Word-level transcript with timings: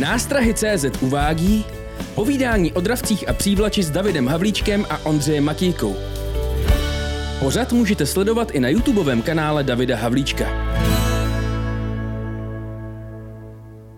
Nástrahy 0.00 0.54
CZ 0.54 1.02
uvádí 1.02 1.64
povídání 2.14 2.72
o 2.72 2.80
dravcích 2.80 3.28
a 3.28 3.32
přívlači 3.32 3.82
s 3.82 3.90
Davidem 3.90 4.28
Havlíčkem 4.28 4.84
a 4.90 5.06
Ondřejem 5.06 5.44
Matějkou. 5.44 5.94
Pořad 7.40 7.72
můžete 7.72 8.06
sledovat 8.06 8.50
i 8.50 8.60
na 8.60 8.68
YouTubeovém 8.68 9.22
kanále 9.22 9.64
Davida 9.64 9.96
Havlíčka. 9.96 10.44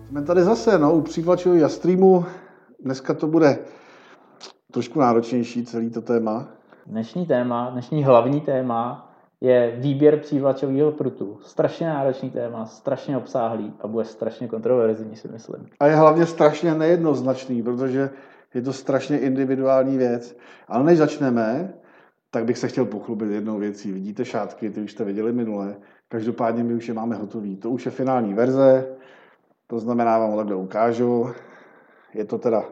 Jsme 0.09 0.21
tady 0.21 0.43
zase, 0.43 0.79
no, 0.79 0.93
u 0.93 1.01
přívlačového 1.01 1.61
jastřímu. 1.61 2.25
Dneska 2.83 3.13
to 3.13 3.27
bude 3.27 3.59
trošku 4.71 4.99
náročnější 4.99 5.65
celý 5.65 5.89
to 5.89 6.01
téma. 6.01 6.47
Dnešní 6.87 7.25
téma, 7.25 7.69
dnešní 7.69 8.03
hlavní 8.03 8.41
téma 8.41 9.08
je 9.41 9.73
výběr 9.77 10.19
přívlačového 10.19 10.91
prutu. 10.91 11.39
Strašně 11.41 11.87
náročný 11.87 12.29
téma, 12.29 12.65
strašně 12.65 13.17
obsáhlý 13.17 13.73
a 13.81 13.87
bude 13.87 14.05
strašně 14.05 14.47
kontroverzní, 14.47 15.15
si 15.15 15.27
myslím. 15.27 15.67
A 15.79 15.87
je 15.87 15.95
hlavně 15.95 16.25
strašně 16.25 16.75
nejednoznačný, 16.75 17.63
protože 17.63 18.09
je 18.53 18.61
to 18.61 18.73
strašně 18.73 19.19
individuální 19.19 19.97
věc. 19.97 20.37
Ale 20.67 20.83
než 20.83 20.97
začneme, 20.97 21.73
tak 22.31 22.45
bych 22.45 22.57
se 22.57 22.67
chtěl 22.67 22.85
pochlubit 22.85 23.31
jednou 23.31 23.57
věcí. 23.57 23.91
Vidíte 23.91 24.25
šátky, 24.25 24.69
ty 24.69 24.81
už 24.81 24.91
jste 24.91 25.03
viděli 25.03 25.33
minule. 25.33 25.75
Každopádně 26.07 26.63
my 26.63 26.73
už 26.73 26.87
je 26.87 26.93
máme 26.93 27.15
hotový. 27.15 27.57
To 27.57 27.69
už 27.69 27.85
je 27.85 27.91
finální 27.91 28.33
verze, 28.33 28.87
to 29.67 29.79
znamená, 29.79 30.17
vám 30.17 30.31
ho 30.31 30.37
takhle 30.37 30.55
ukážu. 30.55 31.29
Je 32.13 32.25
to 32.25 32.37
teda 32.37 32.63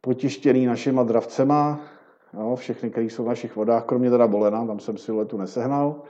potištěný 0.00 0.66
našima 0.66 1.02
dravcema, 1.02 1.80
jo, 2.34 2.56
všechny, 2.56 2.90
které 2.90 3.06
jsou 3.06 3.24
v 3.24 3.28
našich 3.28 3.56
vodách, 3.56 3.84
kromě 3.84 4.10
teda 4.10 4.26
Bolena, 4.26 4.66
tam 4.66 4.80
jsem 4.80 4.96
siluetu 4.96 5.36
nesehnal. 5.36 6.02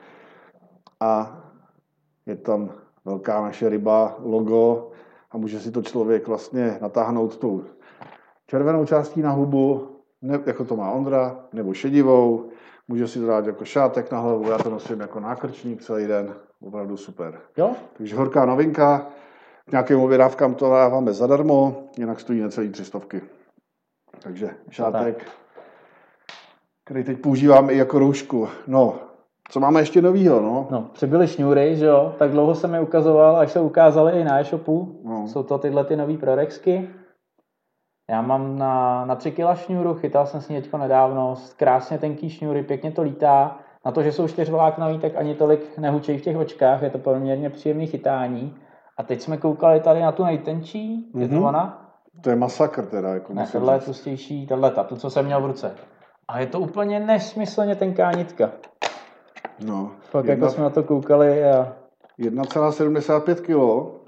A 1.01 1.41
je 2.27 2.37
tam 2.37 2.71
velká 3.05 3.43
naše 3.43 3.69
ryba, 3.69 4.17
logo 4.23 4.91
a 5.31 5.39
může 5.39 5.61
si 5.61 5.71
to 5.71 5.83
člověk 5.83 6.29
vlastně 6.29 6.79
natáhnout 6.81 7.37
tou 7.37 7.65
červenou 8.47 8.87
částí 8.87 9.23
na 9.23 9.31
hubu, 9.31 9.89
ne, 10.23 10.41
jako 10.47 10.65
to 10.65 10.77
má 10.77 10.91
Ondra, 10.91 11.45
nebo 11.53 11.75
šedivou, 11.75 12.49
může 12.89 13.09
si 13.09 13.21
to 13.21 13.27
dát 13.27 13.47
jako 13.47 13.65
šátek 13.65 14.13
na 14.13 14.21
hlavu, 14.21 14.51
já 14.51 14.59
to 14.59 14.71
nosím 14.71 15.01
jako 15.01 15.21
nákrčník 15.21 15.83
celý 15.83 16.07
den, 16.07 16.35
opravdu 16.61 16.97
super. 16.97 17.41
Jo? 17.57 17.75
Takže 17.97 18.17
horká 18.17 18.45
novinka, 18.45 19.07
k 19.67 19.73
nějakým 19.73 20.01
objednávkám 20.01 20.55
to 20.55 20.71
dáváme 20.71 21.13
zadarmo, 21.13 21.89
jinak 21.99 22.21
stojí 22.21 22.41
necelý 22.41 22.69
tři 22.69 22.85
stovky. 22.85 23.23
Takže 24.23 24.51
šátek, 24.71 25.27
který 26.91 27.05
teď 27.05 27.19
používám 27.19 27.71
i 27.71 27.77
jako 27.77 27.99
roušku. 27.99 28.49
No, 28.67 28.95
co 29.51 29.61
máme 29.61 29.81
ještě 29.81 30.03
novýho, 30.03 30.41
no? 30.41 30.69
No, 30.71 30.83
přibyly 30.93 31.29
šňůry, 31.29 31.77
že 31.77 31.87
jo? 31.87 32.15
Tak 32.19 32.31
dlouho 32.31 32.55
jsem 32.55 32.75
je 32.75 32.81
ukazoval, 32.81 33.37
až 33.37 33.51
se 33.51 33.61
ukázaly 33.61 34.21
i 34.21 34.25
na 34.25 34.41
e-shopu. 34.41 35.01
No. 35.05 35.29
Jsou 35.29 35.43
to 35.43 35.59
tyhle 35.59 35.85
ty 35.85 35.97
nový 35.97 36.17
prorexky. 36.17 36.89
Já 38.11 38.23
mám 38.23 38.59
na, 38.59 39.05
na 39.05 39.15
3 39.15 39.31
kg 39.31 39.55
šňůru, 39.55 39.95
chytal 39.95 40.27
jsem 40.27 40.41
si 40.41 40.53
teďko 40.53 40.79
nedávno, 40.79 41.35
krásně 41.57 41.99
tenký 41.99 42.31
šňůry, 42.31 42.63
pěkně 42.63 42.93
to 42.93 43.03
lítá. 43.03 43.59
Na 43.87 43.93
to, 43.93 44.03
že 44.03 44.13
jsou 44.13 44.29
čtyřvláknový, 44.29 44.99
tak 44.99 45.13
ani 45.17 45.35
tolik 45.35 45.79
nehučejí 45.79 46.19
v 46.19 46.23
těch 46.23 46.37
očkách, 46.37 46.83
je 46.83 46.91
to 46.91 46.99
poměrně 46.99 47.51
příjemný 47.51 47.87
chytání. 47.87 48.55
A 48.99 49.03
teď 49.03 49.21
jsme 49.21 49.37
koukali 49.37 49.81
tady 49.81 50.01
na 50.01 50.13
tu 50.13 50.25
nejtenčí, 50.25 51.11
je 51.19 51.29
to 51.29 51.35
Mhm. 51.35 51.45
ona? 51.45 51.91
To 52.23 52.31
je 52.31 52.37
masakr 52.37 52.87
teda, 52.87 53.09
jako 53.09 53.35
Ne, 53.35 53.47
tohle 53.53 53.75
je 53.75 53.81
tlustější, 53.81 54.47
tahle 54.47 54.71
ta, 54.71 54.85
tu, 54.85 54.97
co 54.97 55.11
jsem 55.11 55.25
měl 55.27 55.41
v 55.43 55.47
ruce. 55.47 55.75
A 56.31 56.39
je 56.39 56.47
to 56.47 56.61
úplně 56.61 57.01
nesmyslně 57.01 57.77
tenká 57.77 58.13
nitka. 58.13 58.51
No, 59.65 59.93
Fakt 60.11 60.25
jedna, 60.25 60.47
jako 60.47 60.55
jsme 60.55 60.65
na 60.65 60.71
to 60.71 60.83
koukali 60.83 61.45
a 61.45 61.77
1,75 62.19 63.35
kg. 63.35 64.01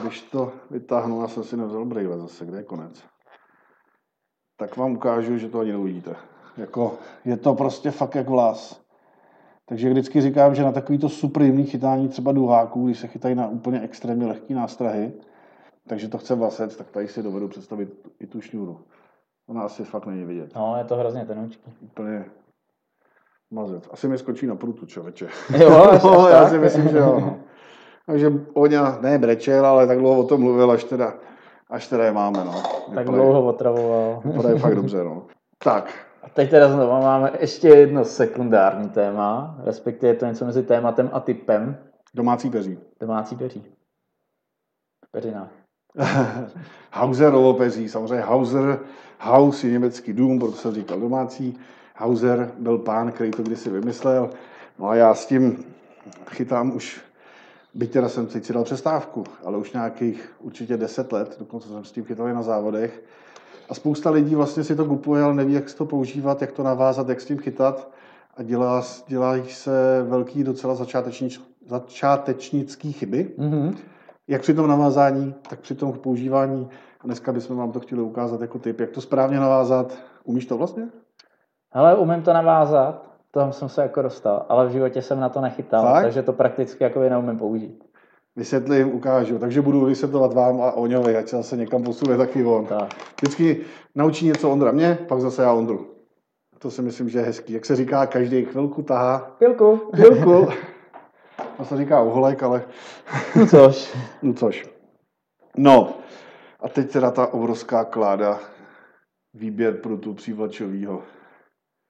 Když 0.00 0.22
to 0.22 0.52
vytáhnu, 0.70 1.20
já 1.20 1.28
jsem 1.28 1.44
si 1.44 1.56
nevzal 1.56 1.84
brýle 1.84 2.18
zase, 2.18 2.46
kde 2.46 2.58
je 2.58 2.62
konec. 2.62 3.04
Tak 4.56 4.76
vám 4.76 4.92
ukážu, 4.92 5.38
že 5.38 5.48
to 5.48 5.60
ani 5.60 5.72
neuvidíte. 5.72 6.16
Jako, 6.56 6.98
je 7.24 7.36
to 7.36 7.54
prostě 7.54 7.90
fakt 7.90 8.14
jak 8.14 8.28
vlas. 8.28 8.80
Takže 9.66 9.90
vždycky 9.90 10.20
říkám, 10.20 10.54
že 10.54 10.62
na 10.62 10.72
takovýto 10.72 11.08
super 11.08 11.42
jemný 11.42 11.64
chytání 11.64 12.08
třeba 12.08 12.32
duháků, 12.32 12.86
když 12.86 12.98
se 12.98 13.06
chytají 13.06 13.34
na 13.34 13.48
úplně 13.48 13.80
extrémně 13.80 14.26
lehké 14.26 14.54
nástrahy, 14.54 15.12
takže 15.86 16.08
to 16.08 16.18
chce 16.18 16.34
vlasec, 16.34 16.76
tak 16.76 16.90
tady 16.90 17.08
si 17.08 17.22
dovedu 17.22 17.48
představit 17.48 18.08
i 18.20 18.26
tu 18.26 18.40
šňůru. 18.40 18.80
Ona 19.48 19.62
asi 19.62 19.84
fakt 19.84 20.06
není 20.06 20.24
vidět. 20.24 20.54
no, 20.54 20.74
je 20.78 20.84
to 20.84 20.96
hrozně 20.96 21.24
tenoučký. 21.24 21.72
Úplně 21.80 22.24
mazec. 23.50 23.88
Asi 23.90 24.08
mi 24.08 24.18
skočí 24.18 24.46
na 24.46 24.56
prutu, 24.56 24.86
člověče. 24.86 25.28
Jo, 25.58 25.70
no, 26.04 26.28
já 26.28 26.40
tak? 26.40 26.50
si 26.50 26.58
myslím, 26.58 26.88
že 26.88 26.98
jo. 26.98 27.20
no. 27.20 27.40
Takže 28.06 28.32
Oňa 28.54 28.98
ne 29.00 29.18
brečel, 29.18 29.66
ale 29.66 29.86
tak 29.86 29.98
dlouho 29.98 30.20
o 30.20 30.26
tom 30.26 30.40
mluvil, 30.40 30.70
až 30.70 30.84
teda, 30.84 31.14
až 31.70 31.88
teda 31.88 32.04
je 32.04 32.12
máme. 32.12 32.44
No. 32.44 32.52
Tak 32.62 32.88
Vypadají- 32.88 33.14
dlouho 33.14 33.44
otravoval. 33.46 34.22
Vypadají 34.24 34.58
fakt 34.58 34.74
dobře. 34.74 35.04
No. 35.04 35.26
Tak, 35.58 36.06
A 36.22 36.28
teď 36.28 36.50
teda 36.50 36.68
znovu 36.68 36.90
máme 37.02 37.32
ještě 37.40 37.68
jedno 37.68 38.04
sekundární 38.04 38.88
téma, 38.88 39.58
respektive 39.64 40.12
je 40.12 40.16
to 40.16 40.26
něco 40.26 40.44
mezi 40.44 40.62
tématem 40.62 41.10
a 41.12 41.20
typem. 41.20 41.78
domácí 42.14 42.50
peří. 42.50 42.78
Domácí 43.00 43.36
peří. 43.36 43.72
Peřina. 45.10 45.50
Hauser 46.92 47.34
peří, 47.56 47.88
samozřejmě 47.88 48.24
Hauser, 48.24 48.80
Haus 49.20 49.64
je 49.64 49.70
německý 49.70 50.12
dům, 50.12 50.38
proto 50.38 50.56
jsem 50.56 50.74
říkal 50.74 51.00
domácí. 51.00 51.58
Hauser 51.94 52.52
byl 52.58 52.78
pán, 52.78 53.12
který 53.12 53.30
to 53.30 53.42
kdysi 53.42 53.70
vymyslel. 53.70 54.30
No 54.78 54.88
a 54.88 54.94
já 54.94 55.14
s 55.14 55.26
tím 55.26 55.64
chytám 56.30 56.76
už, 56.76 57.00
byť 57.74 57.92
teda 57.92 58.08
jsem 58.08 58.28
si 58.28 58.52
dal 58.52 58.64
přestávku, 58.64 59.24
ale 59.44 59.58
už 59.58 59.72
nějakých 59.72 60.32
určitě 60.40 60.76
10 60.76 61.12
let, 61.12 61.36
dokonce 61.38 61.68
jsem 61.68 61.84
s 61.84 61.92
tím 61.92 62.04
chytal 62.04 62.28
i 62.28 62.32
na 62.32 62.42
závodech. 62.42 63.02
A 63.68 63.74
spousta 63.74 64.10
lidí 64.10 64.34
vlastně 64.34 64.64
si 64.64 64.76
to 64.76 64.84
kupuje, 64.84 65.22
ale 65.22 65.34
neví, 65.34 65.52
jak 65.52 65.74
to 65.74 65.84
používat, 65.84 66.40
jak 66.40 66.52
to 66.52 66.62
navázat, 66.62 67.08
jak 67.08 67.20
s 67.20 67.24
tím 67.24 67.38
chytat. 67.38 67.90
A 68.36 68.42
dělá, 68.42 68.82
dělají 69.08 69.42
se 69.48 70.04
velký 70.08 70.44
docela 70.44 70.74
začátečnič, 70.74 71.40
začátečnický 71.66 72.92
chyby 72.92 73.30
Mhm. 73.38 73.76
Jak 74.28 74.42
při 74.42 74.54
tom 74.54 74.68
navázání, 74.68 75.34
tak 75.48 75.60
při 75.60 75.74
tom 75.74 75.92
používání. 75.92 76.68
A 77.00 77.04
dneska 77.04 77.32
bychom 77.32 77.56
vám 77.56 77.72
to 77.72 77.80
chtěli 77.80 78.02
ukázat 78.02 78.40
jako 78.40 78.58
tip, 78.58 78.80
jak 78.80 78.90
to 78.90 79.00
správně 79.00 79.40
navázat. 79.40 79.98
Umíš 80.24 80.46
to 80.46 80.58
vlastně? 80.58 80.88
Hele, 81.72 81.96
umím 81.96 82.22
to 82.22 82.32
navázat, 82.32 83.14
tam 83.30 83.52
jsem 83.52 83.68
se 83.68 83.82
jako 83.82 84.02
dostal, 84.02 84.46
ale 84.48 84.66
v 84.66 84.70
životě 84.70 85.02
jsem 85.02 85.20
na 85.20 85.28
to 85.28 85.40
nechytal, 85.40 85.82
Fakt? 85.82 86.02
takže 86.02 86.22
to 86.22 86.32
prakticky 86.32 86.84
jako 86.84 87.00
neumím 87.00 87.38
použít. 87.38 87.84
Vysvětlím, 88.36 88.94
ukážu. 88.94 89.38
Takže 89.38 89.62
budu 89.62 89.84
vysvětlovat 89.84 90.34
vám 90.34 90.62
a 90.62 90.72
Oňovi, 90.72 91.16
ať 91.16 91.28
se 91.28 91.36
zase 91.36 91.56
někam 91.56 91.82
posune 91.82 92.16
taky 92.16 92.44
on. 92.44 92.66
Tak. 92.66 92.94
Vždycky 93.16 93.60
naučí 93.94 94.26
něco 94.26 94.50
Ondra 94.50 94.72
mě, 94.72 94.98
pak 95.08 95.20
zase 95.20 95.42
já 95.42 95.52
Ondru. 95.52 95.86
To 96.58 96.70
si 96.70 96.82
myslím, 96.82 97.08
že 97.08 97.18
je 97.18 97.24
hezký. 97.24 97.52
Jak 97.52 97.64
se 97.64 97.76
říká, 97.76 98.06
každý 98.06 98.44
chvilku 98.44 98.82
tahá. 98.82 99.34
Chvilku. 99.38 99.80
Chvilku. 99.94 100.48
To 101.56 101.64
se 101.64 101.76
říká 101.76 102.02
uholek, 102.02 102.42
ale 102.42 102.64
No 103.36 103.46
což. 103.46 103.96
no 104.22 104.34
což. 104.34 104.68
No, 105.56 105.94
a 106.60 106.68
teď 106.68 106.92
teda 106.92 107.10
ta 107.10 107.26
obrovská 107.26 107.84
kláda, 107.84 108.40
výběr 109.34 109.74
prutu 109.74 110.14
přívlačovýho. 110.14 111.02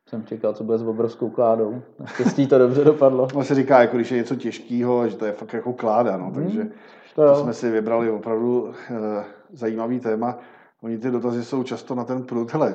Jsem 0.09 0.27
čekal, 0.27 0.53
co 0.53 0.65
bude 0.65 0.79
s 0.79 0.83
obrovskou 0.83 1.31
kládou. 1.31 1.83
Naštěstí 1.99 2.47
to 2.47 2.59
dobře 2.59 2.85
dopadlo. 2.85 3.29
On 3.35 3.45
se 3.45 3.55
říká, 3.55 3.81
jako 3.81 3.97
když 3.97 4.11
je 4.11 4.17
něco 4.19 4.37
těžkého, 4.37 5.09
že 5.09 5.17
to 5.17 5.27
je 5.27 5.33
fakt 5.33 5.53
jako 5.53 5.73
kláda, 5.73 6.17
no, 6.17 6.33
takže 6.35 6.67
To 7.15 7.27
to 7.27 7.37
jsme 7.43 7.55
si 7.55 7.71
vybrali 7.71 8.11
opravdu 8.11 8.73
e, 8.91 9.25
zajímavý 9.53 10.01
téma. 10.01 10.39
Oni 10.83 10.99
ty 10.99 11.11
dotazy 11.11 11.45
jsou 11.45 11.63
často 11.63 11.95
na 11.95 12.05
ten 12.05 12.23
prut, 12.23 12.53
hele, 12.53 12.75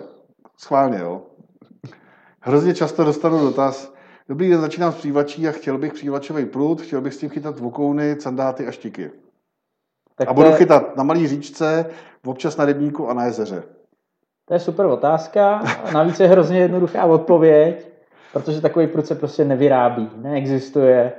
schválně, 0.58 1.00
jo. 1.00 1.22
Hrozně 2.42 2.74
často 2.74 3.04
dostanu 3.04 3.40
dotaz, 3.40 3.94
dobrý 4.30 4.50
den, 4.50 4.62
začínám 4.62 4.92
s 4.92 4.96
přívlačí 4.96 5.48
a 5.48 5.52
chtěl 5.52 5.78
bych 5.78 5.94
přívlačový 5.94 6.46
prut, 6.46 6.82
chtěl 6.82 7.02
bych 7.02 7.14
s 7.14 7.18
tím 7.18 7.30
chytat 7.30 7.60
vokouny, 7.60 8.16
sandáty 8.20 8.68
a 8.68 8.72
štiky. 8.72 9.12
Tak 10.16 10.28
A 10.30 10.34
budu 10.34 10.48
je- 10.50 10.56
chytat 10.56 10.96
na 10.96 11.04
malý 11.04 11.28
říčce, 11.28 11.86
občas 12.26 12.58
na 12.58 12.66
rybníku 12.66 13.10
a 13.10 13.14
na 13.14 13.26
jezeře. 13.26 13.64
To 14.46 14.54
je 14.54 14.60
super 14.60 14.86
otázka. 14.86 15.62
a 15.86 15.92
Navíc 15.92 16.20
je 16.20 16.28
hrozně 16.28 16.60
jednoduchá 16.60 17.06
odpověď, 17.06 17.88
protože 18.34 18.62
takový 18.62 18.88
prut 18.88 19.06
se 19.06 19.16
prostě 19.16 19.46
nevyrábí. 19.46 20.10
Neexistuje 20.16 21.14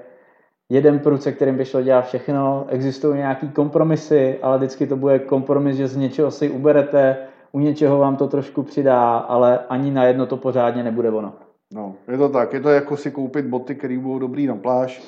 jeden 0.69 0.99
prut, 0.99 1.23
se 1.23 1.33
kterým 1.33 1.57
by 1.57 1.65
šlo 1.65 1.83
dělat 1.83 2.07
všechno. 2.07 2.67
Existují 2.69 3.17
nějaký 3.17 3.49
kompromisy, 3.49 4.39
ale 4.43 4.57
vždycky 4.59 4.87
to 4.87 4.97
bude 4.97 5.19
kompromis, 5.19 5.77
že 5.77 5.89
z 5.89 5.97
něčeho 5.97 6.31
si 6.31 6.51
uberete, 6.51 7.17
u 7.53 7.61
něčeho 7.61 7.99
vám 7.99 8.17
to 8.17 8.27
trošku 8.29 8.63
přidá, 8.63 9.17
ale 9.19 9.59
ani 9.69 9.91
na 9.91 10.05
jedno 10.05 10.27
to 10.27 10.37
pořádně 10.37 10.83
nebude 10.83 11.11
ono. 11.11 11.33
No, 11.73 11.95
je 12.09 12.19
to 12.19 12.29
tak. 12.29 12.53
Je 12.53 12.61
to 12.61 12.69
jako 12.69 12.97
si 12.97 13.11
koupit 13.11 13.47
boty, 13.47 13.75
které 13.75 13.99
budou 13.99 14.19
dobrý 14.19 14.47
na 14.47 14.57
pláž, 14.57 15.03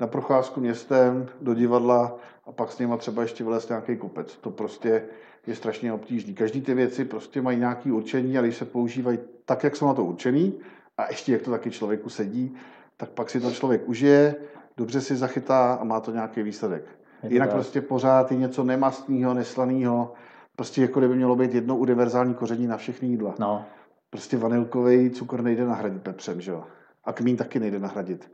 na 0.00 0.06
procházku 0.06 0.60
městem, 0.60 1.28
do 1.40 1.54
divadla 1.54 2.18
a 2.46 2.52
pak 2.52 2.72
s 2.72 2.78
nima 2.78 2.96
třeba 2.96 3.22
ještě 3.22 3.44
vylézt 3.44 3.68
nějaký 3.68 3.96
kopec. 3.96 4.36
To 4.36 4.50
prostě 4.50 5.04
je 5.46 5.54
strašně 5.54 5.92
obtížný. 5.92 6.34
Každý 6.34 6.60
ty 6.60 6.74
věci 6.74 7.04
prostě 7.04 7.42
mají 7.42 7.58
nějaké 7.58 7.92
určení 7.92 8.38
a 8.38 8.42
když 8.42 8.56
se 8.56 8.64
používají 8.64 9.18
tak, 9.44 9.64
jak 9.64 9.76
jsou 9.76 9.86
na 9.86 9.94
to 9.94 10.04
určený 10.04 10.54
a 10.98 11.08
ještě 11.08 11.32
jak 11.32 11.42
to 11.42 11.50
taky 11.50 11.70
člověku 11.70 12.10
sedí, 12.10 12.54
tak 12.96 13.10
pak 13.10 13.30
si 13.30 13.40
to 13.40 13.50
člověk 13.50 13.88
užije, 13.88 14.34
dobře 14.76 15.00
si 15.00 15.16
zachytá 15.16 15.74
a 15.74 15.84
má 15.84 16.00
to 16.00 16.10
nějaký 16.10 16.42
výsledek. 16.42 16.84
Jinak 17.28 17.48
tak. 17.48 17.56
prostě 17.56 17.80
pořád 17.80 18.32
je 18.32 18.38
něco 18.38 18.64
nemastného, 18.64 19.34
neslaného. 19.34 20.12
Prostě 20.56 20.82
jako 20.82 21.00
kdyby 21.00 21.16
mělo 21.16 21.36
být 21.36 21.54
jedno 21.54 21.76
univerzální 21.76 22.34
koření 22.34 22.66
na 22.66 22.76
všechny 22.76 23.08
jídla. 23.08 23.34
No, 23.38 23.64
Prostě 24.12 24.36
vanilkový 24.36 25.10
cukr 25.10 25.42
nejde 25.42 25.64
nahradit 25.64 26.02
pepřem, 26.02 26.40
že 26.40 26.50
jo? 26.50 26.64
A 27.04 27.12
kmín 27.12 27.36
taky 27.36 27.60
nejde 27.60 27.78
nahradit 27.78 28.30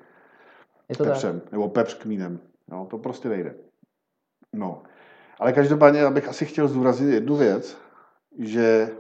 je 0.89 0.97
to 0.97 1.05
tak. 1.05 1.13
pepřem. 1.13 1.43
Nebo 1.53 1.69
pepř 1.69 1.95
kmínem. 1.95 2.41
No, 2.69 2.87
to 2.87 2.99
prostě 2.99 3.29
nejde. 3.29 3.55
No. 4.53 4.83
Ale 5.41 5.53
každopádně 5.53 6.01
já 6.01 6.11
bych 6.11 6.29
asi 6.29 6.47
chtěl 6.47 6.69
zdůraznit 6.69 7.13
jednu 7.13 7.37
věc, 7.37 7.79
že 8.39 8.91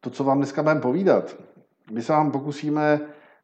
to, 0.00 0.10
co 0.10 0.24
vám 0.24 0.38
dneska 0.38 0.62
budeme 0.62 0.80
povídat, 0.80 1.36
my 1.90 2.02
se 2.02 2.12
vám 2.12 2.30
pokusíme 2.30 3.00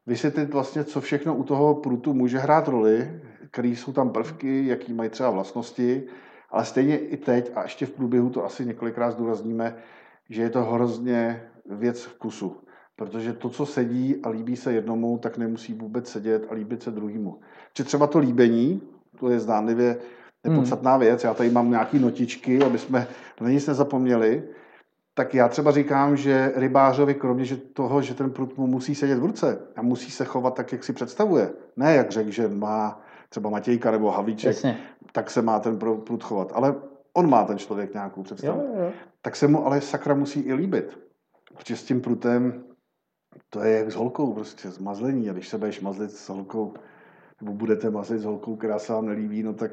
vysvětlit 0.06 0.52
vlastně, 0.52 0.84
co 0.84 1.00
všechno 1.00 1.36
u 1.36 1.44
toho 1.44 1.74
prutu 1.74 2.14
může 2.14 2.38
hrát 2.38 2.68
roli, 2.68 3.22
který 3.50 3.76
jsou 3.76 3.92
tam 3.92 4.10
prvky, 4.10 4.66
jaký 4.66 4.92
mají 4.92 5.10
třeba 5.10 5.30
vlastnosti, 5.30 6.06
ale 6.50 6.64
stejně 6.64 6.98
i 6.98 7.16
teď 7.16 7.52
a 7.54 7.62
ještě 7.62 7.86
v 7.86 7.90
průběhu 7.90 8.30
to 8.30 8.44
asi 8.44 8.66
několikrát 8.66 9.10
zdůrazníme, 9.10 9.76
že 10.30 10.42
je 10.42 10.50
to 10.50 10.64
hrozně 10.64 11.50
věc 11.70 12.04
vkusu. 12.04 12.56
Protože 12.96 13.32
to, 13.32 13.48
co 13.48 13.66
sedí 13.66 14.16
a 14.22 14.28
líbí 14.28 14.56
se 14.56 14.72
jednomu, 14.72 15.18
tak 15.18 15.38
nemusí 15.38 15.74
vůbec 15.74 16.08
sedět 16.08 16.46
a 16.50 16.54
líbit 16.54 16.82
se 16.82 16.90
druhému. 16.90 17.40
Že 17.76 17.84
třeba 17.84 18.06
to 18.06 18.18
líbení, 18.18 18.82
to 19.18 19.30
je 19.30 19.40
zdánlivě 19.40 19.96
nepodstatná 20.44 20.96
věc, 20.96 21.24
já 21.24 21.34
tady 21.34 21.50
mám 21.50 21.70
nějaké 21.70 21.98
notičky, 21.98 22.62
aby 22.62 22.78
jsme 22.78 23.06
na 23.40 23.50
nic 23.50 23.66
nezapomněli, 23.66 24.42
tak 25.14 25.34
já 25.34 25.48
třeba 25.48 25.70
říkám, 25.70 26.16
že 26.16 26.52
rybářovi, 26.56 27.14
kromě 27.14 27.44
že 27.44 27.56
toho, 27.56 28.02
že 28.02 28.14
ten 28.14 28.30
prut 28.30 28.58
mu 28.58 28.66
musí 28.66 28.94
sedět 28.94 29.18
v 29.18 29.24
ruce 29.24 29.58
a 29.76 29.82
musí 29.82 30.10
se 30.10 30.24
chovat 30.24 30.54
tak, 30.54 30.72
jak 30.72 30.84
si 30.84 30.92
představuje, 30.92 31.50
ne 31.76 31.94
jak 31.94 32.10
řekl, 32.10 32.30
že 32.30 32.48
má 32.48 33.00
třeba 33.28 33.50
Matějka 33.50 33.90
nebo 33.90 34.10
Havlíček, 34.10 34.54
Jasně. 34.54 34.78
tak 35.12 35.30
se 35.30 35.42
má 35.42 35.60
ten 35.60 35.78
prut 35.78 36.24
chovat. 36.24 36.52
Ale 36.54 36.74
on 37.12 37.30
má 37.30 37.44
ten 37.44 37.58
člověk 37.58 37.94
nějakou 37.94 38.22
představu. 38.22 38.60
Jo, 38.60 38.82
jo. 38.82 38.92
Tak 39.22 39.36
se 39.36 39.48
mu 39.48 39.66
ale 39.66 39.80
sakra 39.80 40.14
musí 40.14 40.40
i 40.40 40.54
líbit. 40.54 41.07
Protože 41.58 41.76
s 41.76 41.84
tím 41.84 42.00
prutem 42.00 42.64
to 43.50 43.60
je 43.60 43.78
jak 43.78 43.92
s 43.92 43.94
holkou, 43.94 44.32
prostě 44.32 44.70
zmazlení. 44.70 45.30
A 45.30 45.32
když 45.32 45.48
se 45.48 45.58
budeš 45.58 45.80
mazlit 45.80 46.10
s 46.10 46.28
holkou, 46.28 46.74
nebo 47.40 47.52
budete 47.52 47.90
mazlit 47.90 48.20
s 48.20 48.24
holkou, 48.24 48.56
která 48.56 48.78
se 48.78 48.92
vám 48.92 49.06
nelíbí, 49.06 49.42
no 49.42 49.54
tak, 49.54 49.70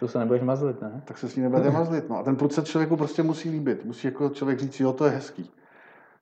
Tu 0.00 0.08
se 0.08 0.18
nebudeš 0.18 0.42
mazlit, 0.42 0.82
ne? 0.82 1.02
tak 1.04 1.18
se 1.18 1.28
s 1.28 1.36
ní 1.36 1.42
nebudete 1.42 1.70
mazlit. 1.70 2.08
No 2.08 2.18
a 2.18 2.22
ten 2.22 2.36
prut 2.36 2.52
se 2.52 2.62
člověku 2.62 2.96
prostě 2.96 3.22
musí 3.22 3.50
líbit. 3.50 3.84
Musí 3.84 4.06
jako 4.06 4.28
člověk 4.28 4.58
říct, 4.58 4.80
jo, 4.80 4.92
to 4.92 5.04
je 5.04 5.10
hezký. 5.10 5.50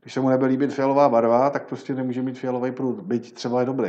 Když 0.03 0.15
se 0.15 0.21
mu 0.21 0.29
nebude 0.29 0.49
líbit 0.51 0.73
fialová 0.73 1.09
barva, 1.09 1.51
tak 1.51 1.67
prostě 1.69 1.95
nemůže 1.95 2.23
mít 2.23 2.39
fialový 2.39 2.73
prut, 2.73 3.01
byť 3.01 3.35
třeba 3.35 3.61
je 3.61 3.67
dobrý. 3.67 3.89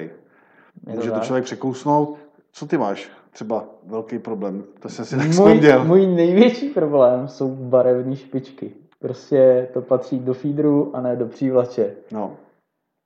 Je 0.88 0.95
Může 0.95 1.12
to 1.12 1.19
člověk 1.19 1.45
překousnout. 1.45 2.18
Co 2.51 2.65
ty 2.65 2.77
máš? 2.77 3.09
Třeba 3.31 3.65
velký 3.83 4.19
problém. 4.19 4.63
To 4.79 4.89
jsem 4.89 5.06
si 5.06 5.15
tak 5.15 5.25
můj, 5.25 5.33
vzpomněl. 5.33 5.85
můj 5.85 6.07
největší 6.07 6.69
problém 6.69 7.27
jsou 7.27 7.56
barevné 7.56 8.15
špičky. 8.15 8.74
Prostě 9.02 9.68
to 9.74 9.82
patří 9.82 10.20
do 10.20 10.34
feederu 10.34 10.96
a 10.96 11.02
ne 11.02 11.16
do 11.16 11.26
přívlače. 11.26 11.92
No. 12.12 12.32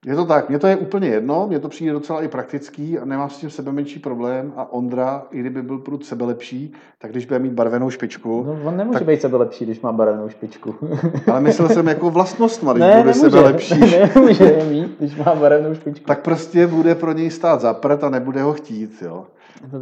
Je 0.05 0.15
to 0.15 0.25
tak, 0.25 0.49
mně 0.49 0.59
to 0.59 0.67
je 0.67 0.75
úplně 0.75 1.07
jedno, 1.07 1.47
mně 1.47 1.59
to 1.59 1.69
přijde 1.69 1.91
docela 1.91 2.21
i 2.23 2.27
praktický 2.27 2.99
a 2.99 3.05
nemám 3.05 3.29
s 3.29 3.37
tím 3.37 3.49
sebe 3.49 3.71
menší 3.71 3.99
problém 3.99 4.53
a 4.55 4.73
Ondra, 4.73 5.23
i 5.31 5.39
kdyby 5.39 5.61
byl 5.61 5.77
prut 5.79 6.05
sebe 6.05 6.25
lepší, 6.25 6.73
tak 6.99 7.11
když 7.11 7.25
bude 7.25 7.39
mít 7.39 7.51
barvenou 7.53 7.89
špičku, 7.89 8.43
No, 8.47 8.59
on 8.69 8.77
nemůže 8.77 8.99
Tak- 8.99 9.07
být 9.07 9.21
sebe 9.21 9.37
lepší, 9.37 9.65
když 9.65 9.81
má 9.81 9.91
barevnou 9.91 10.29
špičku. 10.29 10.75
ale 11.31 11.41
myslel 11.41 11.69
jsem 11.69 11.87
jako 11.87 12.09
vlastnostma, 12.09 12.73
když 12.73 12.81
ne, 12.81 12.87
bude 12.87 13.11
nemůže, 13.13 13.19
sebe 13.19 13.39
lepší, 13.39 13.79
nemůže 14.15 14.43
je 14.43 14.63
mít, 14.65 14.95
když 14.99 15.15
má 15.15 15.35
barevnou 15.35 15.75
špičku. 15.75 16.05
tak 16.05 16.21
prostě 16.21 16.67
bude 16.67 16.95
pro 16.95 17.11
něj 17.13 17.31
stát 17.31 17.61
za 17.61 17.73
prd 17.73 18.03
a 18.03 18.09
nebude 18.09 18.41
ho 18.41 18.53
chtít. 18.53 19.01
Jo. 19.01 19.25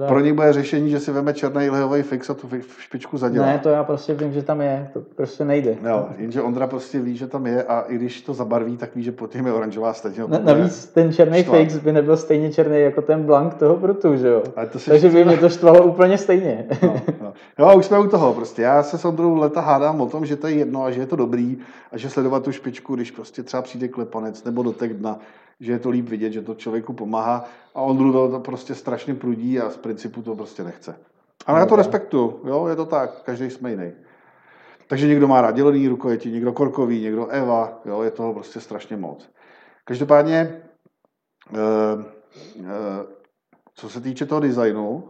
Pro 0.08 0.20
něj 0.20 0.34
bude 0.34 0.54
řešení, 0.54 0.90
že 0.90 1.00
si 1.00 1.12
veme 1.12 1.34
černý 1.34 1.70
lehový 1.70 2.02
fix 2.02 2.30
a 2.30 2.34
tu 2.34 2.48
špičku 2.80 3.18
zadělá. 3.18 3.46
Ne, 3.46 3.60
to 3.60 3.70
já 3.70 3.84
prostě 3.84 4.14
vím, 4.14 4.34
že 4.34 4.44
tam 4.44 4.62
je. 4.62 4.90
To 4.94 5.02
prostě 5.16 5.46
nejde. 5.46 5.76
Jo, 5.90 6.08
jenže 6.18 6.42
Ondra 6.42 6.68
prostě 6.68 7.00
ví, 7.00 7.18
že 7.18 7.28
tam 7.28 7.46
je 7.46 7.64
a 7.64 7.82
i 7.88 7.96
když 7.96 8.22
to 8.22 8.34
zabarví, 8.34 8.78
tak 8.78 8.96
ví, 8.96 9.04
že 9.04 9.12
pod 9.12 9.32
tím 9.32 9.46
je 9.46 9.54
oranžová 9.54 9.94
stejně. 9.94 10.24
Na, 10.28 10.40
navíc 10.40 10.86
ten 10.86 11.14
černý 11.14 11.44
štvat. 11.44 11.60
fix 11.60 11.78
by 11.78 11.92
nebyl 11.92 12.18
stejně 12.18 12.54
černý 12.54 12.80
jako 12.80 13.02
ten 13.02 13.24
blank 13.24 13.54
toho 13.54 13.76
prutu, 13.76 14.18
že 14.18 14.28
jo? 14.28 14.44
To 14.72 14.80
si 14.80 14.90
Takže 14.90 15.10
by 15.10 15.26
mě 15.26 15.38
to 15.38 15.50
štvalo 15.50 15.84
úplně 15.84 16.18
stejně. 16.18 16.66
No, 16.84 17.02
no. 17.22 17.34
Jo, 17.60 17.78
už 17.78 17.86
jsme 17.86 18.00
u 18.00 18.08
toho 18.08 18.34
prostě. 18.34 18.62
Já 18.62 18.84
se 18.84 18.98
s 18.98 19.06
Ondrou 19.06 19.36
leta 19.36 19.62
hádám 19.62 20.02
o 20.02 20.06
tom, 20.06 20.26
že 20.26 20.36
to 20.36 20.48
je 20.48 20.54
jedno 20.54 20.84
a 20.84 20.92
že 20.92 21.00
je 21.00 21.06
to 21.06 21.16
dobrý 21.16 21.58
a 21.92 21.98
že 21.98 22.10
sledovat 22.10 22.44
tu 22.44 22.52
špičku, 22.52 22.96
když 22.96 23.12
prostě 23.12 23.44
třeba 23.44 23.62
přijde 23.62 23.88
klepanec 23.88 24.44
nebo 24.44 24.64
dotek 24.64 24.94
dna, 24.94 25.20
že 25.60 25.72
je 25.72 25.80
to 25.80 25.90
líp 25.90 26.10
vidět, 26.10 26.32
že 26.32 26.42
to 26.42 26.56
člověku 26.56 26.94
pomáhá 26.94 27.46
a 27.76 27.82
Ondru 27.82 28.12
to, 28.12 28.32
to 28.32 28.40
prostě 28.40 28.76
strašně 28.76 29.16
prudí 29.16 29.60
a 29.60 29.70
z 29.70 29.78
principu 29.78 30.22
to 30.22 30.36
prostě 30.36 30.64
nechce. 30.64 31.00
Ale 31.46 31.60
já 31.60 31.66
to 31.66 31.76
respektuju, 31.76 32.42
jo, 32.46 32.68
je 32.68 32.76
to 32.76 32.86
tak, 32.86 33.24
každý 33.24 33.50
jsme 33.50 33.72
jiný. 33.72 33.92
Takže 34.88 35.08
někdo 35.08 35.28
má 35.28 35.42
rád 35.42 35.52
dělený 35.52 35.88
rukojeti, 35.88 36.32
někdo 36.32 36.54
korkový, 36.54 37.02
někdo 37.02 37.28
Eva, 37.28 37.82
jo, 37.86 38.02
je 38.02 38.12
toho 38.12 38.34
prostě 38.34 38.60
strašně 38.60 38.98
moc. 38.98 39.30
Každopádně, 39.86 40.62
eh, 41.54 42.04
eh, 42.60 43.06
co 43.74 43.90
se 43.90 44.02
týče 44.02 44.26
toho 44.26 44.42
designu, 44.42 45.10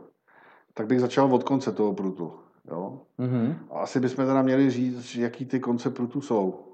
tak 0.74 0.88
bych 0.88 1.00
začal 1.00 1.34
od 1.34 1.44
konce 1.44 1.72
toho 1.72 1.94
prutu. 1.94 2.34
Jo? 2.72 3.02
Mhm. 3.18 3.56
A 3.72 3.80
asi 3.80 4.00
bychom 4.00 4.26
teda 4.26 4.42
měli 4.42 4.70
říct, 4.70 5.16
jaký 5.16 5.46
ty 5.46 5.60
konce 5.60 5.90
prutu 5.90 6.22
jsou. 6.22 6.69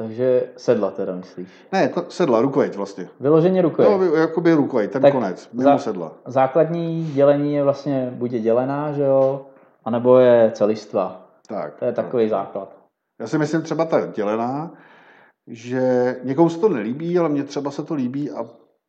Takže 0.00 0.48
sedla 0.56 0.90
teda, 0.90 1.16
myslíš? 1.16 1.48
Ne, 1.72 1.88
to 1.88 2.04
sedla, 2.08 2.40
rukojeť 2.40 2.76
vlastně. 2.76 3.08
Vyloženě 3.20 3.62
rukoje. 3.62 3.88
No, 3.88 4.04
jakoby 4.16 4.54
rukojeť, 4.54 4.90
ten 4.90 5.02
Tak 5.02 5.12
konec, 5.12 5.48
mimo 5.52 5.70
za- 5.70 5.78
sedla. 5.78 6.12
Základní 6.26 7.04
dělení 7.04 7.54
je 7.54 7.62
vlastně 7.64 8.10
buď 8.14 8.32
je 8.32 8.40
dělená, 8.40 8.92
že 8.92 9.02
jo, 9.02 9.46
anebo 9.84 10.18
je 10.18 10.50
celistva. 10.54 11.26
Tak, 11.48 11.74
To 11.78 11.84
je 11.84 11.92
takový 11.92 12.28
základ. 12.28 12.76
Já 13.20 13.26
si 13.26 13.38
myslím 13.38 13.62
třeba 13.62 13.84
ta 13.84 14.06
dělená, 14.06 14.70
že 15.46 16.16
někomu 16.24 16.48
se 16.48 16.58
to 16.60 16.68
nelíbí, 16.68 17.18
ale 17.18 17.28
mně 17.28 17.44
třeba 17.44 17.70
se 17.70 17.82
to 17.82 17.94
líbí 17.94 18.30
a 18.30 18.46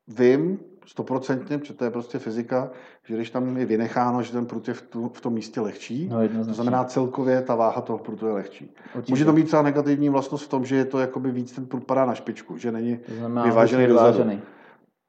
vím 0.08 0.60
stoprocentně, 0.86 1.58
protože 1.58 1.74
to 1.74 1.84
je 1.84 1.90
prostě 1.92 2.20
fyzika, 2.20 2.70
že 3.04 3.16
když 3.16 3.30
tam 3.30 3.58
je 3.58 3.66
vynecháno, 3.66 4.24
že 4.24 4.32
ten 4.32 4.46
prut 4.46 4.68
je 4.68 4.74
v, 4.74 4.82
tu, 4.82 5.10
v 5.14 5.22
tom 5.22 5.34
místě 5.34 5.62
lehčí, 5.62 6.10
No, 6.12 6.46
to 6.46 6.54
znamená 6.54 6.84
celkově 6.84 7.42
ta 7.42 7.56
váha 7.56 7.82
toho 7.82 8.00
prutu 8.00 8.28
je 8.28 8.34
lehčí. 8.34 8.72
Určitě. 8.96 9.12
Může 9.12 9.26
to 9.26 9.34
mít 9.34 9.44
třeba 9.48 9.62
negativní 9.62 10.10
vlastnost 10.10 10.46
v 10.46 10.50
tom, 10.50 10.66
že 10.66 10.76
je 10.76 10.86
to 10.86 11.00
jakoby 11.00 11.32
víc 11.32 11.52
ten 11.52 11.66
prut 11.66 11.84
padá 11.84 12.06
na 12.06 12.16
špičku, 12.16 12.58
že 12.58 12.72
není, 12.72 12.98
to 12.98 13.14
znamená, 13.14 13.44
vyvážený 13.44 13.86
vyvážený. 13.86 14.42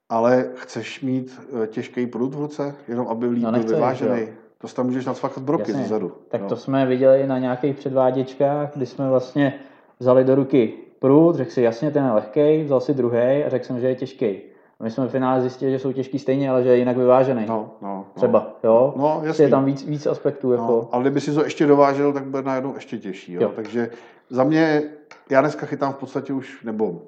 ale 0.08 0.46
chceš 0.54 1.00
mít 1.00 1.40
eh, 1.62 1.66
těžký 1.66 2.06
prut 2.06 2.34
v 2.34 2.38
ruce, 2.40 2.74
jenom 2.88 3.08
aby 3.08 3.26
líp 3.26 3.44
No, 3.44 3.52
byl 3.52 3.62
vyvážený. 3.62 4.20
jo. 4.20 4.26
To 4.58 4.68
si 4.68 4.74
tam 4.74 4.86
můžeš 4.86 5.06
nacvakat 5.06 5.42
broky 5.44 5.70
Jasně. 5.70 5.82
zezadu. 5.82 6.12
Tak 6.28 6.40
jo. 6.40 6.46
to 6.48 6.56
jsme 6.56 6.86
viděli 6.86 7.26
na 7.26 7.38
nějakých 7.38 7.76
předváděčkách, 7.76 8.70
kdy 8.74 8.86
jsme 8.86 9.08
vlastně 9.08 9.54
vzali 9.98 10.24
do 10.24 10.34
ruky 10.34 10.72
prut, 10.98 11.36
řekl 11.36 11.50
si 11.50 11.62
jasně, 11.62 11.90
ten 11.90 12.04
je 12.04 12.10
lehký, 12.12 12.64
vzal 12.64 12.80
si 12.80 12.94
druhý 12.94 13.18
a 13.18 13.48
řekl 13.48 13.64
jsem, 13.64 13.80
že 13.80 13.86
je 13.88 13.94
těžký. 13.94 14.38
My 14.82 14.90
jsme 14.90 15.06
v 15.06 15.10
finále 15.10 15.40
zjistili, 15.40 15.70
že 15.70 15.78
jsou 15.78 15.92
těžký 15.92 16.18
stejně, 16.18 16.50
ale 16.50 16.62
že 16.62 16.68
je 16.68 16.76
jinak 16.76 16.96
vyvážený. 16.96 17.46
No, 17.48 17.70
no, 17.82 17.88
no. 17.88 18.04
Třeba, 18.14 18.46
jo? 18.64 18.94
No, 18.96 19.20
jasný. 19.24 19.44
je 19.44 19.48
tam 19.48 19.64
víc, 19.64 19.86
víc 19.86 20.06
aspektů. 20.06 20.52
Jako... 20.52 20.66
No, 20.66 20.88
ale 20.92 21.02
kdyby 21.02 21.20
si 21.20 21.34
to 21.34 21.44
ještě 21.44 21.66
dovážel, 21.66 22.12
tak 22.12 22.24
bude 22.24 22.42
najednou 22.42 22.74
ještě 22.74 22.98
těžší. 22.98 23.32
Jo? 23.32 23.42
Jo. 23.42 23.52
Takže 23.56 23.90
za 24.30 24.44
mě, 24.44 24.82
já 25.30 25.40
dneska 25.40 25.66
chytám 25.66 25.92
v 25.92 25.96
podstatě 25.96 26.32
už, 26.32 26.62
nebo 26.64 27.02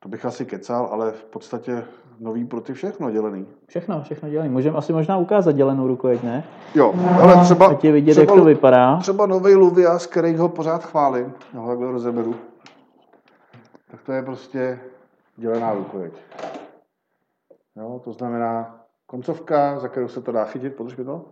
to 0.00 0.08
bych 0.08 0.24
asi 0.24 0.44
kecal, 0.46 0.88
ale 0.92 1.12
v 1.12 1.24
podstatě 1.24 1.84
nový 2.20 2.44
pruty 2.44 2.74
všechno 2.74 3.10
dělený. 3.10 3.46
Všechno, 3.66 4.02
všechno 4.02 4.28
dělají. 4.28 4.50
Můžeme 4.50 4.76
asi 4.78 4.92
možná 4.92 5.18
ukázat 5.18 5.52
dělenou 5.52 5.86
rukojeť, 5.86 6.22
ne? 6.22 6.44
Jo, 6.74 6.94
ale 7.22 7.44
třeba, 7.44 7.66
Ať 7.66 7.84
je 7.84 7.92
vidět, 7.92 8.12
třeba, 8.12 8.32
jak 8.32 8.40
to 8.40 8.44
vypadá. 8.44 8.96
třeba 8.96 9.26
nový 9.26 9.54
Luvias, 9.54 10.06
který 10.06 10.36
ho 10.36 10.48
pořád 10.48 10.84
chválím, 10.84 11.32
já 11.54 11.60
ho 11.60 11.68
takhle 11.68 11.92
rozeberu, 11.92 12.34
tak 13.90 14.02
to 14.02 14.12
je 14.12 14.22
prostě 14.22 14.78
dělená 15.36 15.72
rukojeť. 15.72 16.12
Jo, 17.78 18.00
to 18.04 18.12
znamená 18.12 18.80
koncovka, 19.06 19.78
za 19.78 19.88
kterou 19.88 20.08
se 20.08 20.20
to 20.20 20.32
dá 20.32 20.44
chytit, 20.44 20.74
podrž 20.74 20.96
mi 20.96 21.04
to. 21.04 21.24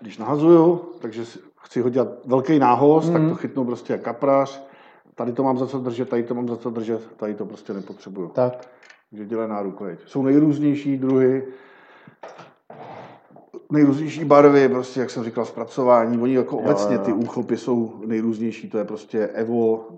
Když 0.00 0.18
nahazuju, 0.18 0.76
takže 1.00 1.24
chci 1.56 1.80
ho 1.80 1.88
dělat 1.88 2.08
velký 2.26 2.58
nához, 2.58 3.06
mm. 3.06 3.12
tak 3.12 3.22
to 3.28 3.34
chytnu 3.34 3.64
prostě 3.64 3.92
jak 3.92 4.02
kaprař. 4.02 4.62
Tady 5.14 5.32
to 5.32 5.42
mám 5.42 5.58
za 5.58 5.66
co 5.66 5.78
držet, 5.78 6.08
tady 6.08 6.22
to 6.22 6.34
mám 6.34 6.48
za 6.48 6.56
co 6.56 6.70
držet, 6.70 7.16
tady 7.16 7.34
to 7.34 7.46
prostě 7.46 7.72
nepotřebuju. 7.72 8.28
Tak, 8.28 8.68
Takže 9.10 9.26
dělená 9.26 9.62
rukojeť. 9.62 10.00
Jsou 10.06 10.22
nejrůznější 10.22 10.98
druhy, 10.98 11.46
nejrůznější 13.72 14.24
barvy, 14.24 14.68
prostě, 14.68 15.00
jak 15.00 15.10
jsem 15.10 15.24
říkal, 15.24 15.44
zpracování. 15.44 16.22
Oni 16.22 16.34
jako 16.34 16.56
Jo, 16.56 16.62
obecně 16.62 16.94
jo, 16.94 17.02
ty 17.02 17.12
úchopy 17.12 17.56
jsou 17.56 18.02
nejrůznější. 18.06 18.70
To 18.70 18.78
je 18.78 18.84
prostě 18.84 19.26
Evo, 19.26 19.88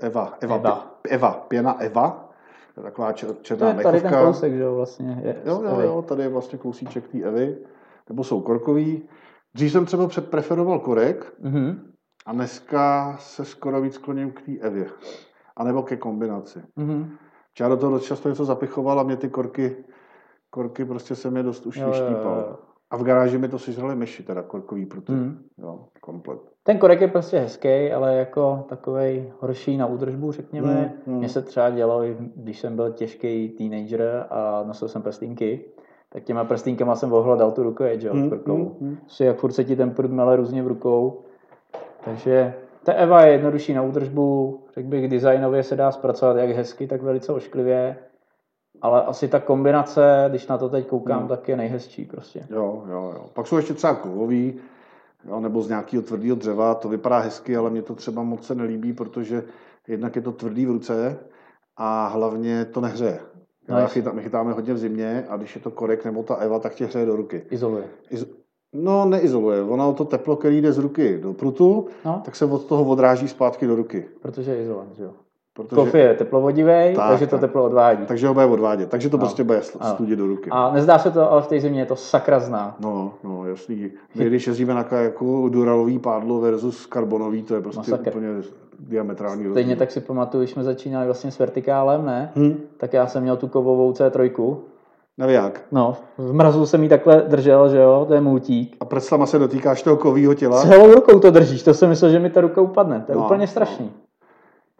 Eva, 0.00 0.36
Eva, 0.40 0.56
Eva. 0.56 0.56
Eva, 0.56 1.00
Eva 1.08 1.32
pěna 1.48 1.76
Eva. 1.80 2.27
Taková 2.82 3.12
čer, 3.12 3.28
to 3.28 3.42
černá 3.42 3.68
je 3.68 3.74
tady 3.82 4.00
ten 4.00 4.12
kousek, 4.26 4.52
že 4.52 4.62
jo, 4.62 4.74
vlastně. 4.74 5.20
Je, 5.24 5.36
Jo, 5.44 5.62
jo, 5.64 5.80
jo, 5.80 6.02
tady 6.02 6.22
je 6.22 6.28
vlastně 6.28 6.58
kousíček 6.58 7.08
té 7.08 7.18
Evy. 7.18 7.58
Nebo 8.08 8.24
jsou 8.24 8.40
korkový. 8.40 9.08
Dřív 9.54 9.72
jsem 9.72 9.86
třeba 9.86 10.08
před- 10.08 10.30
preferoval 10.30 10.78
korek, 10.78 11.32
Mhm. 11.40 11.92
a 12.26 12.32
dneska 12.32 13.16
se 13.20 13.44
skoro 13.44 13.80
víc 13.80 13.98
kloním 13.98 14.30
k 14.32 14.42
té 14.42 14.52
Evě. 14.60 14.86
A 15.56 15.64
nebo 15.64 15.82
ke 15.82 15.96
kombinaci. 15.96 16.62
Mhm. 16.76 17.10
Já 17.60 17.68
do 17.68 17.76
toho 17.76 17.92
dost 17.92 18.04
často 18.04 18.28
něco 18.28 18.44
zapichoval 18.44 19.00
a 19.00 19.02
mě 19.02 19.16
ty 19.16 19.28
korky, 19.28 19.76
korky 20.50 20.84
prostě 20.84 21.14
se 21.14 21.30
mě 21.30 21.42
dost 21.42 21.66
už 21.66 21.76
Jo, 21.76 21.86
jo, 21.94 22.06
jo. 22.10 22.56
A 22.90 22.96
v 22.96 23.02
garáži 23.02 23.38
mi 23.38 23.48
to 23.48 23.58
sežrali 23.58 23.96
myši, 23.96 24.22
teda 24.22 24.42
korkový 24.42 24.86
pruty. 24.86 25.12
Mm. 25.12 25.38
Jo, 25.58 25.78
komplet. 26.00 26.38
Ten 26.62 26.78
korek 26.78 27.00
je 27.00 27.08
prostě 27.08 27.38
hezký, 27.38 27.92
ale 27.92 28.14
jako 28.16 28.64
takový 28.68 29.32
horší 29.40 29.76
na 29.76 29.86
údržbu, 29.86 30.32
řekněme. 30.32 30.94
Mm, 31.06 31.12
mm. 31.12 31.18
Mně 31.18 31.28
se 31.28 31.42
třeba 31.42 31.70
dělo, 31.70 32.04
i 32.04 32.16
když 32.36 32.60
jsem 32.60 32.76
byl 32.76 32.92
těžký 32.92 33.48
teenager 33.48 34.26
a 34.30 34.62
nosil 34.66 34.88
jsem 34.88 35.02
prstínky, 35.02 35.64
tak 36.08 36.22
těma 36.24 36.44
prstínkama 36.44 36.94
jsem 36.96 37.12
ohledal 37.12 37.52
tu 37.52 37.62
rukojeť, 37.62 38.02
jo, 38.02 38.14
Mm, 38.14 38.30
krkou. 38.30 38.56
mm, 38.80 38.88
mm. 38.88 38.96
Prostě 38.96 39.24
jak 39.24 39.36
furt 39.36 39.52
se 39.52 39.64
ti 39.64 39.76
ten 39.76 39.90
prut 39.90 40.10
mele 40.10 40.36
různě 40.36 40.62
v 40.62 40.66
rukou. 40.68 41.20
Takže 42.04 42.54
ta 42.84 42.92
Eva 42.92 43.22
je 43.24 43.32
jednodušší 43.32 43.74
na 43.74 43.82
údržbu, 43.82 44.60
řekl 44.74 44.88
bych, 44.88 45.08
designově 45.08 45.62
se 45.62 45.76
dá 45.76 45.92
zpracovat 45.92 46.36
jak 46.36 46.50
hezky, 46.50 46.86
tak 46.86 47.02
velice 47.02 47.32
ošklivě. 47.32 47.96
Ale 48.82 49.02
asi 49.04 49.28
ta 49.28 49.40
kombinace, 49.40 50.26
když 50.28 50.46
na 50.46 50.58
to 50.58 50.68
teď 50.68 50.86
koukám, 50.86 51.18
Hmm. 51.18 51.28
tak 51.28 51.48
je 51.48 51.56
nejhezčí 51.56 52.04
prostě. 52.04 52.46
Jo, 52.50 52.82
jo, 52.90 53.12
jo. 53.14 53.24
Pak 53.32 53.46
jsou 53.46 53.56
ještě 53.56 53.74
třeba 53.74 53.94
kovový, 53.94 54.54
jo, 55.28 55.40
nebo 55.40 55.62
z 55.62 55.68
nějakého 55.68 56.02
tvrdého 56.02 56.36
dřeva, 56.36 56.74
to 56.74 56.88
vypadá 56.88 57.18
hezky, 57.18 57.56
ale 57.56 57.70
mě 57.70 57.82
to 57.82 57.94
třeba 57.94 58.22
moc 58.22 58.46
se 58.46 58.54
nelíbí, 58.54 58.92
protože 58.92 59.42
jednak 59.88 60.16
je 60.16 60.22
to 60.22 60.32
tvrdý 60.32 60.66
v 60.66 60.70
ruce 60.70 61.18
a 61.76 62.06
hlavně 62.08 62.64
to 62.64 62.80
nehřeje. 62.80 63.20
No, 63.68 63.86
chytá, 63.88 64.12
my 64.12 64.22
chytáme 64.22 64.52
hodně 64.52 64.74
v 64.74 64.78
zimě 64.78 65.24
a 65.28 65.36
když 65.36 65.54
je 65.54 65.60
to 65.60 65.70
korek 65.70 66.04
nebo 66.04 66.22
ta 66.22 66.34
Eva, 66.34 66.58
tak 66.58 66.74
tě 66.74 66.86
hřeje 66.86 67.06
do 67.06 67.16
ruky. 67.16 67.46
Izoluje. 67.50 67.84
Iz... 68.10 68.26
No, 68.72 69.04
neizoluje. 69.04 69.62
Ono 69.62 69.92
to 69.92 70.04
teplo, 70.04 70.36
který 70.36 70.60
jde 70.60 70.72
z 70.72 70.78
ruky 70.78 71.18
do 71.18 71.32
prutu, 71.32 71.88
No, 72.04 72.22
tak 72.24 72.36
se 72.36 72.44
od 72.44 72.64
toho 72.64 72.84
odráží 72.84 73.28
zpátky 73.28 73.66
do 73.66 73.74
ruky. 73.76 74.08
protože 74.22 74.50
je 74.54 74.62
izolant, 74.62 74.96
že 74.96 75.02
jo. 75.04 75.12
Protože... 75.62 75.76
Kofi 75.76 75.98
je 75.98 76.14
teplovodivý, 76.14 76.94
Tak, 76.96 77.08
takže 77.10 77.26
to 77.26 77.30
tak. 77.30 77.40
teplo 77.40 77.64
odvádí. 77.64 78.06
Takže 78.06 78.28
ho 78.28 78.34
bude 78.34 78.46
odvádět. 78.46 78.88
Takže 78.90 79.10
to 79.10 79.16
No. 79.16 79.20
prostě 79.20 79.44
bude 79.44 79.60
studit 79.62 80.16
do 80.18 80.26
ruky. 80.26 80.50
A 80.50 80.72
nezdá 80.72 80.98
se 80.98 81.10
to, 81.10 81.32
ale 81.32 81.42
v 81.42 81.46
té 81.46 81.60
zimě 81.60 81.80
je 81.80 81.86
to 81.86 81.96
sakra 81.96 82.38
zná. 82.40 82.76
No, 82.80 83.12
no, 83.24 83.46
jasný. 83.46 83.90
My, 84.14 84.24
když 84.24 84.46
jezdíme 84.46 84.74
na 84.74 84.84
kajaku, 84.84 85.48
duralový 85.48 85.98
pádlo 85.98 86.40
versus 86.40 86.86
karbonový, 86.86 87.42
to 87.42 87.54
je 87.54 87.60
prostě 87.60 87.90
Masakr. 87.90 88.08
úplně 88.08 88.28
diametrální 88.80 89.36
rozdíl. 89.42 89.52
Stejně 89.52 89.76
tak 89.76 89.90
si 89.90 90.00
pamatuju, 90.00 90.40
když 90.40 90.50
jsme 90.50 90.64
začínali 90.64 91.06
vlastně 91.06 91.30
s 91.30 91.38
vertikálem, 91.38 92.06
ne? 92.06 92.32
Hm, 92.36 92.60
Tak 92.76 92.92
já 92.92 93.06
jsem 93.06 93.22
měl 93.22 93.36
tu 93.36 93.48
kovovou 93.48 93.92
C3. 93.92 94.56
nevíjak. 95.18 95.60
No, 95.72 95.96
v 96.18 96.32
mrazu 96.32 96.66
jsem 96.66 96.82
ji 96.82 96.88
takhle 96.88 97.22
držel, 97.28 97.68
že 97.68 97.78
jo, 97.78 98.04
to 98.08 98.14
je 98.14 98.20
multík. 98.20 98.76
A 98.80 98.84
prstama 98.84 99.26
se 99.26 99.38
dotýkáš 99.38 99.82
toho 99.82 99.96
kovýho 99.96 100.34
těla, 100.34 100.62
Celou 100.62 100.94
rukou 100.94 101.18
to 101.18 101.30
držíš, 101.30 101.62
to 101.62 101.74
jsem 101.74 101.88
myslel, 101.88 102.10
že 102.10 102.18
mi 102.18 102.30
ta 102.30 102.40
ruka 102.40 102.60
upadne. 102.60 103.02
To 103.06 103.12
je 103.12 103.16
No, 103.18 103.24
úplně 103.24 103.46
no. 103.46 103.88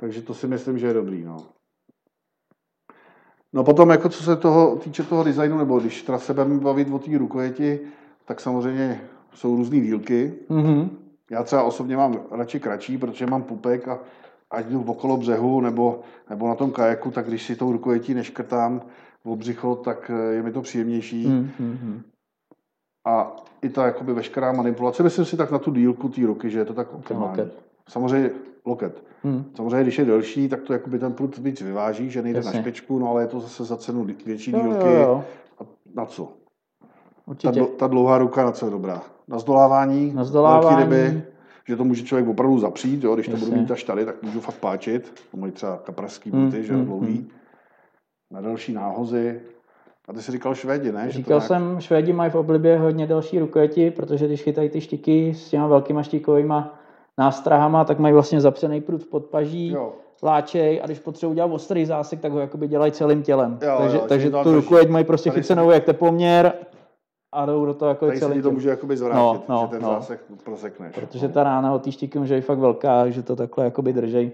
Takže 0.00 0.22
to 0.22 0.34
si 0.34 0.46
myslím, 0.46 0.78
že 0.78 0.86
je 0.86 0.94
dobrý. 0.94 1.24
No. 1.24 1.36
No 3.52 3.64
potom, 3.64 3.90
jako 3.90 4.08
co 4.08 4.22
se 4.22 4.36
toho 4.36 4.76
týče 4.76 5.02
toho 5.02 5.24
designu, 5.24 5.58
nebo 5.58 5.80
když 5.80 6.02
teda 6.02 6.18
se 6.18 6.34
budeme 6.34 6.60
bavit 6.60 6.88
o 6.92 6.98
té 6.98 7.18
rukojeti, 7.18 7.80
tak 8.24 8.40
samozřejmě 8.40 9.00
jsou 9.34 9.56
různé 9.56 9.80
dílky. 9.80 10.34
Mhm. 10.48 10.90
Já 11.30 11.42
třeba 11.42 11.62
osobně 11.62 11.96
mám 11.96 12.20
radši 12.30 12.60
kratší, 12.60 12.98
protože 12.98 13.26
mám 13.26 13.42
pupek 13.42 13.88
a 13.88 13.98
ať 14.50 14.66
jdu 14.66 14.82
okolo 14.82 15.16
břehu 15.16 15.60
nebo, 15.60 16.00
nebo 16.30 16.48
na 16.48 16.54
tom 16.54 16.70
kajaku, 16.70 17.10
tak 17.10 17.26
když 17.26 17.42
si 17.42 17.56
tou 17.56 17.72
rukojetí 17.72 18.14
neškrtám 18.14 18.82
v 19.24 19.36
břicho, 19.36 19.76
tak 19.76 20.10
eh, 20.14 20.34
je 20.34 20.42
mi 20.42 20.52
to 20.52 20.62
příjemnější. 20.62 21.26
Mhm, 21.26 21.50
mhm. 21.58 22.02
A 23.06 23.36
i 23.62 23.68
ta 23.68 23.86
jakoby 23.86 24.12
veškerá 24.12 24.52
manipulace, 24.52 25.02
myslím 25.02 25.24
si 25.24 25.36
tak 25.36 25.50
na 25.50 25.58
tu 25.58 25.70
dílku 25.70 26.08
té 26.08 26.26
ruky, 26.26 26.50
že 26.50 26.58
je 26.58 26.64
to 26.64 26.74
tak 26.74 26.94
optimální. 26.94 27.38
loket. 27.38 27.62
Samozřejmě 27.88 28.30
loket. 28.66 29.04
Mhm. 29.24 29.44
Samozřejmě, 29.56 29.82
když 29.82 29.98
je 29.98 30.04
delší, 30.04 30.48
tak 30.48 30.62
to 30.62 30.72
jakoby 30.72 30.98
ten 30.98 31.12
prut 31.12 31.38
víc 31.38 31.60
vyváží, 31.62 32.10
že 32.10 32.22
nejde 32.22 32.38
Jasně. 32.38 32.52
na 32.54 32.60
špičku, 32.62 32.98
no 32.98 33.10
ale 33.10 33.22
je 33.22 33.26
to 33.26 33.40
zase 33.40 33.64
za 33.64 33.76
cenu 33.76 34.06
větší 34.26 34.50
Jo, 34.50 34.60
dílky. 34.62 34.86
jo, 34.86 34.92
jo. 34.94 35.24
A 35.60 35.62
na 35.94 36.04
co? 36.06 36.24
Ta, 36.24 36.86
Určitě. 37.26 37.62
ta 37.64 37.86
dlouhá 37.86 38.18
ruka 38.18 38.44
na 38.44 38.52
co 38.52 38.66
je 38.66 38.70
dobrá? 38.72 39.02
Na 39.28 39.38
zdolávání, 39.38 40.12
Na 40.14 40.24
zdolávání. 40.24 40.76
velký 40.76 40.96
ryby, 41.10 41.22
že 41.68 41.76
to 41.76 41.84
může 41.84 42.02
člověk 42.04 42.28
opravdu 42.28 42.58
zapřít, 42.58 43.04
jo? 43.04 43.14
když 43.14 43.26
to 43.26 43.32
Jasně. 43.32 43.46
budu 43.48 43.60
mít 43.60 43.70
až 43.70 43.84
tady, 43.84 44.04
tak 44.04 44.22
můžu 44.22 44.40
fakt 44.40 44.54
páčit. 44.58 45.12
To 45.30 45.36
mají 45.36 45.52
třeba 45.52 45.76
kapraský 45.76 46.30
Mm, 46.30 46.40
pruty, 46.50 46.64
že 46.66 46.72
jo, 46.72 46.78
mm, 46.78 46.84
dlouhý. 46.84 47.26
Na 48.30 48.40
další 48.40 48.72
náhozy. 48.72 49.40
A 50.08 50.12
ty 50.12 50.22
jsi 50.22 50.32
říkal 50.32 50.54
Švédi, 50.54 50.92
ne? 50.92 51.00
Že 51.06 51.12
to 51.12 51.16
Říkal 51.18 51.38
nějak- 51.38 51.46
jsem, 51.48 51.80
Švédi 51.80 52.12
mají 52.12 52.30
v 52.30 52.34
oblibě 52.34 52.78
hodně 52.78 53.06
další 53.06 53.38
rukojeti, 53.38 53.90
protože 53.90 54.26
když 54.26 54.42
chytají 54.42 54.68
ty 54.70 54.80
štiky 54.80 55.34
s 55.34 55.50
těma 55.50 55.66
velkýma 55.66 56.02
štikovými 56.02 56.54
nástrahama, 57.18 57.84
tak 57.84 57.98
mají 57.98 58.14
vlastně 58.14 58.40
zapřený 58.40 58.80
prut 58.80 59.02
v 59.02 59.06
podpaží, 59.06 59.68
Jo. 59.68 59.92
láčej 60.22 60.80
a 60.82 60.86
když 60.86 60.98
potřebují 60.98 61.32
udělat 61.34 61.52
ostrý 61.52 61.86
zásek, 61.86 62.20
tak 62.20 62.32
ho 62.32 62.38
jakoby 62.40 62.68
dělají 62.68 62.92
celým 62.92 63.22
tělem. 63.22 63.58
Jo, 63.62 63.76
takže 63.80 63.96
jo, 63.96 64.04
takže 64.08 64.30
tu 64.30 64.42
to- 64.44 64.52
rukojeť 64.54 64.88
mají 64.88 65.04
prostě 65.04 65.30
tady 65.30 65.40
chycenou 65.40 65.70
jak 65.70 65.84
tepoměr 65.84 66.52
a 67.34 67.46
jdou 67.46 67.64
do 67.64 67.74
toho 67.74 67.88
jako 67.88 68.06
Tady 68.06 68.18
celý 68.18 68.34
ti 68.34 68.42
to 68.42 68.50
může 68.50 68.68
jakoby 68.70 68.96
zvrátit, 68.96 69.48
No, 69.48 69.54
no, 69.54 69.60
že 69.62 69.68
ten 69.70 69.82
no. 69.82 69.88
zásek 69.88 70.20
prosekneš. 70.44 70.94
Protože 70.94 71.28
ta 71.28 71.44
rána 71.44 71.74
od 71.74 71.82
té 71.82 71.92
štiky 71.92 72.18
může 72.18 72.34
být 72.36 72.40
fakt 72.40 72.58
velká, 72.58 73.10
že 73.10 73.22
to 73.22 73.36
takhle 73.36 73.64
jakoby 73.64 73.92
držej. 73.92 74.30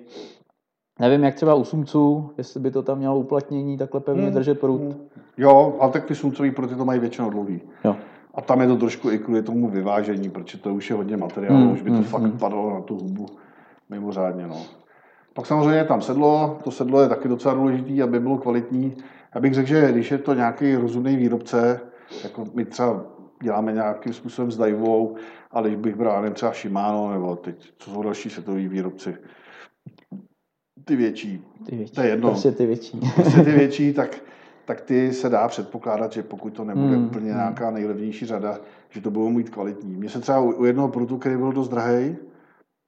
Nevím, 1.01 1.25
jak 1.25 1.35
třeba 1.35 1.55
u 1.55 1.65
sumců, 1.65 2.31
jestli 2.39 2.61
by 2.61 2.71
to 2.71 2.83
tam 2.83 2.99
mělo 2.99 3.17
uplatnění, 3.19 3.79
takhle 3.79 4.01
pevně 4.01 4.23
Hmm, 4.23 4.35
držet 4.35 4.61
prut. 4.61 4.81
hmm. 4.81 5.09
Jo, 5.37 5.77
ale 5.81 5.93
tak 5.93 6.05
ty 6.05 6.15
slunцový 6.15 6.51
pruty 6.51 6.75
to 6.75 6.85
mají 6.85 7.01
většinou 7.01 7.31
dlouhý. 7.31 7.61
Jo. 7.85 7.97
A 8.35 8.41
tam 8.41 8.61
je 8.61 8.67
to 8.67 8.77
trošku 8.77 9.11
i 9.11 9.19
kvůli 9.19 9.43
tomu 9.43 9.69
vyvážení, 9.69 10.31
protože 10.31 10.59
to 10.59 10.75
už 10.75 10.91
je 10.91 10.97
hodně 10.97 11.17
materiálu, 11.17 11.59
Hmm, 11.59 11.73
už 11.73 11.83
by 11.83 11.91
to 11.91 11.97
hmm, 11.97 12.05
fakt 12.05 12.23
hmm. 12.23 12.39
padalo 12.39 12.75
na 12.75 12.81
tu 12.81 12.95
hubu 12.95 13.27
mimořádně. 13.91 14.47
No. 14.47 14.63
Pak 15.35 15.47
samozřejmě 15.47 15.79
je 15.79 15.85
tam 15.85 16.03
sedlo, 16.03 16.59
to 16.65 16.71
sedlo 16.71 17.01
je 17.03 17.09
taky 17.09 17.29
docela 17.29 17.55
důležitý, 17.55 18.03
aby 18.03 18.21
bylo 18.21 18.39
kvalitní. 18.39 18.97
Já 19.35 19.41
bych 19.41 19.55
řekl, 19.55 19.69
že 19.69 19.93
když 19.93 20.11
je 20.11 20.19
to 20.19 20.35
nějaký 20.35 20.77
rozumný 20.77 21.17
výrobce, 21.17 21.81
jako 22.25 22.45
my 22.55 22.65
třeba 22.65 23.05
děláme 23.43 23.73
nějakým 23.73 24.13
způsobem 24.13 24.51
s 24.51 24.57
Daivou, 24.57 25.17
ale 25.51 25.69
když 25.69 25.81
bych 25.81 25.97
bral 25.97 26.23
nevím, 26.23 26.35
třeba 26.35 26.53
Shimano, 26.53 27.13
nebo 27.13 27.37
teď, 27.37 27.73
co 27.79 27.91
jsou 27.91 28.03
další 28.03 28.31
světoví 28.31 28.69
výrobci, 28.69 29.17
ty 30.85 30.97
větší, 30.97 31.45
Ty 31.67 31.77
větší. 31.77 31.93
To 31.95 32.01
je 32.01 32.09
jedno. 32.09 32.29
Prostě 32.31 32.53
ty 32.53 32.67
větší. 32.67 33.01
prostě 33.15 33.41
ty 33.41 33.53
větší, 33.53 33.93
tak, 33.93 34.17
tak 34.65 34.81
ty 34.81 35.13
se 35.13 35.29
dá 35.29 35.49
předpokládat, 35.49 36.13
že 36.13 36.23
pokud 36.23 36.51
to 36.51 36.65
nebude 36.65 36.97
Hmm, 36.97 37.07
úplně 37.07 37.27
hmm. 37.31 37.37
nějaká 37.39 37.71
nejlevnější 37.71 38.27
řada, 38.27 38.59
že 38.91 39.01
to 39.01 39.11
budou 39.11 39.29
mít 39.29 39.51
kvalitní. 39.51 39.97
Mně 39.97 40.09
se 40.09 40.21
třeba 40.21 40.41
u, 40.41 40.65
jednoho 40.65 40.89
prutu, 40.89 41.19
který 41.19 41.37
byl 41.37 41.53
dost 41.53 41.69
drahý, 41.69 42.17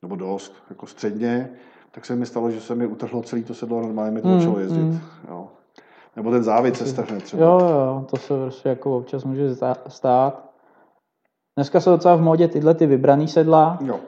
nebo 0.02 0.16
dost, 0.16 0.54
jako 0.70 0.86
středně, 0.86 1.50
tak 1.90 2.04
se 2.06 2.16
mi 2.16 2.26
stalo, 2.26 2.50
že 2.50 2.60
se 2.60 2.74
mi 2.74 2.86
utrhlo 2.86 3.22
celý 3.22 3.44
to 3.44 3.54
sedlo 3.54 3.78
a 3.78 3.82
normálně 3.82 4.10
mi 4.10 4.22
to 4.22 4.28
Hmm, 4.28 4.38
začalo 4.40 4.58
jezdit. 4.58 4.80
hmm. 4.80 5.00
Jo. 5.28 5.48
Nebo 6.16 6.30
ten 6.30 6.42
závět 6.42 6.76
se 6.76 6.86
strhne 6.86 7.18
třeba. 7.20 7.42
Jo, 7.46 7.58
jo, 7.60 8.06
to 8.10 8.16
se 8.16 8.34
prostě 8.34 8.68
jako 8.68 8.96
občas 8.96 9.24
může 9.24 9.54
stát. 9.88 10.50
Dneska 11.58 11.80
jsou 11.80 11.90
docela 11.90 12.16
v 12.16 12.20
módě 12.22 12.48
tyhle 12.48 12.74
ty 12.74 12.86
vybraný 12.86 13.28
sedla. 13.28 13.78
jo. 13.84 14.00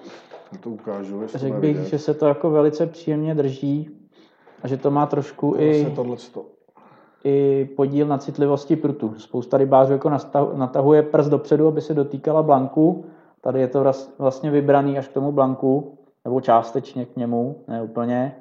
Já 0.52 0.58
to 0.58 0.70
ukážu, 0.70 1.20
to 1.32 1.38
Řekl 1.38 1.60
bych, 1.60 1.76
že 1.76 1.98
se 1.98 2.14
to 2.14 2.26
jako 2.26 2.50
velice 2.50 2.86
příjemně 2.86 3.34
drží 3.34 3.90
a 4.62 4.68
že 4.68 4.76
to 4.76 4.90
má 4.90 5.06
trošku 5.06 5.52
Zase 5.52 5.64
i, 5.64 5.90
tohleto. 5.96 6.46
I 7.24 7.64
podíl 7.76 8.06
na 8.06 8.18
citlivosti 8.18 8.76
prutu. 8.76 9.14
Spousta 9.18 9.56
rybářů 9.56 9.92
jako 9.92 10.10
natahuje 10.54 11.02
prst 11.02 11.28
dopředu, 11.28 11.68
aby 11.68 11.80
se 11.80 11.94
dotýkala 11.94 12.42
blanku. 12.42 13.04
Tady 13.40 13.60
je 13.60 13.68
to 13.68 13.92
vlastně 14.18 14.50
vybraný 14.50 14.98
až 14.98 15.08
k 15.08 15.12
tomu 15.12 15.32
blanku, 15.32 15.98
nebo 16.24 16.40
částečně 16.40 17.06
k 17.06 17.16
němu, 17.16 17.64
ne 17.68 17.82
úplně. 17.82 18.36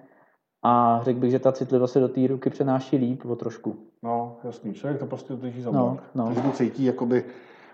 A 0.64 1.00
řekl 1.04 1.20
bych, 1.20 1.32
že 1.32 1.40
ta 1.40 1.52
citlivost 1.52 1.94
se 1.94 2.00
do 2.00 2.08
té 2.08 2.28
ruky 2.28 2.50
přenáší 2.50 2.98
líp 2.98 3.26
o 3.26 3.36
trošku. 3.36 3.76
No, 4.04 4.36
jasný. 4.44 4.74
Člověk 4.74 5.00
to 5.00 5.06
prostě 5.06 5.34
drží 5.34 5.62
za 5.62 5.72
No, 5.72 5.84
blank. 5.84 6.02
no. 6.16 6.26
Takže 6.26 6.42
to 6.42 6.52
cítí 6.52 6.86
jakoby 6.86 7.24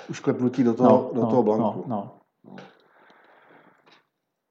ušklepnutí 0.09 0.63
do 0.63 0.73
toho, 0.73 1.11
do 1.13 1.25
toho 1.25 1.43
blanku. 1.43 1.83
No, 1.87 2.11
no. 2.45 2.55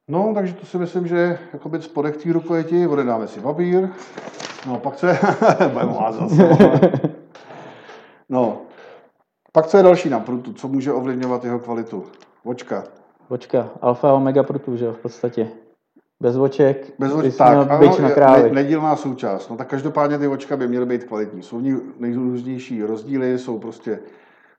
No, 0.08 0.32
takže 0.34 0.54
to 0.54 0.66
si 0.66 0.78
myslím, 0.78 1.06
že 1.06 1.38
jakoby 1.52 1.82
spodek 1.82 2.22
té 2.22 2.32
rukojeti, 2.32 2.86
odedáme 2.86 3.28
si 3.28 3.40
papír, 3.40 3.88
no 4.66 4.78
pak 4.78 4.96
co 4.96 5.06
je, 5.06 5.18
budeme 5.72 5.92
házat, 5.92 6.30
no, 8.28 8.58
pak 9.52 9.66
co 9.66 9.76
je 9.76 9.82
další 9.82 10.08
na 10.08 10.20
prutu, 10.20 10.52
co 10.52 10.68
může 10.68 10.92
ovlivňovat 10.92 11.44
jeho 11.44 11.58
kvalitu? 11.58 12.04
Vočka. 12.44 12.84
Vočka, 13.30 13.68
alfa 13.80 14.10
a 14.10 14.12
omega 14.12 14.42
prutů, 14.42 14.76
že 14.76 14.84
jo, 14.84 14.92
v 14.92 14.98
podstatě. 14.98 15.48
Bez 16.20 16.36
voček, 16.36 16.92
Bez 16.98 17.12
voček, 17.12 17.36
tak, 17.36 17.48
ano, 17.48 17.64
na 17.64 18.36
ne, 18.38 18.50
nedílná 18.50 18.96
součást. 18.96 19.48
No 19.48 19.56
tak 19.56 19.68
každopádně 19.68 20.18
ty 20.18 20.28
očka 20.28 20.56
by 20.56 20.68
měly 20.68 20.86
být 20.86 21.04
kvalitní. 21.04 21.42
Jsou 21.42 21.58
v 21.58 21.62
ní 21.62 21.80
nejrůznější 21.98 22.82
rozdíly, 22.82 23.38
jsou 23.38 23.58
prostě 23.58 23.98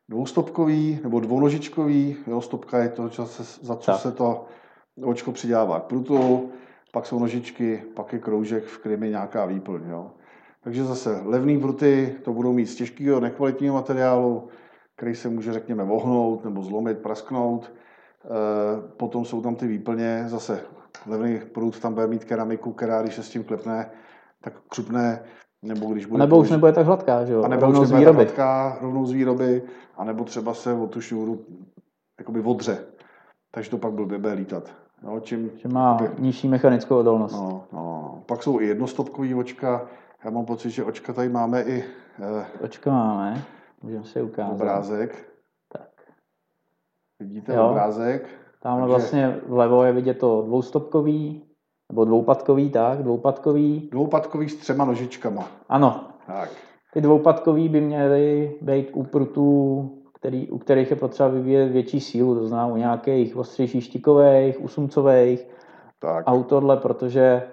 dvoustopkový 0.09 0.99
nebo 1.03 1.19
dvounožičkový. 1.19 2.15
Jo, 2.27 2.41
stopka 2.41 2.77
je 2.79 2.89
to, 2.89 3.09
co 3.09 3.25
se, 3.25 3.43
za 3.61 3.75
co 3.75 3.91
Tak. 3.91 4.01
se 4.01 4.11
to 4.11 4.45
očko 5.03 5.31
přidává 5.31 5.79
k 5.79 5.83
prutu, 5.83 6.49
pak 6.93 7.05
jsou 7.05 7.19
nožičky, 7.19 7.83
pak 7.95 8.13
je 8.13 8.19
kroužek, 8.19 8.63
v 8.63 8.77
kterém 8.77 9.03
je 9.03 9.09
nějaká 9.09 9.45
výplň. 9.45 9.81
Jo. 9.89 10.11
Takže 10.63 10.83
zase 10.83 11.21
levný 11.25 11.59
pruty 11.59 12.15
to 12.23 12.33
budou 12.33 12.53
mít 12.53 12.65
z 12.65 12.75
těžkého, 12.75 13.19
nekvalitního 13.19 13.73
materiálu, 13.75 14.47
který 14.95 15.15
se 15.15 15.29
může, 15.29 15.53
řekněme, 15.53 15.83
vohnout 15.83 16.45
nebo 16.45 16.61
zlomit, 16.61 16.97
prasknout. 16.99 17.71
E, 18.25 18.89
Potom 18.97 19.25
jsou 19.25 19.41
tam 19.41 19.55
ty 19.55 19.67
výplně, 19.67 20.23
zase 20.27 20.61
levný 21.07 21.39
prut 21.53 21.79
tam 21.79 21.93
bude 21.93 22.07
mít 22.07 22.23
keramiku, 22.25 22.73
která 22.73 23.01
když 23.01 23.15
se 23.15 23.23
s 23.23 23.29
tím 23.29 23.43
klepne, 23.43 23.89
tak 24.41 24.53
křupne 24.69 25.23
Nebo 25.63 25.93
když 25.93 26.05
bude 26.05 26.19
Nebo 26.19 26.37
už 26.39 26.49
nebude 26.49 26.71
tak 26.71 26.85
hladká, 26.85 27.25
že 27.25 27.33
jo? 27.33 27.43
a 27.43 27.47
nebo 27.47 27.61
Rovnou 27.65 27.81
už 27.81 27.87
z 27.87 27.91
nebude 27.91 28.05
tak 28.05 28.15
výroby. 28.15 28.25
hladká 28.25 28.77
rovnou 28.81 29.05
z 29.05 29.11
výroby, 29.11 29.61
a 29.97 30.03
nebo 30.03 30.23
třeba 30.23 30.53
se 30.53 30.73
o 30.73 30.87
tu 30.87 31.01
šňůru 31.01 31.45
jakoby 32.19 32.39
odře. 32.41 32.85
Takže 33.51 33.69
to 33.69 33.77
pak 33.77 33.93
blbě 33.93 34.17
bude 34.17 34.33
lítat. 34.33 34.82
No, 35.03 35.19
čím, 35.19 35.51
Že 35.55 35.67
má 35.69 35.97
jakoby- 36.01 36.21
nižší 36.21 36.47
mechanickou 36.47 36.97
odolnost. 36.97 37.33
no, 37.33 37.63
no. 37.73 38.23
Pak 38.25 38.43
jsou 38.43 38.59
i 38.59 38.65
jednostopkový 38.67 39.35
očka. 39.35 39.87
Já 40.25 40.31
mám 40.31 40.45
pocit, 40.45 40.69
že 40.69 40.83
očka 40.83 41.13
tady 41.13 41.29
máme 41.29 41.61
i 41.61 41.83
eh, 42.19 42.45
Očko 42.63 42.89
máme, 42.89 43.41
můžeme 43.81 44.03
si 44.03 44.21
ukázat. 44.21 44.53
obrázek. 44.53 45.29
Tak. 45.71 45.89
Vidíte 47.19 47.53
Jo. 47.55 47.67
obrázek? 47.69 48.27
Tamhle 48.61 48.81
Takže- 48.81 48.91
vlastně 48.91 49.39
vlevo 49.47 49.83
je 49.83 49.91
vidět 49.91 50.13
to 50.13 50.41
dvoustopkový, 50.41 51.43
nebo 51.91 52.05
dvoupatkový, 52.05 52.69
tak, 52.69 53.03
dvoupatkový. 53.03 53.89
Dvoupatkový 53.91 54.49
s 54.49 54.55
třema 54.55 54.85
nožičkama. 54.85 55.47
Ano, 55.69 56.07
Tak. 56.27 56.49
ty 56.93 57.01
dvoupatkový 57.01 57.69
by 57.69 57.81
měly 57.81 58.55
být 58.61 58.89
u 58.93 59.03
prutů, 59.03 59.89
který, 60.23 60.49
u 60.49 60.57
kterých 60.57 60.89
je 60.89 60.95
potřeba 60.95 61.29
vyvíjet 61.29 61.65
větší 61.71 61.99
sílu, 61.99 62.35
to 62.35 62.47
znamená 62.47 62.73
u 62.73 62.77
nějakých 62.77 63.37
ostřejších 63.37 63.83
štikových, 63.83 64.61
u 64.61 64.67
sumcových 64.67 65.47
tak. 65.99 66.23
a 66.27 66.33
u 66.33 66.43
tohle, 66.43 66.77
protože 66.77 67.43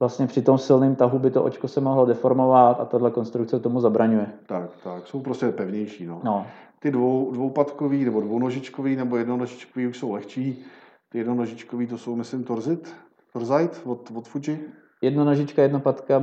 vlastně 0.00 0.26
při 0.26 0.42
tom 0.42 0.58
silném 0.58 0.94
tahu 0.96 1.18
by 1.18 1.30
to 1.30 1.44
očko 1.44 1.68
se 1.68 1.80
mohlo 1.80 2.06
deformovat 2.06 2.80
a 2.80 2.84
tahle 2.84 3.10
konstrukce 3.10 3.60
tomu 3.60 3.80
zabraňuje. 3.80 4.26
Tak, 4.46 4.70
tak, 4.84 5.06
jsou 5.06 5.20
prostě 5.20 5.48
pevnější. 5.52 6.06
No. 6.06 6.20
No, 6.24 6.46
Ty 6.78 6.90
dvou, 6.90 7.30
dvoupatkový 7.32 8.04
nebo 8.04 8.20
dvounožičkový 8.20 8.96
nebo 8.96 9.16
jednonožičkový 9.16 9.86
už 9.86 9.98
jsou 9.98 10.12
lehčí. 10.12 10.64
Ty 11.08 11.18
jednonožičkový 11.18 11.86
to 11.86 11.98
jsou, 11.98 12.16
myslím, 12.16 12.44
Torzit, 12.44 12.94
Torzite 13.32 13.76
od, 13.84 14.10
od 14.14 14.28
Fuji. 14.28 14.72
Jednonožička, 15.02 15.62
jednopatka 15.62 16.22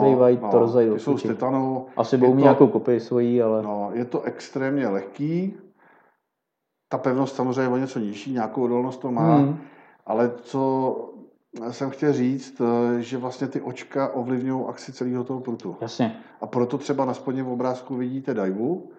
bývají 0.00 0.38
no, 0.42 0.50
torzaj 0.50 0.90
ty 0.90 1.00
jsou 1.00 1.18
z 1.18 1.22
titanu. 1.22 1.86
Asi 1.96 2.16
budou 2.16 2.34
mít 2.34 2.42
nějakou 2.42 2.66
kopii 2.66 3.00
svojí, 3.00 3.42
ale 3.42 3.62
No, 3.62 3.90
je 3.92 4.04
to 4.04 4.22
extrémně 4.22 4.88
lehký. 4.88 5.56
Ta 6.88 6.98
pevnost 6.98 7.36
samozřejmě 7.36 7.62
je 7.62 7.68
o 7.68 7.76
něco 7.76 7.98
nižší, 7.98 8.32
nějakou 8.32 8.62
odolnost 8.62 9.00
to 9.00 9.10
má. 9.10 9.36
Hmm. 9.36 9.58
Ale 10.06 10.32
co 10.40 10.94
jsem 11.70 11.90
chtěl 11.90 12.12
říct, 12.12 12.62
že 12.98 13.18
vlastně 13.18 13.48
ty 13.48 13.60
očka 13.60 14.08
ovlivňují 14.14 14.64
akci 14.68 14.92
celého 14.92 15.24
toho 15.24 15.40
prutu. 15.40 15.76
jasně. 15.80 16.16
A 16.40 16.46
proto 16.46 16.78
třeba 16.78 17.04
na 17.04 17.14
spodním 17.14 17.46
obrázku 17.46 17.96
vidíte 17.96 18.34
dajvu, 18.34 18.90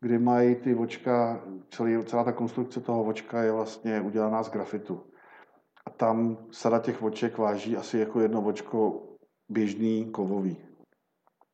kdy 0.00 0.18
mají 0.18 0.54
ty 0.54 0.74
očka, 0.74 1.40
celý, 1.70 2.04
celá 2.04 2.24
ta 2.24 2.32
konstrukce 2.32 2.80
toho 2.80 3.02
očka 3.02 3.42
je 3.42 3.52
vlastně 3.52 4.00
udělaná 4.00 4.42
z 4.42 4.50
grafitu. 4.50 5.00
A 5.86 5.90
tam 5.90 6.36
sada 6.50 6.78
těch 6.78 7.02
oček 7.02 7.38
váží 7.38 7.76
asi 7.76 7.98
jako 7.98 8.20
jedno 8.20 8.40
očko 8.42 9.02
běžný 9.48 10.04
kovový. 10.04 10.56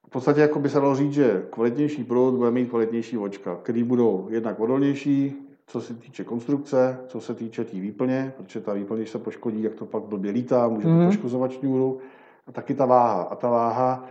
V 0.07 0.11
podstatě 0.11 0.41
jako 0.41 0.59
by 0.61 0.69
se 0.69 0.81
dalo 0.81 0.97
říct, 0.97 1.13
že 1.13 1.47
kvalitnější 1.51 2.05
prut 2.05 2.35
bude 2.35 2.51
mít 2.51 2.69
kvalitnější 2.71 3.19
očka, 3.19 3.57
který 3.57 3.83
budou 3.85 4.27
jednak 4.31 4.61
odolnější, 4.61 5.35
co 5.67 5.81
se 5.81 5.95
týče 5.95 6.25
konstrukce, 6.25 6.99
co 7.07 7.21
se 7.21 7.35
týče 7.35 7.65
té 7.65 7.71
tý 7.71 7.81
výplně, 7.81 8.33
protože 8.37 8.61
ta 8.61 8.73
výplně, 8.73 9.01
když 9.01 9.11
se 9.11 9.19
poškodí, 9.19 9.63
jak 9.63 9.75
to 9.75 9.87
pak 9.87 10.03
blbě 10.03 10.31
lítá, 10.31 10.69
může 10.69 10.87
to 10.87 10.93
Mhm. 10.95 11.07
poškozovat 11.07 11.53
šňůru. 11.53 11.99
A 12.47 12.53
taky 12.53 12.75
ta 12.75 12.87
váha. 12.87 13.23
A 13.23 13.37
ta 13.37 13.51
váha, 13.51 14.05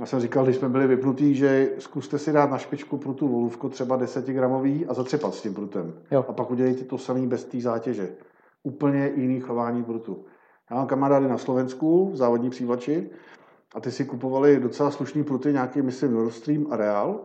já 0.00 0.06
jsem 0.06 0.20
říkal, 0.20 0.44
když 0.44 0.56
jsme 0.56 0.68
byli 0.68 0.86
vypnutí, 0.86 1.34
že 1.34 1.70
zkuste 1.78 2.18
si 2.18 2.32
dát 2.32 2.50
na 2.50 2.58
špičku 2.58 2.96
prutu 2.98 3.28
volůvko 3.28 3.68
třeba 3.68 3.96
10 3.96 4.26
gramový 4.26 4.86
a 4.86 4.94
zatřepat 4.94 5.34
s 5.34 5.42
tím 5.42 5.54
prutem. 5.54 5.94
Jo. 6.10 6.24
A 6.28 6.32
pak 6.32 6.50
udělejte 6.50 6.84
to 6.84 6.98
samý 6.98 7.26
bez 7.26 7.44
té 7.44 7.60
zátěže. 7.60 8.08
Úplně 8.62 9.12
jiný 9.16 9.40
chování 9.40 9.84
prutu. 9.84 10.24
Já 10.70 10.76
mám 10.76 10.86
kamarády 10.86 11.28
na 11.28 11.38
Slovensku 11.38 12.10
v 12.10 12.16
závodní 12.16 12.50
přívlači 12.50 13.10
a 13.74 13.80
ty 13.80 13.90
si 13.92 14.04
kupovali 14.04 14.60
docela 14.60 14.90
slušný 14.90 15.24
pruty, 15.24 15.52
nějaký, 15.52 15.82
myslím, 15.82 16.12
Nord 16.14 16.32
Stream 16.32 16.66
a 16.70 16.76
Real. 16.76 17.20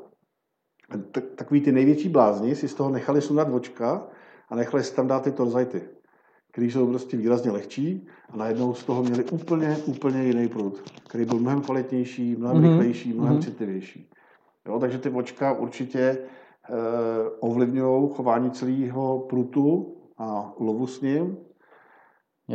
Tak- 1.12 1.24
Takový 1.36 1.62
ty 1.62 1.72
největší 1.72 2.10
blázni 2.10 2.56
si 2.56 2.68
z 2.68 2.74
toho 2.74 2.90
nechali 2.90 3.22
sundat 3.22 3.48
očka 3.54 4.08
a 4.50 4.56
nechali 4.56 4.84
si 4.84 4.96
tam 4.96 5.08
dát 5.08 5.24
ty 5.24 5.32
torzajty, 5.32 5.82
které 6.52 6.68
jsou 6.68 6.88
prostě 6.88 7.18
výrazně 7.18 7.52
lehčí 7.52 8.08
a 8.30 8.38
najednou 8.38 8.74
z 8.74 8.84
toho 8.84 9.04
měli 9.04 9.24
úplně, 9.24 9.78
úplně 9.86 10.24
jiný 10.24 10.48
prut, 10.48 10.84
který 11.10 11.26
byl 11.26 11.40
mnohem 11.40 11.62
kvalitnější, 11.62 12.36
mnohem 12.36 12.58
Mhm. 12.58 12.70
rychlejší, 12.70 13.14
mnohem 13.14 13.34
Mhm. 13.34 13.42
citlivější. 13.44 14.10
Jo, 14.68 14.80
takže 14.80 14.98
ty 14.98 15.10
očka 15.10 15.54
určitě 15.54 16.00
eh, 16.70 16.74
ovlivňují 17.40 18.10
chování 18.16 18.52
celého 18.52 19.20
prutu 19.20 19.96
a 20.18 20.54
lovu 20.60 20.88
s 20.88 21.02
ním. 21.02 21.38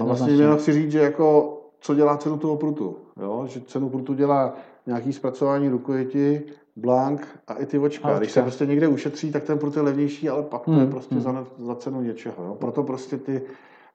A 0.00 0.04
vlastně 0.04 0.32
měl 0.32 0.56
chci 0.56 0.72
říct, 0.72 0.92
že 0.92 0.98
jako, 0.98 1.58
co 1.80 1.94
dělá 1.94 2.16
cenu 2.16 2.38
toho 2.38 2.56
prutu. 2.56 2.96
Jo? 3.20 3.44
Že 3.46 3.60
cenu 3.60 3.88
prutu 3.88 4.14
dělá 4.14 4.54
nějaký 4.86 5.12
zpracování 5.12 5.68
rukojeti, 5.68 6.42
blank 6.76 7.28
a 7.46 7.54
i 7.54 7.66
ty 7.66 7.78
očka. 7.78 8.18
Když 8.18 8.32
se 8.32 8.42
prostě 8.42 8.66
někde 8.66 8.88
ušetří, 8.88 9.32
tak 9.32 9.44
ten 9.44 9.58
prut 9.58 9.76
je 9.76 9.82
levnější, 9.82 10.28
ale 10.28 10.42
pak 10.42 10.64
to 10.64 10.70
Hmm, 10.70 10.80
je 10.80 10.86
prostě 10.86 11.14
hmm. 11.14 11.24
za, 11.24 11.46
za 11.56 11.74
cenu 11.74 12.02
něčeho. 12.02 12.44
Jo? 12.44 12.54
Proto 12.54 12.82
prostě 12.82 13.16
ty 13.16 13.42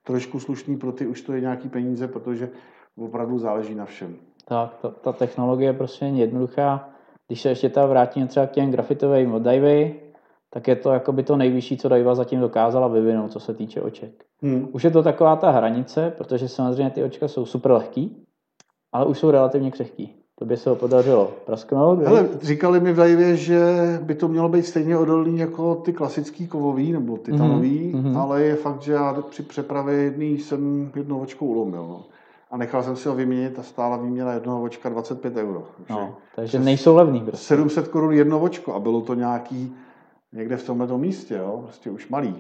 trošku 0.03 0.39
slušný 0.39 0.77
pruty 0.77 1.07
už 1.07 1.21
to 1.21 1.33
je 1.33 1.41
nějaký 1.41 1.69
peníze, 1.69 2.07
protože 2.07 2.49
opravdu 2.97 3.39
záleží 3.39 3.75
na 3.75 3.85
všem. 3.85 4.15
Tak, 4.45 4.75
ta, 4.81 4.89
ta 4.89 5.13
technologie 5.13 5.73
prostě 5.73 6.05
není 6.05 6.19
jednoduchá. 6.19 6.89
Když 7.27 7.41
se 7.41 7.49
ještě 7.49 7.69
ta 7.69 7.85
vrátíme 7.85 8.27
třeba 8.27 8.47
k 8.47 8.51
těm 8.51 8.71
grafitovým 8.71 9.33
od 9.33 9.43
Divey, 9.43 9.95
tak 10.53 10.67
je 10.67 10.75
to 10.75 10.91
jako 10.91 11.11
by 11.11 11.23
to 11.23 11.37
nejvyšší, 11.37 11.77
co 11.77 11.89
Daiwa 11.89 12.15
zatím 12.15 12.39
dokázala 12.39 12.87
vyvinout, 12.87 13.31
co 13.31 13.39
se 13.39 13.53
týče 13.53 13.81
oček. 13.81 14.11
Hmm. 14.41 14.67
Už 14.71 14.83
je 14.83 14.91
to 14.91 15.03
taková 15.03 15.35
ta 15.35 15.51
hranice, 15.51 16.13
protože 16.17 16.47
samozřejmě 16.47 16.89
ty 16.89 17.03
očka 17.03 17.27
jsou 17.27 17.45
super 17.45 17.71
lehký, 17.71 18.17
ale 18.91 19.05
už 19.05 19.17
jsou 19.17 19.31
relativně 19.31 19.71
křehký. 19.71 20.15
To 20.39 20.45
by 20.45 20.57
se 20.57 20.69
ho 20.69 20.75
podařilo 20.75 21.31
prasknout. 21.45 21.99
Hele, 21.99 22.29
říkali 22.41 22.79
mi 22.79 22.93
v 22.93 22.95
Dajvě, 22.95 23.35
že 23.35 23.61
by 24.01 24.15
to 24.15 24.27
mělo 24.27 24.49
být 24.49 24.65
stejně 24.65 24.97
odolný 24.97 25.39
jako 25.39 25.75
ty 25.75 25.93
klasický 25.93 26.47
kovový 26.47 26.91
nebo 26.91 27.17
titanový, 27.17 27.91
Mhm, 27.93 28.07
mhm. 28.07 28.17
ale 28.17 28.43
je 28.43 28.55
fakt, 28.55 28.81
že 28.81 28.93
já 28.93 29.21
při 29.29 29.43
přepravě 29.43 29.95
jedný 29.95 30.37
jsem 30.37 30.91
jednou 30.95 31.19
očku 31.19 31.45
ulomil. 31.45 31.87
No. 31.87 32.05
A 32.51 32.57
nechal 32.57 32.83
jsem 32.83 32.95
si 32.95 33.09
ho 33.09 33.15
vyměnit 33.15 33.59
a 33.59 33.63
stála 33.63 33.97
výměna 33.97 34.33
jednoho 34.33 34.63
očka 34.63 34.89
25 34.89 35.35
euro. 35.35 35.63
Takže 35.77 35.93
no, 35.93 36.15
takže 36.35 36.59
nejsou 36.59 36.95
levný. 36.95 37.19
Prostě. 37.19 37.45
700 37.45 37.87
korun 37.87 38.13
jedno 38.13 38.39
očko 38.39 38.73
a 38.73 38.79
bylo 38.79 39.01
to 39.01 39.13
nějaký 39.13 39.75
někde 40.33 40.57
v 40.57 40.65
tomhle 40.65 40.97
místě, 40.97 41.35
jo? 41.35 41.59
prostě 41.63 41.89
už 41.91 42.09
malý. 42.09 42.35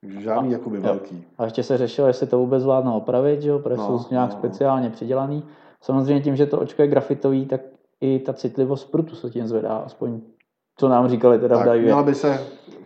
Takže 0.00 0.20
žádný 0.20 0.48
A- 0.48 0.52
jakoby 0.52 0.76
jo. 0.76 0.82
velký. 0.82 1.24
A 1.38 1.44
ještě 1.44 1.62
se 1.62 1.78
řešilo, 1.78 2.06
jestli 2.08 2.26
to 2.26 2.38
vůbec 2.38 2.62
zvládnou 2.62 2.96
opravit, 2.96 3.42
že 3.42 3.48
jo, 3.48 3.58
protože 3.58 3.76
No, 3.76 3.98
jsou 3.98 4.10
nějak 4.10 4.30
no, 4.30 4.36
speciálně 4.38 4.90
přidělaný. 4.90 5.44
Samozřejmě 5.82 6.22
tím, 6.22 6.36
že 6.36 6.46
to 6.46 6.60
očko 6.60 6.82
je 6.82 6.88
grafitový, 6.88 7.46
tak 7.46 7.60
i 8.00 8.18
ta 8.18 8.32
citlivost 8.32 8.90
prutu 8.90 9.14
se 9.16 9.30
tím 9.30 9.46
zvedá, 9.46 9.76
aspoň 9.76 10.20
co 10.78 10.88
nám 10.88 11.08
říkali 11.08 11.38
teda 11.38 11.56
v 11.56 11.58
Tak, 11.58 11.68
Divě. 11.72 11.84
měla 11.84 12.02
by, 12.02 12.14
se, 12.14 12.40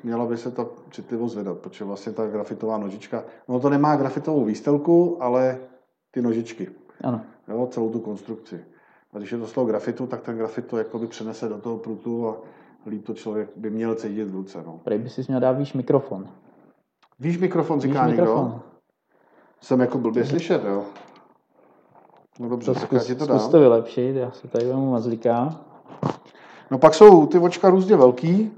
měla 0.05 0.27
by 0.27 0.37
se 0.37 0.51
ta 0.51 0.67
citlivost 0.91 1.35
zvedat, 1.35 1.59
protože 1.59 1.85
vlastně 1.85 2.13
ta 2.13 2.27
grafitová 2.27 2.79
nožička, 2.79 3.25
no 3.49 3.61
to 3.61 3.71
nemá 3.71 3.97
grafitovou 3.97 4.45
výstelku, 4.45 5.23
ale 5.23 5.59
ty 6.11 6.23
nožičky, 6.23 6.69
Ano, 7.05 7.21
jo, 7.49 7.67
celou 7.71 7.91
tu 7.91 8.01
konstrukci. 8.01 8.65
A 9.13 9.19
když 9.19 9.33
je 9.33 9.39
to 9.39 9.47
z 9.47 9.53
toho 9.53 9.67
grafitu, 9.67 10.07
tak 10.07 10.21
ten 10.21 10.37
grafit 10.37 10.67
to 10.67 10.79
jakoby 10.79 11.07
přenese 11.07 11.49
do 11.49 11.59
toho 11.59 11.79
prutu 11.79 12.29
a 12.29 12.37
líp 12.87 13.07
to 13.07 13.15
člověk 13.15 13.49
by 13.57 13.71
měl 13.71 13.95
cítit 13.95 14.25
v 14.25 14.35
ruce. 14.35 14.63
No. 14.67 14.81
prej 14.85 14.99
by 14.99 15.09
si 15.09 15.25
měl 15.29 15.41
dát 15.41 15.53
výš 15.53 15.73
mikrofon. 15.73 16.27
Víš 17.21 17.39
mikrofon, 17.39 17.79
Víš 17.79 17.83
říká 17.83 18.07
někdo? 18.07 18.23
mikrofon. 18.23 18.61
Jsem 19.61 19.81
jako 19.81 19.99
blbě 19.99 20.25
slyšet, 20.27 20.65
jo. 20.65 20.85
No 22.41 22.49
dobře, 22.49 22.75
To 22.75 22.81
zkus, 22.81 23.07
ti 23.07 23.15
to 23.15 23.25
zkus 23.25 23.43
dám. 23.43 23.51
to 23.51 23.61
vylepšit, 23.61 24.17
já 24.17 24.31
se 24.31 24.49
tady 24.49 24.65
vemu 24.65 24.91
mazlíka. 24.91 25.61
No 26.71 26.79
pak 26.79 26.95
jsou 26.95 27.27
ty 27.27 27.39
očka 27.39 27.71
různě 27.71 27.97
velký. 27.97 28.51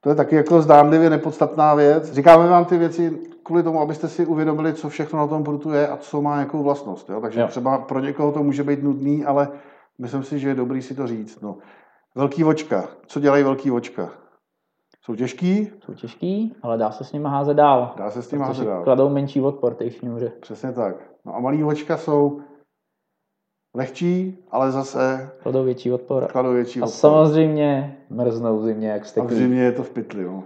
To 0.00 0.08
je 0.08 0.14
taky 0.14 0.36
jako 0.36 0.62
zdánlivě 0.62 1.10
nepodstatná 1.10 1.74
věc. 1.74 2.12
Říkáme 2.12 2.48
vám 2.48 2.64
ty 2.64 2.78
věci 2.78 3.18
kvůli 3.42 3.62
tomu, 3.62 3.80
abyste 3.80 4.08
si 4.08 4.26
uvědomili, 4.26 4.74
co 4.74 4.88
všechno 4.88 5.18
na 5.18 5.26
tom 5.26 5.44
prutu 5.44 5.70
je 5.70 5.88
a 5.88 5.96
co 5.96 6.22
má 6.22 6.40
jakou 6.40 6.62
vlastnost. 6.62 7.10
Jo? 7.10 7.20
Takže 7.20 7.40
jo. 7.40 7.48
třeba 7.48 7.78
pro 7.78 8.00
někoho 8.00 8.32
to 8.32 8.42
může 8.42 8.62
být 8.64 8.82
nudný, 8.82 9.24
ale 9.24 9.48
myslím 9.98 10.22
si, 10.22 10.38
že 10.38 10.48
je 10.48 10.54
dobrý 10.54 10.82
si 10.82 10.94
to 10.94 11.06
říct. 11.06 11.40
No. 11.40 11.56
Velký 12.16 12.44
očka. 12.44 12.88
Co 13.06 13.20
dělají 13.20 13.44
velký 13.44 13.70
očka? 13.70 14.10
Jsou 15.02 15.14
těžký, 15.14 15.70
Jsou 15.84 15.94
těžký, 15.94 16.54
ale 16.62 16.78
dá 16.78 16.90
se 16.90 17.04
s 17.04 17.12
nimi 17.12 17.28
házet 17.28 17.54
dál. 17.54 17.94
dá 17.96 18.10
se 18.10 18.22
s 18.22 18.28
tím 18.28 18.38
protože 18.38 18.48
házet 18.48 18.64
dál. 18.64 18.84
kladou 18.84 19.08
menší 19.08 19.40
odpor 19.40 19.74
té 19.74 19.90
šňůře. 19.90 20.32
Přesně 20.40 20.72
tak. 20.72 20.96
No 21.24 21.36
a 21.36 21.40
malý 21.40 21.64
očka 21.64 21.96
jsou 21.96 22.40
lehčí, 23.74 24.38
ale 24.50 24.70
zase 24.72 25.30
Kladou 25.42 25.64
větší 25.64 25.92
odpor. 25.92 26.26
kladou 26.32 26.52
větší 26.52 26.80
A 26.80 26.84
odpor. 26.84 26.98
samozřejmě 26.98 27.96
mrznou 28.10 28.58
v 28.58 28.64
zimě, 28.64 28.88
jak 28.88 29.18
A 29.20 29.24
v 29.24 29.32
zimě 29.32 29.62
je 29.62 29.72
to 29.72 29.82
v 29.82 29.90
pytli. 29.90 30.24
No. 30.24 30.42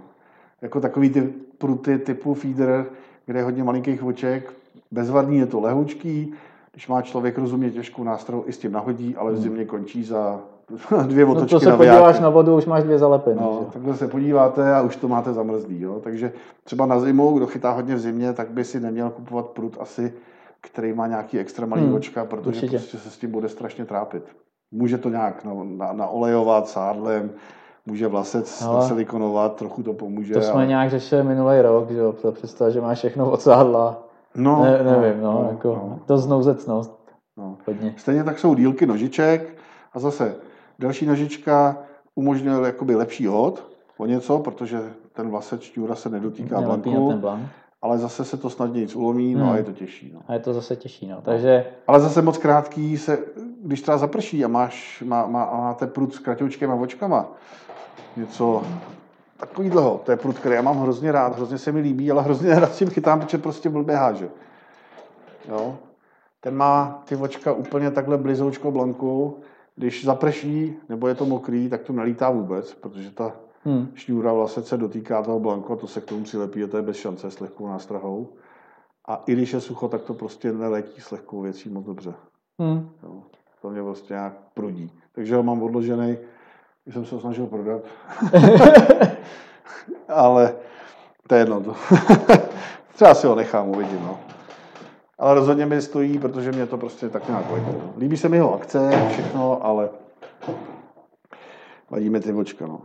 Jako 0.61 0.81
takový 0.81 1.09
ty 1.09 1.21
pruty 1.57 1.97
typu 1.97 2.33
feeder, 2.33 2.85
kde 3.25 3.39
je 3.39 3.43
hodně 3.43 3.63
malinkých 3.63 4.03
oček. 4.03 4.53
Bezvadný 4.91 5.37
je 5.37 5.45
to 5.45 5.59
lehučký. 5.59 6.33
Když 6.71 6.87
má 6.87 7.01
člověk 7.01 7.37
rozumně 7.37 7.71
těžkou 7.71 8.03
nástroj, 8.03 8.43
i 8.45 8.53
s 8.53 8.57
tím 8.57 8.71
nahodí, 8.71 9.15
ale 9.15 9.31
v 9.31 9.37
zimě 9.37 9.65
končí 9.65 10.03
za 10.03 10.41
dvě 11.07 11.25
No 11.25 11.31
otočky 11.31 11.49
to 11.55 11.59
se 11.59 11.69
na 11.69 11.77
podíváš 11.77 11.99
vojáky. 11.99 12.21
na 12.21 12.29
vodu, 12.29 12.55
už 12.57 12.65
máš 12.65 12.83
dvě 12.83 12.97
zalepiny. 12.97 13.35
No, 13.41 13.57
že? 13.65 13.71
takhle 13.73 13.95
se 13.95 14.07
podíváte 14.07 14.73
a 14.75 14.81
už 14.81 14.95
to 14.95 15.07
máte 15.07 15.33
zamrzlý. 15.33 15.81
Jo? 15.81 15.99
Takže 16.03 16.31
třeba 16.63 16.85
na 16.85 16.99
zimu, 16.99 17.37
kdo 17.37 17.47
chytá 17.47 17.71
hodně 17.71 17.95
v 17.95 17.99
zimě, 17.99 18.33
tak 18.33 18.49
by 18.51 18.63
si 18.63 18.79
neměl 18.79 19.09
kupovat 19.09 19.45
prut 19.45 19.77
asi, 19.79 20.13
který 20.61 20.93
má 20.93 21.07
nějaký 21.07 21.39
extra 21.39 21.65
malý 21.65 21.81
Hmm, 21.81 21.93
očka, 21.95 22.25
protože 22.25 22.47
určitě. 22.49 22.77
prostě 22.77 22.97
se 22.97 23.09
s 23.09 23.17
tím 23.17 23.31
bude 23.31 23.49
strašně 23.49 23.85
trápit. 23.85 24.23
Může 24.71 24.97
to 24.97 25.09
nějak 25.09 25.43
na, 25.45 25.51
na, 25.63 25.93
naolejovat 25.93 26.67
sádlem, 26.67 27.31
může 27.85 28.07
vlasec 28.07 28.61
Ale- 28.61 28.75
nasilikonovat, 28.75 29.55
trochu 29.55 29.83
to 29.83 29.93
pomůže. 29.93 30.33
To 30.33 30.41
jsme 30.41 30.53
ale- 30.53 30.67
nějak 30.67 30.89
řešili 30.89 31.23
minulý 31.23 31.61
rok, 31.61 31.91
že 31.91 31.97
jo, 31.97 32.13
to 32.13 32.31
představ, 32.31 32.71
že 32.71 32.81
máš 32.81 32.97
všechno 32.97 33.31
od 33.31 33.41
sádla. 33.41 34.03
no, 34.35 34.63
ne, 34.63 34.83
nevím, 34.83 35.21
no, 35.23 35.47
jako, 35.51 35.67
no, 35.67 35.99
to 36.05 36.17
znouzecnost 36.17 37.11
no. 37.37 37.57
hodně. 37.67 37.93
Stejně 37.97 38.23
tak 38.23 38.39
jsou 38.39 38.53
dílky 38.53 38.85
nožiček 38.85 39.57
a 39.93 39.99
zase 39.99 40.35
delší 40.81 41.05
nožička 41.05 41.77
umožňuje 42.15 42.65
jakoby 42.65 42.95
lepší 42.95 43.27
hod 43.27 43.63
o 43.97 44.05
něco, 44.05 44.39
protože 44.39 44.81
ten 45.13 45.29
vlasec 45.29 45.61
šťůra 45.61 45.95
se 45.95 46.09
nedotýká 46.09 46.61
blanku, 46.61 47.07
ten 47.09 47.19
blank. 47.19 47.49
ale 47.81 47.97
zase 47.97 48.25
se 48.25 48.37
to 48.37 48.49
snadněji 48.49 48.87
ulomí, 48.95 49.35
no 49.35 49.43
Hmm. 49.45 49.53
a 49.53 49.57
je 49.57 49.63
to 49.63 49.71
těžší. 49.71 50.11
No. 50.13 50.21
A 50.27 50.33
je 50.33 50.39
to 50.39 50.53
zase 50.53 50.75
těžší, 50.75 51.07
no. 51.07 51.21
Takže 51.21 51.65
Ale 51.87 51.99
zase 51.99 52.21
moc 52.21 52.37
krátký 52.37 52.97
se, 52.97 53.19
když 53.63 53.81
třeba 53.81 53.97
zaprší 53.97 54.45
a 54.45 54.47
máš, 54.47 55.03
má, 55.05 55.25
má, 55.27 55.43
a 55.43 55.57
máte 55.57 55.87
prut 55.87 56.13
s 56.13 56.19
kratoučkýma 56.19 56.75
očkama, 56.75 57.27
něco 58.17 58.63
takovýhleho, 59.37 60.01
to 60.05 60.11
je 60.11 60.17
prut, 60.17 60.39
který 60.39 60.55
já 60.55 60.61
mám 60.61 60.79
hrozně 60.79 61.11
rád, 61.11 61.35
hrozně 61.35 61.57
se 61.57 61.71
mi 61.71 61.79
líbí, 61.79 62.11
ale 62.11 62.21
hrozně 62.23 62.55
rád 62.59 62.73
s 62.73 62.77
tím 62.77 62.89
chytám, 62.89 63.19
protože 63.19 63.37
prostě 63.37 63.69
blbě 63.69 63.95
háže. 63.95 64.29
Jo? 65.49 65.75
Ten 66.41 66.55
má 66.55 67.03
ty 67.05 67.15
očka 67.15 67.53
úplně 67.53 67.91
takhle 67.91 68.17
blizoučko 68.17 68.71
blanku, 68.71 69.37
když 69.81 70.05
zaprší 70.05 70.75
nebo 70.89 71.07
je 71.07 71.15
to 71.15 71.25
mokrý, 71.25 71.69
tak 71.69 71.81
to 71.81 71.93
nelítá 71.93 72.29
vůbec, 72.29 72.73
protože 72.73 73.11
ta 73.11 73.33
hm, 73.65 73.87
šňůra 73.95 74.33
vlastně 74.33 74.63
se 74.63 74.77
dotýká 74.77 75.23
toho 75.23 75.39
blanku 75.39 75.73
a 75.73 75.75
to 75.75 75.87
se 75.87 76.01
k 76.01 76.05
tomu 76.05 76.23
přilepí 76.23 76.63
a 76.63 76.67
to 76.67 76.77
je 76.77 76.83
bez 76.83 76.97
šance 76.97 77.31
s 77.31 77.39
lehkou 77.39 77.67
nástrahou. 77.67 78.29
A 79.07 79.23
i 79.27 79.33
když 79.33 79.53
je 79.53 79.61
sucho, 79.61 79.87
tak 79.87 80.01
to 80.01 80.13
prostě 80.13 80.53
neletí 80.53 81.01
s 81.01 81.11
lehkou 81.11 81.41
věcí 81.41 81.69
moc 81.69 81.85
dobře. 81.85 82.13
hm. 82.61 82.89
Jo. 83.03 83.21
To 83.61 83.69
mě 83.69 83.81
prostě 83.83 84.13
nějak 84.13 84.33
prudí. 84.53 84.91
Takže 85.11 85.35
ho 85.35 85.43
mám 85.43 85.63
odložený, 85.63 86.17
když 86.83 86.93
jsem 86.93 87.05
se 87.05 87.15
ho 87.15 87.21
snažil 87.21 87.47
prodat. 87.47 87.81
Ale 90.07 90.55
to 91.27 91.35
je 91.35 91.41
jedno. 91.41 91.61
To. 91.61 91.75
Třeba 92.93 93.13
si 93.13 93.27
ho 93.27 93.35
nechám, 93.35 93.69
uvidím. 93.69 93.99
No. 94.03 94.19
Ale 95.21 95.35
rozhodně 95.35 95.65
mi 95.65 95.81
stojí, 95.81 96.19
protože 96.19 96.51
mě 96.51 96.65
to 96.65 96.77
prostě 96.77 97.09
tak 97.09 97.27
nějak 97.27 97.51
vadí. 97.51 97.65
Líbí 97.97 98.17
se 98.17 98.29
mi 98.29 98.37
jeho 98.37 98.53
akce, 98.55 98.91
všechno, 99.11 99.65
ale 99.65 99.89
vadí 101.89 102.09
mi 102.09 102.19
ty 102.19 102.33
očka. 102.33 102.67
No. 102.67 102.79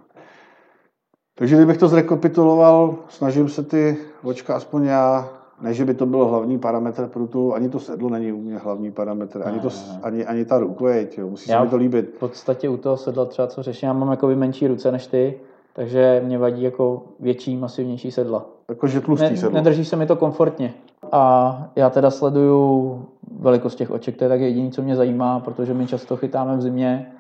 Takže 1.39 1.57
kdybych 1.57 1.77
to 1.77 1.89
zrekapituloval, 1.89 2.95
snažím 3.09 3.49
se 3.49 3.63
ty 3.63 3.97
očka 4.23 4.57
aspoň 4.57 4.85
já, 4.85 5.29
ne, 5.61 5.75
že 5.75 5.85
by 5.85 5.95
to 5.95 6.07
byl 6.07 6.25
hlavní 6.27 6.59
parametr 6.59 7.07
pro 7.07 7.27
tu, 7.27 7.55
ani 7.55 7.69
to 7.69 7.81
sedlo 7.81 8.09
není 8.09 8.33
u 8.33 8.41
mě 8.41 8.59
hlavní 8.59 8.93
parametr, 8.93 9.43
ani, 9.45 9.61
to, 9.61 9.69
ani, 10.03 10.27
ani 10.27 10.45
ta 10.45 10.59
rukojeť, 10.59 11.19
jo. 11.19 11.27
musí 11.29 11.51
Já- 11.51 11.59
se 11.59 11.65
mi 11.65 11.71
to 11.71 11.77
líbit. 11.77 12.15
V 12.17 12.19
podstatě 12.19 12.69
u 12.69 12.77
toho 12.77 12.97
sedla 12.97 13.25
třeba 13.25 13.49
co 13.49 13.63
řeším, 13.63 13.87
já 13.87 13.93
mám 13.93 14.11
jako 14.11 14.27
menší 14.27 14.67
ruce 14.67 14.93
než 14.93 15.07
ty, 15.07 15.41
takže 15.73 16.23
mě 16.25 16.39
vadí 16.39 16.63
jako 16.63 17.03
větší, 17.21 17.57
masivnější 17.57 18.11
sedla. 18.11 18.47
Jakože 18.69 19.01
tlustý 19.01 19.25
Ne, 19.31 19.37
sedlo. 19.37 19.55
nedrží 19.55 19.85
se 19.85 19.97
mi 19.97 20.07
to 20.07 20.17
komfortně. 20.17 20.75
A 21.13 21.69
já 21.77 21.91
teda 21.91 22.11
sleduju 22.11 23.07
velikost 23.41 23.75
těch 23.75 23.91
oček, 23.91 24.17
to 24.17 24.25
je 24.25 24.29
tak 24.29 24.41
jediné, 24.41 24.71
co 24.71 24.83
mě 24.83 24.97
zajímá, 24.97 25.41
protože 25.41 25.75
my 25.75 25.87
často 25.87 26.17
chytáme 26.17 26.57
v 26.57 26.63
zimě, 26.63 27.13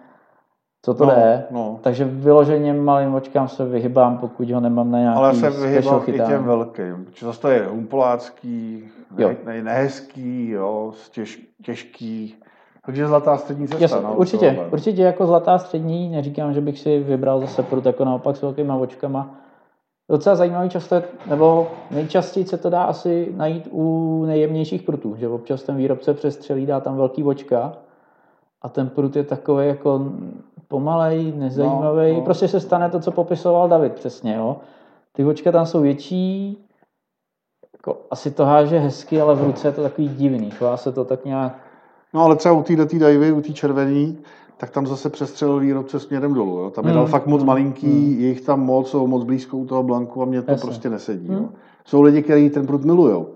co 0.82 0.94
to 0.94 1.04
no, 1.04 1.10
jde. 1.10 1.44
no. 1.50 1.78
Takže 1.82 2.04
vyloženě 2.04 2.72
malým 2.72 3.14
očkám 3.14 3.48
se 3.48 3.64
vyhybám, 3.64 4.18
pokud 4.18 4.50
ho 4.50 4.60
nemám 4.60 4.90
na 4.90 4.98
nějaký 4.98 5.18
Ale 5.18 5.34
se 5.34 5.50
vyhýbám 5.50 6.02
i 6.06 6.12
těm 6.12 6.44
velkým. 6.44 7.06
Zase 7.20 7.40
to 7.40 7.48
je 7.48 7.66
humpolácký, 7.66 8.84
Jo. 9.18 9.28
ne, 9.28 9.36
ne, 9.44 9.62
nehezký, 9.62 10.48
jo, 10.48 10.92
těž, 11.10 11.48
těžký. 11.62 12.34
Takže 12.86 13.06
zlatá 13.06 13.36
střední 13.36 13.68
cesta. 13.68 13.82
Jasně, 13.84 14.00
no, 14.02 14.14
určitě, 14.14 14.50
tohle. 14.50 14.70
určitě 14.70 15.02
jako 15.02 15.26
zlatá 15.26 15.58
střední, 15.58 16.08
neříkám, 16.08 16.52
že 16.52 16.60
bych 16.60 16.78
si 16.78 16.98
vybral 16.98 17.40
zase 17.40 17.62
prut 17.62 17.86
jako 17.86 18.04
naopak 18.04 18.36
s 18.36 18.42
velkýma 18.42 18.76
očkama. 18.76 19.34
Docela 20.10 20.36
zajímavý 20.36 20.68
často, 20.68 21.02
nebo 21.26 21.68
nejčastěji 21.90 22.46
se 22.46 22.58
to 22.58 22.70
dá 22.70 22.82
asi 22.82 23.32
najít 23.36 23.68
u 23.70 24.24
nejjemnějších 24.26 24.82
prutů, 24.82 25.16
že 25.16 25.28
občas 25.28 25.62
ten 25.62 25.76
výrobce 25.76 26.14
přestřelí, 26.14 26.66
dá 26.66 26.80
tam 26.80 26.96
velký 26.96 27.24
očka 27.24 27.72
a 28.62 28.68
ten 28.68 28.88
prut 28.88 29.16
je 29.16 29.24
takový 29.24 29.66
jako 29.66 30.12
pomalej, 30.68 31.32
nezajímavý. 31.36 32.12
No, 32.12 32.18
no. 32.18 32.24
Prostě 32.24 32.48
se 32.48 32.60
stane 32.60 32.90
to, 32.90 33.00
co 33.00 33.10
popisoval 33.10 33.68
David 33.68 33.92
přesně. 33.92 34.34
Jo? 34.34 34.56
Ty 35.12 35.24
očka 35.24 35.52
tam 35.52 35.66
jsou 35.66 35.80
větší, 35.80 36.58
jako 37.72 37.98
asi 38.10 38.30
to 38.30 38.44
háže 38.44 38.78
hezky, 38.78 39.20
ale 39.20 39.34
v 39.34 39.44
ruce 39.44 39.68
je 39.68 39.72
to 39.72 39.82
takový 39.82 40.08
divný. 40.08 40.50
Chová 40.50 40.76
se 40.76 40.92
to 40.92 41.04
tak 41.04 41.24
nějak 41.24 41.66
No 42.16 42.24
ale 42.24 42.36
třeba 42.36 42.54
u 42.54 42.62
té 42.62 42.86
tý 42.86 42.98
divy, 42.98 43.32
u 43.32 43.40
té 43.40 43.52
červený, 43.52 44.18
tak 44.56 44.70
tam 44.70 44.86
zase 44.86 45.10
přestřelil 45.10 45.58
výrobce 45.58 46.00
směrem 46.00 46.34
dolů. 46.34 46.58
Jo. 46.58 46.70
Tam 46.70 46.84
je 46.84 46.90
Hmm. 46.90 46.96
dal 46.98 47.06
fakt 47.06 47.26
moc 47.26 47.44
malinký, 47.44 47.86
Hmm. 48.12 48.20
je 48.20 48.28
jich 48.28 48.40
tam 48.40 48.60
moc, 48.60 48.88
jsou 48.90 49.06
moc 49.06 49.24
blízko 49.24 49.56
u 49.56 49.66
toho 49.66 49.82
blanku 49.82 50.22
a 50.22 50.24
mě 50.24 50.42
to 50.42 50.50
Jasně. 50.50 50.66
prostě 50.66 50.90
nesedí. 50.90 51.28
Hmm. 51.28 51.36
Jo. 51.38 51.48
Jsou 51.84 52.02
lidi, 52.02 52.22
kteří 52.22 52.50
ten 52.50 52.66
prut 52.66 52.84
milujou. 52.84 53.26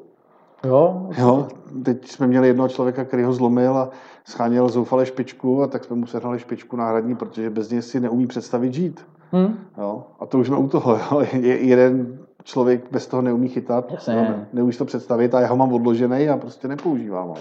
Jo, 0.65 1.07
Jo, 1.19 1.47
teď 1.85 2.09
jsme 2.09 2.27
měli 2.27 2.47
jednoho 2.47 2.69
člověka, 2.69 3.05
který 3.05 3.23
ho 3.23 3.33
zlomil 3.33 3.77
a 3.79 3.91
scháněl 4.25 4.69
zoufale 4.69 5.07
špičku 5.07 5.63
a 5.63 5.67
tak 5.67 5.85
jsme 5.85 5.97
mu 5.97 6.07
sehnali 6.07 6.39
špičku 6.39 6.77
náhradní, 6.77 7.17
protože 7.17 7.51
bez 7.51 7.71
něj 7.71 7.83
si 7.83 8.01
neumí 8.01 8.27
představit 8.27 8.75
žít. 8.75 9.07
Hm? 9.33 9.55
Jo. 9.79 10.03
A 10.21 10.27
to 10.27 10.39
už 10.39 10.47
jsme 10.47 10.57
u 10.57 10.69
toho. 10.69 10.93
Jo. 10.97 11.23
Je, 11.33 11.59
jeden 11.67 12.19
člověk 12.45 12.85
bez 12.93 13.07
toho 13.07 13.23
neumí 13.23 13.49
chytat, 13.49 13.93
Jasně. 13.93 14.15
jo, 14.15 14.21
ne, 14.21 14.49
neumí 14.53 14.73
si 14.73 14.79
to 14.79 14.85
představit 14.85 15.35
a 15.35 15.41
já 15.41 15.49
ho 15.49 15.57
mám 15.57 15.73
odložený 15.73 16.29
a 16.29 16.37
prostě 16.37 16.69
nepoužívám 16.69 17.29
ho. 17.29 17.35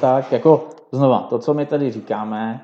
Tak 0.00 0.32
jako 0.32 0.64
znova, 0.92 1.18
to, 1.30 1.38
co 1.38 1.54
my 1.54 1.66
tady 1.66 1.90
říkáme, 1.90 2.60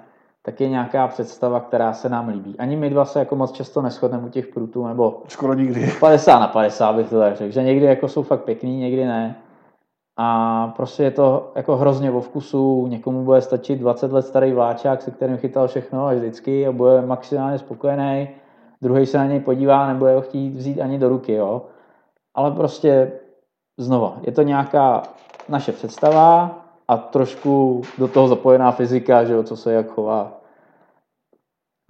tak 0.49 0.61
je 0.61 0.69
nějaká 0.69 1.09
představa, 1.09 1.61
která 1.61 1.93
se 1.93 2.09
nám 2.09 2.29
líbí. 2.29 2.59
Ani 2.59 2.77
my 2.77 2.91
dva 2.91 3.05
se 3.05 3.19
jako 3.19 3.37
moc 3.37 3.53
často 3.53 3.83
neschodneme 3.83 4.27
u 4.27 4.29
těch 4.29 4.47
prutů, 4.47 4.87
nebo 4.87 5.23
Skoro 5.29 5.55
nikdy. 5.55 5.93
50 6.01 6.39
na 6.39 6.49
50 6.49 6.93
bych 6.93 7.09
to 7.09 7.19
tak 7.19 7.37
řekl, 7.37 7.53
že 7.53 7.63
někdy 7.63 7.87
jako 7.87 8.09
jsou 8.09 8.23
fakt 8.23 8.45
pěkný, 8.45 8.79
někdy 8.79 9.05
ne. 9.05 9.37
A 10.17 10.69
prostě 10.77 11.03
je 11.03 11.11
to 11.11 11.53
jako 11.55 11.77
hrozně 11.77 12.11
o 12.11 12.21
vkusu, 12.21 12.87
někomu 12.87 13.25
bude 13.25 13.41
stačit 13.41 13.77
20 13.77 14.13
let 14.13 14.23
starý 14.23 14.53
vláčák, 14.53 15.03
se 15.03 15.11
kterým 15.11 15.37
chytal 15.37 15.69
všechno 15.69 16.07
až 16.07 16.19
vždycky 16.19 16.67
a 16.67 16.73
bude 16.73 17.03
maximálně 17.03 17.59
spokojený. 17.59 18.29
Druhý 18.83 19.07
se 19.07 19.19
na 19.19 19.27
něj 19.27 19.41
podívá, 19.41 19.87
nebude 19.87 20.15
ho 20.15 20.21
chtít 20.21 20.57
vzít 20.57 20.81
ani 20.81 20.99
do 20.99 21.09
ruky, 21.09 21.33
jo. 21.33 21.63
Ale 22.35 22.51
prostě 22.51 23.13
znova, 23.79 24.17
je 24.23 24.33
to 24.33 24.43
nějaká 24.43 25.03
naše 25.49 25.73
představa 25.73 26.59
a 26.89 26.97
trošku 26.97 27.83
do 27.99 28.09
toho 28.09 28.29
zapojená 28.29 28.73
fyzika, 28.73 29.25
že 29.25 29.33
jo, 29.33 29.43
co 29.43 29.57
se 29.57 29.73
jak 29.73 29.89
chová. 29.89 30.38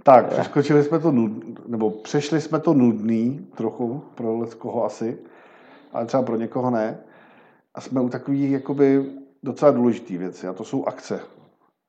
Tak, 0.09 0.27
přeskočili 0.27 0.85
jsme 0.85 0.99
to, 0.99 1.13
nud, 1.13 1.69
nebo 1.69 1.91
přešli 1.91 2.41
jsme 2.41 2.61
to 2.61 2.75
nudný 2.75 3.47
trochu, 3.57 4.05
pro 4.15 4.47
koho 4.59 4.85
asi, 4.85 5.19
ale 5.93 6.07
třeba 6.07 6.23
pro 6.23 6.37
někoho 6.37 6.71
ne. 6.71 6.99
A 7.75 7.81
jsme 7.81 8.01
u 8.01 8.09
takových 8.09 8.51
jakoby 8.51 9.13
docela 9.43 9.71
důležitý 9.71 10.17
věci 10.19 10.49
a 10.49 10.53
to 10.53 10.65
jsou 10.65 10.85
akce 10.85 11.21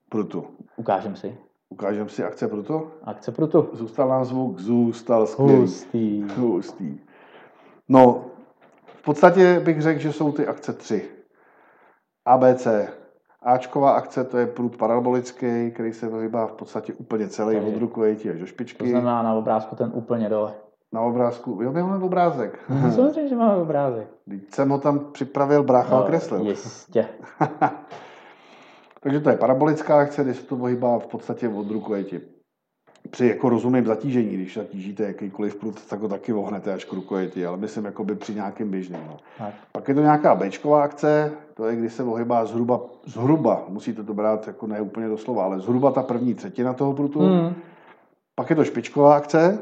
prutu. 0.10 0.48
Ukážem 0.78 1.16
si. 1.16 1.38
Ukážeme 1.70 2.10
si 2.10 2.24
akce 2.24 2.48
prutu? 2.48 2.88
Akce 3.04 3.32
prutu. 3.32 3.70
Zůstal 3.74 4.10
nám 4.10 4.26
zvuk, 4.26 4.60
zůstal 4.60 5.28
skvělý. 5.28 5.62
Hustý. 5.62 6.24
Hustý. 6.38 7.00
No, 7.90 8.26
v 8.86 9.02
podstatě 9.02 9.60
bych 9.60 9.82
řekl, 9.82 10.00
že 10.00 10.14
jsou 10.14 10.32
ty 10.32 10.48
akce 10.48 10.74
tři. 10.74 11.10
ABC. 12.26 12.68
Ačková 13.44 13.92
akce, 13.92 14.24
to 14.24 14.38
je 14.38 14.48
prut 14.48 14.78
parabolický, 14.78 15.72
který 15.72 15.94
se 15.94 16.08
vyhybá 16.10 16.48
v 16.48 16.52
podstatě 16.54 16.94
úplně 16.94 17.28
celý 17.28 17.56
Takže- 17.56 17.72
od 17.76 17.80
rukojeti 17.80 18.30
až 18.30 18.36
do 18.40 18.46
To 18.46 18.48
špičky. 18.48 18.90
znamená 18.90 19.24
na 19.24 19.34
obrázku 19.34 19.76
ten 19.76 19.92
úplně 19.94 20.30
dole. 20.30 20.54
Na 20.94 21.02
obrázku, 21.02 21.60
jo, 21.62 21.72
my 21.72 21.84
máme 21.84 22.04
obrázek. 22.06 22.60
Samozřejmě, 22.96 23.30
že 23.30 23.36
máme 23.36 23.56
obrázek. 23.56 24.08
Teď 24.30 24.54
jsem 24.54 24.70
ho 24.70 24.78
tam 24.78 25.00
připravil, 25.12 25.64
brácha 25.64 25.96
No, 25.96 26.04
okreslil. 26.04 26.42
Jistě. 26.48 27.06
Takže 29.02 29.20
to 29.20 29.30
je 29.30 29.38
parabolická 29.38 30.00
akce, 30.00 30.24
kdy 30.24 30.34
se 30.34 30.44
to 30.44 30.56
pohybá 30.56 31.00
v 31.00 31.08
podstatě 31.08 31.50
od 31.50 31.72
rukojeti. 31.72 32.22
Při 33.10 33.28
jako 33.28 33.50
rozumném 33.50 33.86
zatížení, 33.86 34.30
když 34.30 34.56
zatížíte 34.56 35.04
jakýkoliv 35.04 35.56
prut, 35.56 35.86
tak 35.90 36.00
ho 36.02 36.08
taky 36.10 36.32
vohnete 36.32 36.74
až 36.74 36.86
k 36.86 36.94
rukojeti, 36.94 37.46
ale 37.46 37.58
myslím 37.58 37.86
jakoby 37.86 38.16
při 38.16 38.36
nějakém 38.36 38.70
běžném. 38.70 39.02
No. 39.08 39.18
Tak. 39.38 39.54
Pak 39.72 39.88
je 39.88 39.96
to 39.96 40.02
nějaká 40.02 40.36
Bčková 40.36 40.84
akce, 40.84 41.32
to 41.54 41.66
je, 41.68 41.76
kdy 41.76 41.90
se 41.90 42.04
ohybá 42.04 42.46
zhruba, 42.46 42.80
zhruba, 43.06 43.64
musíte 43.68 44.04
to 44.04 44.14
brát 44.14 44.48
jako 44.48 44.68
ne 44.68 44.82
úplně 44.82 45.08
doslova, 45.08 45.44
ale 45.44 45.60
zhruba 45.60 45.92
ta 45.92 46.04
první 46.04 46.34
třetina 46.34 46.74
toho 46.74 46.94
prutu. 46.94 47.20
Hmm. 47.20 47.54
Pak 48.36 48.50
je 48.50 48.56
to 48.56 48.66
špičková 48.66 49.16
akce, 49.16 49.60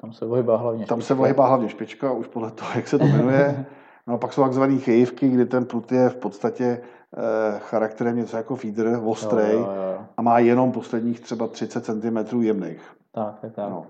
Tam 0.00 0.12
se 0.12 0.24
ohybá 0.26 0.56
hlavně 0.56 0.86
tam 0.86 1.00
se 1.00 1.06
špička. 1.06 1.22
ohybá 1.22 1.46
hlavně 1.46 1.68
špička, 1.68 2.12
už 2.12 2.26
podle 2.26 2.50
toho, 2.50 2.70
jak 2.74 2.88
se 2.88 2.98
to 2.98 3.04
jmenuje. 3.04 3.66
No 4.06 4.14
a 4.14 4.18
pak 4.18 4.32
jsou 4.32 4.42
takzvané 4.42 4.78
chejivky, 4.78 5.28
kdy 5.28 5.46
ten 5.46 5.64
prut 5.64 5.92
je 5.92 6.08
v 6.08 6.16
podstatě 6.16 6.64
eh, 6.64 7.58
charakterem 7.58 8.16
něco 8.16 8.36
jako 8.36 8.56
feeder, 8.56 9.00
ostrej, 9.04 9.52
Jo, 9.52 9.58
jo, 9.58 9.66
jo. 9.66 9.87
A 10.18 10.22
má 10.22 10.38
jenom 10.38 10.72
posledních 10.72 11.20
třeba 11.20 11.46
30 11.46 11.84
cm 11.84 12.42
jemných. 12.42 12.82
Tak, 13.12 13.40
tak, 13.40 13.54
tak. 13.54 13.70
No. 13.70 13.86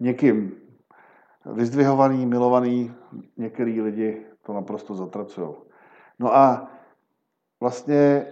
Někým 0.00 0.52
vyzdvihovaný, 1.52 2.26
milovaný, 2.26 2.92
některý 3.36 3.80
lidi 3.80 4.26
to 4.42 4.52
naprosto 4.52 4.94
zatracují. 4.94 5.48
No 6.18 6.36
a 6.36 6.70
vlastně 7.60 8.26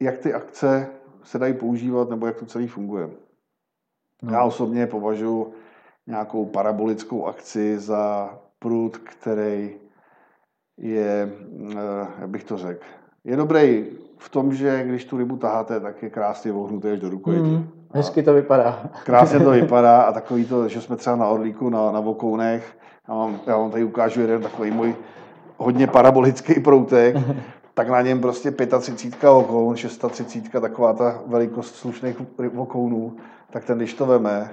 jak 0.00 0.18
ty 0.18 0.34
akce 0.34 0.88
se 1.22 1.38
dají 1.38 1.54
používat, 1.54 2.10
nebo 2.10 2.26
jak 2.26 2.36
to 2.36 2.46
celý 2.46 2.68
funguje. 2.68 3.10
No. 4.22 4.32
Já 4.32 4.44
osobně 4.44 4.86
považuji 4.86 5.54
nějakou 6.06 6.46
parabolickou 6.46 7.26
akci 7.26 7.78
za 7.78 8.38
prut, 8.58 8.96
který 8.96 9.76
je, 10.76 11.32
eh, 11.72 12.06
jak 12.18 12.28
bych 12.28 12.44
to 12.44 12.56
řekl, 12.56 12.84
je 13.24 13.36
dobrý 13.36 13.86
v 14.18 14.28
tom, 14.28 14.54
že 14.54 14.84
když 14.84 15.04
tu 15.04 15.16
rybu 15.16 15.36
taháte, 15.36 15.80
tak 15.80 16.02
je 16.02 16.10
krásně 16.10 16.52
vohnutý 16.52 16.88
až 16.88 17.00
do 17.00 17.08
rukojeti. 17.08 17.48
Mm, 17.48 17.68
hezky 17.94 18.22
to 18.22 18.34
vypadá. 18.34 18.80
Krásně 19.04 19.40
to 19.40 19.50
vypadá 19.60 20.02
a 20.02 20.12
takový 20.12 20.44
to, 20.44 20.68
že 20.68 20.80
jsme 20.80 20.96
třeba 20.96 21.16
na 21.16 21.28
Orlíku, 21.28 21.70
na, 21.70 21.92
na 21.92 22.00
Vokounech, 22.00 22.78
já 23.08 23.14
vám, 23.14 23.40
já 23.46 23.56
vám 23.56 23.70
tady 23.70 23.84
ukážu 23.84 24.20
jeden 24.20 24.42
takový 24.42 24.70
můj 24.70 24.94
hodně 25.56 25.86
parabolický 25.86 26.60
proutek, 26.60 27.16
tak 27.74 27.88
na 27.88 28.02
něm 28.02 28.20
prostě 28.20 28.50
35 28.50 29.30
vokoun, 29.30 29.76
630 29.76 30.60
taková 30.60 30.92
ta 30.92 31.22
velikost 31.26 31.74
slušných 31.74 32.16
vokounů, 32.52 33.16
tak 33.50 33.64
ten, 33.64 33.78
když 33.78 33.94
to 33.94 34.06
veme, 34.06 34.50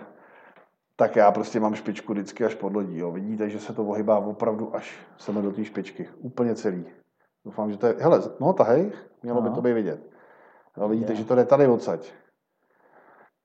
tak 0.95 1.15
já 1.15 1.32
prostě 1.32 1.60
mám 1.60 1.76
špičku 1.76 2.13
vždycky 2.13 2.45
až 2.45 2.56
pod 2.56 2.76
lodí. 2.76 2.97
Jo. 2.97 3.12
Vidíte, 3.12 3.49
že 3.49 3.60
se 3.60 3.73
to 3.73 3.84
ohybá 3.84 4.17
opravdu 4.17 4.76
až 4.76 4.93
sem 5.17 5.41
do 5.41 5.52
té 5.52 5.65
špičky. 5.65 6.10
Úplně 6.19 6.56
celý. 6.56 6.86
Doufám, 7.45 7.71
že 7.71 7.77
to 7.77 7.88
je... 7.88 7.95
Hele, 7.99 8.21
no 8.39 8.53
tahej, 8.53 8.91
mělo 9.23 9.41
by 9.41 9.49
No. 9.49 9.56
to 9.56 9.62
být 9.62 9.73
vidět. 9.73 9.99
Jo, 10.77 10.88
vidíte, 10.88 11.13
Je. 11.13 11.15
že 11.17 11.23
to 11.25 11.36
jde 11.36 11.45
tady 11.45 11.67
odsaď. 11.67 12.12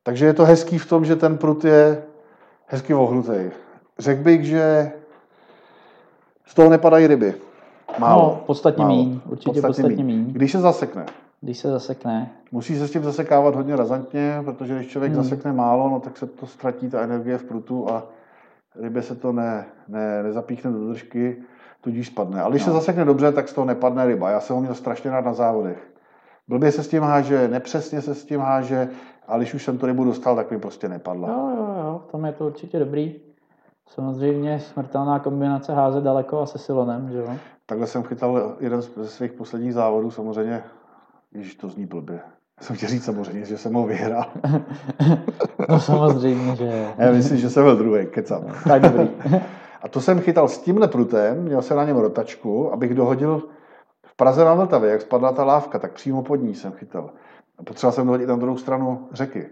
Takže 0.02 0.26
je 0.26 0.34
to 0.34 0.44
hezký 0.44 0.78
v 0.78 0.88
tom, 0.88 1.04
že 1.04 1.16
ten 1.16 1.38
prut 1.38 1.64
je 1.64 2.02
hezky 2.66 2.94
vohnutý. 2.94 3.50
Řekl 3.98 4.22
bych, 4.22 4.44
že 4.44 4.92
z 6.46 6.54
toho 6.54 6.70
nepadají 6.70 7.06
ryby. 7.06 7.34
Málo. 7.98 8.22
No, 8.22 8.42
podstatně 8.46 8.84
Málo. 8.84 8.96
míň, 8.96 9.20
určitě 9.26 9.62
podstatně 9.62 10.04
míň. 10.04 10.32
Když 10.32 10.52
se 10.52 10.58
zasekne, 10.58 11.06
Když 11.40 11.58
se 11.58 11.70
zasekne. 11.70 12.32
musí 12.52 12.78
se 12.78 12.88
s 12.88 12.90
tím 12.90 13.02
zasekávat 13.04 13.54
hodně 13.54 13.76
razantně, 13.76 14.38
protože 14.44 14.74
když 14.74 14.88
člověk 14.88 15.12
Hmm. 15.12 15.22
zasekne 15.22 15.52
málo, 15.52 15.88
no, 15.88 16.00
tak 16.00 16.16
se 16.16 16.26
to 16.26 16.46
ztratí 16.46 16.90
ta 16.90 17.00
energie 17.00 17.38
v 17.38 17.44
prutu 17.44 17.90
a 17.90 18.06
rybě 18.80 19.02
se 19.02 19.14
to 19.14 19.32
ne, 19.32 19.66
ne, 19.88 20.22
nezapíchne 20.22 20.70
do 20.72 20.88
držky, 20.88 21.36
tudíž 21.80 22.06
spadne. 22.06 22.42
Ale 22.42 22.50
když 22.50 22.62
se 22.62 22.70
No. 22.70 22.76
zasekne 22.76 23.04
dobře, 23.04 23.32
tak 23.32 23.48
z 23.48 23.52
toho 23.52 23.64
nepadne 23.64 24.06
ryba. 24.06 24.30
Já 24.30 24.40
jsem 24.40 24.56
ho 24.56 24.62
měl 24.62 24.74
strašně 24.74 25.10
rád 25.10 25.24
na 25.24 25.32
závodech. 25.32 25.90
Blbě 26.48 26.72
se 26.72 26.82
s 26.82 26.88
tím 26.88 27.02
háže, 27.02 27.48
nepřesně 27.48 28.02
se 28.02 28.14
s 28.14 28.24
tím 28.24 28.40
háže, 28.40 28.88
a 29.28 29.36
když 29.36 29.54
už 29.54 29.64
jsem 29.64 29.78
tu 29.78 29.86
rybu 29.86 30.04
dostal, 30.04 30.36
tak 30.36 30.50
mi 30.50 30.58
prostě 30.58 30.88
nepadla. 30.88 31.28
Jo, 31.28 31.50
jo, 31.56 31.74
jo, 31.84 32.00
v 32.08 32.10
tom 32.12 32.24
je 32.24 32.32
to 32.32 32.46
určitě 32.46 32.78
dobrý. 32.78 33.14
Samozřejmě 33.88 34.60
smrtelná 34.60 35.18
kombinace 35.18 35.74
házet 35.74 36.04
daleko 36.04 36.40
a 36.40 36.46
se 36.46 36.58
silonem, 36.58 37.10
že 37.12 37.18
jo? 37.18 37.28
Takhle 37.66 37.86
jsem 37.86 38.02
chytal 38.02 38.52
jeden 38.60 38.82
ze 38.82 39.06
svých 39.08 39.32
posledních 39.32 39.74
závodů, 39.74 40.10
samozřejmě, 40.10 40.62
když 41.30 41.54
to 41.54 41.68
zní 41.68 41.86
blbě. 41.86 42.20
Já 42.60 42.66
jsem 42.66 42.76
chtěl 42.76 42.88
říct 42.88 43.04
samozřejmě, 43.04 43.44
že 43.44 43.58
jsem 43.58 43.74
ho 43.74 43.86
vyhrál. 43.86 44.24
No 45.68 45.80
samozřejmě, 45.80 46.56
že 46.56 46.86
Já 46.98 47.12
myslím, 47.12 47.38
že 47.38 47.50
jsem 47.50 47.64
byl 47.64 47.76
druhý, 47.76 48.06
kecam. 48.06 48.42
tak 48.68 48.82
dobrý. 48.82 49.08
A 49.82 49.88
to 49.88 50.00
jsem 50.00 50.20
chytal 50.20 50.48
s 50.48 50.58
tímhle 50.58 50.88
prutem, 50.88 51.42
měl 51.42 51.62
jsem 51.62 51.76
na 51.76 51.84
něm 51.84 51.96
rotačku, 51.96 52.72
abych 52.72 52.94
dohodil 52.94 53.42
v 54.06 54.16
Praze 54.16 54.44
na 54.44 54.54
Vltavě, 54.54 54.90
jak 54.90 55.00
spadla 55.00 55.32
ta 55.32 55.44
lávka, 55.44 55.78
tak 55.78 55.92
přímo 55.92 56.22
pod 56.22 56.36
ní 56.36 56.54
jsem 56.54 56.72
chytal. 56.72 57.10
A 57.58 57.62
potřeboval 57.62 57.92
jsem 57.92 58.06
dohodit 58.06 58.28
na 58.28 58.36
druhou 58.36 58.56
stranu 58.56 59.08
řeky. 59.12 59.48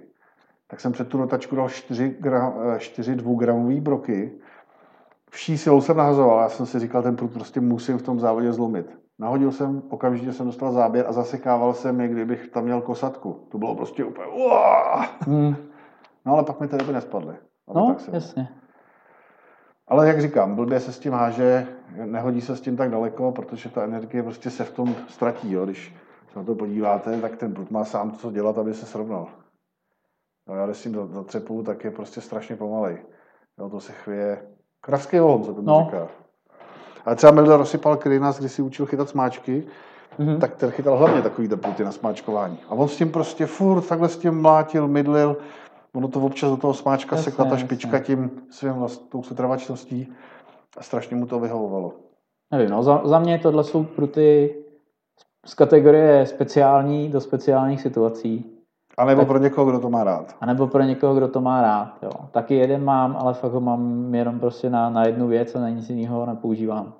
Tak 0.68 0.80
jsem 0.80 0.92
před 0.92 1.08
tu 1.08 1.18
rotačku 1.18 1.56
dal 1.56 1.68
4, 1.68 2.16
gram, 2.20 2.54
4 2.78 3.14
dvougramové 3.16 3.80
broky. 3.80 4.32
Vší 5.30 5.58
silou 5.58 5.80
jsem 5.80 5.96
nahazoval, 5.96 6.40
já 6.40 6.48
jsem 6.48 6.66
si 6.66 6.78
říkal, 6.78 7.02
ten 7.02 7.16
prut 7.16 7.32
prostě 7.32 7.60
musím 7.60 7.98
v 7.98 8.02
tom 8.02 8.20
závodě 8.20 8.52
zlomit. 8.52 8.98
Nahodil 9.18 9.52
jsem, 9.52 9.82
okamžitě 9.88 10.32
jsem 10.32 10.46
dostal 10.46 10.72
záběr 10.72 11.06
a 11.08 11.12
zasekával 11.12 11.74
jsem 11.74 12.00
je, 12.00 12.08
kdybych 12.08 12.48
tam 12.48 12.64
měl 12.64 12.80
kosatku. 12.80 13.46
To 13.48 13.58
bylo 13.58 13.74
prostě 13.74 14.04
úplně! 14.04 14.26
Hmm. 15.20 15.56
No 16.26 16.32
ale 16.32 16.42
pak 16.44 16.60
mi 16.60 16.68
ty 16.68 16.76
ryby 16.76 16.92
nespadly. 16.92 17.34
No, 17.74 17.86
tak 17.86 18.00
jsem- 18.00 18.14
jasně. 18.14 18.48
Ale 19.88 20.08
jak 20.08 20.20
říkám, 20.20 20.54
blbě 20.54 20.80
se 20.80 20.92
s 20.92 20.98
tím 20.98 21.12
háže, 21.12 21.66
nehodí 22.04 22.40
se 22.40 22.56
s 22.56 22.60
tím 22.60 22.76
tak 22.76 22.90
daleko, 22.90 23.32
protože 23.32 23.68
ta 23.68 23.84
energie 23.84 24.22
prostě 24.22 24.50
se 24.50 24.64
v 24.64 24.70
tom 24.70 24.94
ztratí. 25.08 25.52
Jo. 25.52 25.64
Když 25.64 25.94
se 26.32 26.38
na 26.38 26.44
to 26.44 26.54
podíváte, 26.54 27.20
tak 27.20 27.36
ten 27.36 27.54
prut 27.54 27.70
má 27.70 27.84
sám 27.84 28.12
co 28.12 28.30
dělat, 28.30 28.58
aby 28.58 28.74
se 28.74 28.86
srovnal. 28.86 29.26
No, 30.48 30.54
já 30.54 30.66
když 30.66 30.76
s 30.78 30.82
tím 30.82 30.94
za- 30.94 31.06
zatřepu, 31.06 31.62
tak 31.62 31.84
je 31.84 31.90
prostě 31.90 32.20
strašně 32.20 32.56
pomalej. 32.56 32.98
Jo, 33.58 33.68
to 33.70 33.80
se 33.80 33.92
chvěje. 33.92 34.42
Kravský 34.80 35.20
ohon 35.20 35.44
se 35.44 35.54
tomu 35.54 35.66
No. 35.66 35.84
říká. 35.90 36.08
Ale 37.04 37.16
třeba 37.16 37.32
Milda 37.32 37.56
Rozsypal, 37.56 37.96
který 37.96 38.18
nás 38.18 38.38
kdysi 38.38 38.62
učil 38.62 38.86
chytat 38.86 39.08
smáčky, 39.08 39.64
Mhm. 40.18 40.40
tak 40.40 40.54
ten 40.54 40.70
chytal 40.70 40.96
hlavně 40.96 41.22
takový 41.22 41.48
pruty 41.48 41.84
na 41.84 41.92
smáčkování. 41.92 42.58
A 42.68 42.72
on 42.72 42.88
s 42.88 42.96
tím 42.96 43.12
prostě 43.12 43.46
furt 43.46 43.82
takhle 43.82 44.08
s 44.08 44.18
tím 44.18 44.40
mlátil, 44.42 44.88
mydlil. 44.88 45.36
Ono 45.96 46.08
to 46.08 46.20
občas 46.20 46.50
do 46.50 46.56
toho 46.56 46.74
smáčka 46.74 47.16
Jasně, 47.16 47.30
sekla 47.30 47.44
ta 47.44 47.50
jasně. 47.50 47.66
špička 47.66 47.98
tím 47.98 48.30
svým 48.50 48.72
vlast, 48.72 49.08
tou 49.10 49.22
setrvačností 49.22 50.12
a 50.78 50.82
strašně 50.82 51.16
mu 51.16 51.26
to 51.26 51.40
vyhovovalo. 51.40 51.92
Nevím, 52.50 52.70
no, 52.70 52.82
za, 52.82 53.00
za 53.04 53.18
mě 53.18 53.38
tohle 53.38 53.64
jsou 53.64 53.84
pruty 53.84 54.54
z 55.46 55.54
kategorie 55.54 56.26
speciální 56.26 57.08
do 57.08 57.20
speciálních 57.20 57.80
situací. 57.80 58.52
A 58.98 59.04
nebo 59.04 59.20
Tak- 59.20 59.28
pro 59.28 59.38
někoho, 59.38 59.70
kdo 59.70 59.80
to 59.80 59.90
má 59.90 60.04
rád. 60.04 60.36
A 60.40 60.46
nebo 60.46 60.66
pro 60.66 60.82
někoho, 60.82 61.14
kdo 61.14 61.28
to 61.28 61.40
má 61.40 61.62
rád. 61.62 61.98
Jo. 62.02 62.10
Taky 62.30 62.54
jeden 62.54 62.84
mám, 62.84 63.16
ale 63.20 63.34
fakt 63.34 63.52
ho 63.52 63.60
mám 63.60 64.14
jenom 64.14 64.40
prostě 64.40 64.70
na, 64.70 64.90
na 64.90 65.06
jednu 65.06 65.28
věc 65.28 65.54
a 65.54 65.60
na 65.60 65.68
nic 65.68 65.90
jiného 65.90 66.26
nepoužívám. 66.26 66.92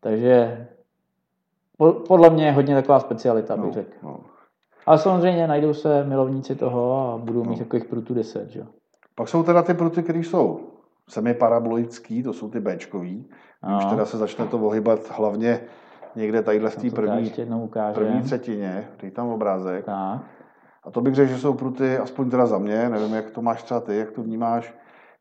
Takže 0.00 0.66
po, 1.78 1.92
podle 1.92 2.30
mě 2.30 2.46
je 2.46 2.52
hodně 2.52 2.74
taková 2.74 3.00
specialita, 3.00 3.56
bych 3.56 3.64
No, 3.66 3.72
řekl. 3.72 3.92
no. 4.02 4.20
Ale 4.88 4.98
samozřejmě 4.98 5.46
najdou 5.46 5.74
se 5.74 6.04
milovníci 6.04 6.54
toho 6.54 7.12
a 7.14 7.18
budou 7.18 7.44
mít 7.44 7.58
No. 7.58 7.64
takových 7.64 7.84
prutů 7.84 8.14
10. 8.14 8.50
Že? 8.50 8.60
jo. 8.60 8.66
Pak 9.14 9.28
jsou 9.28 9.42
teda 9.42 9.62
ty 9.62 9.74
pruty, 9.74 10.02
které 10.02 10.18
jsou 10.18 10.60
semiparabolický, 11.08 12.22
to 12.22 12.32
jsou 12.32 12.50
ty 12.50 12.60
Bčkový. 12.60 13.30
No. 13.68 13.78
Už 13.78 13.84
teda 13.84 14.04
se 14.06 14.16
začne 14.16 14.46
to 14.46 14.58
ohybat 14.58 15.00
hlavně 15.10 15.60
někde 16.16 16.42
tadyhle 16.42 16.70
v 16.70 16.76
té 16.76 16.90
první, 16.90 17.32
první 17.94 18.22
třetině, 18.22 18.88
dej 19.00 19.10
tam 19.10 19.28
obrázek. 19.28 19.84
Tak. 19.84 20.20
A 20.84 20.90
to 20.90 21.00
bych 21.00 21.14
řekl, 21.14 21.32
že 21.32 21.38
jsou 21.38 21.54
pruty, 21.54 21.98
aspoň 21.98 22.30
teda 22.30 22.46
za 22.46 22.58
mě, 22.58 22.88
nevím, 22.88 23.14
jak 23.14 23.30
to 23.30 23.42
máš 23.42 23.62
třeba 23.62 23.80
ty, 23.80 23.96
jak 23.96 24.10
to 24.10 24.22
vnímáš, 24.22 24.74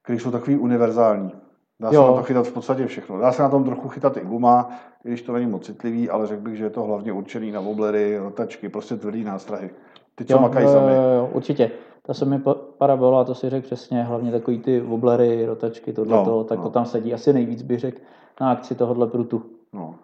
které 0.03 0.19
jsou 0.19 0.31
takový 0.31 0.57
univerzální. 0.57 1.31
Dá 1.79 1.89
se 1.89 1.95
Jo. 1.95 2.07
na 2.07 2.13
to 2.13 2.23
chytat 2.23 2.47
v 2.47 2.53
podstatě 2.53 2.85
všechno. 2.87 3.19
Dá 3.19 3.31
se 3.31 3.41
na 3.41 3.49
tom 3.49 3.63
trochu 3.63 3.87
chytat 3.89 4.17
i 4.17 4.21
guma, 4.25 4.69
i 5.05 5.07
když 5.07 5.21
to 5.21 5.33
není 5.33 5.45
moc 5.47 5.65
citlivý, 5.65 6.09
ale 6.09 6.27
řekl 6.27 6.41
bych, 6.41 6.57
že 6.57 6.63
je 6.63 6.69
to 6.69 6.83
hlavně 6.83 7.11
určený 7.13 7.51
na 7.51 7.59
woblery, 7.59 8.17
rotačky, 8.17 8.69
prostě 8.69 8.95
tvrdý 8.95 9.23
nástrahy. 9.23 9.69
Ty, 10.15 10.25
co 10.25 10.33
Jo, 10.33 10.39
makají 10.39 10.65
jo, 10.65 10.71
sami. 10.71 10.95
jo, 10.95 11.01
jo, 11.01 11.29
určitě. 11.33 11.71
Ta 12.01 12.13
se 12.13 12.25
mi 12.25 12.41
parabola, 12.77 13.23
to 13.23 13.35
si 13.35 13.49
řekl 13.49 13.65
přesně, 13.65 14.03
hlavně 14.03 14.31
takový 14.31 14.59
ty 14.59 14.79
woblery, 14.79 15.45
rotačky, 15.45 15.93
tohle, 15.93 16.17
No, 16.17 16.25
no, 16.25 16.43
tak 16.43 16.57
no. 16.57 16.63
to 16.63 16.69
tam 16.69 16.85
sedí 16.85 17.13
asi 17.13 17.33
nejvíc, 17.33 17.61
bych 17.61 17.79
řekl, 17.79 18.01
na 18.41 18.51
akci 18.51 18.75
tohohle 18.75 19.07
prutu. 19.07 19.43
No. 19.73 19.95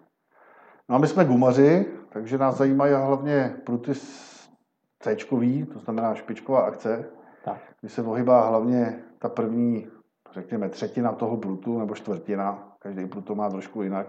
no 0.88 0.96
a 0.96 0.98
my 0.98 1.06
jsme 1.06 1.24
gumaři, 1.24 1.86
takže 2.12 2.38
nás 2.38 2.56
zajímají 2.56 2.92
hlavně 2.94 3.54
pruty 3.64 3.94
C, 3.94 5.16
to 5.72 5.78
znamená 5.78 6.14
špičková 6.14 6.60
akce, 6.60 7.04
Tak. 7.44 7.58
kdy 7.80 7.88
se 7.88 8.02
ohybá 8.02 8.48
hlavně 8.48 8.98
ta 9.18 9.28
první, 9.28 9.86
řekněme, 10.34 10.68
třetina 10.68 11.12
toho 11.12 11.36
prutu, 11.36 11.78
nebo 11.78 11.94
čtvrtina, 11.94 12.72
každý 12.78 13.06
prut 13.06 13.24
to 13.24 13.34
má 13.34 13.50
trošku 13.50 13.82
jinak. 13.82 14.06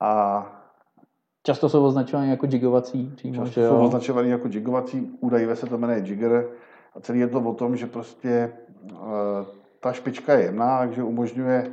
A 0.00 0.46
Často 1.42 1.68
jsou 1.68 1.84
označovány 1.84 2.30
jako 2.30 2.46
jigovací 2.46 3.12
přímo, 3.16 3.34
často 3.46 3.60
jsou 3.60 3.74
jo? 3.74 3.80
označovaný 3.84 4.30
jako 4.30 4.48
jigovací, 4.48 5.16
údajivě 5.20 5.56
se 5.56 5.66
to 5.66 5.78
jmenuje 5.78 5.98
jigger 5.98 6.46
a 6.96 7.00
celý 7.00 7.20
je 7.20 7.28
to 7.28 7.40
o 7.40 7.54
tom, 7.54 7.76
že 7.76 7.86
prostě 7.86 8.52
eh, 8.90 8.94
ta 9.80 9.92
špička 9.92 10.34
je 10.34 10.44
jemná, 10.44 10.78
takže 10.78 11.02
umožňuje 11.02 11.72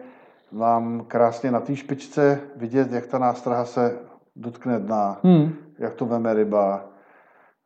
vám 0.51 1.05
krásně 1.07 1.51
na 1.51 1.59
té 1.59 1.75
špičce 1.75 2.39
vidět, 2.55 2.91
jak 2.91 3.05
ta 3.07 3.17
nástraha 3.19 3.65
se 3.65 3.99
dotkne 4.35 4.79
dna, 4.79 5.19
Hmm. 5.23 5.53
jak 5.79 5.93
to 5.93 6.05
veme 6.05 6.33
ryba. 6.33 6.85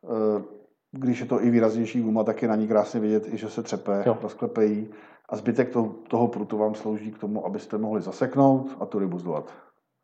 Eh, 0.04 0.42
Když 0.92 1.20
je 1.20 1.26
to 1.26 1.44
i 1.44 1.50
výraznější 1.50 2.02
guma, 2.02 2.24
tak 2.24 2.42
je 2.42 2.48
na 2.48 2.56
ní 2.56 2.68
krásně 2.68 3.00
vidět 3.00 3.34
i, 3.34 3.36
že 3.36 3.48
se 3.50 3.62
třepe, 3.62 4.02
Jo. 4.06 4.18
rozklepe 4.22 4.64
jí. 4.64 4.90
A 5.30 5.36
zbytek 5.36 5.70
toho, 5.70 5.90
toho 6.08 6.28
prutu 6.28 6.58
vám 6.58 6.74
slouží 6.74 7.10
k 7.12 7.18
tomu, 7.18 7.46
abyste 7.46 7.78
mohli 7.78 8.00
zaseknout 8.00 8.66
a 8.80 8.86
tu 8.86 8.98
rybu 8.98 9.18
zdolat. 9.18 9.44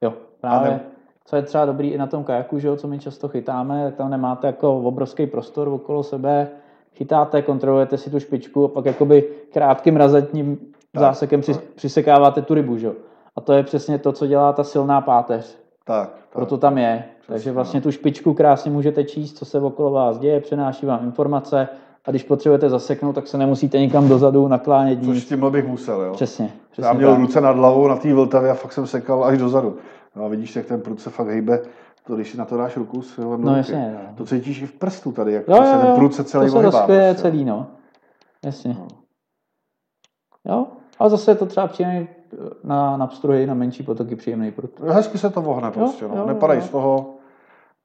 Jo, 0.02 0.14
právě. 0.40 0.70
ne- 0.70 0.80
Co 1.24 1.36
je 1.36 1.42
třeba 1.42 1.64
dobrý 1.64 1.90
i 1.90 1.98
na 1.98 2.06
tom 2.06 2.24
kajaku, 2.24 2.58
že 2.58 2.68
jo, 2.68 2.76
co 2.76 2.88
my 2.88 2.98
často 2.98 3.28
chytáme, 3.28 3.84
tak 3.84 3.94
tam 3.94 4.10
nemáte 4.10 4.46
jako 4.46 4.78
obrovský 4.78 5.26
prostor 5.26 5.68
okolo 5.68 6.02
sebe, 6.02 6.48
chytáte, 6.94 7.42
kontrolujete 7.42 7.98
si 7.98 8.10
tu 8.10 8.20
špičku 8.20 8.64
a 8.64 8.68
pak 8.68 8.84
jakoby 8.84 9.22
krátkým 9.52 9.96
razantním 9.96 10.56
Tak, 10.92 11.00
zásekem 11.00 11.42
tak. 11.42 11.60
přisekáváte 11.74 12.42
tu 12.42 12.54
rybu, 12.54 12.78
že 12.78 12.86
jo. 12.86 12.92
A 13.36 13.40
to 13.40 13.52
je 13.52 13.62
přesně 13.62 13.98
to, 13.98 14.12
co 14.12 14.26
dělá 14.26 14.52
ta 14.52 14.64
silná 14.64 15.00
páteř. 15.00 15.58
Tak, 15.84 16.08
tak. 16.10 16.28
Proto 16.32 16.58
tam 16.58 16.78
je. 16.78 17.04
Takže 17.26 17.50
no. 17.50 17.54
vlastně 17.54 17.80
tu 17.80 17.90
špičku 17.90 18.34
krásně 18.34 18.70
můžete 18.70 19.04
číst, 19.04 19.36
co 19.38 19.44
se 19.44 19.60
okolo 19.60 19.90
vás 19.90 20.18
děje, 20.18 20.40
přenáší 20.40 20.86
vám 20.86 21.04
informace 21.04 21.68
a 22.06 22.10
když 22.10 22.22
potřebujete 22.22 22.70
zaseknout, 22.70 23.14
tak 23.14 23.26
se 23.26 23.38
nemusíte 23.38 23.78
nikam 23.78 24.08
dozadu 24.08 24.48
naklánět 24.48 25.04
Což 25.04 25.24
tímhle 25.24 25.50
bych 25.50 25.66
musel, 25.66 26.00
jo. 26.02 26.12
Přesně. 26.12 26.44
Já 26.44 26.52
přesně 26.72 26.98
měl 26.98 27.10
tak. 27.10 27.20
ruce 27.20 27.40
nad 27.40 27.56
hlavou 27.56 27.88
na 27.88 27.96
té 27.96 28.14
Vltavě 28.14 28.50
a 28.50 28.54
fakt 28.54 28.72
jsem 28.72 28.86
sekal 28.86 29.24
až 29.24 29.38
dozadu. 29.38 29.76
No 30.16 30.24
a 30.24 30.28
vidíš, 30.28 30.56
jak 30.56 30.66
ten 30.66 30.80
prut 30.80 31.00
se 31.00 31.10
fakt 31.10 31.28
hejbe 31.28 31.62
to, 32.06 32.14
když 32.14 32.30
si 32.30 32.38
na 32.38 32.44
to 32.44 32.56
dáš 32.56 32.76
ruku 32.76 33.02
s 33.02 33.18
no, 33.18 33.36
no 33.36 33.56
jasně, 33.56 33.98
no. 34.08 34.14
to 34.16 34.24
cítíš 34.24 34.62
i 34.62 34.66
v 34.66 34.72
prstu 34.72 35.12
tady, 35.12 35.32
jak 35.32 35.48
jo, 35.48 35.56
jo, 35.56 35.62
jo. 35.64 35.80
ten 35.80 35.94
prut 35.94 36.14
se 36.14 36.24
celý 36.24 36.46
to 36.46 36.52
se 36.52 36.62
rozkvěje 36.62 37.14
prostě. 37.14 37.22
celý, 37.22 37.44
no. 37.44 37.66
Jasně. 38.44 38.76
No. 38.78 38.86
Jo, 40.44 40.66
a 40.98 41.08
zase 41.08 41.30
je 41.30 41.34
to 41.34 41.46
třeba 41.46 41.66
příjemný 41.66 42.08
na, 42.64 42.96
na 42.96 43.06
pstruhy, 43.06 43.46
na 43.46 43.54
menší 43.54 43.82
potoky 43.82 44.16
příjemný 44.16 44.50
prut. 44.50 44.80
Hezky 44.80 45.18
se 45.18 45.30
to 45.30 45.42
vohne 45.42 45.70
prostě, 45.70 46.08
no. 46.08 46.16
jo, 46.16 46.26
Nepadají 46.26 46.60
jo. 46.60 46.66
z 46.66 46.70
toho, 46.70 47.15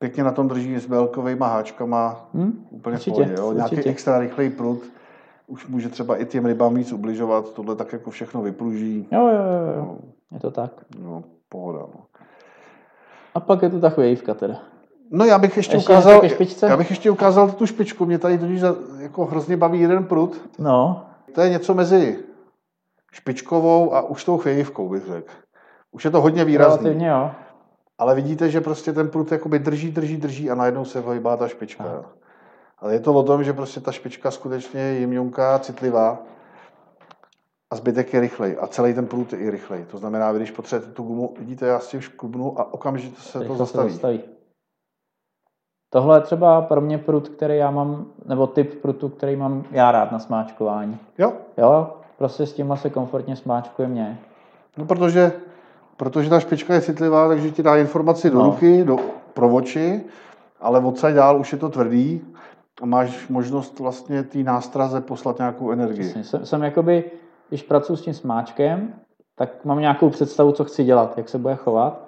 pěkně 0.02 0.24
na 0.24 0.32
tom 0.32 0.48
drží 0.48 0.76
s 0.80 0.88
velkovými 0.88 1.44
háčkama, 1.46 2.30
Hm? 2.34 2.66
úplně 2.70 2.96
Určitě, 2.96 3.12
v 3.12 3.16
pohodě, 3.16 3.36
jo. 3.38 3.54
Nějaký 3.54 3.76
určitě. 3.76 3.90
extra 3.90 4.20
rychlej 4.20 4.50
prut, 4.50 4.82
už 5.48 5.68
může 5.68 5.90
třeba 5.90 6.18
i 6.18 6.26
těm 6.26 6.46
rybám 6.46 6.74
víc 6.76 6.92
ubližovat, 6.92 7.54
tohle 7.54 7.76
tak 7.76 7.94
jako 7.94 8.12
všechno 8.12 8.42
vypruží. 8.42 9.08
Jo, 9.12 9.20
jo, 9.28 9.34
jo, 9.34 9.74
jo. 9.78 9.86
No, 9.86 9.98
Je 10.32 10.40
to 10.40 10.52
tak. 10.52 10.72
no 11.00 11.24
pohoda, 11.50 11.80
no. 11.80 12.02
A 13.36 13.40
pak 13.40 13.62
je 13.62 13.70
tu 13.70 13.80
ta 13.80 13.90
chvějivka 13.90 14.34
teda. 14.34 14.56
No 15.12 15.26
já 15.26 15.40
bych 15.40 15.58
ještě, 15.58 15.76
Ještě 15.76 15.92
ukázal, 15.94 16.22
já 16.68 16.78
bych 16.78 16.90
ještě 16.90 17.12
ukázal 17.12 17.52
tu 17.52 17.66
špičku, 17.66 18.06
mě 18.06 18.18
tady 18.18 18.38
totiž 18.38 18.62
jako 19.00 19.26
hrozně 19.26 19.58
baví 19.58 19.80
jeden 19.80 20.04
prut. 20.04 20.42
No, 20.60 21.06
To 21.36 21.42
je 21.42 21.50
něco 21.50 21.74
mezi 21.74 22.20
špičkovou 23.12 23.94
a 23.96 24.02
už 24.02 24.24
tou 24.24 24.38
chvějivkou, 24.38 24.90
bych 24.90 25.06
řekl. 25.06 25.32
Už 25.92 26.06
je 26.06 26.12
to 26.12 26.22
hodně 26.22 26.46
výrazný. 26.46 26.78
relativně 26.84 27.08
jo. 27.08 27.32
Ale 28.02 28.16
vidíte, 28.16 28.50
že 28.50 28.62
prostě 28.62 28.94
ten 28.94 29.10
prut 29.10 29.32
jakoby 29.32 29.60
drží, 29.60 29.92
drží, 29.92 30.18
drží 30.18 30.52
a 30.52 30.56
najednou 30.56 30.86
se 30.86 31.00
hojbá 31.00 31.38
ta 31.38 31.48
špička. 31.48 31.84
Aha. 31.84 31.94
jo. 31.94 32.06
Ale 32.80 32.94
je 32.94 33.00
to 33.00 33.14
o 33.14 33.24
tom, 33.24 33.44
že 33.44 33.54
prostě 33.54 33.80
ta 33.80 33.92
špička 33.92 34.32
skutečně 34.32 34.82
je 34.82 35.00
jemňonká, 35.00 35.60
citlivá 35.60 36.18
a 37.72 37.76
zbytek 37.76 38.14
je 38.14 38.20
rychlej. 38.20 38.58
A 38.62 38.68
celý 38.68 38.94
ten 38.94 39.08
prut 39.08 39.34
je 39.34 39.40
i 39.40 39.50
rychlej. 39.50 39.86
To 39.92 39.98
znamená, 39.98 40.34
když 40.34 40.52
potřebujete 40.52 40.94
tu 40.94 41.04
gumu, 41.04 41.34
vidíte, 41.40 41.66
já 41.66 41.80
s 41.80 41.88
tím 41.88 42.02
škubnu 42.02 42.60
a 42.60 42.74
okamžitě 42.74 43.22
se 43.22 43.40
to 43.40 43.56
zastaví. 43.56 43.90
Se 43.90 43.94
zastaví. 43.94 44.22
Tohle 45.90 46.18
je 46.18 46.22
třeba 46.22 46.62
pro 46.62 46.82
mě 46.82 46.98
prut, 46.98 47.30
který 47.30 47.58
já 47.58 47.72
mám, 47.72 48.06
nebo 48.26 48.48
typ 48.48 48.82
prutu, 48.82 49.10
který 49.10 49.36
mám 49.36 49.64
já 49.72 49.92
rád 49.92 50.12
na 50.12 50.20
smáčkování. 50.20 50.98
Jo, 51.18 51.34
Jo, 51.58 51.94
prostě 52.18 52.46
s 52.46 52.54
tímhle 52.54 52.78
se 52.78 52.90
komfortně 52.90 53.36
smáčkuje 53.36 53.88
mě. 53.88 54.20
no 54.78 54.86
protože, 54.86 55.32
protože 56.02 56.30
ta 56.30 56.40
špička 56.40 56.74
je 56.74 56.82
citlivá, 56.82 57.28
takže 57.28 57.52
ti 57.52 57.64
dá 57.64 57.76
informaci 57.78 58.30
do 58.30 58.38
No. 58.40 58.46
ruky, 58.46 58.84
do, 58.84 58.98
pro 59.34 59.50
oči, 59.54 60.02
ale 60.62 60.80
odsaď 60.80 61.14
dál 61.14 61.40
už 61.40 61.52
je 61.52 61.58
to 61.58 61.70
tvrdý 61.70 62.22
a 62.82 62.86
máš 62.86 63.28
možnost 63.30 63.80
vlastně 63.80 64.24
té 64.24 64.38
nástraze 64.38 65.02
poslat 65.02 65.38
nějakou 65.38 65.72
energii. 65.72 66.00
Přesně. 66.04 66.24
Jsem, 66.24 66.46
jsem 66.46 66.64
jakoby, 66.64 67.04
když 67.50 67.64
pracuji 67.64 67.96
s 67.96 68.02
tím 68.02 68.14
smáčkem, 68.14 68.94
tak 69.36 69.66
mám 69.66 69.80
nějakou 69.80 70.10
představu, 70.10 70.52
co 70.52 70.64
chci 70.64 70.84
dělat, 70.84 71.14
jak 71.18 71.30
se 71.30 71.38
bude 71.38 71.56
chovat. 71.56 72.00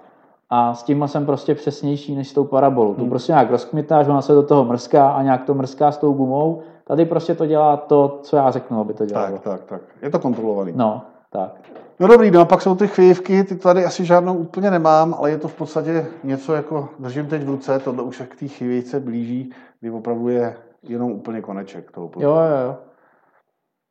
A 0.50 0.74
s 0.74 0.84
tímhle 0.84 1.08
jsem 1.08 1.26
prostě 1.26 1.56
přesnější 1.56 2.16
než 2.16 2.30
s 2.30 2.34
tou 2.34 2.44
parabolou. 2.44 2.94
Tu 2.94 3.02
Hmm. 3.02 3.10
prostě 3.10 3.32
nějak 3.32 3.52
rozkmitáš, 3.52 4.08
ona 4.08 4.22
se 4.22 4.34
do 4.34 4.44
toho 4.44 4.66
mrská 4.66 5.10
a 5.12 5.22
nějak 5.22 5.44
to 5.44 5.54
mrská 5.54 5.92
s 5.92 5.98
tou 5.98 6.14
gumou. 6.14 6.62
Tady 6.84 7.06
prostě 7.06 7.36
to 7.36 7.46
dělá 7.46 7.78
to, 7.78 8.20
co 8.22 8.36
já 8.36 8.52
řeknu, 8.52 8.82
aby 8.82 8.94
to 8.94 9.06
dělalo. 9.06 9.32
Tak, 9.32 9.42
tak, 9.44 9.64
tak. 9.64 9.82
Je 10.02 10.10
to 10.10 10.20
kontrolovaný. 10.20 10.72
No, 10.76 11.02
tak. 11.30 11.52
No 12.00 12.08
dobrý, 12.08 12.32
no 12.32 12.42
a 12.42 12.46
pak 12.46 12.62
jsou 12.62 12.76
ty 12.76 12.88
chvějivky, 12.88 13.44
ty 13.44 13.56
tady 13.56 13.86
asi 13.86 14.06
žádnou 14.06 14.38
úplně 14.38 14.72
nemám, 14.72 15.14
ale 15.14 15.30
je 15.30 15.38
to 15.38 15.48
v 15.48 15.56
podstatě 15.56 16.06
něco 16.24 16.54
jako, 16.54 16.90
držím 17.00 17.28
teď 17.28 17.44
v 17.44 17.50
ruce, 17.50 17.80
tohle 17.80 18.04
už 18.04 18.18
se 18.18 18.26
k 18.26 18.36
té 18.36 18.48
chvějivce 18.48 19.00
blíží, 19.00 19.54
kdy 19.80 19.92
opravdu 19.92 20.30
je 20.30 20.58
jenom 20.84 21.12
úplně 21.12 21.42
koneček 21.42 21.92
toho. 21.92 22.12
Jo, 22.18 22.30
jo, 22.30 22.66
jo. 22.66 22.78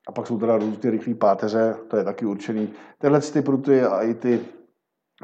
A 0.09 0.13
pak 0.13 0.27
jsou 0.27 0.39
teda 0.39 0.57
různé 0.57 0.91
rychlé 0.91 1.15
páteře, 1.15 1.77
to 1.89 1.97
je 1.97 2.05
taky 2.05 2.27
určený. 2.27 2.69
Tyhle 2.99 3.21
ty 3.21 3.43
pruty 3.43 3.83
a 3.83 4.03
i 4.03 4.15
ty, 4.15 4.41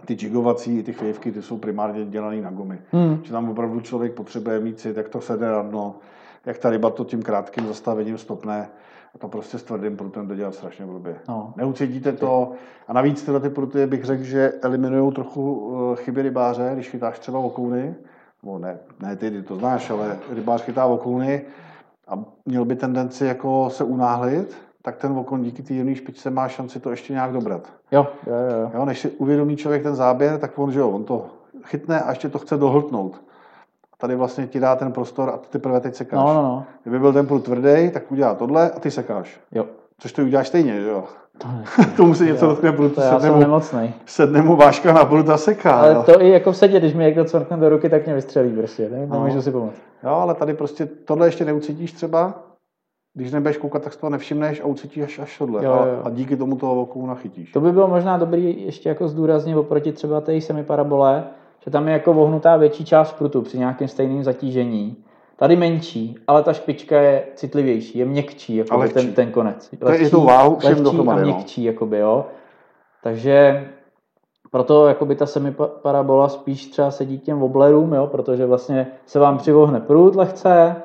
ty 0.04 0.16
jigovací, 0.20 0.78
i 0.78 0.82
ty 0.82 0.92
chvějivky, 0.92 1.32
ty 1.32 1.42
jsou 1.42 1.58
primárně 1.58 2.04
dělané 2.04 2.40
na 2.40 2.50
gumy. 2.50 2.78
Hmm. 2.90 3.20
Že 3.24 3.32
tam 3.32 3.50
opravdu 3.50 3.80
člověk 3.80 4.14
potřebuje 4.14 4.60
mít 4.60 4.80
cit, 4.80 4.96
jak 4.96 5.08
to 5.08 5.20
sedne 5.20 5.48
na 5.48 5.62
dno, 5.62 5.96
jak 6.46 6.58
ta 6.58 6.70
ryba 6.70 6.90
to 6.90 7.04
tím 7.04 7.22
krátkým 7.22 7.66
zastavením 7.66 8.18
stopne. 8.18 8.68
A 9.18 9.20
to 9.20 9.28
prostě 9.28 9.58
s 9.58 9.62
tvrdým 9.62 9.96
prutem 9.96 10.28
to 10.28 10.34
dělat 10.34 10.54
strašně 10.54 10.86
blbě. 10.86 11.16
No. 11.28 11.52
Neucítíte 11.56 12.12
to. 12.12 12.52
A 12.88 12.92
navíc 12.92 13.22
tyhle 13.22 13.40
ty 13.40 13.50
pruty 13.50 13.86
bych 13.86 14.04
řekl, 14.04 14.22
že 14.22 14.52
eliminují 14.62 15.12
trochu 15.12 15.72
eh, 15.92 15.96
chyby 15.96 16.22
rybáře, 16.22 16.70
když 16.74 16.88
chytáš 16.90 17.18
třeba 17.18 17.38
okouny. 17.38 17.94
No 18.42 18.58
ne, 18.58 18.78
ne 19.00 19.16
ty, 19.16 19.30
ty 19.30 19.42
to 19.42 19.56
znáš, 19.56 19.90
ale 19.90 20.18
rybář 20.30 20.62
chytá 20.62 20.86
okouny 20.86 21.42
a 22.08 22.18
měl 22.46 22.64
by 22.64 22.76
tendenci 22.76 23.24
jako 23.24 23.70
se 23.70 23.84
unáhlit, 23.84 24.56
tak 24.82 24.96
ten 24.96 25.12
okon 25.12 25.42
díky 25.42 25.62
té 25.62 25.74
jemné 25.74 25.94
špičce 25.94 26.30
má 26.30 26.48
šanci 26.48 26.80
to 26.80 26.90
ještě 26.90 27.12
nějak 27.12 27.32
dobrat. 27.32 27.72
Jo, 27.92 28.06
jo, 28.26 28.34
jo, 28.34 28.60
jo. 28.60 28.70
Jo, 28.74 28.84
než 28.84 29.00
si 29.00 29.10
uvědomí 29.10 29.56
člověk 29.56 29.82
ten 29.82 29.94
záběr, 29.94 30.38
tak 30.38 30.58
on, 30.58 30.72
že 30.72 30.80
jo, 30.80 30.90
on 30.90 31.04
to 31.04 31.26
chytne 31.64 32.00
a 32.00 32.10
ještě 32.10 32.28
to 32.28 32.38
chce 32.38 32.56
dohltnout. 32.56 33.20
Tady 34.00 34.14
vlastně 34.14 34.46
ti 34.46 34.60
dá 34.60 34.76
ten 34.76 34.92
prostor 34.92 35.30
a 35.30 35.36
ty 35.36 35.46
teprve 35.50 35.80
teď 35.80 35.94
sekáš. 35.94 36.18
No, 36.18 36.34
no, 36.34 36.42
no. 36.42 36.64
Kdyby 36.82 36.98
byl 36.98 37.12
ten 37.12 37.26
prut 37.26 37.44
tvrdý, 37.44 37.90
tak 37.90 38.12
udělá 38.12 38.34
tohle 38.34 38.70
a 38.70 38.78
ty 38.80 38.90
sekáš. 38.90 39.40
Jo. 39.52 39.66
Což 39.98 40.12
ty 40.12 40.22
uděláš 40.22 40.48
stejně, 40.48 40.80
že 40.80 40.88
jo? 40.88 41.04
To 41.96 42.14
se 42.14 42.24
něco 42.24 42.46
dotkne 42.46 42.72
prutu, 42.72 43.00
sedne 43.00 43.20
jsem 43.20 43.34
mu, 43.34 43.40
nemocnej. 43.40 43.92
sedne 44.06 44.42
mu 44.42 44.56
váška 44.56 44.92
na 44.92 45.04
prut 45.04 45.28
a 45.28 45.36
seká. 45.36 45.80
Ale 45.80 45.94
jo. 45.94 46.02
to 46.02 46.22
i 46.22 46.30
jako 46.30 46.52
v 46.52 46.56
sedě, 46.56 46.78
když 46.78 46.94
mi 46.94 47.04
někdo 47.04 47.24
cvrkne 47.24 47.56
do 47.56 47.68
ruky, 47.68 47.88
tak 47.88 48.06
mě 48.06 48.14
vystřelí 48.14 48.56
prostě. 48.56 48.88
Ne? 48.88 49.06
No. 49.06 49.14
Nemůžu 49.14 49.42
si 49.42 49.50
pomoct. 49.50 49.82
jo, 50.04 50.10
ale 50.10 50.34
tady 50.34 50.54
prostě 50.54 50.86
tohle 50.86 51.26
ještě 51.26 51.44
neucítíš 51.44 51.92
třeba, 51.92 52.34
když 53.14 53.32
nebudeš 53.32 53.56
koukat, 53.56 53.82
tak 53.82 53.92
si 53.92 53.98
to 53.98 54.10
nevšimneš 54.10 54.60
a 54.60 54.64
ucítíš 54.64 55.02
až, 55.02 55.18
až 55.18 55.38
tohle. 55.38 55.64
Jo, 55.64 55.72
a, 55.72 55.86
jo. 55.86 56.00
a, 56.04 56.10
díky 56.10 56.36
tomu 56.36 56.56
toho 56.56 56.80
okou 56.82 57.06
nachytíš. 57.06 57.52
To 57.52 57.60
by 57.60 57.72
bylo 57.72 57.88
možná 57.88 58.16
dobrý 58.16 58.64
ještě 58.64 58.88
jako 58.88 59.08
zdůraznit 59.08 59.56
oproti 59.56 59.92
třeba 59.92 60.20
té 60.20 60.40
semiparabole, 60.40 61.24
že 61.64 61.70
tam 61.70 61.86
je 61.86 61.92
jako 61.92 62.12
vohnutá 62.12 62.56
větší 62.56 62.84
část 62.84 63.12
prutu 63.12 63.42
při 63.42 63.58
nějakém 63.58 63.88
stejném 63.88 64.24
zatížení. 64.24 64.96
Tady 65.36 65.56
menší, 65.56 66.16
ale 66.26 66.42
ta 66.42 66.52
špička 66.52 67.00
je 67.00 67.24
citlivější, 67.34 67.98
je 67.98 68.04
měkčí, 68.04 68.56
jako 68.56 68.76
lehčí. 68.76 68.94
ten, 68.94 69.12
ten 69.12 69.30
konec. 69.30 69.70
To 69.78 69.90
je 69.90 69.98
i 69.98 70.10
váhou 70.10 70.56
všem 70.56 70.70
lehčí 70.70 70.84
dohromady, 70.84 71.20
no. 71.20 71.26
měkčí, 71.26 71.64
jakoby, 71.64 71.98
jo. 71.98 72.26
Takže 73.02 73.68
proto 74.50 74.86
jakoby 74.86 75.14
ta 75.14 75.26
semiparabola 75.26 76.28
spíš 76.28 76.66
třeba 76.66 76.90
sedí 76.90 77.18
k 77.18 77.22
těm 77.22 77.38
woblerům, 77.38 77.92
jo, 77.92 78.06
protože 78.06 78.46
vlastně 78.46 78.86
se 79.06 79.18
vám 79.18 79.38
přivohne 79.38 79.80
prut 79.80 80.16
lehce 80.16 80.76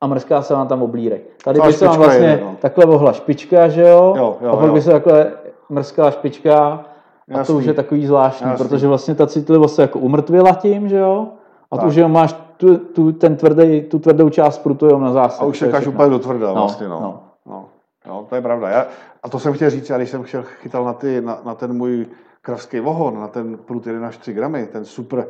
a 0.00 0.06
mrská 0.06 0.42
se 0.42 0.54
vám 0.54 0.68
tam 0.68 0.82
oblírek. 0.82 1.22
Tady 1.44 1.60
Ta 1.60 1.66
by 1.66 1.72
se 1.72 1.86
vám 1.86 1.98
vlastně 1.98 2.26
jede, 2.26 2.44
no. 2.44 2.56
takhle 2.60 2.86
vohla 2.86 3.12
špička, 3.12 3.68
že 3.68 3.82
jo, 3.82 4.14
Jo, 4.16 4.36
jo, 4.40 4.50
a 4.52 4.56
pak 4.56 4.66
jo. 4.66 4.72
by 4.72 4.82
se 4.82 4.90
takhle 4.90 5.32
mrskala 5.68 6.10
špička 6.10 6.84
a 7.30 7.34
to 7.34 7.38
Jasný. 7.38 7.54
už 7.54 7.64
je 7.64 7.74
takový 7.74 8.06
zvláštní, 8.06 8.46
Jasný. 8.50 8.64
protože 8.64 8.86
vlastně 8.88 9.14
ta 9.14 9.26
citlivost 9.26 9.74
se 9.74 9.82
jako 9.82 9.98
umrtvila 9.98 10.54
tím, 10.54 10.88
že 10.88 10.96
jo, 10.96 11.28
a 11.70 11.76
Tak. 11.76 11.84
tu, 11.84 11.90
že 11.90 12.00
jo, 12.00 12.08
máš 12.08 12.34
tu, 12.56 12.76
tu, 12.78 13.12
ten 13.12 13.36
tvrdý, 13.36 13.82
tu 13.82 13.98
tvrdou 13.98 14.28
část 14.28 14.58
prutu 14.58 14.86
jenom 14.86 15.02
na 15.02 15.12
zásah. 15.12 15.42
A 15.42 15.44
už 15.44 15.58
sekáš 15.58 15.80
všechno. 15.80 15.92
úplně 15.92 16.10
do 16.10 16.18
tvrda 16.18 16.46
No, 16.48 16.54
vlastně, 16.54 16.88
no. 16.88 17.00
no. 17.00 17.22
no. 17.46 17.64
no. 18.06 18.26
to 18.28 18.34
je 18.34 18.42
pravda. 18.42 18.68
Já, 18.68 18.86
a 19.22 19.28
to 19.28 19.38
jsem 19.38 19.52
chtěl 19.52 19.70
říct, 19.70 19.90
já 19.90 19.96
když 19.96 20.10
jsem 20.10 20.22
chtěl, 20.22 20.42
chytal 20.42 20.84
na, 20.84 20.92
ty, 20.92 21.20
na, 21.20 21.38
na 21.44 21.54
ten 21.54 21.72
můj 21.76 22.06
kravský 22.42 22.80
vohon, 22.80 23.20
na 23.20 23.28
ten 23.28 23.56
prut 23.56 23.86
1 23.86 24.08
až 24.08 24.16
3 24.16 24.32
gramy, 24.32 24.66
ten 24.72 24.84
super 24.84 25.26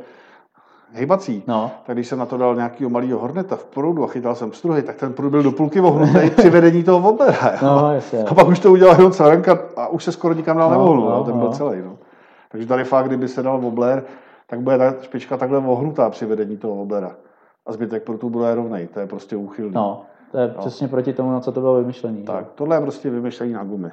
hejbací, 0.92 1.42
No, 1.46 1.70
tak 1.86 1.96
když 1.96 2.08
jsem 2.08 2.18
na 2.18 2.26
to 2.26 2.36
dal 2.36 2.54
nějakého 2.54 2.90
malého 2.90 3.18
horneta 3.18 3.56
v 3.56 3.64
proudu 3.64 4.04
a 4.04 4.06
chytal 4.06 4.34
jsem 4.34 4.52
struhy, 4.52 4.82
tak 4.82 4.96
ten 4.96 5.12
prut 5.12 5.30
byl 5.30 5.42
do 5.42 5.52
půlky 5.52 5.80
vohnutý 5.80 6.30
při 6.36 6.50
vedení 6.50 6.84
toho 6.84 7.00
voblera. 7.00 7.50
jo. 7.52 7.58
no, 7.62 7.94
jasně. 7.94 8.24
A 8.24 8.34
pak 8.34 8.48
už 8.48 8.58
to 8.58 8.72
udělal 8.72 8.96
jenom 8.96 9.12
caranka 9.12 9.58
a 9.76 9.88
už 9.88 10.04
se 10.04 10.12
skoro 10.12 10.34
nikam 10.34 10.56
dál 10.56 10.70
No, 10.70 10.78
nevohnul, 10.78 11.04
no, 11.10 11.16
no, 11.16 11.24
ten 11.24 11.38
byl 11.38 11.46
no. 11.46 11.52
celý. 11.52 11.78
No. 11.84 11.98
Takže 12.50 12.66
tady 12.66 12.84
fakt, 12.84 13.06
kdyby 13.06 13.28
se 13.28 13.42
dal 13.42 13.58
wobler, 13.60 14.02
tak 14.46 14.60
bude 14.60 14.78
ta 14.78 14.94
špička 15.02 15.36
takhle 15.36 15.60
vohnutá 15.60 16.10
při 16.10 16.26
vedení 16.26 16.56
toho 16.56 16.74
woblera. 16.74 17.16
A 17.66 17.72
zbytek 17.72 18.02
prutu 18.02 18.30
bude 18.30 18.54
rovnej, 18.54 18.86
to 18.86 19.00
je 19.00 19.06
prostě 19.06 19.36
úchylný. 19.36 19.72
No, 19.74 20.02
to 20.32 20.38
je 20.38 20.48
přesně 20.48 20.88
proti 20.88 21.12
tomu, 21.12 21.32
na 21.32 21.40
co 21.40 21.52
to 21.52 21.60
bylo 21.60 21.74
vymyšlený. 21.80 22.22
Tak, 22.22 22.44
tohle 22.54 22.76
je 22.76 22.80
prostě 22.80 23.10
vymyšlení 23.10 23.52
na 23.52 23.64
gumy. 23.64 23.88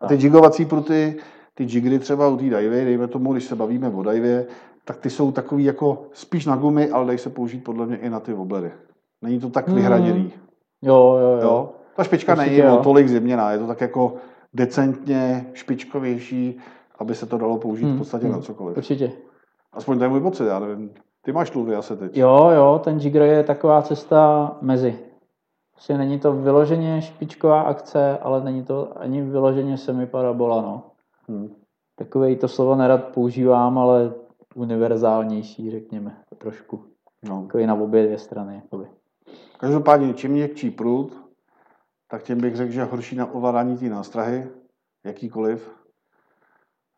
A 0.00 0.06
ty 0.06 0.14
jigovací 0.14 0.64
pruty, 0.64 1.16
ty 1.54 1.64
jigry 1.64 1.98
třeba 1.98 2.28
u 2.28 2.36
té 2.36 2.50
dajvy, 2.50 2.84
dejme 2.84 3.08
tomu, 3.08 3.32
když 3.32 3.44
se 3.44 3.56
bavíme 3.56 3.88
o 3.88 4.02
dajvě, 4.02 4.46
tak 4.84 4.96
ty 4.96 5.10
jsou 5.10 5.32
takový 5.32 5.64
jako 5.64 6.02
spíš 6.12 6.46
na 6.46 6.56
gumy, 6.56 6.90
ale 6.90 7.06
dají 7.06 7.18
se 7.18 7.30
použít 7.30 7.64
podle 7.64 7.86
mě 7.86 7.96
i 7.96 8.10
na 8.10 8.20
ty 8.20 8.32
woblery. 8.32 8.72
Není 9.22 9.40
to 9.40 9.50
tak 9.50 9.68
Mm. 9.68 9.74
vyhraněný. 9.74 10.32
Jo, 10.82 11.18
jo, 11.20 11.28
jo. 11.28 11.38
Jo? 11.42 11.70
Ta 11.96 12.04
špička 12.04 12.34
není 12.34 12.56
jo. 12.56 12.78
o 12.78 12.82
tolik 12.82 13.08
zimněná, 13.08 13.52
je 13.52 13.58
to 13.58 13.66
tak 13.66 13.80
jako 13.80 14.14
decentně 14.54 15.46
špičkovější, 15.52 16.58
aby 16.98 17.14
se 17.14 17.26
to 17.26 17.38
dalo 17.38 17.58
použít 17.58 17.84
v 17.84 17.88
Hmm, 17.88 17.98
podstatě 17.98 18.26
hmm. 18.26 18.34
na 18.34 18.40
cokoliv. 18.40 18.76
Určitě. 18.76 19.12
Aspoň 19.72 19.98
to 19.98 20.04
je 20.04 20.08
můj 20.10 20.20
pocit, 20.20 20.44
já 20.46 20.58
nevím. 20.58 20.90
Ty 21.24 21.32
máš 21.32 21.50
tluvy 21.50 21.74
asi 21.76 21.96
teď. 21.96 22.16
Jo, 22.16 22.50
jo, 22.54 22.80
ten 22.84 22.98
Jigger 22.98 23.22
je 23.22 23.42
taková 23.44 23.82
cesta 23.82 24.52
mezi. 24.60 24.98
Prostě 25.72 25.98
není 25.98 26.18
to 26.18 26.32
vyloženě 26.32 27.02
špičková 27.02 27.60
akce, 27.60 28.18
ale 28.18 28.44
není 28.44 28.62
to 28.64 28.88
ani 29.00 29.22
vyloženě 29.22 29.78
semiparabola, 29.78 30.62
no. 30.62 30.82
Hmm. 31.28 31.48
Takový 31.98 32.36
to 32.36 32.48
slovo 32.48 32.76
nerad 32.76 33.04
používám, 33.04 33.78
ale 33.78 34.12
univerzálnější, 34.54 35.70
řekněme, 35.70 36.16
trošku. 36.38 36.84
No. 37.28 37.42
Takový 37.42 37.66
na 37.66 37.74
obě 37.74 38.04
dvě 38.04 38.18
strany. 38.18 38.54
Jakoby. 38.54 38.86
Každopádně, 39.58 40.14
čím 40.14 40.30
měkčí 40.30 40.70
prut, 40.70 41.22
tak 42.10 42.22
tím 42.22 42.38
bych 42.38 42.56
řekl, 42.56 42.72
že 42.72 42.84
horší 42.84 43.16
na 43.16 43.34
ovládání 43.34 43.76
té 43.76 43.88
nástrahy, 43.88 44.48
jakýkoliv. 45.06 45.70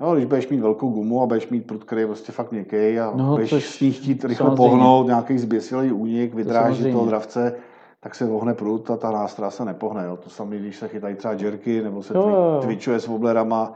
No, 0.01 0.15
když 0.15 0.25
budeš 0.25 0.49
mít 0.49 0.61
velkou 0.61 0.91
gumu 0.91 1.23
a 1.23 1.27
budeš 1.27 1.49
mít 1.49 1.67
prut, 1.67 1.85
který 1.85 2.01
je 2.01 2.07
prostě 2.07 2.33
fakt 2.33 2.53
měkký 2.53 3.01
a 3.01 3.13
No, 3.17 3.31
budeš 3.31 3.51
což 3.51 3.69
s 3.69 3.81
ní 3.81 3.93
chtít 3.93 4.25
rychle 4.25 4.47
samozřejmě. 4.47 4.57
pohnout, 4.57 5.07
nějaký 5.07 5.39
zběsilý 5.39 5.93
únik, 5.93 6.35
vydráží 6.35 6.77
samozřejmě. 6.77 6.93
toho 6.93 7.07
dravce, 7.07 7.57
tak 8.01 8.15
se 8.15 8.27
vohne 8.27 8.55
prut 8.55 8.91
a 8.91 8.97
ta 8.97 9.11
nástroj 9.11 9.51
se 9.51 9.65
nepohne. 9.65 10.05
Jo. 10.05 10.17
To 10.17 10.31
samé, 10.31 10.57
když 10.59 10.77
se 10.77 10.89
chytají 10.89 11.17
třeba 11.17 11.35
jerky 11.35 11.83
nebo 11.83 12.03
se 12.03 12.15
Jo, 12.15 12.61
twitchuje 12.63 13.01
s 13.01 13.07
woblerama, 13.07 13.75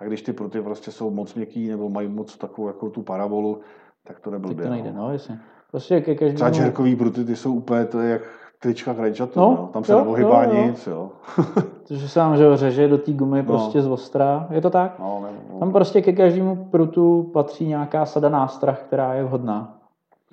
tak 0.00 0.08
když 0.08 0.22
ty 0.22 0.32
pruty 0.32 0.62
prostě 0.62 0.90
jsou 0.92 1.10
moc 1.10 1.34
měkký 1.34 1.68
nebo 1.68 1.88
mají 1.88 2.08
moc 2.08 2.36
takovou 2.36 2.66
jako 2.66 2.90
tu 2.90 3.02
parabolu, 3.02 3.60
tak 4.04 4.20
to 4.20 4.30
Tak 4.30 4.40
neblbě. 4.40 4.64
to 4.66 4.70
nejde, 4.72 4.92
no. 4.92 5.02
no, 5.02 5.12
jasně. 5.12 5.40
Prostě 5.70 6.00
ke 6.00 6.14
Třeba 6.14 6.32
každému... 6.32 6.66
jerkový 6.66 6.96
pruty, 6.96 7.24
ty 7.24 7.36
jsou 7.36 7.54
úplně, 7.54 7.84
to 7.84 8.00
je 8.00 8.10
jak 8.10 8.22
trička 8.58 8.94
krajčatu, 8.94 9.40
No, 9.40 9.50
no, 9.50 9.66
tam 9.72 9.84
se 9.84 9.94
neohybá 9.94 10.44
nic, 10.44 10.86
jo. 10.86 11.10
Protože 11.88 12.08
se 12.08 12.20
vám, 12.20 12.36
že 12.36 12.56
řeže 12.56 12.88
do 12.88 12.98
té 12.98 13.12
gumy 13.12 13.38
No. 13.38 13.44
prostě 13.44 13.82
z 13.82 13.86
ostra. 13.86 14.46
Je 14.50 14.60
to 14.60 14.70
tak? 14.70 14.98
No, 14.98 15.20
ne, 15.22 15.28
no. 15.52 15.58
Tam 15.58 15.72
prostě 15.72 16.02
ke 16.02 16.12
každému 16.12 16.64
prutu 16.70 17.30
patří 17.32 17.66
nějaká 17.66 18.06
sada 18.06 18.28
nástrah, 18.28 18.80
která 18.82 19.14
je 19.14 19.24
vhodná. 19.24 19.78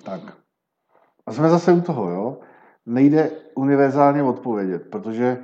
Tak. 0.04 0.20
A 1.26 1.32
jsme 1.32 1.48
zase 1.48 1.72
u 1.72 1.80
toho, 1.80 2.10
jo. 2.10 2.36
Nejde 2.86 3.30
univerzálně 3.54 4.22
odpovědět, 4.22 4.82
protože 4.90 5.38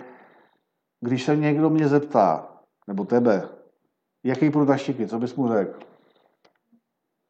když 1.01 1.25
se 1.25 1.37
někdo 1.37 1.70
mě 1.70 1.89
zeptá, 1.89 2.47
nebo 2.89 3.05
tebe, 3.05 3.43
jaký 4.25 4.51
prut 4.51 4.70
a 4.70 4.77
štiky, 4.77 5.07
co 5.09 5.18
bys 5.18 5.35
mu 5.35 5.49
řekl? 5.49 5.79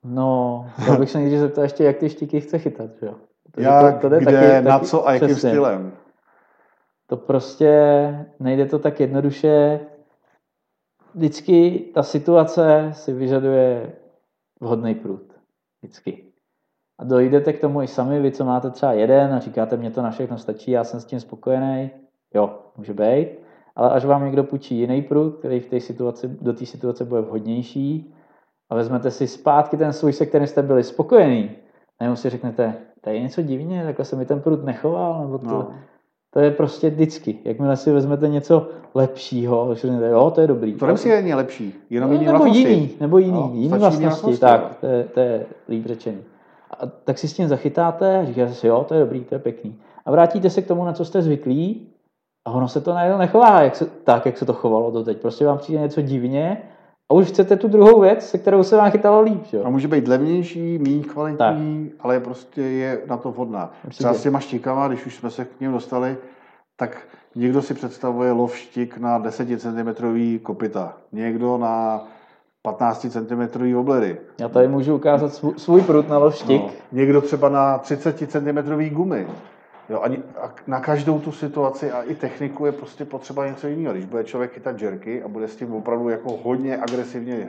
No, 0.05 0.67
já 0.89 0.97
bych 0.97 1.11
se 1.11 1.21
někdy 1.21 1.39
zeptal 1.39 1.65
ještě, 1.65 1.85
jak 1.85 1.97
ty 1.97 2.11
štiky 2.11 2.41
chce 2.41 2.59
chytat, 2.59 2.91
že 3.01 3.07
jo? 3.07 3.15
Protože 3.51 3.67
Jak, 3.67 4.01
to 4.01 4.09
jde 4.09 4.21
kde, 4.21 4.33
taky- 4.33 4.65
na 4.65 4.79
taky- 4.79 4.87
co 4.91 5.09
a 5.09 5.13
jakým 5.13 5.29
přesně. 5.29 5.51
stylem? 5.51 5.93
To 7.07 7.17
prostě 7.17 7.71
nejde 8.41 8.67
to 8.67 8.79
tak 8.79 9.01
jednoduše. 9.01 9.81
Vždycky 11.15 11.79
ta 11.95 12.03
situace 12.03 12.91
si 12.93 13.13
vyžaduje 13.13 13.93
vhodný 14.61 14.95
prut. 14.95 15.33
Vždycky. 15.83 16.25
A 16.99 17.05
dojdete 17.05 17.53
k 17.53 17.61
tomu 17.61 17.83
i 17.83 17.87
sami, 17.89 18.21
vy, 18.21 18.33
co 18.33 18.45
máte 18.45 18.71
třeba 18.71 18.93
jeden 18.93 19.35
a 19.35 19.39
říkáte, 19.39 19.77
mě 19.77 19.91
to 19.91 20.03
na 20.03 20.11
všechno 20.11 20.39
stačí, 20.39 20.71
já 20.71 20.85
jsem 20.85 21.01
s 21.01 21.05
tím 21.05 21.21
spokojený. 21.21 21.91
Jo, 22.35 22.59
může 22.77 22.95
být. 22.95 23.29
Ale 23.77 23.91
až 23.91 24.05
vám 24.05 24.25
někdo 24.25 24.45
půjčí 24.45 24.79
jiný 24.79 25.03
prut, 25.03 25.37
který 25.39 25.61
v 25.61 25.67
té 25.67 25.81
situaci, 25.81 26.29
do 26.41 26.53
té 26.53 26.67
situace 26.67 27.05
bude 27.05 27.21
vhodnější 27.21 28.15
a 28.71 28.75
vezmete 28.75 29.11
si 29.11 29.27
zpátky 29.27 29.77
ten 29.77 29.93
svůj, 29.93 30.13
se 30.13 30.27
kterým 30.27 30.47
jste 30.47 30.63
byli 30.63 30.85
spokojený, 30.85 31.51
najednou 32.01 32.17
si 32.17 32.31
řeknete, 32.31 32.75
tady 33.01 33.17
je 33.17 33.23
něco 33.23 33.43
divně, 33.43 33.85
takhle 33.85 34.05
se 34.05 34.17
mi 34.17 34.25
ten 34.27 34.41
prut 34.41 34.65
nechoval, 34.65 35.21
nebo 35.25 35.39
to, 35.39 35.47
No. 35.47 35.69
to 36.31 36.41
je 36.41 36.51
prostě 36.51 36.91
vždycky. 36.91 37.39
Jakmile 37.45 37.77
si 37.77 37.93
vezmete 37.93 38.29
něco 38.29 38.69
lepšího, 38.95 39.69
tak 39.69 39.79
si 39.79 39.87
řeknete, 39.87 40.09
jo, 40.09 40.31
to 40.35 40.41
je 40.41 40.47
dobrý. 40.47 40.75
To 40.75 40.87
nemusí 40.87 41.09
být 41.23 41.35
lepší, 41.35 41.75
jenom 41.91 42.11
no, 42.11 42.15
jiný 42.15 42.27
nebo 42.27 42.39
vlastnosti. 42.39 42.69
jiný, 42.73 42.91
nebo 43.01 43.19
jiný, 43.19 43.33
No, 43.41 43.51
jiný 43.55 43.69
vlastnosti, 43.69 44.03
vlastnosti, 44.05 44.41
tak, 44.41 44.61
jo. 44.61 44.69
to 44.81 44.87
je, 44.87 45.05
to 45.05 45.21
je 45.21 45.47
líp 45.69 45.87
řečený. 45.87 46.19
A 46.81 46.87
tak 46.87 47.19
si 47.19 47.29
s 47.29 47.35
tím 47.35 47.49
zachytáte 47.49 48.23
říkáte 48.27 48.53
si, 48.55 48.67
jo, 48.67 48.85
to 48.89 48.95
je 48.95 49.01
dobrý, 49.01 49.21
to 49.25 49.35
je 49.35 49.39
pěkný. 49.39 49.79
A 50.07 50.11
vrátíte 50.11 50.51
se 50.51 50.63
k 50.63 50.67
tomu, 50.67 50.85
na 50.85 50.93
co 50.93 51.05
jste 51.05 51.23
zvyklí 51.23 51.89
a 52.45 52.51
ono 52.51 52.69
se 52.69 52.81
to 52.81 52.95
najednou 52.95 53.19
nechová 53.19 53.61
jak 53.63 53.77
se, 53.77 53.87
tak, 53.87 54.27
jak 54.27 54.39
se 54.39 54.45
to 54.45 54.53
chovalo 54.53 54.91
doteď. 54.91 55.21
Prostě 55.21 55.47
vám 55.47 55.59
přijde 55.59 55.81
něco 55.81 56.03
divně 56.03 56.63
a 57.11 57.15
už 57.15 57.27
chcete 57.27 57.57
tu 57.57 57.69
druhou 57.69 58.01
věc, 58.01 58.29
se 58.31 58.39
kterou 58.39 58.63
se 58.63 58.77
vám 58.77 58.91
chytalo 58.91 59.21
líp. 59.23 59.45
Že? 59.47 59.63
A 59.63 59.71
může 59.71 59.89
být 59.89 60.09
levnější, 60.09 60.79
méně 60.79 61.03
kvalitní, 61.05 61.89
tak. 61.89 62.05
ale 62.05 62.21
prostě 62.21 62.63
je 62.63 63.01
na 63.07 63.17
to 63.17 63.31
vhodná. 63.31 63.73
Určitě. 63.85 63.99
Třeba 63.99 64.15
s 64.15 64.23
těma 64.23 64.41
štikama, 64.41 64.89
když 64.89 65.07
už 65.07 65.17
jsme 65.17 65.31
se 65.31 65.45
k 65.45 65.61
ním 65.61 65.73
dostali, 65.73 66.17
tak 66.77 66.99
někdo 67.35 67.63
si 67.63 67.75
představuje 67.75 68.33
lov 68.33 68.57
štik 68.57 68.99
na 68.99 69.19
10 69.19 69.61
cm 69.61 70.39
kopita, 70.43 70.97
někdo 71.13 71.59
na 71.59 72.05
15 72.63 73.07
cm 73.11 73.77
oblery. 73.79 74.21
Já 74.41 74.49
tady 74.49 74.69
můžu 74.69 74.95
ukázat 74.95 75.35
svůj, 75.57 75.83
prut 75.83 76.09
na 76.09 76.19
loštik. 76.19 76.63
No, 76.63 76.71
někdo 76.93 77.21
třeba 77.21 77.49
na 77.49 77.79
30 77.79 78.31
cm 78.31 78.89
gumy. 78.89 79.27
Jo, 79.91 80.01
ani, 80.01 80.19
a 80.43 80.55
na 80.67 80.81
každou 80.81 81.19
tu 81.21 81.33
situaci 81.33 81.91
a 81.91 82.03
i 82.03 82.15
techniku 82.15 82.67
je 82.67 82.73
prostě 82.73 83.05
potřeba 83.05 83.47
něco 83.47 83.67
jiného. 83.67 83.93
Když 83.95 84.05
bude 84.05 84.25
člověk 84.25 84.53
chytat 84.53 84.83
jerky 84.83 85.23
a 85.23 85.29
bude 85.29 85.49
s 85.49 85.57
tím 85.57 85.75
opravdu 85.75 86.09
jako 86.09 86.37
hodně 86.45 86.77
agresivně 86.77 87.35
e, 87.39 87.49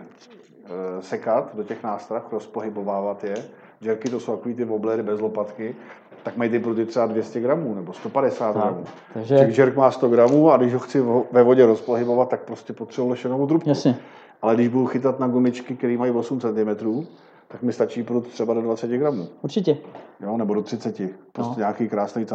sekat 1.01 1.55
do 1.55 1.63
těch 1.63 1.83
nástrah, 1.83 2.23
rozpohybovávat 2.31 3.23
je, 3.23 3.35
jerky 3.81 4.09
to 4.09 4.19
jsou 4.19 4.35
takový 4.35 4.55
ty 4.55 4.63
woblery 4.65 5.03
bez 5.03 5.19
lopatky, 5.19 5.75
tak 6.23 6.37
mají 6.37 6.49
ty 6.49 6.59
pruty 6.59 6.85
třeba 6.85 7.05
200 7.05 7.39
gramů 7.39 7.75
nebo 7.75 7.93
150 7.93 8.53
Tak, 8.53 8.63
gramů. 8.63 8.83
takže- 9.13 9.37
Čili 9.37 9.53
jerk 9.57 9.75
má 9.75 9.91
100 9.91 10.09
gramů 10.09 10.51
a 10.51 10.57
když 10.57 10.73
ho 10.73 10.79
chci 10.79 11.03
ve 11.31 11.43
vodě 11.43 11.65
rozpohybovat, 11.65 12.29
tak 12.29 12.39
prostě 12.41 12.73
potřebuji 12.73 13.09
lešenou 13.09 13.47
trubku. 13.47 13.69
Jasně. 13.69 13.97
Ale 14.41 14.55
když 14.55 14.67
budu 14.67 14.85
chytat 14.85 15.19
na 15.19 15.27
gumičky, 15.27 15.75
které 15.75 15.97
mají 15.97 16.11
8 16.11 16.39
cm, 16.39 17.05
tak 17.47 17.61
mi 17.63 17.73
stačí 17.73 18.03
prut 18.03 18.27
třeba 18.27 18.53
do 18.53 18.61
20 18.61 18.87
gramů. 18.87 19.27
Určitě. 19.41 19.77
Jo, 20.21 20.37
nebo 20.37 20.53
do 20.53 20.61
30. 20.61 20.95
Prostě 21.31 21.51
No. 21.51 21.57
nějaký 21.59 21.89
krásný 21.89 22.25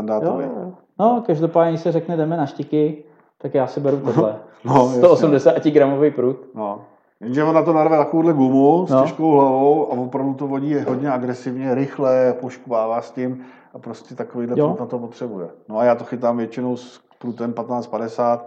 jo, 0.42 0.50
jo. 0.62 0.72
No, 0.98 1.22
každopádně, 1.26 1.70
když 1.72 1.80
se 1.80 1.92
řekne, 1.92 2.16
jdeme 2.16 2.36
na 2.36 2.46
štiky, 2.46 3.04
tak 3.38 3.54
já 3.54 3.66
si 3.66 3.80
beru 3.80 3.96
tohle. 3.96 4.36
No, 4.64 4.74
jasně. 4.74 4.98
180 4.98 5.64
gramový 5.70 6.10
prut. 6.10 6.36
No. 6.54 6.80
Jenže 7.20 7.44
on 7.44 7.54
na 7.54 7.62
to 7.62 7.72
narve 7.72 7.96
takovouhle 7.96 8.32
gumu 8.32 8.86
s 8.86 8.90
No. 8.90 9.02
těžkou 9.02 9.30
hlavou 9.32 9.92
a 9.92 9.96
opravdu 9.96 10.34
to 10.34 10.46
vodí 10.46 10.74
hodně 10.88 11.10
agresivně, 11.10 11.74
rychle, 11.74 12.34
poškvává 12.40 13.02
s 13.02 13.10
tím 13.10 13.42
a 13.74 13.78
prostě 13.78 14.14
takovýhle 14.14 14.58
Jo. 14.58 14.66
prut 14.68 14.80
na 14.80 14.86
to 14.86 14.98
potřebuje. 14.98 15.48
No 15.68 15.78
a 15.78 15.84
já 15.84 15.94
to 15.94 16.04
chytám 16.04 16.36
většinou 16.36 16.76
s 16.76 17.00
prutem 17.18 17.52
1550, 17.52 18.46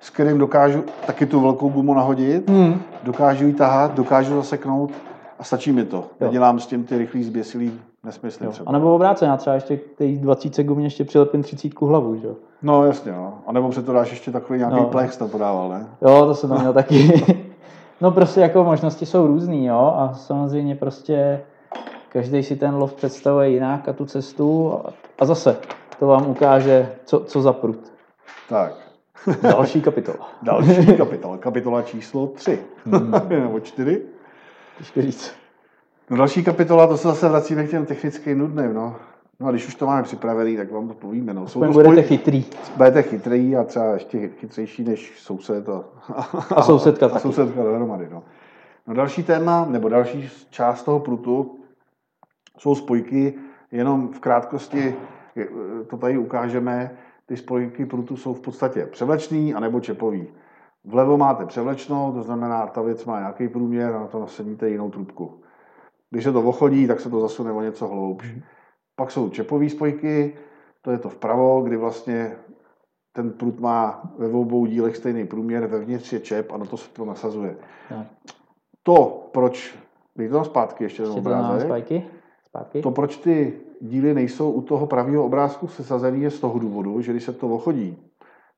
s 0.00 0.10
kterým 0.10 0.38
dokážu 0.38 0.84
taky 1.06 1.26
tu 1.26 1.40
velkou 1.40 1.68
gumu 1.68 1.94
nahodit, 1.94 2.50
Hmm. 2.50 2.80
dokážu 3.02 3.46
ji 3.46 3.52
tahat, 3.54 3.94
dokážu 3.94 4.36
zaseknout 4.36 4.90
a 5.44 5.46
stačí 5.46 5.72
mi 5.72 5.84
to. 5.84 5.96
Jo. 5.96 6.04
Nedělám 6.26 6.58
s 6.60 6.66
tím 6.66 6.84
ty 6.84 6.98
rychlý 6.98 7.24
zběsilý 7.24 7.80
nesmysly 8.04 8.46
Jo. 8.46 8.52
třeba. 8.52 8.68
A 8.68 8.72
nebo 8.72 8.94
obráceně, 8.94 9.30
já 9.30 9.36
třeba 9.36 9.54
ještě 9.54 9.76
k 9.76 9.96
té 9.98 10.06
20 10.06 10.62
gumě 10.62 10.86
ještě 10.86 11.04
přilepím 11.04 11.42
30 11.42 11.80
hlavu, 11.80 12.16
že 12.16 12.26
jo? 12.26 12.34
No 12.62 12.84
jasně, 12.86 13.12
no. 13.12 13.34
A 13.46 13.52
nebo 13.52 13.68
před 13.68 13.86
to 13.86 13.92
dáš 13.92 14.10
ještě 14.10 14.30
takový 14.30 14.58
nějaký 14.58 14.76
No. 14.76 14.84
plex, 14.84 15.16
to 15.16 15.28
podával, 15.28 15.68
ne? 15.68 15.86
Jo, 16.02 16.26
to 16.26 16.34
jsem 16.34 16.50
tam 16.50 16.58
měl 16.60 16.72
taky. 16.72 17.22
no 18.00 18.10
prostě 18.10 18.40
jako 18.40 18.64
možnosti 18.64 19.06
jsou 19.06 19.26
různý, 19.26 19.66
jo, 19.66 19.94
a 19.96 20.14
samozřejmě 20.14 20.76
prostě 20.76 21.40
každý 22.08 22.42
si 22.42 22.56
ten 22.56 22.74
lov 22.74 22.92
představuje 22.94 23.50
jinak 23.50 23.88
a 23.88 23.92
tu 23.92 24.04
cestu 24.04 24.72
a, 24.74 24.90
a 25.18 25.24
zase 25.24 25.56
to 25.98 26.06
vám 26.06 26.30
ukáže, 26.30 26.92
co, 27.04 27.20
co 27.20 27.42
za 27.42 27.52
prut. 27.52 27.92
Tak. 28.48 28.72
Další 29.42 29.82
kapitola. 29.82 30.28
Další 30.42 30.86
kapitola. 30.96 31.36
Kapitola 31.36 31.82
číslo 31.82 32.26
3. 32.26 32.58
Nebo 33.28 33.60
4. 33.60 34.02
Těžko 34.78 35.02
říct. 35.02 35.32
No 36.10 36.16
další 36.16 36.44
kapitola, 36.44 36.86
to 36.86 36.96
se 36.96 37.08
zase 37.08 37.28
vracíme 37.28 37.66
k 37.66 37.70
těm 37.70 37.86
technickým 37.86 38.38
nudným, 38.38 38.74
no. 38.74 38.96
No 39.40 39.46
a 39.46 39.50
když 39.50 39.66
už 39.68 39.74
to 39.74 39.86
máme 39.86 40.02
připravený, 40.02 40.56
tak 40.56 40.72
vám 40.72 40.88
to 40.88 40.94
povíme, 40.94 41.34
no. 41.34 41.48
Jsou 41.48 41.60
to 41.60 41.72
budete 41.72 42.00
spoj- 42.00 42.06
chytrý. 42.06 42.44
budete 42.76 43.02
chytrý 43.02 43.56
a 43.56 43.64
třeba 43.64 43.84
ještě 43.94 44.28
chytřejší 44.28 44.84
než 44.84 45.12
soused 45.20 45.68
a, 45.68 45.84
A 46.56 46.62
sousedka 46.62 47.06
a 47.06 47.08
taky. 47.08 47.22
sousedka 47.22 47.62
dohromady, 47.62 48.08
no. 48.12 48.22
No 48.86 48.94
další 48.94 49.22
téma, 49.22 49.66
nebo 49.70 49.88
další 49.88 50.30
část 50.50 50.82
toho 50.82 51.00
prutu 51.00 51.58
jsou 52.58 52.74
spojky, 52.74 53.34
jenom 53.72 54.08
v 54.08 54.20
krátkosti 54.20 54.94
to 55.86 55.96
tady 55.96 56.18
ukážeme, 56.18 56.90
ty 57.26 57.36
spojky 57.36 57.86
prutu 57.86 58.16
jsou 58.16 58.34
v 58.34 58.40
podstatě 58.40 58.86
převlečný 58.86 59.54
anebo 59.54 59.80
čepový. 59.80 60.26
Vlevo 60.84 61.16
máte 61.16 61.46
převlečnou, 61.46 62.12
to 62.12 62.22
znamená, 62.22 62.66
ta 62.66 62.82
věc 62.82 63.04
má 63.04 63.18
nějaký 63.18 63.48
průměr 63.48 63.94
a 63.94 64.00
na 64.00 64.06
to 64.06 64.20
nasadíte 64.20 64.70
jinou 64.70 64.90
trubku. 64.90 65.40
Když 66.10 66.24
se 66.24 66.32
to 66.32 66.42
ochodí, 66.42 66.86
tak 66.86 67.00
se 67.00 67.10
to 67.10 67.20
zasune 67.20 67.52
o 67.52 67.60
něco 67.60 67.88
hloubš. 67.88 68.26
Pak 68.96 69.10
jsou 69.10 69.30
čepové 69.30 69.68
spojky, 69.68 70.36
to 70.82 70.90
je 70.90 70.98
to 70.98 71.08
vpravo, 71.08 71.60
kdy 71.60 71.76
vlastně 71.76 72.36
ten 73.12 73.32
prut 73.32 73.60
má 73.60 74.10
ve 74.18 74.28
obou 74.28 74.66
dílech 74.66 74.96
stejný 74.96 75.26
průměr, 75.26 75.66
vevnitř 75.66 76.12
je 76.12 76.20
čep 76.20 76.52
a 76.52 76.56
na 76.56 76.64
to 76.64 76.76
se 76.76 76.90
to 76.90 77.04
nasazuje. 77.04 77.56
Tak. 77.88 78.06
To, 78.82 79.28
proč, 79.32 79.78
dej 80.16 80.28
to 80.28 80.44
zpátky 80.44 80.84
ještě 80.84 81.02
ten 81.02 81.12
obrázek, 81.12 81.66
spajky? 81.66 82.04
Zpátky? 82.46 82.82
to, 82.82 82.90
proč 82.90 83.16
ty 83.16 83.60
díly 83.80 84.14
nejsou 84.14 84.50
u 84.50 84.62
toho 84.62 84.86
pravého 84.86 85.24
obrázku 85.24 85.68
sesazený, 85.68 86.22
je 86.22 86.30
z 86.30 86.40
toho 86.40 86.58
důvodu, 86.58 87.00
že 87.00 87.12
když 87.12 87.24
se 87.24 87.32
to 87.32 87.48
ochodí, 87.48 87.96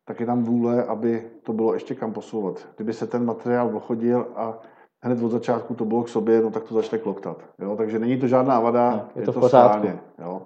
tak 0.09 0.21
je 0.21 0.27
tam 0.27 0.45
vůle, 0.45 0.85
aby 0.85 1.31
to 1.43 1.53
bylo 1.53 1.75
ještě 1.75 1.95
kam 1.95 2.13
posouvat. 2.13 2.69
Kdyby 2.77 2.93
se 2.93 3.07
ten 3.07 3.25
materiál 3.25 3.77
ochodil 3.77 4.27
a 4.37 4.59
hned 5.03 5.23
od 5.23 5.29
začátku 5.29 5.75
to 5.75 5.85
bylo 5.85 6.03
k 6.03 6.09
sobě, 6.09 6.43
no 6.43 6.51
tak 6.51 6.65
to 6.65 6.75
začne 6.75 6.99
kloktat. 6.99 7.39
Jo? 7.59 7.77
Takže 7.77 7.99
není 7.99 8.21
to 8.21 8.29
žádná 8.29 8.61
vada, 8.61 8.91
No, 8.91 9.09
je 9.15 9.23
je, 9.23 9.27
to 9.27 9.33
to, 9.33 9.41
v 9.41 9.49
správně. 9.49 9.99
Jo? 10.19 10.43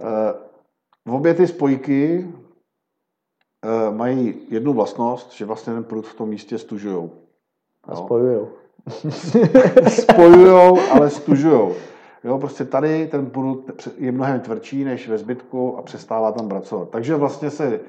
E, 0.00 1.12
obě 1.12 1.34
ty 1.34 1.46
spojky 1.46 2.28
e, 3.64 3.90
mají 3.90 4.34
jednu 4.48 4.72
vlastnost, 4.72 5.32
že 5.32 5.44
vlastně 5.44 5.72
ten 5.72 5.84
prut 5.84 6.06
v 6.06 6.14
tom 6.14 6.28
místě 6.28 6.58
stužujou. 6.58 7.10
A 7.84 7.96
spojujou. 7.96 8.48
spojujou, 9.88 10.78
ale 10.92 11.10
stužujou. 11.10 11.74
Jo, 12.24 12.38
prostě 12.38 12.64
tady 12.64 13.06
ten 13.06 13.30
prut 13.30 13.88
je 13.98 14.12
mnohem 14.12 14.40
tvrdší 14.40 14.84
než 14.84 15.08
ve 15.08 15.18
zbytku 15.18 15.78
a 15.78 15.82
přestává 15.82 16.32
tam 16.32 16.48
pracovat. 16.48 16.90
Takže 16.90 17.14
vlastně 17.14 17.50
se 17.50 17.80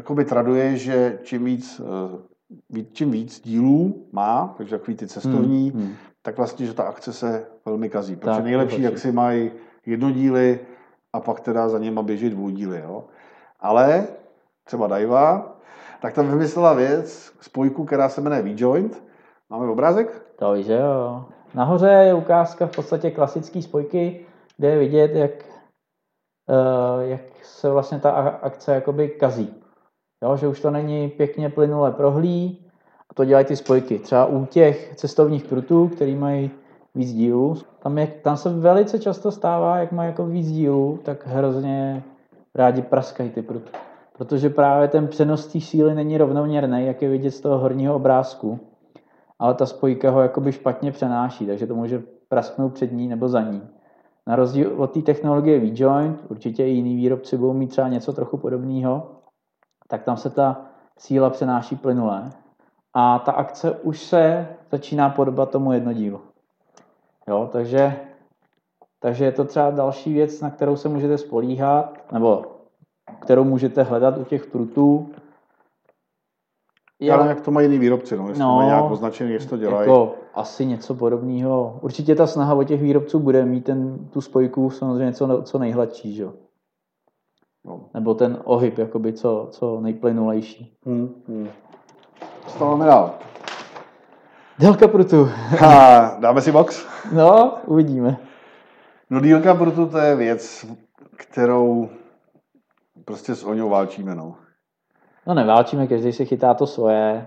jakoby 0.00 0.24
traduje, 0.24 0.76
že 0.76 1.18
čím 1.22 1.44
víc 1.44 1.80
eh, 1.80 2.82
čím 2.92 3.10
víc 3.10 3.40
dílů 3.40 4.06
má, 4.12 4.54
takže 4.56 4.78
takový 4.78 4.96
ty 4.96 5.06
cestovní, 5.06 5.70
Hmm, 5.70 5.82
hmm. 5.82 5.94
tak 6.22 6.36
vlastně, 6.36 6.66
že 6.66 6.74
ta 6.74 6.82
akce 6.82 7.12
se 7.12 7.46
velmi 7.64 7.90
kazí. 7.90 8.16
Protože 8.16 8.36
Tak, 8.36 8.44
nejlepší, 8.44 8.82
jak 8.82 8.98
si 8.98 9.12
mají 9.12 9.50
jednodíly 9.86 10.60
a 11.12 11.20
pak 11.20 11.40
teda 11.40 11.68
za 11.68 11.78
něma 11.78 12.02
běží 12.02 12.30
dvoudíly. 12.30 12.80
Jo? 12.80 13.04
Ale 13.60 14.06
třeba 14.64 14.86
Daiwa, 14.86 15.56
tak 16.02 16.14
tam 16.14 16.28
vymyslela 16.28 16.74
věc, 16.74 17.32
spojku, 17.40 17.84
která 17.84 18.08
se 18.08 18.20
jmenuje 18.20 18.42
V-Joint. 18.42 19.02
Máme 19.50 19.68
obrázek? 19.68 20.22
To 20.38 20.52
víš, 20.52 20.66
že 20.66 20.76
jo. 20.76 21.24
Nahoře 21.54 21.88
je 21.88 22.14
ukázka 22.14 22.66
v 22.66 22.76
podstatě 22.76 23.10
klasické 23.10 23.62
spojky, 23.62 24.26
kde 24.56 24.68
je 24.68 24.78
vidět, 24.78 25.10
jak, 25.14 25.30
eh, 26.48 27.06
jak 27.08 27.20
se 27.42 27.70
vlastně 27.70 27.98
ta 27.98 28.10
akce 28.42 28.74
jakoby 28.74 29.08
kazí. 29.08 29.59
Jo, 30.22 30.36
že 30.36 30.48
už 30.48 30.60
to 30.60 30.70
není 30.70 31.08
pěkně 31.08 31.50
plynule 31.50 31.92
prohlí 31.92 32.58
a 33.10 33.14
to 33.14 33.24
dělají 33.24 33.46
ty 33.46 33.56
spojky. 33.56 33.98
Třeba 33.98 34.26
u 34.26 34.46
těch 34.46 34.94
cestovních 34.96 35.44
prutů, 35.44 35.88
který 35.88 36.14
mají 36.14 36.50
víc 36.94 37.12
dílů, 37.12 37.56
tam, 37.82 37.98
je, 37.98 38.06
tam 38.06 38.36
se 38.36 38.48
velice 38.48 38.98
často 38.98 39.30
stává, 39.30 39.76
jak 39.78 39.92
mají 39.92 40.08
jako 40.08 40.26
víc 40.26 40.52
dílů, 40.52 40.98
tak 41.02 41.26
hrozně 41.26 42.02
rádi 42.54 42.82
praskají 42.82 43.30
ty 43.30 43.42
pruty. 43.42 43.70
Protože 44.18 44.50
právě 44.50 44.88
ten 44.88 45.08
přenos 45.08 45.46
té 45.46 45.60
síly 45.60 45.94
není 45.94 46.18
rovnoměrný, 46.18 46.86
jak 46.86 47.02
je 47.02 47.08
vidět 47.08 47.30
z 47.30 47.40
toho 47.40 47.58
horního 47.58 47.94
obrázku 47.94 48.60
ale 49.40 49.54
ta 49.54 49.66
spojka 49.66 50.10
ho 50.10 50.20
jakoby 50.20 50.52
špatně 50.52 50.92
přenáší, 50.92 51.46
takže 51.46 51.66
to 51.66 51.74
může 51.74 52.02
prasknout 52.28 52.72
před 52.72 52.92
ní 52.92 53.08
nebo 53.08 53.28
za 53.28 53.40
ní. 53.42 53.62
Na 54.26 54.36
rozdíl 54.36 54.72
od 54.76 54.92
té 54.92 55.02
technologie 55.02 55.58
V-Joint, 55.58 56.20
určitě 56.28 56.66
i 56.66 56.70
jiný 56.70 56.96
výrobci 56.96 57.36
budou 57.36 57.52
mít 57.52 57.66
třeba 57.66 57.88
něco 57.88 58.12
trochu 58.12 58.36
podobného, 58.36 59.10
tak 59.90 60.02
tam 60.02 60.16
se 60.16 60.30
ta 60.30 60.60
síla 60.98 61.30
přenáší 61.30 61.76
plynule 61.76 62.30
a 62.94 63.18
ta 63.18 63.32
akce 63.32 63.70
už 63.70 64.02
se 64.02 64.48
začíná 64.70 65.10
podobat 65.10 65.50
tomu 65.50 65.72
jednodílu. 65.72 66.20
Jo, 67.28 67.48
takže, 67.52 67.96
takže 69.00 69.24
je 69.24 69.32
to 69.32 69.44
třeba 69.44 69.70
další 69.70 70.14
věc, 70.14 70.40
na 70.40 70.50
kterou 70.50 70.76
se 70.76 70.88
můžete 70.88 71.18
spolíhat, 71.18 72.12
nebo 72.12 72.44
kterou 73.20 73.44
můžete 73.44 73.82
hledat 73.82 74.18
u 74.18 74.24
těch 74.24 74.46
prutů. 74.46 75.10
Já 77.00 77.16
nevím, 77.16 77.28
jak 77.30 77.40
to 77.40 77.50
mají 77.50 77.64
jiný 77.64 77.78
výrobci, 77.78 78.16
no, 78.16 78.28
jestli 78.28 78.40
No, 78.40 78.48
to 78.48 78.56
mají 78.56 78.68
nějak 78.68 78.90
označený, 78.90 79.32
jestli 79.32 79.48
to 79.48 79.56
dělají. 79.56 79.88
Jako 79.88 80.14
asi 80.34 80.66
něco 80.66 80.94
podobného. 80.94 81.78
Určitě 81.82 82.14
ta 82.14 82.26
snaha 82.26 82.54
od 82.54 82.64
těch 82.64 82.82
výrobců 82.82 83.18
bude 83.18 83.44
mít 83.44 83.64
ten, 83.64 84.08
tu 84.10 84.20
spojku 84.20 84.70
samozřejmě 84.70 85.12
co, 85.12 85.42
co 85.42 85.58
nejhladší, 85.58 86.14
že? 86.14 86.28
No. 87.64 87.80
Nebo 87.94 88.14
ten 88.14 88.38
ohyb, 88.44 88.78
jakoby 88.78 89.12
co, 89.12 89.48
co 89.50 89.80
nejplynulejší. 89.80 90.76
Hmm, 90.86 91.22
hmm. 91.28 91.48
Co 92.46 92.64
máme 92.64 92.86
dál? 92.86 93.14
Délka 94.58 94.88
prutu. 94.88 95.24
Ha, 95.58 96.16
dáme 96.20 96.40
si 96.40 96.52
box? 96.52 96.86
No, 97.12 97.54
uvidíme. 97.66 98.16
No 99.10 99.20
dílka 99.20 99.54
proto 99.54 99.86
to 99.86 99.98
je 99.98 100.16
věc, 100.16 100.66
kterou 101.16 101.88
prostě 103.04 103.34
s 103.34 103.44
Oňou 103.44 103.68
válčíme, 103.68 104.14
no. 104.14 104.34
No 105.26 105.34
neválčíme, 105.34 105.86
každý 105.86 106.12
si 106.12 106.26
chytá 106.26 106.54
to 106.54 106.66
svoje. 106.66 107.26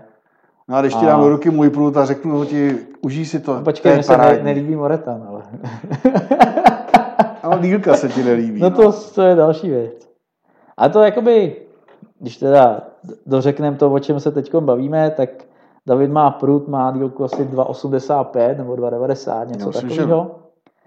No 0.68 0.76
a 0.76 0.80
když 0.80 0.94
ti 0.94 1.06
A- 1.06 1.08
dám 1.08 1.20
do 1.20 1.28
ruky 1.28 1.50
můj 1.50 1.70
prut 1.70 1.96
a 1.96 2.04
řeknu 2.04 2.38
ho 2.38 2.44
ti, 2.44 2.78
užij 3.00 3.24
si 3.24 3.40
to, 3.40 3.58
to 3.58 3.64
Počkej, 3.64 3.90
je 3.90 3.96
mně 3.96 4.02
se 4.02 4.16
ne, 4.16 4.42
nelíbí 4.42 4.76
Moretan, 4.76 5.26
ale... 5.28 5.42
Ale 7.42 7.58
dílka 7.60 7.94
se 7.94 8.08
ti 8.08 8.22
nelíbí. 8.22 8.60
no 8.60 8.70
to, 8.70 8.92
to 9.14 9.22
je 9.22 9.34
další 9.34 9.70
věc. 9.70 10.13
A 10.76 10.88
to 10.88 11.02
jakoby, 11.02 11.56
když 12.18 12.36
teda 12.36 12.80
dořekneme 13.26 13.76
to, 13.76 13.92
o 13.92 13.98
čem 13.98 14.20
se 14.20 14.30
teď 14.30 14.54
bavíme, 14.54 15.10
tak 15.10 15.30
David 15.86 16.10
má 16.10 16.30
prut, 16.30 16.68
má 16.68 16.90
dílku 16.90 17.24
asi 17.24 17.44
2,85 17.44 18.58
nebo 18.58 18.74
2,90, 18.74 19.48
něco 19.48 19.68
myslím, 19.68 19.90
že- 19.90 19.96
takového. 19.96 20.30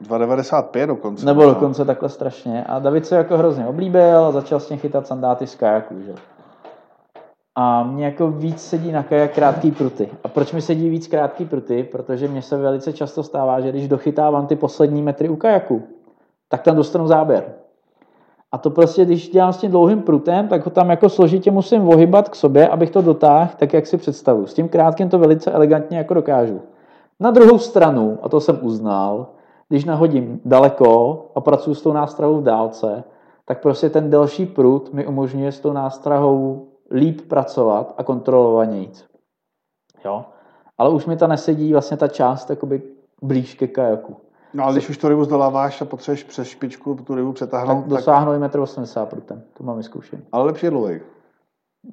2,95 0.01 0.87
dokonce. 0.87 1.25
Nebo 1.25 1.45
dokonce 1.45 1.85
takhle 1.85 2.09
strašně. 2.09 2.63
A 2.63 2.79
David 2.79 3.05
se 3.05 3.15
jako 3.15 3.37
hrozně 3.37 3.67
oblíbil 3.67 4.25
a 4.25 4.31
začal 4.31 4.59
s 4.59 4.67
tím 4.67 4.77
chytat 4.77 5.07
sandáty 5.07 5.47
z 5.47 5.55
kajaku. 5.55 5.95
Že? 6.01 6.13
A 7.55 7.83
mě 7.83 8.05
jako 8.05 8.31
víc 8.31 8.61
sedí 8.61 8.91
na 8.91 9.03
kajak 9.03 9.33
krátký 9.33 9.71
pruty. 9.71 10.09
A 10.23 10.27
proč 10.27 10.51
mi 10.53 10.61
sedí 10.61 10.89
víc 10.89 11.07
krátký 11.07 11.45
pruty? 11.45 11.83
Protože 11.83 12.27
mně 12.27 12.41
se 12.41 12.57
velice 12.57 12.93
často 12.93 13.23
stává, 13.23 13.59
že 13.61 13.69
když 13.69 13.87
dochytávám 13.87 14.47
ty 14.47 14.55
poslední 14.55 15.01
metry 15.01 15.29
u 15.29 15.35
kajaku, 15.35 15.83
tak 16.49 16.61
tam 16.61 16.75
dostanu 16.75 17.07
záběr. 17.07 17.53
A 18.51 18.57
to 18.57 18.69
prostě, 18.69 19.05
když 19.05 19.29
dělám 19.29 19.53
s 19.53 19.57
tím 19.57 19.71
dlouhým 19.71 20.01
prutem, 20.01 20.47
tak 20.47 20.65
ho 20.65 20.71
tam 20.71 20.89
jako 20.89 21.09
složitě 21.09 21.51
musím 21.51 21.87
ohybat 21.87 22.29
k 22.29 22.35
sobě, 22.35 22.67
abych 22.67 22.89
to 22.89 23.01
dotáhl 23.01 23.49
tak, 23.57 23.73
jak 23.73 23.87
si 23.87 23.97
představuju. 23.97 24.47
S 24.47 24.53
tím 24.53 24.69
krátkým 24.69 25.09
to 25.09 25.19
velice 25.19 25.51
elegantně 25.51 25.97
jako 25.97 26.13
dokážu. 26.13 26.61
Na 27.19 27.31
druhou 27.31 27.57
stranu, 27.57 28.19
a 28.21 28.29
to 28.29 28.39
jsem 28.39 28.59
uznal, 28.61 29.27
když 29.69 29.85
nahodím 29.85 30.41
daleko 30.45 31.25
a 31.35 31.41
pracuji 31.41 31.75
s 31.75 31.81
tou 31.81 31.93
nástrahou 31.93 32.37
v 32.37 32.43
dálce, 32.43 33.03
tak 33.45 33.61
prostě 33.61 33.89
ten 33.89 34.09
delší 34.09 34.45
prut 34.45 34.93
mi 34.93 35.07
umožňuje 35.07 35.51
s 35.51 35.59
tou 35.59 35.73
nástrahou 35.73 36.67
líp 36.91 37.21
pracovat 37.21 37.93
a 37.97 38.03
kontrolovanějíc. 38.03 39.05
Jo? 40.05 40.25
Ale 40.77 40.89
už 40.89 41.05
mi 41.05 41.17
ta 41.17 41.27
nesedí 41.27 41.71
vlastně 41.73 41.97
ta 41.97 42.07
část 42.07 42.51
blíž 43.21 43.53
ke 43.53 43.67
kajaku. 43.67 44.15
No 44.57 44.63
ale 44.63 44.73
když 44.73 44.89
už 44.89 44.97
tu 44.97 45.07
rybu 45.07 45.23
zdoláváš 45.23 45.81
a 45.81 45.85
potřebuješ 45.85 46.23
přes 46.23 46.47
špičku 46.47 46.95
tu 46.95 47.15
rybu 47.15 47.31
přetáhnout, 47.33 47.75
Tak 47.75 47.89
tak, 47.89 47.89
dosáhnu 47.89 48.33
i 48.33 48.37
1,80 48.37 49.01
m 49.01 49.07
prutem. 49.07 49.41
To 49.57 49.63
mám 49.63 49.77
vyzkoušený. 49.77 50.21
ale 50.31 50.45
lepší 50.45 50.65
je 50.65 50.69
dlouhý. 50.69 50.99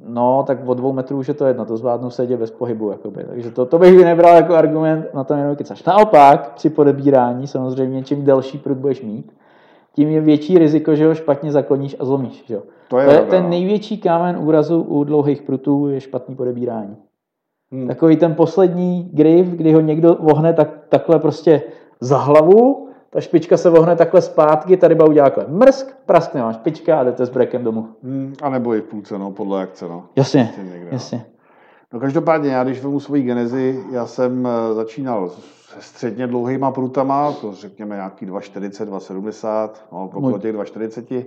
No, 0.08 0.44
tak 0.46 0.58
od 0.66 0.74
dvou 0.74 0.92
metrů 0.92 1.18
už 1.18 1.28
je 1.28 1.34
to 1.34 1.46
jedno, 1.46 1.64
to 1.64 1.76
zvládnu 1.76 2.10
sedět 2.10 2.36
bez 2.36 2.50
pohybu. 2.50 2.90
Jakoby. 2.90 3.24
Takže 3.24 3.50
to, 3.50 3.66
to 3.66 3.78
bych 3.78 4.04
nebral 4.04 4.36
jako 4.36 4.54
argument, 4.54 5.06
na 5.14 5.24
tom 5.24 5.38
jenom 5.38 5.56
kecaš. 5.56 5.84
Naopak, 5.84 6.52
při 6.54 6.70
podebírání, 6.70 7.46
samozřejmě, 7.46 8.02
čím 8.04 8.24
delší 8.24 8.58
prut 8.58 8.78
budeš 8.78 9.02
mít, 9.02 9.32
tím 9.94 10.08
je 10.08 10.20
větší 10.20 10.58
riziko, 10.58 10.94
že 10.94 11.06
ho 11.06 11.14
špatně 11.14 11.52
zakloníš 11.52 11.96
a 11.98 12.04
zlomíš. 12.04 12.44
Že? 12.46 12.60
To 12.88 12.98
je, 12.98 13.04
To 13.06 13.10
je 13.10 13.16
pravda, 13.16 13.30
ten 13.30 13.42
no. 13.42 13.48
největší 13.50 13.98
kámen 13.98 14.38
úrazu 14.38 14.82
u 14.82 15.04
dlouhých 15.04 15.42
prutů, 15.42 15.88
je 15.88 16.00
špatný 16.00 16.34
podebírání. 16.36 16.96
Hmm. 17.72 17.88
Takový 17.88 18.16
ten 18.16 18.34
poslední 18.34 19.10
grif, 19.12 19.46
kdy 19.46 19.72
ho 19.72 19.80
někdo 19.80 20.16
vohne 20.20 20.52
tak, 20.52 20.70
takhle 20.88 21.18
prostě 21.18 21.62
za 22.00 22.18
hlavu, 22.18 22.88
ta 23.10 23.20
špička 23.20 23.56
se 23.56 23.70
vohne 23.70 23.96
takhle 23.96 24.22
zpátky, 24.22 24.76
ta 24.76 24.88
ryba 24.88 25.04
udělá 25.08 25.30
takhle 25.30 25.54
mrsk, 25.54 25.96
praskne 26.06 26.42
vám 26.42 26.52
špička 26.52 27.00
a 27.00 27.04
jdete 27.04 27.26
s 27.26 27.30
brekem 27.30 27.64
domů. 27.64 27.88
Hmm, 28.02 28.34
a 28.42 28.48
nebo 28.48 28.74
i 28.74 28.80
v 28.80 28.84
půlce, 28.84 29.18
no, 29.18 29.30
podle 29.30 29.62
akce, 29.62 29.88
no. 29.88 30.04
Jasně, 30.16 30.44
Prostě 30.44 30.62
někde, 30.72 30.84
no. 30.84 30.92
jasně. 30.92 31.26
No 31.92 32.00
každopádně, 32.00 32.50
já 32.50 32.64
když 32.64 32.78
vezmu 32.82 33.00
svoji 33.00 33.22
genezi, 33.22 33.84
já 33.90 34.06
jsem 34.06 34.46
eh, 34.46 34.74
začínal 34.74 35.28
se 35.28 35.82
středně 35.82 36.26
dlouhýma 36.26 36.70
prutama, 36.70 37.32
to 37.32 37.52
řekněme 37.52 37.94
nějaký 37.96 38.26
2,40, 38.26 38.86
2,70, 38.86 39.70
no, 39.92 40.04
okolo 40.04 40.38
těch 40.38 40.54
2,40. 40.54 41.24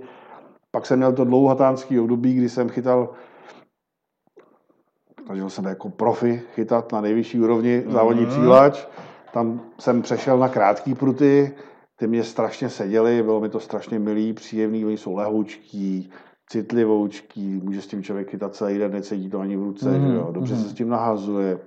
Pak 0.70 0.86
jsem 0.86 0.98
měl 0.98 1.12
to 1.12 1.24
dlouhatánský 1.24 2.00
období, 2.00 2.34
kdy 2.34 2.48
jsem 2.48 2.68
chytal, 2.68 3.08
snažil 5.26 5.50
jsem 5.50 5.64
jako 5.64 5.88
profi 5.90 6.42
chytat 6.54 6.92
na 6.92 7.00
nejvyšší 7.00 7.40
úrovni 7.40 7.84
závodní 7.88 8.22
Mhm. 8.22 8.30
přílač. 8.30 8.86
Tam 9.32 9.60
jsem 9.78 10.02
přešel 10.02 10.38
na 10.38 10.48
krátký 10.48 10.94
pruty, 10.94 11.54
ty 11.96 12.06
mě 12.06 12.24
strašně 12.24 12.68
seděly, 12.68 13.22
bylo 13.22 13.40
mi 13.40 13.48
to 13.48 13.60
strašně 13.60 13.98
milý, 13.98 14.32
příjemný, 14.32 14.84
oni 14.84 14.96
jsou 14.96 15.14
lehoučký, 15.14 16.10
citlivoučký, 16.50 17.60
může 17.64 17.82
s 17.82 17.86
tím 17.86 18.02
člověk 18.02 18.30
chytat 18.30 18.54
celý 18.54 18.78
den, 18.78 18.92
necítí 18.92 19.30
to 19.30 19.40
ani 19.40 19.56
v 19.56 19.62
ruce, 19.62 19.90
Mhm, 19.90 20.08
že 20.10 20.14
jo, 20.16 20.28
dobře 20.32 20.54
mhm. 20.54 20.62
se 20.62 20.68
s 20.68 20.72
tím 20.72 20.88
nahazuje. 20.88 21.58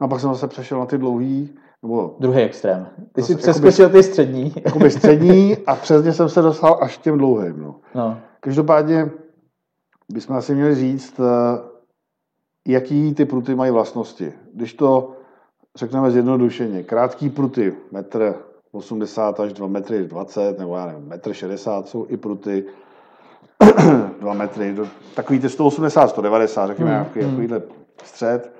No 0.00 0.04
a 0.04 0.08
pak 0.08 0.20
jsem 0.20 0.30
zase 0.30 0.48
přešel 0.48 0.78
na 0.78 0.86
ty 0.86 0.98
dlouhý, 0.98 1.54
nebo 1.82 2.16
Druhý 2.20 2.40
extrém. 2.42 2.86
Ty 3.12 3.20
Zase 3.20 3.26
jsi 3.26 3.32
jakoby- 3.32 3.42
přeskočil 3.42 3.88
ty 3.90 4.02
střední. 4.02 4.52
jakoby 4.64 4.90
střední 4.90 5.56
a 5.66 5.76
přesně 5.76 6.12
jsem 6.12 6.28
se 6.28 6.42
dostal 6.42 6.78
až 6.80 6.98
k 6.98 7.02
těm 7.02 7.18
dlouhým. 7.18 7.60
No. 7.62 7.74
No. 7.94 8.18
Každopádně 8.40 9.10
bychom 10.12 10.36
asi 10.36 10.54
měli 10.54 10.74
říct, 10.74 11.20
eh, 11.20 11.58
jaký 12.68 13.14
ty 13.14 13.24
pruty 13.24 13.54
mají 13.54 13.70
vlastnosti. 13.72 14.32
Když 14.54 14.74
to 14.74 15.15
řekneme 15.76 16.10
zjednodušeně, 16.10 16.82
krátký 16.82 17.30
pruty, 17.30 17.74
metr 17.92 18.34
80 18.72 19.40
až 19.40 19.52
2 19.52 19.66
metry 19.66 20.04
20, 20.04 20.58
nebo 20.58 20.76
já 20.76 20.86
nevím, 20.86 21.08
metr 21.08 21.32
60 21.32 21.88
jsou 21.88 22.06
i 22.08 22.16
pruty 22.16 22.64
2 24.20 24.34
metry, 24.34 24.72
do, 24.72 24.88
takový 25.14 25.38
ty 25.38 25.48
180, 25.48 26.08
190, 26.08 26.66
řekněme, 26.66 26.90
Hmm, 26.90 27.00
nějaký, 27.00 27.20
hmm. 27.20 27.30
takovýhle 27.30 27.62
střed, 28.04 28.52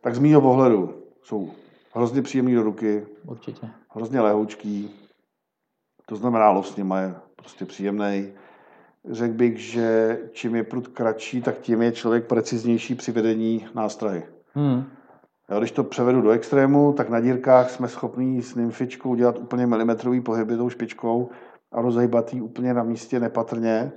tak 0.00 0.14
z 0.14 0.18
mýho 0.18 0.40
pohledu 0.40 0.94
jsou 1.22 1.50
hrozně 1.94 2.22
příjemný 2.22 2.54
do 2.54 2.62
ruky, 2.62 3.06
Určitě. 3.26 3.68
hrozně 3.90 4.20
lehoučký, 4.20 4.90
to 6.06 6.16
znamená, 6.16 6.50
lov 6.50 6.68
s 6.68 6.76
nima 6.76 7.00
je 7.00 7.14
prostě 7.36 7.64
příjemný. 7.64 8.28
Řekl 9.10 9.34
bych, 9.34 9.58
že 9.58 10.18
čím 10.32 10.56
je 10.56 10.64
prut 10.64 10.88
kratší, 10.88 11.42
tak 11.42 11.58
tím 11.58 11.82
je 11.82 11.92
člověk 11.92 12.26
preciznější 12.26 12.94
při 12.94 13.12
vedení 13.12 13.66
nástrahy. 13.74 14.22
Hmm. 14.54 14.84
Jo, 15.50 15.58
když 15.58 15.70
to 15.72 15.84
převedu 15.84 16.22
do 16.22 16.30
extrému, 16.30 16.92
tak 16.92 17.08
na 17.08 17.20
dírkách 17.20 17.70
jsme 17.70 17.88
schopní 17.88 18.42
s 18.42 18.54
nymfičkou 18.54 19.14
dělat 19.14 19.38
úplně 19.38 19.66
milimetrový 19.66 20.20
pohyby 20.20 20.56
tou 20.56 20.68
špičkou 20.70 21.28
a 21.72 21.82
rozhýbat 21.82 22.34
ji 22.34 22.40
úplně 22.40 22.74
na 22.74 22.82
místě 22.82 23.20
nepatrně. 23.20 23.92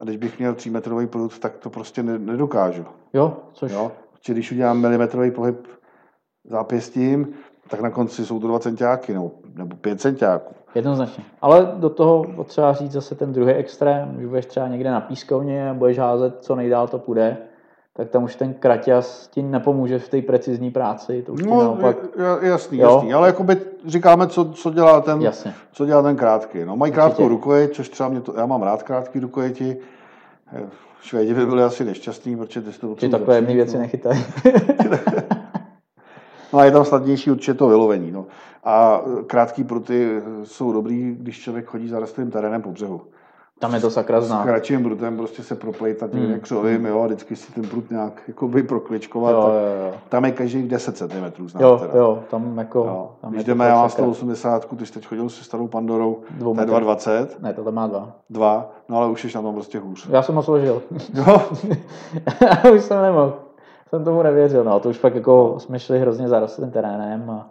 A 0.00 0.04
když 0.04 0.16
bych 0.16 0.38
měl 0.38 0.54
3 0.54 0.70
metrový 0.70 1.06
prut, 1.06 1.38
tak 1.38 1.56
to 1.56 1.70
prostě 1.70 2.02
ne- 2.02 2.18
nedokážu. 2.18 2.84
Jo, 3.12 3.36
což 3.52 3.72
Jo? 3.72 3.92
Protože 4.12 4.32
když 4.32 4.52
udělám 4.52 4.80
milimetrový 4.80 5.30
pohyb 5.30 5.66
zápěstím, 6.44 7.28
tak 7.68 7.80
na 7.80 7.90
konci 7.90 8.26
jsou 8.26 8.40
to 8.40 8.46
2 8.48 8.58
centiáky 8.58 9.14
nebo, 9.14 9.30
nebo 9.54 9.76
5 9.76 10.00
centiáků. 10.00 10.54
Jednoznačně. 10.74 11.24
Ale 11.40 11.72
do 11.76 11.90
toho 11.90 12.24
potřeba 12.36 12.72
říct 12.72 12.92
zase 12.92 13.14
ten 13.14 13.32
druhý 13.32 13.52
extrém, 13.52 14.14
když 14.14 14.26
budeš 14.26 14.46
třeba 14.46 14.68
někde 14.68 14.90
na 14.90 15.00
pískovně 15.00 15.70
a 15.70 15.74
budeš 15.74 15.98
házet, 15.98 16.36
co 16.40 16.56
nejdál 16.56 16.88
to 16.88 16.98
půjde, 16.98 17.36
tak 17.96 18.08
tam 18.08 18.24
už 18.24 18.36
ten 18.36 18.54
kraťas 18.54 19.28
ti 19.28 19.42
nepomůže 19.42 19.98
v 19.98 20.08
té 20.08 20.22
precizní 20.22 20.70
práci. 20.70 21.22
To 21.22 21.32
už 21.32 21.42
no, 21.42 21.62
naopak... 21.62 21.96
jasný, 22.40 22.78
jo? 22.78 22.94
jasný. 22.94 23.14
Ale 23.14 23.26
jakoby 23.26 23.56
říkáme, 23.86 24.26
co, 24.26 24.52
co, 24.52 24.70
dělá 24.70 25.00
ten, 25.00 25.22
Jasně. 25.22 25.54
co 25.72 25.86
dělá 25.86 26.02
ten 26.02 26.16
krátký. 26.16 26.64
No, 26.64 26.76
mají 26.76 26.92
krátkou 26.92 27.28
rukojeť, 27.28 27.72
což 27.72 27.88
třeba 27.88 28.08
mě 28.08 28.20
to, 28.20 28.34
já 28.36 28.46
mám 28.46 28.62
rád 28.62 28.82
krátký 28.82 29.20
rukojeti. 29.20 29.76
Švédi 31.02 31.34
by 31.34 31.46
byli 31.46 31.62
asi 31.62 31.84
nešťastní, 31.84 32.36
protože 32.36 32.62
ty 32.62 32.72
to 32.72 32.94
Ty 32.94 33.08
takové 33.08 33.36
jedné 33.36 33.54
věci 33.54 33.78
nechytají. 33.78 34.24
no 36.52 36.58
a 36.58 36.64
je 36.64 36.70
tam 36.70 36.84
snadnější 36.84 37.30
určitě 37.30 37.54
to 37.54 37.68
vylovení. 37.68 38.10
No. 38.10 38.26
A 38.64 39.02
krátký 39.26 39.64
pruty 39.64 40.22
jsou 40.44 40.72
dobrý, 40.72 41.16
když 41.18 41.40
člověk 41.40 41.66
chodí 41.66 41.88
za 41.88 41.96
zarostlým 41.96 42.30
terénem 42.30 42.62
po 42.62 42.70
břehu. 42.70 43.02
Tam 43.62 43.74
je 43.74 43.80
to 43.80 43.90
sakra 43.90 44.20
znát. 44.20 44.42
S 44.42 44.44
kratším 44.44 44.82
prutem 44.82 45.16
prostě 45.16 45.42
se 45.42 45.54
proplejtat 45.54 46.14
hmm. 46.14 46.40
křovím, 46.40 46.86
jo, 46.86 47.02
a 47.02 47.06
vždycky 47.06 47.36
si 47.36 47.52
ten 47.52 47.68
prut 47.68 47.90
nějak 47.90 48.22
jakoby 48.28 48.62
prokličkovat. 48.62 49.32
Jo, 49.32 49.40
jo, 49.40 49.86
jo. 49.86 49.94
Tam 50.08 50.24
je 50.24 50.30
každý 50.32 50.62
10 50.62 50.96
cm 50.96 51.48
znát. 51.48 51.62
Jo, 51.62 51.78
teda. 51.78 51.98
jo, 51.98 52.22
tam 52.30 52.58
jako... 52.58 52.78
Jo. 52.78 53.10
Tam 53.20 53.32
Když 53.32 53.44
jdeme, 53.44 53.66
já 53.66 53.74
mám 53.74 53.88
180, 53.88 54.68
ty 54.76 54.86
jsi 54.86 54.92
teď 54.92 55.06
chodil 55.06 55.28
se 55.28 55.44
starou 55.44 55.68
Pandorou, 55.68 56.22
to 56.38 56.60
je 56.60 56.66
2,20. 56.66 57.26
Ne, 57.40 57.52
tohle 57.52 57.72
má 57.72 57.86
dva. 57.86 58.12
Dva, 58.30 58.72
no 58.88 58.96
ale 58.96 59.10
už 59.10 59.22
jsi 59.24 59.36
na 59.36 59.42
tom 59.42 59.54
prostě 59.54 59.78
hůř. 59.78 60.08
Já 60.10 60.22
jsem 60.22 60.34
ho 60.34 60.42
složil. 60.42 60.82
Jo? 61.14 61.42
už 62.74 62.82
jsem 62.82 63.02
nemohl. 63.02 63.38
Jsem 63.88 64.04
tomu 64.04 64.22
nevěřil, 64.22 64.64
no, 64.64 64.80
to 64.80 64.88
už 64.88 64.98
fakt 64.98 65.14
jako 65.14 65.54
jsme 65.58 65.78
šli 65.78 65.98
hrozně 65.98 66.28
zarostlým 66.28 66.70
terénem 66.70 67.30
a 67.30 67.50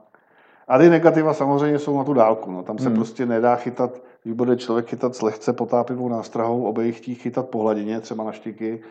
a 0.72 0.78
ty 0.78 0.90
negativa 0.90 1.34
samozřejmě 1.34 1.80
jsou 1.80 1.98
na 1.98 2.04
tu 2.04 2.14
dálku. 2.14 2.52
No. 2.52 2.64
Tam 2.64 2.78
se 2.78 2.88
hmm. 2.88 2.96
prostě 2.96 3.26
nedá 3.26 3.56
chytat, 3.56 4.02
když 4.24 4.36
bude 4.36 4.56
člověk 4.56 4.88
chytat 4.88 5.16
s 5.16 5.22
lehce 5.22 5.54
potápivou 5.54 6.10
nástrahou, 6.10 6.64
obejich 6.64 6.98
chtít 6.98 7.16
chytat 7.16 7.50
po 7.50 7.62
hladině, 7.62 8.00
třeba 8.00 8.24
na 8.24 8.32
štiky, 8.32 8.84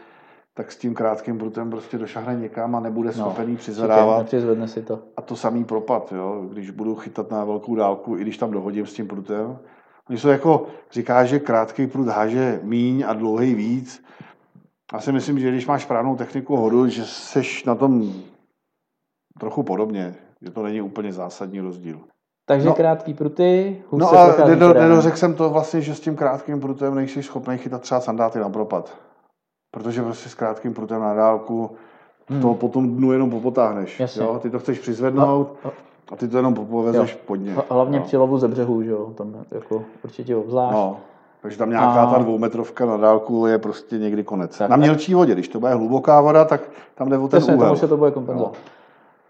tak 0.54 0.72
s 0.72 0.76
tím 0.76 0.94
krátkým 0.94 1.38
brutem 1.38 1.70
prostě 1.70 1.98
došahne 1.98 2.34
někam 2.34 2.74
a 2.74 2.80
nebude 2.80 3.08
no, 3.08 3.14
schopený 3.14 3.52
no, 3.52 3.58
přizvedávat. 3.58 4.30
si 4.66 4.82
to. 4.82 4.98
A 5.16 5.22
to 5.22 5.36
samý 5.36 5.64
propad, 5.64 6.12
jo? 6.12 6.46
když 6.52 6.70
budu 6.70 6.94
chytat 6.94 7.30
na 7.30 7.44
velkou 7.44 7.74
dálku, 7.74 8.16
i 8.16 8.22
když 8.22 8.38
tam 8.38 8.50
dohodím 8.50 8.86
s 8.86 8.94
tím 8.94 9.08
prutem. 9.08 9.58
Když 10.08 10.22
to 10.22 10.30
jako 10.30 10.66
říká, 10.92 11.24
že 11.24 11.38
krátký 11.38 11.86
prut 11.86 12.08
háže 12.08 12.60
míň 12.62 13.04
a 13.06 13.12
dlouhý 13.12 13.54
víc. 13.54 14.04
Já 14.92 15.00
si 15.00 15.12
myslím, 15.12 15.38
že 15.38 15.50
když 15.50 15.66
máš 15.66 15.82
správnou 15.82 16.16
techniku 16.16 16.56
hodu, 16.56 16.88
že 16.88 17.04
seš 17.04 17.64
na 17.64 17.74
tom 17.74 18.12
trochu 19.38 19.62
podobně 19.62 20.16
že 20.42 20.50
to 20.50 20.62
není 20.62 20.80
úplně 20.80 21.12
zásadní 21.12 21.60
rozdíl. 21.60 22.00
Takže 22.50 22.68
no, 22.68 22.74
krátký 22.74 23.14
pruty, 23.14 23.82
No 23.92 24.12
a 24.12 24.36
nedořekl 24.72 25.16
jsem 25.16 25.34
to 25.34 25.50
vlastně, 25.50 25.80
že 25.80 25.94
s 25.94 26.00
tím 26.00 26.16
krátkým 26.16 26.60
prutem 26.60 26.94
nejsi 26.94 27.22
schopný 27.22 27.58
chytat 27.58 27.82
třeba 27.82 28.00
sandáty 28.00 28.38
na 28.38 28.48
propad. 28.48 28.90
Protože 29.70 30.02
prostě 30.02 30.28
s 30.28 30.34
krátkým 30.34 30.74
prutem 30.74 31.00
na 31.00 31.14
dálku 31.14 31.70
hmm. 32.28 32.42
to 32.42 32.54
potom 32.54 32.96
dnu 32.96 33.12
jenom 33.12 33.30
popotáhneš. 33.30 34.02
Jo? 34.16 34.38
Ty 34.42 34.50
to 34.50 34.58
chceš 34.58 34.78
přizvednout 34.78 35.56
no, 35.64 35.70
no. 35.70 35.70
a 36.12 36.16
ty 36.16 36.28
to 36.28 36.36
jenom 36.36 36.54
popovezeš 36.54 37.14
pod 37.14 37.36
ně. 37.36 37.56
Hlavně 37.68 37.98
no. 37.98 38.04
při 38.04 38.16
lovu 38.16 38.38
ze 38.38 38.48
břehu, 38.48 38.82
že 38.82 38.90
jo? 38.90 39.12
Tam 39.16 39.34
jako 39.50 39.84
určitě 40.04 40.36
obzvlášť. 40.36 40.74
No. 40.74 40.96
Takže 41.42 41.58
tam 41.58 41.70
nějaká 41.70 42.02
a... 42.02 42.12
ta 42.12 42.18
dvoumetrovka 42.18 42.86
na 42.86 42.96
dálku 42.96 43.46
je 43.46 43.58
prostě 43.58 43.98
někdy 43.98 44.24
konec. 44.24 44.58
Tak, 44.58 44.70
na 44.70 44.76
mělčí 44.76 45.14
vodě, 45.14 45.32
když 45.32 45.48
to 45.48 45.60
bude 45.60 45.74
hluboká 45.74 46.20
voda, 46.20 46.44
tak 46.44 46.60
tam 46.94 47.08
jde 47.08 47.18
o 47.18 47.28
ten 47.28 47.42
úhel. 47.54 47.76
se 47.76 47.88
to 47.88 47.96
bude 47.96 48.10
kompenzovat. 48.10 48.52
No. 48.52 48.79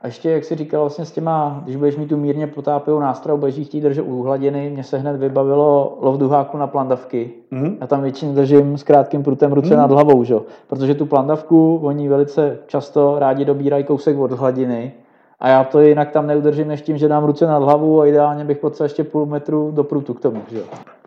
A 0.02 0.06
ještě, 0.06 0.30
jak 0.30 0.44
jsi 0.44 0.56
říkal, 0.56 0.80
vlastně 0.80 1.04
s 1.04 1.12
těma, 1.12 1.60
když 1.64 1.76
budeš 1.76 1.96
mít 1.96 2.06
tu 2.06 2.16
mírně 2.16 2.46
potápivou 2.46 3.00
nástroj, 3.00 3.38
budeš 3.38 3.54
chtít 3.54 3.80
držet 3.80 4.02
u 4.02 4.22
hladiny, 4.22 4.70
mě 4.70 4.84
se 4.84 4.98
hned 4.98 5.16
vybavilo 5.16 5.98
lov 6.00 6.18
duháku 6.18 6.58
na 6.58 6.66
plandavky. 6.66 7.30
Mm. 7.50 7.76
Já 7.80 7.86
tam 7.86 8.02
většinou 8.02 8.34
držím 8.34 8.78
s 8.78 8.82
krátkým 8.82 9.22
prutem 9.22 9.52
ruce 9.52 9.74
mm. 9.74 9.76
nad 9.76 9.90
hlavou, 9.90 10.24
že? 10.24 10.34
protože 10.66 10.94
tu 10.94 11.06
plandavku 11.06 11.80
oni 11.82 12.08
velice 12.08 12.58
často 12.66 13.18
rádi 13.18 13.44
dobírají 13.44 13.84
kousek 13.84 14.18
od 14.18 14.32
hladiny. 14.32 14.92
A 15.40 15.48
já 15.48 15.64
to 15.64 15.80
jinak 15.80 16.10
tam 16.10 16.26
neudržím 16.26 16.68
než 16.68 16.82
tím, 16.82 16.98
že 16.98 17.08
dám 17.08 17.24
ruce 17.24 17.46
nad 17.46 17.62
hlavu 17.62 18.00
a 18.00 18.06
ideálně 18.06 18.44
bych 18.44 18.58
potřeboval 18.58 18.86
ještě 18.86 19.04
půl 19.04 19.26
metru 19.26 19.70
do 19.74 19.84
prutu 19.84 20.14
k 20.14 20.20
tomu. 20.20 20.42
Že? 20.50 20.60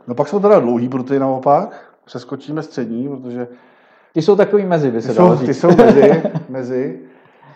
No 0.08 0.16
pak 0.16 0.28
jsou 0.28 0.40
teda 0.40 0.60
dlouhý 0.60 0.90
pruty 0.90 1.20
naopak, 1.20 1.94
přeskočíme 2.06 2.64
střední, 2.64 3.10
protože... 3.10 3.48
Ty 4.14 4.22
jsou 4.22 4.36
takový 4.36 4.66
mezi, 4.66 4.92
by 4.92 5.02
se 5.02 5.12
ty 5.12 5.18
dalo 5.18 5.30
jsou, 5.30 5.40
říct. 5.40 5.48
Ty 5.48 5.54
jsou 5.54 5.68
mezi, 5.78 6.24
mezi. 6.50 7.00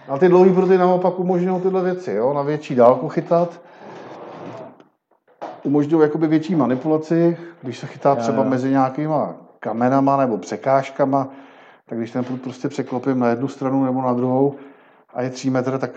A 0.08 0.18
ty 0.18 0.30
dlouhý 0.30 0.54
pruty 0.54 0.78
naopak 0.78 1.20
umožňují 1.20 1.62
tyhle 1.62 1.84
věci, 1.84 2.12
jo? 2.12 2.34
na 2.34 2.42
větší 2.42 2.76
dálku 2.76 3.10
chytat. 3.10 3.62
Umožňují 5.64 6.02
jakoby 6.02 6.28
větší 6.28 6.56
manipulaci, 6.56 7.38
když 7.62 7.80
se 7.80 7.88
chytá 7.88 8.16
třeba 8.16 8.44
jo. 8.44 8.50
mezi 8.50 8.70
nějakýma 8.70 9.36
kamenama 9.60 10.18
nebo 10.18 10.38
překážkama, 10.38 11.28
tak 11.90 11.98
když 11.98 12.12
ten 12.12 12.24
prut 12.24 12.42
prostě 12.42 12.70
překlopím 12.70 13.20
na 13.20 13.30
jednu 13.30 13.48
stranu 13.48 13.86
nebo 13.86 14.02
na 14.02 14.14
druhou 14.14 14.56
a 15.14 15.22
je 15.22 15.30
tři 15.30 15.50
metr, 15.50 15.78
tak 15.78 15.92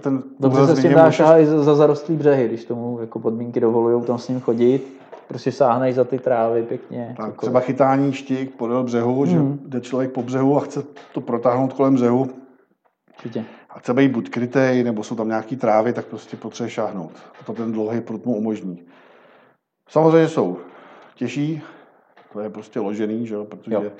ten 0.00 0.22
Dobře 0.40 0.66
se 0.66 0.76
s 0.76 0.82
tím 0.82 0.94
dáš 0.94 1.20
můžeš... 1.20 1.36
i 1.42 1.46
za 1.46 1.74
zarostlý 1.74 2.16
břehy, 2.16 2.48
když 2.48 2.64
tomu 2.64 2.98
jako 3.00 3.18
podmínky 3.18 3.60
dovolují 3.60 4.04
tam 4.04 4.18
s 4.18 4.28
ním 4.28 4.40
chodit, 4.40 5.00
prostě 5.28 5.52
sáhneš 5.52 5.94
za 5.94 6.04
ty 6.04 6.18
trávy 6.18 6.62
pěkně. 6.62 7.14
Tak 7.16 7.36
třeba 7.36 7.60
chytání 7.60 8.12
štík 8.12 8.54
podél 8.54 8.82
břehu, 8.82 9.20
mm. 9.20 9.26
že 9.26 9.38
mhm. 9.38 9.58
jde 9.66 9.80
člověk 9.80 10.10
po 10.10 10.22
břehu 10.22 10.56
a 10.56 10.60
chce 10.60 10.82
to 11.12 11.20
protáhnout 11.20 11.72
kolem 11.72 11.94
břehu, 11.94 12.28
Určitě. 13.20 13.44
A 13.70 13.78
chce 13.78 13.94
být 13.94 14.08
buď 14.08 14.30
krytej, 14.30 14.84
nebo 14.84 15.04
jsou 15.04 15.16
tam 15.16 15.28
nějaký 15.28 15.56
trávy, 15.56 15.92
tak 15.92 16.06
prostě 16.06 16.36
potřebuje 16.36 16.70
šáhnout. 16.70 17.12
A 17.40 17.44
to 17.44 17.52
ten 17.52 17.72
dlouhý 17.72 18.00
prut 18.00 18.26
mu 18.26 18.36
umožní. 18.36 18.82
Samozřejmě 19.88 20.28
jsou 20.28 20.58
těžší, 21.14 21.62
to 22.32 22.40
je 22.40 22.50
prostě 22.50 22.80
ložený, 22.80 23.26
že? 23.26 23.36
protože 23.44 23.74
jo. 23.74 23.92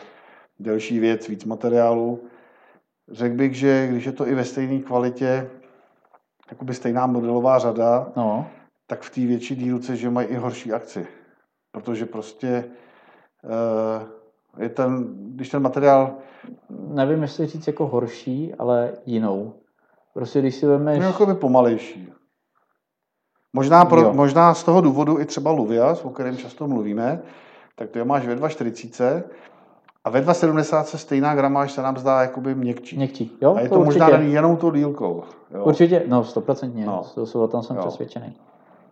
delší 0.58 0.98
věc, 0.98 1.28
víc 1.28 1.44
materiálu. 1.44 2.24
Řekl 3.10 3.36
bych, 3.36 3.54
že 3.54 3.86
když 3.90 4.04
je 4.04 4.12
to 4.12 4.28
i 4.28 4.34
ve 4.34 4.44
stejné 4.44 4.78
kvalitě, 4.78 5.50
jakoby 6.50 6.74
stejná 6.74 7.06
modelová 7.06 7.58
řada, 7.58 8.12
no. 8.16 8.46
tak 8.86 9.02
v 9.02 9.10
té 9.10 9.20
větší 9.20 9.56
dílce, 9.56 9.96
že 9.96 10.10
mají 10.10 10.28
i 10.28 10.34
horší 10.34 10.72
akci. 10.72 11.06
Protože 11.72 12.06
prostě 12.06 12.64
uh, 13.42 14.19
je 14.59 14.68
ten, 14.68 15.14
když 15.34 15.48
ten 15.48 15.62
materiál 15.62 16.14
nevím, 16.88 17.22
jestli 17.22 17.46
říct 17.46 17.66
jako 17.66 17.86
horší, 17.86 18.55
ale 18.59 18.92
jinou. 19.07 19.55
Prostě 20.14 20.40
když 20.40 20.55
si 20.55 20.66
vemeš... 20.66 20.98
No, 20.98 21.07
jako 21.07 21.26
by 21.26 21.34
pomalejší. 21.34 22.12
Možná, 23.53 23.84
pro, 23.84 24.12
možná 24.12 24.55
z 24.55 24.64
toho 24.64 24.80
důvodu 24.80 25.20
i 25.20 25.24
třeba 25.24 25.51
Luvias, 25.51 26.05
o 26.05 26.11
kterém 26.11 26.36
často 26.36 26.68
mluvíme, 26.68 27.22
tak 27.76 27.90
to 27.90 27.98
je 27.98 28.05
máš 28.05 28.26
ve 28.26 28.36
2,40 28.36 29.22
a 30.05 30.11
ve 30.11 30.20
2,70 30.20 30.82
se 30.82 30.98
stejná 30.98 31.34
gramáž 31.34 31.72
se 31.72 31.82
nám 31.82 31.96
zdá 31.96 32.22
jakoby 32.22 32.55
měkčí. 32.55 32.96
Měkčí, 32.96 33.38
jo? 33.40 33.55
A 33.57 33.61
je 33.61 33.68
to, 33.68 33.74
to 33.74 33.84
možná 33.84 34.11
daný 34.11 34.32
jenom 34.32 34.57
tou 34.57 34.70
dílkou. 34.70 35.22
Jo? 35.55 35.64
Určitě, 35.64 36.05
no 36.07 36.24
stoprocentně, 36.24 36.86
no. 36.86 37.03
To, 37.14 37.42
o 37.42 37.48
tom 37.48 37.62
jsem 37.62 37.76
jo. 37.76 37.82
přesvědčený. 37.82 38.36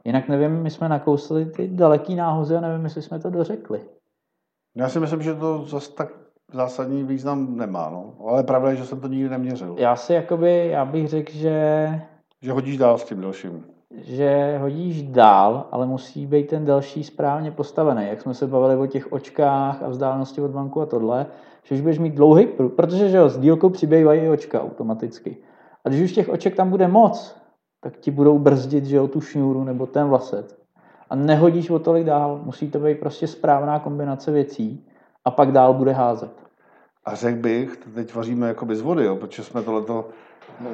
Jinak 0.05 0.29
nevím, 0.29 0.63
my 0.63 0.71
jsme 0.71 0.89
nakousli 0.89 1.47
ty 1.47 1.69
daleký 1.69 2.15
náhozy 2.15 2.57
a 2.57 2.61
nevím, 2.61 2.85
jestli 2.85 3.03
jsme 3.03 3.19
to 3.19 3.31
dořekli. 3.31 3.81
Já 4.79 4.89
si 4.89 5.01
myslím, 5.01 5.22
že 5.22 5.35
to 5.35 5.64
zase 5.64 5.93
tak 5.93 6.09
zásadní 6.53 7.05
význam 7.05 7.57
nemá, 7.57 7.91
no. 7.91 8.14
Ale 8.29 8.43
pravda 8.43 8.70
je, 8.70 8.76
že 8.76 8.85
jsem 8.85 9.01
to 9.01 9.09
nikdy 9.09 9.29
neměřil. 9.29 9.74
Já 9.79 9.97
si 9.97 10.12
jakoby, 10.12 10.68
já 10.68 10.85
bych 10.85 11.09
řekl, 11.09 11.33
že... 11.33 11.89
Že 12.43 12.53
hodíš 12.53 12.76
dál 12.76 12.99
s 12.99 13.05
tím 13.05 13.20
dalším. 13.20 13.64
Že 13.95 14.59
hodíš 14.61 15.03
dál, 15.03 15.66
ale 15.70 15.87
musí 15.87 16.26
být 16.26 16.49
ten 16.49 16.64
další 16.64 17.05
správně 17.05 17.51
postavený. 17.51 18.07
Jak 18.09 18.20
jsme 18.20 18.35
se 18.35 18.47
bavili 18.47 18.76
o 18.76 18.87
těch 18.87 19.12
očkách 19.12 19.83
a 19.83 19.89
vzdálenosti 19.89 20.41
od 20.41 20.51
banku 20.51 20.81
a 20.81 20.87
tohle, 20.87 21.26
že 21.62 21.74
už 21.74 21.81
budeš 21.81 21.99
mít 21.99 22.14
dlouhý, 22.14 22.47
protože 22.76 23.09
že 23.09 23.16
jo, 23.16 23.29
s 23.29 23.39
dílkou 23.39 23.70
přibývají 23.70 24.20
i 24.20 24.29
očka 24.29 24.62
automaticky. 24.62 25.37
A 25.85 25.89
když 25.89 26.01
už 26.01 26.12
těch 26.12 26.29
oček 26.29 26.57
tam 26.57 26.70
bude 26.70 26.89
moc, 26.89 27.37
tak 27.81 27.97
ti 27.97 28.11
budou 28.11 28.39
brzdit, 28.39 28.85
že 28.85 28.97
jo, 28.97 29.09
tu 29.09 29.20
šňůru 29.20 29.64
nebo 29.64 29.87
ten 29.87 30.07
vlaset. 30.07 30.58
A 31.11 31.15
nehodíš 31.15 31.71
o 31.71 31.79
tolik 31.79 32.05
dál. 32.05 32.41
Musí 32.45 32.71
to 32.71 32.79
být 32.79 33.01
prostě 33.01 33.27
správná 33.27 33.79
kombinace 33.79 34.31
věcí 34.31 34.87
a 35.25 35.31
pak 35.31 35.53
dál 35.53 35.75
bude 35.75 35.93
házet. 35.93 36.31
A 37.05 37.15
řekl 37.15 37.39
bych, 37.39 37.77
teď 37.95 38.15
vaříme 38.15 38.49
jakoby 38.49 38.77
z 38.77 38.81
vody, 38.81 39.05
jo, 39.05 39.17
protože 39.17 39.45
jsme 39.45 39.63
tohleto 39.63 40.09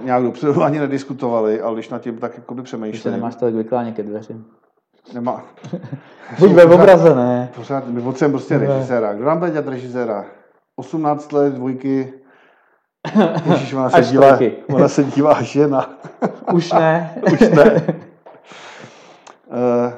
nějak 0.02 0.22
dopředu 0.22 0.62
ani 0.62 0.78
nediskutovali, 0.78 1.60
ale 1.60 1.74
když 1.74 1.88
nad 1.88 2.02
tím 2.02 2.18
tak 2.18 2.36
jakoby 2.36 2.62
přemýšlím. 2.62 3.12
nemáš 3.12 3.36
tolik 3.36 3.54
vykláně 3.54 3.92
ke 3.92 4.02
dveřím. 4.02 4.44
Nemá. 5.14 5.44
Buď 6.38 6.50
ve 6.50 6.64
obraze, 6.64 7.14
ne? 7.14 7.50
Pořád, 7.56 7.88
my 7.88 8.02
potřebujeme 8.02 8.32
prostě 8.38 8.58
režiséra. 8.58 9.14
Kdo 9.14 9.24
nám 9.24 9.38
bude 9.38 9.50
dělat 9.50 9.68
režiséra? 9.68 10.24
18 10.76 11.32
let, 11.32 11.54
dvojky, 11.54 12.12
Ježíš, 13.52 13.74
ona 13.74 13.90
se, 13.90 14.00
dívá, 14.02 14.38
ona 14.74 14.88
se 14.88 15.04
dívá 15.04 15.34
až 15.34 15.56
jedna. 15.56 15.90
Už 16.52 16.72
ne. 16.72 17.14
Už 17.32 17.40
ne. 17.40 17.82
Uh, 19.46 19.92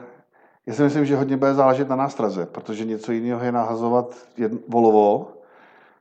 Já 0.66 0.74
si 0.74 0.82
myslím, 0.82 1.04
že 1.04 1.16
hodně 1.16 1.36
bude 1.36 1.54
záležet 1.54 1.88
na 1.88 1.96
nástraze, 1.96 2.46
protože 2.46 2.84
něco 2.84 3.12
jiného 3.12 3.44
je 3.44 3.52
nahazovat 3.52 4.14
jen, 4.36 4.58
volovo 4.68 5.28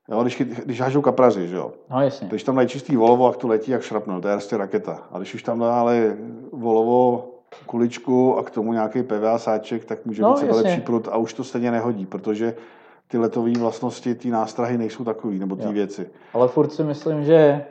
Jo, 0.10 0.22
když, 0.22 0.42
když 0.66 0.82
hážou 0.82 1.02
kapraři, 1.02 1.48
že 1.48 1.56
jo. 1.56 1.72
No 1.92 2.02
jasně. 2.02 2.28
Když 2.28 2.44
tam 2.44 2.56
dají 2.56 2.68
čistý 2.68 2.96
volovo, 2.96 3.28
jak 3.28 3.38
to 3.38 3.48
letí 3.48 3.72
jak 3.72 3.82
šrapnel, 3.82 4.22
to 4.22 4.28
je 4.28 4.34
prostě 4.36 4.58
raketa. 4.58 5.04
A 5.12 5.18
když 5.18 5.34
už 5.34 5.44
tam 5.44 5.60
dále 5.60 6.18
volovo, 6.52 7.30
kuličku 7.66 8.38
a 8.38 8.44
k 8.44 8.52
tomu 8.52 8.74
nějaký 8.74 9.04
PVA 9.04 9.38
sáček, 9.38 9.86
tak 9.86 10.06
může 10.06 10.22
No, 10.22 10.34
být 10.34 10.40
sebe 10.40 10.54
lepší 10.56 10.82
prut 10.82 11.08
a 11.12 11.18
už 11.18 11.34
to 11.34 11.44
stejně 11.44 11.72
nehodí, 11.72 12.06
protože 12.06 12.56
ty 13.08 13.18
letové 13.18 13.52
vlastnosti, 13.52 14.16
ty 14.16 14.30
nástrahy 14.30 14.78
nejsou 14.78 15.04
takový, 15.04 15.40
nebo 15.40 15.56
ty 15.56 15.68
věci. 15.68 16.10
Ale 16.34 16.48
furt 16.48 16.72
si 16.72 16.84
myslím, 16.84 17.24
že 17.24 17.66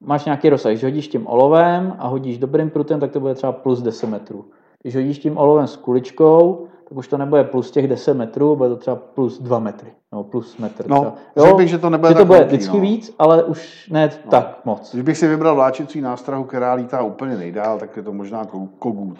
máš 0.00 0.24
nějaký 0.24 0.48
rozsah. 0.48 0.72
Když 0.72 0.84
hodíš 0.84 1.08
tím 1.08 1.26
olovem 1.26 1.96
a 1.98 2.08
hodíš 2.08 2.38
dobrým 2.38 2.70
prutem, 2.70 3.00
tak 3.00 3.10
to 3.10 3.20
bude 3.20 3.34
třeba 3.34 3.52
plus 3.52 3.82
10 3.82 4.06
metrů. 4.06 4.44
Když 4.82 4.94
hodíš 4.96 5.18
tím 5.18 5.38
olovem 5.38 5.66
s 5.66 5.76
kuličkou, 5.76 6.66
tak 6.88 6.98
už 6.98 7.08
to 7.08 7.18
nebude 7.18 7.44
plus 7.44 7.70
těch 7.70 7.88
10 7.88 8.14
metrů, 8.14 8.56
bude 8.56 8.68
to 8.68 8.76
třeba 8.76 8.96
plus 8.96 9.40
2 9.42 9.58
metry. 9.58 9.90
Nebo 10.12 10.24
plus 10.24 10.56
metr. 10.58 10.84
No, 10.88 10.96
třeba. 11.00 11.14
řekl 11.36 11.56
bych, 11.56 11.68
že 11.68 11.78
to 11.78 11.90
nebude 11.90 12.08
že 12.08 12.14
to 12.14 12.24
bude 12.24 12.38
velký, 12.38 12.56
vždycky 12.56 12.76
no. 12.76 12.82
víc, 12.82 13.14
ale 13.18 13.44
už 13.44 13.88
ne 13.92 14.10
tak 14.30 14.60
moc. 14.64 14.92
Když 14.92 15.04
bych 15.04 15.18
si 15.18 15.28
vybral 15.28 15.54
vláčicí 15.54 16.00
nástrahu, 16.00 16.44
která 16.44 16.74
lítá 16.74 17.02
úplně 17.02 17.36
nejdál, 17.36 17.78
tak 17.78 17.96
je 17.96 18.02
to 18.02 18.12
možná 18.12 18.44
ko- 18.44 18.68
kogut. 18.78 19.18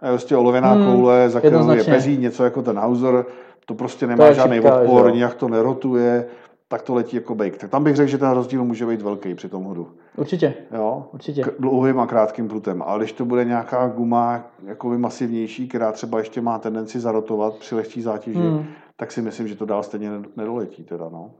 A 0.00 0.06
je 0.06 0.12
prostě 0.12 0.36
olověná 0.36 0.72
Hmm, 0.72 0.92
koule, 0.92 1.30
za 1.30 1.40
kterou 1.40 1.70
je 1.70 1.84
peří, 1.84 2.18
něco 2.18 2.44
jako 2.44 2.62
ten 2.62 2.78
Hauser, 2.78 3.24
to 3.66 3.74
prostě 3.74 4.06
To 4.06 4.10
nemá 4.10 4.24
je 4.24 4.34
žádný 4.34 4.56
čipka, 4.56 4.70
že 4.70 4.80
odpor, 4.80 5.06
jo. 5.06 5.14
nijak 5.14 5.34
to 5.34 5.48
nerotuje, 5.48 6.26
tak 6.68 6.82
to 6.82 6.94
letí 6.94 7.16
jako 7.16 7.34
bejk. 7.34 7.58
Tak 7.58 7.70
tam 7.70 7.84
bych 7.84 7.96
řekl, 7.96 8.10
že 8.10 8.18
ten 8.18 8.30
rozdíl 8.30 8.64
může 8.64 8.86
být 8.86 9.02
velký 9.02 9.34
při 9.34 9.48
tom 9.48 9.64
hodu. 9.64 9.88
Určitě, 10.16 10.54
Jo? 10.74 11.04
určitě. 11.12 11.42
K- 11.42 11.54
dlouhým 11.58 12.00
a 12.00 12.06
krátkým 12.06 12.48
prutem. 12.48 12.82
Ale 12.82 12.98
když 12.98 13.12
to 13.12 13.24
bude 13.24 13.44
nějaká 13.44 13.88
guma 13.88 14.42
jakoby 14.64 14.98
masivnější, 14.98 15.68
která 15.68 15.92
třeba 15.92 16.18
ještě 16.18 16.40
má 16.40 16.58
tendenci 16.58 17.00
zarotovat 17.00 17.54
při 17.54 17.74
lehčí 17.74 18.02
zátěži, 18.02 18.38
Hmm. 18.38 18.66
tak 18.96 19.12
si 19.12 19.22
myslím, 19.22 19.48
že 19.48 19.56
to 19.56 19.66
dál 19.66 19.82
stejně 19.82 20.10
ned- 20.10 20.28
nedoletí. 20.36 20.84
Teda, 20.84 21.08
no. 21.08 21.30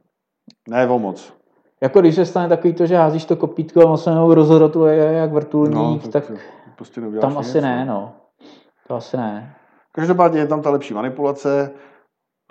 Ne 0.68 0.88
o 0.88 0.98
moc. 0.98 1.32
Jako 1.80 2.00
když 2.00 2.14
se 2.14 2.24
stane 2.26 2.48
takový 2.48 2.74
to, 2.74 2.86
že 2.86 2.96
házíš 2.96 3.24
to 3.24 3.36
kopítko 3.36 3.88
a 3.92 3.96
se 3.96 4.10
jenom 4.10 4.30
rozrotuje 4.30 4.96
jak 5.12 5.32
vrtulník, 5.32 6.04
No, 6.04 6.10
tak, 6.10 6.26
to 6.26 6.34
prostě 6.76 7.00
tam 7.20 7.30
nic, 7.30 7.38
asi 7.38 7.60
ne, 7.60 7.84
no. 7.84 7.94
no. 7.94 8.12
To 8.88 8.94
asi 8.94 9.16
ne. 9.16 9.54
Každopádně 9.92 10.40
je 10.40 10.46
tam 10.46 10.62
ta 10.62 10.70
lepší 10.70 10.94
manipulace, 10.94 11.70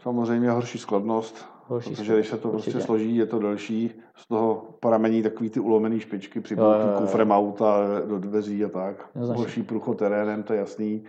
samozřejmě 0.01 0.51
horší 0.51 0.78
skladnost, 0.78 1.45
Horší 1.68 1.89
protože 1.95 2.13
když 2.16 2.28
se 2.28 2.38
to 2.38 2.49
prostě 2.49 2.70
určitě. 2.70 2.86
složí, 2.86 3.16
je 3.16 3.26
to 3.26 3.39
delší, 3.39 3.91
z 4.16 4.28
toho 4.28 4.66
paramení 4.80 5.24
takový 5.24 5.49
ty 5.49 5.59
ulomený 5.59 5.99
špičky 5.99 6.39
při 6.39 6.53
Jo, 6.53 6.63
jo, 6.63 6.72
jo, 6.72 6.88
jo. 6.91 6.97
kufrem 6.99 7.32
auta 7.32 7.78
do 8.07 8.20
dveří 8.20 8.66
a 8.66 8.70
tak. 8.70 9.09
Jednoznačně. 9.16 9.41
Horší 9.43 9.63
průchod 9.63 9.97
terénem, 9.97 10.43
to 10.43 10.53
je 10.53 10.59
jasný. 10.59 11.03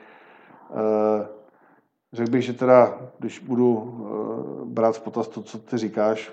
Eh, 0.70 1.26
Řekl 2.12 2.30
bych, 2.30 2.42
že 2.44 2.52
teda, 2.52 2.98
když 3.18 3.38
budu 3.38 3.94
eh, 4.00 4.64
brát 4.64 4.96
v 4.96 5.00
potaz 5.02 5.28
to, 5.28 5.42
co 5.42 5.58
ty 5.58 5.78
říkáš, 5.78 6.32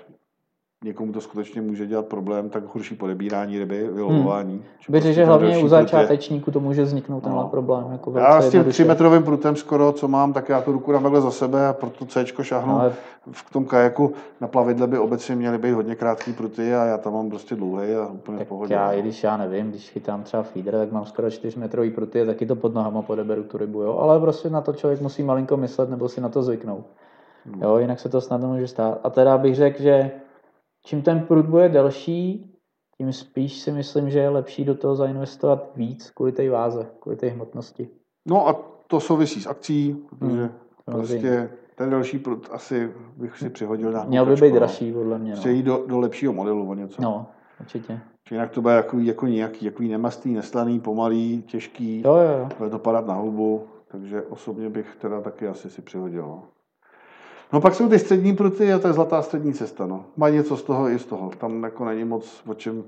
někomu 0.84 1.12
to 1.12 1.20
skutečně 1.20 1.60
může 1.60 1.86
dělat 1.86 2.06
problém, 2.06 2.48
tak 2.50 2.62
horší 2.74 2.94
podebírání 2.94 3.58
ryby, 3.58 3.88
vylovování. 3.92 4.62
Že 4.80 4.92
Bych 4.92 5.02
řekl, 5.02 5.04
prostě 5.04 5.12
že 5.14 5.24
hlavně 5.24 5.58
u 5.58 5.68
začátečníku 5.68 6.50
to 6.50 6.60
může 6.60 6.82
vzniknout 6.82 7.20
tenhle 7.20 7.42
No. 7.42 7.48
problém. 7.48 7.84
Jako 7.92 8.12
Já 8.18 8.40
s 8.40 8.50
tím 8.50 8.58
jednoduše. 8.58 8.74
3 8.74 8.84
metrovým 8.84 9.22
prutem 9.22 9.56
skoro, 9.56 9.92
co 9.92 10.08
mám, 10.08 10.32
tak 10.32 10.48
já 10.48 10.60
tu 10.60 10.72
ruku 10.72 10.92
dám 10.92 11.02
takhle 11.02 11.20
za 11.20 11.30
sebe 11.30 11.68
a 11.68 11.72
proto 11.72 12.06
C 12.06 12.24
šáhnu. 12.42 12.80
Ale 12.80 12.92
V 13.32 13.50
tom 13.52 13.64
kajaku 13.64 14.12
na 14.40 14.48
plavidle 14.48 14.86
by 14.86 14.98
obecně 14.98 15.36
měly 15.36 15.58
být 15.58 15.72
hodně 15.72 15.94
krátký 15.94 16.32
pruty 16.32 16.74
a 16.74 16.84
já 16.84 16.98
tam 16.98 17.12
mám 17.12 17.30
prostě 17.30 17.54
dlouhý 17.56 17.94
a 17.94 18.06
úplně 18.06 18.36
v 18.36 18.38
tak 18.38 18.48
pohodě. 18.48 18.74
já, 18.74 18.92
i 18.92 19.02
když 19.02 19.24
já 19.24 19.36
nevím, 19.36 19.70
když 19.70 19.90
chytám 19.90 20.22
třeba 20.22 20.42
feeder, 20.42 20.74
tak 20.74 20.92
mám 20.92 21.04
skoro 21.06 21.30
4 21.30 21.58
metrový 21.60 21.90
pruty 21.90 22.22
a 22.22 22.24
taky 22.26 22.46
to 22.46 22.56
pod 22.56 22.74
nohama 22.74 23.02
podeberu 23.02 23.42
tu 23.42 23.58
rybu, 23.58 23.82
jo. 23.82 23.98
Ale 23.98 24.20
prostě 24.20 24.50
na 24.50 24.60
to 24.60 24.72
člověk 24.72 25.00
musí 25.00 25.22
malinko 25.22 25.56
myslet 25.56 25.90
nebo 25.90 26.08
si 26.08 26.20
na 26.20 26.28
to 26.28 26.42
zvyknout. 26.42 26.84
Hmm. 27.46 27.62
Jo, 27.62 27.76
jinak 27.78 28.00
se 28.00 28.08
to 28.08 28.20
snadno 28.20 28.48
může 28.48 28.68
stát. 28.68 29.00
A 29.04 29.10
teda 29.10 29.38
bych 29.38 29.54
řekl, 29.54 29.82
že 29.82 30.10
čím 30.86 31.02
ten 31.02 31.20
prut 31.20 31.46
bude 31.46 31.68
delší, 31.68 32.50
tím 32.98 33.12
spíš 33.12 33.58
si 33.60 33.72
myslím, 33.72 34.10
že 34.10 34.18
je 34.18 34.28
lepší 34.28 34.64
do 34.64 34.74
toho 34.74 34.96
zainvestovat 34.96 35.70
víc 35.76 36.10
kvůli 36.10 36.32
té 36.32 36.50
váze, 36.50 36.86
kvůli 37.00 37.16
té 37.16 37.28
hmotnosti. 37.28 37.88
No 38.28 38.48
a 38.48 38.52
to 38.86 39.00
souvisí 39.00 39.40
s 39.40 39.46
akcí, 39.46 39.94
protože 40.18 40.32
Hmm, 40.32 40.50
prostě 40.84 41.50
ten 41.76 41.90
další 41.90 42.18
prut 42.18 42.48
asi 42.52 42.92
bych 43.16 43.38
si 43.38 43.50
přihodil 43.50 43.92
na 43.92 44.04
Měl 44.04 44.26
by 44.26 44.34
být 44.34 44.54
dražší, 44.54 44.92
podle 44.92 45.18
mě. 45.18 45.34
No, 45.44 45.50
jít 45.50 45.62
do, 45.62 45.84
do 45.86 45.98
lepšího 45.98 46.32
modelu 46.32 46.70
o 46.70 46.74
něco. 46.74 47.02
no 47.02 47.26
určitě. 47.60 48.00
Jinak 48.30 48.50
to 48.50 48.62
bude 48.62 48.74
jako, 48.74 48.98
jako 48.98 49.26
nějaký, 49.26 49.64
jako 49.66 49.82
nemastný, 49.82 50.34
neslaný, 50.34 50.80
pomalý, 50.80 51.42
těžký, 51.42 52.02
Jo, 52.04 52.16
jo, 52.16 52.38
jo. 52.38 52.48
bude 52.58 52.70
to 52.70 52.78
padat 52.78 53.06
na 53.06 53.14
houbu, 53.14 53.66
takže 53.88 54.22
osobně 54.22 54.70
bych 54.70 54.96
teda 54.96 55.20
taky 55.20 55.48
asi 55.48 55.70
si 55.70 55.82
přihodil. 55.82 56.22
No. 56.22 56.42
No 57.54 57.60
pak 57.60 57.74
jsou 57.74 57.88
ty 57.88 57.98
střední 57.98 58.36
pruty 58.36 58.72
a 58.72 58.78
to 58.78 58.86
je 58.86 58.92
zlatá 58.92 59.22
střední 59.22 59.52
cesta. 59.52 59.86
No. 59.86 60.04
Má 60.16 60.28
něco 60.28 60.56
z 60.56 60.62
toho 60.62 60.88
i 60.88 60.98
z 60.98 61.04
toho. 61.06 61.30
Tam 61.38 61.62
jako 61.62 61.84
není 61.84 62.04
moc 62.04 62.42
o 62.46 62.54
čem 62.54 62.82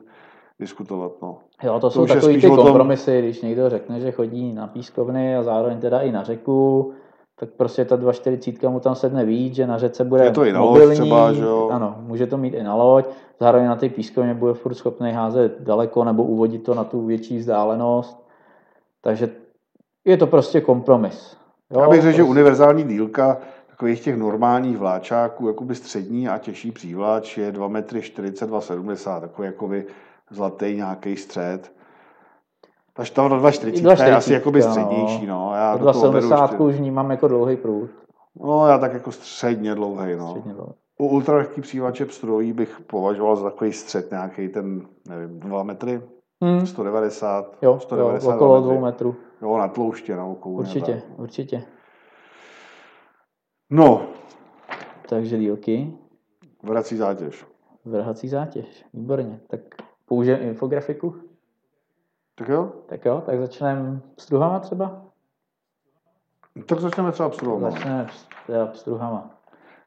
diskutovat. 0.60 1.12
No. 1.22 1.38
Jo, 1.62 1.72
to, 1.74 1.80
To 1.80 1.90
jsou 1.90 2.06
takový 2.06 2.40
ty 2.40 2.46
o 2.46 2.56
tom- 2.56 2.64
kompromisy, 2.64 3.18
když 3.18 3.42
někdo 3.42 3.70
řekne, 3.70 4.00
že 4.00 4.12
chodí 4.12 4.52
na 4.52 4.66
pískovny 4.66 5.36
a 5.36 5.42
zároveň 5.42 5.80
teda 5.80 6.00
i 6.00 6.12
na 6.12 6.22
řeku, 6.22 6.92
tak 7.38 7.48
prostě 7.50 7.84
ta 7.84 7.96
240 7.96 8.68
mu 8.68 8.80
tam 8.80 8.94
sedne 8.94 9.24
víc, 9.24 9.54
že 9.54 9.66
na 9.66 9.78
řece 9.78 10.04
bude 10.04 10.24
Je 10.24 10.30
to 10.30 10.44
i 10.44 10.52
na 10.52 10.60
loď 10.60 10.68
mobilní, 10.70 10.94
třeba, 11.00 11.32
že 11.32 11.42
jo? 11.42 11.68
Ano, 11.72 11.96
může 12.00 12.26
to 12.26 12.36
mít 12.36 12.54
i 12.54 12.62
na 12.62 12.74
loď, 12.74 13.06
zároveň 13.40 13.66
na 13.68 13.76
té 13.76 13.88
pískovně 13.88 14.34
bude 14.34 14.54
furt 14.54 14.74
schopný 14.74 15.12
házet 15.12 15.56
daleko 15.60 16.04
nebo 16.04 16.22
uvodit 16.24 16.62
to 16.62 16.74
na 16.74 16.84
tu 16.84 17.06
větší 17.06 17.38
vzdálenost. 17.38 18.26
Takže 19.00 19.28
je 20.04 20.16
to 20.16 20.26
prostě 20.26 20.60
kompromis. 20.60 21.36
Jo, 21.70 21.80
Já 21.80 21.88
bych 21.88 22.02
řekl, 22.02 22.16
že 22.16 22.22
prostě- 22.22 22.30
univerzální 22.30 22.84
dílka 22.84 23.38
takových 23.76 24.00
těch 24.00 24.16
normálních 24.16 24.78
vláčáků, 24.78 25.48
jakoby 25.48 25.74
střední 25.74 26.28
a 26.28 26.38
těžší 26.38 26.70
přívlač 26.72 27.38
je 27.38 27.52
2 27.52 27.68
metry 27.68 28.00
42,70, 28.00 29.20
takový 29.20 29.46
jakoby 29.46 29.86
zlatý 30.30 30.76
nějaký 30.76 31.16
střed. 31.16 31.72
Takže 32.94 33.12
ta 33.12 33.28
2,40 33.28 34.04
je 34.06 34.14
asi 34.14 34.32
jakoby 34.32 34.60
2,40, 34.60 34.70
střednější, 34.70 35.26
no. 35.26 35.52
Já 35.54 35.78
To 35.78 35.84
do 35.84 35.92
toho 35.92 36.12
beru 36.12 36.12
270 36.28 36.50
ještě- 36.50 36.62
už 36.64 36.74
vnímám 36.74 37.10
jako 37.10 37.28
dlouhý 37.28 37.56
průd. 37.56 37.90
No, 38.40 38.66
já 38.68 38.78
tak 38.78 38.92
jako 38.92 39.12
středně 39.12 39.74
dlouhý, 39.74 40.16
no. 40.16 40.28
Středně 40.28 40.52
dlouhý. 40.54 40.72
U 40.98 41.06
ultralehký 41.08 41.60
přívlače 41.60 42.06
pstrojí 42.06 42.52
bych 42.52 42.80
považoval 42.86 43.36
za 43.36 43.50
takový 43.50 43.72
střed 43.72 44.10
nějaký 44.10 44.48
ten, 44.48 44.86
nevím, 45.08 45.40
2 45.40 45.62
metry, 45.62 46.02
Hmm. 46.42 46.66
190, 46.66 47.56
Jo, 47.62 47.72
jo, 47.72 47.78
190 47.80 48.34
okolo 48.34 48.54
metry. 48.60 48.70
dvou 48.74 48.84
metrů. 48.84 49.14
Jo, 49.42 49.58
na 49.58 49.68
tlouště, 49.68 50.16
na 50.16 50.24
okou. 50.24 50.52
Určitě, 50.52 51.02
určitě. 51.16 51.62
No, 53.70 54.06
Takže 55.08 55.38
dílky, 55.38 55.92
vrací 56.62 56.96
zátěž. 56.96 57.46
vrhací 57.84 58.28
zátěž. 58.28 58.84
Výborně. 58.94 59.40
Tak 59.48 59.60
použijeme 60.06 60.42
infografiku. 60.42 61.14
Tak 62.34 62.48
jo? 62.48 62.72
Tak 62.86 63.04
jo, 63.04 63.22
tak 63.26 63.40
začneme 63.40 64.00
s 64.18 64.28
druhama 64.28 64.58
třeba? 64.60 65.02
Tak 66.66 66.80
začneme 66.80 67.12
třeba 67.12 67.28
pstrovat. 67.28 67.72
Začneme 67.72 68.06
s- 68.12 68.26
teda 68.46 68.66
pstruhama. 68.66 69.30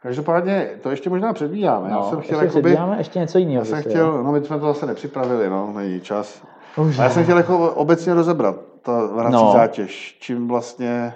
Každopádně 0.02 0.80
to 0.84 0.90
ještě 0.90 1.10
možná 1.10 1.34
předbíháme. 1.34 1.90
já 1.90 1.96
No, 1.96 2.10
jsem 2.10 2.22
chtěl, 2.22 2.42
ještě 2.42 2.58
jakoby, 2.60 2.78
ještě 2.98 3.20
něco 3.20 3.38
jiného. 3.38 3.60
já 3.60 3.66
jsem 3.66 3.82
chtěl, 3.82 4.24
no 4.24 4.32
my 4.32 4.46
jsme 4.46 4.60
to 4.60 4.66
zase 4.66 4.86
nepřipravili, 4.86 5.50
no, 5.50 5.74
není 5.74 6.02
čas. 6.02 6.44
Už 6.78 7.00
A 7.00 7.04
já 7.04 7.10
jsem 7.10 7.24
chtěl 7.24 7.38
jako 7.38 7.72
obecně 7.76 8.14
rozebrat 8.14 8.56
ta 8.82 9.06
vrací 9.06 9.34
No. 9.34 9.52
zátěž, 9.54 10.18
čím 10.22 10.48
vlastně, 10.48 11.14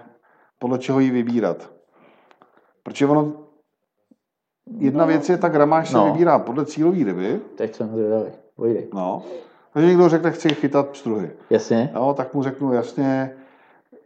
podle 0.60 0.80
čeho 0.80 1.00
ji 1.00 1.12
vybírat. 1.12 1.73
Protože 2.84 3.06
ono, 3.08 3.32
jedna 4.78 5.00
No. 5.04 5.08
věc 5.08 5.30
je 5.30 5.38
ta 5.38 5.50
gramáž 5.50 5.90
se 5.90 5.98
No. 5.98 6.06
vybírá 6.06 6.40
podle 6.40 6.66
cílové 6.66 7.04
ryby, 7.04 7.40
Teď 7.56 7.76
jsem 7.76 7.90
zvědavý. 7.90 8.32
Pojdej. 8.56 8.88
no. 8.94 9.24
Takže 9.74 9.88
někdo 9.90 10.10
řekne, 10.10 10.32
chci 10.32 10.50
chytat 10.50 10.88
pstruhy. 10.90 11.32
Jasně? 11.50 11.92
Jo, 11.96 12.14
tak 12.18 12.34
mu 12.34 12.44
řeknu 12.44 12.74
jasně, 12.74 13.36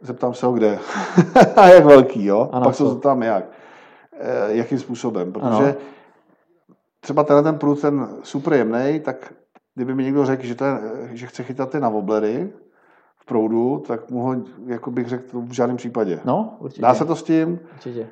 zeptám 0.00 0.34
se 0.34 0.46
ho 0.46 0.52
kde. 0.52 0.78
a 1.56 1.66
jak 1.68 1.84
velký, 1.84 2.24
jo? 2.24 2.48
Ano, 2.52 2.64
Pak 2.64 2.74
se 2.74 2.86
zeptám 2.86 3.22
jak. 3.22 3.44
E, 4.20 4.54
jakým 4.56 4.78
způsobem, 4.78 5.32
protože 5.32 5.64
Ano. 5.64 5.74
třeba 7.00 7.24
tenhle 7.24 7.42
ten 7.42 7.58
prut, 7.58 7.80
ten 7.80 8.08
super 8.22 8.52
jemný, 8.52 9.00
tak 9.04 9.32
kdyby 9.74 9.94
mi 9.94 10.04
někdo 10.04 10.26
řekl, 10.26 10.42
že, 10.42 10.54
to 10.54 10.64
je, 10.64 10.78
že 11.12 11.26
chce 11.26 11.42
chytat 11.42 11.70
ty 11.70 11.80
na 11.80 11.88
woblery 11.88 12.50
v 13.16 13.26
proudu, 13.26 13.82
tak 13.86 14.10
mu 14.10 14.20
ho, 14.22 14.34
jako 14.66 14.90
bych 14.90 15.08
řekl, 15.08 15.40
v 15.40 15.52
žádném 15.52 15.76
případě. 15.76 16.20
No, 16.24 16.56
určitě. 16.58 16.82
Dá 16.82 16.94
se 16.94 17.04
to 17.04 17.16
s 17.16 17.22
tím, 17.22 17.60
Určitě. 17.74 18.06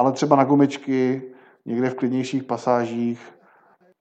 Ale 0.00 0.12
třeba 0.12 0.36
na 0.36 0.44
gumičky, 0.44 1.22
někde 1.66 1.90
v 1.90 1.94
klidnějších 1.94 2.44
pasážích, 2.44 3.20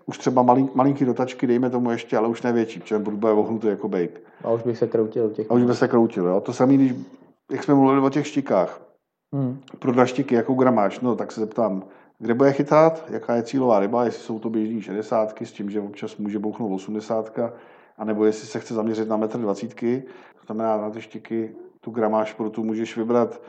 už 0.05 0.17
třeba 0.17 0.41
malink, 0.41 0.75
malinký 0.75 1.05
dotačky, 1.05 1.47
dejme 1.47 1.69
tomu 1.69 1.91
ještě, 1.91 2.17
ale 2.17 2.27
už 2.27 2.41
nevětší, 2.41 2.79
protože 2.79 2.99
prut 2.99 3.19
bude 3.19 3.31
ohnutý 3.31 3.67
jako 3.67 3.87
bejk. 3.87 4.21
A 4.43 4.51
už 4.51 4.63
bych 4.63 4.77
se 4.77 4.87
kroutil 4.87 5.25
u 5.25 5.29
těch. 5.29 5.51
A 5.51 5.53
už 5.53 5.63
by 5.63 5.75
se 5.75 5.87
kroutil. 5.87 6.27
Jo? 6.27 6.41
To 6.41 6.53
samé, 6.53 6.73
když, 6.73 6.93
jak 7.51 7.63
jsme 7.63 7.73
mluvili 7.73 8.01
o 8.01 8.09
těch 8.09 8.27
štikách, 8.27 8.81
Hmm. 9.33 9.59
pro 9.79 9.91
dva 9.91 10.05
štiky, 10.05 10.35
jakou 10.35 10.55
gramáž, 10.55 10.99
no 10.99 11.15
tak 11.15 11.31
se 11.31 11.39
zeptám, 11.39 11.83
kde 12.19 12.33
bude 12.33 12.53
chytat, 12.53 13.05
jaká 13.09 13.35
je 13.35 13.43
cílová 13.43 13.79
ryba, 13.79 14.05
jestli 14.05 14.23
jsou 14.23 14.39
to 14.39 14.49
běžný 14.49 14.81
60, 14.81 15.41
s 15.41 15.51
tím, 15.51 15.69
že 15.69 15.81
občas 15.81 16.17
může 16.17 16.39
bouchnout 16.39 16.71
80, 16.71 17.39
anebo 17.97 18.25
jestli 18.25 18.47
se 18.47 18.59
chce 18.59 18.73
zaměřit 18.73 19.09
na 19.09 19.17
metr 19.17 19.37
20, 19.37 19.75
to 20.39 20.45
znamená 20.45 20.77
na 20.77 20.89
ty 20.89 21.01
štiky, 21.01 21.55
tu 21.81 21.91
gramáž 21.91 22.33
pro 22.33 22.49
tu 22.49 22.63
můžeš 22.63 22.97
vybrat 22.97 23.41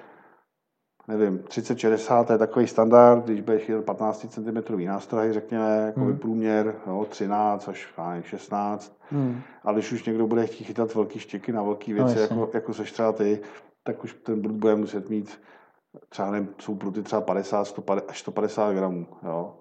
nevím, 1.09 1.39
30-60, 1.39 2.25
to 2.25 2.33
je 2.33 2.39
takový 2.39 2.67
standard, 2.67 3.25
když 3.25 3.41
budeš 3.41 3.63
chytat 3.63 3.85
15 3.85 4.27
cm 4.29 4.85
nástrahy, 4.87 5.33
řekněme, 5.33 5.83
jako 5.87 6.01
hmm. 6.01 6.19
průměr, 6.19 6.75
jo, 6.87 7.07
13 7.11 7.69
až 7.69 7.89
16. 8.23 8.97
Hmm. 9.11 9.41
A 9.65 9.73
když 9.73 9.93
už 9.93 10.05
někdo 10.05 10.27
bude 10.27 10.47
chtít 10.47 10.65
chytat 10.65 10.95
velký 10.95 11.19
štěky 11.19 11.53
na 11.53 11.63
velké 11.63 11.95
věci, 11.95 12.17
no, 12.17 12.23
jako, 12.23 12.51
jako 12.55 12.75
seš 12.75 12.93
třeba 12.93 13.13
ty, 13.13 13.41
tak 13.83 14.05
už 14.05 14.15
ten 14.23 14.41
brud 14.41 14.57
bude 14.57 14.77
muset 14.77 15.11
mít 15.11 15.41
třeba 16.09 16.31
nevím, 16.31 16.49
jsou 16.59 16.75
pruty 16.75 17.03
třeba 17.03 17.21
50, 17.21 17.65
150 17.65 18.11
až 18.11 18.19
150 18.19 18.73
gramů. 18.73 19.07
Jo. 19.23 19.55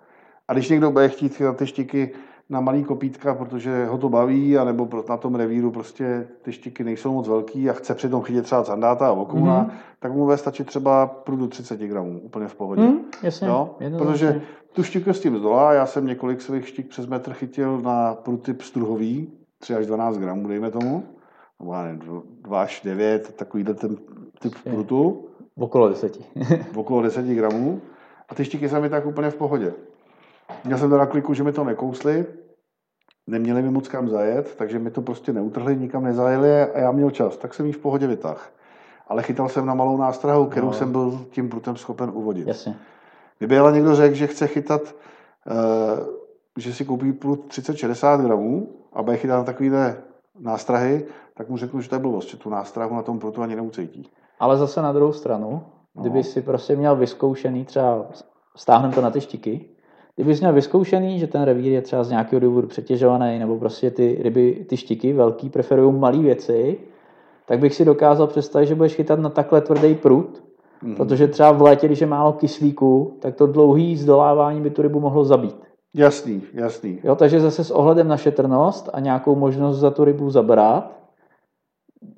A 0.47 0.53
když 0.53 0.69
někdo 0.69 0.91
bude 0.91 1.09
chtít 1.09 1.35
chytat 1.35 1.57
ty 1.57 1.67
štiky 1.67 2.11
na 2.49 2.59
malý 2.61 2.83
kopítka, 2.83 3.35
protože 3.35 3.85
ho 3.85 3.97
to 3.97 4.09
baví, 4.09 4.57
anebo 4.57 4.89
na 5.09 5.17
tom 5.17 5.35
revíru 5.35 5.71
prostě 5.71 6.27
ty 6.41 6.51
štiky 6.51 6.83
nejsou 6.83 7.13
moc 7.13 7.27
velký 7.27 7.69
a 7.69 7.73
chce 7.73 7.95
přitom 7.95 8.21
chytit 8.21 8.43
třeba 8.45 8.63
sandáta 8.63 9.07
a 9.07 9.11
okouna, 9.11 9.65
mm-hmm. 9.65 9.71
tak 9.99 10.13
mu 10.13 10.25
bude 10.25 10.37
stačit 10.37 10.67
třeba 10.67 11.07
prudu 11.07 11.47
30 11.47 11.79
gramů, 11.79 12.19
úplně 12.19 12.47
v 12.47 12.55
pohodě. 12.55 12.81
Mm, 12.81 12.99
jasně, 13.23 13.47
jo? 13.47 13.75
Protože 13.97 14.41
tu 14.73 14.83
štiku 14.83 15.13
s 15.13 15.19
tím 15.19 15.37
zdolá, 15.37 15.73
já 15.73 15.85
jsem 15.85 16.05
několik 16.05 16.41
svých 16.41 16.67
štik 16.67 16.87
přes 16.87 17.07
metr 17.07 17.33
chytil 17.33 17.81
na 17.81 18.15
pruty 18.15 18.53
pstruhový, 18.53 19.31
3 19.59 19.75
až 19.75 19.85
12 19.85 20.17
gramů, 20.17 20.47
dejme 20.47 20.71
tomu, 20.71 21.03
nebo 21.59 21.73
já 21.73 21.83
nevím, 21.83 22.23
2 22.41 22.61
až 22.61 22.81
9, 22.85 23.35
takovýhle 23.35 23.73
ten 23.73 23.97
typ 24.39 24.53
prutu. 24.63 25.25
Okolo 25.57 25.89
10. 25.89 26.19
okolo 26.75 27.01
10 27.01 27.25
gramů. 27.25 27.81
A 28.29 28.35
ty 28.35 28.45
štiky 28.45 28.69
jsou 28.69 28.81
mi 28.81 28.89
tak 28.89 29.05
úplně 29.05 29.29
v 29.29 29.35
pohodě. 29.35 29.73
Měl 30.65 30.77
jsem 30.77 30.89
to 30.89 30.97
na 30.97 31.05
kliku, 31.05 31.33
že 31.33 31.43
mi 31.43 31.51
to 31.51 31.63
nekousli, 31.63 32.25
neměli 33.27 33.61
mi 33.61 33.69
moc 33.69 33.87
kam 33.87 34.09
zajet, 34.09 34.55
takže 34.55 34.79
mi 34.79 34.91
to 34.91 35.01
prostě 35.01 35.33
neutrhli, 35.33 35.77
nikam 35.77 36.03
nezajeli 36.03 36.61
a 36.61 36.79
já 36.79 36.91
měl 36.91 37.11
čas, 37.11 37.37
tak 37.37 37.53
jsem 37.53 37.65
ji 37.65 37.71
v 37.71 37.77
pohodě 37.77 38.07
vytáhl. 38.07 38.39
Ale 39.07 39.23
chytal 39.23 39.49
jsem 39.49 39.65
na 39.65 39.73
malou 39.73 39.97
nástrahu, 39.97 40.45
kterou 40.45 40.67
no. 40.67 40.73
jsem 40.73 40.91
byl 40.91 41.25
tím 41.31 41.49
prutem 41.49 41.75
schopen 41.75 42.11
uvodit. 42.13 42.47
Jasně. 42.47 42.75
Kdyby 43.37 43.57
ale 43.57 43.71
někdo 43.71 43.95
řekl, 43.95 44.15
že 44.15 44.27
chce 44.27 44.47
chytat, 44.47 44.81
uh, 44.81 46.07
že 46.57 46.73
si 46.73 46.85
koupí 46.85 47.13
prut 47.13 47.47
30-60 47.47 48.21
gramů 48.25 48.75
a 48.93 49.03
bude 49.03 49.17
chytat 49.17 49.37
na 49.37 49.43
takovýhle 49.43 49.97
nástrahy, 50.39 51.05
tak 51.33 51.49
mu 51.49 51.57
řeknu, 51.57 51.81
že 51.81 51.89
to 51.89 51.95
je 51.95 51.99
blbost, 51.99 52.29
že 52.29 52.37
tu 52.37 52.49
nástrahu 52.49 52.95
na 52.95 53.01
tom 53.01 53.19
prutu 53.19 53.41
ani 53.41 53.55
neucítí. 53.55 54.09
Ale 54.39 54.57
zase 54.57 54.81
na 54.81 54.91
druhou 54.91 55.13
stranu, 55.13 55.63
kdyby 55.93 56.17
no. 56.17 56.23
si 56.23 56.41
prostě 56.41 56.75
měl 56.75 56.95
vyzkoušený 56.95 57.65
třeba, 57.65 58.05
stáhnem 58.55 58.91
to 58.91 59.01
na 59.01 59.11
ty 59.11 59.21
štiky, 59.21 59.69
Kdyby 60.19 60.35
jsi 60.35 60.41
měl 60.41 60.53
vyzkoušený, 60.53 61.19
že 61.19 61.27
ten 61.27 61.41
revír 61.41 61.71
je 61.71 61.81
třeba 61.81 62.03
z 62.03 62.09
nějakého 62.09 62.39
důvodu 62.39 62.67
přetěžovaný, 62.67 63.39
nebo 63.39 63.57
prostě 63.57 63.91
ty 63.91 64.17
ryby, 64.21 64.65
ty 64.69 64.77
štiky 64.77 65.13
velký, 65.13 65.49
preferují 65.49 65.95
malé 65.95 66.17
věci, 66.17 66.77
tak 67.45 67.59
bych 67.59 67.75
si 67.75 67.85
dokázal 67.85 68.27
představit, 68.27 68.67
že 68.67 68.75
budeš 68.75 68.95
chytat 68.95 69.19
na 69.19 69.29
takhle 69.29 69.61
tvrdý 69.61 69.95
prut, 69.95 70.43
mm. 70.83 70.95
protože 70.95 71.27
třeba 71.27 71.51
v 71.51 71.61
létě, 71.61 71.87
když 71.87 72.01
je 72.01 72.07
málo 72.07 72.33
kyslíku, 72.33 73.17
tak 73.19 73.35
to 73.35 73.47
dlouhý 73.47 73.97
zdolávání 73.97 74.61
by 74.61 74.69
tu 74.69 74.81
rybu 74.81 74.99
mohlo 74.99 75.25
zabít. 75.25 75.63
Jasný, 75.93 76.41
jasný. 76.53 76.99
Jo, 77.03 77.15
takže 77.15 77.39
zase 77.39 77.63
s 77.63 77.71
ohledem 77.71 78.07
na 78.07 78.17
šetrnost 78.17 78.89
a 78.93 78.99
nějakou 78.99 79.35
možnost 79.35 79.77
za 79.77 79.91
tu 79.91 80.03
rybu 80.03 80.29
zabrat, 80.29 80.99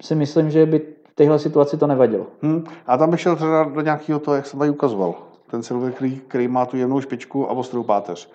si 0.02 0.16
myslím, 0.16 0.50
že 0.50 0.66
by 0.66 0.80
v 0.80 1.16
téhle 1.16 1.40
situaci 1.40 1.78
to 1.78 1.88
nevadilo. 1.88 2.26
Hmm. 2.42 2.64
A 2.88 2.98
tam 2.98 3.12
bych 3.12 3.20
šel 3.20 3.36
třeba 3.36 3.64
do 3.64 3.82
nějakého 3.82 4.20
toho, 4.20 4.36
jak 4.36 4.46
jsem 4.46 4.60
tady 4.60 4.72
ukazoval 4.72 5.31
ten 5.52 5.64
silver, 5.64 5.92
který, 5.92 6.20
který 6.28 6.48
má 6.48 6.66
tu 6.66 6.78
jemnou 6.78 7.02
špičku 7.02 7.50
a 7.50 7.54
ostrou 7.54 7.84
páteř. 7.84 8.32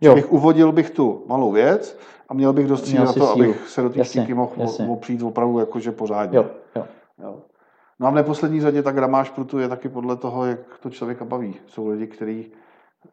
Jo. 0.00 0.14
Bych 0.14 0.32
uvodil 0.32 0.72
bych 0.72 0.90
tu 0.90 1.24
malou 1.26 1.52
věc 1.52 1.98
a 2.28 2.34
měl 2.34 2.52
bych 2.52 2.66
dost 2.66 2.92
na 2.92 3.06
to, 3.06 3.12
sílu. 3.12 3.32
abych 3.32 3.68
se 3.68 3.82
do 3.82 3.90
té 3.90 4.04
štíky 4.04 4.34
mohl 4.34 4.52
jasně. 4.56 4.86
opřít 4.88 5.22
opravdu 5.22 5.58
jakože 5.58 5.92
pořádně. 5.92 6.38
Jo, 6.38 6.46
jo. 6.76 6.86
Jo. 7.22 7.36
No 8.00 8.06
a 8.06 8.10
v 8.10 8.14
neposlední 8.14 8.60
řadě 8.60 8.82
ta 8.82 8.92
gramáž 8.92 9.30
prutu 9.30 9.58
je 9.58 9.68
taky 9.68 9.88
podle 9.88 10.16
toho, 10.16 10.44
jak 10.44 10.58
to 10.80 10.90
člověka 10.90 11.24
baví. 11.24 11.56
Jsou 11.66 11.88
lidi, 11.88 12.06
který, 12.06 12.46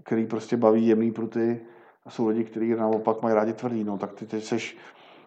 který 0.03 0.25
prostě 0.25 0.57
baví 0.57 0.87
jemný 0.87 1.11
pruty 1.11 1.59
a 2.05 2.09
jsou 2.09 2.27
lidi, 2.27 2.43
kteří 2.43 2.75
naopak 2.75 3.21
mají 3.21 3.35
rádi 3.35 3.53
tvrdý. 3.53 3.83
No, 3.83 3.97
tak 3.97 4.13
ty 4.13 4.25
teď 4.25 4.43
jsi 4.43 4.57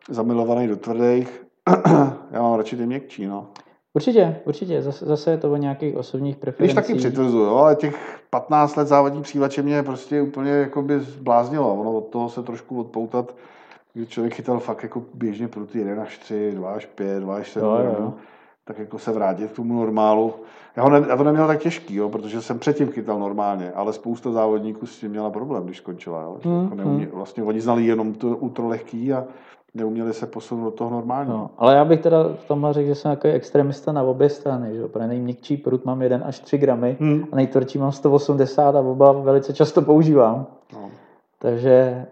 zamilovaný 0.09 0.69
do 0.69 0.77
tvrdých. 0.77 1.47
Já 2.31 2.43
mám 2.43 2.59
radši 2.59 2.77
ty 2.77 2.87
měkčí. 2.87 3.27
No. 3.27 3.49
Určitě, 3.95 4.41
určitě. 4.45 4.83
Zase, 4.83 5.07
zase 5.07 5.31
je 5.31 5.39
to 5.39 5.53
o 5.53 5.57
nějakých 5.57 5.97
osobních 5.97 6.37
preferencích. 6.37 6.77
Když 6.77 6.87
taky 6.87 6.99
přitvrzuju, 6.99 7.49
ale 7.49 7.77
těch 7.77 8.21
15 8.31 8.77
let 8.77 8.89
závodní 8.89 9.23
přívače 9.23 9.63
mě 9.63 9.83
prostě 9.83 10.23
úplně 10.23 10.51
jako 10.51 10.83
by 10.83 11.01
zbláznilo. 11.01 11.75
Ono 11.75 11.93
od 11.93 12.09
toho 12.09 12.29
se 12.29 12.43
trošku 12.43 12.81
odpoutat, 12.81 13.35
když 13.95 14.09
člověk 14.09 14.35
chytal 14.35 14.59
fakt 14.59 14.83
jako 14.83 15.03
běžně 15.15 15.49
pro 15.49 15.67
ty 15.67 15.79
1 15.79 16.03
až 16.03 16.19
3, 16.19 16.53
2 16.55 16.73
až 16.73 16.87
5, 16.87 17.21
2 17.21 17.37
až 17.37 17.51
7 17.51 17.67
jo, 17.69 17.97
jo. 17.99 18.15
tak 18.65 18.79
jako 18.79 18.99
se 18.99 19.13
vrátit 19.13 19.51
k 19.51 19.57
tomu 19.57 19.75
normálu. 19.75 20.35
Já, 20.77 20.83
ho 20.83 20.91
ne, 20.91 21.07
já 21.09 21.17
to 21.17 21.25
neměl 21.25 21.47
tak 21.47 21.63
těžký, 21.63 21.95
jo, 21.95 22.09
protože 22.09 22.43
jsem 22.43 22.59
předtím 22.59 22.89
chytal 22.89 23.19
normálně, 23.19 23.73
ale 23.73 23.93
spousta 23.93 24.31
závodníků 24.31 24.87
s 24.87 24.99
tím 24.99 25.11
měla 25.11 25.31
problém, 25.31 25.65
když 25.65 25.77
skončila. 25.77 26.23
Jo. 26.23 26.39
Hmm, 26.43 26.63
jako 26.63 26.75
neumě, 26.75 27.05
hmm. 27.05 27.15
Vlastně 27.15 27.43
oni 27.43 27.61
znali 27.61 27.87
jenom 27.87 28.15
to 28.15 28.29
ultralehký 28.29 29.13
a 29.13 29.25
neuměli 29.75 30.15
se 30.15 30.27
posunout 30.27 30.65
do 30.65 30.71
toho 30.71 30.91
normálního. 30.91 31.37
No, 31.37 31.51
ale 31.59 31.75
já 31.75 31.85
bych 31.85 32.01
teda 32.01 32.23
v 32.23 32.45
tomhle 32.49 32.73
řekl, 32.73 32.87
že 32.87 32.95
jsem 32.95 33.11
jako 33.11 33.29
extremista 33.29 33.93
na 33.93 34.03
obě 34.03 34.29
strany. 34.29 34.77
Že? 34.77 34.89
Pro 34.89 35.07
nejměkčí 35.07 35.57
prut 35.57 35.85
mám 35.85 36.03
1 36.03 36.21
až 36.25 36.39
3 36.39 36.59
gramy 36.59 36.97
hmm. 37.01 37.25
a 37.33 37.37
nejtvrdší 37.37 37.79
mám 37.79 37.93
180 37.93 38.77
a 38.77 38.81
oba 38.81 39.13
velice 39.13 39.53
často 39.53 39.83
používám. 39.83 40.47
No. 40.73 40.91
Takže 41.39 42.07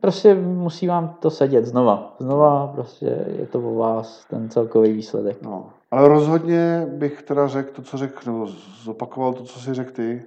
prostě 0.00 0.34
musí 0.34 0.86
vám 0.86 1.16
to 1.20 1.30
sedět 1.30 1.66
znova. 1.66 2.16
Znova 2.18 2.66
prostě 2.66 3.24
je 3.38 3.46
to 3.46 3.58
o 3.58 3.74
vás 3.74 4.26
ten 4.30 4.48
celkový 4.48 4.92
výsledek. 4.92 5.42
No. 5.42 5.66
Ale 5.90 6.08
rozhodně 6.08 6.86
bych 6.90 7.22
teda 7.22 7.48
řekl 7.48 7.72
to, 7.72 7.82
co 7.82 7.98
řekl, 7.98 8.20
nebo 8.26 8.46
zopakoval 8.82 9.32
to, 9.32 9.44
co 9.44 9.60
si 9.60 9.74
řekl 9.74 9.90
ty, 9.90 10.22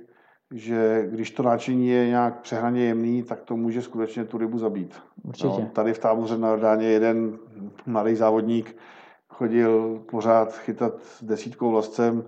že 0.54 1.08
když 1.10 1.32
to 1.32 1.44
náčiní 1.44 1.88
je 1.88 2.08
nějak 2.08 2.42
přehraně 2.42 2.86
jemný, 2.86 3.24
tak 3.24 3.42
to 3.42 3.58
může 3.58 3.82
skutečně 3.82 4.26
tu 4.26 4.38
rybu 4.38 4.58
zabít. 4.58 4.96
Určitě. 5.24 5.48
No, 5.48 5.70
tady 5.74 5.94
v 5.94 6.00
táboře 6.00 6.38
na 6.38 6.50
Jordáně 6.50 6.88
jeden 6.88 7.38
mladý 7.86 8.16
závodník 8.16 8.76
chodil 9.30 10.04
pořád 10.12 10.58
chytat 10.58 10.94
desítkou 11.22 11.72
vlastcem 11.72 12.24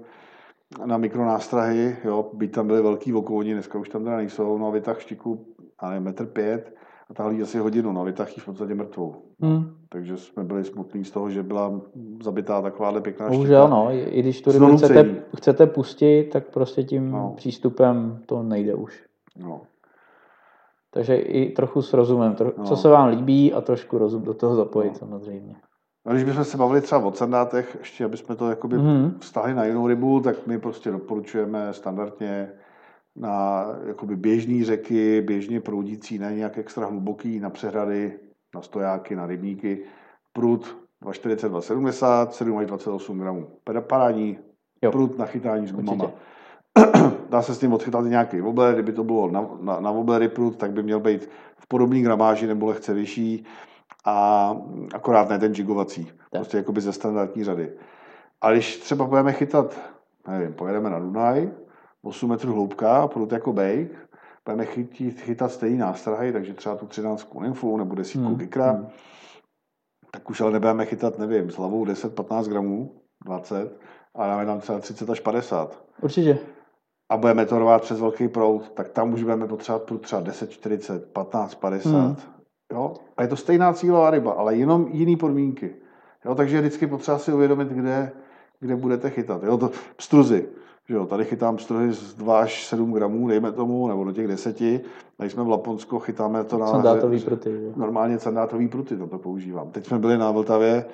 na 0.85 0.97
mikronástrahy, 0.97 1.97
jo, 2.03 2.31
byť 2.33 2.51
tam 2.51 2.67
byly 2.67 2.81
velký 2.81 3.11
vokouni, 3.11 3.53
dneska 3.53 3.79
už 3.79 3.89
tam 3.89 4.03
teda 4.03 4.17
nejsou, 4.17 4.57
no 4.57 4.67
a 4.67 4.71
vytah 4.71 5.01
štiku, 5.01 5.55
ale 5.79 5.99
metr 5.99 6.25
pět, 6.25 6.75
a 7.09 7.13
tahli 7.13 7.41
asi 7.41 7.57
hodinu, 7.57 7.91
no, 7.91 8.05
vytáhl 8.05 8.29
v 8.37 8.45
podstatě 8.45 8.75
mrtvou. 8.75 9.24
Hmm. 9.41 9.75
Takže 9.89 10.17
jsme 10.17 10.43
byli 10.43 10.63
smutní 10.63 11.03
z 11.03 11.11
toho, 11.11 11.29
že 11.29 11.43
byla 11.43 11.81
zabitá 12.23 12.61
takováhle 12.61 13.01
pěkná 13.01 13.29
Bohužel, 13.29 13.67
no, 13.67 13.87
i 13.91 14.19
když 14.21 14.41
tu 14.41 14.51
rybu 14.51 14.77
chcete, 14.77 15.15
chcete 15.37 15.67
pustit, 15.67 16.29
tak 16.33 16.47
prostě 16.47 16.83
tím 16.83 17.11
no. 17.11 17.33
přístupem 17.37 18.19
to 18.25 18.43
nejde 18.43 18.75
už. 18.75 19.03
No. 19.39 19.61
Takže 20.91 21.15
i 21.15 21.49
trochu 21.49 21.81
s 21.81 21.93
rozumem, 21.93 22.35
tro, 22.35 22.51
no. 22.57 22.63
co 22.63 22.75
se 22.75 22.89
vám 22.89 23.09
líbí 23.09 23.53
a 23.53 23.61
trošku 23.61 23.97
rozum 23.97 24.21
do 24.21 24.33
toho 24.33 24.55
zapojit 24.55 24.89
no. 24.89 24.95
samozřejmě. 24.95 25.55
No, 26.05 26.11
když 26.11 26.23
bychom 26.23 26.43
se 26.43 26.57
bavili 26.57 26.81
třeba 26.81 27.05
o 27.05 27.13
sandátech, 27.13 27.75
ještě 27.79 28.05
aby 28.05 28.17
jsme 28.17 28.35
to 28.35 28.49
jakoby 28.49 28.77
mm. 28.77 29.17
vztahli 29.19 29.53
na 29.53 29.65
jinou 29.65 29.87
rybu, 29.87 30.19
tak 30.19 30.47
my 30.47 30.59
prostě 30.59 30.91
doporučujeme 30.91 31.73
standardně 31.73 32.51
na 33.15 33.65
jakoby 33.87 34.15
běžné 34.15 34.65
řeky, 34.65 35.21
běžně 35.21 35.61
proudící, 35.61 36.19
ne 36.19 36.33
nějak 36.35 36.57
extra 36.57 36.85
hluboký, 36.85 37.39
na 37.39 37.49
přehrady, 37.49 38.19
na 38.55 38.61
stojáky, 38.61 39.15
na 39.15 39.25
rybníky. 39.25 39.83
Prut 40.33 40.77
240, 41.01 41.49
270, 41.49 42.33
7 42.33 42.57
až 42.57 42.65
28 42.65 43.19
gramů. 43.19 43.47
Parádní 43.87 44.39
prut 44.91 45.17
na 45.17 45.25
chytání 45.25 45.67
s 45.67 45.71
gumama. 45.71 46.11
Dá 47.29 47.41
se 47.41 47.55
s 47.55 47.59
tím 47.59 47.73
odchytat 47.73 48.05
nějaký 48.05 48.41
wobler, 48.41 48.73
kdyby 48.73 48.91
to 48.91 49.03
bylo 49.03 49.31
na, 49.31 49.49
na, 49.61 49.79
na 49.79 49.91
woblery 49.91 50.29
prut, 50.29 50.57
tak 50.57 50.71
by 50.71 50.83
měl 50.83 50.99
být 50.99 51.29
v 51.57 51.67
podobné 51.67 52.01
gramáži 52.01 52.47
nebo 52.47 52.65
lehce 52.65 52.93
vyšší 52.93 53.45
a 54.05 54.57
akorát 54.93 55.29
ne 55.29 55.39
ten 55.39 55.53
jigovací, 55.53 56.11
prostě 56.31 56.57
jakoby 56.57 56.81
ze 56.81 56.93
standardní 56.93 57.43
řady. 57.43 57.71
A 58.41 58.51
když 58.51 58.77
třeba 58.77 59.05
budeme 59.05 59.33
chytat, 59.33 59.79
nevím, 60.27 60.53
pojedeme 60.53 60.89
na 60.89 60.99
Dunaj, 60.99 61.51
8 62.03 62.29
metrů 62.29 62.53
hloubka 62.53 63.07
prut 63.07 63.31
jako 63.31 63.53
bejk, 63.53 64.04
budeme 64.45 64.65
chytit, 64.65 65.21
chytat 65.21 65.51
stejný 65.51 65.77
nástrahy, 65.77 66.33
takže 66.33 66.53
třeba 66.53 66.75
tu 66.75 66.85
13 66.85 67.33
nymfu 67.41 67.77
nebo 67.77 67.95
desítku 67.95 68.27
hmm. 68.27 68.37
kikra, 68.37 68.71
hmm. 68.71 68.87
tak 70.11 70.29
už 70.29 70.41
ale 70.41 70.51
nebudeme 70.51 70.85
chytat, 70.85 71.19
nevím, 71.19 71.51
s 71.51 71.55
hlavou 71.55 71.85
10-15 71.85 72.49
gramů, 72.49 73.01
20, 73.25 73.79
a 74.15 74.27
dáme 74.27 74.45
tam 74.45 74.59
třeba 74.59 74.79
30 74.79 75.09
až 75.09 75.19
50. 75.19 75.83
Určitě. 76.01 76.39
A 77.09 77.17
budeme 77.17 77.45
to 77.45 77.59
rvát 77.59 77.81
přes 77.81 77.99
velký 77.99 78.27
proud, 78.27 78.69
tak 78.69 78.89
tam 78.89 79.13
už 79.13 79.23
budeme 79.23 79.47
potřebovat 79.47 79.83
prut 79.83 80.01
třeba 80.01 80.21
10, 80.21 80.51
40, 80.51 81.13
15, 81.13 81.55
50. 81.55 81.89
Hmm. 81.89 82.15
Jo? 82.71 82.93
A 83.17 83.21
je 83.21 83.27
to 83.27 83.35
stejná 83.35 83.73
cílová 83.73 84.09
ryba, 84.09 84.31
ale 84.31 84.55
jenom 84.55 84.87
jiný 84.91 85.17
podmínky. 85.17 85.75
Jo? 86.25 86.35
Takže 86.35 86.57
je 86.57 86.61
vždycky 86.61 86.87
potřeba 86.87 87.19
si 87.19 87.33
uvědomit, 87.33 87.67
kde, 87.67 88.11
kde 88.59 88.75
budete 88.75 89.09
chytat. 89.09 89.43
Jo? 89.43 89.57
To, 89.57 89.71
pstruzy. 89.95 90.49
Že 90.89 90.95
jo, 90.95 91.05
tady 91.05 91.25
chytám 91.25 91.57
strohy 91.57 91.93
z 91.93 92.13
2 92.13 92.39
až 92.39 92.65
7 92.65 92.93
gramů, 92.93 93.27
dejme 93.27 93.51
tomu, 93.51 93.87
nebo 93.87 94.03
do 94.03 94.11
těch 94.11 94.27
10. 94.27 94.57
Tady 95.17 95.29
jsme 95.29 95.43
v 95.43 95.49
Laponsku, 95.49 95.99
chytáme 95.99 96.43
to 96.43 96.57
na... 96.57 96.67
Sandátový 96.67 97.19
pruty. 97.19 97.73
Normálně 97.75 98.19
sandátový 98.19 98.67
pruty, 98.67 98.97
to 98.97 99.17
používám. 99.17 99.71
Teď 99.71 99.85
jsme 99.85 99.99
byli 99.99 100.17
na 100.17 100.31
Vltavě, 100.31 100.85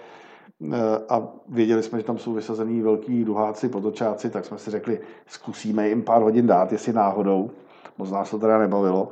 eh, 0.73 0.77
a 1.09 1.27
věděli 1.49 1.83
jsme, 1.83 1.99
že 1.99 2.05
tam 2.05 2.17
jsou 2.17 2.33
vysazený 2.33 2.81
velký 2.81 3.23
duháci, 3.23 3.69
potočáci, 3.69 4.29
tak 4.29 4.45
jsme 4.45 4.57
si 4.57 4.71
řekli, 4.71 4.99
zkusíme 5.27 5.89
jim 5.89 6.01
pár 6.01 6.21
hodin 6.21 6.47
dát, 6.47 6.71
jestli 6.71 6.93
náhodou. 6.93 7.49
Moc 7.97 8.11
nás 8.11 8.29
to 8.29 8.39
teda 8.39 8.57
nebavilo, 8.57 9.11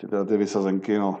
že 0.00 0.08
teda 0.08 0.24
ty 0.24 0.36
vysazenky, 0.36 0.98
no, 0.98 1.16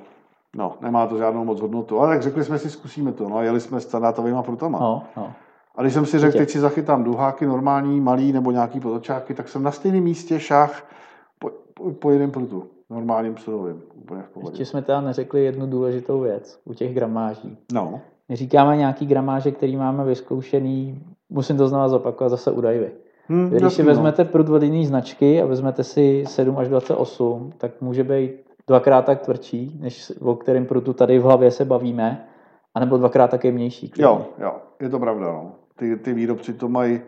no, 0.56 0.76
nemá 0.80 1.06
to 1.06 1.18
žádnou 1.18 1.44
moc 1.44 1.60
hodnotu. 1.60 2.00
Ale 2.00 2.08
tak 2.08 2.22
řekli 2.22 2.44
jsme 2.44 2.58
si, 2.58 2.70
zkusíme 2.70 3.12
to, 3.12 3.28
no 3.28 3.36
a 3.36 3.42
jeli 3.42 3.60
jsme 3.60 3.80
standardovými 3.80 4.42
prutama. 4.42 4.78
No, 4.78 5.02
no. 5.16 5.32
A 5.76 5.82
když 5.82 5.94
jsem 5.94 6.06
si 6.06 6.18
řekl, 6.18 6.38
teď 6.38 6.50
si 6.50 6.60
zachytám 6.60 7.04
duháky 7.04 7.46
normální, 7.46 8.00
malý 8.00 8.32
nebo 8.32 8.50
nějaký 8.50 8.80
potočáky, 8.80 9.34
tak 9.34 9.48
jsem 9.48 9.62
na 9.62 9.70
stejném 9.70 10.02
místě 10.04 10.40
šách 10.40 10.90
po, 11.38 11.50
po, 11.74 11.90
po 11.92 12.10
jeden 12.10 12.30
prutu. 12.30 12.64
Normálním 12.90 13.36
surovým. 13.36 13.82
Úplně 13.94 14.22
v 14.22 14.28
pohodě. 14.28 14.52
Ještě 14.52 14.64
jsme 14.64 14.82
teda 14.82 15.00
neřekli 15.00 15.44
jednu 15.44 15.66
důležitou 15.66 16.20
věc 16.20 16.60
u 16.64 16.74
těch 16.74 16.94
gramáží. 16.94 17.58
No, 17.72 18.00
My 18.28 18.36
říkáme 18.36 18.76
nějaký 18.76 19.06
gramáže, 19.06 19.50
který 19.50 19.76
máme 19.76 20.04
vyzkoušený, 20.04 21.02
musím 21.30 21.56
to 21.56 21.68
znova 21.68 21.88
zopakovat, 21.88 22.28
zase 22.30 22.50
u 22.50 22.60
Divey. 22.60 22.90
hm, 23.28 23.48
Když 23.50 23.62
jasný, 23.62 23.76
si 23.76 23.82
no. 23.82 23.88
vezmete 23.88 24.24
prut 24.24 24.48
od 24.48 24.62
jiný 24.62 24.86
značky 24.86 25.42
a 25.42 25.46
vezmete 25.46 25.84
si 25.84 26.24
7 26.28 26.58
až 26.58 26.68
28, 26.68 27.52
tak 27.58 27.70
může 27.80 28.04
být 28.04 28.30
dvakrát 28.66 29.04
tak 29.04 29.20
tvrdší, 29.20 29.78
než 29.80 30.12
o 30.20 30.34
kterém 30.34 30.66
prutu 30.66 30.92
tady 30.92 31.18
v 31.18 31.22
hlavě 31.22 31.50
se 31.50 31.64
bavíme, 31.64 32.26
anebo 32.74 32.96
dvakrát 32.96 33.30
tak 33.30 33.44
jemnější. 33.44 33.88
klidně. 33.88 34.04
Jo, 34.04 34.26
jo, 34.38 34.52
je 34.80 34.88
to 34.88 34.98
pravda. 34.98 35.26
No. 35.26 35.52
Ty, 35.76 35.96
ty 35.96 36.14
výrobci 36.14 36.52
to 36.52 36.68
mají 36.68 37.00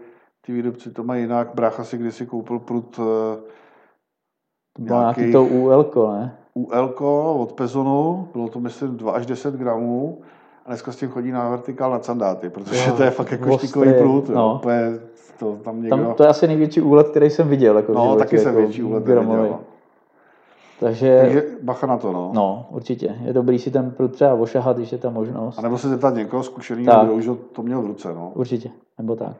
ty 0.49 0.53
výrobci 0.53 0.91
to 0.91 1.05
mají 1.05 1.23
jinak. 1.23 1.49
Brácha 1.55 1.85
si 1.85 1.99
kdysi 1.99 2.27
koupil 2.27 2.59
prut 2.59 3.01
eh, 3.01 3.39
nějaký 4.79 5.33
to 5.33 5.45
UL, 5.45 5.91
ne? 6.12 6.37
UL 6.55 6.95
od 7.41 7.53
Pezonu, 7.53 8.29
bylo 8.33 8.49
to 8.49 8.61
myslím 8.61 8.97
2 8.97 9.12
až 9.12 9.27
10 9.27 9.55
gramů 9.55 10.21
a 10.66 10.69
dneska 10.69 10.93
s 10.93 10.97
tím 10.97 11.09
chodí 11.09 11.31
na 11.31 11.49
vertikál 11.49 11.91
na 11.91 12.01
sandáty, 12.01 12.51
protože 12.51 12.85
Jo, 12.87 12.97
to 12.97 13.03
je 13.03 13.11
fakt 13.11 13.33
jako 13.33 13.55
ostrý, 13.55 13.69
štikový 13.69 13.93
prut. 13.93 14.29
Jo. 14.29 14.35
no. 14.35 14.55
Úplně 14.55 14.99
to 15.39 15.57
tam 15.57 15.83
někdo... 15.83 15.97
Tam, 15.97 16.14
to 16.14 16.23
je 16.23 16.29
asi 16.29 16.47
největší 16.47 16.81
úlet, 16.81 17.09
který 17.09 17.31
jsem 17.31 17.49
viděl. 17.49 17.77
Jako 17.77 17.93
no, 17.93 18.03
životě, 18.03 18.19
taky 18.19 18.39
jsem 18.39 18.49
jako 18.49 18.61
větší 18.61 18.83
úlet 18.83 19.07
neviděl. 19.07 19.59
No. 20.83 20.89
Takže, 20.89 21.18
Takže 21.20 21.43
bacha 21.62 21.87
na 21.87 21.97
to, 21.99 22.12
no. 22.12 22.31
no, 22.35 22.66
určitě. 22.70 23.16
Je 23.24 23.33
dobrý 23.33 23.59
si 23.59 23.70
ten 23.70 23.91
prut 23.91 24.12
třeba 24.12 24.35
ošahat, 24.35 24.76
když 24.76 24.93
je 24.93 24.99
ta 24.99 25.11
možnost. 25.11 25.59
A 25.59 25.62
nebo 25.62 25.79
se 25.79 25.89
zeptat 25.89 26.14
někoho 26.14 26.43
zkušeného, 26.43 27.05
kdo 27.05 27.14
už 27.14 27.31
to 27.53 27.62
měl 27.62 27.83
v 27.83 27.87
ruce, 27.87 28.14
no. 28.14 28.33
Určitě, 28.35 28.70
nebo 28.99 29.16
tak. 29.16 29.37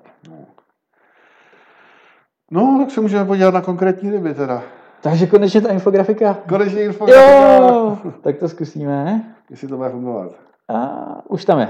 No, 2.51 2.79
tak 2.81 2.91
se 2.91 3.01
můžeme 3.01 3.25
podívat 3.25 3.55
na 3.55 3.61
konkrétní 3.61 4.11
ryby 4.11 4.35
teda. 4.35 4.63
Takže 5.03 5.27
konečně 5.27 5.61
ta 5.61 5.73
infografika. 5.73 6.39
Konečně 6.49 6.83
infografika, 6.83 7.69
Jo, 7.69 7.99
tak 8.21 8.37
to 8.39 8.49
zkusíme. 8.49 9.25
jestli 9.51 9.69
to 9.69 9.77
bude 9.77 9.89
fungovat. 9.89 10.33
A 10.69 11.31
už 11.31 11.45
tam 11.45 11.59
je. 11.59 11.69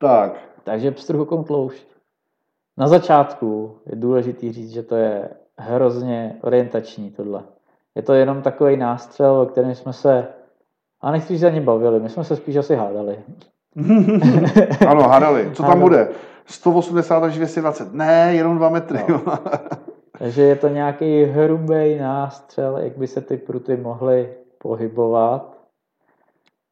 Tak, 0.00 0.32
Takže 0.64 0.90
pstruhokom 0.90 1.44
tloušť. 1.44 1.86
Na 2.78 2.88
začátku 2.88 3.78
je 3.86 3.96
důležitý 3.96 4.52
říct, 4.52 4.70
že 4.70 4.82
to 4.82 4.96
je 4.96 5.28
hrozně 5.58 6.38
orientační 6.42 7.10
tohle. 7.10 7.42
Je 7.94 8.02
to 8.02 8.12
jenom 8.12 8.42
takový 8.42 8.76
nástřel, 8.76 9.40
o 9.40 9.46
kterém 9.46 9.74
jsme 9.74 9.92
se, 9.92 10.26
a 11.00 11.10
nechci 11.10 11.34
říct 11.34 11.42
ani 11.42 11.60
bavili, 11.60 12.00
my 12.00 12.08
jsme 12.08 12.24
se 12.24 12.36
spíš 12.36 12.56
asi 12.56 12.76
hádali. 12.76 13.18
ano, 14.88 15.02
hádali. 15.02 15.50
Co 15.54 15.62
tam 15.62 15.66
Hádali. 15.70 15.82
bude? 15.82 16.08
180 16.46 17.22
až 17.24 17.36
220. 17.36 17.92
Ne, 17.94 18.30
jenom 18.34 18.56
2 18.56 18.68
metry. 18.68 19.04
No. 19.08 19.22
Takže 20.18 20.42
je 20.42 20.56
to 20.56 20.68
nějaký 20.68 21.24
hrubý 21.24 21.98
nástřel, 21.98 22.78
jak 22.78 22.98
by 22.98 23.06
se 23.06 23.20
ty 23.20 23.36
pruty 23.36 23.76
mohly 23.76 24.34
pohybovat. 24.58 25.58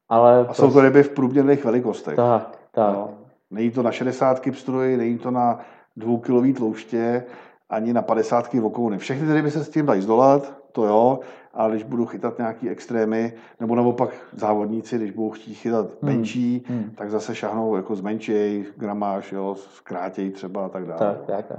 Ale 0.08 0.46
A 0.48 0.54
jsou 0.54 0.70
to 0.72 0.80
ryby 0.80 1.02
v 1.02 1.10
průměrných 1.10 1.64
velikostech. 1.64 2.16
tak, 2.16 2.58
tak. 2.72 2.94
No. 2.94 3.08
Není 3.50 3.70
to 3.70 3.82
na 3.82 3.92
60 3.92 4.40
pstruhy, 4.52 4.96
není 4.96 5.18
to 5.18 5.30
na 5.30 5.60
dvoukilový 5.96 6.52
tlouště, 6.52 7.24
ani 7.70 7.92
na 7.92 8.02
50 8.02 8.54
vokouny. 8.54 8.98
Všechny 8.98 9.26
ty 9.26 9.34
ryby 9.34 9.50
se 9.50 9.64
s 9.64 9.68
tím 9.68 9.86
dají 9.86 10.00
zdolat, 10.02 10.55
to 10.76 10.84
jo, 10.86 11.18
ale 11.54 11.70
když 11.70 11.82
budu 11.82 12.06
chytat 12.06 12.38
nějaký 12.38 12.68
extrémy, 12.70 13.32
nebo 13.60 13.74
naopak 13.74 14.10
závodníci, 14.32 14.96
když 14.96 15.10
budou 15.10 15.30
chtít 15.30 15.54
chytat 15.54 15.86
Hmm. 15.86 16.12
menší, 16.12 16.64
Hmm. 16.68 16.90
tak 16.96 17.10
zase 17.10 17.34
šahnou 17.34 17.76
jako 17.76 17.96
zmenšej, 17.96 18.64
gramáž, 18.76 19.32
jo, 19.32 19.54
zkrátěj 19.58 20.30
třeba 20.30 20.66
a 20.66 20.68
tak 20.68 20.86
dále. 20.86 20.98
Tak, 20.98 21.24
tak, 21.26 21.46
tak. 21.46 21.58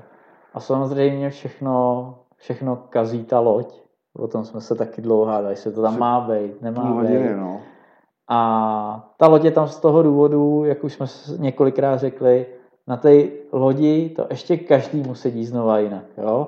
A 0.54 0.60
samozřejmě 0.60 1.30
všechno, 1.30 2.16
všechno 2.36 2.76
kazí 2.90 3.24
ta 3.26 3.40
loď. 3.40 3.82
O 4.18 4.28
tom 4.28 4.46
jsme 4.46 4.62
se 4.62 4.76
taky 4.76 5.02
dlouho 5.02 5.26
hádali, 5.26 5.54
jestli 5.54 5.72
to 5.72 5.82
tam 5.82 6.00
má 6.00 6.22
být, 6.22 6.62
nemá 6.62 6.84
hodiny, 6.84 7.28
být. 7.30 7.36
no. 7.38 7.62
A 8.30 9.10
ta 9.18 9.28
loď 9.28 9.44
je 9.44 9.52
tam 9.52 9.68
z 9.68 9.80
toho 9.80 10.04
důvodu, 10.04 10.64
jak 10.66 10.84
už 10.84 10.94
jsme 10.94 11.06
několikrát 11.38 11.98
řekli, 11.98 12.46
na 12.88 12.98
té 12.98 13.24
lodi 13.52 14.10
to 14.10 14.28
ještě 14.30 14.58
každý 14.58 15.02
musí 15.02 15.30
jít 15.30 15.46
znova 15.46 15.80
jinak. 15.80 16.04
Jo? 16.18 16.48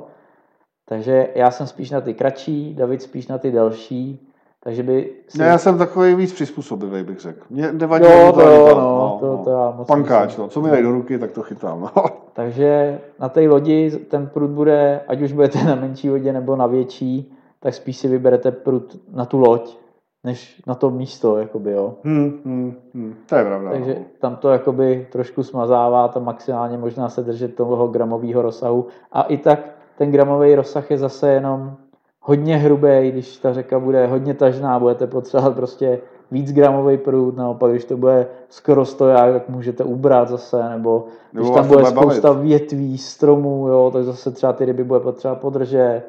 Takže 0.90 1.28
já 1.36 1.52
jsem 1.52 1.68
spíš 1.68 1.92
na 1.92 2.02
ty 2.02 2.14
kratší, 2.14 2.74
David 2.74 3.02
spíš 3.02 3.28
na 3.28 3.38
ty 3.38 3.52
delší, 3.52 4.28
takže 4.64 4.84
by 4.84 5.12
si... 5.28 5.38
Ne, 5.38 5.46
já 5.46 5.58
jsem 5.58 5.78
takový 5.78 6.16
víc 6.16 6.34
přizpůsobivý, 6.34 7.04
bych 7.04 7.20
řekl. 7.20 7.46
Mě 7.50 7.72
nevadí 7.72 8.06
Jo, 8.06 8.32
to 8.34 8.42
jo, 8.42 8.66
ani 8.66 8.76
no, 8.76 9.18
to- 9.20 9.42
to 9.44 9.50
já 9.50 9.72
moc 9.72 9.88
Pankáč, 9.88 10.38
no, 10.38 10.48
co 10.48 10.62
mi 10.62 10.70
dají 10.70 10.84
do 10.84 10.92
ruky, 10.92 11.20
tak 11.20 11.32
to 11.32 11.42
chytám. 11.42 11.82
No. 11.82 12.04
Takže 12.34 13.00
na 13.20 13.30
té 13.30 13.42
lodi 13.42 13.92
ten 13.92 14.28
prut 14.28 14.50
bude, 14.50 15.02
ať 15.08 15.22
už 15.22 15.32
budete 15.32 15.64
na 15.64 15.76
menší 15.76 16.10
vodě 16.10 16.34
nebo 16.34 16.56
na 16.56 16.68
větší, 16.68 17.34
tak 17.60 17.74
spíš 17.74 17.98
si 17.98 18.08
vyberete 18.08 18.52
prut 18.52 19.00
na 19.14 19.26
tu 19.26 19.40
loď, 19.40 19.78
než 20.24 20.62
na 20.68 20.76
to 20.76 20.90
místo, 20.90 21.38
jakoby, 21.38 21.72
jo. 21.72 21.96
Hmm, 22.04 22.42
hmm, 22.46 22.74
hmm, 22.94 23.16
to 23.26 23.36
je 23.36 23.46
pravda. 23.46 23.70
Takže 23.70 23.96
no. 24.00 24.06
tam 24.20 24.36
to 24.36 24.50
jakoby 24.50 25.08
trošku 25.12 25.44
smazává, 25.44 26.08
to 26.08 26.20
maximálně 26.20 26.78
možná 26.78 27.10
se 27.10 27.24
držet 27.24 27.56
toho 27.56 27.88
gramového 27.88 28.42
rozsahu. 28.42 28.88
A 29.12 29.22
i 29.22 29.38
tak 29.38 29.79
ten 30.00 30.12
gramový 30.12 30.56
rozsah 30.56 30.92
je 30.92 30.98
zase 30.98 31.30
jenom 31.30 31.76
hodně 32.22 32.58
hrubý, 32.58 33.12
když 33.12 33.38
ta 33.38 33.54
řeka 33.54 33.80
bude 33.80 34.08
hodně 34.08 34.34
tažná, 34.34 34.80
budete 34.80 35.08
potřebovat 35.08 35.56
prostě 35.56 36.00
víc 36.32 36.52
gramový 36.52 36.98
prut, 36.98 37.38
naopak 37.38 37.72
když 37.72 37.86
to 37.86 37.98
bude 37.98 38.28
skoro 38.50 38.86
stoják, 38.86 39.34
tak 39.34 39.50
můžete 39.50 39.84
ubrat 39.84 40.30
zase, 40.30 40.70
nebo 40.70 41.06
když 41.32 41.46
Nebo 41.46 41.56
tam 41.56 41.68
bude 41.68 41.78
bude 41.84 41.92
bavit. 41.92 42.12
spousta 42.12 42.32
větví, 42.32 42.98
stromů, 42.98 43.68
jo, 43.68 43.90
tak 43.94 44.04
zase 44.04 44.32
třeba 44.32 44.54
ty 44.54 44.66
ryby 44.66 44.84
bude 44.84 45.00
potřeba 45.00 45.36
podržet. 45.36 46.04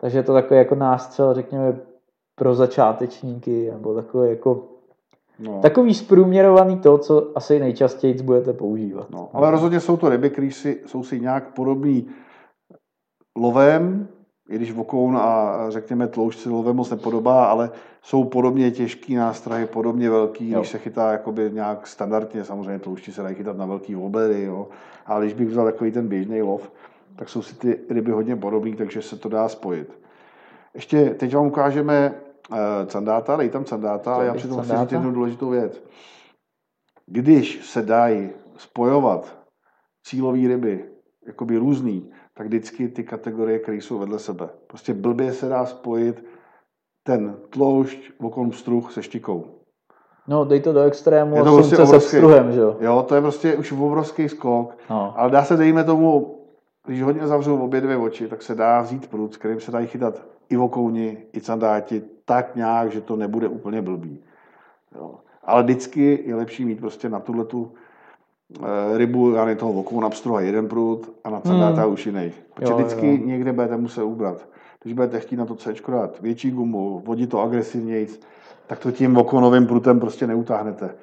Takže 0.00 0.18
je 0.18 0.22
to 0.22 0.32
takový 0.32 0.58
jako 0.58 0.74
nástřel, 0.74 1.34
řekněme, 1.34 1.76
pro 2.34 2.54
začátečníky, 2.54 3.70
nebo 3.72 3.94
takový 3.94 4.30
jako 4.30 4.62
No. 5.40 5.58
Takový 5.62 5.94
zprůměrovaný 5.94 6.78
to, 6.78 6.98
co 6.98 7.30
asi 7.34 7.60
nejčastěji 7.60 8.22
budete 8.22 8.52
používat. 8.52 9.10
No, 9.10 9.28
ale 9.32 9.50
rozhodně 9.50 9.80
jsou 9.80 9.96
to 9.96 10.08
ryby, 10.08 10.30
které 10.30 10.50
jsou 10.86 11.02
si 11.02 11.20
nějak 11.20 11.54
podobný 11.54 12.06
lovem, 13.38 14.08
i 14.48 14.56
když 14.56 14.72
vokoun 14.72 15.16
a 15.16 15.56
řekněme 15.68 16.06
tloušť 16.08 16.38
si 16.38 16.48
lovem 16.48 16.76
moc 16.76 16.90
nepodobá, 16.90 17.44
ale 17.44 17.70
jsou 18.02 18.24
podobně 18.24 18.70
těžký 18.70 19.14
nástrahy, 19.14 19.66
podobně 19.66 20.10
velký, 20.10 20.50
Jo. 20.50 20.58
když 20.58 20.70
se 20.70 20.78
chytá 20.78 21.12
jakoby 21.12 21.50
nějak 21.52 21.86
standardně, 21.86 22.44
samozřejmě 22.44 22.78
tloušti 22.78 23.12
se 23.12 23.22
dají 23.22 23.34
chytat 23.34 23.56
na 23.56 23.66
velký 23.66 23.96
oblery, 23.96 24.42
jo. 24.42 24.68
ale 25.06 25.24
když 25.24 25.34
bych 25.34 25.48
vzal 25.48 25.64
takový 25.64 25.92
ten 25.92 26.08
běžný 26.08 26.42
lov, 26.42 26.72
tak 27.16 27.28
jsou 27.28 27.42
si 27.42 27.54
ty 27.54 27.80
ryby 27.90 28.10
hodně 28.10 28.36
podobný, 28.36 28.74
takže 28.74 29.02
se 29.02 29.16
to 29.16 29.28
dá 29.28 29.48
spojit. 29.48 29.98
Ještě 30.74 31.10
teď 31.10 31.34
vám 31.34 31.46
ukážeme 31.46 32.14
uh, 32.50 32.56
candáta, 32.86 33.36
dej 33.36 33.48
tam 33.48 33.64
candáta, 33.64 34.14
ale 34.14 34.26
já 34.26 34.34
přitom 34.34 34.62
chci 34.62 34.76
říct 34.76 34.92
jednu 34.92 35.12
důležitou 35.12 35.50
věc. 35.50 35.82
Když 37.06 37.66
se 37.66 37.82
dají 37.82 38.30
spojovat 38.56 39.38
cílové 40.04 40.48
ryby, 40.48 40.84
jakoby 41.26 41.56
různý, 41.56 42.10
tak 42.38 42.46
vždycky 42.46 42.88
ty 42.88 43.04
kategorie, 43.04 43.58
které 43.58 43.76
jsou 43.76 43.98
vedle 43.98 44.18
sebe. 44.18 44.48
Prostě 44.66 44.94
blbě 44.94 45.32
se 45.32 45.48
dá 45.48 45.66
spojit 45.66 46.24
ten 47.06 47.36
tloušť 47.50 48.10
okolo 48.20 48.52
struh 48.52 48.92
se 48.92 49.02
štikou. 49.02 49.46
No, 50.28 50.44
dej 50.44 50.60
to 50.60 50.72
do 50.72 50.80
extrému 50.80 51.34
Je 51.34 51.40
a 51.40 51.44
to 51.44 51.54
prostě 51.56 51.76
slunce 51.76 51.86
se 51.86 51.96
obrovský. 51.96 52.16
struhem, 52.16 52.52
že 52.52 52.60
jo? 52.60 52.76
Jo, 52.80 53.04
to 53.08 53.14
je 53.14 53.20
prostě 53.20 53.56
už 53.56 53.72
obrovský 53.72 54.28
skok, 54.28 54.76
No. 54.90 55.14
ale 55.16 55.30
dá 55.30 55.44
se, 55.44 55.56
dejme 55.56 55.84
tomu, 55.84 56.38
když 56.86 57.02
hodně 57.02 57.26
zavřou 57.26 57.58
obě 57.58 57.80
dvě 57.80 57.96
oči, 57.96 58.28
tak 58.28 58.42
se 58.42 58.54
dá 58.54 58.80
vzít 58.82 59.10
prut, 59.10 59.34
s 59.34 59.36
kterým 59.36 59.60
se 59.60 59.72
dají 59.72 59.86
chytat 59.86 60.22
i 60.48 60.56
vokouni, 60.56 61.26
i 61.36 61.40
candáti, 61.40 62.02
tak 62.24 62.56
nějak, 62.56 62.90
že 62.92 63.00
to 63.00 63.16
nebude 63.16 63.48
úplně 63.48 63.82
blbý. 63.82 64.24
Jo. 64.94 65.14
Ale 65.44 65.62
vždycky 65.62 66.22
je 66.26 66.34
lepší 66.34 66.64
mít 66.64 66.80
prostě 66.80 67.08
na 67.08 67.20
tuhle 67.20 67.44
tu 67.44 67.72
rybu, 68.96 69.30
já 69.30 69.44
nevím, 69.44 69.58
toho 69.58 69.72
vokouna 69.72 70.10
pstruha 70.10 70.40
jeden 70.40 70.68
prut 70.68 71.12
a 71.24 71.30
na 71.30 71.40
Hmm. 71.44 71.92
už 71.92 72.06
jiný. 72.06 72.32
Protože 72.54 72.72
Jo, 72.72 72.78
vždycky 72.78 73.06
jo. 73.06 73.26
někde 73.26 73.52
budete 73.52 73.76
muset 73.76 74.02
ubrat. 74.02 74.48
Když 74.82 74.94
budete 74.94 75.20
chtít 75.20 75.36
na 75.36 75.46
to 75.46 75.54
C 75.54 75.74
dát 75.90 76.20
větší 76.20 76.50
gumu, 76.50 77.02
vodit 77.06 77.30
to 77.30 77.42
agresivněji, 77.42 78.08
tak 78.66 78.78
to 78.78 78.92
tím 78.92 79.14
vokonovým 79.14 79.66
prutem 79.66 80.00
prostě 80.00 80.26
neutáhnete. 80.26 80.94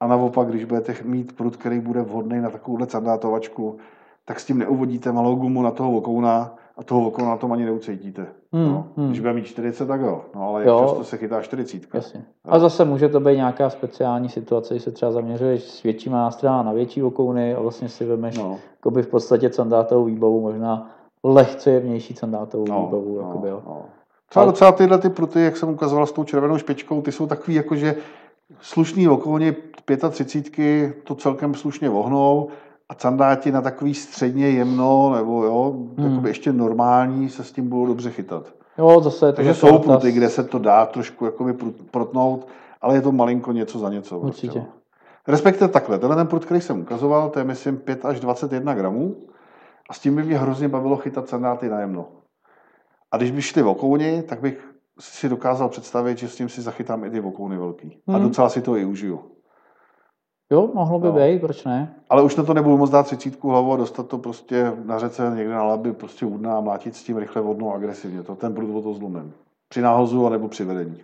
A 0.00 0.06
naopak, 0.06 0.48
když 0.48 0.64
budete 0.64 0.94
mít 1.04 1.36
prut, 1.36 1.56
který 1.56 1.80
bude 1.80 2.02
vhodný 2.02 2.40
na 2.40 2.50
takovouhle 2.50 2.86
candátovačku, 2.86 3.76
tak 4.24 4.40
s 4.40 4.44
tím 4.44 4.58
neuvodíte 4.58 5.12
malou 5.12 5.36
gumu 5.36 5.62
na 5.62 5.70
toho 5.70 5.92
vokouna 5.92 6.54
a 6.76 6.82
toho 6.84 7.00
vokouna 7.00 7.28
na 7.30 7.36
tom 7.36 7.52
ani 7.52 7.64
neucítíte. 7.64 8.26
Hmm, 8.52 8.64
no. 8.68 8.86
hmm. 8.96 9.08
Když 9.08 9.20
bude 9.20 9.32
mít 9.32 9.46
40, 9.46 9.86
tak 9.86 10.00
jo. 10.00 10.22
No, 10.34 10.48
ale 10.48 10.60
jak 10.60 10.68
Jo. 10.68 10.80
často 10.82 11.04
se 11.04 11.16
chytá 11.16 11.42
40. 11.42 11.94
Jasně. 11.94 12.24
A 12.44 12.58
zase 12.58 12.84
může 12.84 13.08
to 13.08 13.20
být 13.20 13.36
nějaká 13.36 13.70
speciální 13.70 14.28
situace, 14.28 14.74
když 14.74 14.82
se 14.82 14.90
třeba 14.90 15.12
zaměřuješ 15.12 15.62
s 15.64 15.82
většíma 15.82 16.16
nástrojama 16.18 16.62
na 16.62 16.72
větší 16.72 17.02
okouny 17.02 17.54
a 17.54 17.60
vlastně 17.60 17.88
si 17.88 18.04
vemeš 18.04 18.38
No. 18.38 18.58
jakoby 18.76 19.02
v 19.02 19.06
podstatě 19.08 19.50
candátovou 19.50 20.04
výbavu, 20.04 20.40
možná 20.40 20.90
lehce 21.24 21.70
jemnější 21.70 22.14
candátovou 22.14 22.64
No, 22.68 22.82
výbavu. 22.86 23.14
no, 23.16 23.26
jakoby, 23.28 23.48
jo. 23.48 23.62
no. 23.66 23.82
Třeba 24.28 24.44
docela 24.44 24.72
tyhle 24.72 24.98
ty 24.98 25.10
pruty, 25.10 25.40
jak 25.42 25.56
jsem 25.56 25.68
ukazoval 25.68 26.06
s 26.06 26.12
tou 26.12 26.24
červenou 26.24 26.58
špičkou, 26.58 27.02
ty 27.02 27.12
jsou 27.12 27.26
takový 27.26 27.54
jakože 27.54 27.94
slušný 28.60 29.08
okouně 29.08 29.56
35, 30.10 30.94
to 31.04 31.14
celkem 31.14 31.54
slušně 31.54 31.88
vohnou 31.88 32.48
a 32.90 32.94
candáti 32.94 33.52
na 33.52 33.60
takový 33.62 33.94
středně 33.94 34.50
jemno, 34.50 35.12
nebo 35.16 35.44
jo, 35.44 35.74
Hmm. 35.98 36.26
ještě 36.26 36.52
normální 36.52 37.28
se 37.28 37.44
s 37.44 37.52
tím 37.52 37.68
budou 37.68 37.86
dobře 37.86 38.10
chytat. 38.10 38.54
Jo, 38.78 39.00
zase 39.00 39.26
je 39.26 39.32
to 39.32 39.36
Takže 39.36 39.54
jsou 39.54 39.78
pruty, 39.78 40.12
kde 40.12 40.28
se 40.28 40.44
to 40.44 40.58
dá 40.58 40.86
trošku 40.86 41.24
jakoby 41.24 41.52
protnout, 41.90 42.48
ale 42.80 42.94
je 42.94 43.00
to 43.02 43.12
malinko 43.12 43.52
něco 43.52 43.78
za 43.78 43.88
něco. 43.90 44.20
prostě, 44.20 44.46
Určitě. 44.46 44.58
no. 44.58 44.66
Respektive 45.28 45.68
takhle, 45.68 45.98
tenhle 45.98 46.16
ten 46.16 46.26
prut, 46.26 46.44
který 46.44 46.60
jsem 46.60 46.80
ukazoval, 46.80 47.30
to 47.30 47.38
je 47.38 47.44
myslím 47.44 47.76
5 47.76 48.04
až 48.04 48.20
21 48.20 48.74
gramů 48.74 49.16
a 49.90 49.94
s 49.94 49.98
tím 50.00 50.16
by 50.16 50.22
mě 50.22 50.38
hrozně 50.38 50.68
bavilo 50.68 50.96
chytat 50.96 51.28
sandáty 51.28 51.68
na 51.68 51.80
jemno. 51.80 52.08
A 53.12 53.16
když 53.16 53.30
by 53.30 53.42
šli 53.42 53.62
vokouni, 53.62 54.22
tak 54.22 54.40
bych 54.40 54.68
si 55.00 55.28
dokázal 55.28 55.68
představit, 55.68 56.18
že 56.18 56.28
s 56.28 56.36
tím 56.36 56.48
si 56.48 56.62
zachytám 56.62 57.04
i 57.04 57.10
ty 57.10 57.20
vokouny 57.20 57.56
velký. 57.58 57.98
A 58.08 58.12
Hmm. 58.12 58.22
docela 58.22 58.48
si 58.48 58.60
to 58.62 58.76
i 58.76 58.84
užiju. 58.84 59.20
Jo, 60.52 60.68
mohlo 60.74 60.98
by 60.98 61.06
No. 61.06 61.12
být, 61.12 61.40
proč 61.40 61.64
ne? 61.64 61.94
Ale 62.10 62.22
už 62.22 62.36
na 62.36 62.44
to 62.44 62.54
nebudu 62.54 62.76
moc 62.76 62.90
dát 62.90 63.02
třicítku 63.02 63.48
hlavu 63.48 63.72
a 63.72 63.76
dostat 63.76 64.08
to 64.08 64.18
prostě 64.18 64.72
na 64.84 64.98
řece 64.98 65.32
někde 65.36 65.54
na 65.54 65.64
laby 65.64 65.92
prostě 65.92 66.26
udná 66.26 66.56
a 66.56 66.60
mlátit 66.60 66.96
s 66.96 67.02
tím 67.04 67.16
rychle 67.16 67.42
vodnou 67.42 67.72
agresivně. 67.74 68.22
To 68.22 68.34
ten 68.36 68.54
prut 68.54 68.82
to 68.82 68.94
zlomem. 68.94 69.32
Při 69.68 69.80
náhozu 69.82 70.26
anebo 70.26 70.48
při 70.48 70.64
vedení. 70.64 71.02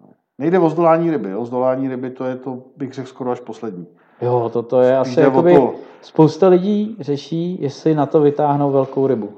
No. 0.00 0.06
Nejde 0.38 0.58
o 0.58 0.68
zdolání 0.70 1.10
ryby. 1.10 1.36
O 1.36 1.44
zdolání 1.44 1.88
ryby 1.88 2.10
to 2.10 2.24
je 2.24 2.36
to, 2.36 2.58
bych 2.76 2.92
řekl, 2.92 3.08
skoro 3.08 3.30
až 3.30 3.40
poslední. 3.40 3.86
Jo, 4.22 4.50
toto 4.52 4.80
je 4.80 4.96
Spíš 5.00 5.12
asi 5.12 5.20
jakoby, 5.20 5.54
to- 5.54 5.74
spousta 6.02 6.48
lidí 6.48 6.96
řeší, 7.00 7.62
jestli 7.62 7.94
na 7.94 8.06
to 8.06 8.20
vytáhnou 8.20 8.70
velkou 8.70 9.06
rybu. 9.06 9.32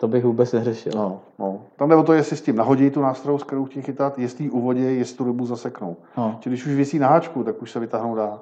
To 0.00 0.08
bych 0.08 0.24
vůbec 0.24 0.52
neřešil. 0.52 0.92
No, 0.96 1.20
no. 1.38 1.60
Tam 1.76 1.88
jde 1.88 1.96
o 1.96 2.02
to, 2.02 2.12
jestli 2.12 2.36
s 2.36 2.42
tím 2.42 2.56
nahodí 2.56 2.90
tu 2.90 3.00
nástrojovou, 3.00 3.38
s 3.38 3.44
kterou 3.44 3.64
chtějí 3.64 3.82
chytat, 3.82 4.18
jestli 4.18 4.44
ji 4.44 4.50
uvodí, 4.50 4.82
jestli 4.82 5.16
tu 5.16 5.24
rybu 5.24 5.46
zaseknou. 5.46 5.96
No. 6.16 6.36
Čili 6.40 6.52
když 6.52 6.66
už 6.66 6.72
visí 6.72 6.98
na 6.98 7.08
háčku, 7.08 7.44
tak 7.44 7.62
už 7.62 7.70
se 7.70 7.80
vytáhnout 7.80 8.14
dá. 8.16 8.38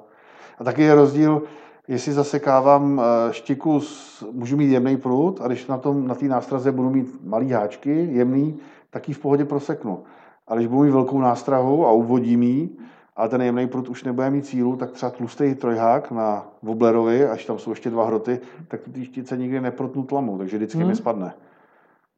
A 0.59 0.63
taky 0.63 0.83
je 0.83 0.95
rozdíl, 0.95 1.41
jestli 1.87 2.13
zasekávám 2.13 3.01
eh, 3.01 3.33
štiku, 3.33 3.79
s, 3.79 4.23
můžu 4.31 4.57
mít 4.57 4.71
jemný 4.71 4.97
prut 4.97 5.41
a 5.43 5.47
když 5.47 5.67
na 5.67 5.77
tom 5.77 6.07
na 6.07 6.15
té 6.15 6.25
nástraze 6.25 6.71
budu 6.71 6.89
mít 6.89 7.07
malý 7.23 7.51
háčky, 7.51 8.09
jemný, 8.11 8.57
tak 8.89 9.07
ji 9.07 9.13
v 9.13 9.19
pohodě 9.19 9.45
proseknu. 9.45 9.99
A 10.47 10.55
když 10.55 10.67
budu 10.67 10.83
mít 10.83 10.91
velkou 10.91 11.19
nástrahu 11.19 11.85
a 11.85 11.91
uvodím 11.91 12.43
ji, 12.43 12.69
ale 13.15 13.29
ten 13.29 13.41
jemný 13.41 13.67
prut 13.67 13.89
už 13.89 14.03
nebude 14.03 14.29
mít 14.29 14.45
sílu, 14.45 14.75
tak 14.75 14.91
třeba 14.91 15.09
tlustý 15.09 15.55
trojhák 15.55 16.11
na 16.11 16.47
Wobblerovi, 16.63 17.27
až 17.27 17.45
tam 17.45 17.59
jsou 17.59 17.69
ještě 17.69 17.89
dva 17.89 18.05
hroty, 18.05 18.39
tak 18.67 18.81
té 18.93 19.05
štice 19.05 19.37
nikdy 19.37 19.61
neprotnu 19.61 20.03
tlamu, 20.03 20.37
takže 20.37 20.57
vždycky 20.57 20.77
Hmm. 20.77 20.87
mi 20.87 20.95
spadne. 20.95 21.33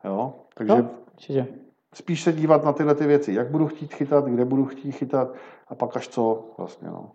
Jo? 0.04 0.34
Takže 0.54 0.74
určitě. 1.14 1.48
spíš 1.94 2.24
se 2.24 2.34
dívat 2.34 2.64
na 2.66 2.74
tyhle 2.74 2.96
ty 2.96 3.06
věci, 3.08 3.34
jak 3.34 3.52
budu 3.52 3.68
chtít 3.68 3.94
chytat, 3.94 4.26
kde 4.26 4.46
budu 4.46 4.66
chtít 4.66 4.92
chytat 4.92 5.28
a 5.68 5.76
pak 5.76 5.98
až 5.98 6.08
co 6.08 6.44
vlastně. 6.58 6.88
No. 6.90 7.12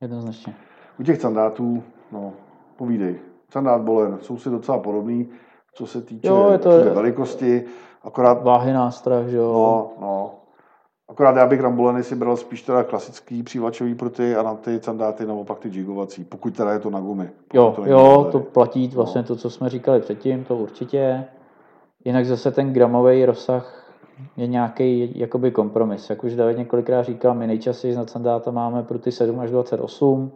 Jednoznačně. 0.00 0.54
U 1.00 1.02
těch 1.02 1.20
sandátů, 1.20 1.82
no, 2.12 2.32
povídej. 2.76 3.18
Sandát 3.50 3.80
bolen 3.82 4.18
jsou 4.20 4.38
si 4.38 4.50
docela 4.50 4.78
podobný, 4.78 5.28
co 5.74 5.86
se 5.86 6.02
týče 6.02 6.28
Jo, 6.28 6.48
je 6.50 6.58
to- 6.58 6.70
velikosti, 6.70 7.64
akorát, 8.02 8.42
Váhy 8.42 8.72
nástrah, 8.72 9.26
že 9.26 9.36
jo. 9.36 9.52
no, 9.52 9.90
no, 10.06 10.34
akorát 11.08 11.36
já 11.36 11.46
bych 11.46 11.60
ramboleny 11.60 12.02
si 12.04 12.14
bral 12.14 12.36
spíš 12.36 12.62
teda 12.62 12.84
klasický 12.84 13.42
přívlačový 13.42 13.94
pruty 13.94 14.36
a 14.36 14.42
na 14.42 14.54
ty 14.54 14.80
sandáty 14.82 15.26
naopak 15.26 15.58
ty 15.58 15.68
jigovací, 15.68 16.24
pokud 16.24 16.56
teda 16.56 16.72
je 16.72 16.78
to 16.78 16.90
na 16.90 17.00
gumy. 17.00 17.30
Jo, 17.54 17.72
to 17.76 17.84
jo, 17.86 18.28
to 18.32 18.40
platí 18.40 18.88
vlastně 18.88 19.20
No. 19.20 19.26
to, 19.26 19.36
co 19.36 19.50
jsme 19.50 19.68
říkali 19.68 20.00
předtím, 20.00 20.44
to 20.44 20.56
určitě. 20.56 21.24
Jinak 22.04 22.26
zase 22.26 22.50
ten 22.50 22.72
gramový 22.72 23.24
rozsah 23.24 23.94
je 24.36 24.46
nějaký 24.46 25.18
jakoby 25.18 25.50
kompromis. 25.50 26.10
Jak 26.10 26.24
už 26.24 26.34
David 26.34 26.58
několikrát 26.58 27.02
říkal, 27.02 27.34
my 27.34 27.46
nejčastěji 27.46 27.96
na 27.96 28.06
sandáta 28.06 28.50
máme 28.50 28.82
pruty 28.82 29.12
7 29.12 29.40
až 29.40 29.50
28. 29.50 30.32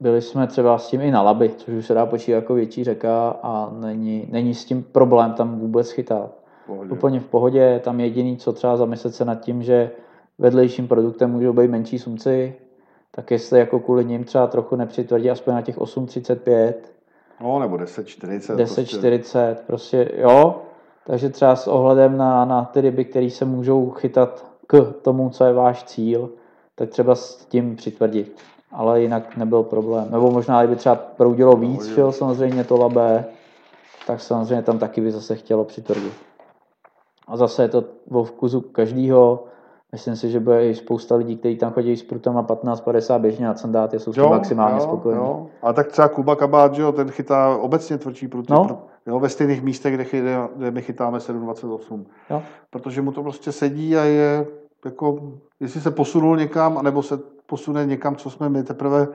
Byli 0.00 0.22
jsme 0.22 0.46
třeba 0.46 0.78
s 0.78 0.88
tím 0.88 1.00
i 1.00 1.10
na 1.10 1.22
Laby, 1.22 1.48
což 1.48 1.74
už 1.74 1.86
se 1.86 1.94
dá 1.94 2.06
počítat 2.06 2.36
jako 2.36 2.54
větší 2.54 2.84
řeka 2.84 3.28
a 3.42 3.70
není, 3.72 4.28
není 4.30 4.54
s 4.54 4.64
tím 4.64 4.82
problém 4.82 5.32
tam 5.32 5.58
vůbec 5.58 5.90
chytat. 5.90 6.30
Pohodě. 6.66 6.92
Úplně 6.92 7.20
v 7.20 7.26
pohodě, 7.26 7.80
tam 7.84 8.00
jediný, 8.00 8.36
co 8.36 8.52
třeba 8.52 8.76
zamyslet 8.76 9.14
se 9.14 9.24
nad 9.24 9.34
tím, 9.34 9.62
že 9.62 9.90
vedlejším 10.38 10.88
produktem 10.88 11.30
můžou 11.30 11.52
být 11.52 11.70
menší 11.70 11.98
sumci, 11.98 12.54
tak 13.10 13.30
jestli 13.30 13.58
jako 13.58 13.80
kvůli 13.80 14.04
ním 14.04 14.24
třeba 14.24 14.46
trochu 14.46 14.76
nepřitvrdí 14.76 15.30
aspoň 15.30 15.54
na 15.54 15.62
těch 15.62 15.78
8,35, 15.78 16.74
No, 17.40 17.58
nebo 17.58 17.76
10, 17.76 18.08
40. 18.08 18.56
10, 18.56 18.86
40, 18.86 19.60
prostě 19.66 20.10
jo. 20.16 20.62
Takže 21.06 21.28
třeba 21.28 21.56
s 21.56 21.66
ohledem 21.66 22.16
na, 22.16 22.44
na 22.44 22.64
ty 22.64 22.80
ryby, 22.80 23.04
které 23.04 23.30
se 23.30 23.44
můžou 23.44 23.90
chytat 23.90 24.44
k 24.66 24.94
tomu, 25.02 25.30
co 25.30 25.44
je 25.44 25.52
váš 25.52 25.84
cíl, 25.84 26.30
tak 26.74 26.88
třeba 26.88 27.14
s 27.14 27.36
tím 27.36 27.76
přitvrdit. 27.76 28.36
Ale 28.72 29.00
jinak 29.00 29.36
nebyl 29.36 29.62
problém. 29.62 30.08
Nebo 30.10 30.30
možná, 30.30 30.62
kdyby 30.62 30.76
třeba 30.76 30.94
proudilo 30.94 31.56
víc, 31.56 31.86
jo. 31.86 31.94
že 31.94 32.00
jo, 32.00 32.12
samozřejmě 32.12 32.64
to 32.64 32.76
labé, 32.76 33.24
tak 34.06 34.20
samozřejmě 34.20 34.62
tam 34.62 34.78
taky 34.78 35.00
by 35.00 35.10
zase 35.10 35.36
chtělo 35.36 35.64
přitvrdit. 35.64 36.12
A 37.28 37.36
zase 37.36 37.62
je 37.62 37.68
to 37.68 37.84
o 38.10 38.24
vkusu 38.24 38.60
každýho. 38.60 39.44
Myslím 39.92 40.16
si, 40.16 40.30
že 40.30 40.40
bude 40.40 40.68
i 40.68 40.74
spousta 40.74 41.14
lidí, 41.16 41.36
kteří 41.36 41.56
tam 41.56 41.72
chodí 41.72 41.96
s 41.96 42.02
prutama 42.02 42.42
15-50 42.42 43.18
běžně 43.20 43.46
na 43.46 43.54
sandáty, 43.54 43.98
jsou 43.98 44.12
s 44.12 44.14
tím 44.14 44.24
maximálně 44.24 44.80
spokojení. 44.80 45.22
Jo. 45.22 45.46
A 45.62 45.72
tak 45.72 45.88
třeba 45.88 46.08
Kuba 46.08 46.36
Kabát, 46.36 46.74
že 46.74 46.82
jo, 46.82 46.92
ten 46.92 47.10
chytá 47.10 47.56
obecně 47.56 47.98
tvrdší 47.98 48.28
pruty, 48.28 48.52
No. 48.52 48.66
no. 48.68 48.82
jo, 49.06 49.20
ve 49.20 49.28
stejných 49.28 49.62
místech, 49.62 49.94
kde, 49.94 50.04
chytá, 50.04 50.48
kde 50.56 50.70
my 50.70 50.82
chytáme 50.82 51.18
7,28. 51.18 52.04
Jo. 52.30 52.42
Protože 52.70 53.02
mu 53.02 53.12
to 53.12 53.22
prostě 53.22 53.52
sedí 53.52 53.96
a 53.96 54.04
je 54.04 54.46
jako, 54.84 55.32
jestli 55.60 55.80
se 55.80 55.90
posunul 55.90 56.36
někam, 56.36 56.78
anebo 56.78 57.02
se 57.02 57.18
posune 57.46 57.86
někam, 57.86 58.16
co 58.16 58.30
jsme 58.30 58.48
my 58.48 58.62
teprve, 58.62 59.08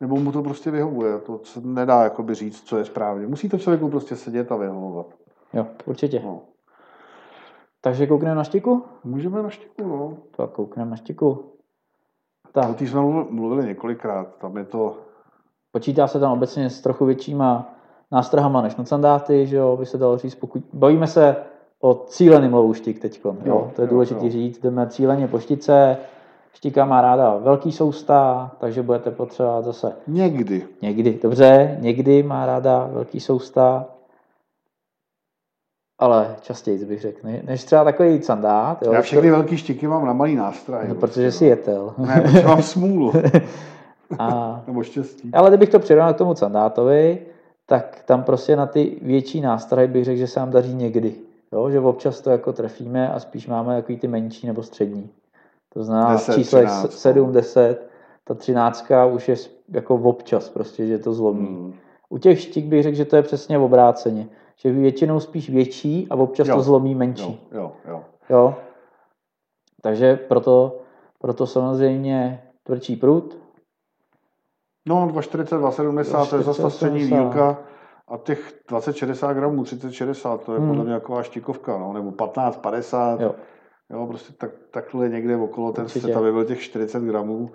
nebo 0.00 0.16
mu 0.16 0.32
to 0.32 0.42
prostě 0.42 0.70
vyhovuje. 0.70 1.18
To 1.18 1.40
se 1.44 1.60
nedá 1.64 2.02
jakoby 2.02 2.34
říct, 2.34 2.62
co 2.62 2.78
je 2.78 2.84
správně. 2.84 3.26
Musí 3.26 3.48
to 3.48 3.58
člověku 3.58 3.88
prostě 3.88 4.16
sedět 4.16 4.52
a 4.52 4.56
vyhovovat. 4.56 5.06
Jo, 5.54 5.66
určitě. 5.86 6.22
No. 6.24 6.40
Takže 7.84 8.06
koukneme 8.06 8.34
na 8.34 8.44
štiku? 8.44 8.82
Můžeme 9.04 9.42
na 9.42 9.50
štiku, 9.50 9.88
no. 9.88 10.16
Tak 10.36 10.50
koukneme 10.50 10.90
na 10.90 10.96
štiku. 10.96 11.30
O 11.30 12.52
Tak, 12.52 12.76
té 12.76 12.86
jsme 12.86 13.00
mluvili- 13.00 13.26
mluvili 13.30 13.66
několikrát. 13.66 14.36
Tam 14.40 14.56
je 14.56 14.64
to, 14.64 14.96
počítá 15.72 16.06
se 16.06 16.20
tam 16.20 16.32
obecně 16.32 16.70
s 16.70 16.80
trochu 16.80 17.04
většíma 17.04 17.74
nástrahama 18.12 18.62
než 18.62 18.76
na 18.76 18.84
sandáty, 18.84 19.46
že 19.46 19.56
jo, 19.56 19.76
by 19.76 19.86
se 19.86 19.98
dalo 19.98 20.18
říct, 20.18 20.34
pokud 20.34 20.62
bavíme 20.72 21.06
se 21.06 21.36
o 21.80 21.94
cíleným 21.94 22.54
lovu 22.54 22.74
štik 22.74 22.98
teď, 22.98 23.20
jo, 23.24 23.36
Jo, 23.44 23.70
to 23.76 23.82
je 23.82 23.88
důležité 23.88 24.30
říct, 24.30 24.58
jdeme 24.58 24.86
cíleně 24.86 25.28
po 25.28 25.38
štice, 25.38 25.96
štika 26.54 26.84
má 26.84 27.00
ráda 27.00 27.36
velký 27.36 27.72
sousta, 27.72 28.50
takže 28.58 28.82
budete 28.82 29.10
potřebovat 29.10 29.64
zase 29.64 29.92
někdy. 30.06 30.66
někdy, 30.82 31.18
dobře, 31.22 31.76
někdy 31.80 32.22
má 32.22 32.46
ráda 32.46 32.88
velký 32.92 33.20
sousta, 33.20 33.86
ale 36.02 36.36
častěji 36.40 36.84
bych 36.84 37.00
řekl, 37.00 37.18
ne- 37.24 37.42
než 37.44 37.64
třeba 37.64 37.84
takový 37.84 38.22
sandát, 38.22 38.82
jo, 38.82 38.92
Já 38.92 39.02
všechny 39.02 39.30
velké 39.30 39.56
štiky 39.56 39.86
mám 39.86 40.06
na 40.06 40.12
malý 40.12 40.36
nástroj. 40.36 40.80
no, 40.88 40.94
protože 40.94 41.32
jsi 41.32 41.44
jetel. 41.44 41.94
Ne, 41.98 42.20
protože 42.20 42.46
mám 42.46 42.62
smůlu. 42.62 43.12
A 44.18 44.62
Nebo 44.66 44.82
štěstí. 44.82 45.30
Ale 45.32 45.50
kdybych 45.50 45.68
to 45.68 45.78
přirovnal 45.78 46.14
k 46.14 46.18
tomu 46.18 46.34
sandátovi, 46.34 47.18
tak 47.66 48.02
tam 48.04 48.22
prostě 48.22 48.56
na 48.56 48.66
ty 48.66 48.98
větší 49.02 49.40
nástrahy 49.40 49.88
bych 49.88 50.04
řekl, 50.04 50.18
že 50.18 50.26
se 50.26 50.40
nám 50.40 50.50
daří 50.50 50.74
někdy. 50.74 51.14
Jo? 51.52 51.70
Že 51.70 51.80
občas 51.80 52.20
to 52.20 52.30
jako 52.30 52.52
trefíme 52.52 53.12
a 53.12 53.20
spíš 53.20 53.46
máme 53.46 53.76
takový 53.76 53.98
ty 53.98 54.08
menší 54.08 54.46
nebo 54.46 54.62
střední. 54.62 55.10
To 55.74 55.84
znamená 55.84 56.12
10, 56.12 56.34
číslo 56.34 56.58
13, 56.58 56.92
7, 56.92 57.32
10, 57.32 57.88
ta 58.24 58.34
třináctka 58.34 59.06
už 59.06 59.28
je 59.28 59.36
jako 59.72 59.94
občas 59.94 60.48
prostě, 60.48 60.86
že 60.86 60.98
to 60.98 61.12
zlomí. 61.12 61.46
Hmm. 61.46 61.74
U 62.08 62.18
těch 62.18 62.40
štik 62.40 62.64
bych 62.64 62.82
řekl, 62.82 62.96
že 62.96 63.04
to 63.04 63.16
je 63.16 63.22
přesně 63.22 63.58
obráceně. 63.58 64.26
Že 64.64 64.72
většinou 64.72 65.20
spíš 65.20 65.50
větší 65.50 66.06
a 66.10 66.14
občas 66.14 66.48
Jo. 66.48 66.54
to 66.56 66.62
zlomí 66.62 66.94
menší. 66.94 67.48
Jo, 67.52 67.60
jo, 67.60 67.72
jo. 67.88 68.04
Jo. 68.30 68.54
Takže 69.82 70.16
proto, 70.16 70.80
proto 71.18 71.46
samozřejmě 71.46 72.42
tvrdší 72.62 72.96
prut, 72.96 73.38
No, 74.88 75.06
240, 75.08 75.56
270, 75.58 76.30
to 76.30 76.36
je 76.36 76.42
zase 76.42 76.62
ta 76.62 76.68
240, 76.68 76.76
střední 76.76 76.98
270. 76.98 77.22
dílka. 77.22 77.58
A 78.08 78.16
těch 78.18 78.54
20-60 78.70 79.34
gramů, 79.34 79.62
30-60, 79.64 80.38
to 80.38 80.52
je 80.54 80.58
Hmm. 80.58 80.68
podle 80.68 80.84
mě 80.84 80.92
taková 80.94 81.22
štikovka, 81.22 81.78
no, 81.78 81.92
nebo 81.92 82.10
15-50. 82.10 83.20
jo. 83.20 83.34
Jo, 83.90 84.06
prostě 84.06 84.32
tak, 84.32 84.50
takhle 84.70 85.08
někde 85.08 85.36
okolo 85.36 85.72
ten 85.72 85.84
Určitě. 85.84 86.06
set, 86.06 86.16
aby 86.16 86.32
byl 86.32 86.44
těch 86.44 86.60
40 86.60 87.02
gramů. 87.02 87.50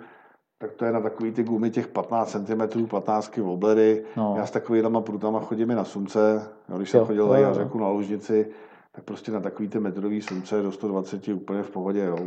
Tak 0.58 0.72
to 0.72 0.84
je 0.84 0.92
na 0.92 1.00
takový 1.00 1.32
ty 1.32 1.42
gumy 1.42 1.70
těch 1.70 1.88
15 1.88 2.30
cm, 2.46 2.86
15 2.86 3.36
woblery. 3.36 4.04
No. 4.16 4.34
Já 4.38 4.46
s 4.46 4.50
takovými 4.50 4.88
prutama 5.00 5.40
chodím 5.40 5.70
i 5.70 5.74
na 5.74 5.84
sumce. 5.84 6.42
Jo, 6.68 6.76
když 6.76 6.90
jsem 6.90 7.00
Jo, 7.00 7.06
chodil 7.06 7.28
na 7.28 7.54
řeku 7.54 7.78
na 7.78 7.88
Lužnici, 7.88 8.46
tak 8.92 9.04
prostě 9.04 9.32
na 9.32 9.40
takový 9.40 9.68
ty 9.68 9.80
metrový 9.80 10.22
sumce 10.22 10.62
do 10.62 10.72
120 10.72 11.28
úplně 11.28 11.62
v 11.62 11.70
pohodě. 11.70 12.04
Jo. 12.04 12.18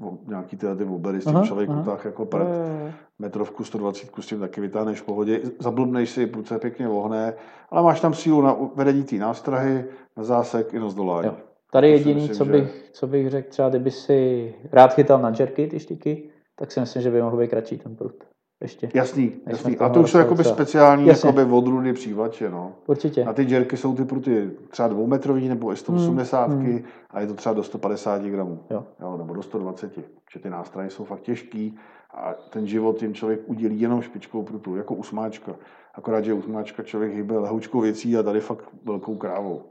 O- 0.00 0.18
Nějaký 0.28 0.56
tyhle 0.56 0.76
ty 0.76 0.84
woblery 0.84 1.20
s 1.20 1.24
tím 1.24 1.36
Aha, 1.36 1.46
člověk 1.46 1.70
aha. 1.70 1.80
utáh 1.80 2.04
jako 2.04 2.26
prd. 2.26 2.40
Jo. 2.40 2.90
Metrovku 3.18 3.64
120 3.64 4.08
s 4.20 4.26
tím 4.26 4.40
taky 4.40 4.60
vytáhneš 4.60 5.00
v 5.00 5.04
pohodě. 5.04 5.40
Zablbneš 5.58 6.10
si, 6.10 6.26
pruce 6.26 6.58
pěkně 6.58 6.88
ohne, 6.88 7.34
ale 7.70 7.82
máš 7.82 8.00
tam 8.00 8.14
sílu 8.14 8.42
na 8.42 8.56
vedení 8.74 9.02
té 9.02 9.16
nástrahy, 9.16 9.84
na 10.16 10.24
zásek 10.24 10.74
i 10.74 10.78
na 10.78 10.88
zdolání. 10.88 11.26
Jo. 11.26 11.34
Tady 11.72 11.90
jediný, 11.90 12.14
myslím, 12.14 12.36
co 12.36 12.44
že- 12.44 12.52
bych, 12.52 12.88
co 12.92 13.06
bych 13.06 13.30
řekl, 13.30 13.50
třeba 13.50 13.68
kdyby 13.68 13.90
si 13.90 14.54
rád 14.72 14.94
chytal 14.94 15.22
na 15.22 15.32
jerky 15.38 15.66
ty 15.66 15.80
štíky, 15.80 16.22
tak 16.58 16.72
si 16.72 16.80
myslím, 16.80 17.02
že 17.02 17.10
by 17.10 17.22
mohl 17.22 17.36
být 17.36 17.50
kratší 17.50 17.78
ten 17.78 17.96
prut. 17.96 18.24
Ještě. 18.62 18.88
Jasný, 18.94 19.32
jasný. 19.46 19.78
A 19.78 19.88
to 19.88 20.00
už 20.00 20.10
jsou 20.10 20.18
jakoby 20.18 20.44
speciální 20.44 21.06
Jasně. 21.06 21.28
jakoby 21.28 21.52
odrůdy 21.52 21.92
přívlače. 21.92 22.50
No. 22.50 22.72
Určitě. 22.86 23.24
Na 23.24 23.32
ty 23.32 23.44
džerky 23.44 23.76
jsou 23.76 23.94
ty 23.94 24.04
pruty 24.04 24.50
třeba 24.70 24.88
dvoumetrový 24.88 25.48
nebo 25.48 25.72
i 25.72 25.76
180 25.76 26.50
Hmm, 26.50 26.62
hmm. 26.66 26.84
a 27.10 27.20
je 27.20 27.26
to 27.26 27.34
třeba 27.34 27.52
do 27.52 27.62
150 27.62 28.22
gramů. 28.22 28.64
Jo. 28.70 28.86
Jo, 29.00 29.16
nebo 29.16 29.34
do 29.34 29.42
120. 29.42 29.98
Že 30.32 30.40
ty 30.40 30.50
nástroje 30.50 30.90
jsou 30.90 31.04
fakt 31.04 31.20
těžký 31.20 31.78
a 32.14 32.32
ten 32.32 32.66
život 32.66 33.02
jim 33.02 33.14
člověk 33.14 33.40
udělí 33.46 33.80
jenom 33.80 34.02
špičkou 34.02 34.42
prutu, 34.42 34.76
jako 34.76 34.94
usmáčka. 34.94 35.54
Akorát, 35.94 36.24
že 36.24 36.34
usmáčka 36.34 36.82
člověk 36.82 37.12
hýbe 37.12 37.38
lehoučkou 37.38 37.80
věcí 37.80 38.16
a 38.16 38.22
tady 38.22 38.40
fakt 38.40 38.64
velkou 38.84 39.16
krávou. 39.16 39.62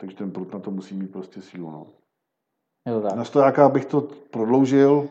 Takže 0.00 0.16
ten 0.16 0.30
prut 0.30 0.52
na 0.52 0.58
to 0.60 0.70
musí 0.70 0.94
mít 0.94 1.12
prostě 1.12 1.42
sílu. 1.42 1.70
No. 1.70 1.86
Je 2.86 2.92
to 2.92 3.00
tak. 3.00 3.16
Na 3.16 3.24
stojáka 3.24 3.68
bych 3.68 3.84
to 3.84 4.08
prodloužil, 4.30 5.08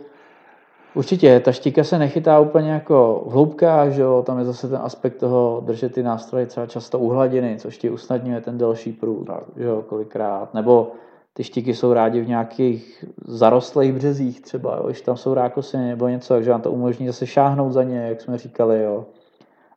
Určitě, 0.96 1.40
ta 1.40 1.52
štika 1.52 1.84
se 1.84 2.00
nechytá 2.00 2.40
úplně 2.40 2.72
jako 2.72 3.24
v 3.28 3.32
hloubkách, 3.32 3.92
že 3.92 4.02
jo? 4.02 4.24
tam 4.26 4.40
je 4.40 4.46
zase 4.46 4.68
ten 4.68 4.80
aspekt 4.82 5.16
toho 5.16 5.64
držet 5.66 5.94
ty 5.94 6.04
nástroje 6.04 6.46
třeba 6.46 6.66
často 6.66 7.00
u 7.00 7.10
hladiny, 7.10 7.58
což 7.60 7.78
ti 7.78 7.90
usnadňuje 7.90 8.42
ten 8.42 8.58
delší 8.58 8.92
průd, 8.92 9.30
že 9.58 9.64
jo, 9.64 9.82
kolikrát. 9.88 10.54
Nebo 10.54 10.92
ty 11.34 11.44
štiky 11.44 11.74
jsou 11.74 11.94
rádi 11.94 12.22
v 12.22 12.28
nějakých 12.28 13.06
zarostlých 13.28 13.94
březích 13.94 14.42
třeba, 14.42 14.78
jo? 14.78 14.86
když 14.86 15.02
tam 15.02 15.18
jsou 15.18 15.34
rákosiny 15.34 15.88
nebo 15.88 16.08
něco, 16.08 16.34
takže 16.34 16.52
vám 16.52 16.62
to 16.62 16.72
umožní 16.72 17.08
zase 17.08 17.28
šáhnout 17.28 17.74
za 17.74 17.84
ně, 17.84 17.98
jak 17.98 18.22
jsme 18.22 18.38
říkali. 18.38 18.84
Jo? 18.84 19.06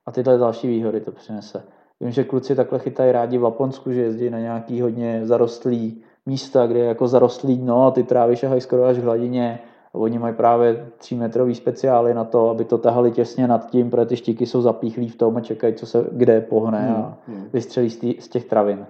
A 0.07 0.13
tyhle 0.13 0.39
další 0.39 0.69
výhody 0.69 1.01
to 1.01 1.13
přinese. 1.13 1.63
Vím, 2.01 2.11
že 2.11 2.25
kluci 2.25 2.55
takhle 2.55 2.79
chytají 2.79 3.13
rádi 3.13 3.39
v 3.39 3.43
Laponsku, 3.43 3.93
že 3.93 4.01
jezdí 4.01 4.31
na 4.31 4.39
nějaký 4.39 4.81
hodně 4.81 5.21
zarostlý 5.25 6.03
místa, 6.27 6.67
kde 6.67 6.79
je 6.79 6.85
jako 6.85 7.09
zarostlý 7.09 7.57
dno 7.57 7.87
a 7.87 7.91
ty 7.91 8.03
trávy 8.03 8.37
šahají 8.37 8.61
skoro 8.61 8.85
až 8.85 8.99
k 8.99 9.03
hladině. 9.03 9.59
Oni 9.93 10.19
mají 10.19 10.35
právě 10.35 10.91
3 10.99 11.15
metrový 11.17 11.55
speciály 11.55 12.15
na 12.15 12.25
to, 12.25 12.51
aby 12.51 12.65
to 12.65 12.79
tahali 12.79 13.11
těsně 13.11 13.49
nad 13.49 13.71
tím, 13.71 13.91
protože 13.91 14.07
ty 14.07 14.17
štiky 14.17 14.47
jsou 14.47 14.63
zapíchlí 14.63 15.09
v 15.09 15.17
tom 15.17 15.37
a 15.37 15.41
čekají, 15.41 15.75
co 15.75 15.87
se 15.87 16.07
kde 16.13 16.41
pohne 16.41 16.95
a 16.97 17.19
Hmm, 17.27 17.39
hmm. 17.39 17.49
vystřelí 17.53 17.91
z, 17.91 17.97
tý, 17.99 18.21
z 18.21 18.29
těch 18.29 18.45
travin. 18.45 18.87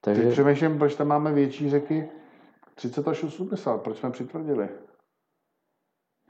Teď 0.00 0.16
Takže 0.16 0.30
přemýšlím, 0.30 0.78
proč 0.78 0.94
tam 0.94 1.08
máme 1.08 1.32
větší 1.32 1.70
řeky 1.70 2.08
30 2.74 3.08
až 3.08 3.24
80, 3.24 3.82
proč 3.82 3.96
jsme 3.96 4.10
přitvrdili. 4.10 4.68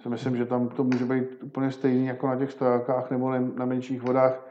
Si 0.02 0.09
myslím, 0.09 0.36
že 0.36 0.47
tam 0.47 0.68
to 0.68 0.85
může 0.85 1.05
být 1.05 1.43
úplně 1.43 1.72
stejný 1.72 2.06
jako 2.06 2.26
na 2.26 2.36
těch 2.36 2.52
stojákách 2.52 3.10
nebo 3.10 3.31
na, 3.31 3.40
na 3.40 3.64
menších 3.64 4.02
vodách. 4.02 4.47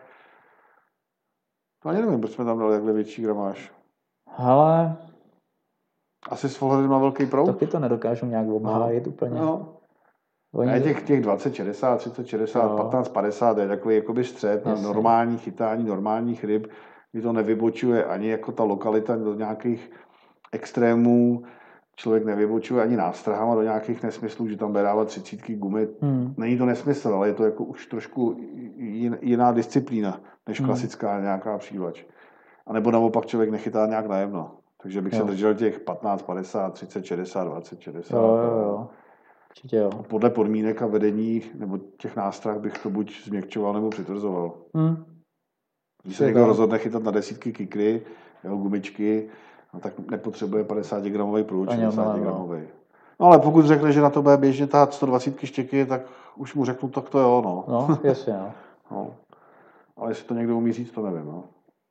To 1.84 1.90
ani 1.90 2.02
nevím, 2.02 2.20
proč 2.20 2.32
jsme 2.32 2.46
tam 2.46 2.60
dali 2.60 2.74
takhle 2.74 2.94
větší 2.94 3.22
gramáž. 3.22 3.72
ale 4.38 4.98
Asi 6.30 6.50
s 6.50 6.62
ohledem 6.62 6.90
na 6.92 6.98
velký 6.98 7.26
proud. 7.26 7.46
taky 7.46 7.68
to 7.68 7.80
nedokážu 7.80 8.26
nějak 8.26 8.48
obhájit 8.50 9.08
úplně. 9.08 9.40
No. 9.42 9.74
Oni, 10.54 10.68
Ne, 10.72 10.82
těch, 10.82 11.04
těch 11.04 11.22
20, 11.22 11.56
60, 11.56 11.98
30, 11.98 12.28
60, 12.28 12.64
Jo. 12.64 12.78
15, 12.78 13.10
50 13.10 13.58
je 13.58 13.68
takový 13.68 13.96
jakoby 13.96 14.24
střed 14.24 14.66
na 14.66 14.76
normální 14.76 15.38
chytání 15.38 15.84
normálních 15.84 16.44
ryb, 16.44 16.68
kdy 17.12 17.22
to 17.22 17.34
nevybočuje 17.34 18.06
ani 18.06 18.30
jako 18.30 18.52
ta 18.52 18.64
lokalita 18.64 19.16
do 19.16 19.34
nějakých 19.34 19.92
extrémů, 20.52 21.44
člověk 21.96 22.26
nevybočuje 22.26 22.84
ani 22.84 22.98
nástrahama 22.98 23.56
do 23.56 23.62
nějakých 23.62 24.04
nesmyslů, 24.04 24.48
že 24.48 24.58
tam 24.58 24.74
dávat 24.74 25.08
třicítky 25.08 25.56
gumy. 25.56 25.88
hmm, 26.02 26.34
Není 26.38 26.58
to 26.58 26.66
nesmysl, 26.66 27.10
ale 27.14 27.28
je 27.28 27.34
to 27.34 27.44
jako 27.46 27.64
už 27.64 27.86
trošku 27.88 28.32
jin- 28.78 29.18
jiná 29.22 29.52
disciplína, 29.52 30.22
než 30.48 30.60
Hmm. 30.60 30.68
klasická 30.70 31.20
nějaká 31.20 31.58
přívlač. 31.58 32.04
A 32.68 32.74
nebo 32.74 32.92
naopak 32.92 33.26
člověk 33.26 33.50
nechytá 33.52 33.86
nějak 33.86 34.08
najemno. 34.08 34.52
Takže 34.84 35.02
bych 35.02 35.14
se 35.14 35.20
Jo. 35.20 35.26
držel 35.26 35.56
těch 35.56 35.80
15, 35.80 36.22
50, 36.22 36.74
30, 36.74 37.06
60, 37.06 37.44
20, 37.44 37.82
60. 37.82 38.18
jo, 38.18 38.22
jo, 38.22 38.60
jo. 38.60 38.88
Určitě 39.50 39.78
jo. 39.78 39.90
Podle 40.08 40.30
podmínek 40.30 40.82
a 40.82 40.88
vedení 40.88 41.42
nebo 41.54 41.78
těch 41.98 42.16
nástrah 42.16 42.58
bych 42.60 42.78
to 42.78 42.90
buď 42.90 43.24
změkčoval 43.26 43.74
nebo 43.74 43.90
přitvrzoval. 43.90 44.52
Hmm. 44.76 45.06
Když 46.04 46.18
se 46.18 46.26
někdo 46.26 46.40
tak. 46.40 46.48
rozhodne 46.48 46.78
chytat 46.80 47.04
na 47.04 47.12
desítky 47.12 47.54
kikry, 47.54 48.02
jeho 48.44 48.58
gumičky, 48.58 49.30
no, 49.74 49.80
tak 49.80 49.94
nepotřebuje 50.12 50.64
50 50.64 51.04
gramový 51.04 51.44
průč, 51.44 51.70
Ani 51.70 51.82
60 51.82 52.02
omylem, 52.02 52.18
no. 52.18 52.24
gramový. 52.24 52.68
No 53.20 53.26
ale 53.26 53.40
pokud 53.40 53.66
řekne, 53.66 53.92
že 53.92 54.02
na 54.02 54.10
to 54.10 54.22
bude 54.22 54.38
běžně 54.38 54.68
tahat 54.68 54.94
120 54.94 55.40
štěky, 55.46 55.86
tak 55.86 56.02
už 56.36 56.56
mu 56.56 56.66
řeknu, 56.66 56.90
tak 56.90 57.10
to 57.10 57.20
jo, 57.20 57.42
no. 57.46 57.66
No, 57.68 57.98
jasně, 58.04 58.34
no. 58.34 58.54
no. 58.92 59.16
Ale 59.98 60.12
jestli 60.12 60.28
to 60.28 60.34
někdo 60.34 60.58
umí 60.58 60.74
říct, 60.74 60.92
to 60.92 61.02
nevím. 61.02 61.26
No. 61.26 61.44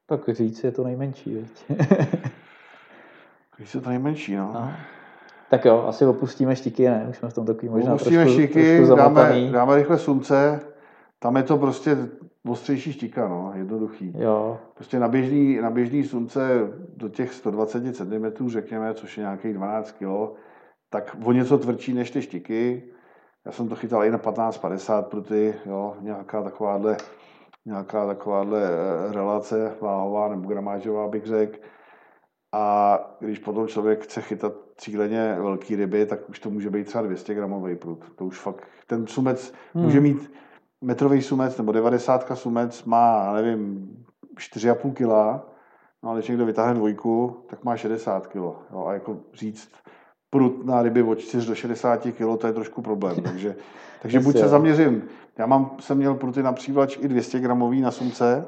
Tak 0.07 0.29
říct 0.29 0.65
je 0.65 0.73
to 0.73 0.85
nejmenší, 0.85 1.35
viď? 1.35 1.65
Když 3.63 3.75
je 3.75 3.81
to 3.81 3.91
nejmenší, 3.91 4.37
no. 4.37 4.51
no. 4.55 4.73
Tak 5.51 5.65
jo, 5.65 5.85
asi 5.89 6.07
opustíme 6.07 6.57
štiky, 6.57 6.85
ne? 6.85 7.07
Už 7.11 7.17
jsme 7.17 7.29
v 7.29 7.35
tom 7.35 7.47
takový 7.47 7.69
možná 7.69 7.95
Opustíme 7.95 8.25
trošku, 8.25 8.41
štiky, 8.41 8.77
trošku 8.77 8.97
dáme, 8.97 9.51
dáme 9.53 9.77
rychle 9.77 9.99
slunce, 9.99 10.61
tam 11.19 11.37
je 11.37 11.43
to 11.43 11.59
prostě 11.59 11.97
ostřejší 12.49 12.93
štika, 12.93 13.29
no, 13.29 13.53
jednoduchý. 13.55 14.15
Jo, 14.19 14.59
Prostě 14.75 14.99
na 14.99 15.09
běžný, 15.09 15.57
na 15.61 15.71
běžný 15.71 16.05
slunce 16.05 16.49
do 16.97 17.09
těch 17.09 17.33
120 17.33 17.97
cm, 17.97 18.49
řekněme, 18.49 18.95
což 18.95 19.19
je 19.19 19.23
nějakých 19.23 19.55
12 19.55 19.93
kg, 19.93 20.39
tak 20.91 21.17
o 21.25 21.33
něco 21.33 21.59
tvrdší 21.59 21.95
než 21.95 22.11
ty 22.11 22.23
štiky. 22.23 22.83
Já 23.45 23.53
jsem 23.53 23.69
to 23.69 23.77
chytal 23.77 24.05
i 24.05 24.11
na 24.11 24.19
15-50 24.19 25.03
pruty, 25.03 25.55
jo, 25.67 25.97
nějaká 26.01 26.43
takováhle, 26.43 26.97
nějaká 27.67 28.07
takováhle 28.07 28.63
eh, 28.65 29.13
relace 29.13 29.75
váhová 29.81 30.29
nebo 30.29 30.49
gramážová 30.49 31.09
bych 31.09 31.27
řekl. 31.27 31.59
A 32.53 32.99
když 33.21 33.39
potom 33.39 33.69
člověk 33.69 34.05
chce 34.05 34.21
chytat 34.21 34.53
cíleně 34.77 35.37
velký 35.41 35.77
ryby, 35.77 36.07
tak 36.07 36.31
už 36.31 36.39
to 36.39 36.51
může 36.51 36.71
být 36.71 36.87
třeba 36.87 37.05
200 37.05 37.35
gramový 37.35 37.77
prut. 37.77 38.05
To 38.17 38.25
už 38.25 38.39
fakt, 38.39 38.65
ten 38.87 39.07
sumec 39.07 39.55
Hmm. 39.75 39.85
může 39.85 40.01
mít 40.01 40.33
metrový 40.81 41.23
sumec 41.23 41.57
nebo 41.59 41.73
90 41.73 42.37
sumec 42.37 42.85
má, 42.85 43.33
nevím, 43.33 43.89
4,5 44.37 44.93
kg, 44.93 45.43
no 46.03 46.11
ale 46.11 46.19
když 46.19 46.29
někdo 46.29 46.47
vytáhne 46.47 46.75
dvojku, 46.75 47.45
tak 47.47 47.65
má 47.65 47.77
60 47.77 48.27
kg. 48.27 48.37
Jo, 48.37 48.85
a 48.87 48.93
jako 48.93 49.17
říct 49.35 49.69
prut 50.31 50.67
na 50.67 50.83
ryby 50.83 51.03
od 51.03 51.19
4 51.19 51.49
do 51.49 51.55
60 51.55 52.01
kg, 52.01 52.39
to 52.39 52.47
je 52.47 52.53
trošku 52.53 52.83
problém. 52.83 53.17
Takže, 53.23 53.57
takže 54.03 54.21
buď 54.21 54.39
se 54.39 54.49
zaměřím, 54.49 55.03
já 55.39 55.47
mám, 55.47 55.77
jsem 55.81 55.99
měl 55.99 56.15
pruty 56.15 56.43
na 56.43 56.53
přívlač 56.53 56.99
i 57.01 57.09
200 57.09 57.41
gramový 57.41 57.81
na 57.81 57.91
sumce, 57.91 58.47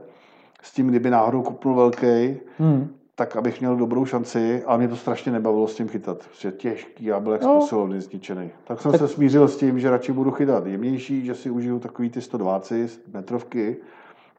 s 0.62 0.72
tím, 0.72 0.88
kdyby 0.88 1.10
náhodou 1.10 1.42
kupnul 1.42 1.74
velký, 1.74 2.40
hmm. 2.58 2.94
Tak 3.14 3.36
abych 3.36 3.60
měl 3.60 3.76
dobrou 3.76 4.04
šanci, 4.04 4.62
ale 4.66 4.78
mě 4.78 4.88
to 4.88 4.96
strašně 4.96 5.32
nebavilo 5.32 5.68
s 5.68 5.74
tím 5.76 5.88
chytat. 5.88 6.18
Prostě 6.18 6.50
těžký, 6.52 7.04
já 7.04 7.20
byl 7.20 7.32
jak 7.32 7.42
No. 7.42 7.54
posilovny 7.54 8.00
zničený. 8.00 8.50
Tak 8.64 8.80
jsem 8.80 8.92
se 8.98 9.08
smířil 9.08 9.48
s 9.48 9.56
tím, 9.56 9.80
že 9.80 9.90
radši 9.90 10.12
budu 10.12 10.30
chytat 10.30 10.66
jemnější, 10.66 11.24
že 11.26 11.34
si 11.34 11.50
užiju 11.50 11.78
takový 11.78 12.10
ty 12.10 12.20
120 12.20 13.14
metrovky, 13.14 13.76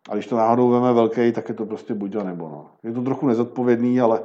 a 0.10 0.14
když 0.14 0.28
to 0.28 0.38
náhodou 0.38 0.70
veme 0.70 0.94
velký, 0.94 1.32
tak 1.32 1.50
je 1.50 1.56
to 1.56 1.66
prostě 1.66 1.94
buď 1.94 2.16
a 2.16 2.24
nebo. 2.24 2.50
No. 2.50 2.66
Je 2.84 2.92
to 2.94 3.02
trochu 3.02 3.28
nezodpovědný, 3.28 4.02
ale 4.02 4.22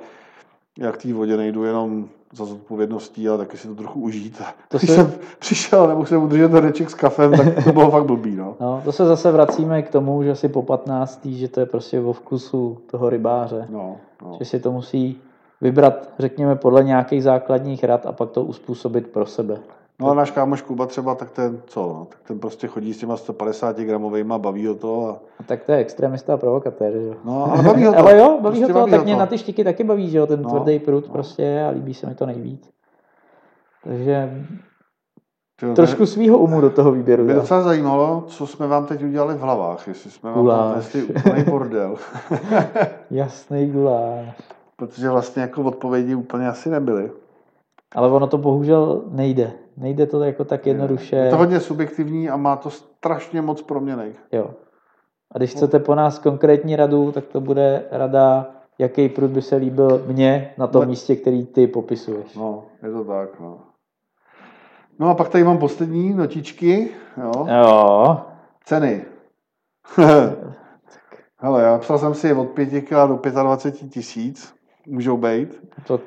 jak 0.78 0.96
té 0.96 1.12
vodě 1.12 1.36
nejdu 1.36 1.64
jenom 1.64 2.08
za 2.32 2.44
zodpovědností, 2.44 3.28
ale 3.28 3.38
taky 3.38 3.56
si 3.56 3.68
to 3.68 3.74
trochu 3.74 4.00
užít. 4.00 4.42
To 4.68 4.78
když 4.78 4.90
se- 4.90 4.96
jsem 4.96 5.12
přišel 5.38 5.82
a 5.82 5.86
nemohl 5.86 6.06
jsem 6.06 6.22
udržet 6.22 6.52
hrneček 6.52 6.90
s 6.90 6.94
kafem, 6.94 7.32
tak 7.32 7.64
to 7.64 7.72
bylo 7.72 7.90
fakt 7.90 8.04
blbý. 8.04 8.36
No. 8.36 8.56
No, 8.60 8.80
to 8.84 8.92
se 8.92 9.06
zase 9.06 9.32
vracíme 9.32 9.82
k 9.82 9.90
tomu, 9.90 10.22
že 10.22 10.36
si 10.36 10.48
po 10.48 10.62
15. 10.62 11.26
že 11.26 11.48
to 11.48 11.60
je 11.60 11.66
prostě 11.66 12.00
o 12.00 12.12
vkusu 12.12 12.78
toho 12.90 13.10
rybáře. 13.10 13.66
No, 13.70 13.96
no. 14.22 14.36
Že 14.38 14.44
si 14.44 14.60
to 14.60 14.72
musí 14.72 15.18
vybrat, 15.60 16.08
řekněme, 16.18 16.56
podle 16.56 16.84
nějakých 16.84 17.22
základních 17.22 17.84
rad 17.84 18.06
a 18.06 18.12
pak 18.12 18.30
to 18.30 18.44
uspůsobit 18.44 19.06
pro 19.06 19.26
sebe. 19.26 19.58
No 20.00 20.10
a 20.10 20.14
náš 20.14 20.30
kámoš 20.30 20.62
Kuba 20.62 20.86
třeba, 20.86 21.14
tak 21.14 21.30
ten 21.30 21.62
co, 21.66 21.80
no, 21.98 22.06
tak 22.10 22.18
ten 22.28 22.38
prostě 22.40 22.66
chodí 22.66 22.94
s 22.94 22.98
těma 22.98 23.16
150 23.16 23.78
gramovejma, 23.78 24.38
baví 24.38 24.66
ho 24.66 24.74
to 24.74 25.06
a 25.08 25.12
A 25.40 25.42
tak 25.46 25.64
to 25.64 25.72
je 25.72 25.78
extremista 25.78 26.34
a 26.34 26.36
provokatér, 26.36 26.92
že 26.92 27.06
jo? 27.06 27.14
No, 27.24 27.52
ale 27.52 27.62
baví 27.62 27.84
ho 27.84 27.92
to. 27.92 27.98
Ale 27.98 28.18
jo, 28.18 28.38
baví 28.40 28.60
Prostě 28.60 28.60
ho 28.64 28.68
to, 28.68 28.74
baví 28.74 28.90
tak 28.90 29.00
ho 29.00 29.04
mě 29.04 29.14
to. 29.14 29.18
na 29.20 29.26
ty 29.26 29.38
štiky 29.38 29.64
taky 29.64 29.84
baví, 29.84 30.10
že 30.10 30.18
jo, 30.18 30.26
ten 30.26 30.42
No, 30.42 30.50
tvrdý 30.50 30.78
prut 30.78 31.06
no. 31.06 31.12
prostě 31.12 31.62
a 31.62 31.70
líbí 31.70 31.94
se 31.94 32.06
mi 32.06 32.14
to 32.14 32.26
nejvíc. 32.26 32.70
Takže 33.84 34.44
Tyjo, 35.60 35.74
trošku 35.74 36.06
svýho 36.06 36.38
umu 36.38 36.60
do 36.60 36.70
toho 36.70 36.92
výběru. 36.92 37.24
Mě 37.24 37.34
docela 37.34 37.62
zajímalo, 37.62 38.24
co 38.26 38.46
jsme 38.46 38.66
vám 38.66 38.86
teď 38.86 39.04
udělali 39.04 39.34
v 39.34 39.40
hlavách, 39.40 39.88
jestli 39.88 40.10
jsme 40.10 40.30
vám 40.30 40.40
Guláš. 40.40 40.72
vnesli 40.74 41.02
úplný 41.02 41.44
bordel. 41.44 41.96
Jasný 43.10 43.66
guláš. 43.70 44.26
Protože 44.76 45.10
vlastně 45.10 45.42
jako 45.42 45.62
odpovědi 45.62 46.14
úplně 46.14 46.48
asi 46.48 46.70
nebyly. 46.70 47.10
Ale 47.94 48.08
ono 48.10 48.26
to 48.26 48.38
bohužel 48.38 49.02
nejde. 49.10 49.52
Nejde 49.80 50.06
to 50.06 50.22
jako 50.22 50.44
tak 50.44 50.66
jednoduše. 50.66 51.16
Je 51.16 51.30
to 51.30 51.36
hodně 51.36 51.60
subjektivní 51.60 52.30
a 52.30 52.36
má 52.36 52.56
to 52.56 52.70
strašně 52.70 53.42
moc 53.42 53.62
proměnek. 53.62 54.16
Jo. 54.32 54.50
A 55.34 55.38
když 55.38 55.50
chcete 55.50 55.78
po 55.78 55.94
nás 55.94 56.18
konkrétní 56.18 56.76
radu, 56.76 57.12
tak 57.12 57.24
to 57.24 57.40
bude 57.40 57.84
rada, 57.90 58.50
jaký 58.78 59.08
prut 59.08 59.30
by 59.30 59.42
se 59.42 59.56
líbil 59.56 60.04
mně 60.06 60.54
na 60.58 60.66
tom 60.66 60.80
Ne- 60.80 60.86
místě, 60.86 61.16
který 61.16 61.46
ty 61.46 61.66
popisuješ. 61.66 62.34
No, 62.34 62.64
je 62.82 62.92
to 62.92 63.04
tak, 63.04 63.40
no. 63.40 63.58
No 64.98 65.08
a 65.08 65.14
pak 65.14 65.28
tady 65.28 65.44
mám 65.44 65.58
poslední 65.58 66.14
notičky, 66.14 66.90
jo. 67.22 67.46
Jo. 67.62 68.20
Ceny. 68.64 69.04
Hele, 71.38 71.62
já 71.62 71.78
psal 71.78 71.98
jsem 71.98 72.14
si 72.14 72.34
od 72.34 72.48
5 72.48 72.90
do 73.08 73.20
25 73.42 73.90
tisíc, 73.90 74.54
můžou 74.86 75.16
být. 75.16 75.60
Tak 75.88 76.00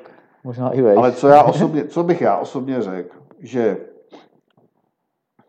možná 0.44 0.70
i 0.70 0.82
veš. 0.82 0.96
Ale 0.96 1.12
co 1.12 1.28
já 1.28 1.42
osobně, 1.44 1.84
co 1.84 2.02
bych 2.02 2.20
já 2.20 2.36
osobně 2.36 2.82
řekl, 2.82 3.23
že 3.44 3.76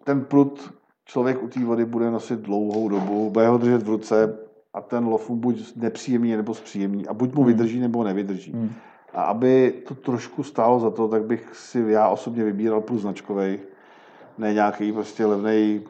ten 0.03 0.25
prut 0.25 0.73
člověk 1.05 1.43
u 1.43 1.47
té 1.47 1.65
vody 1.65 1.85
bude 1.85 2.11
nosit 2.11 2.39
dlouhou 2.39 2.89
dobu, 2.89 3.29
bude 3.29 3.47
ho 3.47 3.57
držet 3.57 3.83
v 3.83 3.89
ruce 3.89 4.37
a 4.73 4.81
ten 4.81 5.05
lov 5.07 5.29
mu 5.29 5.35
buď 5.35 5.75
nepříjemný 5.75 6.35
nebo 6.35 6.53
zpříjemný 6.53 7.07
a 7.07 7.13
buď 7.13 7.33
mu 7.33 7.41
Hmm. 7.41 7.47
vydrží 7.47 7.79
nebo 7.79 8.03
nevydrží. 8.03 8.51
Hmm. 8.51 8.71
A 9.13 9.23
aby 9.23 9.73
to 9.87 9.95
trošku 9.95 10.43
stálo 10.43 10.79
za 10.79 10.89
to, 10.91 11.07
tak 11.07 11.23
bych 11.25 11.55
si 11.55 11.85
já 11.87 12.07
osobně 12.07 12.43
vybíral 12.43 12.81
plus 12.81 13.01
značkovej, 13.01 13.59
ne 14.37 14.53
nějaký 14.53 14.91
prostě 14.91 15.25
levnej, 15.25 15.81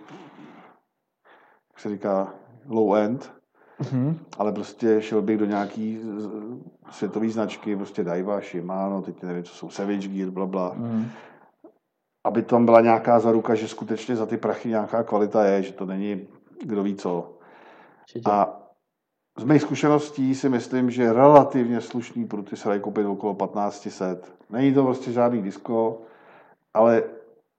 jak 1.71 1.79
se 1.79 1.89
říká, 1.89 2.33
low 2.67 2.95
end, 2.95 3.31
Mhm. 3.79 4.17
ale 4.37 4.51
prostě 4.51 5.01
šel 5.01 5.21
bych 5.21 5.37
do 5.37 5.45
nějaký 5.45 5.99
světový 6.91 7.29
značky, 7.31 7.75
prostě 7.75 8.03
Daiwa, 8.03 8.39
Shimano, 8.41 9.01
teď 9.01 9.23
nevím, 9.23 9.43
co 9.43 9.53
jsou, 9.55 9.69
Savage 9.69 10.07
Gear, 10.07 10.29
bla, 10.31 10.45
bla. 10.45 10.73
Mhm. 10.77 11.05
Aby 12.25 12.41
tam 12.41 12.65
byla 12.65 12.81
nějaká 12.81 13.19
zaruka, 13.19 13.55
že 13.55 13.67
skutečně 13.67 14.15
za 14.15 14.25
ty 14.25 14.37
prachy 14.37 14.69
nějaká 14.69 15.03
kvalita 15.03 15.45
je, 15.45 15.63
že 15.63 15.73
to 15.73 15.85
není 15.85 16.27
kdo 16.63 16.83
ví 16.83 16.95
co. 16.95 17.37
Určitě. 18.01 18.31
A 18.31 18.61
z 19.37 19.43
mých 19.43 19.61
zkušeností 19.61 20.35
si 20.35 20.49
myslím, 20.49 20.91
že 20.91 21.13
relativně 21.13 21.81
slušný 21.81 22.25
pruty 22.25 22.55
se 22.55 22.69
dají 22.69 22.81
koupit 22.81 23.05
okolo 23.05 23.35
1500. 23.35 24.33
Není 24.49 24.73
to 24.73 24.83
prostě 24.83 25.11
žádný 25.11 25.41
disko, 25.41 26.01
ale 26.73 27.03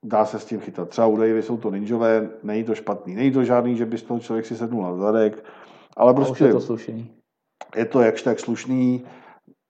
dá 0.05 0.25
se 0.25 0.39
s 0.39 0.45
tím 0.45 0.59
chytat. 0.59 0.89
Třeba 0.89 1.07
u 1.07 1.17
Davy 1.17 1.43
jsou 1.43 1.57
to 1.57 1.71
ninjové, 1.71 2.29
není 2.43 2.63
to 2.63 2.75
špatný. 2.75 3.15
Není 3.15 3.31
to 3.31 3.43
žádný, 3.43 3.77
že 3.77 3.85
by 3.85 3.97
z 3.97 4.03
toho 4.03 4.19
člověk 4.19 4.45
si 4.45 4.55
sednul 4.55 4.83
na 4.83 4.95
zadek, 4.95 5.45
ale 5.97 6.13
A 6.13 6.19
už 6.19 6.25
prostě 6.25 6.43
je 6.43 6.51
to 6.51 6.61
slušný. 6.61 7.11
je 7.75 7.85
to 7.85 8.01
jakž 8.01 8.21
tak 8.21 8.39
slušný, 8.39 9.05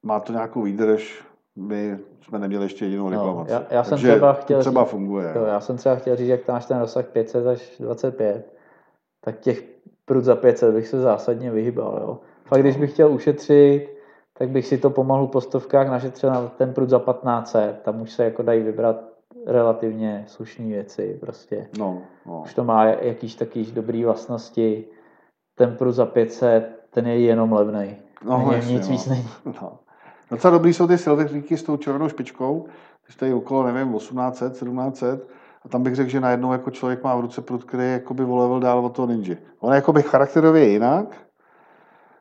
má 0.05 0.19
to 0.19 0.33
nějakou 0.33 0.61
výdrž, 0.61 1.23
my 1.57 1.97
jsme 2.21 2.39
neměli 2.39 2.65
ještě 2.65 2.85
jedinou 2.85 3.09
reklamaci. 3.09 3.51
já- 3.51 3.63
já 3.71 3.83
jsem 3.83 3.89
Takže 3.89 4.07
třeba 4.11 4.33
chtěl 4.33 4.59
třeba 4.59 4.81
říct- 4.83 4.89
funguje. 4.91 5.33
Jo, 5.35 5.43
já 5.45 5.59
jsem 5.59 5.77
třeba 5.77 5.95
chtěl 5.95 6.15
říct, 6.15 6.27
jak 6.27 6.47
máš 6.47 6.65
ten 6.65 6.79
rozsah 6.79 7.05
500 7.05 7.47
až 7.47 7.77
25, 7.79 8.53
tak 9.21 9.39
těch 9.39 9.63
prut 10.05 10.23
za 10.23 10.35
500 10.35 10.73
bych 10.75 10.87
se 10.87 10.99
zásadně 11.01 11.51
vyhýbal. 11.51 11.99
Jo. 12.01 12.19
Fakt, 12.45 12.59
když 12.61 12.77
bych 12.77 12.93
chtěl 12.93 13.11
ušetřit, 13.11 13.97
tak 14.37 14.49
bych 14.49 14.67
si 14.67 14.77
to 14.77 14.89
pomalu 14.89 15.27
po 15.27 15.41
stovkách 15.41 15.87
našetřil 15.87 16.29
na 16.29 16.47
ten 16.47 16.73
prut 16.73 16.89
za 16.89 16.99
1500. 16.99 17.81
Tam 17.83 18.01
už 18.01 18.11
se 18.11 18.23
jako 18.23 18.43
dají 18.43 18.63
vybrat 18.63 18.95
relativně 19.47 20.23
slušné 20.27 20.65
věci. 20.65 21.17
Prostě. 21.21 21.67
No, 21.79 22.01
no. 22.25 22.41
Už 22.45 22.53
to 22.53 22.63
má 22.63 22.85
jakýž 22.85 23.35
takýž 23.35 23.71
dobrý 23.71 24.03
vlastnosti. 24.05 24.85
Ten 25.55 25.75
prut 25.75 25.91
za 25.95 26.05
500, 26.05 26.79
ten 26.89 27.07
je 27.07 27.19
jenom 27.19 27.53
levnej. 27.53 27.95
No, 28.25 28.37
Není, 28.37 28.51
jasně, 28.53 28.73
nic 28.73 28.87
no. 28.87 28.91
víc 28.91 29.05
není. 29.07 29.27
No. 29.61 29.79
Docela 30.31 30.51
dobrý 30.51 30.73
jsou 30.73 30.87
ty 30.87 30.97
silverklíky 30.97 31.57
s 31.57 31.63
tou 31.63 31.77
červenou 31.77 32.09
špičkou, 32.09 32.65
když 33.05 33.15
tady 33.15 33.33
okolo, 33.33 33.63
nevím, 33.63 33.93
1800, 33.93 34.53
1700, 34.53 35.27
a 35.65 35.69
tam 35.69 35.83
bych 35.83 35.95
řekl, 35.95 36.09
že 36.09 36.19
najednou 36.19 36.51
jako 36.51 36.71
člověk 36.71 37.03
má 37.03 37.15
v 37.15 37.21
ruce 37.21 37.41
prut, 37.41 37.63
který 37.63 37.83
je 37.83 37.89
jakoby 37.89 38.23
o 38.23 38.35
level 38.35 38.59
dál 38.59 38.85
od 38.85 38.95
toho 38.95 39.07
ninja. 39.07 39.35
On 39.59 39.73
je 39.73 39.75
jakoby 39.75 40.01
charakterově 40.01 40.69
jinak, 40.69 41.15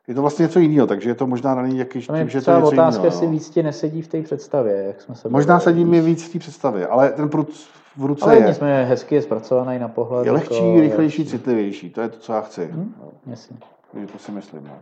je 0.07 0.15
to 0.15 0.21
vlastně 0.21 0.43
něco 0.43 0.59
jiného, 0.59 0.87
takže 0.87 1.09
je 1.09 1.15
to 1.15 1.27
možná 1.27 1.55
na 1.55 1.67
něj 1.67 1.77
jaký, 1.77 2.01
tím, 2.01 2.15
je 2.15 2.29
že 2.29 2.41
to 2.41 2.51
je 2.51 2.57
něco 2.57 2.67
otázka, 2.67 2.89
jiného. 2.89 3.05
jestli 3.05 3.25
no. 3.25 3.31
víc 3.31 3.49
ti 3.49 3.63
nesedí 3.63 4.01
v 4.01 4.07
té 4.07 4.21
představě, 4.21 4.83
jak 4.87 5.01
jsme 5.01 5.15
se 5.15 5.29
Možná 5.29 5.59
sedí 5.59 5.85
mi 5.85 6.01
víc 6.01 6.29
v 6.29 6.33
té 6.33 6.39
představě, 6.39 6.87
ale 6.87 7.09
ten 7.09 7.29
prut 7.29 7.49
v 7.97 8.05
ruce 8.05 8.25
Ale 8.25 8.35
je, 8.35 8.47
nicméně 8.47 8.83
hezky 8.83 9.15
je 9.15 9.21
zpracovaný 9.21 9.79
na 9.79 9.87
pohled. 9.87 10.25
je 10.25 10.31
lehčí, 10.31 10.55
jako- 10.55 10.79
rychlejší, 10.79 11.25
citlivější, 11.25 11.89
to 11.89 12.01
je 12.01 12.09
to, 12.09 12.17
co 12.17 12.33
já 12.33 12.41
chci. 12.41 12.69
Hm? 12.73 12.93
Jasně. 13.25 13.57
Takže 13.91 14.07
to 14.07 14.19
si 14.19 14.31
myslím. 14.31 14.63
No, 14.63 14.77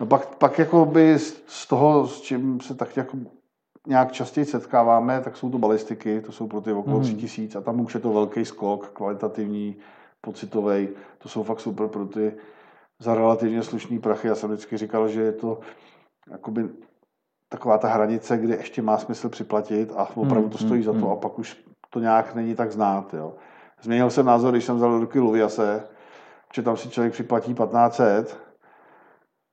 no 0.00 0.06
pak, 0.06 0.34
pak 0.34 0.58
jako 0.58 0.84
by 0.84 1.18
z 1.46 1.66
toho, 1.66 2.06
s 2.08 2.20
čím 2.20 2.60
se 2.60 2.74
tak 2.74 2.96
jako 2.96 3.16
nějak 3.86 4.12
častěji 4.12 4.44
setkáváme, 4.44 5.20
tak 5.20 5.36
jsou 5.36 5.50
to 5.50 5.58
balistiky, 5.58 6.20
to 6.20 6.32
jsou 6.32 6.46
pro 6.46 6.60
ty 6.60 6.72
okolo 6.72 6.96
Mhm. 6.96 7.04
3000 7.04 7.58
a 7.58 7.60
tam 7.60 7.80
už 7.80 7.94
je 7.94 8.00
to 8.00 8.12
velký 8.12 8.44
skok, 8.44 8.88
kvalitativní, 8.88 9.76
pocitový. 10.20 10.88
To 11.18 11.28
jsou 11.28 11.42
fakt 11.42 11.60
super 11.60 11.86
pro 11.88 12.06
ty 12.06 12.32
za 12.98 13.14
relativně 13.14 13.62
slušný 13.62 13.98
prachy. 13.98 14.28
Já 14.28 14.34
jsem 14.34 14.50
vždycky 14.50 14.76
říkal, 14.76 15.08
že 15.08 15.20
je 15.22 15.32
to 15.32 15.60
jakoby 16.30 16.68
taková 17.48 17.78
ta 17.78 17.88
hranice, 17.88 18.38
kde 18.38 18.54
ještě 18.56 18.82
má 18.82 18.98
smysl 18.98 19.28
připlatit 19.28 19.92
a 19.96 20.08
opravdu 20.16 20.48
to 20.48 20.58
Hmm, 20.58 20.68
stojí 20.68 20.82
za 20.82 20.92
to 20.92 20.98
hmm. 20.98 21.10
a 21.10 21.16
pak 21.16 21.38
už 21.38 21.56
to 21.90 22.00
nějak 22.00 22.34
není 22.34 22.54
tak 22.54 22.72
znát. 22.72 23.14
Jo. 23.14 23.34
Změnil 23.82 24.10
jsem 24.10 24.26
názor, 24.26 24.52
když 24.52 24.64
jsem 24.64 24.76
vzal 24.76 24.90
do 24.90 24.98
ruky 24.98 25.18
Luviase, 25.20 25.84
že 26.54 26.62
tam 26.62 26.76
si 26.76 26.88
člověk 26.90 27.12
připlatí 27.12 27.54
1500 27.54 28.49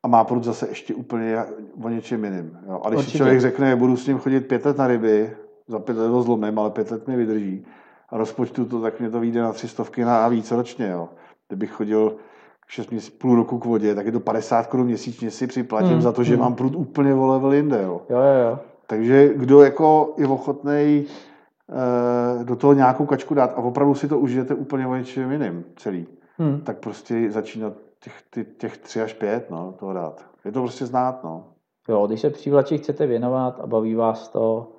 a 0.07 0.09
má 0.09 0.23
prut 0.23 0.43
zase 0.43 0.67
ještě 0.69 0.95
úplně 0.95 1.37
o 1.83 1.89
něčem 1.89 2.23
jiným. 2.25 2.57
Jo. 2.67 2.81
A 2.83 2.89
když 2.89 2.99
si 2.99 3.05
Určitě. 3.05 3.17
člověk 3.17 3.41
řekne, 3.41 3.75
budu 3.75 3.97
s 3.97 4.07
ním 4.07 4.17
chodit 4.17 4.41
pět 4.41 4.65
let 4.65 4.77
na 4.77 4.87
ryby, 4.87 5.31
za 5.67 5.79
pět 5.79 5.97
let 5.97 6.07
ho 6.07 6.21
zlomím, 6.21 6.59
ale 6.59 6.69
pět 6.69 6.91
let 6.91 7.07
mi 7.07 7.15
vydrží 7.15 7.65
a 8.09 8.17
rozpočtu 8.17 8.65
to, 8.65 8.81
tak 8.81 8.99
mě 8.99 9.09
to 9.09 9.19
vyjde 9.19 9.41
na 9.41 9.53
tři 9.53 9.67
stovky 9.67 10.05
na 10.05 10.25
a 10.25 10.27
víc 10.27 10.51
ročně. 10.51 10.87
Jo. 10.87 11.09
Kdybych 11.47 11.71
chodil 11.71 12.15
6 12.67 12.91
měsíc, 12.91 13.09
půl 13.09 13.35
roku 13.35 13.59
k 13.59 13.65
vodě, 13.65 13.95
tak 13.95 14.05
je 14.05 14.11
to 14.11 14.19
50 14.19 14.67
korun 14.67 14.85
měsíčně 14.85 15.31
si 15.31 15.47
připlatím 15.47 15.91
Hmm, 15.91 16.01
za 16.01 16.11
to, 16.11 16.23
že 16.23 16.33
hmm. 16.33 16.43
mám 16.43 16.55
prut 16.55 16.75
úplně 16.75 17.13
o 17.13 17.27
level 17.27 17.53
jinde. 17.53 17.81
Jo. 17.83 18.01
Jo, 18.09 18.17
jo, 18.17 18.49
jo. 18.49 18.59
Takže 18.87 19.33
kdo 19.35 19.61
jako 19.63 20.13
je 20.17 20.27
ochotný 20.27 21.05
do 22.43 22.55
toho 22.55 22.73
nějakou 22.73 23.05
kačku 23.05 23.33
dát 23.33 23.53
a 23.55 23.57
opravdu 23.57 23.95
si 23.95 24.07
to 24.07 24.19
užijete 24.19 24.55
úplně 24.55 24.87
o 24.87 24.95
něčem 24.95 25.31
jiným 25.31 25.63
celý, 25.75 26.07
Hm. 26.39 26.61
tak 26.63 26.77
prostě 26.77 27.31
začínat 27.31 27.73
těch, 28.03 28.21
ty, 28.29 28.45
těch 28.45 28.77
tři 28.77 29.01
až 29.01 29.13
pět, 29.13 29.49
no, 29.49 29.71
toho 29.79 29.93
dát. 29.93 30.25
Je 30.45 30.51
to 30.51 30.59
prostě 30.61 30.85
znát, 30.85 31.23
no. 31.23 31.45
jo, 31.89 32.07
když 32.07 32.21
se 32.21 32.29
přívlači 32.29 32.77
chcete 32.77 33.07
věnovat 33.07 33.59
a 33.59 33.67
baví 33.67 33.95
vás 33.95 34.29
to, 34.29 34.71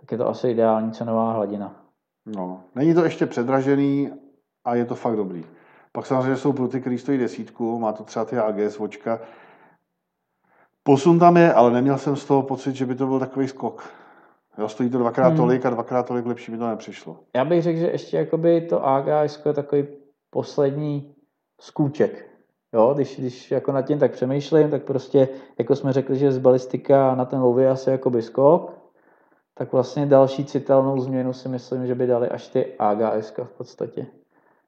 tak 0.00 0.12
je 0.12 0.18
to 0.18 0.28
asi 0.28 0.48
ideální 0.50 0.92
cenová 0.92 1.32
hladina. 1.32 1.84
no. 2.26 2.60
Není 2.74 2.94
to 2.94 3.04
ještě 3.04 3.26
předražený 3.26 4.10
a 4.64 4.74
je 4.74 4.84
to 4.84 4.94
fakt 4.94 5.16
dobrý. 5.16 5.44
Pak 5.92 6.06
samozřejmě 6.06 6.36
jsou 6.36 6.52
pruty, 6.52 6.80
které 6.80 6.98
stojí 6.98 7.18
desítku, 7.18 7.78
má 7.78 7.92
to 7.92 8.04
třeba 8.04 8.24
ty 8.24 8.38
AGS 8.38 8.78
vočka. 8.78 9.20
Posun 10.82 11.18
tam 11.18 11.36
je, 11.36 11.52
ale 11.52 11.70
neměl 11.70 11.98
jsem 11.98 12.16
z 12.16 12.24
toho 12.24 12.42
pocit, 12.42 12.74
že 12.74 12.86
by 12.86 12.94
to 12.94 13.06
byl 13.06 13.18
takový 13.18 13.48
skok. 13.48 13.90
Jo, 14.58 14.68
stojí 14.68 14.90
to 14.90 14.98
dvakrát 14.98 15.28
Hmm. 15.28 15.36
tolik 15.36 15.66
a 15.66 15.70
dvakrát 15.70 16.06
tolik 16.06 16.26
lepší 16.26 16.52
mi 16.52 16.58
to 16.58 16.68
nepřišlo. 16.68 17.16
Já 17.36 17.44
bych 17.44 17.62
řekl, 17.62 17.78
že 17.78 17.86
ještě 17.86 18.16
jakoby 18.16 18.60
to 18.60 18.86
AGS 18.86 19.40
je 19.46 19.52
takový 19.52 19.86
poslední 20.30 21.14
skůček. 21.60 22.26
Jo, 22.76 22.92
když, 22.94 23.18
když 23.18 23.50
jako 23.50 23.72
nad 23.72 23.82
tím 23.82 23.98
tak 23.98 24.12
přemýšlím, 24.12 24.70
tak 24.70 24.82
prostě, 24.82 25.28
jako 25.58 25.76
jsme 25.76 25.92
řekli, 25.92 26.16
že 26.16 26.32
z 26.32 26.38
balistika 26.38 27.14
na 27.14 27.24
ten 27.24 27.40
lovy 27.40 27.68
asi 27.68 27.90
jakoby 27.90 28.22
skok, 28.22 28.72
tak 29.54 29.72
vlastně 29.72 30.06
další 30.06 30.44
citelnou 30.44 31.00
změnu 31.00 31.32
si 31.32 31.48
myslím, 31.48 31.86
že 31.86 31.94
by 31.94 32.06
dali 32.06 32.28
až 32.28 32.48
ty 32.48 32.66
AGS 32.78 33.32
v 33.44 33.50
podstatě. 33.58 34.06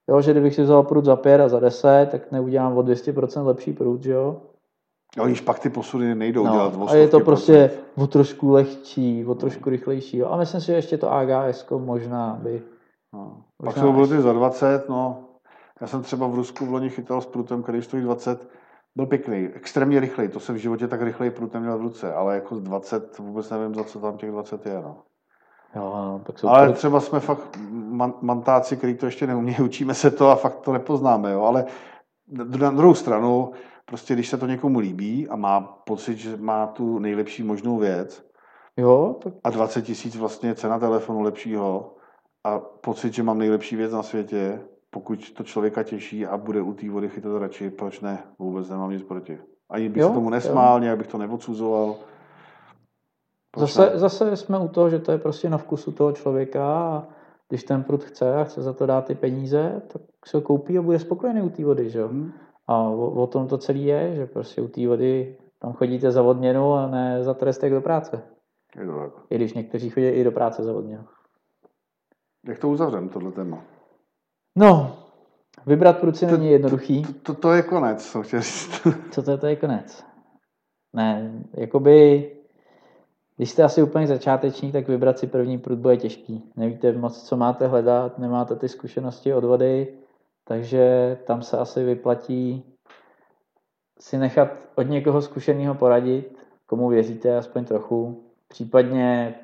Jo, 0.09 0.21
že 0.21 0.31
kdybych 0.31 0.55
si 0.55 0.63
vzal 0.63 0.83
prut 0.83 1.05
za 1.05 1.17
5 1.17 1.41
a 1.41 1.49
za 1.49 1.61
10, 1.61 2.09
tak 2.11 2.33
neudělám 2.33 2.77
o 2.79 2.83
200% 2.83 3.47
lepší 3.47 3.73
prut, 3.73 4.03
že 4.03 4.13
jo? 4.13 4.37
Jo, 5.17 5.27
když 5.27 5.41
pak 5.41 5.59
ty 5.59 5.71
posuny 5.71 6.15
nejdou 6.15 6.43
dělat 6.43 6.77
No, 6.77 6.91
a 6.91 6.95
je 6.95 7.09
to 7.09 7.21
prostě 7.21 7.71
o 7.97 8.07
trošku 8.07 8.51
lehčí, 8.51 9.27
o 9.27 9.35
trošku 9.35 9.71
rychlejší. 9.71 10.19
Jo? 10.19 10.29
A 10.29 10.37
myslím 10.37 10.61
si, 10.61 10.67
že 10.67 10.73
ještě 10.73 10.99
to 10.99 11.13
AGS 11.13 11.67
možná 11.79 12.39
by... 12.43 12.63
No. 13.13 13.43
Pak 13.57 13.67
Možná 13.67 13.83
jsou 13.83 14.03
až- 14.03 14.09
ty 14.09 14.21
za 14.21 14.33
20, 14.33 14.89
no. 14.89 15.28
Já 15.81 15.87
jsem 15.87 16.03
třeba 16.03 16.27
v 16.27 16.35
Rusku 16.35 16.67
v 16.67 16.73
loni 16.73 16.91
chytal 16.91 17.21
s 17.21 17.27
prutem, 17.27 17.63
který 17.63 17.83
stojí 17.83 18.03
20, 18.03 18.49
byl 18.97 19.07
pěkný, 19.07 19.49
extrémně 19.55 20.01
rychlej, 20.01 20.29
to 20.29 20.41
jsem 20.41 20.55
v 20.55 20.59
životě 20.59 20.89
tak 20.89 21.03
rychlej 21.03 21.31
prut 21.31 21.55
neměl 21.55 21.79
v 21.79 21.83
ruce, 21.83 22.15
ale 22.15 22.35
jako 22.35 22.57
z 22.57 22.61
20 22.61 23.19
vůbec 23.19 23.51
nevím, 23.51 23.75
za 23.75 23.85
co 23.85 24.01
tam 24.01 24.17
těch 24.17 24.31
20 24.31 24.67
je, 24.67 24.75
no. 24.75 25.03
Jo, 25.75 25.83
no, 25.83 26.21
tak 26.27 26.39
jsou 26.39 26.49
Ale 26.49 26.69
prut- 26.69 26.73
třeba 26.75 27.01
jsme 27.01 27.21
fakt 27.21 27.59
man, 27.71 28.15
mantáci, 28.21 28.77
kteří 28.77 28.95
to 28.95 29.07
ještě 29.07 29.27
neumějí, 29.27 29.61
učíme 29.65 29.95
se 29.95 30.11
to 30.11 30.29
a 30.29 30.37
fakt 30.37 30.61
to 30.61 30.73
nepoznáme, 30.73 31.33
jo. 31.33 31.43
Ale 31.43 31.65
na 32.59 32.71
druhou 32.71 32.95
stranu, 32.95 33.53
prostě 33.85 34.15
když 34.15 34.29
se 34.29 34.39
to 34.39 34.47
někomu 34.47 34.79
líbí 34.79 35.29
a 35.29 35.37
má 35.37 35.61
pocit, 35.61 36.17
že 36.17 36.37
má 36.37 36.67
tu 36.67 36.99
nejlepší 36.99 37.43
možnou 37.43 37.79
věc, 37.79 38.29
Jo, 38.79 39.17
tak 39.23 39.33
a 39.45 39.51
20 39.51 39.83
tisíc 39.83 40.17
vlastně 40.17 40.55
cena 40.55 40.79
telefonu 40.79 41.21
lepšího 41.21 41.95
a 42.45 42.59
pocit, 42.59 43.15
že 43.15 43.23
mám 43.23 43.39
nejlepší 43.39 43.77
věc 43.77 43.93
na 43.93 44.03
světě, 44.03 44.61
pokud 44.91 45.31
to 45.31 45.45
člověka 45.45 45.83
těší 45.83 46.27
a 46.27 46.37
bude 46.37 46.63
u 46.63 46.75
té 46.75 46.91
vody 46.91 47.09
chytat 47.09 47.39
radši, 47.39 47.71
proč 47.71 48.01
ne? 48.01 48.23
Vůbec 48.39 48.69
nemám 48.69 48.91
nic 48.91 49.03
proti. 49.03 49.39
Ani 49.71 49.89
bych 49.89 50.01
Jo, 50.01 50.09
se 50.09 50.15
tomu 50.15 50.27
jo. 50.27 50.31
nesmál, 50.31 50.81
nějak 50.81 50.99
bych 50.99 51.07
to 51.07 51.19
neodsuzoval. 51.19 51.97
Proč 53.51 53.75
zase, 53.75 53.91
ne? 53.91 53.99
zase 53.99 54.37
jsme 54.37 54.59
u 54.59 54.69
toho, 54.69 54.91
že 54.91 54.99
to 54.99 55.13
je 55.13 55.19
prostě 55.19 55.51
na 55.51 55.59
vkusu 55.59 55.93
toho 55.93 56.13
člověka 56.13 56.65
a 56.73 57.07
když 57.49 57.65
ten 57.65 57.83
prut 57.83 58.05
chce 58.05 58.35
a 58.37 58.45
chce 58.45 58.63
za 58.63 58.73
to 58.73 58.87
dát 58.87 59.05
ty 59.05 59.15
peníze, 59.15 59.83
tak 59.93 60.03
se 60.27 60.37
ho 60.37 60.41
koupí 60.41 60.79
a 60.79 60.83
bude 60.83 60.99
spokojený 60.99 61.43
u 61.43 61.49
té 61.49 61.65
vody, 61.65 61.91
že 61.91 61.99
jo. 61.99 62.09
Hmm. 62.09 62.33
A 62.67 62.83
o, 62.83 63.11
o 63.11 63.27
tom 63.27 63.49
to 63.49 63.59
celé 63.59 63.79
je, 63.79 64.15
že 64.15 64.27
prostě 64.27 64.63
u 64.63 64.69
té 64.69 64.87
vody 64.87 65.37
tam 65.59 65.73
chodíte 65.73 66.11
za 66.11 66.23
odměnu 66.23 66.75
a 66.75 66.87
ne 66.87 67.25
za 67.25 67.35
trestek 67.35 67.73
do 67.73 67.81
práce. 67.81 68.23
Je 68.81 68.87
to 68.87 68.99
tak. 68.99 69.13
I 69.31 69.35
když 69.35 69.55
někteří 69.55 69.91
chodí 69.91 70.07
i 70.07 70.25
do 70.25 70.33
práce 70.33 70.65
za 70.65 70.73
odměnu. 70.73 71.05
Jak 72.47 72.59
to 72.59 72.69
uzavřem, 72.69 73.09
tohle 73.09 73.33
téma? 73.33 73.65
No, 74.57 74.97
vybrat 75.67 75.99
pruci 75.99 76.27
To- 76.27 76.37
není 76.37 76.51
jednoduchý. 76.51 77.03
To, 77.03 77.35
to 77.35 77.53
je 77.53 77.63
konec, 77.63 78.03
jsem 78.03 78.23
chtěl 78.23 78.41
říct. 78.41 78.87
Co 79.11 79.23
to 79.23 79.31
je, 79.31 79.39
to 79.39 79.47
je 79.47 79.57
konec. 79.57 80.05
Ne, 80.93 81.33
jakoby, 81.55 82.31
když 83.37 83.51
jste 83.51 83.63
asi 83.63 83.83
úplně 83.83 84.07
začátečník, 84.07 84.73
tak 84.73 84.89
vybrat 84.89 85.19
si 85.19 85.27
první 85.27 85.59
prut 85.59 85.79
bude 85.79 85.97
těžký. 85.97 86.53
Nevíte 86.57 86.93
moc, 86.93 87.23
co 87.29 87.37
máte 87.37 87.67
hledat, 87.67 88.19
nemáte 88.19 88.57
ty 88.57 88.69
zkušenosti 88.69 89.35
od 89.35 89.45
vody, 89.45 89.99
takže 90.45 91.19
tam 91.27 91.43
se 91.43 91.59
asi 91.59 91.85
vyplatí 91.85 92.65
si 94.01 94.19
nechat 94.19 94.49
od 94.75 94.83
někoho 94.83 95.23
zkušeného 95.23 95.75
poradit, 95.75 96.39
komu 96.67 96.89
věříte 96.89 97.37
aspoň 97.37 97.65
trochu, 97.65 98.25
případně, 98.49 99.35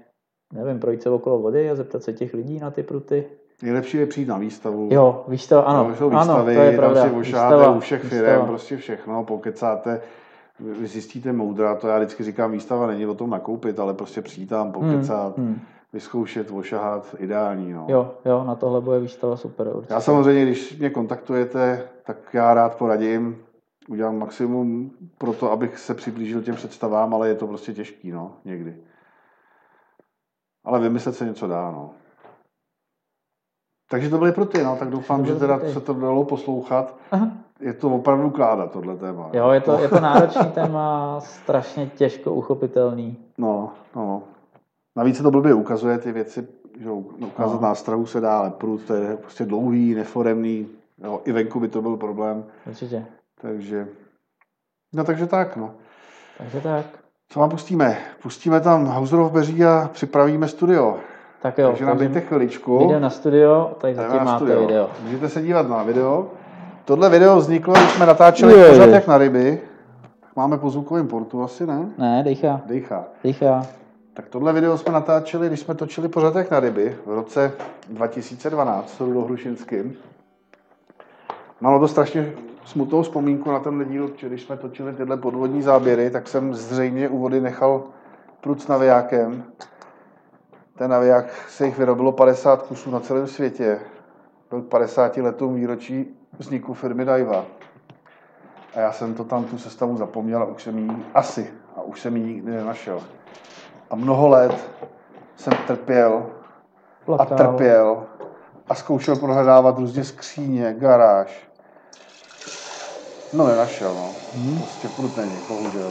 nevím, 0.52 0.80
projít 0.80 1.02
se 1.02 1.10
okolo 1.10 1.38
vody 1.38 1.70
a 1.70 1.74
zeptat 1.74 2.02
se 2.02 2.12
těch 2.12 2.34
lidí 2.34 2.58
na 2.58 2.70
ty 2.70 2.82
pruty. 2.82 3.30
Nejlepší 3.64 3.96
je 3.96 4.06
přijít 4.06 4.28
na 4.28 4.38
výstavu. 4.38 4.88
Jo, 4.92 5.24
výstava, 5.28 5.62
ano, 5.62 5.94
jsou 5.96 6.10
ano, 6.10 6.18
výstavy, 6.20 6.54
to 6.54 6.60
je 6.60 6.76
pravda. 6.76 7.00
tam 7.00 7.10
si 7.10 7.16
ošáháte 7.16 7.54
Výstava, 7.56 7.76
u 7.76 7.80
všech 7.80 8.02
výstava. 8.04 8.22
firm, 8.22 8.46
prostě 8.46 8.76
všechno, 8.76 9.24
pokecáte, 9.24 10.00
vy 10.60 10.86
zjistíte 10.86 11.32
moudra, 11.32 11.74
to 11.74 11.88
já 11.88 11.98
vždycky 11.98 12.24
říkám, 12.24 12.52
výstava 12.52 12.86
není 12.86 13.06
o 13.06 13.14
tom 13.14 13.30
nakoupit, 13.30 13.78
ale 13.80 13.94
prostě 13.94 14.22
přijít 14.22 14.46
tam, 14.46 14.72
pokecat, 14.72 15.36
Hmm, 15.36 15.46
hmm. 15.46 15.60
vyzkoušet, 15.92 16.50
ošahat, 16.50 17.14
ideální. 17.18 17.72
No. 17.72 17.86
Jo, 17.88 18.14
jo, 18.24 18.44
na 18.44 18.54
tohle 18.54 18.80
bude 18.80 19.00
výstava 19.00 19.36
super. 19.36 19.68
Určitě. 19.74 19.94
Já 19.94 20.00
samozřejmě, 20.00 20.42
když 20.44 20.78
mě 20.78 20.90
kontaktujete, 20.90 21.88
tak 22.06 22.16
já 22.32 22.54
rád 22.54 22.74
poradím, 22.74 23.36
udělám 23.88 24.18
maximum 24.18 24.90
pro 25.18 25.32
to, 25.32 25.52
abych 25.52 25.78
se 25.78 25.94
přiblížil 25.94 26.42
těm 26.42 26.54
představám, 26.54 27.14
ale 27.14 27.28
je 27.28 27.34
to 27.34 27.46
prostě 27.46 27.72
těžký, 27.72 28.10
no, 28.10 28.32
někdy. 28.44 28.76
Ale 30.64 30.80
vymyslet 30.80 31.14
se 31.16 31.24
něco 31.26 31.46
dá, 31.46 31.70
no. 31.70 31.90
Takže 33.94 34.10
to 34.10 34.18
byly 34.18 34.32
pro 34.32 34.44
ty, 34.44 34.62
no, 34.62 34.76
tak 34.76 34.90
doufám, 34.90 35.26
že 35.26 35.34
teda 35.34 35.60
se 35.72 35.80
to 35.80 35.94
dalo 35.94 36.24
poslouchat. 36.24 36.96
Aha. 37.10 37.28
Je 37.60 37.72
to 37.72 37.90
opravdu 37.90 38.30
kládat, 38.30 38.72
tohle 38.72 38.96
téma. 38.96 39.30
Jo, 39.32 39.50
je 39.50 39.60
to, 39.60 39.80
je 39.80 39.88
to 39.88 40.00
náročný 40.00 40.44
téma, 40.54 41.20
strašně 41.20 41.86
těžko 41.86 42.32
uchopitelný. 42.34 43.16
No, 43.38 43.72
no. 43.96 44.22
Navíc 44.96 45.16
se 45.16 45.22
to 45.22 45.30
blbě 45.30 45.54
ukazuje 45.54 45.98
ty 45.98 46.12
věci, 46.12 46.48
že 46.80 46.88
jo, 46.88 46.94
ukázat 46.96 47.54
No. 47.60 47.68
nástrahu 47.68 48.06
se 48.06 48.20
dá, 48.20 48.38
ale 48.38 48.50
prut 48.50 48.82
to 48.82 48.94
je 48.94 49.16
prostě 49.16 49.44
dlouhý, 49.44 49.94
neforemný, 49.94 50.66
jo, 51.04 51.20
i 51.24 51.32
venku 51.32 51.60
by 51.60 51.68
to 51.68 51.82
byl 51.82 51.96
problém, 51.96 52.44
Určitě. 52.66 53.06
takže, 53.40 53.88
no 54.94 55.04
takže 55.04 55.26
tak, 55.26 55.56
no. 55.56 55.70
Takže 56.38 56.60
tak. 56.60 56.86
Co 57.28 57.40
vám 57.40 57.50
pustíme? 57.50 57.98
Pustíme 58.22 58.60
tam 58.60 58.86
Hauserov 58.86 59.32
Beří 59.32 59.64
a 59.64 59.90
připravíme 59.92 60.48
studio. 60.48 60.96
Tak 61.44 61.58
jo, 61.58 61.68
takže 61.68 61.84
nám 61.86 61.98
dejte 61.98 62.20
chvíličku. 62.20 62.78
Jdeme 62.88 63.00
na 63.00 63.10
studio, 63.10 63.70
tady 63.80 63.94
zatím 63.94 64.24
máte 64.24 64.36
studio. 64.44 64.60
video. 64.66 64.90
Můžete 65.04 65.28
se 65.28 65.42
dívat 65.42 65.68
na 65.68 65.82
video. 65.82 66.26
Tohle 66.84 67.10
video 67.10 67.36
vzniklo, 67.36 67.74
když 67.74 67.90
jsme 67.90 68.06
natáčeli 68.06 68.58
Je. 68.58 68.68
pořád 68.68 68.86
jak 68.86 69.06
na 69.06 69.18
ryby. 69.18 69.60
Tak 70.20 70.36
máme 70.36 70.58
po 70.58 70.70
zvukovém 70.70 71.08
portu 71.08 71.42
asi, 71.42 71.66
ne? 71.66 71.86
Ne, 71.98 72.22
dejcha, 72.24 72.60
Dejchá. 72.66 73.04
dejcha. 73.24 73.66
Tak 74.14 74.28
tohle 74.28 74.52
video 74.52 74.78
jsme 74.78 74.92
natáčeli, 74.92 75.46
když 75.48 75.60
jsme 75.60 75.74
točili 75.74 76.08
pořád 76.08 76.34
jak 76.34 76.50
na 76.50 76.60
ryby 76.60 76.96
v 77.06 77.14
roce 77.14 77.52
2012 77.90 78.90
s 78.96 79.00
Rudou 79.00 79.24
Hrušinským. 79.24 79.96
Mám 81.60 81.80
to 81.80 81.88
strašně 81.88 82.32
smutnou 82.64 83.02
vzpomínku 83.02 83.50
na 83.50 83.58
ten 83.58 83.84
díl, 83.88 84.10
když 84.22 84.42
jsme 84.42 84.56
točili 84.56 84.92
tyhle 84.92 85.16
podvodní 85.16 85.62
záběry, 85.62 86.10
tak 86.10 86.28
jsem 86.28 86.54
zřejmě 86.54 87.08
u 87.08 87.18
vody 87.18 87.40
nechal 87.40 87.82
prut 88.40 88.62
s 88.62 88.68
navijákem. 88.68 89.44
Ten 90.78 90.90
naviják 90.90 91.48
se 91.48 91.66
jich 91.66 91.78
vyrobilo 91.78 92.12
50 92.12 92.62
kusů 92.62 92.90
na 92.90 93.00
celém 93.00 93.26
světě. 93.26 93.80
Byl 94.50 94.62
k 94.62 94.68
50 94.68 95.16
letům 95.16 95.54
výročí 95.54 96.16
vzniku 96.38 96.74
firmy 96.74 97.04
Daiwa. 97.04 97.44
A 98.74 98.80
já 98.80 98.92
jsem 98.92 99.14
to 99.14 99.24
tam 99.24 99.44
tu 99.44 99.58
sestavu 99.58 99.96
zapomněl 99.96 100.42
a 100.42 100.44
už 100.44 100.62
jsem 100.62 100.78
ji 100.78 100.96
asi, 101.14 101.52
a 101.76 101.82
už 101.82 102.00
jsem 102.00 102.16
ji 102.16 102.22
nikdy 102.22 102.52
nenašel. 102.52 103.00
A 103.90 103.96
mnoho 103.96 104.28
let 104.28 104.70
jsem 105.36 105.52
trpěl 105.66 106.26
a 107.18 107.24
trpěl 107.24 108.02
a 108.68 108.74
zkoušel 108.74 109.16
prohledávat 109.16 109.78
různě 109.78 110.04
skříně, 110.04 110.74
garáž. 110.78 111.48
No 113.32 113.46
nenašel, 113.46 113.94
no. 113.94 114.10
Hmm. 114.34 114.58
Prostě 114.58 114.88
prut 114.88 115.16
není, 115.16 115.36
bohužel. 115.48 115.90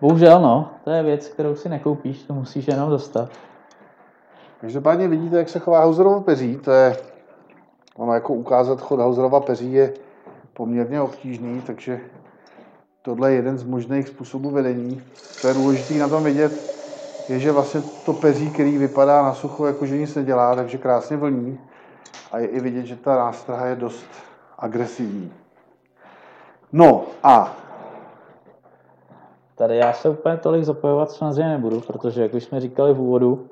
Bohužel 0.00 0.40
no, 0.40 0.70
to 0.84 0.90
je 0.90 1.02
věc, 1.02 1.28
kterou 1.28 1.56
si 1.56 1.68
nekoupíš, 1.68 2.22
to 2.22 2.34
musíš 2.34 2.68
jenom 2.68 2.90
dostat. 2.90 3.30
Každopádně 4.60 5.08
vidíte, 5.08 5.36
jak 5.36 5.48
se 5.48 5.58
chová 5.58 5.80
Hauserova 5.80 6.20
peří. 6.20 6.56
To 6.56 6.70
je, 6.70 6.96
ono 7.96 8.14
jako 8.14 8.34
ukázat 8.34 8.80
chod 8.80 9.00
Hauserova 9.00 9.40
peří 9.40 9.72
je 9.72 9.92
poměrně 10.52 11.00
obtížný, 11.00 11.62
takže 11.66 12.00
tohle 13.02 13.30
je 13.30 13.36
jeden 13.36 13.58
z 13.58 13.64
možných 13.64 14.08
způsobů 14.08 14.50
vedení. 14.50 15.02
To 15.42 15.48
je 15.48 15.54
důležité 15.54 15.94
na 15.94 16.08
tom 16.08 16.24
vidět, 16.24 16.76
je, 17.28 17.38
že 17.38 17.52
vlastně 17.52 17.82
to 18.06 18.12
peří, 18.12 18.50
který 18.50 18.78
vypadá 18.78 19.22
na 19.22 19.34
sucho, 19.34 19.66
jako 19.66 19.86
že 19.86 19.98
nic 19.98 20.14
nedělá, 20.14 20.56
takže 20.56 20.78
krásně 20.78 21.16
vlní. 21.16 21.60
A 22.32 22.38
je 22.38 22.46
i 22.46 22.60
vidět, 22.60 22.86
že 22.86 22.96
ta 22.96 23.16
nástraha 23.16 23.66
je 23.66 23.76
dost 23.76 24.06
agresivní. 24.58 25.32
No 26.72 27.04
a 27.22 27.56
Tady 29.60 29.76
já 29.76 29.92
se 29.92 30.08
úplně 30.08 30.36
tolik 30.36 30.64
zapojovat 30.64 31.10
samozřejmě 31.10 31.48
nebudu, 31.48 31.80
protože 31.80 32.22
jak 32.22 32.34
už 32.34 32.44
jsme 32.44 32.60
říkali 32.60 32.94
v 32.94 33.00
úvodu, 33.00 33.46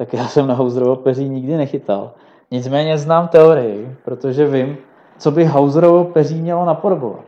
tak 0.00 0.12
já 0.12 0.28
jsem 0.28 0.46
na 0.46 0.54
Hauserovo 0.54 0.96
peří 0.96 1.28
nikdy 1.28 1.56
nechytal. 1.56 2.10
Nicméně 2.50 2.98
znám 2.98 3.28
teorii, 3.28 3.96
protože 4.04 4.46
vím, 4.46 4.76
co 5.18 5.30
by 5.30 5.44
Hauserovo 5.44 6.04
peří 6.04 6.40
mělo 6.42 6.64
napodobovat. 6.64 7.20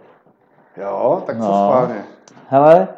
jo, 0.76 1.22
tak 1.26 1.36
co 1.36 1.42
No. 1.42 1.48
schválně. 1.48 1.94
Hele, 2.48 2.88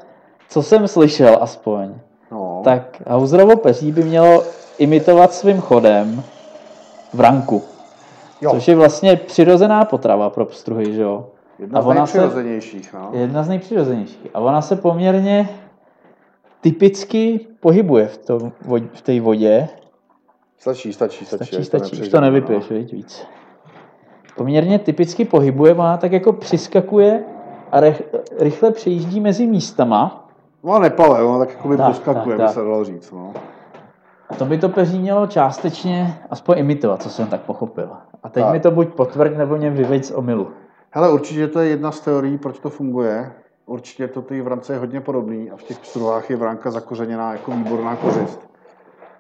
co 0.49 0.63
jsem 0.63 0.89
slyšel 0.89 1.39
aspoň, 1.41 1.95
No, 2.33 2.61
tak 2.65 3.03
Hauserovo 3.07 3.57
peří 3.57 3.93
by 3.93 4.03
mělo 4.03 4.43
imitovat 4.79 5.33
svým 5.33 5.61
chodem 5.61 6.23
vranku, 7.15 7.63
jo, 8.41 8.51
což 8.51 8.69
je 8.69 8.77
vlastně 8.77 9.17
přirozená 9.17 9.85
potrava 9.85 10.31
pro 10.31 10.45
pstruhy, 10.45 10.95
že 10.95 11.03
jo? 11.03 11.27
jedna 11.59 11.79
a 11.79 11.83
z 11.83 11.87
ona 11.87 12.07
se- 12.07 12.19
nejpřirozenějších. 12.19 12.93
No. 12.95 13.09
Jedna 13.13 13.43
z 13.43 13.49
nejpřirozenějších. 13.49 14.27
A 14.35 14.41
ona 14.41 14.63
se 14.63 14.77
poměrně 14.77 15.49
typicky 16.65 17.47
pohybuje 17.61 18.07
v, 18.07 18.19
tom, 18.19 18.53
v 18.93 19.03
té 19.03 19.21
vodě. 19.21 19.69
Stačí, 20.59 20.93
stačí, 20.93 21.25
stačí. 21.25 21.45
Stačí, 21.45 21.57
ať 21.57 21.65
stačí, 21.65 22.03
už 22.03 22.09
to 22.09 22.21
nevypiješ, 22.21 22.71
viď, 22.71 22.93
víc. 22.93 23.27
Poměrně 24.37 24.79
typicky 24.79 25.25
pohybuje, 25.25 25.75
ona 25.75 25.97
tak 25.97 26.13
jako 26.13 26.33
přiskakuje 26.33 27.25
a 27.73 27.81
rech, 27.81 28.03
rychle 28.39 28.71
přejíždí 28.71 29.21
mezi 29.21 29.47
místama. 29.47 30.29
No, 30.63 30.73
no 30.73 30.79
nepale, 30.79 31.25
ono 31.25 31.39
tak 31.39 31.51
jako 31.51 31.69
by 31.69 31.77
Tak, 31.77 31.87
poskakuje, 31.87 32.37
tak, 32.37 32.47
by 32.47 32.53
se 32.53 32.61
dalo 32.61 32.85
říct. 32.85 33.13
No. 33.13 33.33
A 34.29 34.35
to 34.35 34.45
by 34.45 34.59
to 34.59 34.69
peří 34.69 34.99
mělo 34.99 35.27
částečně 35.27 36.19
aspoň 36.31 36.59
imitovat, 36.59 37.03
co 37.03 37.11
jsem 37.11 37.27
tak 37.27 37.41
pochopil. 37.41 37.89
A 38.23 38.29
teď 38.29 38.45
Tak. 38.45 38.53
mi 38.53 38.61
to 38.61 38.71
buď 38.71 38.89
potvrď, 38.89 39.37
nebo 39.37 39.57
mě 39.57 39.71
vyveď 39.71 40.05
z 40.05 40.11
omylu. 40.11 40.49
Hele, 40.91 41.13
určitě 41.13 41.49
to 41.49 41.61
je 41.61 41.69
jedna 41.69 41.93
z 41.93 42.01
teorií, 42.01 42.39
proč 42.39 42.59
to 42.59 42.71
funguje. 42.71 43.33
Určitě 43.67 44.09
to 44.09 44.23
ty 44.23 44.41
vrance 44.41 44.73
je 44.73 44.79
hodně 44.79 45.01
podobný 45.01 45.51
a 45.51 45.57
v 45.57 45.63
těch 45.63 45.79
pstruhách 45.79 46.31
je 46.31 46.37
vranka 46.37 46.71
zakořeněná 46.71 47.33
jako 47.33 47.51
výborná 47.51 47.97
kořist. 47.97 48.49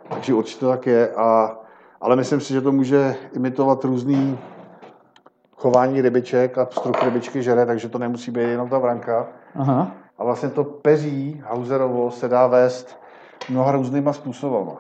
Takže 0.08 0.34
určitě 0.34 0.60
to 0.60 0.68
tak 0.68 0.86
je. 0.86 1.14
A, 1.14 1.58
ale 2.00 2.16
myslím 2.16 2.40
si, 2.40 2.52
že 2.52 2.60
to 2.60 2.72
může 2.72 3.16
imitovat 3.36 3.84
různý 3.84 4.38
chování 5.56 6.00
rybiček 6.00 6.58
a 6.58 6.64
pstruh 6.64 7.02
rybičky 7.02 7.42
žere, 7.42 7.66
takže 7.66 7.88
to 7.88 7.98
nemusí 7.98 8.30
být 8.30 8.40
jenom 8.40 8.68
ta 8.68 8.78
vranka. 8.78 9.26
Aha. 9.54 9.90
A 10.18 10.24
vlastně 10.24 10.48
to 10.48 10.64
peří 10.64 11.42
Hauserovo 11.46 12.10
se 12.10 12.28
dá 12.28 12.46
vést 12.46 12.98
mnoha 13.48 13.72
různýma 13.72 14.12
způsobama. 14.12 14.76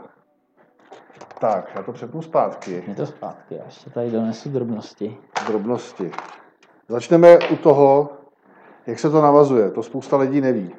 Tak, 1.38 1.72
já 1.74 1.82
to 1.82 1.92
přepnu 1.92 2.22
zpátky. 2.22 2.84
Je 2.86 2.94
to 2.94 3.06
zpátky, 3.06 3.54
já 3.54 3.64
ještě 3.64 3.90
tady 3.90 4.10
donesu 4.10 4.48
drobnosti. 4.48 5.16
drobnosti. 5.46 6.12
Začneme 6.88 7.38
u 7.52 7.56
toho, 7.56 8.10
jak 8.86 8.98
se 8.98 9.10
to 9.10 9.22
navazuje. 9.22 9.70
To 9.70 9.82
spousta 9.82 10.16
lidí 10.16 10.40
neví. 10.40 10.74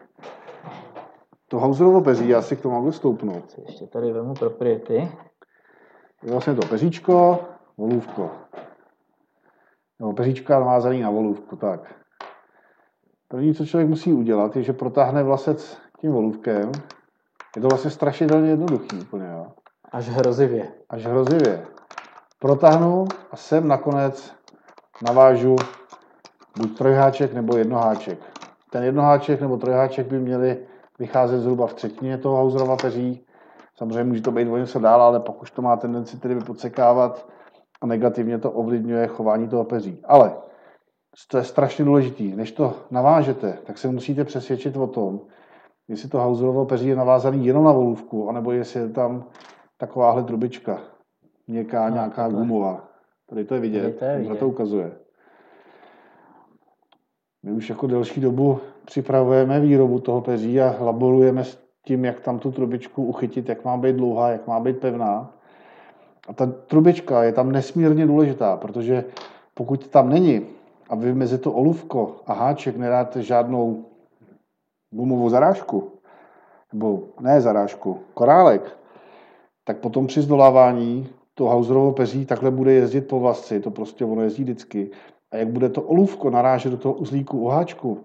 To 1.48 1.60
Hauserovo 1.60 2.02
peří, 2.02 2.30
já 2.30 2.42
si 2.42 2.56
k 2.56 2.62
tomu 2.62 2.76
mohu 2.76 2.92
stoupnout. 2.92 3.56
Ještě 3.58 3.88
tady 3.88 4.12
vemu 4.12 4.34
propriety. 4.34 5.12
Je 6.24 6.32
vlastně 6.32 6.56
to 6.56 6.68
peříčko, 6.68 7.40
volůvko. 7.78 8.32
Nebo 10.00 10.14
peříčka 10.14 10.60
navázaný 10.60 11.02
na 11.02 11.10
volůvku, 11.10 11.56
tak. 11.56 11.96
První, 13.28 13.54
co 13.54 13.66
člověk 13.66 13.90
musí 13.90 14.14
udělat, 14.14 14.56
je, 14.56 14.64
že 14.64 14.74
protáhne 14.74 15.24
vlasec 15.24 15.78
tím 16.02 16.12
volůvkem. 16.12 16.72
Je 17.56 17.62
to 17.62 17.68
vlastně 17.68 17.92
strašidelně 17.92 18.50
jednoduchý 18.50 19.00
úplně, 19.02 19.28
jo. 19.32 19.48
Až 19.92 20.10
hrozivě. 20.10 20.72
Až 20.90 21.06
hrozivě. 21.06 21.68
protáhnu 22.40 23.06
a 23.32 23.36
sem 23.36 23.68
nakonec 23.68 24.34
navážu 25.08 25.56
buď 26.58 26.78
trojháček 26.78 27.34
nebo 27.34 27.58
jednoháček. 27.58 28.20
Ten 28.72 28.84
jednoháček 28.84 29.42
nebo 29.42 29.58
trojháček 29.58 30.08
by 30.08 30.20
měli 30.20 30.58
vycházet 31.00 31.40
zhruba 31.40 31.68
v 31.68 31.74
třetině 31.74 32.18
toho 32.18 32.36
Hauserova 32.36 32.76
peří. 32.76 33.26
Samozřejmě 33.78 34.04
může 34.04 34.22
to 34.22 34.32
být 34.32 34.50
o 34.50 34.58
něco 34.58 34.80
dál, 34.80 35.02
ale 35.02 35.20
pak 35.20 35.42
už 35.42 35.52
to 35.52 35.62
má 35.62 35.78
tendenci 35.78 36.18
tedy 36.18 36.36
podsekávat 36.36 37.28
a 37.82 37.86
negativně 37.86 38.38
to 38.38 38.52
ovlivňuje 38.52 39.08
chování 39.08 39.48
toho 39.48 39.64
peří. 39.64 40.02
Ale 40.06 40.32
to 41.32 41.38
je 41.38 41.44
strašně 41.44 41.86
důležitý. 41.86 42.36
Než 42.36 42.52
to 42.52 42.74
navážete, 42.92 43.58
tak 43.66 43.78
se 43.78 43.88
musíte 43.88 44.24
přesvědčit 44.24 44.78
o 44.78 44.88
tom, 44.88 45.22
jestli 45.88 46.10
to 46.10 46.18
Hauserovo 46.20 46.66
peří 46.66 46.88
je 46.88 46.96
navázaný 46.96 47.46
jenom 47.46 47.64
na 47.64 47.72
volůvku, 47.72 48.30
anebo 48.30 48.52
jestli 48.52 48.80
je 48.80 48.90
tam 48.90 49.24
takováhle 49.78 50.24
trubička, 50.24 50.80
měkká, 51.48 51.90
no, 51.90 51.96
nějaká 51.96 52.24
takhle. 52.24 52.40
gumová. 52.40 52.88
Tady 53.30 53.46
to 53.46 53.54
je 53.54 53.60
vidět, 53.60 53.82
Tady 53.82 53.94
to, 53.94 54.06
je 54.06 54.18
vidět. 54.18 54.40
to 54.40 54.48
ukazuje. 54.48 54.92
My 57.46 57.52
už 57.52 57.70
jako 57.70 57.88
delší 57.88 58.22
dobu 58.22 58.60
připravujeme 58.86 59.60
výrobu 59.60 60.00
toho 60.00 60.22
peří 60.22 60.62
a 60.62 60.76
laborujeme 60.80 61.44
s 61.44 61.58
tím, 61.86 62.06
jak 62.06 62.20
tam 62.20 62.40
tu 62.40 62.52
trubičku 62.52 63.06
uchytit, 63.06 63.50
jak 63.50 63.66
má 63.66 63.78
být 63.78 63.96
dlouhá, 63.96 64.30
jak 64.30 64.48
má 64.48 64.60
být 64.60 64.78
pevná. 64.80 65.32
A 66.28 66.34
ta 66.34 66.46
trubička 66.46 67.24
je 67.24 67.32
tam 67.32 67.52
nesmírně 67.52 68.06
důležitá, 68.06 68.58
protože 68.58 69.06
pokud 69.54 69.88
tam 69.88 70.10
není 70.10 70.46
a 70.90 70.96
vy 70.96 71.14
mezi 71.14 71.38
to 71.38 71.52
olůvko 71.52 72.16
a 72.26 72.34
háček 72.34 72.78
nedáte 72.78 73.22
žádnou 73.22 73.86
gumovou 74.92 75.30
zarážku, 75.30 75.92
nebo 76.74 77.04
ne 77.20 77.42
zarážku, 77.42 78.00
korálek, 78.14 78.78
tak 79.64 79.78
potom 79.78 80.08
při 80.08 80.22
zdolávání 80.22 81.10
to 81.34 81.46
Hauserovo 81.46 81.92
peří 81.92 82.26
takhle 82.26 82.52
bude 82.52 82.74
jezdit 82.74 83.02
po 83.02 83.20
vlasci, 83.20 83.60
to 83.60 83.72
prostě 83.72 84.06
ono 84.06 84.22
jezdí 84.22 84.44
vždycky. 84.44 84.92
A 85.36 85.38
jak 85.38 85.48
bude 85.48 85.70
to 85.70 85.82
olůvko 85.82 86.30
narážet 86.30 86.70
do 86.70 86.78
toho 86.78 86.94
uzlíku 86.94 87.40
u 87.40 87.48
háčku, 87.48 88.04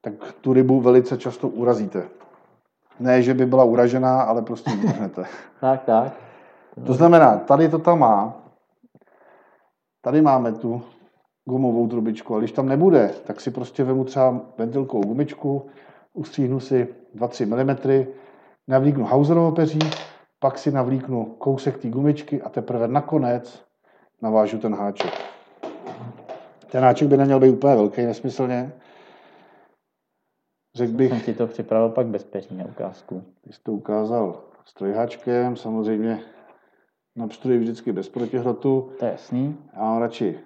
tak 0.00 0.14
tu 0.40 0.52
rybu 0.52 0.80
velice 0.80 1.18
často 1.18 1.48
urazíte. 1.48 2.08
Ne, 3.00 3.22
že 3.22 3.34
by 3.34 3.46
byla 3.46 3.64
uražená, 3.64 4.22
ale 4.22 4.42
prostě 4.42 4.70
utrhnete. 4.70 5.24
tak, 5.60 5.84
tak. 5.84 6.12
To 6.86 6.94
znamená, 6.94 7.36
tady 7.36 7.68
to 7.68 7.78
tam 7.78 7.98
má, 7.98 8.34
tady 10.00 10.20
máme 10.20 10.52
tu 10.52 10.82
gumovou 11.44 11.88
trubičku, 11.88 12.36
a 12.36 12.38
když 12.38 12.52
tam 12.52 12.68
nebude, 12.68 13.14
tak 13.24 13.40
si 13.40 13.50
prostě 13.50 13.84
vemu 13.84 14.04
třeba 14.04 14.40
ventilkou 14.58 15.00
gumičku, 15.00 15.66
ustříhnu 16.14 16.60
si 16.60 16.88
2-3 17.16 17.46
mm, 17.46 18.06
navlíknu 18.68 19.04
Hauserovo 19.04 19.52
peří, 19.52 19.78
pak 20.38 20.58
si 20.58 20.70
navlíknu 20.70 21.24
kousek 21.24 21.78
té 21.78 21.88
gumičky 21.88 22.42
a 22.42 22.48
teprve 22.48 22.88
nakonec 22.88 23.62
navážu 24.22 24.58
ten 24.58 24.74
háček. 24.74 25.39
Ten 26.70 26.84
háček 26.84 27.08
by 27.08 27.16
neměl 27.16 27.40
být 27.40 27.50
úplně 27.50 27.74
velký, 27.74 28.02
nesmyslně. 28.02 28.72
Řekl 30.74 30.92
bych... 30.92 31.10
Jsem 31.10 31.20
ti 31.20 31.34
to 31.34 31.46
připravil 31.46 31.88
pak 31.88 32.06
bezpečně 32.06 32.64
ukázku. 32.64 33.24
Ty 33.40 33.52
jsi 33.52 33.62
to 33.62 33.72
ukázal 33.72 34.44
s 34.64 34.74
trojháčkem, 34.74 35.56
samozřejmě 35.56 36.20
na 37.16 37.28
pštruji 37.28 37.58
vždycky 37.58 37.92
bez 37.92 38.08
protihrotu. 38.08 38.92
To 38.98 39.04
je 39.04 39.10
jasný. 39.10 39.56
Já 39.72 39.80
mám 39.80 40.00
radši 40.00 40.38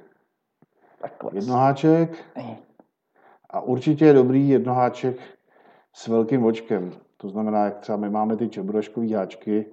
Takhle. 1.00 1.30
jednoháček. 1.34 2.24
A 3.50 3.60
určitě 3.60 4.04
je 4.04 4.12
dobrý 4.12 4.48
jednoháček 4.48 5.16
s 5.92 6.08
velkým 6.08 6.44
očkem. 6.44 6.92
To 7.16 7.28
znamená, 7.28 7.64
jak 7.64 7.78
třeba 7.78 7.98
my 7.98 8.10
máme 8.10 8.36
ty 8.36 8.48
čebroškové 8.48 9.16
háčky, 9.16 9.66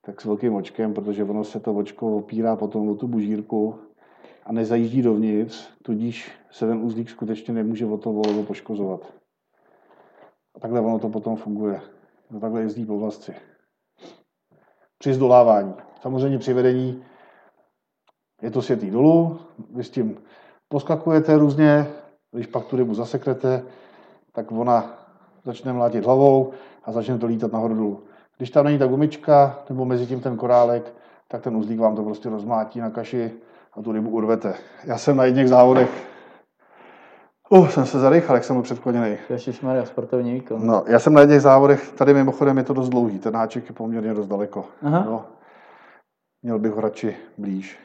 tak 0.00 0.20
s 0.20 0.24
velkým 0.24 0.54
očkem, 0.54 0.94
protože 0.94 1.24
ono 1.24 1.44
se 1.44 1.60
to 1.60 1.74
očko 1.74 2.16
opírá 2.16 2.56
potom 2.56 2.88
o 2.88 2.94
tu 2.94 3.08
bužírku 3.08 3.78
a 4.46 4.52
nezajíždí 4.52 5.02
dovnitř, 5.02 5.68
tudíž 5.82 6.32
se 6.50 6.66
ten 6.66 6.78
uzlík 6.78 7.10
skutečně 7.10 7.54
nemůže 7.54 7.86
o 7.86 7.98
to 7.98 8.12
volovo 8.12 8.42
poškozovat. 8.42 9.12
A 10.54 10.60
takhle 10.60 10.80
ono 10.80 10.98
to 10.98 11.08
potom 11.08 11.36
funguje. 11.36 11.80
To 12.32 12.40
takhle 12.40 12.60
jezdí 12.60 12.86
po 12.86 12.98
vlasci. 12.98 13.34
Při 14.98 15.14
zdolávání. 15.14 15.74
Samozřejmě 16.00 16.38
při 16.38 16.52
vedení 16.52 17.04
je 18.42 18.50
to 18.50 18.62
světý 18.62 18.90
dolů, 18.90 19.38
vy 19.74 19.84
s 19.84 19.90
tím 19.90 20.16
poskakujete 20.68 21.38
různě, 21.38 21.86
když 22.32 22.46
pak 22.46 22.64
tu 22.64 22.76
rybu 22.76 22.94
zasekrete, 22.94 23.62
tak 24.32 24.52
ona 24.52 24.98
začne 25.44 25.72
mlátit 25.72 26.04
hlavou 26.04 26.52
a 26.84 26.92
začne 26.92 27.18
to 27.18 27.26
lítat 27.26 27.52
nahoru 27.52 27.74
dolů. 27.74 28.02
Když 28.36 28.50
tam 28.50 28.64
není 28.64 28.78
ta 28.78 28.86
gumička 28.86 29.64
nebo 29.68 29.84
mezi 29.84 30.06
tím 30.06 30.20
ten 30.20 30.36
korálek, 30.36 30.94
tak 31.28 31.42
ten 31.42 31.56
uzlík 31.56 31.80
vám 31.80 31.96
to 31.96 32.02
prostě 32.04 32.28
rozmátí 32.28 32.80
na 32.80 32.90
kaši 32.90 33.32
a 33.76 33.82
tu 33.82 33.92
rybu 33.92 34.10
urvete. 34.10 34.54
Já 34.84 34.98
jsem 34.98 35.16
na 35.16 35.24
jedných 35.24 35.48
závodech 35.48 36.12
Uh, 37.52 37.68
jsem 37.68 37.86
se 37.86 37.98
zadechal, 37.98 38.36
jak 38.36 38.44
jsem 38.44 38.56
byl 38.56 38.62
předkloněný. 38.62 39.16
Maria, 39.62 39.84
sportovní 39.84 40.34
výkon. 40.34 40.66
No, 40.66 40.84
já 40.86 40.98
jsem 40.98 41.12
na 41.12 41.20
jedných 41.20 41.40
závodech, 41.40 41.92
tady 41.92 42.14
mimochodem 42.14 42.58
je 42.58 42.64
to 42.64 42.74
dost 42.74 42.88
dlouhý, 42.88 43.18
ten 43.18 43.36
háček 43.36 43.68
je 43.68 43.74
poměrně 43.74 44.14
dost 44.14 44.26
daleko. 44.26 44.64
Aha. 44.82 45.04
No, 45.06 45.24
měl 46.42 46.58
bych 46.58 46.72
ho 46.72 46.80
radši 46.80 47.16
blíž. 47.38 47.78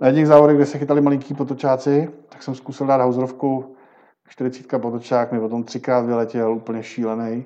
Na 0.00 0.06
jedných 0.06 0.26
závodech, 0.26 0.56
kde 0.56 0.66
se 0.66 0.78
chytali 0.78 1.00
malinký 1.00 1.34
potočáci, 1.34 2.10
tak 2.28 2.42
jsem 2.42 2.54
zkusil 2.54 2.86
dát 2.86 3.00
hauserovku 3.00 3.76
40 4.28 4.78
potočák, 4.78 5.32
mi 5.32 5.40
potom 5.40 5.64
třikrát 5.64 6.00
vyletěl 6.00 6.52
úplně 6.52 6.82
šílený, 6.82 7.44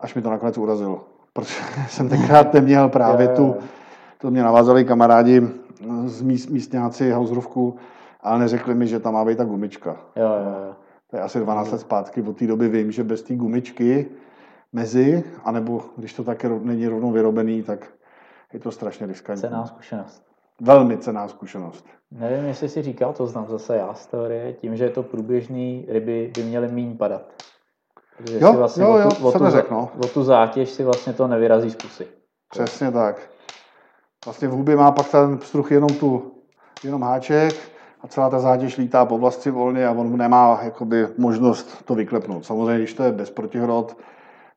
až 0.00 0.14
mi 0.14 0.22
to 0.22 0.30
nakonec 0.30 0.58
urazilo. 0.58 1.04
Protože 1.32 1.60
jsem 1.88 2.08
tenkrát 2.08 2.54
neměl 2.54 2.88
právě 2.88 3.28
tu, 3.28 3.56
to 4.18 4.30
mě 4.30 4.42
navázali 4.42 4.84
kamarádi 4.84 5.42
z 6.04 6.22
míst, 6.22 6.48
místňáci 6.48 7.10
hauserovku, 7.10 7.76
ale 8.20 8.38
neřekli 8.38 8.74
mi, 8.74 8.86
že 8.86 9.00
tam 9.00 9.14
má 9.14 9.24
být 9.24 9.38
ta 9.38 9.44
gumička. 9.44 9.96
Jo, 10.16 10.26
jo, 10.26 10.66
jo. 10.66 10.74
To 11.10 11.16
je 11.16 11.22
asi 11.22 11.40
12 11.40 11.72
let 11.72 11.78
zpátky, 11.78 12.22
od 12.22 12.36
té 12.36 12.46
doby 12.46 12.68
vím, 12.68 12.92
že 12.92 13.04
bez 13.04 13.22
té 13.22 13.34
gumičky 13.34 14.06
mezi, 14.72 15.24
anebo 15.44 15.80
když 15.96 16.14
to 16.14 16.24
také 16.24 16.48
není 16.48 16.88
rovnou 16.88 17.10
vyrobený, 17.10 17.62
tak 17.62 17.92
je 18.52 18.60
to 18.60 18.70
strašně 18.70 19.06
riskantní. 19.06 19.40
Cená 19.40 19.66
zkušenost. 19.66 20.22
Velmi 20.60 20.98
cená 20.98 21.28
zkušenost. 21.28 21.86
Nevím, 22.10 22.44
jestli 22.44 22.68
si 22.68 22.82
říkal, 22.82 23.12
to 23.12 23.26
znám 23.26 23.46
zase 23.48 23.76
já 23.76 23.94
z 23.94 24.06
teorie, 24.06 24.52
tím, 24.52 24.76
že 24.76 24.84
je 24.84 24.90
to 24.90 25.02
průběžný, 25.02 25.86
ryby 25.88 26.32
by 26.36 26.42
měly 26.42 26.68
méně 26.68 26.94
padat. 26.94 27.22
Takže 28.16 28.38
jo, 28.40 28.50
si 28.50 28.56
vlastně 28.56 28.82
jo, 28.82 28.96
jo, 28.96 29.08
o 29.08 29.32
tu, 29.32 29.44
o 29.44 29.50
tu, 29.50 29.70
no. 29.70 29.90
o 30.04 30.06
tu 30.06 30.22
zátěž 30.22 30.70
si 30.70 30.84
vlastně 30.84 31.12
to 31.12 31.26
nevyrazí 31.28 31.70
z 31.70 31.76
pusy. 31.76 32.06
Přesně 32.50 32.90
tak. 32.90 33.33
Vlastně 34.24 34.48
v 34.48 34.50
hubě 34.50 34.76
má 34.76 34.92
pak 34.92 35.08
ten 35.08 35.38
pstruh 35.38 35.72
jenom 35.72 35.90
tu, 35.90 36.32
jenom 36.84 37.02
háček 37.02 37.54
a 38.02 38.08
celá 38.08 38.30
ta 38.30 38.38
zátěž 38.38 38.76
lítá 38.76 39.04
po 39.04 39.18
vlasti 39.18 39.50
volně 39.50 39.86
a 39.86 39.92
on 39.92 40.16
nemá 40.16 40.60
jakoby 40.62 41.08
možnost 41.18 41.84
to 41.84 41.94
vyklepnout. 41.94 42.44
Samozřejmě, 42.44 42.78
když 42.78 42.94
to 42.94 43.02
je 43.02 43.12
bez 43.12 43.30
protihrod, 43.30 43.96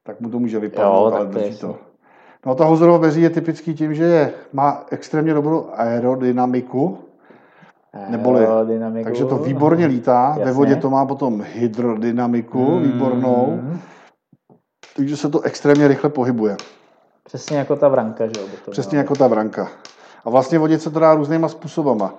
tak 0.03 0.21
mu 0.21 0.29
to 0.29 0.39
může 0.39 0.59
vypadnout, 0.59 1.13
ale 1.13 1.25
drží 1.25 1.57
to. 1.57 1.75
No 2.45 2.55
to 2.55 2.65
hozorovo 2.65 2.99
beří 2.99 3.21
je 3.21 3.29
typický 3.29 3.73
tím, 3.73 3.95
že 3.95 4.03
je, 4.03 4.33
má 4.53 4.85
extrémně 4.91 5.33
dobrou 5.33 5.69
aerodynamiku, 5.73 6.97
neboli, 8.09 8.47
takže 9.03 9.25
to 9.25 9.37
výborně 9.37 9.85
lítá, 9.85 10.27
Jasně. 10.29 10.45
ve 10.45 10.51
vodě 10.51 10.75
to 10.75 10.89
má 10.89 11.05
potom 11.05 11.45
hydrodynamiku 11.53 12.65
hmm. 12.65 12.83
výbornou, 12.83 13.59
takže 14.95 15.17
se 15.17 15.29
to 15.29 15.41
extrémně 15.41 15.87
rychle 15.87 16.09
pohybuje. 16.09 16.57
Přesně 17.27 17.57
jako 17.57 17.75
ta 17.75 17.87
vranka, 17.87 18.25
že 18.25 18.41
jo? 18.41 18.47
Přesně 18.71 18.97
jako 18.97 19.15
ta 19.15 19.27
vranka. 19.27 19.67
A 20.25 20.29
vlastně 20.29 20.59
vodit 20.59 20.81
se 20.81 20.89
to 20.89 20.99
dá 20.99 21.15
různýma 21.15 21.47
způsobama. 21.47 22.13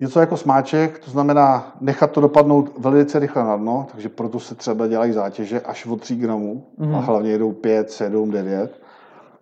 Něco 0.00 0.20
jako 0.20 0.36
smáček, 0.36 0.98
to 0.98 1.10
znamená 1.10 1.72
nechat 1.80 2.10
to 2.10 2.20
dopadnout 2.20 2.72
velice 2.78 3.18
rychle 3.18 3.44
na 3.44 3.56
dno, 3.56 3.86
takže 3.92 4.08
proto 4.08 4.40
se 4.40 4.54
třeba 4.54 4.86
dělají 4.86 5.12
zátěže 5.12 5.60
až 5.60 5.86
o 5.86 5.96
3 5.96 6.16
gramů 6.16 6.66
mm. 6.78 6.94
a 6.94 6.98
hlavně 6.98 7.30
jedou 7.30 7.52
5, 7.52 7.90
7, 7.90 8.30
9, 8.30 8.80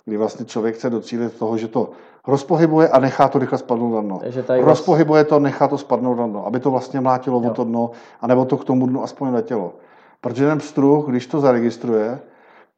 kdy 0.05 0.16
vlastně 0.16 0.47
člověk 0.47 0.74
chce 0.74 0.90
docílit 0.90 1.39
toho, 1.39 1.56
že 1.56 1.69
to 1.69 1.90
rozpohybuje 2.27 2.89
a 2.89 2.98
nechá 2.98 3.28
to 3.28 3.39
rychle 3.39 3.59
spadnout 3.59 3.94
na 3.94 4.01
dno. 4.01 4.20
Rozpohybuje 4.60 5.24
to, 5.24 5.39
nechá 5.39 5.69
to 5.69 5.78
spadnout 5.78 6.19
na 6.19 6.27
dno, 6.27 6.47
aby 6.47 6.60
to 6.60 6.70
vlastně 6.70 7.01
mlátilo 7.01 7.40
jo. 7.44 7.51
o 7.51 7.55
to 7.55 7.65
dno, 7.65 7.90
anebo 8.20 8.44
to 8.44 8.56
k 8.56 8.65
tomu 8.65 8.86
dnu 8.86 9.02
aspoň 9.02 9.28
letělo. 9.28 9.73
Protože 10.20 10.47
ten 10.47 10.59
pstruh, 10.59 11.06
když 11.09 11.27
to 11.27 11.40
zaregistruje, 11.40 12.20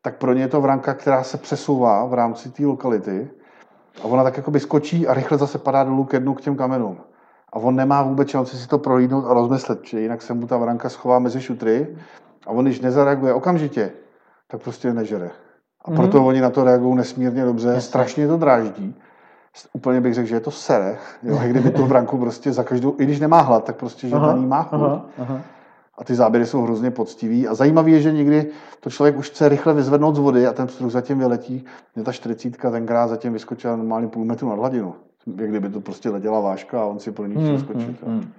tak 0.02 0.16
pro 0.16 0.32
ně 0.32 0.42
je 0.42 0.48
to 0.48 0.60
vranka, 0.60 0.94
která 0.94 1.22
se 1.22 1.38
přesouvá 1.38 2.04
v 2.04 2.14
rámci 2.14 2.50
té 2.50 2.66
lokality 2.66 3.30
a 4.02 4.04
ona 4.04 4.22
tak 4.24 4.36
jako 4.36 4.50
by 4.50 4.60
skočí 4.60 5.08
a 5.08 5.14
rychle 5.14 5.38
zase 5.38 5.58
padá 5.58 5.84
dolů 5.84 6.04
ke 6.04 6.20
dnu 6.20 6.34
k 6.34 6.40
těm 6.40 6.56
kamenům. 6.56 7.00
A 7.52 7.56
on 7.56 7.76
nemá 7.76 8.02
vůbec 8.02 8.28
šanci 8.28 8.56
si 8.56 8.68
to 8.68 8.78
prohlídnout 8.78 9.24
a 9.26 9.34
rozmyslet, 9.34 9.84
že 9.84 10.00
jinak 10.00 10.22
se 10.22 10.34
mu 10.34 10.46
ta 10.46 10.56
vranka 10.56 10.88
schová 10.88 11.18
mezi 11.18 11.40
šutry 11.40 11.96
a 12.46 12.50
on, 12.50 12.64
když 12.64 12.80
nezareaguje 12.80 13.32
okamžitě, 13.32 13.92
tak 14.46 14.62
prostě 14.62 14.92
nežere. 14.92 15.30
A 15.84 15.90
proto 15.90 16.18
mm-hmm. 16.18 16.26
oni 16.26 16.40
na 16.40 16.50
to 16.50 16.64
reagují 16.64 16.96
nesmírně 16.96 17.44
dobře, 17.44 17.68
Jasně. 17.68 17.80
strašně 17.80 18.28
to 18.28 18.36
dráždí. 18.36 18.94
Úplně 19.72 20.00
bych 20.00 20.14
řekl, 20.14 20.28
že 20.28 20.36
je 20.36 20.40
to 20.40 20.50
sere. 20.50 20.98
Jo? 21.22 21.38
Kdyby 21.46 21.70
tu 21.70 21.86
vranku 21.86 22.18
prostě 22.18 22.52
za 22.52 22.64
každou, 22.64 22.94
i 22.98 23.04
když 23.04 23.20
nemá 23.20 23.40
hlad, 23.40 23.64
tak 23.64 23.76
prostě, 23.76 24.08
že 24.08 24.14
na 24.14 24.32
ní 24.32 24.46
má 24.46 24.62
chuť. 24.62 24.80
A 26.00 26.04
ty 26.04 26.14
záběry 26.14 26.46
jsou 26.46 26.62
hrozně 26.62 26.90
poctivý. 26.90 27.48
A 27.48 27.54
zajímavé 27.54 27.90
je, 27.90 28.00
že 28.00 28.12
někdy 28.12 28.46
to 28.80 28.90
člověk 28.90 29.16
už 29.18 29.30
chce 29.30 29.48
rychle 29.48 29.74
vyzvednout 29.74 30.16
z 30.16 30.18
vody 30.18 30.46
a 30.46 30.52
ten 30.52 30.66
pstruh 30.66 30.92
zatím 30.92 31.18
vyletí. 31.18 31.64
Mě 31.94 32.04
ta 32.04 32.12
40 32.12 32.56
tenkrát 32.56 33.06
zatím 33.08 33.32
vyskočila 33.32 33.76
normálně 33.76 34.08
půl 34.08 34.24
metru 34.24 34.48
nad 34.48 34.54
hladinu. 34.58 34.94
Jak 35.36 35.50
kdyby 35.50 35.68
to 35.68 35.80
prostě 35.80 36.10
letěla 36.10 36.40
váška 36.40 36.82
a 36.82 36.84
on 36.84 36.98
si 36.98 37.12
pro 37.12 37.26
ní 37.26 37.34
chtěl 37.34 37.46
Hmm, 37.48 37.58
skočit. 37.58 37.86
hmm, 37.86 37.96
jo. 38.02 38.08
hmm. 38.08 38.32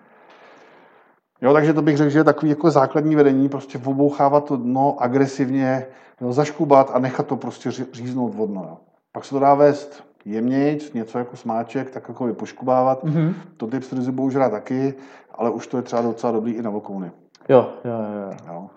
Jo, 1.41 1.53
takže 1.53 1.73
to 1.73 1.81
bych 1.81 1.97
řekl, 1.97 2.09
že 2.09 2.19
je 2.19 2.23
takový 2.23 2.49
jako 2.49 2.71
základní 2.71 3.15
vedení, 3.15 3.49
prostě 3.49 3.79
obouchávat 3.85 4.45
to 4.45 4.57
dno 4.57 4.95
agresivně, 4.99 5.85
jo, 6.21 6.33
zaškubat 6.33 6.91
a 6.93 6.99
nechat 6.99 7.27
to 7.27 7.35
prostě 7.35 7.69
ří- 7.69 7.85
říznout 7.93 8.35
vodno. 8.35 8.65
Jo. 8.69 8.77
Pak 9.11 9.25
se 9.25 9.29
to 9.31 9.39
dá 9.39 9.53
vést 9.53 10.03
jemnějc, 10.25 10.93
něco 10.93 11.17
jako 11.17 11.35
smáček, 11.37 11.89
tak 11.91 12.05
jako 12.07 12.27
je 12.27 12.33
poškubávat. 12.33 13.03
Mhm. 13.03 13.33
To 13.57 13.67
typ 13.67 13.83
stryzy 13.83 14.11
budou 14.11 14.29
žrát 14.29 14.49
taky, 14.49 14.93
ale 15.35 15.49
už 15.49 15.67
to 15.67 15.77
je 15.77 15.83
třeba 15.83 16.01
docela 16.01 16.31
dobrý 16.31 16.51
i 16.53 16.61
na 16.61 16.69
vokouny. 16.69 17.11
Jo, 17.49 17.69
jo, 17.85 17.91
jo. 17.91 18.29
jo. 18.29 18.37
Jo. 18.53 18.67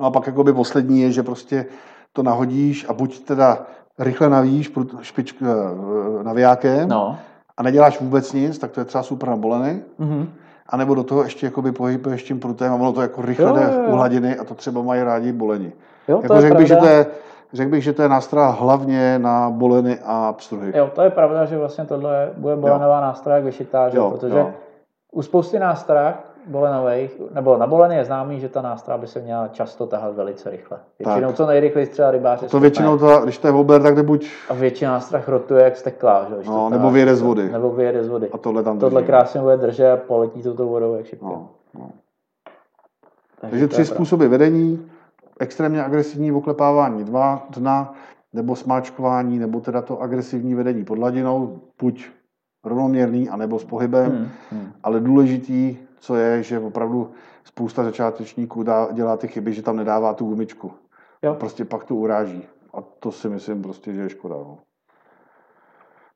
No 0.00 0.06
a 0.06 0.10
pak 0.10 0.26
jakoby 0.26 0.52
poslední 0.52 1.00
je, 1.00 1.12
že 1.12 1.22
prostě 1.22 1.66
to 2.12 2.22
nahodíš 2.22 2.86
a 2.88 2.92
buď 2.92 3.20
teda 3.24 3.58
rychle 3.98 4.28
navíš 4.30 4.70
prut- 4.76 4.98
špičk 5.00 5.36
eh, 5.42 6.24
navijákem 6.24 6.88
No. 6.88 7.16
a 7.56 7.62
neděláš 7.62 8.00
vůbec 8.00 8.32
nic, 8.32 8.58
tak 8.58 8.70
to 8.70 8.80
je 8.80 8.84
třeba 8.84 9.02
super 9.02 9.28
na 9.28 9.36
boleny. 9.36 9.82
Mhm. 9.98 10.28
A 10.68 10.76
nebo 10.76 10.94
do 10.94 11.02
toho 11.04 11.22
ještě 11.22 11.46
jakoby 11.46 11.72
pohybuješ 11.72 12.22
tím 12.22 12.40
prutem 12.40 12.72
a 12.72 12.74
ono 12.74 12.92
to 12.92 13.02
jako 13.02 13.22
rychle 13.22 13.46
Jo, 13.48 13.54
jde 13.54 13.62
jo, 13.62 13.82
jo. 13.82 13.88
u 13.88 13.92
hladiny 13.96 14.36
a 14.38 14.44
to 14.44 14.54
třeba 14.54 14.82
mají 14.82 15.02
rádi 15.02 15.32
boleni. 15.32 15.72
Jo, 16.08 16.16
to 16.16 16.22
Jako 16.22 16.34
je 16.34 16.40
řekl, 16.40 16.56
bych, 16.56 16.66
že 16.68 16.76
to 16.76 16.86
je, 16.86 17.06
řekl 17.52 17.70
bych, 17.70 17.84
že 17.84 17.92
to 17.92 18.02
je 18.02 18.08
nástroj 18.08 18.44
hlavně 18.58 19.18
na 19.18 19.50
boleny 19.50 19.98
a 20.04 20.32
pstruhy. 20.32 20.72
Jo, 20.76 20.90
to 20.94 21.02
je 21.02 21.10
pravda, 21.10 21.44
že 21.44 21.58
vlastně 21.58 21.84
tohle 21.84 22.16
je- 22.20 22.30
bude 22.36 22.56
bolenová 22.56 23.00
nástroj 23.00 23.34
jak 23.34 23.44
vyšitá, 23.44 23.88
že? 23.88 23.96
Jo, 23.98 24.10
protože 24.10 24.38
jo. 24.38 24.50
u 25.12 25.22
spousty 25.22 25.58
nástrah 25.58 26.25
bolenových, 26.46 27.20
nebo 27.34 27.56
na 27.56 27.66
boleny 27.66 27.96
je 27.96 28.04
známý, 28.04 28.40
že 28.40 28.48
ta 28.48 28.62
nástroj 28.62 28.98
by 28.98 29.06
se 29.06 29.20
měla 29.20 29.48
často 29.48 29.86
tahat 29.86 30.14
velice 30.14 30.50
rychle. 30.50 30.78
Většinou 30.98 31.28
Tak. 31.28 31.36
co 31.36 31.46
nejrychleji 31.46 31.86
třeba 31.86 32.10
rybáři 32.10 32.40
To 32.40 32.48
schopné. 32.48 32.60
většinou, 32.60 32.98
to, 32.98 33.20
když 33.24 33.38
to 33.38 33.48
je 33.48 33.52
wobbler, 33.52 33.82
tak 33.82 33.94
jde 33.94 34.02
buď 34.02 34.26
A 34.48 34.54
většina 34.54 34.90
nástrah 34.92 35.28
rotuje 35.28 35.64
jak 35.64 35.76
steklá, 35.76 36.26
že? 36.28 36.34
když 36.34 36.46
No, 36.48 36.54
to 36.54 36.70
nebo 36.70 36.90
vyjede 36.90 37.16
z 37.16 37.22
vody. 37.22 37.48
Nebo 37.52 37.70
vyjede 37.70 38.04
z 38.04 38.08
vody. 38.08 38.28
a 38.32 38.38
tohle 38.38 38.62
tam 38.62 38.78
Tohle 38.78 39.00
drží. 39.00 39.06
krásně 39.06 39.40
bude 39.40 39.56
držet 39.56 39.90
a 39.92 39.96
poletí 39.96 40.42
to 40.42 40.54
tou 40.54 40.68
vodou 40.68 40.94
jak 40.94 41.06
šipka. 41.06 41.26
No, 41.26 41.48
no. 41.78 41.90
Takže, 43.40 43.50
Takže 43.50 43.68
to 43.68 43.72
tři 43.72 43.84
způsoby 43.84 44.26
vedení, 44.26 44.90
extrémně 45.40 45.84
agresivní 45.84 46.32
oklepávání 46.32 47.04
dva 47.04 47.46
dna, 47.56 47.94
nebo 48.32 48.56
smáčkování, 48.56 49.38
nebo 49.38 49.60
teda 49.60 49.82
to 49.82 50.00
agresivní 50.00 50.54
vedení 50.54 50.84
pod 50.84 50.98
hladinou, 50.98 51.58
buď 51.82 52.06
rovnoměrný, 52.64 53.28
anebo 53.28 53.58
s 53.58 53.64
pohybem. 53.64 54.10
Hmm, 54.10 54.28
hmm. 54.52 54.72
Ale 54.82 55.00
důležitý, 55.00 55.76
co 55.98 56.16
je, 56.16 56.42
že 56.42 56.58
opravdu 56.60 57.10
spousta 57.44 57.84
začátečníků 57.84 58.62
dá, 58.62 58.88
dělá 58.92 59.16
ty 59.16 59.28
chyby, 59.28 59.52
že 59.52 59.62
tam 59.62 59.76
nedává 59.76 60.14
tu 60.14 60.24
gumičku. 60.26 60.72
Jo. 61.22 61.34
Prostě 61.34 61.64
pak 61.64 61.84
to 61.84 61.94
uráží. 61.94 62.46
A 62.74 62.80
to 62.82 63.12
si 63.12 63.28
myslím 63.28 63.62
prostě, 63.62 63.92
že 63.92 64.00
je 64.00 64.08
škoda. 64.08 64.34
No. 64.34 64.58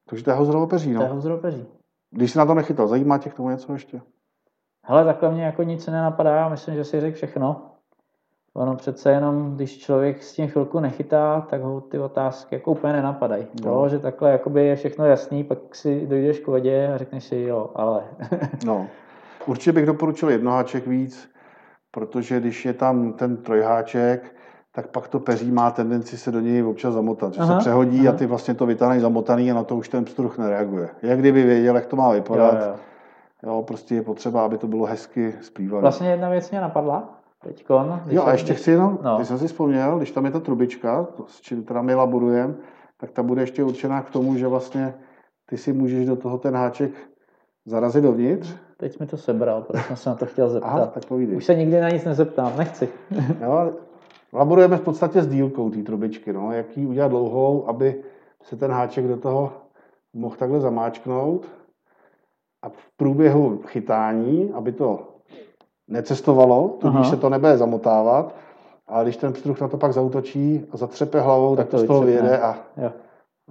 Takže 0.08 0.24
to 0.24 0.30
je 0.30 0.36
hozrovo 0.36 0.66
peří. 0.66 0.94
To 0.94 1.02
je 1.02 1.08
No. 1.08 1.14
hozropeří. 1.14 1.66
Když 2.10 2.30
se 2.30 2.38
na 2.38 2.46
to 2.46 2.54
nechytal, 2.54 2.86
zajímá 2.86 3.18
tě 3.18 3.30
k 3.30 3.34
tomu 3.34 3.50
něco 3.50 3.72
ještě? 3.72 4.00
Hele, 4.86 5.04
takhle 5.04 5.30
mě 5.30 5.44
jako 5.44 5.62
nic 5.62 5.86
nenapadá, 5.86 6.36
já 6.36 6.48
myslím, 6.48 6.74
že 6.74 6.84
si 6.84 7.00
řekl 7.00 7.16
všechno. 7.16 7.66
Ono 8.54 8.76
přece 8.76 9.10
jenom, 9.10 9.54
když 9.54 9.78
člověk 9.78 10.22
s 10.22 10.32
tím 10.32 10.48
chvilku 10.48 10.80
nechytá, 10.80 11.40
tak 11.50 11.62
ho 11.62 11.80
ty 11.80 11.98
otázky 11.98 12.54
jako 12.54 12.70
úplně 12.70 12.92
nenapadají. 12.92 13.46
No. 13.64 13.70
Jo, 13.70 13.88
že 13.88 13.98
takhle 13.98 14.30
jakoby 14.30 14.66
je 14.66 14.76
všechno 14.76 15.04
jasný, 15.04 15.44
pak 15.44 15.74
si 15.74 16.06
dojdeš 16.06 16.38
k 16.40 16.46
vodě 16.46 16.92
a 16.94 16.98
řekneš 16.98 17.24
si 17.24 17.36
jo, 17.40 17.70
ale. 17.74 18.04
No. 18.66 18.86
Určitě 19.46 19.72
bych 19.72 19.86
doporučil 19.86 20.30
jednoháček 20.30 20.86
víc, 20.86 21.30
protože 21.90 22.40
když 22.40 22.64
je 22.64 22.72
tam 22.72 23.12
ten 23.12 23.36
trojháček, 23.36 24.34
tak 24.72 24.86
pak 24.86 25.08
to 25.08 25.20
peří 25.20 25.50
má 25.52 25.70
tendenci 25.70 26.18
se 26.18 26.32
do 26.32 26.40
něj 26.40 26.62
občas 26.62 26.94
zamotat, 26.94 27.34
že 27.34 27.40
Aha, 27.40 27.54
se 27.54 27.58
přehodí 27.60 28.00
aha. 28.00 28.14
a 28.14 28.18
ty 28.18 28.26
vlastně 28.26 28.54
to 28.54 28.66
vytáhneš 28.66 29.02
zamotaný 29.02 29.50
a 29.50 29.54
na 29.54 29.64
to 29.64 29.76
už 29.76 29.88
ten 29.88 30.04
pstruh 30.04 30.38
nereaguje. 30.38 30.88
Jak 31.02 31.18
kdyby 31.18 31.42
věděl, 31.42 31.74
jak 31.74 31.86
to 31.86 31.96
má 31.96 32.12
vypadat. 32.12 32.54
jo, 32.54 32.66
jo. 32.68 32.74
Jo, 33.42 33.62
prostě 33.62 33.94
je 33.94 34.02
potřeba, 34.02 34.44
aby 34.44 34.58
to 34.58 34.66
bylo 34.66 34.86
hezky 34.86 35.34
zpívané. 35.40 35.82
Vlastně 35.82 36.08
jedna 36.10 36.28
věc 36.28 36.50
mě 36.50 36.60
napadla 36.60 37.20
teďkon. 37.42 38.00
když 38.04 38.16
jo, 38.16 38.24
a 38.26 38.32
ještě 38.32 38.54
chci 38.54 38.70
jenom, 38.70 38.98
No. 39.02 39.10
no. 39.10 39.16
když 39.16 39.28
jsem 39.28 39.38
si 39.38 39.46
vzpomněl, 39.46 39.96
když 39.98 40.10
tam 40.10 40.24
je 40.24 40.30
ta 40.30 40.40
trubička, 40.40 41.04
to, 41.16 41.24
s 41.28 41.40
čím 41.40 41.64
teda 41.64 41.82
my 41.82 41.94
laborujeme, 41.94 42.54
tak 42.96 43.10
ta 43.10 43.22
bude 43.22 43.42
ještě 43.42 43.64
určená 43.64 44.02
k 44.02 44.10
tomu, 44.10 44.36
že 44.36 44.46
vlastně 44.46 44.94
ty 45.46 45.58
si 45.58 45.72
můžeš 45.72 46.06
do 46.06 46.16
toho 46.16 46.38
ten 46.38 46.54
háček 46.54 46.90
zarazit 47.66 48.02
dovnitř. 48.04 48.54
Teď 48.80 49.00
mi 49.00 49.06
to 49.06 49.16
sebral, 49.16 49.62
protože 49.62 49.82
jsem 49.82 49.96
se 49.96 50.10
na 50.10 50.16
to 50.16 50.26
chtěl 50.26 50.48
zeptat. 50.48 50.68
Aha, 50.68 50.86
tak 50.86 51.04
povídej. 51.04 51.36
Už 51.36 51.44
se 51.44 51.54
nikdy 51.54 51.80
na 51.80 51.88
nic 51.88 52.04
nezeptám, 52.04 52.56
nechci. 52.56 52.88
Jo, 53.40 53.72
laborujeme 54.32 54.76
v 54.76 54.80
podstatě 54.80 55.22
s 55.22 55.28
dílkou 55.28 55.70
té 55.70 55.82
trubičky, 55.82 56.32
no, 56.32 56.52
jak 56.52 56.76
ji 56.76 56.86
udělat 56.86 57.08
dlouhou, 57.08 57.68
aby 57.68 58.02
se 58.42 58.56
ten 58.56 58.70
háček 58.70 59.08
do 59.08 59.16
toho 59.16 59.52
mohl 60.12 60.36
takhle 60.36 60.60
zamáčknout 60.60 61.46
a 62.62 62.68
v 62.68 62.88
průběhu 62.96 63.62
chytání, 63.66 64.52
aby 64.52 64.72
to 64.72 65.08
necestovalo, 65.88 66.68
tudíž 66.68 67.00
Aha. 67.00 67.10
se 67.10 67.16
to 67.16 67.28
nebude 67.28 67.56
zamotávat, 67.56 68.34
a 68.88 69.02
když 69.02 69.16
ten 69.16 69.32
pstruh 69.32 69.60
na 69.60 69.68
to 69.68 69.76
pak 69.76 69.92
zautočí 69.92 70.66
a 70.70 70.76
zatřepe 70.76 71.20
hlavou, 71.20 71.56
tak, 71.56 71.66
Tak 71.66 71.70
to 71.70 71.76
to 71.76 71.84
z 71.84 71.86
toho 71.86 72.02
vyjede 72.02 72.38
a 72.38 72.58
Jo. 72.76 72.92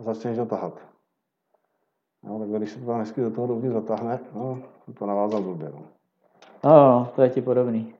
začneš 0.04 0.38
to 0.38 0.46
tahat. 0.46 0.74
No, 2.24 2.40
takhle, 2.40 2.58
když 2.58 2.72
se 2.72 2.80
to 2.80 2.86
tam 2.86 3.00
hezky 3.00 3.22
do 3.22 3.32
toho 3.32 3.48
dovnitř 3.48 3.74
zatáhne, 3.74 4.20
no, 4.36 4.60
to 4.94 5.06
navázal 5.06 5.42
blbě. 5.42 5.70
No. 5.74 5.82
No, 6.64 7.08
to 7.16 7.22
je 7.22 7.30
ti 7.30 7.42
podobný. 7.42 7.94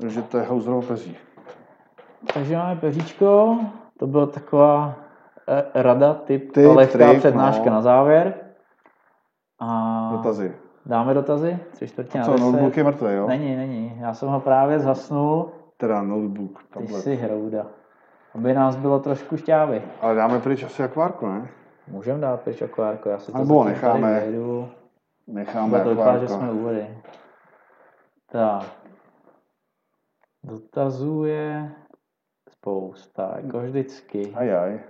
Takže 0.00 0.22
to 0.22 0.38
je 0.38 0.44
houzrovo 0.44 0.82
pezí. 0.82 1.16
Takže 2.34 2.56
máme 2.56 2.76
peříčko, 2.80 3.58
to 3.98 4.06
byla 4.06 4.26
taková 4.26 4.94
eh, 5.48 5.64
rada, 5.82 6.14
typ, 6.14 6.52
Tip, 6.52 6.76
lehká 6.76 6.98
trik, 6.98 7.18
přednáška 7.18 7.64
no. 7.64 7.70
na 7.70 7.80
závěr. 7.80 8.34
A 9.60 10.08
Dotazy. 10.12 10.56
dáme 10.86 11.14
dotazy? 11.14 11.58
Tři 11.72 11.88
čtvrtě 11.88 12.18
na 12.18 12.24
Co, 12.24 12.36
notebook 12.36 12.76
je 12.76 12.84
mrtvý, 12.84 13.14
jo? 13.14 13.26
Není, 13.28 13.56
není. 13.56 13.96
Já 14.00 14.14
jsem 14.14 14.28
ho 14.28 14.40
právě 14.40 14.78
zhasnul. 14.78 15.50
Teda 15.76 16.02
notebook, 16.02 16.62
Ty 16.62 16.68
tablet. 16.74 17.02
jsi 17.02 17.16
hrouda. 17.16 17.66
Aby 18.34 18.54
nás 18.54 18.76
bylo 18.76 18.98
trošku 19.00 19.36
šťávy. 19.36 19.82
Ale 20.00 20.14
dáme 20.14 20.40
pryč 20.40 20.62
asi 20.62 20.82
akvárko, 20.82 21.28
ne? 21.28 21.48
Můžeme 21.88 22.20
dát 22.20 22.40
pryč 22.40 22.62
akvárko, 22.62 23.08
já 23.08 23.18
si 23.18 23.32
to 23.32 23.38
Nebo 23.38 23.64
necháme. 23.64 24.20
tady. 24.20 24.38
Necháme 25.26 25.80
to 25.80 25.88
vypadá, 25.88 26.18
že 26.18 26.28
jsme 26.28 26.52
u 26.52 26.58
vody. 26.58 26.98
Tak. 28.32 28.62
Dotazů 30.44 31.24
je 31.24 31.72
spousta, 32.50 33.34
jako 33.36 33.60
vždycky. 33.60 34.32
Ajaj. 34.34 34.80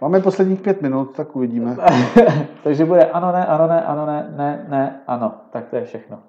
Máme 0.00 0.20
posledních 0.20 0.60
pět 0.60 0.82
minut, 0.82 1.16
tak 1.16 1.36
uvidíme. 1.36 1.76
Takže 2.64 2.84
bude 2.84 3.10
ano, 3.10 3.32
ne, 3.32 3.46
ano, 3.46 3.66
ne, 3.66 3.84
ano, 3.84 4.06
ne, 4.06 4.34
ne, 4.36 4.66
ne, 4.68 5.02
ano. 5.06 5.34
Tak 5.50 5.68
to 5.68 5.76
je 5.76 5.84
všechno. 5.84 6.22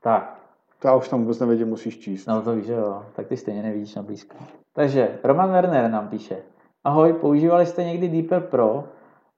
Tak, 0.00 0.40
Já 0.84 0.94
už 0.94 1.08
tam 1.08 1.20
vůbec 1.20 1.40
nevědím, 1.40 1.68
musíš 1.68 1.98
číst. 1.98 2.26
no 2.26 2.42
to 2.42 2.54
víš, 2.54 2.66
jo. 2.66 3.04
Tak 3.16 3.26
ty 3.26 3.36
stejně 3.36 3.62
nevidíš 3.62 3.94
na 3.94 4.02
blízko. 4.02 4.36
Takže 4.72 5.18
Roman 5.24 5.52
Werner 5.52 5.90
nám 5.90 6.08
píše. 6.08 6.36
Ahoj, 6.84 7.12
používali 7.12 7.66
jste 7.66 7.84
někdy 7.84 8.08
Deeper 8.08 8.40
Pro 8.40 8.84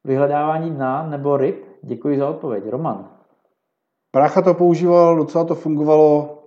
vyhledávání 0.05 0.70
dna 0.70 1.07
nebo 1.11 1.37
ryb? 1.37 1.65
Děkuji 1.83 2.19
za 2.19 2.29
odpověď. 2.29 2.65
Roman. 2.70 3.09
Brácha 4.16 4.43
to 4.43 4.55
používal, 4.55 5.16
docela 5.16 5.45
to 5.45 5.55
fungovalo. 5.55 6.39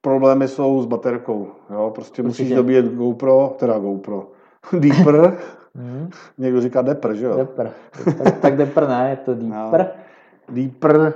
Problémy 0.00 0.48
jsou 0.48 0.82
s 0.82 0.86
baterkou. 0.86 1.48
Jo? 1.70 1.92
Prostě 1.94 2.22
musíš 2.22 2.40
Určitě. 2.40 2.56
dobíjet 2.56 2.94
GoPro, 2.94 3.54
teda 3.58 3.78
GoPro, 3.78 4.28
Deeper. 4.78 5.38
Hmm, 5.74 6.10
Někdo 6.38 6.60
říká 6.60 6.82
Depr, 6.82 7.14
že 7.14 7.26
jo? 7.26 7.36
Depr. 7.36 7.68
Tak, 8.24 8.38
tak 8.40 8.56
Depr 8.56 8.88
ne, 8.88 9.10
je 9.10 9.16
to 9.16 9.34
Deeper. 9.34 9.90
Deeper, 10.48 11.14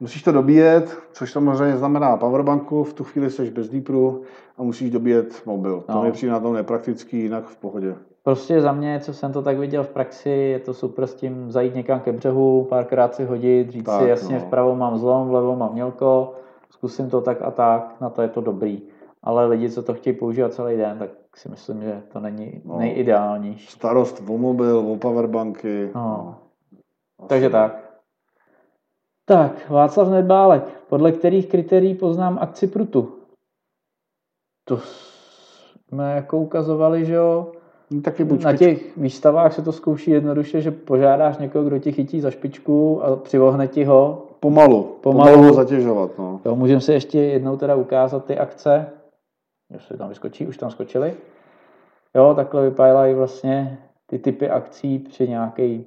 musíš 0.00 0.22
to 0.22 0.32
dobíjet, 0.32 0.98
což 1.12 1.32
samozřejmě 1.32 1.76
znamená 1.76 2.16
powerbanku, 2.16 2.84
v 2.84 2.92
tu 2.94 3.04
chvíli 3.04 3.30
jsi 3.30 3.50
bez 3.50 3.68
Deeperu 3.68 4.22
a 4.58 4.62
musíš 4.62 4.90
dobíjet 4.90 5.42
mobil. 5.46 5.80
To 5.86 5.92
No. 5.92 6.02
mi 6.02 6.12
přijde 6.12 6.32
na 6.32 6.40
tom 6.40 6.54
nepraktický, 6.54 7.18
jinak 7.22 7.44
v 7.44 7.56
pohodě. 7.56 7.94
Prostě 8.28 8.60
za 8.60 8.72
mě, 8.72 9.00
co 9.00 9.14
jsem 9.14 9.32
to 9.32 9.42
tak 9.42 9.58
viděl 9.58 9.84
v 9.84 9.88
praxi, 9.88 10.30
je 10.30 10.58
to 10.58 10.74
super 10.74 11.06
s 11.06 11.14
tím 11.14 11.50
zajít 11.50 11.74
někam 11.74 12.00
ke 12.00 12.12
břehu, 12.12 12.64
párkrát 12.64 13.14
si 13.14 13.24
hodit, 13.24 13.70
říct 13.70 13.84
Tak, 13.84 14.02
si 14.02 14.08
jasně, 14.08 14.34
no. 14.34 14.40
vpravo 14.40 14.76
mám 14.76 14.98
zlom, 14.98 15.28
vlevo 15.28 15.56
mám 15.56 15.72
mělko, 15.72 16.34
zkusím 16.70 17.10
to 17.10 17.20
tak 17.20 17.42
a 17.42 17.50
tak, 17.50 18.00
na 18.00 18.10
to 18.10 18.22
je 18.22 18.28
to 18.28 18.40
dobrý. 18.40 18.82
Ale 19.22 19.46
lidi, 19.46 19.70
co 19.70 19.82
to 19.82 19.94
chtějí 19.94 20.16
používat 20.16 20.52
celý 20.52 20.76
den, 20.76 20.98
tak 20.98 21.10
si 21.36 21.48
myslím, 21.48 21.82
že 21.82 22.02
to 22.12 22.20
není 22.20 22.62
No. 22.64 22.78
nejideálnější. 22.78 23.66
Starost 23.66 24.22
o 24.28 24.38
mobil, 24.38 24.78
o 24.78 24.96
powerbanky. 24.96 25.90
No. 25.94 26.36
Asi. 27.18 27.28
Takže 27.28 27.50
tak. 27.50 28.00
Tak, 29.24 29.70
Václav 29.70 30.08
Nedbálek. 30.08 30.62
Podle 30.88 31.12
kterých 31.12 31.48
kritérií 31.48 31.94
poznám 31.94 32.38
akci 32.40 32.66
prutu? 32.66 33.12
To 34.64 34.76
jsme 34.76 36.14
jako 36.14 36.38
ukazovali, 36.38 37.04
že 37.04 37.14
jo, 37.14 37.52
No, 37.90 38.00
taky 38.00 38.24
buď 38.24 38.44
Na 38.44 38.52
špič- 38.52 38.58
těch 38.58 38.96
výstavách 38.98 39.52
se 39.52 39.62
to 39.62 39.72
zkouší 39.72 40.10
jednoduše, 40.10 40.60
že 40.60 40.70
požádáš 40.70 41.38
někoho, 41.38 41.64
kdo 41.64 41.78
ti 41.78 41.92
chytí 41.92 42.20
za 42.20 42.30
špičku 42.30 43.04
a 43.04 43.16
přivohne 43.16 43.68
ti 43.68 43.84
ho. 43.84 44.24
Pomalu, 44.40 44.82
Pomalu. 45.00 45.30
pomalu 45.30 45.48
ho 45.48 45.54
zatěžovat. 45.54 46.10
No. 46.18 46.40
Jo, 46.44 46.56
můžeme 46.56 46.80
si 46.80 46.92
ještě 46.92 47.18
jednou 47.20 47.56
teda 47.56 47.74
ukázat 47.74 48.24
ty 48.24 48.38
akce. 48.38 48.86
Jestli 49.72 49.96
tam 49.98 50.08
vyskočí, 50.08 50.46
už 50.46 50.56
tam 50.56 50.70
skočili. 50.70 51.12
Jo, 52.16 52.32
takhle 52.36 52.62
vypadají 52.70 53.14
vlastně 53.14 53.78
ty 54.06 54.18
typy 54.18 54.50
akcí 54.50 54.98
při 54.98 55.28
nějaké 55.28 55.78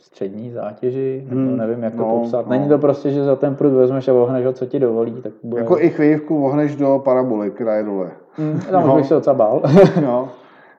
střední 0.00 0.50
zátěži, 0.50 1.22
nebo 1.28 1.40
Hmm, 1.40 1.56
nevím, 1.56 1.82
jak 1.82 1.94
to 1.94 2.02
no, 2.02 2.16
popsat. 2.18 2.46
no. 2.46 2.50
Není 2.50 2.68
to 2.68 2.78
prostě, 2.78 3.10
že 3.10 3.24
za 3.24 3.36
ten 3.36 3.54
prut 3.56 3.72
vezmeš 3.72 4.08
a 4.08 4.12
ohneš 4.14 4.44
ho, 4.46 4.52
co 4.52 4.66
ti 4.66 4.78
dovolí, 4.78 5.12
tak 5.22 5.32
bude... 5.42 5.60
Jako 5.62 5.78
i 5.78 5.90
chvějivku 5.90 6.40
vohneš 6.40 6.76
do 6.76 7.00
paraboly, 7.04 7.50
která 7.50 7.76
je 7.76 7.82
dole. 7.84 8.10
Hmm, 8.32 8.60
tam 8.70 8.86
No. 8.86 8.92
už 8.94 8.96
bych 9.00 9.06
se 9.06 9.14
docela 9.14 9.34
bál. 9.34 9.62
jo. 10.02 10.28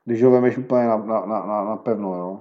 Když 0.10 0.24
ho 0.24 0.32
vemeš 0.32 0.58
úplně 0.58 0.88
na, 0.88 0.98
na, 0.98 1.26
na, 1.26 1.46
na, 1.46 1.64
na 1.64 1.76
pevno, 1.76 2.16
jo. 2.16 2.40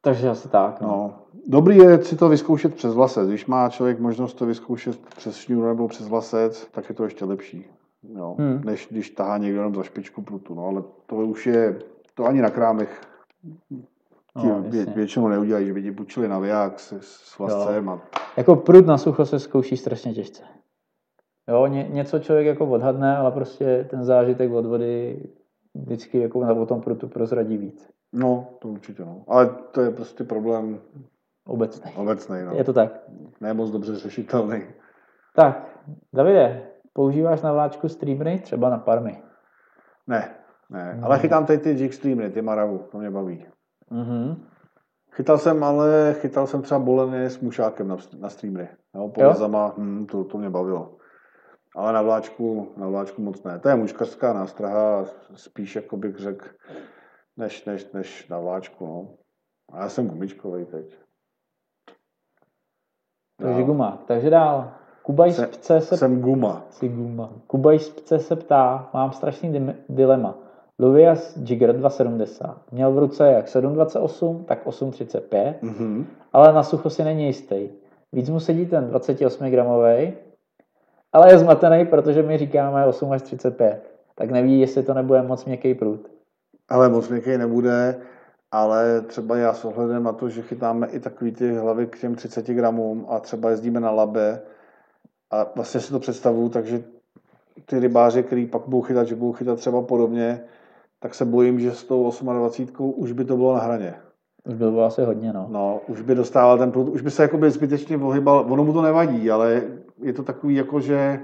Takže 0.00 0.28
asi 0.28 0.48
tak. 0.48 0.80
No. 0.80 0.88
No. 0.88 1.14
Dobrý 1.46 1.76
je 1.76 2.04
si 2.04 2.16
to 2.16 2.28
vyzkoušet 2.28 2.74
přes 2.74 2.94
vlasec. 2.94 3.28
Když 3.28 3.46
má 3.46 3.68
člověk 3.68 4.00
možnost 4.00 4.34
to 4.34 4.46
vyzkoušet 4.46 5.00
přes 5.16 5.36
šňůru 5.36 5.68
nebo 5.68 5.88
přes 5.88 6.08
vlasec, 6.08 6.68
tak 6.70 6.88
je 6.88 6.94
to 6.94 7.04
ještě 7.04 7.24
lepší. 7.24 7.66
Jo. 8.14 8.36
Hmm. 8.38 8.60
Než 8.64 8.88
když 8.90 9.10
tahá 9.10 9.38
někdo 9.38 9.58
jenom 9.58 9.74
za 9.74 9.82
špičku 9.82 10.22
prutu. 10.22 10.54
No, 10.54 10.66
ale 10.66 10.82
to 11.06 11.16
už 11.16 11.46
je, 11.46 11.78
to 12.14 12.24
ani 12.24 12.42
na 12.42 12.50
krámech 12.50 13.00
ti 14.40 14.46
No, 14.46 14.62
vě, 14.62 14.84
většinou 14.84 15.28
neudělají, 15.28 15.66
že 15.66 15.72
by 15.72 15.82
ti 15.82 15.92
půjčili 15.92 16.28
naviják 16.28 16.80
s, 16.80 16.92
s 17.00 17.38
vlascem. 17.38 17.88
A, 17.88 18.00
Jako 18.36 18.56
prut 18.56 18.86
na 18.86 18.98
sucho 18.98 19.26
se 19.26 19.38
zkouší 19.38 19.76
strašně 19.76 20.14
těžce. 20.14 20.42
Jo, 21.48 21.66
ně, 21.66 21.88
něco 21.90 22.18
člověk 22.18 22.46
jako 22.46 22.66
odhadne, 22.66 23.16
ale 23.16 23.30
prostě 23.30 23.86
ten 23.90 24.04
zážitek 24.04 24.52
od 24.52 24.66
vody 24.66 25.22
vždycky 25.82 26.18
jako 26.18 26.44
na 26.44 26.52
o 26.54 26.66
tom 26.66 26.80
prutu 26.80 27.08
prozradí 27.08 27.56
víc. 27.56 27.90
no, 28.12 28.48
to 28.58 28.68
určitě. 28.68 29.04
No. 29.04 29.24
Ale 29.28 29.48
to 29.70 29.80
je 29.80 29.90
prostě 29.90 30.24
problém 30.24 30.80
Obecný. 31.46 31.92
obecný. 31.96 32.36
No. 32.44 32.54
Je 32.54 32.64
to 32.64 32.72
tak. 32.72 32.92
Ne 33.40 33.54
moc 33.54 33.70
dobře 33.70 33.94
řešitelný. 33.94 34.62
Tak, 35.36 35.78
Davide, 36.12 36.62
používáš 36.92 37.42
na 37.42 37.52
vláčku 37.52 37.88
streamery, 37.88 38.38
třeba 38.38 38.70
na 38.70 38.78
parmy? 38.78 39.22
Ne, 40.06 40.34
ne. 40.70 40.96
No. 41.00 41.06
Ale 41.06 41.18
chytám 41.18 41.46
tady 41.46 41.58
ty 41.58 41.70
jig 41.70 41.94
streamery, 41.94 42.30
ty 42.30 42.42
Maravu, 42.42 42.78
to 42.78 42.98
mě 42.98 43.10
baví. 43.10 43.46
Mhm. 43.90 44.46
Chytal 45.12 45.38
jsem, 45.38 45.64
ale 45.64 46.14
chytal 46.18 46.46
jsem 46.46 46.62
třeba 46.62 46.80
boleny 46.80 47.24
s 47.24 47.40
mušákem 47.40 47.88
na, 47.88 47.96
na 48.20 48.28
streamery. 48.28 48.68
Jo, 48.94 49.08
po 49.08 49.22
Jo? 49.22 49.34
hm, 49.78 50.06
to, 50.06 50.24
to 50.24 50.38
mě 50.38 50.50
bavilo. 50.50 50.96
Ale 51.76 51.92
na 51.92 52.02
vláčku, 52.02 52.72
na 52.76 52.88
vláčku 52.88 53.22
moc 53.22 53.42
ne. 53.42 53.58
To 53.58 53.68
je 53.68 53.76
muškařská 53.76 54.32
nástraha, 54.32 55.04
spíš 55.34 55.76
jako 55.76 55.96
bych 55.96 56.16
řekl, 56.16 56.46
než, 57.36 57.64
než, 57.64 57.92
než 57.92 58.28
na 58.28 58.38
vláčku. 58.38 58.86
No. 58.86 59.08
A 59.72 59.82
já 59.82 59.88
jsem 59.88 60.08
gumičkový 60.08 60.64
teď. 60.64 60.94
Takže 63.42 63.62
gumák. 63.62 64.04
Takže 64.04 64.30
dál. 64.30 64.72
Kubaj 65.02 65.32
se 65.32 65.80
Jsem 65.80 66.20
guma. 66.20 66.66
Si 66.70 66.88
guma. 66.88 67.32
Kubaj 67.46 67.78
z 67.78 67.88
pce 67.90 68.18
se 68.18 68.36
ptá, 68.36 68.90
mám 68.94 69.12
strašný 69.12 69.74
dilema. 69.88 70.38
Luvias 70.78 71.36
Jigger 71.36 71.76
270 71.76 72.72
měl 72.72 72.92
v 72.92 72.98
ruce 72.98 73.26
jak 73.32 73.48
728, 73.48 74.44
tak 74.44 74.66
835, 74.66 75.62
Mhm. 75.62 76.06
ale 76.32 76.52
na 76.52 76.62
sucho 76.62 76.90
si 76.90 77.04
není 77.04 77.26
jistý. 77.26 77.68
Víc 78.12 78.30
mu 78.30 78.40
sedí 78.40 78.66
ten 78.66 78.88
28 78.90 79.50
gramový, 79.50 80.12
ale 81.18 81.32
je 81.32 81.38
zmatený, 81.38 81.86
protože 81.86 82.22
my 82.22 82.38
říkáme 82.38 82.86
8 82.86 83.12
až 83.12 83.22
35. 83.22 83.90
Tak 84.14 84.30
neví, 84.30 84.60
jestli 84.60 84.82
to 84.82 84.94
nebude 84.94 85.22
moc 85.22 85.44
měkký 85.44 85.74
prut. 85.74 86.10
Ale 86.68 86.88
moc 86.88 87.08
měkký 87.08 87.38
nebude, 87.38 87.96
ale 88.52 89.00
třeba 89.00 89.36
já 89.36 89.54
s 89.54 89.64
ohledem 89.64 90.02
na 90.02 90.12
to, 90.12 90.28
že 90.28 90.42
chytáme 90.42 90.86
i 90.86 91.00
takový 91.00 91.32
ty 91.32 91.54
hlavy 91.54 91.86
k 91.86 91.98
těm 91.98 92.14
30 92.14 92.46
gramům 92.46 93.06
a 93.08 93.20
třeba 93.20 93.50
jezdíme 93.50 93.80
na 93.80 93.90
labe 93.90 94.40
a 95.30 95.46
vlastně 95.54 95.80
si 95.80 95.92
to 95.92 95.98
představuju, 95.98 96.48
takže 96.48 96.82
ty 97.66 97.78
rybáři, 97.78 98.22
který 98.22 98.46
pak 98.46 98.62
budou 98.66 98.82
chytat, 98.82 99.06
že 99.06 99.14
budou 99.14 99.32
chytat 99.32 99.58
třeba 99.58 99.82
podobně, 99.82 100.40
tak 101.00 101.14
se 101.14 101.24
bojím, 101.24 101.60
že 101.60 101.72
s 101.72 101.84
tou 101.84 102.10
28 102.22 102.94
už 102.96 103.12
by 103.12 103.24
to 103.24 103.36
bylo 103.36 103.54
na 103.54 103.60
hraně. 103.60 103.94
Už 104.44 104.54
by 104.54 104.70
bylo 104.70 104.84
asi 104.84 105.02
hodně, 105.02 105.32
no. 105.32 105.46
No, 105.50 105.80
už 105.88 106.00
by 106.00 106.14
dostával 106.14 106.58
ten 106.58 106.72
prut, 106.72 106.88
už 106.88 107.02
by 107.02 107.10
se 107.10 107.22
jakoby 107.22 107.50
zbytečně 107.50 107.96
ohybal, 107.96 108.46
ono 108.48 108.64
mu 108.64 108.72
to 108.72 108.82
nevadí, 108.82 109.30
ale 109.30 109.62
je 110.02 110.12
to 110.12 110.22
takový 110.22 110.54
jako, 110.54 110.80
že 110.80 111.20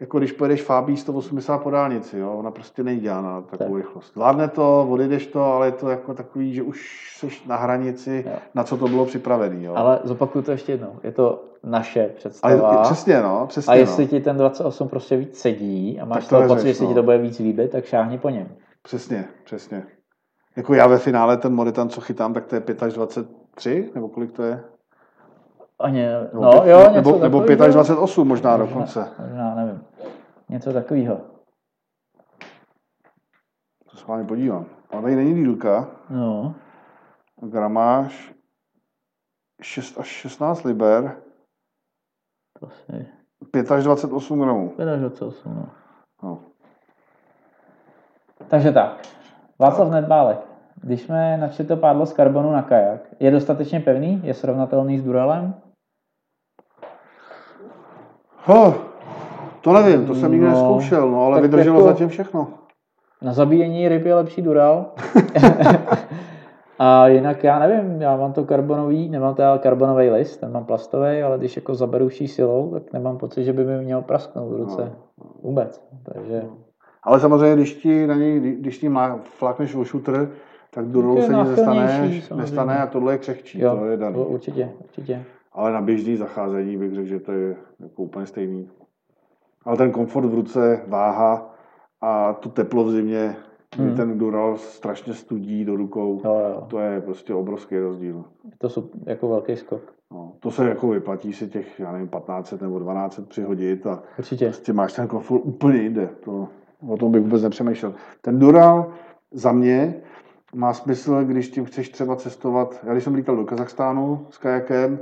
jako 0.00 0.18
když 0.18 0.32
pojedeš 0.32 0.62
Fábí 0.62 0.96
180 0.96 1.58
po 1.58 1.70
dálnici, 1.70 2.18
jo, 2.18 2.32
ona 2.32 2.50
prostě 2.50 2.82
nejde 2.82 3.10
na 3.10 3.40
takovou 3.40 3.74
Tak. 3.74 3.84
rychlost. 3.86 4.12
Zvládne 4.12 4.48
to, 4.48 4.86
odejdeš 4.90 5.26
to, 5.26 5.44
ale 5.44 5.66
je 5.66 5.72
to 5.72 5.88
jako 5.88 6.14
takový, 6.14 6.54
že 6.54 6.62
už 6.62 7.10
jsi 7.16 7.28
na 7.46 7.56
hranici, 7.56 8.24
Jo. 8.26 8.32
na 8.54 8.64
co 8.64 8.76
to 8.76 8.88
bylo 8.88 9.06
připravený, 9.06 9.64
jo. 9.64 9.74
Ale 9.76 10.00
zopakuju 10.04 10.44
to 10.44 10.50
ještě 10.50 10.72
jednou. 10.72 10.98
Je 11.02 11.12
to 11.12 11.44
naše 11.64 12.00
ale 12.02 12.10
představa. 12.12 12.82
přesně, 12.82 13.22
no, 13.22 13.46
přesně, 13.48 13.72
a 13.72 13.76
jestli 13.76 14.04
no. 14.04 14.08
ti 14.10 14.20
ten 14.20 14.36
28 14.36 14.88
prostě 14.88 15.16
víc 15.16 15.38
sedí 15.38 16.00
a 16.00 16.04
máš 16.04 16.26
Tak 16.26 16.42
to 16.42 16.48
pocit, 16.54 16.66
že 16.66 16.74
se 16.74 16.84
ti 16.84 16.88
no. 16.88 16.94
to 16.94 17.02
bude 17.02 17.18
víc 17.18 17.38
líbit, 17.38 17.70
tak 17.70 17.84
šáhni 17.84 18.18
po 18.18 18.28
něm. 18.30 18.48
Přesně, 18.82 19.24
přesně. 19.44 19.82
Jako 20.56 20.74
já 20.74 20.86
ve 20.86 20.98
finále 20.98 21.36
ten 21.36 21.54
Moritan, 21.54 21.88
co 21.88 22.00
chytám, 22.00 22.34
tak 22.34 22.46
to 22.46 22.54
je 22.54 22.60
5 22.60 22.82
až 22.82 22.92
23, 22.92 23.90
nebo 23.94 24.08
kolik 24.08 24.32
to 24.32 24.42
je? 24.42 24.60
Ani, 25.80 26.06
Nebo, 26.06 26.44
no 26.44 26.50
pět- 26.52 26.66
jo, 26.70 26.78
něco 26.80 26.92
nebo, 26.92 27.18
nebo 27.18 27.40
5 27.40 27.52
až 27.52 27.58
takovýho. 27.58 27.72
28 27.72 28.28
možná 28.28 28.56
dokonce. 28.56 29.08
Možná, 29.18 29.54
nevím. 29.54 29.84
Něco 30.48 30.72
takového. 30.72 31.20
To 33.90 33.96
se 33.96 34.04
vámi 34.06 34.24
podívám. 34.26 34.66
Ale 34.90 35.02
tady 35.02 35.16
není 35.16 35.34
dílka. 35.34 35.88
No, 36.10 36.54
gramáž 37.42 38.34
6 39.62 39.98
až 40.00 40.06
16 40.06 40.64
liber, 40.64 41.16
to 42.60 42.68
si... 42.68 43.06
5 43.52 43.72
až 43.72 43.84
28 43.84 44.40
gramů. 44.40 44.68
5 44.68 44.88
až 44.88 45.00
28, 45.00 45.54
no. 45.54 45.68
No. 46.22 46.38
Takže 48.48 48.72
tak. 48.72 49.02
Václav 49.58 49.90
Nedbálek. 49.90 50.38
Když 50.74 51.02
jsme 51.02 51.36
načli 51.36 51.64
to 51.64 51.76
pádlo 51.76 52.06
z 52.06 52.12
karbonu 52.12 52.52
na 52.52 52.62
kajak, 52.62 53.00
je 53.20 53.30
dostatečně 53.30 53.80
pevný? 53.80 54.20
Je 54.24 54.34
srovnatelný 54.34 54.98
s 54.98 55.02
Duralem? 55.04 55.54
Ho, 58.44 58.74
to 59.60 59.72
nevím, 59.72 60.06
to 60.06 60.14
jsem 60.14 60.32
nikdy 60.32 60.46
No, 60.46 60.52
neskoušel, 60.52 61.10
no, 61.10 61.22
ale 61.24 61.40
vydrželo 61.40 61.78
jako- 61.78 61.88
zatím 61.88 62.08
všechno. 62.08 62.48
Na 63.22 63.32
zabíjení 63.32 63.88
ryb 63.88 64.06
je 64.06 64.14
lepší 64.14 64.42
Dural. 64.42 64.86
A 66.82 67.08
jinak 67.08 67.44
já 67.44 67.58
nevím, 67.58 68.02
já 68.02 68.16
mám 68.16 68.32
to 68.32 68.44
karbonový, 68.44 69.08
nemám 69.08 69.34
to 69.34 69.42
karbonový 69.58 70.10
list, 70.10 70.36
ten 70.36 70.52
mám 70.52 70.64
plastový, 70.64 71.22
ale 71.22 71.38
když 71.38 71.56
jako 71.56 71.74
zaberu 71.74 72.08
vší 72.08 72.28
silou, 72.28 72.70
tak 72.70 72.92
nemám 72.92 73.18
pocit, 73.18 73.44
že 73.44 73.52
by 73.52 73.64
mi 73.64 73.84
měl 73.84 74.02
prasknout 74.02 74.52
v 74.52 74.56
ruce. 74.56 74.92
Vůbec. 75.42 75.84
Takže 76.12 76.44
Ale 77.02 77.20
samozřejmě, 77.20 77.56
když 77.56 77.74
ti 77.74 78.06
na 78.06 78.14
něj, 78.14 78.40
když 78.40 78.78
ti 78.78 78.88
má, 78.88 79.18
flákneš 79.24 79.74
o 79.74 79.84
šutr, 79.84 80.30
tak 80.74 80.84
je 80.86 81.22
se 81.22 81.34
nic 81.34 81.48
nestane, 81.48 81.88
samozřejmě. 81.88 82.24
nestane 82.36 82.78
a 82.78 82.86
tohle 82.86 83.14
je 83.14 83.18
křehčí, 83.18 83.60
jo, 83.60 83.76
to 83.76 83.86
je 83.86 83.96
daný. 83.96 84.16
určitě, 84.16 84.70
určitě. 84.84 85.22
Ale 85.52 85.72
na 85.72 85.80
běžný 85.80 86.16
zacházení 86.16 86.76
bych 86.76 86.94
řekl, 86.94 87.06
že 87.08 87.20
to 87.20 87.32
je 87.32 87.56
jako 87.80 88.02
úplně 88.02 88.26
stejný. 88.26 88.70
Ale 89.64 89.76
ten 89.76 89.90
komfort 89.90 90.26
v 90.26 90.34
ruce, 90.34 90.82
váha 90.88 91.54
a 92.00 92.32
tu 92.32 92.48
teplo 92.48 92.84
v 92.84 92.90
zimě, 92.90 93.36
Hmm. 93.76 93.96
ten 93.96 94.18
Dural 94.18 94.56
strašně 94.56 95.14
studí 95.14 95.64
do 95.64 95.76
rukou, 95.76 96.20
Jo, 96.24 96.42
jo. 96.54 96.66
to 96.70 96.78
je 96.78 97.00
prostě 97.00 97.34
obrovský 97.34 97.78
rozdíl. 97.78 98.24
Je 98.44 98.50
to 98.58 98.68
sup, 98.68 98.92
jako 99.06 99.28
velký 99.28 99.56
skok. 99.56 99.80
No, 100.10 100.32
to 100.40 100.50
se 100.50 100.68
jako 100.68 100.88
vyplatí 100.88 101.32
si 101.32 101.48
těch, 101.48 101.80
já 101.80 101.92
nevím, 101.92 102.08
15 102.08 102.52
nebo 102.60 102.78
12 102.78 103.20
přihodit 103.28 103.86
a 103.86 104.02
Určitě. 104.18 104.44
prostě 104.46 104.72
máš 104.72 104.92
ten 104.92 105.08
komfort 105.08 105.40
úplně 105.44 105.78
jinde. 105.82 106.08
To, 106.24 106.48
o 106.88 106.96
tom 106.96 107.12
bych 107.12 107.22
vůbec 107.22 107.42
nepřemýšlel. 107.42 107.94
Ten 108.22 108.38
Dural 108.38 108.92
za 109.32 109.52
mě 109.52 109.94
má 110.54 110.72
smysl, 110.72 111.24
když 111.24 111.48
tím 111.50 111.64
chceš 111.64 111.88
třeba 111.88 112.16
cestovat. 112.16 112.80
Já 112.82 112.92
když 112.92 113.04
jsem 113.04 113.14
lítal 113.14 113.36
do 113.36 113.44
Kazachstánu 113.44 114.26
s 114.30 114.38
kajakem, 114.38 114.98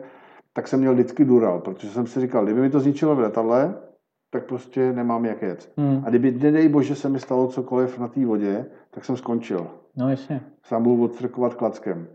tak 0.58 0.68
jsem 0.68 0.80
měl 0.80 0.92
vždycky 0.92 1.24
Dural, 1.24 1.60
protože 1.60 1.88
jsem 1.88 2.06
si 2.06 2.20
říkal, 2.20 2.44
kdyby 2.44 2.60
mi 2.60 2.70
to 2.70 2.80
zničilo 2.80 3.14
v 3.14 3.18
letadle, 3.18 3.74
tak 4.30 4.44
prostě 4.44 4.92
nemám 4.92 5.24
jak 5.24 5.42
jet. 5.42 5.72
Hmm. 5.76 6.02
A 6.06 6.08
kdyby, 6.08 6.32
nedej 6.32 6.68
bože, 6.68 6.94
se 6.94 7.08
mi 7.08 7.20
stalo 7.20 7.48
cokoliv 7.48 7.98
na 7.98 8.08
té 8.08 8.26
vodě, 8.26 8.66
tak 8.90 9.04
jsem 9.04 9.16
skončil. 9.16 9.66
No 9.96 10.10
jasně. 10.10 10.40
Sám 10.62 10.82
budu 10.82 11.04
odstrkovat 11.04 11.54
klackem. 11.54 12.06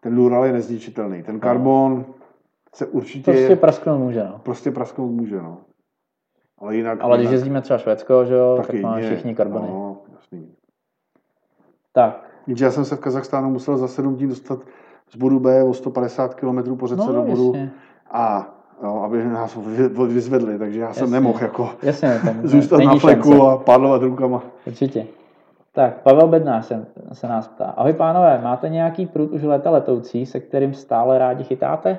Ten 0.00 0.16
Dural 0.16 0.44
je 0.44 0.52
nezničitelný. 0.52 1.22
Ten 1.22 1.40
karbon 1.40 2.04
se 2.74 2.86
určitě 2.86 3.32
Prostě 3.32 3.56
prasknout 3.56 4.00
může, 4.00 4.24
no. 4.24 4.40
prostě 4.42 4.70
prasknout 4.70 5.12
může, 5.12 5.36
no. 5.36 5.58
Ale 6.58 6.76
jinak... 6.76 6.98
Ale 7.00 7.16
když 7.16 7.24
jinak, 7.24 7.32
jezdíme 7.32 7.62
třeba 7.62 7.78
Švédsko, 7.78 8.24
že 8.24 8.34
jo, 8.34 8.54
tak, 8.56 8.66
taky 8.66 8.80
máme 8.80 9.02
všichni 9.02 9.34
karbony. 9.34 9.68
No, 9.68 9.98
jasný. 10.12 10.54
Tak, 11.92 12.26
Jenže 12.46 12.64
já 12.64 12.70
jsem 12.70 12.84
se 12.84 12.96
v 12.96 13.00
Kazachstánu 13.00 13.50
musel 13.50 13.76
za 13.76 13.88
7 13.88 14.16
dní 14.16 14.28
dostat 14.28 14.58
z 15.10 15.16
bodu 15.16 15.40
B 15.40 15.62
o 15.64 15.74
150 15.74 16.34
km 16.34 16.76
po 16.76 16.86
řece 16.86 17.06
no 17.06 17.12
do 17.12 17.22
bodu 17.22 17.44
jasně. 17.54 17.72
A, 18.10 18.46
jo, 18.82 19.02
aby 19.04 19.24
nás 19.24 19.56
vy- 19.56 19.88
vyzvedli, 20.08 20.58
takže 20.58 20.80
já 20.80 20.92
jsem 20.92 21.02
Jasně. 21.02 21.14
nemohl 21.14 21.38
jako 21.42 21.70
Jasně, 21.82 22.20
tam 22.24 22.40
zůstat 22.48 22.76
na 22.78 22.96
fleku 22.98 23.30
šance. 23.32 23.46
a 23.52 23.56
pádlovat 23.56 24.02
rukama. 24.02 24.42
Určitě. 24.66 25.06
Tak, 25.72 26.02
Pavel 26.02 26.28
Bednář 26.28 26.66
se, 26.66 26.86
se 27.12 27.28
nás 27.28 27.48
ptá. 27.48 27.64
Ahoj 27.64 27.92
pánové, 27.92 28.40
máte 28.42 28.68
nějaký 28.68 29.06
prut 29.06 29.30
už 29.30 29.42
leta 29.42 29.70
letoucí, 29.70 30.26
se 30.26 30.40
kterým 30.40 30.74
stále 30.74 31.18
rádi 31.18 31.44
chytáte? 31.44 31.98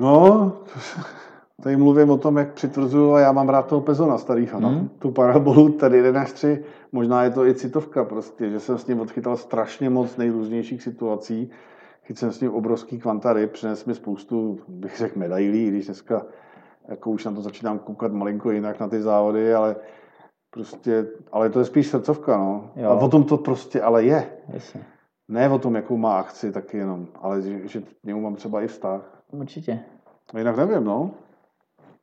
No, 0.00 0.52
Tady 1.62 1.76
mluvím 1.76 2.10
o 2.10 2.18
tom, 2.18 2.36
jak 2.36 2.52
přitvrzuju 2.52 3.12
a 3.12 3.20
já 3.20 3.32
mám 3.32 3.48
rád 3.48 3.66
toho 3.66 3.80
Pezona 3.80 4.18
starýho. 4.18 4.60
No. 4.60 4.68
Hmm. 4.68 4.88
Tu 4.98 5.10
parabolu 5.10 5.68
tady 5.68 5.96
1 5.96 6.20
až 6.20 6.32
3, 6.32 6.64
možná 6.92 7.24
je 7.24 7.30
to 7.30 7.46
i 7.46 7.54
citovka 7.54 8.04
prostě, 8.04 8.50
že 8.50 8.60
jsem 8.60 8.78
s 8.78 8.86
ním 8.86 9.00
odchytal 9.00 9.36
strašně 9.36 9.90
moc 9.90 10.16
nejrůznějších 10.16 10.82
situací. 10.82 11.50
Chytil 12.02 12.16
jsem 12.16 12.32
s 12.32 12.40
ním 12.40 12.54
obrovský 12.54 12.98
kvanta 12.98 13.32
ryb, 13.32 13.52
přines 13.52 13.84
mi 13.84 13.94
spoustu, 13.94 14.58
bych 14.68 14.98
řekl, 14.98 15.18
medailí, 15.18 15.66
i 15.66 15.68
když 15.68 15.86
dneska 15.86 16.26
jako 16.88 17.10
už 17.10 17.24
na 17.24 17.32
to 17.32 17.40
začínám 17.40 17.78
koukat 17.78 18.12
malinko 18.12 18.50
jinak 18.50 18.80
na 18.80 18.88
ty 18.88 19.02
závody, 19.02 19.54
ale 19.54 19.76
prostě, 20.50 21.06
ale 21.32 21.50
to 21.50 21.58
je 21.58 21.64
spíš 21.64 21.86
srdcovka, 21.86 22.36
no. 22.36 22.70
Jo. 22.76 22.90
A 22.90 22.94
o 22.94 23.08
tom 23.08 23.24
to 23.24 23.36
prostě 23.36 23.82
ale 23.82 24.04
je. 24.04 24.30
Jasně. 24.48 24.84
Ne 25.28 25.50
o 25.50 25.58
tom, 25.58 25.74
jakou 25.74 25.96
má 25.96 26.18
akci, 26.18 26.52
taky 26.52 26.76
jenom, 26.76 27.06
ale 27.20 27.42
že, 27.42 27.68
že 27.68 27.80
k 27.80 28.04
němu 28.04 28.20
mám 28.20 28.34
třeba 28.34 28.62
i 28.62 28.66
vztah. 28.66 29.22
Určitě. 29.32 29.80
Jinak 30.38 30.56
nevím, 30.56 30.84
no. 30.84 31.10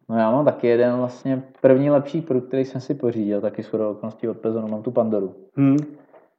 No 0.09 0.17
já 0.17 0.31
mám 0.31 0.45
taky 0.45 0.67
jeden 0.67 0.95
vlastně 0.97 1.43
první 1.61 1.89
lepší 1.89 2.21
prut, 2.21 2.45
který 2.45 2.65
jsem 2.65 2.81
si 2.81 2.93
pořídil, 2.93 3.41
taky 3.41 3.63
shodou 3.63 3.91
okolností 3.91 4.29
od 4.29 4.37
Pezonu, 4.37 4.67
mám 4.67 4.83
tu 4.83 4.91
Pandoru. 4.91 5.35
Hm. 5.57 5.77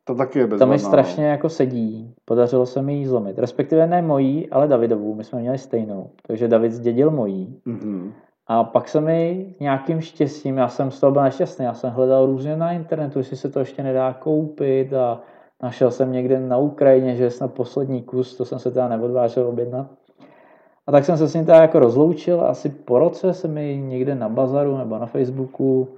To 0.04 0.14
taky 0.14 0.38
je 0.38 0.46
bezvadná. 0.46 0.72
mi 0.72 0.78
strašně 0.78 1.26
jako 1.26 1.48
sedí, 1.48 2.14
podařilo 2.24 2.66
se 2.66 2.82
mi 2.82 2.94
ji 2.94 3.06
zlomit. 3.06 3.38
Respektive 3.38 3.86
ne 3.86 4.02
mojí, 4.02 4.50
ale 4.50 4.68
Davidovou, 4.68 5.14
my 5.14 5.24
jsme 5.24 5.40
měli 5.40 5.58
stejnou. 5.58 6.10
Takže 6.26 6.48
David 6.48 6.72
zdědil 6.72 7.10
mojí. 7.10 7.60
No. 7.66 7.72
Mhm. 7.72 8.12
A 8.46 8.64
pak 8.64 8.88
se 8.88 9.00
mi 9.00 9.54
nějakým 9.60 10.00
štěstím, 10.00 10.56
já 10.56 10.68
jsem 10.68 10.90
z 10.90 11.00
toho 11.00 11.12
byl 11.12 11.22
nešťastný, 11.22 11.64
já 11.64 11.74
jsem 11.74 11.90
hledal 11.90 12.26
různě 12.26 12.56
na 12.56 12.72
internetu, 12.72 13.18
jestli 13.18 13.36
se 13.36 13.48
to 13.48 13.58
ještě 13.58 13.82
nedá 13.82 14.12
koupit 14.12 14.92
a 14.92 15.20
našel 15.62 15.90
jsem 15.90 16.12
někde 16.12 16.40
na 16.40 16.56
Ukrajině, 16.56 17.16
že 17.16 17.24
je 17.24 17.30
snad 17.30 17.54
poslední 17.54 18.02
kus, 18.02 18.36
to 18.36 18.44
jsem 18.44 18.58
se 18.58 18.70
teda 18.70 18.88
neodvážil 18.88 19.46
objednat. 19.46 19.86
A 20.90 20.92
tak 20.92 21.04
jsem 21.04 21.16
se 21.16 21.28
s 21.28 21.34
ním 21.34 21.44
teda 21.44 21.62
jako 21.62 21.78
rozloučil 21.78 22.40
a 22.40 22.46
asi 22.48 22.68
po 22.68 22.98
roce 22.98 23.34
se 23.34 23.48
mi 23.48 23.82
někde 23.88 24.14
na 24.14 24.28
bazaru 24.28 24.78
nebo 24.78 24.98
na 24.98 25.06
Facebooku 25.06 25.88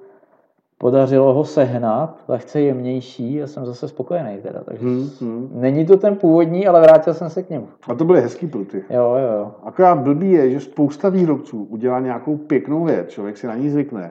podařilo 0.79 1.35
ho 1.35 1.45
sehnat, 1.45 2.25
lehce 2.29 2.61
jemnější 2.61 3.43
a 3.43 3.47
jsem 3.47 3.67
zase 3.67 3.89
spokojený 3.89 4.39
teda. 4.43 4.61
Takže 4.65 4.87
Hm, 4.87 5.11
hm. 5.21 5.49
není 5.55 5.87
to 5.87 5.97
ten 5.97 6.17
původní, 6.17 6.67
ale 6.67 6.81
vrátil 6.81 7.15
jsem 7.15 7.31
se 7.31 7.43
k 7.43 7.51
němu. 7.51 7.69
A 7.89 7.95
to 7.95 8.05
byly 8.05 8.21
hezký 8.21 8.47
pruty. 8.47 8.85
Jo, 8.91 9.17
jo, 9.19 9.39
jo. 9.39 9.53
Akorát 9.65 9.99
blbý 9.99 10.31
je, 10.31 10.51
že 10.51 10.61
spousta 10.61 11.09
výrobců 11.09 11.67
udělá 11.71 12.01
nějakou 12.01 12.37
pěknou 12.37 12.85
věc, 12.85 13.09
člověk 13.09 13.37
si 13.37 13.47
na 13.47 13.55
ní 13.55 13.71
zvykne. 13.71 14.11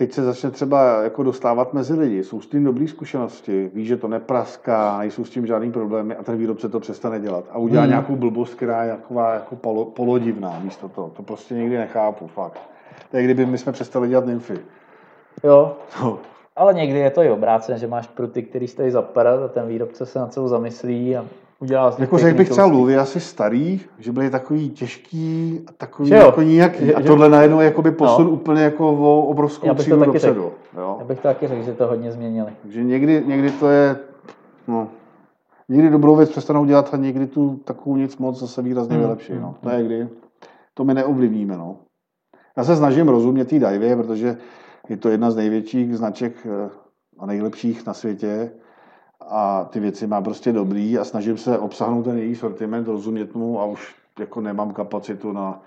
Teď 0.00 0.12
se 0.12 0.22
začne 0.24 0.50
třeba 0.50 1.02
jako 1.02 1.22
dostávat 1.22 1.74
mezi 1.74 1.94
lidi, 1.94 2.24
jsou 2.24 2.40
s 2.40 2.46
tím 2.46 2.64
dobré 2.64 2.88
zkušenosti, 2.88 3.70
ví, 3.74 3.86
že 3.86 3.96
to 3.96 4.08
nepraská, 4.08 4.98
nejsou 4.98 5.24
s 5.24 5.30
tím 5.30 5.46
žádný 5.46 5.72
problémy 5.72 6.16
a 6.16 6.22
ten 6.22 6.36
výrobce 6.36 6.68
to 6.68 6.80
přestane 6.80 7.20
dělat. 7.20 7.44
A 7.50 7.58
udělá 7.58 7.82
Hmm. 7.82 7.90
nějakou 7.90 8.16
blbost, 8.16 8.54
která 8.54 8.84
je 8.84 8.90
taková 8.90 9.34
jako 9.34 9.56
polo, 9.56 9.84
polodivná 9.84 10.60
místo 10.62 10.88
toho. 10.88 11.10
To 11.16 11.22
prostě 11.22 11.54
nikdy 11.54 11.78
nechápu, 11.78 12.26
fakt. 12.26 12.60
To 13.10 13.16
je 13.16 13.22
kdyby 13.24 13.46
my 13.46 13.58
jsme 13.58 13.72
přestali 13.72 14.08
dělat 14.08 14.26
nymfy. 14.26 14.58
Jo, 15.44 15.76
No. 16.02 16.18
Ale 16.56 16.74
někdy 16.74 16.98
je 16.98 17.10
to 17.10 17.22
i 17.22 17.30
obráceně, 17.30 17.78
že 17.78 17.86
máš 17.86 18.06
pruty, 18.06 18.42
který 18.42 18.68
stojí 18.68 18.90
za 18.90 19.00
a 19.44 19.48
ten 19.48 19.66
výrobce 19.68 20.06
se 20.06 20.18
na 20.18 20.26
celou 20.26 20.48
zamyslí 20.48 21.16
a 21.16 21.24
udělá 21.60 21.90
z 21.90 21.98
Jako 21.98 22.18
řekl 22.18 22.36
bych 22.38 22.48
třeba 22.50 22.66
luvy 22.66 22.96
asi 22.96 23.20
starý, 23.20 23.80
že 23.98 24.12
byly 24.12 24.30
takový 24.30 24.70
těžký 24.70 25.60
a 25.68 25.72
takový 25.72 26.08
Že 26.08 26.14
jako 26.14 26.42
nějaký. 26.42 26.86
Že- 26.86 26.94
a 26.94 27.00
že- 27.00 27.06
tohle 27.06 27.28
najednou 27.28 27.60
jakoby 27.60 27.90
posun 27.90 28.24
No. 28.24 28.30
úplně 28.30 28.62
jako 28.62 28.90
o 28.92 29.22
obrovskou 29.22 29.66
Já 29.66 29.72
bych 29.74 29.78
to 29.78 29.82
třídu 29.82 29.98
taky 29.98 30.06
dopředu. 30.12 30.52
Jo? 30.76 30.96
Já 30.98 31.04
bych 31.04 31.18
to 31.18 31.22
taky 31.28 31.48
řekl, 31.48 31.62
že 31.62 31.72
to 31.72 31.86
hodně 31.86 32.12
změnili. 32.12 32.52
Takže 32.62 32.84
někdy, 32.84 33.22
někdy 33.26 33.50
to 33.50 33.68
je, 33.68 33.96
no, 34.68 34.88
někdy 35.68 35.90
dobrou 35.90 36.16
věc 36.16 36.30
přestanou 36.30 36.64
dělat 36.64 36.94
a 36.94 36.96
někdy 36.96 37.26
tu 37.26 37.56
takovou 37.64 37.96
nic 37.96 38.16
moc 38.16 38.40
zase 38.40 38.62
výrazně 38.62 38.94
Hmm, 38.94 39.02
vylepší. 39.04 39.32
No. 39.34 39.46
hmm, 39.46 39.54
To 39.62 39.70
je 39.70 39.84
kdy. 39.84 40.08
To 40.74 40.84
my 40.84 40.94
neovlivníme. 40.94 41.56
No. 41.56 41.76
Já 42.56 42.64
se 42.64 42.76
snažím 42.76 43.08
rozumět 43.08 43.44
té 43.44 43.58
divě, 43.58 43.96
protože 43.96 44.36
je 44.90 44.96
to 44.96 45.08
jedna 45.08 45.30
z 45.30 45.36
největších 45.36 45.96
značek 45.96 46.46
eh, 46.46 46.70
a 47.18 47.26
nejlepších 47.26 47.86
na 47.86 47.94
světě 47.94 48.50
a 49.20 49.64
ty 49.64 49.80
věci 49.80 50.06
má 50.06 50.20
prostě 50.20 50.52
dobrý 50.52 50.98
a 50.98 51.04
snažím 51.04 51.36
se 51.36 51.58
obsáhnout 51.58 52.02
ten 52.02 52.18
její 52.18 52.34
sortiment, 52.34 52.88
rozumět 52.88 53.34
mu 53.34 53.60
a 53.60 53.64
už 53.64 53.94
jako 54.18 54.40
nemám 54.40 54.72
kapacitu 54.72 55.32
na, 55.32 55.62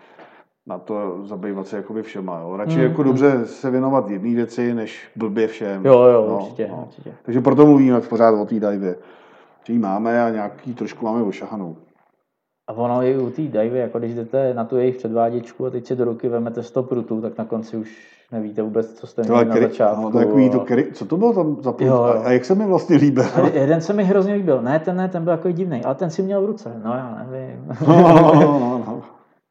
na 0.67 0.79
to 0.79 1.21
zabývat 1.25 1.67
se 1.67 1.77
jakoby 1.77 2.03
všema. 2.03 2.39
Jo. 2.39 2.57
Radši 2.57 2.75
Hmm, 2.75 2.83
jako 2.83 3.01
hmm. 3.01 3.11
dobře 3.11 3.45
se 3.45 3.71
věnovat 3.71 4.09
jedné 4.09 4.35
věci, 4.35 4.73
než 4.73 5.09
blbě 5.15 5.47
všem. 5.47 5.85
Jo, 5.85 6.03
jo, 6.03 6.25
No, 6.29 6.37
určitě, 6.37 6.67
no. 6.67 6.83
určitě. 6.87 7.13
Takže 7.23 7.41
proto 7.41 7.65
mluvíme 7.65 8.01
pořád 8.01 8.31
o 8.31 8.45
té 8.45 8.55
divě. 8.55 8.95
Že 9.63 9.73
ji 9.73 9.79
máme 9.79 10.23
a 10.23 10.29
nějaký 10.29 10.73
trošku 10.73 11.05
máme 11.05 11.23
ošahanou. 11.23 11.77
A 12.73 12.77
ono 12.77 13.03
i 13.03 13.17
u 13.17 13.29
té 13.29 13.41
divy, 13.41 13.79
jako 13.79 13.99
když 13.99 14.13
jdete 14.13 14.53
na 14.53 14.65
tu 14.65 14.77
jejich 14.77 14.95
předváděčku 14.95 15.65
a 15.65 15.69
teď 15.69 15.87
si 15.87 15.95
do 15.95 16.05
ruky 16.05 16.29
vemete 16.29 16.63
100 16.63 16.83
prutů, 16.83 17.21
tak 17.21 17.37
na 17.37 17.45
konci 17.45 17.77
už 17.77 18.13
nevíte 18.31 18.61
vůbec, 18.61 18.93
co 18.93 19.07
jste 19.07 19.21
měli 19.21 19.45
na 19.45 19.55
začátku. 19.55 20.01
no, 20.01 20.11
takový 20.11 20.49
to 20.49 20.59
kry, 20.59 20.91
co 20.93 21.05
to 21.05 21.17
bylo 21.17 21.33
tam 21.33 21.57
za 21.61 21.71
prut? 21.71 21.87
Jo, 21.87 21.95
jo. 21.95 22.21
A, 22.25 22.31
jak 22.31 22.45
se 22.45 22.55
mi 22.55 22.65
vlastně 22.65 22.95
líbil? 22.95 23.23
A 23.23 23.47
jeden 23.53 23.81
se 23.81 23.93
mi 23.93 24.03
hrozně 24.03 24.33
líbil. 24.33 24.61
Ne, 24.61 24.79
ten 24.79 24.97
ne, 24.97 25.09
ten 25.09 25.23
byl 25.23 25.33
takový 25.37 25.53
divný, 25.53 25.83
ale 25.83 25.95
ten 25.95 26.09
si 26.09 26.23
měl 26.23 26.41
v 26.41 26.45
ruce. 26.45 26.81
No 26.85 26.93
já 26.93 27.27
nevím. 27.31 27.67
no, 27.87 28.01
no, 28.01 28.59
no, 28.59 28.83
no. 28.87 29.03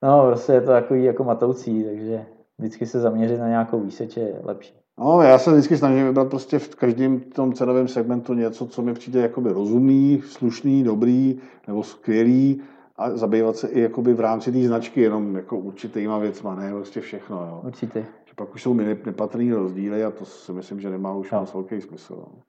No, 0.03 0.27
prostě 0.27 0.53
je 0.53 0.61
to 0.61 0.71
takový 0.71 1.05
jako 1.05 1.25
matoucí, 1.25 1.85
takže 1.85 2.25
vždycky 2.59 2.87
se 2.87 3.01
zaměřit 3.01 3.39
na 3.39 3.49
nějakou 3.49 3.81
výseč 3.81 4.17
je 4.17 4.35
lepší. 4.43 4.75
no, 4.99 5.23
já 5.23 5.39
se 5.39 5.53
vždycky 5.53 5.77
snažím 5.77 6.07
vybrat 6.07 6.29
prostě 6.29 6.59
v 6.59 6.75
každém 6.75 7.21
tom 7.21 7.53
cenovém 7.53 7.89
segmentu 7.89 8.35
něco, 8.35 8.67
co 8.67 8.83
mi 8.83 8.95
přijde 8.95 9.21
jakoby 9.21 9.53
rozumný, 9.53 10.23
slušný, 10.27 10.85
dobrý 10.85 11.41
nebo 11.69 11.83
skvělý 11.83 12.63
a 12.97 13.11
zabývat 13.11 13.57
se 13.57 13.69
i 13.69 13.81
jakoby 13.81 14.15
v 14.15 14.21
rámci 14.21 14.53
té 14.53 14.59
značky 14.59 15.01
jenom 15.01 15.37
jako 15.37 15.59
určitýma 15.59 16.19
věcma, 16.19 16.55
ne 16.55 16.71
prostě 16.71 17.01
všechno. 17.01 17.37
Jo. 17.37 17.61
Určitě. 17.65 18.05
Že 18.25 18.33
pak 18.37 18.55
už 18.55 18.63
jsou 18.63 18.75
nepatrný 18.75 19.53
rozdíly 19.53 20.05
a 20.05 20.11
to 20.11 20.25
si 20.25 20.53
myslím, 20.53 20.81
že 20.81 20.91
nemá 20.91 21.15
už 21.15 21.33
Jo. 21.33 21.41
moc 21.41 21.55
velký 21.55 21.81
smysl. 21.81 22.15
No. 22.17 22.43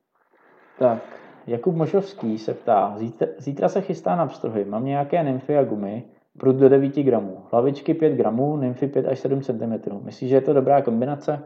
Tak, 0.80 1.04
Jakub 1.48 1.76
Mošovský 1.76 2.38
se 2.38 2.54
ptá, 2.54 2.94
zítra, 2.98 3.28
zítra 3.38 3.70
se 3.70 3.82
chystá 3.82 4.16
na 4.16 4.28
pstruhy, 4.28 4.66
mám 4.66 4.86
nějaké 4.86 5.24
nymfy 5.24 5.58
a 5.58 5.64
gumy, 5.64 6.04
prut 6.38 6.56
do 6.56 6.70
9 6.70 7.04
gramů, 7.04 7.44
hlavičky 7.52 7.94
5 7.94 8.16
gramů, 8.16 8.58
nymfy 8.58 8.88
5 8.88 9.08
až 9.08 9.20
7 9.20 9.42
cm. 9.42 9.74
Myslíš, 10.04 10.30
že 10.30 10.36
je 10.36 10.42
to 10.42 10.54
dobrá 10.54 10.82
kombinace? 10.82 11.44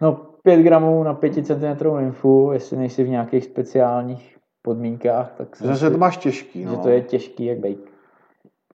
No 0.00 0.12
5 0.42 0.62
gramů 0.62 1.02
na 1.02 1.14
5 1.14 1.46
cm 1.46 1.96
nymfu, 1.96 2.50
jestli 2.52 2.76
nejsi 2.76 3.04
v 3.04 3.08
nějakých 3.08 3.44
speciálních 3.44 4.36
podmínkách, 4.64 5.32
tak 5.38 5.56
si 5.56 5.66
Zase 5.66 5.90
to 5.90 5.98
máš 5.98 6.16
těžký. 6.16 6.64
No. 6.64 6.70
že 6.70 6.76
to 6.76 6.88
je 6.88 7.00
těžký 7.00 7.44
jak 7.44 7.58
bejk. 7.58 7.78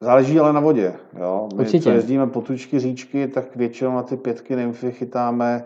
Záleží 0.03 0.41
ale 0.41 0.53
na 0.53 0.61
vodě. 0.61 0.95
Jo? 1.19 1.49
My, 1.55 1.61
Určitě. 1.61 1.83
co 1.85 1.91
jezdíme 1.91 2.27
po 2.27 2.41
tučky 2.41 2.79
říčky, 2.79 3.29
tak 3.29 3.57
většinou 3.57 3.95
na 3.95 4.03
ty 4.03 4.17
pětky 4.17 4.57
nymfy 4.57 4.93
chytáme, 4.93 5.65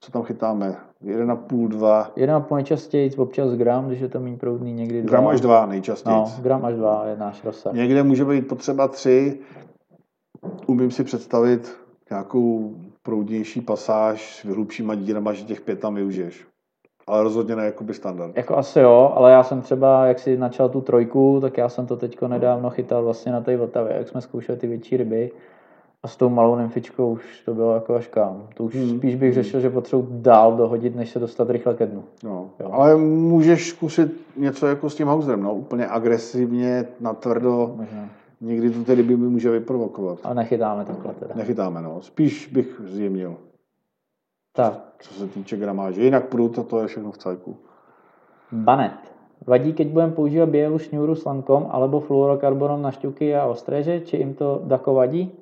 co 0.00 0.12
tam 0.12 0.22
chytáme? 0.22 0.76
1,5, 1.04 1.68
2, 1.68 2.12
Jedna 2.16 2.40
po 2.40 2.54
nejčastěji, 2.54 3.10
občas 3.16 3.54
gram, 3.54 3.86
když 3.88 4.00
je 4.00 4.08
to 4.08 4.20
méně 4.20 4.36
proudný, 4.36 4.72
někdy 4.72 5.02
dva. 5.02 5.10
gram 5.10 5.26
až 5.28 5.40
2 5.40 5.66
nejčastěji. 5.66 6.16
No, 6.16 6.32
gram 6.42 6.64
až 6.64 6.74
dva 6.74 7.06
je 7.06 7.16
náš 7.16 7.44
rozsah. 7.44 7.72
Někde 7.72 8.02
může 8.02 8.24
být 8.24 8.48
potřeba 8.48 8.88
3. 8.88 9.38
Umím 10.66 10.90
si 10.90 11.04
představit 11.04 11.76
nějakou 12.10 12.74
proudnější 13.02 13.60
pasáž 13.60 14.40
s 14.40 14.44
hlubšíma 14.44 14.94
dírama, 14.94 15.32
že 15.32 15.44
těch 15.44 15.60
pět 15.60 15.80
tam 15.80 15.94
využiješ. 15.94 16.46
Ale 17.06 17.22
rozhodně 17.22 17.56
ne 17.56 17.64
jakoby 17.64 17.94
standard. 17.94 18.36
Jako 18.36 18.56
asi 18.56 18.78
jo, 18.80 19.12
ale 19.14 19.32
já 19.32 19.42
jsem 19.42 19.60
třeba, 19.60 20.06
jak 20.06 20.18
si 20.18 20.36
načal 20.36 20.68
tu 20.68 20.80
trojku, 20.80 21.38
tak 21.40 21.58
já 21.58 21.68
jsem 21.68 21.86
to 21.86 21.96
teďko 21.96 22.28
nedávno 22.28 22.70
chytal 22.70 23.04
vlastně 23.04 23.32
na 23.32 23.40
té 23.40 23.56
Vltavě, 23.56 23.94
jak 23.98 24.08
jsme 24.08 24.20
zkoušeli 24.20 24.58
ty 24.58 24.66
větší 24.66 24.96
ryby. 24.96 25.30
A 26.04 26.08
s 26.08 26.16
tou 26.16 26.28
malou 26.28 26.56
nymfičkou 26.56 27.12
už 27.12 27.40
to 27.44 27.54
bylo 27.54 27.74
jako 27.74 27.94
až 27.94 28.06
kam. 28.06 28.46
To 28.56 28.64
už 28.64 28.74
Hmm. 28.74 28.98
spíš 28.98 29.14
bych 29.14 29.34
řešil, 29.34 29.60
že 29.60 29.70
potřebuji 29.70 30.08
dál 30.10 30.56
dohodit, 30.56 30.96
než 30.96 31.10
se 31.10 31.18
dostat 31.18 31.50
rychle 31.50 31.74
ke 31.74 31.86
dnu. 31.86 32.04
No. 32.24 32.50
Jo. 32.60 32.68
Ale 32.72 32.96
můžeš 32.96 33.68
zkusit 33.70 34.12
něco 34.36 34.66
jako 34.66 34.90
s 34.90 34.94
tím 34.94 35.06
hauserem, 35.08 35.42
no. 35.42 35.54
úplně 35.54 35.86
agresivně, 35.86 36.84
natvrdo. 37.00 37.72
Možná. 37.76 38.08
Někdy 38.40 38.70
to 38.70 38.84
ty 38.84 38.94
ryby 38.94 39.16
může 39.16 39.50
vyprovokovat. 39.50 40.18
Ale 40.24 40.34
nechytáme 40.34 40.84
takhle 40.84 41.14
teda. 41.14 41.34
Nechytáme, 41.36 41.82
no. 41.82 41.98
Spíš 42.00 42.46
bych 42.52 42.80
zjemnil, 42.84 43.36
Tak, 44.52 44.94
co 45.00 45.14
se 45.14 45.26
týče 45.28 45.56
gramáže. 45.56 46.02
Jinak 46.02 46.28
prut 46.28 46.58
a 46.58 46.62
to 46.62 46.80
je 46.80 46.86
všechno 46.86 47.12
v 47.12 47.18
cajku. 47.18 47.56
banet. 48.52 49.12
Vadí, 49.46 49.72
keď 49.72 49.88
budeme 49.88 50.12
používat 50.12 50.48
bělu 50.48 50.78
šňůru 50.78 51.14
s 51.14 51.24
lankom 51.24 51.66
alebo 51.70 52.00
fluorokarbonom 52.00 52.82
na 52.82 52.90
šťuky 52.90 53.36
a 53.36 53.46
ostréže, 53.46 54.00
či 54.00 54.16
jim 54.16 54.34
to 54.34 54.62
dako 54.64 54.94
vadí? 54.94 55.32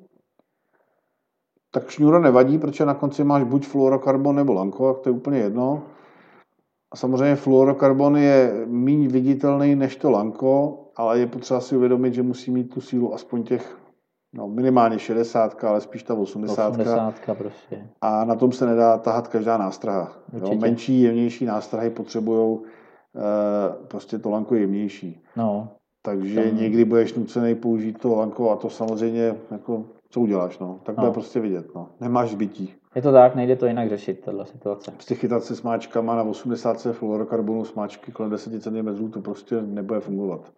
Tak 1.71 1.89
šňůra 1.89 2.19
nevadí, 2.19 2.57
protože 2.57 2.85
na 2.85 2.93
konci 2.93 3.23
máš 3.23 3.43
buď 3.43 3.67
fluorokarbon 3.67 4.35
nebo 4.35 4.53
lanko, 4.53 4.93
tak 4.93 5.03
to 5.03 5.09
je 5.09 5.13
úplně 5.13 5.39
jedno. 5.39 5.83
A 6.91 6.95
samozřejmě 6.95 7.35
fluorokarbon 7.35 8.17
je 8.17 8.65
méně 8.67 9.07
viditelný 9.07 9.75
než 9.75 9.95
to 9.95 10.11
lanko, 10.11 10.79
ale 10.95 11.19
je 11.19 11.27
potřeba 11.27 11.59
si 11.59 11.77
uvědomit, 11.77 12.13
že 12.13 12.23
musí 12.23 12.51
mít 12.51 12.73
tu 12.73 12.81
sílu 12.81 13.13
aspoň 13.13 13.43
těch 13.43 13.77
no, 14.33 14.47
minimálně 14.47 14.99
60, 14.99 15.63
ale 15.63 15.81
spíš 15.81 16.03
ta 16.03 16.13
80. 16.13 16.69
80 16.69 17.13
prostě. 17.37 17.87
A 18.01 18.25
na 18.25 18.35
tom 18.35 18.51
se 18.51 18.65
nedá 18.65 18.97
tahat 18.97 19.27
každá 19.27 19.57
nástraha. 19.57 20.11
Jo? 20.33 20.55
Menší, 20.55 21.01
jemnější 21.01 21.45
nástrahy 21.45 21.89
potřebují 21.89 22.59
e, 22.59 23.87
prostě 23.87 24.19
to 24.19 24.29
lanko 24.29 24.55
jemnější. 24.55 25.23
No, 25.37 25.69
Takže 26.03 26.43
Tam- 26.43 26.57
někdy 26.57 26.85
budeš 26.85 27.13
nucený 27.13 27.55
použít 27.55 27.99
to 27.99 28.15
lanko 28.15 28.51
a 28.51 28.55
to 28.55 28.69
samozřejmě 28.69 29.35
jako 29.51 29.83
co 30.09 30.21
uděláš, 30.21 30.59
no. 30.59 30.79
Tak 30.83 30.95
to 30.95 31.01
No. 31.01 31.07
je 31.07 31.13
prostě 31.13 31.39
vidět, 31.39 31.75
no. 31.75 31.89
Nemáš 31.99 32.29
zbytí. 32.31 32.73
Je 32.95 33.01
to 33.01 33.11
tak, 33.11 33.35
nejde 33.35 33.55
to 33.55 33.65
jinak 33.65 33.89
řešit, 33.89 34.21
tato 34.25 34.45
situace. 34.45 34.91
Prostě 34.91 35.15
chytat 35.15 35.43
se 35.43 35.55
smáčkama 35.55 36.15
na 36.15 36.23
80 36.23 36.87
fluorokarbonu 36.91 37.65
smáčky 37.65 38.11
kolem 38.11 38.31
10 38.31 38.63
cm, 38.63 39.09
to 39.11 39.21
prostě 39.21 39.61
nebude 39.61 39.99
fungovat. 39.99 40.51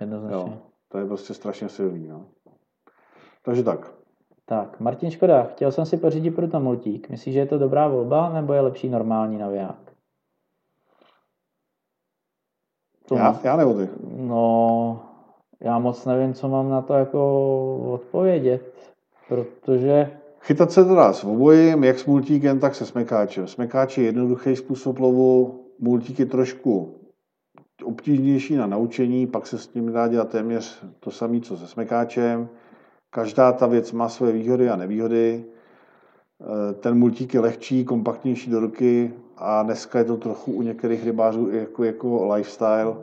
Jednoznačně. 0.00 0.52
Jo. 0.52 0.58
To 0.88 0.98
je 0.98 1.06
prostě 1.06 1.34
strašně 1.34 1.68
silný, 1.68 2.08
no. 2.08 2.24
Takže 3.46 3.62
tak. 3.62 3.92
Tak, 4.46 4.80
Martin 4.80 5.10
Škoda, 5.10 5.42
chtěl 5.42 5.72
jsem 5.72 5.86
si 5.86 5.96
pořídit 5.96 6.30
pro 6.30 6.60
multík. 6.60 7.08
Myslíš, 7.08 7.34
že 7.34 7.40
je 7.40 7.46
to 7.46 7.58
dobrá 7.58 7.88
volba, 7.88 8.32
nebo 8.32 8.52
je 8.52 8.60
lepší 8.60 8.88
normální 8.88 9.38
naviják? 9.38 9.76
To 13.08 13.14
Já, 13.14 13.40
já 13.44 13.56
nebo 13.56 13.74
ty? 13.74 13.88
No, 14.16 15.02
já 15.60 15.78
moc 15.78 16.04
nevím, 16.04 16.34
co 16.34 16.48
mám 16.48 16.70
na 16.70 16.82
to 16.82 16.94
jako 16.94 17.92
odpovědět, 17.92 18.74
protože 19.28 20.18
Chytat 20.40 20.72
se 20.72 20.84
to 20.84 20.94
dá 20.94 21.12
s 21.12 21.24
obojím, 21.24 21.84
jak 21.84 21.98
s 21.98 22.06
multíkem, 22.06 22.60
tak 22.60 22.74
se 22.74 22.86
smekáčem. 22.86 23.46
Smekáč 23.46 23.98
je 23.98 24.04
jednoduchý 24.04 24.56
způsob 24.56 24.98
lovu, 24.98 25.64
multík 25.78 26.18
je 26.18 26.26
trošku 26.26 26.94
obtížnější 27.84 28.54
na 28.54 28.66
naučení, 28.66 29.26
pak 29.26 29.46
se 29.46 29.58
s 29.58 29.66
tím 29.66 29.92
dá 29.92 30.08
dělat 30.08 30.30
téměř 30.30 30.84
to 31.00 31.10
samé, 31.10 31.40
co 31.40 31.56
se 31.56 31.66
smekáčem. 31.66 32.48
Každá 33.10 33.52
ta 33.52 33.66
věc 33.66 33.92
má 33.92 34.08
své 34.08 34.32
výhody 34.32 34.70
a 34.70 34.76
nevýhody. 34.76 35.44
Eh, 36.40 36.72
Ten 36.74 36.98
multík 36.98 37.34
je 37.34 37.40
lehčí, 37.40 37.84
kompaktnější 37.84 38.50
do 38.50 38.60
ruky 38.60 39.12
a 39.36 39.62
dneska 39.62 39.98
je 39.98 40.04
to 40.04 40.16
trochu 40.16 40.52
u 40.52 40.62
některých 40.62 41.04
rybářů 41.04 41.50
jako, 41.50 41.84
jako 41.84 42.34
lifestyle. 42.34 42.94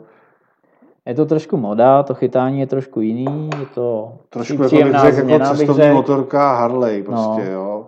je 1.06 1.14
to 1.14 1.26
trošku 1.26 1.56
moda, 1.56 2.02
to 2.02 2.14
chytání 2.14 2.60
je 2.60 2.66
trošku 2.66 3.00
jiný, 3.00 3.50
je 3.60 3.66
to 3.74 4.12
Trošku 4.30 4.52
jako 4.62 4.62
bych 4.62 4.72
jako 4.82 5.16
změna, 5.22 5.50
bych 5.50 5.58
cestovní 5.58 5.82
řekl. 5.82 5.94
motorka 5.94 6.54
Harley 6.54 7.02
prostě, 7.02 7.44
No. 7.44 7.50
jo. 7.52 7.86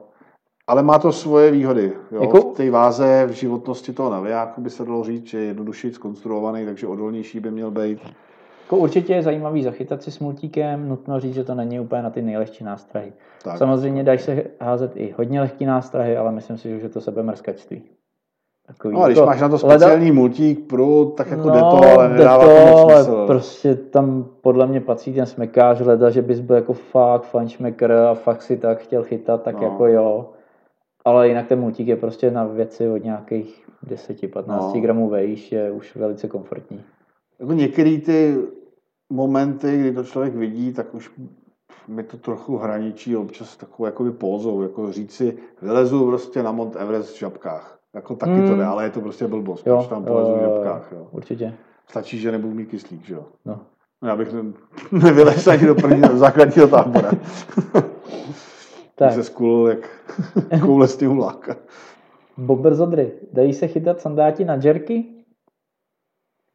Ale 0.66 0.82
má 0.82 0.98
to 0.98 1.12
svoje 1.12 1.51
výhody. 1.51 1.93
Jo. 2.12 2.20
Jako- 2.22 2.40
V 2.40 2.56
té 2.56 2.70
váze 2.70 3.26
v 3.26 3.30
životnosti 3.30 3.93
toho 3.93 4.10
navijáku 4.10 4.60
by 4.60 4.70
se 4.70 4.84
dalo 4.84 5.05
říct, 5.05 5.26
že 5.26 5.38
je 5.38 5.44
jednodušší 5.44 5.90
skonstruovaný, 5.93 6.64
takže 6.64 6.86
odolnější 6.86 7.40
by 7.40 7.51
měl 7.51 7.70
být. 7.70 7.98
Jako 8.66 8.76
určitě 8.76 9.12
je 9.14 9.22
zajímavý 9.22 9.62
zachytat 9.62 10.02
si 10.02 10.10
s 10.10 10.18
multíkem, 10.18 10.88
nutno 10.88 11.20
říct, 11.20 11.34
že 11.34 11.44
to 11.44 11.55
není 11.55 11.80
úplně 11.80 12.02
na 12.02 12.10
ty 12.10 12.22
nejlehčí 12.22 12.64
nástrahy. 12.64 13.12
Tak. 13.44 13.59
Samozřejmě 13.59 14.05
dají 14.05 14.18
se 14.18 14.44
házet 14.60 14.93
i 14.97 15.14
hodně 15.18 15.40
lehký 15.40 15.66
nástrahy, 15.66 16.16
ale 16.16 16.32
myslím 16.32 16.59
si, 16.59 16.68
že 16.68 16.76
už 16.76 16.82
je 16.82 16.88
to 16.88 17.01
sebemrskačství. 17.01 17.82
Takový, 18.66 18.94
No 18.94 19.02
a 19.02 19.06
když 19.06 19.16
jako 19.16 19.26
máš 19.26 19.40
na 19.40 19.48
to 19.48 19.55
leda- 19.56 19.59
speciální 19.59 20.12
multík 20.12 20.66
pro, 20.66 21.05
tak 21.05 21.30
jako 21.30 21.48
no, 21.48 21.55
jde 21.55 21.60
to, 21.60 21.66
ale 21.98 22.09
nedává 22.09 22.44
jde 22.47 22.55
to 22.55 22.66
moc 22.70 22.80
ale 22.82 23.05
smysl. 23.05 23.26
prostě 23.26 23.74
tam 23.74 24.26
podle 24.40 24.66
mě 24.66 24.80
patří 24.80 25.14
ten 25.14 25.26
smekář, 25.26 25.80
leda, 25.80 26.10
že 26.10 26.22
bys 26.22 26.40
byl 26.40 26.56
jako 26.56 26.72
fakt 26.72 27.22
fančmekr 27.24 27.93
a 27.93 28.14
fakt 28.14 28.43
si 28.43 28.56
tak 28.56 28.78
chtěl 28.78 29.02
chytat, 29.02 29.43
tak 29.43 29.60
No. 29.60 29.62
jako 29.62 29.86
jo. 29.86 30.30
Ale 31.05 31.28
jinak 31.28 31.47
ten 31.47 31.60
multík 31.60 31.86
je 31.88 31.97
prostě 31.97 32.30
na 32.30 32.44
věci 32.44 32.88
od 32.88 33.05
nějakých 33.05 33.66
10-15 33.86 34.74
No. 34.74 34.80
gramů 34.80 35.09
vejš, 35.09 35.52
je 35.52 35.70
už 35.70 35.97
velice 35.97 36.28
komfortní. 36.28 36.80
Jako 37.41 37.53
některé 37.53 37.99
ty 37.99 38.37
momenty, 39.11 39.79
kdy 39.81 39.93
to 39.93 40.05
člověk 40.05 40.35
vidí, 40.35 40.73
tak 40.73 40.95
už 40.95 41.11
mi 41.89 42.03
to 42.03 42.17
trochu 42.17 42.57
hraničí 42.57 43.17
občas 43.17 43.57
takovou 43.57 43.87
jakoby 43.87 44.11
pózou, 44.11 44.63
jako 44.63 44.93
říct 44.93 45.13
si, 45.13 45.39
vylezu 45.63 46.07
prostě 46.07 46.43
na 46.43 46.53
Mont 46.53 46.77
Everest 46.77 47.15
v 47.17 47.19
žabkách. 47.19 47.79
Jako 47.95 48.17
taky 48.17 48.33
to 48.33 48.39
Hmm. 48.49 48.57
jde, 48.59 48.65
ale 48.65 48.85
je 48.85 48.91
to 48.91 49.01
prostě 49.01 49.27
blbost, 49.27 49.67
Jo, 49.67 49.77
proč 49.77 49.89
tam 49.89 50.05
polezu 50.05 50.33
v 50.35 50.41
žabkách, 50.41 50.93
jo. 50.93 51.09
Určitě. 51.11 51.55
Stačí, 51.89 52.19
že 52.19 52.33
nebudu 52.33 52.55
mít 52.55 52.67
kyslík, 52.71 53.05
že 53.05 53.15
jo. 53.15 53.25
No. 53.45 53.61
No, 54.03 54.09
Já 54.09 54.17
bych 54.17 54.33
ne, 54.33 54.43
nevylez 54.93 55.47
ani 55.47 55.67
do 55.67 55.75
prvního 55.75 56.17
základního 56.19 56.69
tábora. 56.69 57.11
tak. 58.95 59.13
Se 59.13 59.25
skulil 59.25 59.69
jak 59.69 59.91
koule 60.63 60.89
stimuláka. 60.89 61.57
Bobber 62.37 62.75
Zodry. 62.75 63.13
Dají 63.33 63.53
se 63.53 63.67
chytat 63.69 64.01
sandáti 64.01 64.45
na 64.45 64.57
džerky? 64.59 65.05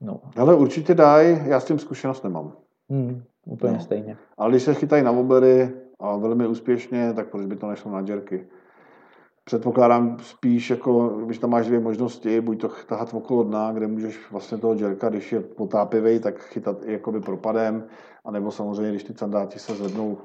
No, 0.01 0.19
Ale 0.37 0.55
určitě 0.55 0.93
daj, 0.95 1.43
já 1.45 1.59
s 1.59 1.65
tím 1.65 1.79
zkušenost 1.79 2.23
nemám. 2.23 2.51
hmm, 2.89 3.23
úplně 3.45 3.73
No. 3.73 3.79
stejně. 3.79 4.17
Ale 4.37 4.49
když 4.51 4.63
se 4.63 4.73
chytají 4.73 5.03
na 5.03 5.11
obery 5.11 5.69
a 5.99 6.17
velmi 6.17 6.47
úspěšně, 6.47 7.13
tak 7.13 7.27
proč 7.29 7.45
by 7.45 7.55
to 7.55 7.67
nešlo 7.69 7.91
na 7.91 8.01
džerky? 8.01 8.45
Předpokládám 9.43 10.17
spíš, 10.21 10.69
jako, 10.69 11.07
když 11.09 11.37
tam 11.37 11.49
máš 11.49 11.67
dvě 11.67 11.79
možnosti, 11.79 12.41
buď 12.41 12.61
to 12.61 12.69
tahat 12.87 13.13
okolo 13.13 13.43
dna, 13.43 13.71
kde 13.71 13.87
můžeš 13.87 14.31
vlastně 14.31 14.57
toho 14.57 14.75
džerka, 14.75 15.09
když 15.09 15.31
je 15.31 15.39
potápivý, 15.39 16.19
tak 16.19 16.39
chytat 16.39 16.77
i 16.85 16.91
jakoby 16.93 17.19
propadem, 17.19 17.83
anebo 18.25 18.51
samozřejmě, 18.51 18.89
když 18.91 19.03
ty 19.03 19.13
sandáti 19.13 19.59
se 19.59 19.73
zvednou 19.75 20.17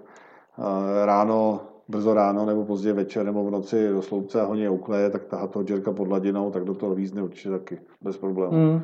eh, 0.59 1.07
ráno, 1.07 1.61
brzo 1.89 2.15
ráno, 2.15 2.47
nebo 2.47 2.65
pozdě 2.65 2.93
večer, 2.93 3.27
nebo 3.27 3.45
v 3.45 3.51
noci 3.51 3.89
do 3.89 4.03
sloupce 4.03 4.41
a 4.41 4.45
honí 4.45 4.69
ukleje, 4.69 5.11
tak 5.11 5.25
tahat 5.25 5.51
toho 5.51 5.63
džerka 5.65 5.93
pod 5.93 6.09
hladinou, 6.09 6.51
tak 6.51 6.65
do 6.65 6.75
toho 6.75 6.95
vízne 6.95 7.23
určitě 7.23 7.51
taky, 7.51 7.79
bez 8.03 8.17
problémů. 8.17 8.53
Hmm. 8.53 8.81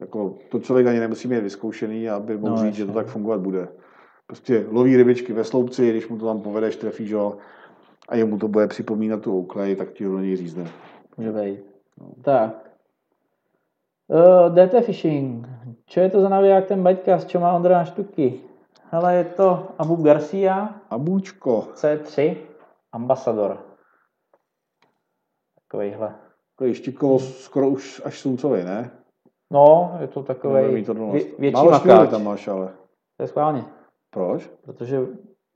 Jako, 0.00 0.38
to 0.50 0.60
člověk 0.60 0.86
ani 0.86 1.00
nemusí 1.00 1.28
mít 1.28 1.40
vyzkoušený, 1.40 2.08
aby 2.08 2.38
mohl 2.38 2.56
No, 2.56 2.62
říct, 2.62 2.74
že 2.74 2.86
to 2.86 2.92
tak 2.92 3.06
fungovat 3.06 3.40
bude. 3.40 3.68
Prostě 4.26 4.66
loví 4.70 4.96
rybičky 4.96 5.32
ve 5.32 5.44
sloupci, 5.44 5.90
když 5.90 6.08
mu 6.08 6.18
to 6.18 6.26
tam 6.26 6.40
povedeš, 6.40 6.76
trefíš 6.76 7.12
ho 7.12 7.36
a 8.08 8.16
jemu 8.16 8.38
to 8.38 8.48
bude 8.48 8.66
připomínat 8.66 9.22
tu 9.22 9.32
ouklej, 9.38 9.76
tak 9.76 9.92
ti 9.92 10.04
ho 10.04 10.12
do 10.12 10.20
něj 10.20 10.36
řízne. 10.36 10.70
Může 11.16 11.32
být. 11.32 11.60
Tak. 12.22 12.70
Uh, 14.08 14.54
DT 14.54 14.84
Fishing. 14.84 15.48
Čo 15.86 16.00
je 16.00 16.10
to 16.10 16.20
za 16.20 16.28
naviják 16.28 16.66
ten 16.66 16.82
baťka, 16.82 17.18
z 17.18 17.24
čo 17.24 17.40
má 17.40 17.52
Ondra 17.52 17.78
na 17.78 17.84
štuky? 17.84 18.40
Hele, 18.90 19.14
je 19.14 19.24
to 19.24 19.68
Abu 19.78 19.96
Garcia 19.96 20.80
A 20.90 20.98
bůčko, 20.98 21.68
C3 21.74 22.36
Ambassador. 22.92 23.58
Takovýhle. 25.54 26.14
je 26.64 26.74
štikovo 26.74 27.18
skoro 27.18 27.68
už 27.68 28.02
až 28.04 28.20
sluncový, 28.20 28.64
ne? 28.64 28.90
No, 29.52 29.96
je 30.00 30.06
to 30.06 30.22
takový 30.22 30.84
vě, 30.84 31.20
větší 31.38 31.54
Málo 31.54 31.70
makáč. 31.70 32.10
tam 32.10 32.24
máš, 32.24 32.48
ale. 32.48 32.68
To 33.16 33.22
je 33.22 33.26
schválně. 33.26 33.64
Proč? 34.10 34.50
Protože 34.64 35.00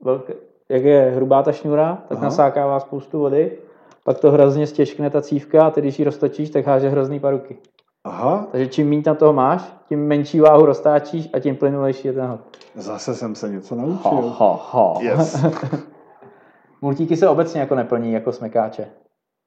velké, 0.03 0.33
jak 0.69 0.83
je 0.83 1.11
hrubá 1.15 1.43
ta 1.43 1.51
šňůra, 1.51 2.03
tak 2.09 2.17
Aha. 2.17 2.25
Nasákává 2.25 2.79
spoustu 2.79 3.19
vody, 3.19 3.57
pak 4.03 4.19
to 4.19 4.31
hrozně 4.31 4.67
stěžkne 4.67 5.09
ta 5.09 5.21
cívka 5.21 5.65
a 5.67 5.69
ty 5.71 5.81
když 5.81 5.99
ji 5.99 6.05
roztočíš, 6.05 6.49
tak 6.49 6.65
háže 6.65 6.89
hrozný 6.89 7.19
paruky. 7.19 7.57
Aha, 8.03 8.47
Takže 8.51 8.67
čím 8.67 8.89
méně 8.89 9.01
tam 9.03 9.15
toho 9.15 9.33
máš, 9.33 9.73
tím 9.89 10.07
menší 10.07 10.39
váhu 10.39 10.65
roztáčíš 10.65 11.29
a 11.33 11.39
tím 11.39 11.55
plynulejší 11.55 12.07
je 12.07 12.13
ten 12.13 12.25
hod. 12.25 12.39
zase 12.75 13.15
jsem 13.15 13.35
se 13.35 13.49
něco 13.49 13.75
naučil. 13.75 14.29
ha, 14.37 14.59
ha. 14.71 14.93
Yes. 15.01 15.45
Multíky 16.81 17.17
se 17.17 17.29
obecně 17.29 17.61
jako 17.61 17.75
neplní 17.75 18.13
jako 18.13 18.31
smekáče. 18.31 18.87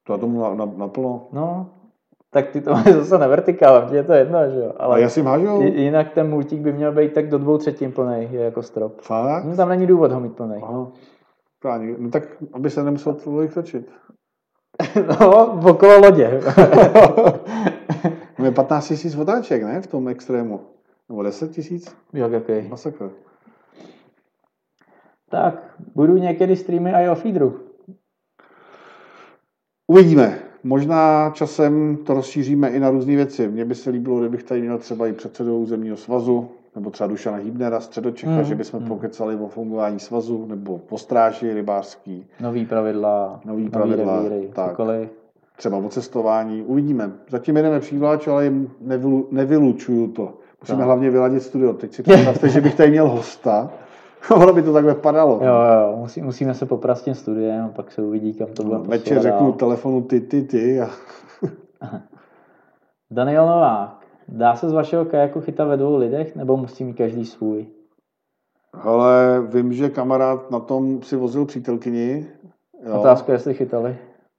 To 0.07 0.13
já 0.13 0.19
tomu 0.19 0.41
na, 0.41 0.55
na, 0.55 0.71
naplno. 0.75 1.27
No, 1.31 1.69
tak 2.35 2.49
ty 2.51 2.61
to 2.61 2.71
máš 2.71 2.85
zase 2.99 3.17
na 3.17 3.27
vertikál, 3.27 3.87
je 3.95 4.03
to 4.03 4.13
jedno, 4.13 4.49
že 4.49 4.59
jo. 4.59 4.73
Ale 4.77 5.01
já 5.01 5.09
si 5.09 5.21
hážu? 5.21 5.61
j- 5.61 5.81
jinak 5.81 6.13
ten 6.13 6.29
multík 6.29 6.59
by 6.61 6.73
měl 6.73 6.91
být 6.91 7.13
tak 7.13 7.29
do 7.29 7.37
dvou 7.37 7.57
třetin 7.57 7.91
plný, 7.91 8.27
je 8.31 8.41
jako 8.41 8.61
strop. 8.63 9.01
Fakt? 9.01 9.45
No, 9.45 9.55
tam 9.55 9.69
není 9.69 9.87
důvod 9.87 10.11
ho 10.11 10.19
mít 10.19 10.35
plný. 10.35 10.55
Aha. 10.63 10.91
Právě. 11.61 11.95
No 11.97 12.09
tak, 12.09 12.23
aby 12.53 12.69
se 12.69 12.83
nemusel 12.83 13.13
tolik 13.13 13.53
točit. 13.53 13.91
No, 15.21 15.59
okolo 15.71 15.99
lodě. 15.99 16.41
No 18.39 18.45
je 18.45 18.51
15 18.51 18.87
tisíc 18.87 19.15
otáček, 19.15 19.63
ne? 19.63 19.81
V 19.81 19.87
tom 19.87 20.07
extrému. 20.07 20.61
Nebo 21.09 21.23
10 21.23 21.51
tisíc? 21.51 21.95
Jak 22.13 22.31
jaký? 22.31 22.67
Masakr. 22.69 23.09
Tak, 25.29 25.75
budu 25.95 26.17
někdy 26.17 26.55
streamy 26.55 26.91
i 26.91 27.09
o 27.09 27.15
feedru. 27.15 27.59
Uvidíme. 29.87 30.39
Možná 30.69 31.29
časem 31.33 31.97
to 32.03 32.13
rozšíříme 32.13 32.69
i 32.69 32.79
na 32.79 32.89
různé 32.89 33.15
věci. 33.15 33.47
Mně 33.47 33.65
by 33.65 33.75
se 33.75 33.89
líbilo, 33.89 34.19
kdybych 34.19 34.43
tady 34.43 34.61
měl 34.61 34.77
třeba 34.77 35.07
i 35.07 35.13
předsedu 35.13 35.57
územního 35.59 35.97
svazu, 35.97 36.47
nebo 36.75 36.89
třeba 36.89 37.07
Dušana 37.07 37.37
Hýbnera, 37.37 37.79
středočecha, 37.79 38.31
Mm, 38.37 38.43
že 38.43 38.55
bychom 38.55 38.79
mm. 38.81 38.87
pokecali 38.87 39.35
o 39.35 39.47
fungování 39.47 39.99
svazu, 39.99 40.45
nebo 40.49 40.81
o 40.89 40.97
stráži 40.97 41.53
rybářský, 41.53 42.25
Nový 42.39 42.65
pravidla, 42.65 43.39
Nový 43.45 43.69
pravidla, 43.69 44.23
revíry, 44.23 44.49
tak. 44.53 44.69
cokoliv. 44.69 45.09
třeba 45.57 45.77
o 45.77 45.89
cestování. 45.89 46.61
Uvidíme. 46.63 47.11
Zatím 47.29 47.57
jedeme 47.57 47.79
přívláč, 47.79 48.27
ale 48.27 48.43
jim 48.43 48.69
nevylu, 48.81 49.27
nevylučuju 49.31 50.07
to. 50.07 50.33
Musíme 50.61 50.79
No. 50.79 50.85
hlavně 50.85 51.09
vyladit 51.09 51.43
studio. 51.43 51.73
Teď 51.73 51.93
si 51.93 52.03
představte, 52.03 52.49
že 52.49 52.61
bych 52.61 52.75
tady 52.75 52.89
měl 52.91 53.07
hosta. 53.09 53.69
ono 54.35 54.53
by 54.53 54.61
to 54.63 54.73
tak 54.73 54.85
vypadalo. 54.85 55.39
Jo, 55.43 55.53
jo, 55.53 55.97
musí, 55.97 56.21
musíme 56.21 56.53
se 56.53 56.65
poprat 56.65 56.97
s 56.97 57.01
tím 57.01 57.15
studiem 57.15 57.65
a 57.65 57.69
pak 57.69 57.91
se 57.91 58.01
uvidí, 58.01 58.33
kam 58.33 58.47
to 58.47 58.63
bude 58.63 58.77
No, 58.77 58.83
Večer 58.83 59.21
řeknu 59.21 59.51
telefonu 59.51 60.01
ty, 60.01 60.21
ty, 60.21 60.41
ty 60.43 60.81
a 60.81 60.89
Daniel 63.11 63.45
Novák, 63.47 64.05
dá 64.27 64.55
se 64.55 64.69
z 64.69 64.73
vašeho 64.73 65.05
kajaku 65.05 65.41
chytat 65.41 65.67
ve 65.67 65.77
dvou 65.77 65.97
lidech, 65.97 66.35
nebo 66.35 66.57
musí 66.57 66.83
mít 66.83 66.93
každý 66.93 67.25
svůj? 67.25 67.65
Ale 68.73 69.41
vím, 69.47 69.73
že 69.73 69.89
kamarád 69.89 70.51
na 70.51 70.59
tom 70.59 71.01
si 71.01 71.15
vozil 71.15 71.45
přítelkyni. 71.45 72.27
Jo. 72.85 72.99
Otázka, 72.99 73.33
jestli 73.33 73.53
chytali. 73.53 73.97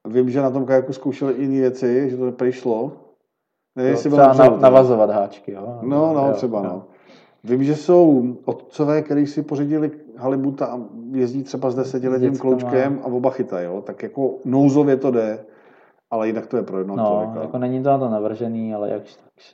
Vím, 0.09 0.31
že 0.31 0.43
na 0.43 0.51
tom 0.51 0.67
kajaku 0.67 0.93
zkoušeli 0.93 1.35
jiné 1.39 1.61
věci, 1.61 2.11
že 2.11 2.17
to 2.17 2.33
přišlo. 2.33 2.93
Nevím, 3.77 3.93
Jo, 3.93 3.99
třeba 3.99 4.33
na, 4.33 4.57
navazovat 4.57 5.11
háčky, 5.11 5.53
jo? 5.53 5.79
No, 5.83 6.13
no, 6.15 6.27
Jo, 6.29 6.35
třeba, 6.35 6.59
jo. 6.59 6.65
no. 6.65 6.85
Vím, 7.47 7.65
že 7.65 7.77
jsou 7.77 8.25
otcové, 8.45 9.03
kteří 9.03 9.27
si 9.27 9.43
pořídili 9.43 9.91
halibuta 10.17 10.67
a 10.67 10.81
jezdí 11.13 11.43
třeba 11.43 11.71
s 11.71 11.75
desetiletým 11.75 12.37
kloučkem 12.39 13.01
a 13.03 13.07
oba 13.07 13.31
chytají, 13.31 13.67
jo? 13.67 13.83
tak 13.87 14.03
jako 14.03 14.35
nouzově 14.45 14.97
to 14.97 15.11
jde, 15.11 15.45
ale 16.11 16.27
jinak 16.27 16.47
to 16.47 16.57
je 16.57 16.63
pro 16.63 16.79
jednoho 16.79 16.97
No, 16.99 17.05
člověka. 17.07 17.41
jako 17.41 17.59
není 17.59 17.83
to 17.83 17.89
na 17.89 17.99
to 17.99 18.09
navržený, 18.09 18.75
ale 18.75 18.91
jak 18.91 19.03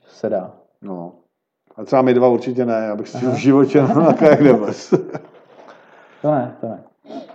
se 0.09 0.28
dá. 0.28 0.52
No. 0.82 1.12
A 1.77 1.85
třeba 1.85 2.02
my 2.02 2.14
dva 2.14 2.28
určitě 2.28 2.66
ne, 2.66 2.89
abych 2.90 3.09
si 3.09 3.19
Aha. 3.27 3.31
v 3.35 3.39
životě 3.39 3.82
na 3.82 4.12
kajak 4.12 4.40
nevlez. 4.51 4.90
To 6.23 6.31
ne, 6.31 6.56
to 6.60 6.66
ne. 6.69 6.82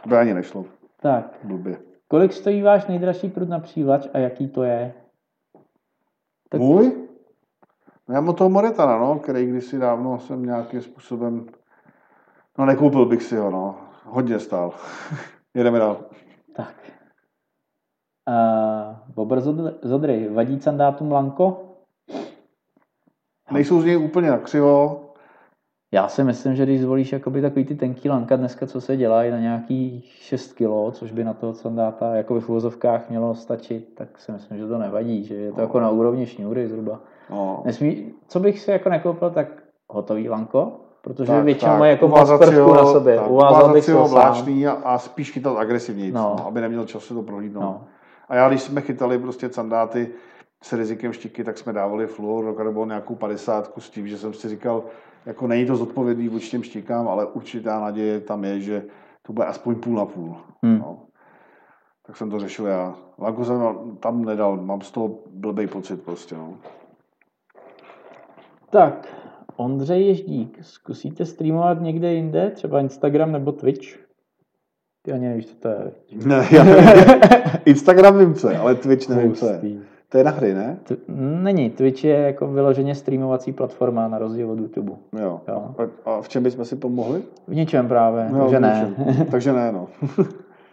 To 0.04 0.10
by 0.10 0.18
ani 0.18 0.34
nešlo, 0.34 0.66
Tak, 1.02 1.34
blbě. 1.44 1.78
kolik 2.08 2.34
stojí 2.34 2.62
váš 2.62 2.88
nejdražší 2.88 3.30
prut 3.30 3.50
na 3.50 3.60
přívlač 3.60 4.08
a 4.14 4.18
jaký 4.18 4.48
to 4.48 4.64
je? 4.64 4.94
Tak- 6.50 6.62
Můj? 6.62 7.07
No 8.08 8.16
Já 8.16 8.22
mám 8.22 8.36
toho 8.36 8.50
Moretana, 8.50 8.98
no, 8.98 9.20
který 9.20 9.46
kdysi 9.46 9.80
dávno 9.80 10.20
jsem 10.20 10.46
nějakým 10.46 10.82
způsobem... 10.82 11.46
No 12.58 12.66
nekoupil 12.66 13.06
bych 13.06 13.24
si 13.24 13.36
ho, 13.38 13.52
no. 13.52 13.76
Hodně 14.06 14.40
stál. 14.40 14.74
Jedeme 15.54 15.80
dál. 15.80 15.98
Tak. 16.56 16.76
Uh, 18.30 19.14
Bobr 19.16 19.40
Zodr- 19.40 19.74
Zodry, 19.82 20.30
vadí 20.30 20.60
sandátům 20.60 21.12
Lanko? 21.12 21.64
Nejsou 23.52 23.82
z 23.82 23.86
něj 23.86 23.98
úplně 23.98 24.30
na 24.30 24.38
křivo. 24.38 25.04
Já 25.92 26.08
si 26.08 26.24
myslím, 26.24 26.56
že 26.56 26.64
když 26.64 26.82
zvolíš 26.82 27.12
jakoby 27.12 27.42
takový 27.42 27.66
ty 27.66 27.76
tenký 27.76 28.10
lanka 28.10 28.36
dneska, 28.36 28.68
co 28.68 28.82
se 28.82 28.98
dělají 28.98 29.32
na 29.32 29.40
nějaký 29.40 30.02
6 30.06 30.54
kg, 30.54 30.92
což 30.92 31.12
by 31.12 31.24
na 31.24 31.34
toho 31.34 31.54
sandáta 31.54 32.16
jako 32.16 32.42
v 32.42 32.50
uvozovkách 32.50 33.10
mělo 33.10 33.36
stačit, 33.36 33.96
tak 33.96 34.20
si 34.20 34.32
myslím, 34.32 34.58
že 34.58 34.68
to 34.68 34.78
nevadí, 34.78 35.24
že 35.24 35.36
je 35.36 35.52
to 35.52 35.62
jako 35.62 35.80
na 35.80 35.90
úrovni 35.90 36.26
šňůry 36.26 36.68
zhruba. 36.68 37.02
No. 37.30 37.62
Nesmí, 37.66 38.14
co 38.28 38.40
bych 38.40 38.60
si 38.60 38.72
jako 38.72 38.90
nekoupil, 38.90 39.30
tak 39.30 39.48
hotový 39.90 40.30
lanko, 40.30 40.80
protože 41.02 41.32
Tak, 41.32 41.46
většinou 41.46 41.72
tak. 41.72 41.80
mají 41.80 41.92
jako 41.92 42.08
ho- 42.08 42.18
na 42.76 42.86
sobě. 42.86 43.16
tak, 43.18 43.30
Uvázal 43.30 43.74
bych 43.74 43.90
ho 43.90 44.08
vláčný 44.08 44.68
a, 44.68 44.72
a 44.72 44.98
spíš 44.98 45.32
chytat 45.32 45.58
agresivněji, 45.58 46.12
No. 46.12 46.36
no. 46.40 46.48
aby 46.48 46.62
neměl 46.62 46.86
čas 46.86 47.04
si 47.04 47.14
to 47.14 47.22
prohlídnout. 47.24 47.64
No. 47.64 47.84
A 48.30 48.36
já, 48.36 48.50
když 48.50 48.62
jsme 48.62 48.82
chytali 48.82 49.20
prostě 49.20 49.50
sandáty 49.50 50.10
s 50.64 50.74
rizikem 50.74 51.14
štiky, 51.14 51.44
tak 51.44 51.58
jsme 51.58 51.74
dávali 51.74 52.08
fluor, 52.08 52.64
nebo 52.66 52.86
nějakou 52.86 53.16
padesátku 53.16 53.82
s 53.82 53.90
tím, 53.90 54.08
že 54.08 54.18
jsem 54.18 54.34
si 54.34 54.50
říkal, 54.50 54.84
jako 55.26 55.48
není 55.48 55.66
to 55.66 55.76
zodpovědný 55.76 56.30
vůči 56.30 56.50
těm 56.50 56.64
štikám, 56.64 57.08
ale 57.08 57.26
určitá 57.26 57.80
naděje 57.80 58.20
tam 58.20 58.44
je, 58.44 58.60
že 58.60 58.84
to 59.22 59.34
bude 59.34 59.46
aspoň 59.48 59.76
půl 59.76 59.96
na 59.96 60.06
půl. 60.06 60.36
Hmm. 60.64 60.80
No. 60.80 61.00
Tak 62.08 62.18
jsem 62.18 62.30
to 62.30 62.40
řešil 62.40 62.66
já. 62.66 62.96
Lanko 63.20 63.46
jsem 63.46 63.62
tam 64.00 64.26
nedal, 64.26 64.58
mám 64.58 64.82
z 64.82 64.92
toho 64.92 65.10
blbý 65.30 65.68
pocit 65.68 66.02
prostě. 66.02 66.36
No. 66.36 66.54
Tak, 68.70 69.08
Ondřej 69.56 70.08
Ježdík, 70.08 70.58
zkusíte 70.62 71.26
streamovat 71.26 71.82
někde 71.82 72.14
jinde, 72.14 72.50
třeba 72.50 72.80
Instagram 72.80 73.32
nebo 73.32 73.52
Twitch? 73.52 73.88
Ty 75.02 75.12
ani 75.12 75.28
nevíš, 75.28 75.46
co 75.46 75.56
to 75.56 75.68
je. 75.68 75.92
Ne, 76.26 76.48
já 76.52 76.64
nevím. 76.64 76.86
Instagram 77.66 78.20
vím, 78.20 78.34
co 78.34 78.50
je, 78.50 78.58
ale 78.58 78.76
Twitch 78.76 79.10
nevím, 79.10 79.34
co 79.34 79.46
je. 79.48 79.62
To 80.10 80.18
je 80.18 80.24
na 80.24 80.32
hry, 80.32 80.54
ne? 80.54 80.78
T- 80.84 80.96
Není, 81.42 81.70
Twitch 81.70 82.04
je 82.04 82.16
jako 82.16 82.48
vyloženě 82.48 82.96
streamovací 82.96 83.54
platforma 83.54 84.08
na 84.08 84.18
rozdíl 84.18 84.52
od 84.52 84.60
YouTube. 84.60 84.92
Jo. 85.20 85.42
Jo. 85.48 85.76
A, 86.06 86.10
a 86.12 86.22
v 86.22 86.30
čem 86.30 86.44
bychom 86.44 86.66
si 86.66 86.76
pomohli? 86.76 87.22
V 87.48 87.56
ničem 87.56 87.88
právě, 87.88 88.28
No, 88.32 88.40
takže 88.40 88.60
ne. 88.60 88.96
Takže 89.32 89.54
ne, 89.54 89.72
no. 89.72 89.88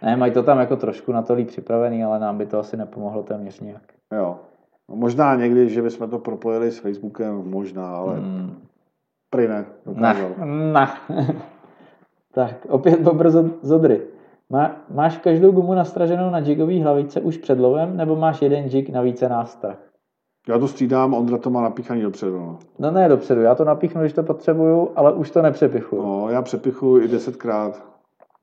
ne, 0.03 0.17
mají 0.17 0.33
to 0.33 0.43
tam 0.43 0.59
jako 0.59 0.77
trošku 0.77 1.13
na 1.13 1.23
to 1.23 1.35
líp 1.35 1.49
připravený, 1.49 2.05
ale 2.05 2.19
nám 2.21 2.39
by 2.39 2.47
to 2.47 2.59
asi 2.59 2.77
nepomohlo 2.77 3.23
téměř 3.23 3.61
nějak. 3.61 3.83
jo. 4.17 4.37
No, 4.89 4.97
možná 4.97 5.35
někdy, 5.35 5.69
že 5.69 5.83
bychom 5.83 6.11
to 6.11 6.19
propojili 6.19 6.71
s 6.71 6.79
Facebookem, 6.79 7.51
možná, 7.51 7.97
ale 7.97 8.17
hmm. 8.17 8.63
Prý 9.31 9.49
ne. 9.49 9.65
Dokázal. 9.87 10.31
ne. 10.45 10.89
tak, 12.35 12.67
opět 12.69 13.01
Bobr 13.01 13.29
Zod- 13.29 13.55
Zodry. 13.63 14.03
Má, 14.51 14.77
máš 14.95 15.19
každou 15.19 15.53
gumu 15.53 15.75
nastraženou 15.75 16.31
na 16.31 16.39
jigový 16.39 16.83
hlavice 16.83 17.21
už 17.21 17.37
před 17.37 17.59
lovem, 17.59 17.97
nebo 17.97 18.17
máš 18.17 18.43
jeden 18.43 18.65
jig 18.65 18.91
na 18.91 19.03
více 19.03 19.29
nástrah? 19.29 19.77
Já 20.49 20.59
to 20.59 20.69
střídám, 20.69 21.15
Ondra 21.15 21.39
to 21.39 21.51
má 21.51 21.63
napíchaný 21.63 22.03
dopředu. 22.03 22.39
No. 22.39 22.59
No 22.79 22.91
ne 22.91 23.09
dopředu, 23.09 23.43
já 23.43 23.55
to 23.55 23.65
napíchnu, 23.65 24.01
když 24.01 24.13
to 24.13 24.23
potřebuju, 24.23 24.91
ale 24.97 25.13
už 25.13 25.31
to 25.31 25.43
nepřepichuju. 25.43 26.03
no 26.03 26.29
já 26.31 26.43
přepichuji 26.43 27.05
i 27.05 27.09
desetkrát. 27.09 27.94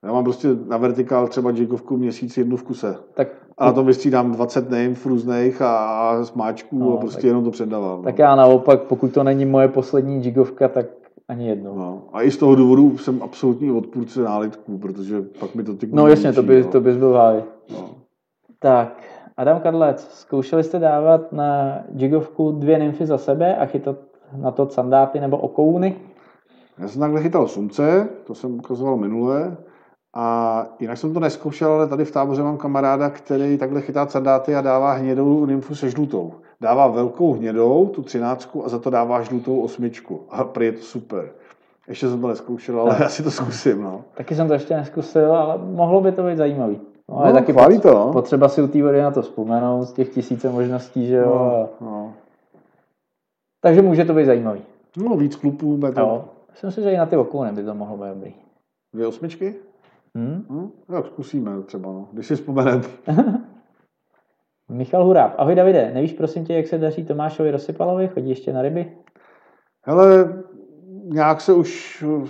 Já 0.03 0.11
mám 0.13 0.23
prostě 0.23 0.47
na 0.67 0.77
vertikál 0.77 1.27
třeba 1.27 1.49
jigovku 1.51 1.97
měsíc 1.97 2.37
jednu 2.37 2.57
v 2.57 2.63
kuse. 2.63 2.95
Tak, 3.13 3.27
A 3.57 3.65
na 3.65 3.71
tom 3.73 3.85
vystřídám 3.85 4.31
20 4.31 4.69
names 4.69 5.05
různých 5.05 5.61
a, 5.61 5.75
a 5.77 6.23
smáčků 6.23 6.79
No, 6.79 6.93
a 6.93 6.97
prostě 6.97 7.17
tak- 7.17 7.23
jenom 7.27 7.43
to 7.43 7.51
předávám. 7.51 7.97
No. 7.97 8.03
tak 8.03 8.19
já 8.19 8.35
naopak, 8.35 8.81
pokud 8.81 9.13
to 9.13 9.23
není 9.23 9.45
moje 9.45 9.67
poslední 9.67 10.23
jigovka, 10.25 10.67
tak 10.67 10.85
ani 11.27 11.47
jednou. 11.47 11.75
No. 11.75 12.01
A 12.13 12.21
i 12.21 12.31
z 12.31 12.37
toho 12.37 12.55
důvodu 12.55 12.97
jsem 12.97 13.23
absolutní 13.23 13.71
odpůrce 13.71 14.21
nálitků, 14.23 14.77
protože 14.77 15.21
pak 15.39 15.55
mi 15.55 15.63
to 15.63 15.73
ty 15.73 15.87
No 15.91 16.07
jasně, 16.07 16.33
to, 16.33 16.43
by, 16.43 16.61
no. 16.63 16.69
to 16.71 16.81
bys 16.81 16.97
byl. 16.97 17.13
No. 17.71 17.89
Tak, 18.59 19.03
Adam 19.37 19.59
Kadlec, 19.59 20.07
zkoušeli 20.11 20.63
jste 20.63 20.79
dávat 20.79 21.31
na 21.33 21.79
jigovku 21.95 22.51
dvě 22.51 22.79
nymfy 22.79 23.05
za 23.05 23.17
sebe 23.17 23.55
a 23.55 23.65
chytat 23.65 23.95
na 24.37 24.51
to 24.51 24.69
sandáty 24.69 25.19
nebo 25.19 25.37
okouny? 25.37 25.95
Já 26.77 26.87
jsem 26.87 26.99
takhle 27.01 27.21
chytal 27.21 27.47
sumce, 27.47 28.09
to 28.27 28.35
jsem 28.35 28.53
ukazoval 28.55 28.97
minule, 28.97 29.57
a 30.13 30.65
jinak 30.79 30.97
jsem 30.97 31.13
to 31.13 31.19
neskoušel, 31.19 31.71
ale 31.71 31.87
tady 31.87 32.05
v 32.05 32.11
táboře 32.11 32.43
mám 32.43 32.57
kamaráda, 32.57 33.09
který 33.09 33.57
takhle 33.57 33.81
chytá 33.81 34.07
sandáty 34.07 34.55
a 34.55 34.61
dává 34.61 34.93
hnědou 34.93 35.45
nymfu 35.45 35.75
se 35.75 35.89
žlutou. 35.89 36.33
Dává 36.61 36.87
velkou 36.87 37.33
hnědou, 37.33 37.87
tu 37.87 38.01
třináctku, 38.03 38.65
a 38.65 38.69
za 38.69 38.79
to 38.79 38.89
dává 38.89 39.21
žlutou 39.21 39.61
osmičku. 39.61 40.21
A 40.29 40.43
prý 40.43 40.65
je 40.65 40.71
to 40.71 40.81
super. 40.81 41.29
Ještě 41.87 42.09
jsem 42.09 42.21
to 42.21 42.27
neskoušel, 42.27 42.81
ale 42.81 42.97
já 42.99 43.09
si 43.09 43.23
to 43.23 43.31
zkusím. 43.31 43.81
No. 43.83 44.01
Taky 44.13 44.35
jsem 44.35 44.47
to 44.47 44.53
ještě 44.53 44.75
neskusil, 44.75 45.35
ale 45.35 45.57
mohlo 45.65 46.01
by 46.01 46.11
to 46.11 46.23
být 46.23 46.37
zajímavý. 46.37 46.79
No, 47.09 47.17
ale 47.17 47.27
No, 47.33 47.39
taky 47.39 47.51
chválí 47.53 47.79
to, 47.79 47.93
no. 47.93 48.11
potřeba 48.13 48.49
si 48.49 48.61
u 48.61 48.67
té 48.67 48.83
vody 48.83 49.01
na 49.01 49.11
to 49.11 49.21
vzpomenout 49.21 49.83
z 49.85 49.93
těch 49.93 50.09
tisíce 50.09 50.49
možností, 50.49 51.07
že 51.07 51.15
jo. 51.15 51.25
No, 51.81 51.87
no. 51.87 52.13
Takže 53.61 53.81
může 53.81 54.05
to 54.05 54.13
být 54.13 54.25
zajímavý. 54.25 54.61
no 54.97 55.17
víc 55.17 55.35
klupů, 55.35 55.77
bude 55.77 55.91
to 55.91 55.99
Jo. 55.99 56.25
Myslím 56.51 56.71
si, 56.71 56.81
že 56.81 56.91
i 56.91 56.97
na 56.97 57.05
ty 57.05 57.17
okouny 57.17 57.51
by 57.51 57.63
to 57.63 57.73
mohlo 57.75 57.97
být 57.97 58.09
dobrý. 58.13 58.33
dvě 58.93 59.07
osmičky. 59.07 59.55
Hm? 60.17 60.45
No, 60.49 60.71
tak 60.87 61.05
zkusíme 61.05 61.63
třeba, 61.63 61.91
no. 61.91 62.09
když 62.11 62.27
si 62.27 62.35
vzpomeneme. 62.35 62.83
Michal 64.69 65.05
Huráb. 65.05 65.35
Ahoj 65.37 65.55
Davide, 65.55 65.91
nevíš 65.93 66.13
prosím 66.13 66.45
tě, 66.45 66.53
jak 66.53 66.67
se 66.67 66.77
daří 66.77 67.05
Tomášovi 67.05 67.51
Rozsypalovi? 67.51 68.07
Chodí 68.07 68.29
ještě 68.29 68.53
na 68.53 68.61
ryby? 68.61 68.97
Hele, 69.81 70.43
nějak 71.03 71.41
se 71.41 71.53
už 71.53 72.03
uh, 72.07 72.27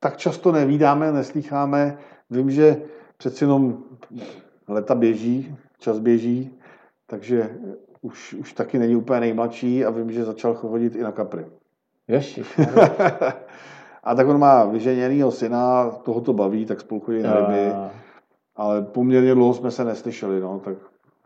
tak 0.00 0.16
často 0.16 0.52
nevídáme, 0.52 1.12
neslýcháme. 1.12 1.98
Vím, 2.30 2.50
že 2.50 2.82
přeci 3.16 3.44
jenom 3.44 3.84
leta 4.68 4.94
běží, 4.94 5.56
čas 5.78 5.98
běží, 5.98 6.58
takže 7.06 7.50
už, 8.00 8.34
už 8.34 8.52
taky 8.52 8.78
není 8.78 8.96
úplně 8.96 9.20
nejmladší 9.20 9.84
a 9.84 9.90
vím, 9.90 10.12
že 10.12 10.24
začal 10.24 10.54
chodit 10.54 10.96
i 10.96 11.02
na 11.02 11.12
kapry. 11.12 11.46
Ježiš. 12.08 12.60
a 14.02 14.14
tak 14.14 14.28
on 14.28 14.38
má 14.38 14.64
vyženěnýho 14.64 15.30
syna, 15.30 15.90
toho 15.90 16.20
to 16.20 16.32
baví, 16.32 16.66
tak 16.66 16.80
spolu 16.80 17.00
chodí 17.00 17.22
na 17.22 17.34
ryby, 17.34 17.72
ale 18.56 18.82
poměrně 18.82 19.34
dlouho 19.34 19.54
jsme 19.54 19.70
se 19.70 19.84
neslyšeli, 19.84 20.40
no, 20.40 20.58
tak 20.60 20.74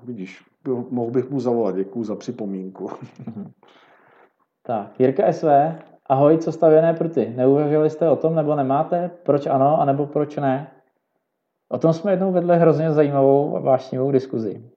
vidíš, 0.04 0.44
mohl 0.90 1.10
bych 1.10 1.30
mu 1.30 1.40
zavolat, 1.40 1.76
děkuju 1.76 2.04
za 2.04 2.16
připomínku. 2.16 2.90
Tak, 4.66 5.00
Jirka 5.00 5.32
SV. 5.32 5.46
Ahoj, 6.08 6.38
co 6.38 6.52
stavěné 6.52 6.94
pruty? 6.94 7.32
Neuvažovali 7.36 7.90
jste 7.90 8.10
o 8.10 8.16
tom, 8.16 8.34
nebo 8.34 8.54
nemáte? 8.54 9.10
Proč 9.22 9.46
ano, 9.46 9.80
anebo 9.80 10.06
proč 10.06 10.36
ne? 10.36 10.70
O 11.68 11.78
tom 11.78 11.92
jsme 11.92 12.12
jednou 12.12 12.32
vedli 12.32 12.58
hrozně 12.58 12.92
zajímavou 12.92 13.56
a 13.56 13.60
vášnivou 13.60 14.10
diskuzi. 14.10 14.70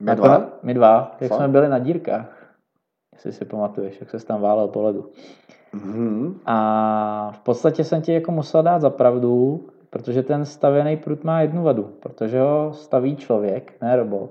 My 0.00 0.16
dva? 0.16 0.28
Nakonec- 0.28 0.48
My 0.62 0.74
dva, 0.74 1.16
jak 1.20 1.28
Fakt? 1.30 1.38
jsme 1.38 1.48
byli 1.48 1.68
na 1.68 1.78
dírkách. 1.78 2.54
Jestli 3.12 3.32
si 3.32 3.44
pamatuješ, 3.44 4.00
jak 4.00 4.10
se 4.10 4.26
tam 4.26 4.40
válel 4.40 4.68
po 4.68 4.82
ledu. 4.82 5.10
Mhm. 5.74 6.40
A 6.46 7.30
v 7.34 7.38
podstatě 7.38 7.84
jsem 7.84 8.02
ti 8.02 8.12
jako 8.12 8.32
musel 8.32 8.62
dát 8.62 8.80
za 8.80 8.90
pravdu, 8.90 9.60
protože 9.90 10.22
ten 10.22 10.44
stavěný 10.44 10.96
prut 10.96 11.24
má 11.24 11.40
jednu 11.40 11.62
vadu, 11.62 11.90
protože 12.00 12.40
ho 12.40 12.72
staví 12.72 13.16
člověk, 13.16 13.72
ne 13.82 13.96
robot. 13.96 14.30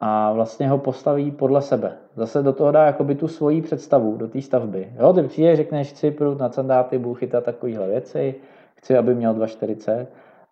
A 0.00 0.32
vlastně 0.32 0.68
ho 0.68 0.78
postaví 0.78 1.30
podle 1.30 1.62
sebe. 1.62 1.96
Zase 2.16 2.42
do 2.42 2.52
toho 2.52 2.72
dá 2.72 2.86
jakoby 2.86 3.14
tu 3.14 3.28
svoji 3.28 3.62
představu 3.62 4.16
do 4.16 4.28
té 4.28 4.42
stavby. 4.42 4.92
Jo, 5.00 5.12
ty 5.12 5.22
přijdeš, 5.22 5.56
řekneš, 5.56 5.90
chci 5.90 6.10
prut 6.10 6.38
na 6.38 6.48
sandáty, 6.48 6.98
budu 6.98 7.14
chytat 7.14 7.44
takovýhle 7.44 7.88
věci, 7.88 8.34
chci, 8.74 8.96
aby 8.96 9.14
měl 9.14 9.34
2,40 9.34 10.06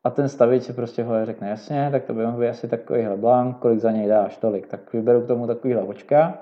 a 0.05 0.11
ten 0.11 0.29
stavič 0.29 0.63
si 0.63 0.73
prostě 0.73 1.03
ho 1.03 1.25
řekne, 1.25 1.49
jasně, 1.49 1.89
tak 1.93 2.05
to 2.05 2.15
by 2.15 2.27
mohl 2.27 2.39
být 2.39 2.49
asi 2.49 2.69
takovýhle 2.69 3.17
blank, 3.17 3.57
kolik 3.57 3.79
za 3.79 3.91
něj 3.91 4.09
dáš, 4.09 4.37
tolik. 4.37 4.67
Tak 4.67 4.93
vyberu 4.93 5.21
k 5.21 5.27
tomu 5.27 5.47
takovýhle 5.47 5.83
očka 5.83 6.39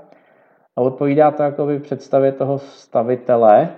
a 0.76 0.80
odpovídá 0.80 1.30
to 1.30 1.42
jakoby 1.42 1.78
představě 1.78 2.32
toho 2.32 2.58
stavitele, 2.58 3.68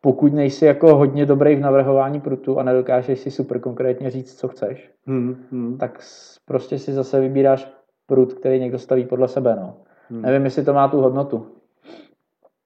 pokud 0.00 0.32
nejsi 0.32 0.64
jako 0.66 0.96
hodně 0.96 1.26
dobrý 1.26 1.56
v 1.56 1.60
navrhování 1.60 2.20
prutu 2.20 2.58
a 2.58 2.62
nedokážeš 2.62 3.20
si 3.20 3.30
super 3.30 3.60
konkrétně 3.60 4.10
říct, 4.10 4.38
co 4.38 4.48
chceš, 4.48 4.90
Hmm, 5.06 5.36
hmm, 5.52 5.78
tak 5.78 6.00
prostě 6.44 6.78
si 6.78 6.92
zase 6.92 7.20
vybíráš 7.20 7.68
prut, 8.06 8.34
který 8.34 8.60
někdo 8.60 8.78
staví 8.78 9.04
podle 9.04 9.28
sebe. 9.28 9.56
No. 9.60 9.74
hmm. 10.10 10.22
Nevím, 10.22 10.44
jestli 10.44 10.64
to 10.64 10.72
má 10.72 10.88
tu 10.88 11.00
hodnotu. 11.00 11.46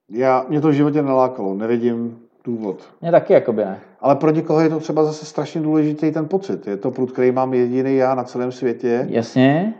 Já, 0.09 0.45
mě 0.49 0.61
to 0.61 0.67
v 0.67 0.73
životě 0.73 1.01
nelákalo, 1.01 1.55
nevidím 1.55 2.19
důvod. 2.43 2.93
Mě 3.01 3.11
taky 3.11 3.33
jakoby 3.33 3.65
ne. 3.65 3.79
Ale 3.99 4.15
pro 4.15 4.31
někoho 4.31 4.61
je 4.61 4.69
to 4.69 4.79
třeba 4.79 5.03
zase 5.03 5.25
strašně 5.25 5.61
důležitý 5.61 6.11
ten 6.11 6.27
pocit. 6.27 6.67
Je 6.67 6.77
to 6.77 6.91
prut, 6.91 7.11
který 7.11 7.31
mám 7.31 7.53
jediný 7.53 7.95
já 7.95 8.15
na 8.15 8.23
celém 8.23 8.51
světě. 8.51 9.07
Jasně. 9.09 9.73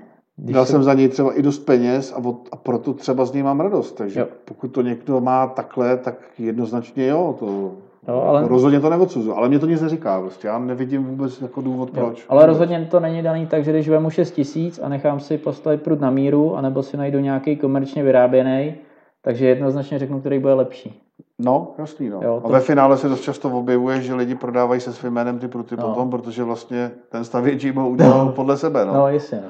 Když 0.43 0.53
Dal 0.55 0.65
to- 0.65 0.71
jsem 0.71 0.83
za 0.83 0.93
něj 0.93 1.07
třeba 1.09 1.33
i 1.33 1.41
dost 1.41 1.59
peněz 1.59 2.13
a, 2.13 2.17
od, 2.17 2.35
a 2.51 2.55
proto 2.55 2.93
třeba 2.93 3.25
z 3.25 3.33
něj 3.33 3.43
mám 3.43 3.59
radost. 3.59 3.91
Takže 3.91 4.19
Jo. 4.19 4.27
pokud 4.45 4.67
to 4.67 4.81
někdo 4.81 5.21
má 5.21 5.47
takhle, 5.47 5.97
tak 5.97 6.15
jednoznačně 6.39 7.07
jo, 7.07 7.35
to 7.39 7.71
Jo, 8.07 8.21
ale- 8.27 8.41
jako 8.41 8.53
rozhodně 8.53 8.79
to 8.79 8.89
neodsuzu. 8.89 9.35
Ale 9.37 9.47
mě 9.49 9.59
to 9.59 9.65
nic 9.65 9.81
neříká. 9.81 10.21
Prostě. 10.21 10.47
Já 10.47 10.59
nevidím 10.59 11.03
vůbec 11.05 11.41
jako 11.41 11.61
důvod, 11.61 11.89
Jo, 11.97 12.03
proč. 12.05 12.25
ale 12.29 12.45
rozhodně 12.45 12.87
to 12.91 12.99
není 12.99 13.21
daný 13.21 13.47
tak, 13.47 13.63
že 13.63 13.71
když 13.71 13.89
vemu 13.89 14.09
6 14.09 14.31
tisíc 14.31 14.79
a 14.83 14.89
nechám 14.89 15.19
si 15.19 15.37
postavit 15.37 15.81
prut 15.81 16.01
na 16.01 16.09
míru, 16.09 16.55
anebo 16.55 16.83
si 16.83 16.97
najdu 16.97 17.19
nějaký 17.19 17.55
komerčně 17.55 18.03
vyráběný, 18.03 18.73
takže 19.21 19.45
jednoznačně 19.47 19.99
řeknu, 19.99 20.19
který 20.19 20.39
bude 20.39 20.53
lepší. 20.53 21.01
No, 21.39 21.73
jasný. 21.77 22.09
No. 22.09 22.19
Jo, 22.23 22.39
to- 22.41 22.47
A 22.47 22.51
ve 22.51 22.59
finále 22.59 22.97
se 22.97 23.09
dost 23.09 23.21
často 23.21 23.49
objevuje, 23.49 24.01
že 24.01 24.13
lidi 24.15 24.35
prodávají 24.35 24.81
se 24.81 24.93
svým 24.93 25.13
jménem 25.13 25.39
ty 25.39 25.47
pruty 25.47 25.75
No. 25.77 25.83
no. 25.83 25.89
potom, 25.89 26.09
protože 26.09 26.43
vlastně 26.43 26.91
ten 27.09 27.23
stavěč 27.23 27.63
jim 27.63 27.75
ho 27.75 27.89
udělal 27.89 28.25
No. 28.25 28.31
podle 28.35 28.57
sebe. 28.57 28.85
No. 28.85 28.93
No, 28.93 29.07
jasně. 29.07 29.37
No. 29.43 29.49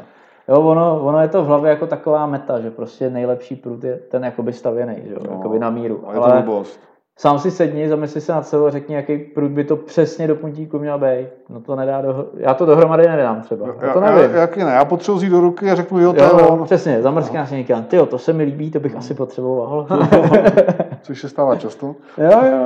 Jo, 0.52 0.62
ono, 0.62 1.04
ono 1.04 1.22
je 1.22 1.28
to 1.28 1.44
v 1.44 1.48
hlavě 1.48 1.70
jako 1.70 1.88
taková 1.88 2.26
meta, 2.26 2.60
že 2.60 2.72
prostě 2.72 3.10
nejlepší 3.10 3.56
prut 3.56 3.84
je 3.84 3.96
ten 3.96 4.24
jakoby 4.24 4.54
stavěný, 4.54 4.96
že 5.08 5.14
jo, 5.14 5.20
No. 5.30 5.34
jakoby 5.38 5.60
na 5.60 5.70
míru. 5.70 6.04
A 6.08 6.14
je 6.14 6.20
to 6.20 6.42
blbost. 6.42 6.80
sám 7.20 7.40
si 7.40 7.52
sedni, 7.52 7.90
zamysli 7.90 8.22
se 8.22 8.32
nad 8.34 8.48
sebou 8.48 8.66
a 8.66 8.70
řekni, 8.70 8.96
jaký 8.96 9.18
prut 9.18 9.52
by 9.52 9.64
to 9.64 9.76
přesně 9.76 10.28
do 10.28 10.36
puntíku 10.36 10.80
měl 10.80 11.00
být. 11.00 11.28
No 11.50 11.60
to 11.62 11.76
nedá 11.76 12.02
do... 12.02 12.26
Já 12.38 12.54
to 12.54 12.66
dohromady 12.66 13.08
nedám 13.08 13.42
třeba. 13.42 13.68
Já 13.82 13.94
to 13.94 14.00
já, 14.02 14.12
nevím. 14.16 14.36
já, 14.36 14.42
jaký 14.42 14.60
ne, 14.64 14.72
já 14.72 14.86
potřebuji 14.86 15.18
vzít 15.18 15.30
do 15.30 15.40
ruky 15.40 15.72
a 15.72 15.76
řeknu, 15.76 16.00
jo, 16.00 16.14
to 16.14 16.24
Jo, 16.24 16.38
je 16.40 16.48
on. 16.48 16.64
přesně, 16.64 17.02
zamrskne 17.02 17.48
si 17.48 17.56
někam. 17.56 17.84
Tyjo, 17.84 18.06
to 18.06 18.18
se 18.18 18.34
mi 18.34 18.44
líbí, 18.44 18.72
to 18.72 18.80
bych 18.80 18.96
asi 18.96 19.14
potřeboval. 19.14 19.88
Což 21.02 21.22
se 21.22 21.30
stává 21.30 21.56
často. 21.56 21.86
jo, 22.18 22.32
jo, 22.46 22.58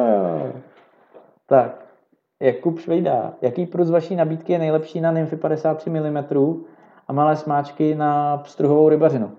jo. 0.45 0.51
Tak, 1.47 1.85
Jakub 2.39 2.79
Švejda. 2.79 3.33
Jaký 3.41 3.65
prut 3.65 3.87
z 3.87 3.89
vaší 3.89 4.15
nabídky 4.15 4.53
je 4.53 4.59
nejlepší 4.59 5.01
na 5.01 5.11
nymfy 5.11 5.35
53 5.35 5.89
mm 5.89 6.23
a 7.07 7.13
malé 7.13 7.35
smáčky 7.35 7.95
na 7.95 8.37
pstruhovou 8.37 8.89
rybařinu? 8.89 9.31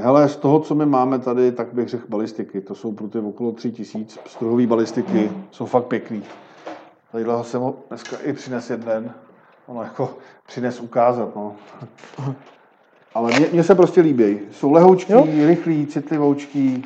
Hele, 0.00 0.28
z 0.28 0.36
toho, 0.36 0.60
co 0.60 0.74
my 0.74 0.86
máme 0.86 1.18
tady, 1.18 1.52
tak 1.52 1.72
bych 1.72 1.88
řekl 1.88 2.04
balistiky. 2.08 2.60
To 2.60 2.74
jsou 2.74 2.92
pruty 2.92 3.18
okolo 3.18 3.52
3000. 3.52 4.20
Struhový 4.26 4.66
balistiky 4.66 5.30
jsou 5.50 5.66
fakt 5.66 5.84
pěkný. 5.84 6.22
Tadyhle 7.12 7.44
jsem 7.44 7.60
ho 7.60 7.74
dneska 7.88 8.16
i 8.24 8.32
přines 8.32 8.70
jeden. 8.70 9.12
Ono 9.66 9.82
jako 9.82 10.10
přines 10.46 10.80
ukázat, 10.80 11.36
no. 11.36 11.52
Ale 13.14 13.32
mně, 13.38 13.46
mně 13.52 13.64
se 13.64 13.74
prostě 13.74 14.00
líbí. 14.00 14.38
Jsou 14.52 14.72
lehoučký, 14.72 15.12
Jo. 15.12 15.26
rychlý, 15.46 15.86
citlivoučký. 15.86 16.84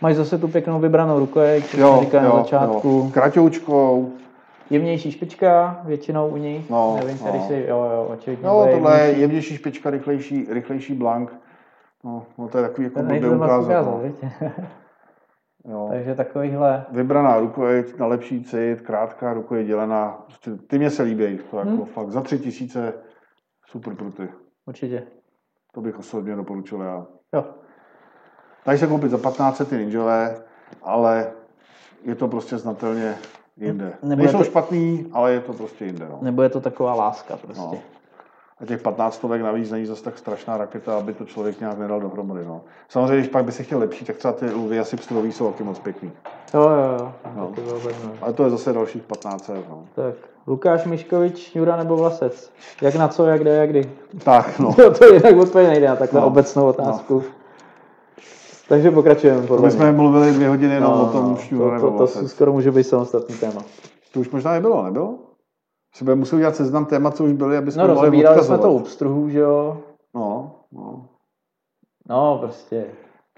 Máš 0.00 0.14
zase 0.16 0.38
tu 0.38 0.48
pěknou 0.48 0.80
vybranou 0.80 1.18
rukojeť, 1.18 1.66
co 1.70 1.80
Jo, 1.80 1.94
jsem 1.96 2.04
říkal 2.04 2.22
na 2.22 2.30
začátku. 2.42 2.88
jo. 2.88 3.10
Kratoučkou. 3.14 4.12
Jemnější 4.70 5.12
špička, 5.12 5.80
většinou 5.84 6.28
u 6.28 6.36
nich. 6.36 6.70
No, 6.70 6.96
Nevím, 6.96 7.18
no. 7.26 7.46
si, 7.48 7.64
jo, 7.68 7.88
jo, 7.92 8.08
očividně. 8.12 8.46
No, 8.46 8.66
tohle 8.72 8.92
je 8.94 9.00
jemnější. 9.04 9.20
jemnější 9.20 9.56
špička, 9.56 9.90
rychlejší, 9.90 10.46
rychlejší 10.50 10.94
blank. 10.94 11.34
No, 12.04 12.26
no 12.38 12.48
to 12.48 12.58
je 12.58 12.68
takový 12.68 12.84
jako 12.84 13.02
blbě 13.02 13.20
moc 13.30 13.44
ukázat. 13.44 13.82
No. 13.86 14.00
Jo. 15.64 15.88
Takže 15.90 16.14
takovýhle. 16.14 16.84
Vybraná 16.90 17.38
rukojeť 17.40 17.98
na 17.98 18.06
lepší 18.06 18.44
cit, 18.44 18.80
krátká 18.80 19.32
rukojeť 19.32 19.66
dělená. 19.66 20.22
Prostě 20.26 20.50
ty 20.66 20.78
mě 20.78 20.90
se 20.90 21.02
líbí. 21.02 21.38
To 21.50 21.58
jako 21.58 21.70
Hmm. 21.70 21.84
fakt 21.84 22.10
za 22.10 22.20
tři 22.20 22.38
tisíce 22.38 22.92
super 23.66 23.94
pruty. 23.94 24.28
Určitě. 24.66 25.02
To 25.72 25.80
bych 25.80 25.98
osobně 25.98 26.36
doporučil 26.36 26.80
já. 26.80 27.06
Jo. 27.34 27.44
Dají 28.66 28.78
se 28.78 28.86
koupit 28.86 29.10
za 29.10 29.18
15 29.18 29.62
ty 29.70 29.76
ninjové, 29.76 30.36
ale 30.82 31.30
je 32.04 32.14
to 32.14 32.28
prostě 32.28 32.58
znatelně 32.58 33.14
jinde. 33.60 33.92
Nebude 34.02 34.16
Nejsou 34.16 34.38
to- 34.38 34.44
špatný, 34.44 35.06
ale 35.12 35.32
je 35.32 35.40
to 35.40 35.52
prostě 35.52 35.84
jinde. 35.84 36.06
No. 36.10 36.18
Nebo 36.22 36.42
je 36.42 36.48
to 36.48 36.60
taková 36.60 36.94
láska 36.94 37.36
prostě. 37.36 37.60
No. 37.62 37.78
A 38.60 38.66
těch 38.66 38.82
15 38.82 39.14
stovek 39.14 39.42
navíc 39.42 39.70
není 39.70 39.86
zase 39.86 40.02
tak 40.04 40.18
strašná 40.18 40.56
raketa, 40.56 40.98
aby 40.98 41.14
to 41.14 41.24
člověk 41.24 41.60
nějak 41.60 41.78
nedal 41.78 42.00
dohromady. 42.00 42.44
No. 42.46 42.60
Samozřejmě, 42.88 43.16
když 43.18 43.28
pak 43.28 43.44
by 43.44 43.52
se 43.52 43.62
chtěl 43.62 43.78
lepší, 43.78 44.04
tak 44.04 44.16
třeba 44.16 44.32
ty 44.32 44.46
lvy 44.50 44.78
asi 44.78 44.96
pstrový 44.96 45.32
jsou 45.32 45.50
taky 45.52 45.64
moc 45.64 45.78
pěkný. 45.78 46.10
Jo, 46.54 46.60
jo, 46.60 46.96
jo. 46.98 47.12
No. 47.36 47.52
Bedno. 47.84 48.10
Ale 48.20 48.32
to 48.32 48.44
je 48.44 48.50
zase 48.50 48.72
dalších 48.72 49.02
15 49.02 49.48
eur. 49.48 49.64
No. 49.70 49.84
Tak, 49.94 50.14
Lukáš 50.46 50.84
Miškovič, 50.84 51.56
Jura 51.56 51.76
nebo 51.76 51.96
Vlasec? 51.96 52.50
Jak 52.82 52.94
na 52.94 53.08
co, 53.08 53.26
jak 53.26 53.40
kde, 53.40 53.50
jak 53.54 53.70
kdy? 53.70 53.90
Tak, 54.24 54.58
no. 54.58 54.74
To, 54.76 54.90
to 54.94 55.04
jinak 55.14 55.36
odpověď 55.36 55.68
nejde 55.68 55.88
na 55.88 55.96
takhle 55.96 56.20
No. 56.20 56.26
obecnou 56.26 56.66
otázku. 56.66 57.22
Takže 58.68 58.90
pokračujeme. 58.90 59.46
My 59.62 59.70
jsme 59.70 59.92
mluvili 59.92 60.32
dvě 60.32 60.48
hodiny 60.48 60.74
jenom 60.74 60.92
No, 60.92 61.02
o 61.08 61.12
tom 61.12 61.30
no, 61.30 61.36
šňůru 61.36 61.64
to, 61.64 61.70
nebo 61.74 61.86
to, 61.86 61.92
to 61.92 61.98
vlasec. 61.98 62.30
skoro 62.30 62.52
může 62.52 62.70
být 62.70 62.84
samostatný 62.84 63.34
téma. 63.36 63.60
To 64.12 64.20
už 64.20 64.30
možná 64.30 64.52
nebylo, 64.52 64.82
nebylo? 64.84 65.18
Si 65.94 66.04
budeme 66.04 66.18
muset 66.18 66.36
udělat 66.36 66.56
seznam 66.56 66.86
témat, 66.86 67.16
co 67.16 67.24
už 67.24 67.32
byly, 67.32 67.56
aby 67.56 67.72
jsme 67.72 67.82
No, 67.82 67.88
mohli 67.88 68.00
rozebírali 68.00 68.42
jsme 68.44 68.58
to 68.58 68.72
u 68.72 68.80
pstruhů, 68.80 69.28
že 69.28 69.38
jo? 69.38 69.80
No, 70.14 70.54
no. 70.72 71.04
No, 72.08 72.38
prostě 72.38 72.86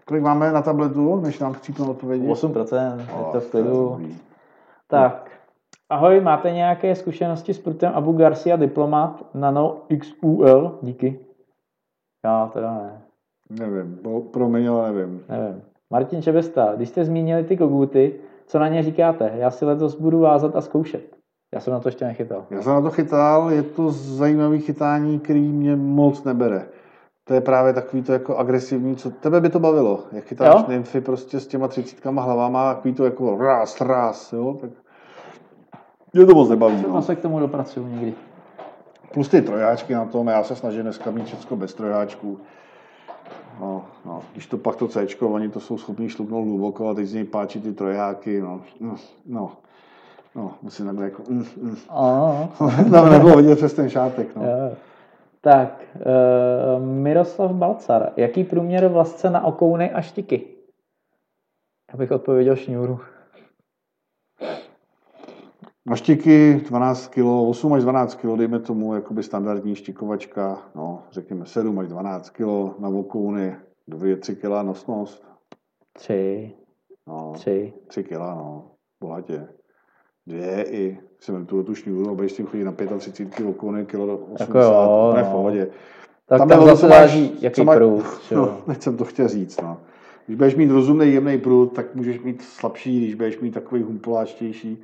Kolik 0.05 0.23
máme 0.23 0.53
na 0.53 0.63
tabletu, 0.63 1.17
než 1.21 1.39
nám 1.39 1.53
chcípnou 1.53 1.91
odpovědi? 1.91 2.27
8%, 2.29 2.99
je 2.99 3.07
O, 3.15 3.33
to 3.33 3.41
v 3.41 3.51
klidu. 3.51 4.01
Tak, 4.89 5.31
ahoj, 5.91 6.21
máte 6.21 6.51
nějaké 6.51 6.95
zkušenosti 6.95 7.55
s 7.55 7.59
prutem 7.59 7.93
Abu 7.95 8.13
Garcia 8.13 8.57
Diplomat 8.57 9.35
Nano 9.35 9.83
XUL? 10.01 10.79
Díky. 10.83 11.21
Já 12.25 12.47
teda 12.47 12.75
ne, 12.75 13.03
Nevím, 13.51 13.99
bo, 14.03 14.21
promiň, 14.21 14.69
ale 14.69 14.93
nevím. 14.93 15.23
nevím. 15.29 15.63
Martin 15.91 16.23
Čebesta, 16.23 16.73
když 16.77 16.89
jste 16.89 17.05
zmínili 17.05 17.45
ty 17.45 17.57
koguty, 17.57 18.15
co 18.47 18.59
na 18.59 18.69
ně 18.69 18.83
říkáte? 18.83 19.31
Já 19.35 19.51
si 19.51 19.65
letos 19.65 19.95
budu 20.01 20.21
vázat 20.21 20.57
a 20.57 20.61
zkoušet. 20.61 21.03
Já 21.55 21.61
jsem 21.61 21.73
na 21.73 21.81
to 21.81 21.89
ještě 21.89 22.05
nechytal. 22.05 22.45
Já 22.51 22.63
jsem 22.63 22.73
na 22.73 22.81
to 22.81 22.91
chytal, 22.91 23.51
je 23.53 23.63
to 23.63 23.91
zajímavý 23.91 24.61
chytání, 24.61 25.21
který 25.21 25.41
mě 25.53 25.77
moc 25.77 26.25
nebere. 26.25 26.67
To 27.25 27.35
je 27.35 27.41
právě 27.41 27.73
takový 27.73 28.03
to 28.03 28.13
jako 28.13 28.37
agresivní, 28.37 28.97
co 28.97 29.11
tebe 29.11 29.41
by 29.41 29.49
to 29.49 29.59
bavilo. 29.61 30.01
Jak 30.13 30.25
chytáš 30.25 30.55
Jo? 30.55 30.65
nymfy 30.69 31.01
prostě 31.01 31.41
s 31.41 31.47
těma 31.47 31.69
třicítkama 31.69 32.23
hlavama, 32.23 32.75
takový 32.75 32.95
to 32.95 33.05
jako 33.05 33.37
raz, 33.39 33.81
raz, 33.81 34.33
jo, 34.33 34.57
tak 34.61 34.71
mě 36.13 36.27
to 36.27 36.35
moc 36.35 36.49
nebaví. 36.49 36.77
Třeba 36.77 36.95
No. 36.95 37.03
se 37.03 37.17
k 37.17 37.21
tomu 37.21 37.39
dopracuju 37.41 37.87
někdy. 37.87 38.15
Plus 39.15 39.29
ty 39.29 39.43
trojáčky 39.43 39.95
na 39.95 40.05
tom, 40.05 40.29
já 40.29 40.43
se 40.43 40.57
snažím 40.57 40.83
dneska 40.83 41.11
mít 41.11 41.27
všechno 41.27 41.57
bez 41.57 41.75
trojáčků. 41.75 42.39
No, 43.61 43.85
no. 44.05 44.23
Když 44.33 44.47
to 44.47 44.59
pak 44.59 44.77
to 44.77 44.89
C, 44.89 45.07
oni 45.21 45.49
to 45.49 45.61
jsou 45.61 45.79
schopní 45.79 46.09
šlupnout 46.09 46.47
hluboko 46.47 46.89
a 46.89 46.95
teď 46.95 47.07
z 47.07 47.15
něj 47.15 47.25
páčí 47.25 47.61
ty 47.61 47.73
trojáky, 47.73 48.41
no, 48.41 48.61
no, 48.81 48.97
no, 49.27 49.53
no 50.35 50.55
musím 50.63 50.87
takhle 50.87 51.05
jako, 51.05 51.23
mm, 51.29 51.45
mm. 51.63 51.77
Tam 52.91 53.11
nebylo 53.11 53.37
vidět 53.37 53.57
přes 53.57 53.75
ten 53.75 53.89
šátek, 53.89 54.37
no. 54.37 54.43
jo. 54.43 54.77
Tak, 55.41 55.83
uh, 55.95 56.85
Miroslav 56.85 57.51
Balcar, 57.53 58.13
jaký 58.17 58.45
průměr 58.45 58.89
vlasce 58.89 59.31
na 59.31 59.45
okouny 59.45 59.91
a 59.91 60.01
štiky? 60.01 60.45
Já 61.93 61.99
bych 61.99 62.11
odpověděl 62.11 62.57
šňůru. 62.57 63.01
Na 65.91 65.97
štiky 65.97 66.61
12 66.69 67.07
kg, 67.09 67.25
8 67.25 67.73
až 67.73 67.83
12 67.83 68.15
kg, 68.15 68.37
dejme 68.37 68.59
tomu, 68.59 68.95
jakoby 68.95 69.23
standardní 69.23 69.75
štikovačka, 69.75 70.59
no, 70.75 71.03
řekněme 71.13 71.47
7 71.47 71.79
až 71.79 71.89
12 71.89 72.31
kg, 72.31 72.79
na 72.79 72.89
vokouny 72.89 73.57
2-3 73.89 74.35
kg 74.35 74.67
nosnost, 74.67 75.25
Tři, 75.93 76.53
no, 77.07 77.33
tři. 77.35 77.73
3 77.87 78.05
kg, 78.05 78.11
no, 78.19 78.71
bohatě. 79.01 79.49
Dvě 80.27 80.65
i, 80.71 80.99
si 81.21 81.33
vem 81.33 81.47
tu 81.47 81.75
šňůru, 81.75 82.15
budeš 82.15 82.33
tím 82.33 82.47
chodit 82.47 82.65
na 82.65 82.73
35 82.99 83.35
kg 83.35 83.41
vokouny, 83.45 83.87
kilo 83.87 84.17
80, 84.17 84.41
Jako 84.41 84.59
jo, 84.59 85.13
ne 85.17 85.23
v 85.23 85.27
no. 85.27 85.33
pohodě. 85.33 85.69
Tak 86.27 86.39
tam, 86.39 86.49
tam 86.49 86.65
zase 86.67 86.89
záleží, 86.89 87.39
jaký 87.41 87.65
má- 87.65 87.75
průd. 87.75 88.05
No, 88.35 88.63
teď 88.67 88.83
jsem 88.83 88.97
to 88.97 89.05
chtěl 89.05 89.29
říct, 89.29 89.61
no. 89.63 89.81
Když 90.27 90.37
budeš 90.37 90.55
mít 90.55 90.71
rozumný, 90.71 91.13
jemný 91.13 91.39
prut, 91.39 91.73
tak 91.73 91.95
můžeš 91.95 92.21
mít 92.21 92.43
slabší, 92.43 93.01
když 93.01 93.15
budeš 93.15 93.41
mít 93.41 93.55
takový 93.55 93.83
humpoláčtější. 93.83 94.83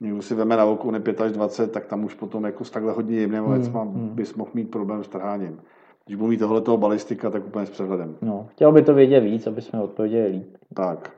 Někdo 0.00 0.22
si 0.22 0.34
veme 0.34 0.56
na 0.56 0.64
okouny 0.64 1.00
5 1.00 1.20
až 1.20 1.32
20, 1.32 1.72
tak 1.72 1.86
tam 1.86 2.04
už 2.04 2.14
potom 2.14 2.44
jako 2.44 2.64
s 2.64 2.70
takhle 2.70 2.92
hodně 2.92 3.20
jemným 3.20 3.44
Hmm, 3.44 3.54
věcma 3.54 3.82
hmm. 3.82 4.08
bys 4.08 4.34
mohl 4.34 4.50
mít 4.54 4.70
problém 4.70 5.04
s 5.04 5.08
trháním. 5.08 5.60
Když 6.06 6.16
budu 6.16 6.30
mít 6.30 6.38
tohle 6.38 6.78
balistika, 6.78 7.30
tak 7.30 7.46
úplně 7.46 7.66
s 7.66 7.70
přehledem. 7.70 8.16
No, 8.22 8.46
chtěl 8.50 8.72
by 8.72 8.82
to 8.82 8.94
vědět 8.94 9.20
víc, 9.20 9.46
aby 9.46 9.62
jsme 9.62 9.82
odpověděli 9.82 10.28
líp. 10.28 10.56
Tak. 10.74 11.10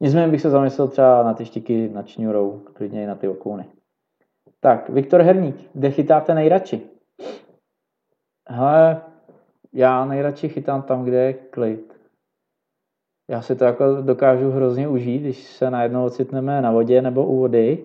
Nicméně 0.00 0.28
bych 0.28 0.40
se 0.40 0.50
zamyslel 0.50 0.88
třeba 0.88 1.22
na 1.22 1.34
ty 1.34 1.44
štiky 1.44 1.88
nad 1.88 2.06
šňůrou, 2.06 2.62
klidně 2.72 3.02
i 3.02 3.06
na 3.06 3.14
ty 3.14 3.28
okouny. 3.28 3.64
Tak, 4.60 4.88
Viktor 4.88 5.22
Herník, 5.22 5.70
kde 5.74 5.90
chytáte 5.90 6.34
nejradši? 6.34 6.82
Hele, 8.48 9.02
já 9.72 10.04
nejradši 10.04 10.48
chytám 10.48 10.82
tam, 10.82 11.04
kde 11.04 11.16
je 11.16 11.32
klid. 11.32 12.00
Já 13.30 13.42
si 13.42 13.56
to 13.56 13.64
jako 13.64 13.84
dokážu 14.02 14.50
hrozně 14.50 14.88
užít, 14.88 15.22
když 15.22 15.42
se 15.42 15.70
najednou 15.70 16.04
ocitneme 16.04 16.62
na 16.62 16.72
vodě 16.72 17.02
nebo 17.02 17.26
u 17.26 17.38
vody 17.38 17.84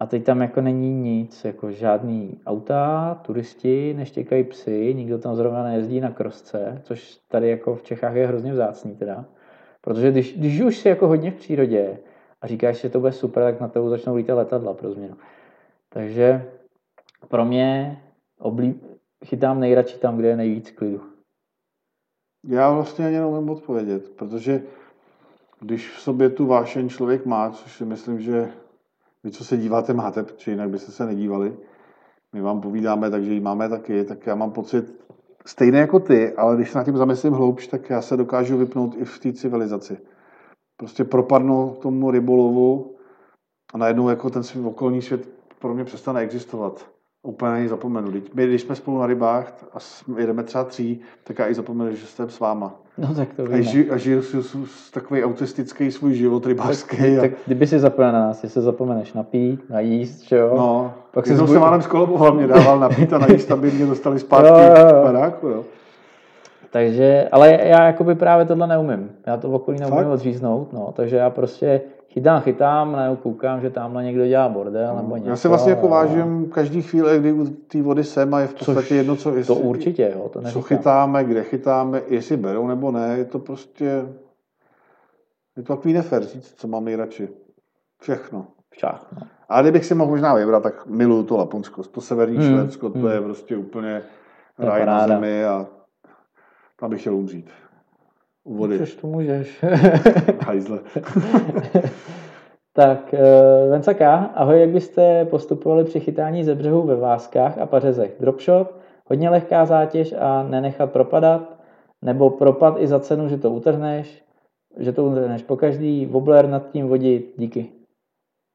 a 0.00 0.06
teď 0.06 0.24
tam 0.24 0.40
jako 0.40 0.60
není 0.60 0.94
nic, 0.94 1.44
jako 1.44 1.72
žádný 1.72 2.40
auta, 2.46 3.14
turisti, 3.14 3.94
neštěkají 3.94 4.44
psy, 4.44 4.94
nikdo 4.94 5.18
tam 5.18 5.36
zrovna 5.36 5.62
nejezdí 5.62 6.00
na 6.00 6.10
krosce, 6.10 6.80
což 6.82 7.18
tady 7.28 7.48
jako 7.48 7.76
v 7.76 7.82
Čechách 7.82 8.14
je 8.14 8.26
hrozně 8.26 8.52
vzácný 8.52 8.96
teda. 8.96 9.24
Protože 9.80 10.10
když, 10.10 10.38
když 10.38 10.60
už 10.60 10.78
si 10.78 10.88
jako 10.88 11.08
hodně 11.08 11.30
v 11.30 11.34
přírodě 11.34 11.98
a 12.40 12.46
říkáš, 12.46 12.80
že 12.80 12.88
to 12.88 13.00
bude 13.00 13.12
super, 13.12 13.42
tak 13.42 13.60
na 13.60 13.68
tebe 13.68 13.88
začnou 13.88 14.16
lítat 14.16 14.36
letadla 14.36 14.74
pro 14.74 14.92
změnu. 14.92 15.16
Takže 15.88 16.50
pro 17.28 17.44
mě 17.44 18.02
oblí... 18.38 18.80
chytám 19.24 19.60
nejradši 19.60 19.98
tam, 19.98 20.16
kde 20.16 20.28
je 20.28 20.36
nejvíc 20.36 20.70
klidu. 20.70 21.02
Já 22.48 22.70
vlastně 22.70 23.06
ani 23.06 23.16
neumím 23.16 23.50
odpovědět, 23.50 24.08
protože 24.08 24.62
když 25.60 25.90
v 25.90 26.00
sobě 26.00 26.30
tu 26.30 26.46
vášeň 26.46 26.88
člověk 26.88 27.26
má, 27.26 27.50
což 27.50 27.76
si 27.76 27.84
myslím, 27.84 28.20
že 28.20 28.48
vy, 29.26 29.32
co 29.32 29.44
se 29.44 29.56
díváte, 29.56 29.92
máte, 29.92 30.22
protože 30.22 30.50
jinak 30.50 30.70
byste 30.70 30.92
se 30.92 31.06
nedívali, 31.06 31.56
my 32.34 32.40
vám 32.40 32.60
povídáme, 32.60 33.10
takže 33.10 33.32
ji 33.32 33.40
máme 33.40 33.68
taky, 33.68 34.04
tak 34.04 34.26
já 34.26 34.34
mám 34.34 34.50
pocit, 34.50 35.04
stejné 35.46 35.78
jako 35.78 36.00
ty, 36.00 36.32
ale 36.32 36.56
když 36.56 36.70
se 36.70 36.78
nad 36.78 36.84
tím 36.84 36.96
zamyslím 36.96 37.32
hloubš, 37.32 37.66
tak 37.66 37.90
já 37.90 38.02
se 38.02 38.16
dokážu 38.16 38.58
vypnout 38.58 38.94
i 38.96 39.04
v 39.04 39.18
té 39.18 39.32
civilizaci. 39.32 39.98
Prostě 40.76 41.04
propadnu 41.04 41.76
tomu 41.82 42.10
rybolovu 42.10 42.96
a 43.74 43.78
najednou 43.78 44.08
jako 44.08 44.30
ten 44.30 44.42
okolní 44.64 45.02
svět 45.02 45.28
pro 45.58 45.74
mě 45.74 45.84
přestane 45.84 46.20
existovat. 46.20 46.95
Úplně 47.26 47.50
na 47.50 47.58
něj 47.58 47.68
zapomenu. 47.68 48.12
My, 48.34 48.46
když 48.46 48.62
jsme 48.62 48.74
spolu 48.74 48.98
na 48.98 49.06
rybách 49.06 49.52
a 49.74 49.78
jedeme 50.18 50.42
třeba 50.42 50.64
tří, 50.64 51.00
tak 51.24 51.38
já 51.38 51.48
i 51.48 51.54
zapomenu, 51.54 51.96
že 51.96 52.06
jsem 52.06 52.30
s 52.30 52.40
váma. 52.40 52.74
No 52.98 53.14
tak 53.14 53.28
to 53.36 53.42
A, 53.52 53.60
ži, 53.60 53.90
a 53.90 53.96
žiju 53.96 54.22
si 54.22 54.38
takový 54.92 55.24
autistický 55.24 55.90
svůj 55.90 56.14
život 56.14 56.46
rybářský. 56.46 56.96
Tak, 56.96 57.18
a... 57.18 57.20
tak 57.20 57.30
kdyby 57.46 57.66
si 57.66 57.78
zapomněl 57.78 58.12
na 58.12 58.20
nás, 58.20 58.40
se 58.46 58.60
zapomeneš 58.60 59.12
napít, 59.12 59.70
najíst, 59.70 60.22
že 60.22 60.36
jo? 60.36 60.54
No, 60.56 60.94
pak 61.10 61.26
si 61.26 61.36
se 61.36 61.58
málem 61.58 61.82
skoloboval, 61.82 62.34
mě 62.34 62.46
dával 62.46 62.78
napít 62.80 63.12
a 63.12 63.18
najíst, 63.18 63.50
aby 63.50 63.70
mě 63.70 63.86
dostali 63.86 64.18
zpátky 64.18 64.48
jo, 64.48 64.58
jo, 64.58 64.96
jo. 64.96 65.02
baráku, 65.02 65.48
jo. 65.48 65.64
Takže, 66.76 67.28
ale 67.32 67.58
já 67.62 67.86
jakoby 67.86 68.14
právě 68.14 68.46
tohle 68.46 68.66
neumím. 68.66 69.10
Já 69.26 69.36
to 69.36 69.50
v 69.50 69.54
okolí 69.54 69.78
neumím 69.80 69.98
Fakt? 69.98 70.06
odříznout, 70.06 70.72
no, 70.72 70.92
takže 70.96 71.16
já 71.16 71.30
prostě 71.30 71.80
chytám, 72.08 72.40
chytám, 72.40 72.96
nebo 72.96 73.16
koukám, 73.16 73.60
že 73.60 73.70
tamhle 73.70 74.04
někdo 74.04 74.26
dělá 74.26 74.48
bordel, 74.48 74.94
no. 74.94 75.02
nebo 75.02 75.16
něco. 75.16 75.28
Já 75.28 75.36
se 75.36 75.48
vlastně 75.48 75.70
jako 75.70 75.88
vážím 75.88 76.50
každý 76.50 76.82
chvíli, 76.82 77.18
kdy 77.18 77.32
u 77.32 77.46
té 77.46 77.82
vody 77.82 78.04
jsem 78.04 78.34
a 78.34 78.40
je 78.40 78.46
v 78.46 78.54
podstatě 78.54 78.80
Což 78.80 78.90
jedno, 78.90 79.16
co 79.16 79.34
jestli, 79.34 79.54
To 79.54 79.60
určitě, 79.60 80.12
jo, 80.16 80.28
to 80.28 80.42
Co 80.42 80.62
chytáme, 80.62 81.24
kde 81.24 81.42
chytáme, 81.42 82.02
jestli 82.08 82.36
berou 82.36 82.66
nebo 82.66 82.90
ne, 82.90 83.14
je 83.18 83.24
to 83.24 83.38
prostě, 83.38 83.84
je 85.56 85.62
to 85.62 85.76
takový 85.76 85.94
nefer 85.94 86.24
říct, 86.24 86.54
co 86.56 86.68
mám 86.68 86.84
nejradši. 86.84 87.28
Všechno. 88.00 88.46
Všechno. 88.70 89.18
A 89.48 89.62
kdybych 89.62 89.84
si 89.84 89.94
mohl 89.94 90.10
možná 90.10 90.34
vybrat, 90.34 90.62
tak 90.62 90.86
miluju 90.86 91.22
to 91.22 91.36
Laponsko, 91.36 91.82
to 91.82 92.00
severní 92.00 92.36
hmm. 92.36 92.46
Švédsko, 92.46 92.90
to 92.90 92.98
hmm. 92.98 93.10
je 93.10 93.20
prostě 93.20 93.56
úplně 93.56 94.02
ráj 94.58 94.86
na 94.86 95.08
zemi 95.08 95.44
a 95.44 95.66
tam 96.80 96.90
bych 96.90 97.00
chtěl 97.00 97.14
umřít. 97.14 97.50
U 98.44 98.54
vody. 98.54 98.78
Můžeš, 98.78 98.94
to 98.94 99.06
můžeš. 99.06 99.64
Hajzle. 100.40 100.78
tak, 102.72 103.14
uh, 103.14 103.70
Vencaka, 103.70 104.14
ahoj, 104.16 104.60
jak 104.60 104.70
byste 104.70 105.24
postupovali 105.24 105.84
při 105.84 106.00
chytání 106.00 106.44
ze 106.44 106.54
břehu 106.54 106.82
ve 106.82 106.96
váskách 106.96 107.58
a 107.58 107.66
pařezech? 107.66 108.16
Dropshot, 108.20 108.74
hodně 109.06 109.30
lehká 109.30 109.66
zátěž 109.66 110.14
a 110.18 110.42
nenechat 110.42 110.92
propadat, 110.92 111.56
nebo 112.02 112.30
propad 112.30 112.76
i 112.78 112.86
za 112.86 113.00
cenu, 113.00 113.28
že 113.28 113.38
to 113.38 113.50
utrhneš, 113.50 114.24
že 114.78 114.92
to 114.92 115.04
utrhneš 115.04 115.42
po 115.42 115.56
každý, 115.56 116.06
wobbler 116.06 116.48
nad 116.48 116.70
tím 116.70 116.88
vodit, 116.88 117.34
díky. 117.36 117.70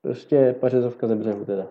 Prostě 0.02 0.56
pařezovka 0.60 1.08
ze 1.08 1.16
břehu 1.16 1.46
teda. 1.46 1.64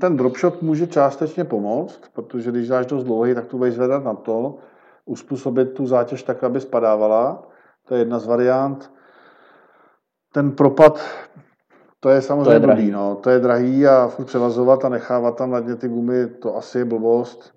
Ten 0.00 0.16
dropshot 0.16 0.62
může 0.62 0.86
částečně 0.86 1.44
pomoct, 1.44 2.00
protože 2.12 2.50
když 2.50 2.68
dáš 2.68 2.86
dost 2.86 3.04
dlouhý, 3.04 3.34
tak 3.34 3.46
tu 3.46 3.58
budeš 3.58 3.74
zvedat 3.74 4.04
na 4.04 4.14
to, 4.14 4.58
uspůsobit 5.06 5.72
tu 5.72 5.86
zátěž 5.86 6.22
tak, 6.22 6.44
aby 6.44 6.60
spadávala. 6.60 7.42
To 7.88 7.94
je 7.94 8.00
jedna 8.00 8.18
z 8.18 8.26
variant. 8.26 8.92
Ten 10.32 10.52
propad, 10.52 11.00
to 12.00 12.08
je 12.08 12.22
samozřejmě 12.22 12.44
to 12.44 12.52
je 12.52 12.60
drahý. 12.60 12.90
no. 12.90 13.14
To 13.16 13.30
je 13.30 13.38
drahý 13.38 13.86
a 13.86 14.08
furt 14.08 14.24
převazovat 14.24 14.84
a 14.84 14.88
nechávat 14.88 15.36
tam 15.36 15.50
na 15.50 15.60
dně 15.60 15.76
ty 15.76 15.88
gumy, 15.88 16.26
to 16.26 16.56
asi 16.56 16.78
je 16.78 16.84
blbost. 16.84 17.54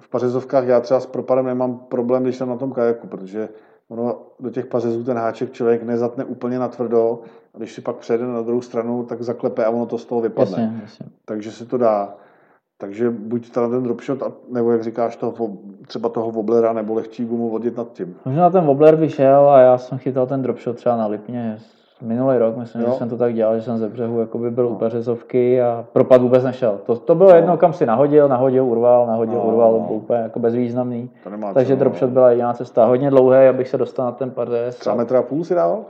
V 0.00 0.08
pařezovkách 0.08 0.66
já 0.66 0.80
třeba 0.80 1.00
s 1.00 1.06
propadem 1.06 1.46
nemám 1.46 1.78
problém, 1.78 2.22
když 2.22 2.36
jsem 2.36 2.48
na 2.48 2.56
tom 2.56 2.72
kajaku, 2.72 3.06
protože 3.06 3.48
ono 3.88 4.22
do 4.40 4.50
těch 4.50 4.66
pařezů 4.66 5.04
ten 5.04 5.16
háček 5.16 5.52
člověk 5.52 5.82
nezatne 5.82 6.24
úplně 6.24 6.58
na 6.58 6.68
tvrdo 6.68 7.20
a 7.54 7.58
když 7.58 7.74
si 7.74 7.80
pak 7.80 7.96
přejde 7.96 8.26
na 8.26 8.42
druhou 8.42 8.60
stranu, 8.60 9.04
tak 9.04 9.22
zaklepe 9.22 9.64
a 9.64 9.70
ono 9.70 9.86
to 9.86 9.98
z 9.98 10.04
toho 10.04 10.20
vypadne. 10.20 10.62
Jasně, 10.62 10.80
jasně. 10.82 11.06
Takže 11.24 11.52
se 11.52 11.66
to 11.66 11.78
dá. 11.78 12.14
Takže 12.78 13.10
buď 13.10 13.50
teda 13.50 13.68
ten 13.68 13.82
dropshot, 13.82 14.18
nebo 14.52 14.72
jak 14.72 14.82
říkáš, 14.82 15.16
toho, 15.16 15.48
třeba 15.86 16.08
toho 16.08 16.30
woblera, 16.30 16.72
nebo 16.72 16.94
lehčí 16.94 17.24
gumu 17.24 17.50
vodit 17.50 17.76
nad 17.76 17.92
tím. 17.92 18.16
Možná 18.24 18.50
ten 18.50 18.64
wobbler 18.64 18.96
by 18.96 19.08
šel 19.08 19.50
a 19.50 19.60
já 19.60 19.78
jsem 19.78 19.98
chytal 19.98 20.26
ten 20.26 20.42
dropshot 20.42 20.76
třeba 20.76 20.96
na 20.96 21.06
Lipně 21.06 21.58
minulý 22.02 22.38
rok, 22.38 22.56
myslím, 22.56 22.82
jo. 22.82 22.88
že 22.90 22.94
jsem 22.94 23.08
to 23.08 23.16
tak 23.16 23.34
dělal, 23.34 23.56
že 23.56 23.62
jsem 23.62 23.78
ze 23.78 23.88
břehu 23.88 24.20
jakoby 24.20 24.50
byl 24.50 24.64
no. 24.64 24.70
u 24.70 24.74
Peřezovky 24.74 25.62
a 25.62 25.84
propad 25.92 26.22
vůbec 26.22 26.44
nešel. 26.44 26.80
To, 26.86 26.96
to 26.96 27.14
bylo 27.14 27.30
no. 27.30 27.36
jedno, 27.36 27.56
kam 27.56 27.72
si 27.72 27.86
nahodil, 27.86 28.28
nahodil, 28.28 28.64
urval, 28.64 29.06
nahodil, 29.06 29.34
no. 29.34 29.44
urval, 29.44 29.72
no. 29.72 29.80
byl 29.80 29.96
úplně 29.96 30.18
jako 30.18 30.38
bezvýznamný. 30.38 31.10
Takže 31.54 31.74
co, 31.74 31.78
dropshot 31.78 32.08
no. 32.08 32.12
byla 32.12 32.30
jediná 32.30 32.52
cesta. 32.52 32.84
Hodně 32.84 33.10
dlouhé, 33.10 33.48
abych 33.48 33.68
se 33.68 33.78
dostal 33.78 34.06
na 34.06 34.12
ten 34.12 34.30
pařez. 34.30 34.76
Třeba 34.76 34.96
metra 34.96 35.18
a 35.18 35.22
půl 35.22 35.44
si 35.44 35.54
dával? 35.54 35.84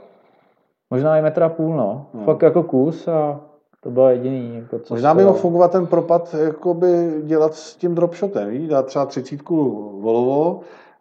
Možná 0.89 1.17
i 1.17 1.21
metra 1.21 1.45
a 1.45 1.49
půl, 1.49 1.75
no. 1.75 2.05
no. 2.13 2.23
Fakt 2.23 2.41
jako 2.41 2.63
kus 2.63 3.07
a 3.07 3.39
to 3.83 3.91
bylo 3.91 4.09
jediný. 4.09 4.55
Jako 4.55 4.79
co 4.79 4.93
Možná 4.93 5.13
by 5.13 5.23
mohl 5.23 5.37
fungovat 5.37 5.71
ten 5.71 5.87
propad 5.87 6.35
jakoby 6.43 7.21
dělat 7.23 7.53
s 7.53 7.75
tím 7.75 7.95
dropshotem, 7.95 8.49
víš? 8.49 8.67
dát 8.67 8.85
třeba 8.85 9.05
třicítku 9.05 9.55
volovo 10.01 10.59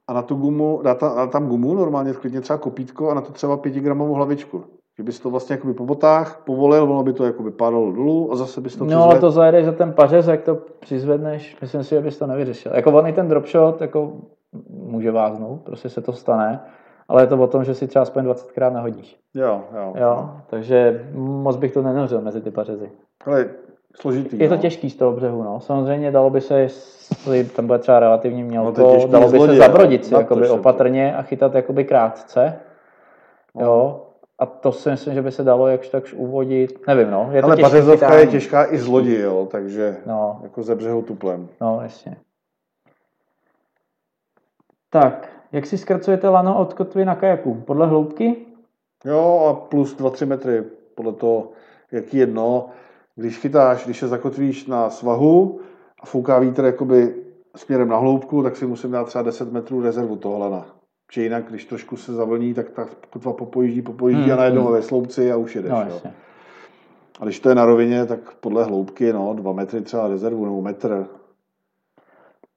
a 0.09 0.12
na 0.12 0.23
tu 0.23 0.35
gumu, 0.35 0.81
dát, 0.82 0.98
tam, 0.98 1.16
dát 1.16 1.31
tam 1.31 1.48
gumu, 1.48 1.74
normálně 1.74 2.12
klidně 2.12 2.40
třeba 2.40 2.59
kopítko 2.59 3.11
a 3.11 3.15
na 3.15 3.20
to 3.20 3.32
třeba 3.32 3.57
pětigramovou 3.57 4.15
hlavičku. 4.15 4.65
Že 4.98 5.03
bys 5.03 5.20
to 5.20 5.31
vlastně 5.31 5.55
jakoby 5.55 5.74
po 5.74 5.86
botách 5.86 6.43
povolil, 6.44 6.82
ono 6.82 7.03
by 7.03 7.12
to 7.12 7.24
jakoby 7.24 7.51
padalo 7.51 7.93
dolů 7.93 8.32
a 8.32 8.36
zase 8.36 8.61
bys 8.61 8.77
to 8.77 8.85
No 8.85 9.03
ale 9.03 9.20
to 9.20 9.31
zajedeš 9.31 9.65
za 9.65 9.73
ten 9.73 9.93
pařez, 9.93 10.27
jak 10.27 10.43
to 10.43 10.55
přizvedneš, 10.81 11.57
myslím 11.61 11.85
si, 11.85 11.90
že 11.90 12.01
bys 12.01 12.19
to 12.19 12.27
nevyřešil. 12.27 12.73
Jako 12.74 12.93
on 12.93 13.07
i 13.07 13.12
ten 13.12 13.28
dropshot 13.28 13.81
jako 13.81 14.12
může 14.70 15.11
váznout, 15.11 15.61
prostě 15.62 15.89
se 15.89 16.01
to 16.01 16.12
stane, 16.12 16.61
ale 17.09 17.23
je 17.23 17.27
to 17.27 17.37
o 17.37 17.47
tom, 17.47 17.65
že 17.65 17.74
si 17.74 17.87
třeba 17.87 18.03
aspoň 18.03 18.24
20krát 18.24 18.73
nahodíš. 18.73 19.16
Jo, 19.35 19.65
jo. 19.74 19.95
jo 19.97 20.31
takže 20.47 21.09
moc 21.15 21.57
bych 21.57 21.73
to 21.73 21.83
nenořil 21.83 22.20
mezi 22.20 22.41
ty 22.41 22.51
pařezy. 22.51 22.91
Ale 23.27 23.49
složitý. 24.01 24.39
Je 24.39 24.49
to 24.49 24.55
no. 24.55 24.61
těžký 24.61 24.91
z 24.91 24.97
toho 24.97 25.12
břehu, 25.12 25.43
no. 25.43 25.61
Samozřejmě 25.61 26.11
dalo 26.11 26.31
by 26.31 26.41
se, 26.41 26.61
jestli 26.61 27.45
tam 27.45 27.66
bude 27.66 27.78
třeba 27.78 28.01
relativně 28.01 28.45
mělko, 28.45 28.81
no 28.83 29.07
dalo 29.07 29.31
by 29.31 29.41
se 29.41 29.57
zabrodit 29.57 30.05
si 30.05 30.15
jakoby 30.15 30.49
opatrně 30.49 31.16
a 31.16 31.23
chytat 31.23 31.55
jakoby 31.55 31.85
krátce. 31.85 32.59
No. 33.55 33.62
Jo, 33.62 34.03
a 34.39 34.47
to 34.47 34.73
si 34.73 34.91
myslím, 34.91 35.15
že 35.15 35.23
by 35.23 35.33
se 35.33 35.45
dalo 35.45 35.69
jakž 35.69 35.89
takž 35.89 36.12
uvodit, 36.12 36.87
nevím, 36.87 37.11
no. 37.11 37.28
Je 37.33 37.43
to 37.43 37.47
Ale 37.47 37.57
pařezovka 37.57 38.15
je 38.15 38.27
těžká 38.27 38.73
i 38.73 38.78
z 38.78 38.87
lodi, 38.87 39.20
jo, 39.20 39.49
takže 39.51 39.97
no. 40.07 40.41
jako 40.43 40.62
ze 40.62 40.74
břehu 40.74 41.03
tuplem. 41.03 41.49
No, 41.61 41.81
jasně. 41.83 42.16
Tak, 44.91 45.36
jak 45.52 45.66
si 45.66 45.78
zkracujete 45.78 46.28
lano 46.28 46.59
od 46.59 46.74
kotvy 46.74 47.05
na 47.05 47.14
kajaku? 47.14 47.55
Podle 47.55 47.86
hloubky? 47.86 48.36
Jo, 49.05 49.47
a 49.48 49.55
plus 49.55 49.97
2-3 49.97 50.27
metry, 50.27 50.64
podle 50.94 51.12
toho, 51.12 51.48
jaký 51.93 52.16
jedno. 52.16 52.68
Když 53.16 53.39
chytáš, 53.39 53.85
když 53.85 53.98
se 53.98 54.09
zakotvíš 54.09 54.66
na 54.66 54.90
svahu 54.90 55.60
a 56.02 56.06
fouká 56.06 56.39
vítr 56.39 56.64
jakoby 56.64 57.14
směrem 57.56 57.89
na 57.89 57.97
hloubku, 57.97 58.43
tak 58.43 58.56
si 58.56 58.66
musím 58.66 58.90
dát 58.90 59.06
třeba 59.06 59.23
10 59.23 59.52
metrů 59.52 59.82
rezervu 59.82 60.16
toho 60.16 60.39
lana. 60.39 60.66
Či 61.10 61.23
jinak, 61.23 61.44
když 61.48 61.64
trošku 61.64 61.97
se 61.97 62.12
zavlní, 62.12 62.55
tak 62.55 62.70
ta 62.70 62.89
kotva 63.10 63.32
popojíždí, 63.32 63.82
popojíždí 63.82 64.23
hmm, 64.23 64.32
a 64.32 64.36
najednou 64.36 64.64
hmm. 64.64 64.73
ve 64.73 64.82
sloupci 64.82 65.32
a 65.32 65.36
už 65.36 65.56
jedeš. 65.56 65.70
No, 65.70 65.86
jo. 65.89 66.01
A 67.20 67.24
když 67.24 67.40
to 67.40 67.48
je 67.48 67.55
na 67.55 67.66
rovině, 67.66 68.06
tak 68.06 68.35
podle 68.40 68.64
hloubky, 68.64 69.12
no, 69.12 69.35
2 69.35 69.52
metry 69.52 69.81
třeba 69.81 70.09
rezervu 70.09 70.44
nebo 70.44 70.62
metr, 70.62 71.06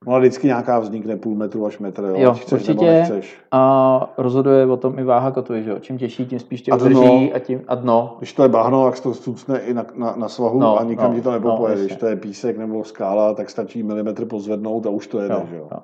No 0.08 0.14
ale 0.14 0.22
vždycky 0.22 0.48
nějaká 0.48 0.80
vznikne 0.80 1.18
půl 1.18 1.36
metru 1.36 1.66
až 1.66 1.80
metr, 1.80 2.04
jo, 2.04 2.16
jo 2.18 2.34
chceš 2.34 2.54
určitě. 2.54 2.72
nebo 2.72 2.86
nechceš. 2.86 3.42
A 3.52 4.14
rozhoduje 4.18 4.66
o 4.66 4.78
tom 4.78 5.00
i 5.00 5.04
váha 5.04 5.32
kotvy, 5.32 5.64
že 5.64 5.70
jo? 5.70 5.80
Čím 5.80 5.98
těžší, 5.98 6.26
tím 6.26 6.40
spíš 6.40 6.62
tě 6.62 6.74
udrží 6.74 7.34
a, 7.34 7.40
tím, 7.40 7.62
a 7.68 7.76
dno. 7.76 8.16
Když 8.18 8.34
to 8.34 8.44
je 8.44 8.50
bahno, 8.50 8.92
tak 8.92 9.00
to 9.00 9.14
stucne 9.14 9.60
i 9.60 9.74
na, 9.74 9.86
na, 9.96 10.16
na 10.16 10.30
svahu 10.30 10.60
no, 10.60 10.80
a 10.80 10.84
nikam 10.84 11.12
no, 11.12 11.18
ti 11.18 11.22
to 11.22 11.32
nepopoje. 11.32 11.76
No, 11.76 11.82
Když 11.82 11.96
to 11.96 12.06
je 12.06 12.16
písek 12.16 12.58
nebo 12.58 12.84
skála, 12.84 13.34
tak 13.34 13.50
stačí 13.50 13.84
milimetr 13.84 14.26
pozvednout 14.26 14.86
a 14.86 14.90
už 14.90 15.08
to 15.08 15.20
jede, 15.20 15.34
jo, 15.36 15.46
že 15.50 15.56
jo? 15.58 15.68
jo. 15.72 15.80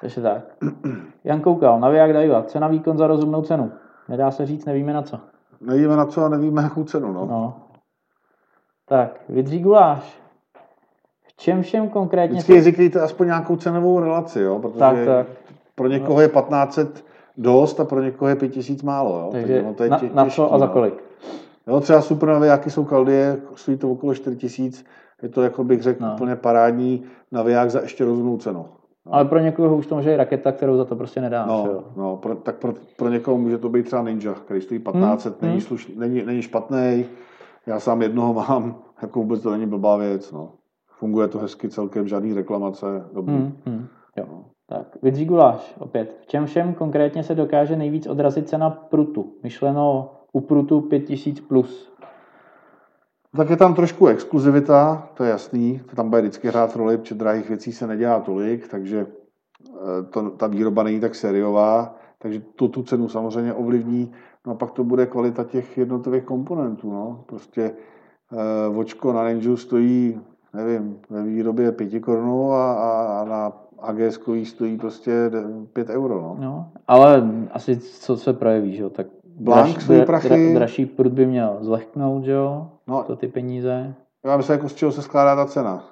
Takže 0.00 0.20
tak. 0.20 0.42
Jan 1.24 1.40
koukal, 1.40 1.80
naviják 1.80 2.12
Daiwa, 2.12 2.42
cena 2.42 2.68
výkon 2.68 2.98
za 2.98 3.06
rozumnou 3.06 3.42
cenu. 3.42 3.72
Nedá 4.08 4.30
se 4.30 4.46
říct, 4.46 4.64
nevíme 4.64 4.92
na 4.92 5.02
co. 5.02 5.20
Nevíme 5.60 5.96
na 5.96 6.06
co 6.06 6.24
a 6.24 6.28
nevíme 6.28 6.62
jakou 6.62 6.84
cenu, 6.84 7.12
no. 7.12 7.26
no. 7.26 7.54
Tak, 8.88 9.20
vydří 9.28 9.60
guláš 9.60 10.21
čem 11.42 11.62
všem 11.62 11.88
konkrétně... 11.88 12.34
Vždycky 12.34 12.62
se... 12.62 12.70
říkejte 12.70 13.00
aspoň 13.00 13.26
nějakou 13.26 13.56
cenovou 13.56 14.00
relaci, 14.00 14.40
jo? 14.40 14.58
protože 14.58 14.78
tak, 14.78 14.96
tak. 15.06 15.26
pro 15.74 15.88
někoho 15.88 16.20
je 16.20 16.28
1500 16.28 17.04
dost 17.36 17.80
a 17.80 17.84
pro 17.84 18.02
někoho 18.02 18.28
je 18.28 18.36
5000 18.36 18.82
málo. 18.82 19.18
Jo? 19.18 19.28
Takže, 19.32 19.46
Takže 19.46 19.62
no, 19.66 19.74
to 19.74 19.84
je 19.84 19.90
na, 19.90 19.98
těžký, 19.98 20.16
na 20.16 20.26
co 20.26 20.54
a 20.54 20.58
za 20.58 20.66
no. 20.66 20.72
kolik? 20.72 21.04
Jo, 21.66 21.80
třeba 21.80 22.00
super 22.00 22.28
navijáky 22.28 22.70
jsou 22.70 22.84
kaldie, 22.84 23.36
stojí 23.54 23.76
to 23.76 23.90
okolo 23.90 24.14
4000, 24.14 24.84
je 25.22 25.28
to, 25.28 25.42
jako 25.42 25.64
bych 25.64 25.82
řekl, 25.82 26.04
no. 26.04 26.12
úplně 26.14 26.36
parádní 26.36 27.02
naviják 27.32 27.70
za 27.70 27.80
ještě 27.80 28.04
rozumnou 28.04 28.36
cenu. 28.36 28.66
No. 29.06 29.14
Ale 29.14 29.24
pro 29.24 29.38
někoho 29.38 29.76
už 29.76 29.86
to 29.86 29.94
může 29.94 30.14
i 30.14 30.16
raketa, 30.16 30.52
kterou 30.52 30.76
za 30.76 30.84
to 30.84 30.96
prostě 30.96 31.20
nedáš. 31.20 31.48
No, 31.48 31.64
jo. 31.72 31.84
no 31.96 32.16
pro, 32.16 32.34
tak 32.34 32.56
pro, 32.56 32.74
pro 32.96 33.08
někoho 33.08 33.38
může 33.38 33.58
to 33.58 33.68
být 33.68 33.86
třeba 33.86 34.02
Ninja, 34.02 34.34
který 34.34 34.60
stojí 34.60 34.80
1500, 34.80 35.32
Hmm, 35.32 35.38
není, 35.42 35.52
hmm. 35.52 35.66
sluš, 35.66 35.92
není, 35.96 36.22
není 36.22 36.42
špatný. 36.42 37.04
Já 37.66 37.80
sám 37.80 38.02
jednoho 38.02 38.34
mám, 38.34 38.76
jako 39.02 39.18
vůbec 39.18 39.42
to 39.42 39.50
není 39.50 39.66
blbá 39.66 39.96
věc. 39.96 40.32
No. 40.32 40.48
Funguje 41.02 41.28
to 41.28 41.38
hezky 41.38 41.68
celkem, 41.68 42.08
žádný 42.08 42.34
reklamace, 42.34 42.86
dobrý. 43.12 43.34
Hmm, 43.34 43.52
hmm, 43.66 43.86
jo. 44.16 44.44
Tak, 44.66 44.86
Vidří 45.02 45.24
guláš 45.24 45.74
opět. 45.78 46.16
V 46.22 46.26
čem 46.26 46.46
všem 46.46 46.74
konkrétně 46.74 47.22
se 47.22 47.34
dokáže 47.34 47.76
nejvíc 47.76 48.06
odrazit 48.06 48.48
cena 48.48 48.70
prutu? 48.70 49.34
Myšleno 49.42 50.10
u 50.32 50.40
prutu 50.40 50.80
5000 50.80 51.40
plus. 51.40 51.92
Tak 53.36 53.50
je 53.50 53.56
tam 53.56 53.74
trošku 53.74 54.06
exkluzivita, 54.06 55.08
to 55.14 55.24
je 55.24 55.30
jasný, 55.30 55.80
to 55.90 55.96
tam 55.96 56.10
bude 56.10 56.22
vždycky 56.22 56.48
hrát 56.48 56.76
roli, 56.76 56.98
protože 56.98 57.14
drahých 57.14 57.48
věcí 57.48 57.72
se 57.72 57.86
nedělá 57.86 58.20
tolik, 58.20 58.68
takže 58.68 59.06
eh, 59.06 60.02
to, 60.10 60.30
ta 60.30 60.46
výroba 60.46 60.82
není 60.82 61.00
tak 61.00 61.14
sériová, 61.14 61.94
takže 62.18 62.42
to 62.56 62.68
tu 62.68 62.82
cenu 62.82 63.08
samozřejmě 63.08 63.52
ovlivní. 63.52 64.12
No 64.46 64.52
a 64.52 64.54
pak 64.54 64.70
to 64.70 64.84
bude 64.84 65.06
kvalita 65.06 65.44
těch 65.44 65.78
jednotlivých 65.78 66.24
komponentů. 66.24 66.90
No. 66.92 67.24
Prostě 67.26 67.62
eh, 68.32 68.68
vočko 68.68 69.12
na 69.12 69.28
Ninja 69.28 69.56
stojí, 69.56 70.20
nevím, 70.54 70.98
ve 71.10 71.22
výrobě 71.22 71.72
5 71.72 72.00
korunů 72.00 72.52
a, 72.52 72.72
a, 72.72 73.20
a 73.20 73.24
na 73.24 73.52
AGS 73.78 74.20
stojí 74.44 74.78
prostě 74.78 75.30
5 75.72 75.88
euro. 75.88 76.20
No. 76.20 76.36
No, 76.40 76.68
ale 76.88 77.22
asi 77.52 77.76
co 77.76 78.16
se 78.16 78.32
projeví, 78.32 78.76
že 78.76 78.82
jo? 78.82 78.90
Tak 78.90 79.06
Blank 79.24 79.80
stojí 79.80 80.04
prachy. 80.04 80.54
dražší 80.54 80.86
prut 80.86 81.12
by 81.12 81.26
měl 81.26 81.56
zlehknout, 81.60 82.24
že 82.24 82.32
jo? 82.32 82.68
No. 82.86 83.02
To 83.02 83.16
ty 83.16 83.28
peníze. 83.28 83.94
Já 84.24 84.36
myslím, 84.36 84.54
jako 84.54 84.68
z 84.68 84.74
čeho 84.74 84.92
se 84.92 85.02
skládá 85.02 85.36
ta 85.36 85.46
cena. 85.46 85.84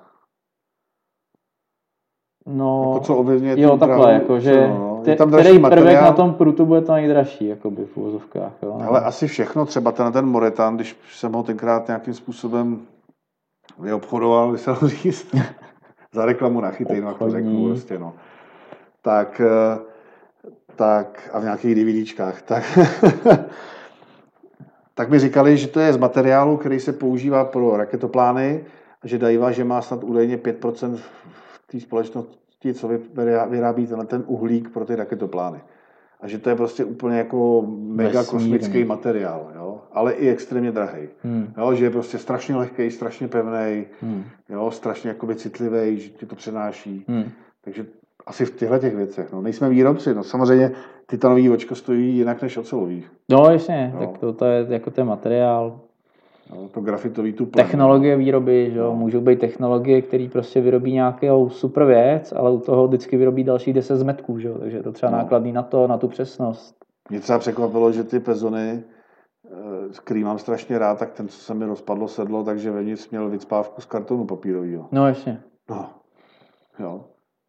No, 2.46 2.90
Jako 2.92 3.04
co 3.04 3.16
ovlivňuje 3.16 3.60
jo, 3.60 3.78
takhle, 3.78 3.96
drahou 3.96 4.12
jako, 4.12 4.40
že 4.40 4.68
no. 4.68 5.00
te, 5.04 5.10
Je 5.10 5.16
tam 5.16 5.28
který 5.28 5.42
dražší 5.44 5.58
prvek 5.58 5.84
materiál. 5.84 6.04
na 6.04 6.12
tom 6.12 6.34
prutu 6.34 6.66
bude 6.66 6.80
to 6.80 6.92
nejdražší, 6.92 7.46
jakoby 7.46 7.84
v 7.84 7.96
úvozovkách, 7.96 8.52
jo? 8.62 8.78
Ale 8.88 9.00
asi 9.00 9.26
všechno, 9.26 9.66
třeba 9.66 9.92
ten, 9.92 10.12
ten 10.12 10.26
Moretan, 10.26 10.74
když 10.76 10.96
jsem 11.12 11.32
ho 11.32 11.42
tenkrát 11.42 11.86
nějakým 11.88 12.14
způsobem 12.14 12.80
vyobchodoval, 13.78 14.50
když 14.50 14.60
se 14.62 14.70
dalo 14.80 14.88
říct, 14.88 15.34
za 16.12 16.24
reklamu 16.24 16.60
na 16.60 16.70
chytej, 16.70 17.00
no, 17.00 17.08
jak 17.08 17.18
to 17.18 17.30
řeknu 17.30 17.68
prostě, 17.68 17.98
no. 17.98 18.14
Tak, 19.02 19.40
eh, 19.40 19.78
tak, 20.76 21.30
a 21.32 21.38
v 21.40 21.42
nějakých 21.42 21.74
DVDčkách, 21.74 22.42
tak, 22.42 22.78
tak 24.94 25.10
mi 25.10 25.18
říkali, 25.18 25.56
že 25.56 25.68
to 25.68 25.80
je 25.80 25.92
z 25.92 25.96
materiálu, 25.96 26.56
který 26.56 26.80
se 26.80 26.92
používá 26.92 27.44
pro 27.44 27.76
raketoplány, 27.76 28.64
a 29.02 29.08
že 29.08 29.18
Daiwa, 29.18 29.50
že 29.52 29.64
má 29.64 29.82
snad 29.82 30.04
údajně 30.04 30.36
5% 30.36 30.96
v 30.96 31.72
té 31.72 31.80
společnosti, 31.80 32.74
co 32.74 32.88
vyrá- 32.88 33.48
vyrábí 33.48 33.86
tenhle 33.86 34.06
ten 34.06 34.24
uhlík 34.26 34.70
pro 34.70 34.84
ty 34.84 34.96
raketoplány. 34.96 35.60
A 36.20 36.28
že 36.28 36.38
to 36.38 36.50
je 36.50 36.56
prostě 36.56 36.84
úplně 36.84 37.18
jako 37.18 37.64
mega 37.68 38.20
Vesmírný. 38.20 38.50
kosmický 38.58 38.84
materiál, 38.84 39.52
jo? 39.54 39.69
Ale 39.92 40.12
i 40.12 40.28
extrémně 40.28 40.72
drahý. 40.72 41.08
Hmm, 41.22 41.52
Jo? 41.58 41.74
Že 41.74 41.84
je 41.84 41.90
prostě 41.90 42.18
strašně 42.18 42.56
lehký, 42.56 42.90
strašně 42.90 43.28
pevný, 43.28 43.84
hmm, 44.02 44.24
jo? 44.48 44.70
strašně 44.70 45.08
jakoby 45.08 45.34
citlivý, 45.34 45.98
že 45.98 46.08
ti 46.08 46.26
to 46.26 46.34
přenáší. 46.36 47.04
hmm. 47.08 47.24
Takže 47.64 47.86
asi 48.26 48.44
v 48.44 48.56
těchto 48.56 48.78
těch 48.78 48.96
věcech. 48.96 49.32
No. 49.32 49.42
Nejsme 49.42 49.68
výrobci, 49.68 50.14
no. 50.14 50.24
samozřejmě 50.24 50.72
titanový 51.06 51.50
očko 51.50 51.74
stojí 51.74 52.16
jinak 52.16 52.42
než 52.42 52.56
ocelový. 52.56 53.04
No, 53.28 53.50
jasně, 53.50 53.92
Jo. 53.94 54.06
tak 54.06 54.18
to, 54.18 54.32
to 54.32 54.44
je 54.44 54.66
jako 54.68 54.90
ten 54.90 55.06
materiál. 55.06 55.80
Jo? 56.54 56.68
To 56.74 56.80
grafitový 56.80 57.32
tu 57.32 57.46
plyn. 57.46 57.64
Technologie 57.66 58.16
výroby, 58.16 58.70
že 58.72 58.78
jo? 58.78 58.84
No. 58.84 58.94
můžou 58.96 59.20
být 59.20 59.38
technologie, 59.40 60.02
které 60.02 60.28
prostě 60.32 60.60
vyrobí 60.60 60.92
nějakou 60.92 61.48
super 61.50 61.84
věc, 61.84 62.32
ale 62.36 62.50
u 62.50 62.58
toho 62.60 62.88
vždycky 62.88 63.16
vyrobí 63.16 63.44
další 63.44 63.72
10 63.72 63.96
zmetků, 63.96 64.38
že 64.38 64.48
jo? 64.48 64.58
takže 64.58 64.76
je 64.76 64.82
to 64.82 64.92
třeba 64.92 65.12
No. 65.12 65.18
nákladný 65.18 65.52
na 65.52 65.62
to, 65.62 65.86
na 65.86 65.98
tu 65.98 66.08
přesnost. 66.08 66.74
Mě 67.10 67.20
třeba 67.20 67.38
překvapilo, 67.38 67.92
že 67.92 68.04
ty 68.04 68.20
pezony, 68.20 68.82
který 69.98 70.24
mám 70.24 70.38
strašně 70.38 70.78
rád, 70.78 70.98
tak 70.98 71.12
ten, 71.12 71.28
co 71.28 71.38
se 71.40 71.54
mi 71.54 71.64
rozpadlo 71.66 72.08
sedlo, 72.08 72.44
takže 72.44 72.70
vevnitř 72.70 73.10
měl 73.10 73.28
vycpávku 73.28 73.80
z 73.80 73.84
kartonu 73.84 74.24
papírového. 74.24 74.88
No 74.92 75.06
jasně. 75.08 75.42
No. 75.70 75.90
Jo. 76.78 77.04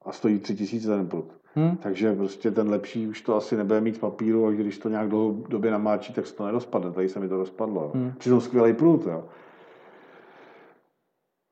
A 0.05 0.11
stojí 0.11 0.39
tři 0.39 0.55
tisíce 0.55 0.87
ten 0.87 1.07
prut. 1.07 1.33
Hm? 1.55 1.77
Takže 1.77 2.15
prostě 2.15 2.51
ten 2.51 2.69
lepší 2.69 3.07
už 3.07 3.21
to 3.21 3.35
asi 3.35 3.57
nebude 3.57 3.81
mít 3.81 3.95
z 3.95 3.99
papíru 3.99 4.45
a 4.45 4.51
když 4.51 4.77
to 4.77 4.89
nějak 4.89 5.09
dlouhodobě 5.09 5.71
namáčí, 5.71 6.13
tak 6.13 6.27
se 6.27 6.35
to 6.35 6.45
nerozpadne. 6.45 6.91
Tady 6.91 7.09
se 7.09 7.19
mi 7.19 7.27
to 7.27 7.37
rozpadlo. 7.37 7.81
Jo. 7.81 7.91
Hmm. 7.93 8.13
Přitom 8.17 8.41
skvělý 8.41 8.73
prut. 8.73 9.05
Jo. 9.05 9.23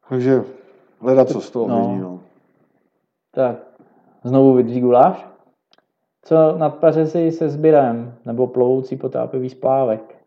Takže 0.09 0.43
hledat, 0.99 1.29
co 1.29 1.41
z 1.41 1.51
toho 1.51 1.67
No. 1.67 1.75
ovlivní. 1.83 2.01
No. 2.01 2.19
Tak, 3.31 3.55
znovu 4.23 4.53
vydří 4.53 4.81
guláš. 4.81 5.27
Co 6.25 6.57
nad 6.57 6.75
pařezy 6.75 7.31
se 7.31 7.49
sběrem, 7.49 8.15
nebo 8.25 8.47
plovoucí 8.47 8.95
potápivý 8.95 9.49
splávek? 9.49 10.18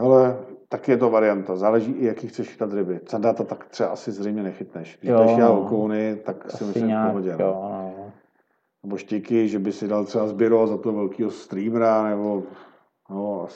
Ale 0.00 0.36
taky 0.68 0.90
je 0.90 0.96
to 0.96 1.10
varianta. 1.10 1.56
Záleží 1.56 1.92
i, 1.92 2.06
jaký 2.06 2.28
chceš 2.28 2.48
chytat 2.48 2.72
ryby. 2.72 3.00
Candáta 3.04 3.44
tak 3.44 3.64
třeba 3.68 3.88
asi 3.90 4.12
zřejmě 4.12 4.42
nechytneš. 4.42 4.98
Když 5.00 5.10
Jo, 5.10 5.16
budeš 5.18 5.36
dělat 5.36 5.52
no. 5.54 5.60
okouny, 5.60 6.16
tak 6.24 6.50
si 6.50 6.64
myslím 6.64 6.84
v 6.84 6.88
nějak, 6.88 7.08
pohodě. 7.08 7.36
No. 7.38 7.46
jo, 7.46 7.68
no. 7.98 8.12
Nebo 8.82 8.96
štěky, 8.96 9.48
že 9.48 9.58
by 9.58 9.72
si 9.72 9.88
dal 9.88 10.04
třeba 10.04 10.26
sběro 10.26 10.66
za 10.66 10.76
to 10.76 10.92
velkého 10.92 11.30
streamera, 11.30 12.02
nebo 12.02 12.42
no, 13.10 13.46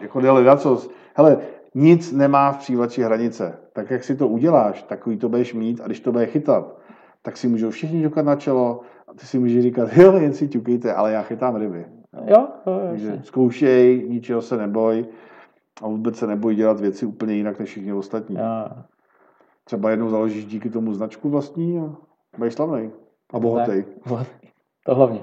jako 0.00 0.20
jde 0.20 0.30
hledat 0.30 0.60
co. 0.60 0.82
Hele, 1.14 1.38
nic 1.74 2.12
nemá 2.12 2.52
v 2.52 2.58
přívlači 2.58 3.02
hranice. 3.02 3.58
Tak 3.72 3.90
jak 3.90 4.04
si 4.04 4.16
to 4.16 4.28
uděláš, 4.28 4.82
takový 4.82 5.16
to 5.16 5.28
budeš 5.28 5.54
mít 5.54 5.80
a 5.80 5.86
když 5.86 6.00
to 6.00 6.12
bude 6.12 6.26
chytat, 6.26 6.76
tak 7.22 7.36
si 7.36 7.48
můžou 7.48 7.70
všichni 7.70 8.02
ťukat 8.02 8.24
na 8.24 8.36
čelo 8.36 8.80
a 9.08 9.14
ty 9.14 9.26
si 9.26 9.38
můžeš 9.38 9.62
říkat, 9.62 9.96
jo, 9.96 10.12
jen 10.12 10.32
si 10.32 10.48
ťukejte, 10.48 10.94
ale 10.94 11.12
já 11.12 11.22
chytám 11.22 11.56
ryby. 11.56 11.86
Jo, 12.26 12.48
jo, 12.66 12.80
Takže 12.90 13.06
jasně. 13.06 13.22
zkoušej, 13.24 14.06
ničeho 14.08 14.42
se 14.42 14.56
neboj 14.56 15.06
a 15.82 15.88
vůbec 15.88 16.16
se 16.16 16.26
neboj 16.26 16.54
dělat 16.54 16.80
věci 16.80 17.06
úplně 17.06 17.34
jinak 17.34 17.58
než 17.58 17.68
všichni 17.68 17.92
ostatní. 17.92 18.36
Jo. 18.36 18.68
Třeba 19.64 19.90
jednou 19.90 20.10
založíš 20.10 20.44
díky 20.44 20.70
tomu 20.70 20.94
značku 20.94 21.28
vlastní 21.28 21.78
a 21.78 21.96
budeš 22.38 22.54
slavný 22.54 22.90
a 23.32 23.38
bohatý. 23.38 23.84
To 24.86 24.94
hlavně. 24.94 25.20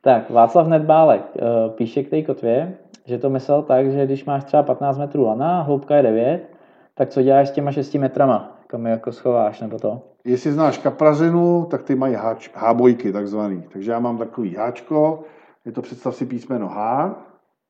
Tak, 0.00 0.30
Václav 0.30 0.68
Nedbálek 0.68 1.22
eh, 1.36 1.40
píše 1.70 2.02
k 2.02 2.10
té 2.10 2.22
kotvě, 2.22 2.78
že 3.04 3.18
to 3.18 3.30
myslel 3.30 3.62
tak, 3.62 3.90
že 3.90 4.06
když 4.06 4.24
máš 4.24 4.44
třeba 4.44 4.62
15 4.62 4.98
metrů 4.98 5.22
lana, 5.24 5.62
hloubka 5.62 5.96
je 5.96 6.02
9, 6.02 6.48
tak 6.94 7.08
co 7.08 7.22
děláš 7.22 7.48
s 7.48 7.52
těma 7.52 7.72
6 7.72 7.94
metrama? 7.94 8.58
Kam 8.66 8.86
je 8.86 8.92
jako 8.92 9.12
schováš, 9.12 9.60
nebo 9.60 9.78
to? 9.78 10.02
Jestli 10.24 10.52
znáš 10.52 10.78
kaprazinu, 10.78 11.66
tak 11.70 11.82
ty 11.82 11.94
mají 11.94 12.14
háč, 12.14 12.50
hábojky 12.54 13.12
takzvaný. 13.12 13.64
Takže 13.72 13.92
já 13.92 13.98
mám 13.98 14.18
takový 14.18 14.54
háčko, 14.54 15.24
je 15.64 15.72
to 15.72 15.82
představ 15.82 16.16
si 16.16 16.26
písmeno 16.26 16.68
H, 16.68 17.14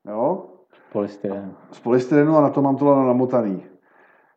jo, 0.08 0.44
Polystyren. 0.97 1.52
z 1.73 1.81
polystyrenu 1.81 2.36
a 2.36 2.40
na 2.40 2.51
to 2.51 2.62
mám 2.62 2.77
to 2.77 2.85
lano 2.85 3.06
namotaný. 3.06 3.62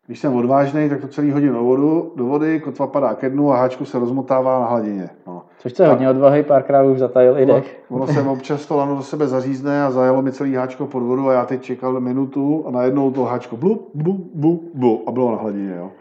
Když 0.05 0.19
jsem 0.19 0.35
odvážný, 0.35 0.89
tak 0.89 1.01
to 1.01 1.07
celý 1.07 1.31
hodím 1.31 1.53
do, 1.53 1.63
vodu, 1.63 2.13
do 2.15 2.25
vody, 2.25 2.59
kotva 2.59 2.87
padá 2.87 3.13
ke 3.13 3.29
dnu 3.29 3.51
a 3.51 3.57
háčku 3.57 3.85
se 3.85 3.99
rozmotává 3.99 4.59
na 4.59 4.65
hladině. 4.65 5.09
No. 5.27 5.43
Což 5.59 5.71
chce 5.71 5.87
hodně 5.87 6.09
odvahy, 6.09 6.43
párkrát 6.43 6.83
už 6.83 6.99
zatajil 6.99 7.37
i 7.37 7.43
Ono, 7.43 7.53
dech. 7.53 7.83
ono 7.89 8.07
se 8.07 8.21
občas 8.21 8.65
to 8.65 8.77
lano 8.77 8.95
do 8.95 9.01
sebe 9.01 9.27
zařízne 9.27 9.83
a 9.83 9.91
zajelo 9.91 10.21
mi 10.21 10.31
celý 10.31 10.55
háčko 10.55 10.87
pod 10.87 10.99
vodu 10.99 11.29
a 11.29 11.33
já 11.33 11.45
teď 11.45 11.61
čekal 11.61 11.99
minutu 11.99 12.63
a 12.67 12.71
najednou 12.71 13.11
to 13.11 13.23
háčko 13.23 13.57
blu, 13.57 13.87
blu, 13.93 14.29
blu, 14.33 14.69
blu 14.73 15.03
a 15.07 15.11
bylo 15.11 15.31
na 15.31 15.37
hladině. 15.37 15.75
Jo. 15.77 15.91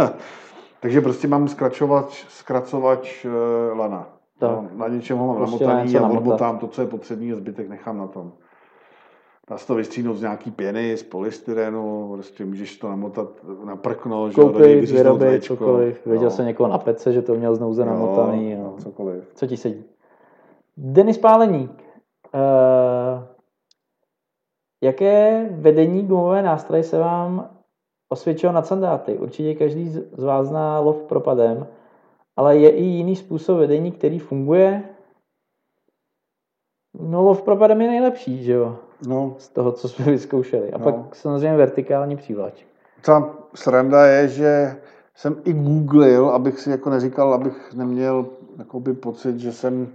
Takže 0.80 1.00
prostě 1.00 1.28
mám 1.28 1.48
zkračovač, 1.48 2.24
zkracovač 2.28 3.24
uh, 3.24 3.78
lana. 3.78 4.06
Tak. 4.38 4.50
No, 4.50 4.68
na 4.76 4.88
něčem 4.88 5.18
ho 5.18 5.26
mám 5.26 5.36
Prostě 5.36 5.66
na 5.66 5.74
namotaný 5.74 5.98
a 5.98 6.18
odmotám 6.18 6.58
to, 6.58 6.66
co 6.66 6.80
je 6.80 6.86
potřebný 6.86 7.32
a 7.32 7.36
zbytek 7.36 7.68
nechám 7.68 7.98
na 7.98 8.06
tom. 8.06 8.32
Dá 9.50 9.58
se 9.58 9.66
to 9.66 9.74
vystříhnout 9.74 10.16
z 10.16 10.20
nějaký 10.20 10.50
pěny, 10.50 10.96
z 10.96 11.02
polystyrenu, 11.02 12.10
prostě 12.12 12.44
můžeš 12.44 12.76
to 12.78 12.88
namotat 12.88 13.28
na 13.64 13.76
prkno, 13.76 14.30
že 14.30 14.40
jo, 14.40 14.48
do 14.48 14.58
něj 14.58 14.62
Koupit, 14.62 14.80
vyříznout 14.80 15.18
vyrobit, 15.20 15.44
cokoliv. 15.44 16.06
Viděl 16.06 16.24
No. 16.24 16.30
jsem 16.30 16.46
někoho 16.46 16.68
na 16.68 16.78
pece, 16.78 17.12
že 17.12 17.22
to 17.22 17.34
měl 17.34 17.54
znouze 17.54 17.84
namotaný. 17.84 18.50
Jo, 18.50 18.58
Jo. 18.58 18.74
cokoliv. 18.78 19.32
Co 19.34 19.46
ti 19.46 19.56
sedí? 19.56 19.84
Denis 20.76 21.18
Páleník. 21.18 21.70
Uh, 22.34 23.24
jaké 24.84 25.48
vedení 25.50 26.06
gumové 26.06 26.42
nástroje 26.42 26.82
se 26.82 26.98
vám 26.98 27.50
osvědčilo 28.08 28.52
na 28.52 28.62
sandáty? 28.62 29.18
Určitě 29.18 29.54
každý 29.54 29.88
z 29.90 30.22
vás 30.22 30.46
zná 30.46 30.78
lov 30.80 31.02
propadem, 31.02 31.66
ale 32.36 32.56
je 32.58 32.70
i 32.70 32.82
jiný 32.82 33.16
způsob 33.16 33.58
vedení, 33.58 33.92
který 33.92 34.18
funguje? 34.18 34.82
No 37.00 37.22
lov 37.22 37.42
propadem 37.42 37.80
je 37.80 37.88
nejlepší, 37.88 38.44
že 38.44 38.52
jo? 38.52 38.78
No, 39.06 39.34
Z 39.38 39.48
toho, 39.48 39.72
co 39.72 39.88
jsme 39.88 40.04
vyzkoušeli. 40.12 40.72
A 40.72 40.78
No. 40.78 40.84
pak 40.84 41.16
samozřejmě 41.16 41.56
vertikální 41.56 42.16
přívlač. 42.16 42.54
Ta 43.04 43.30
sranda 43.54 44.06
je, 44.06 44.28
že 44.28 44.76
jsem 45.14 45.36
i 45.44 45.52
googlil, 45.52 46.28
abych 46.28 46.60
si 46.60 46.70
jako 46.70 46.90
neříkal, 46.90 47.34
abych 47.34 47.74
neměl 47.74 48.26
jakoby 48.58 48.94
pocit, 48.94 49.38
že 49.40 49.52
jsem 49.52 49.88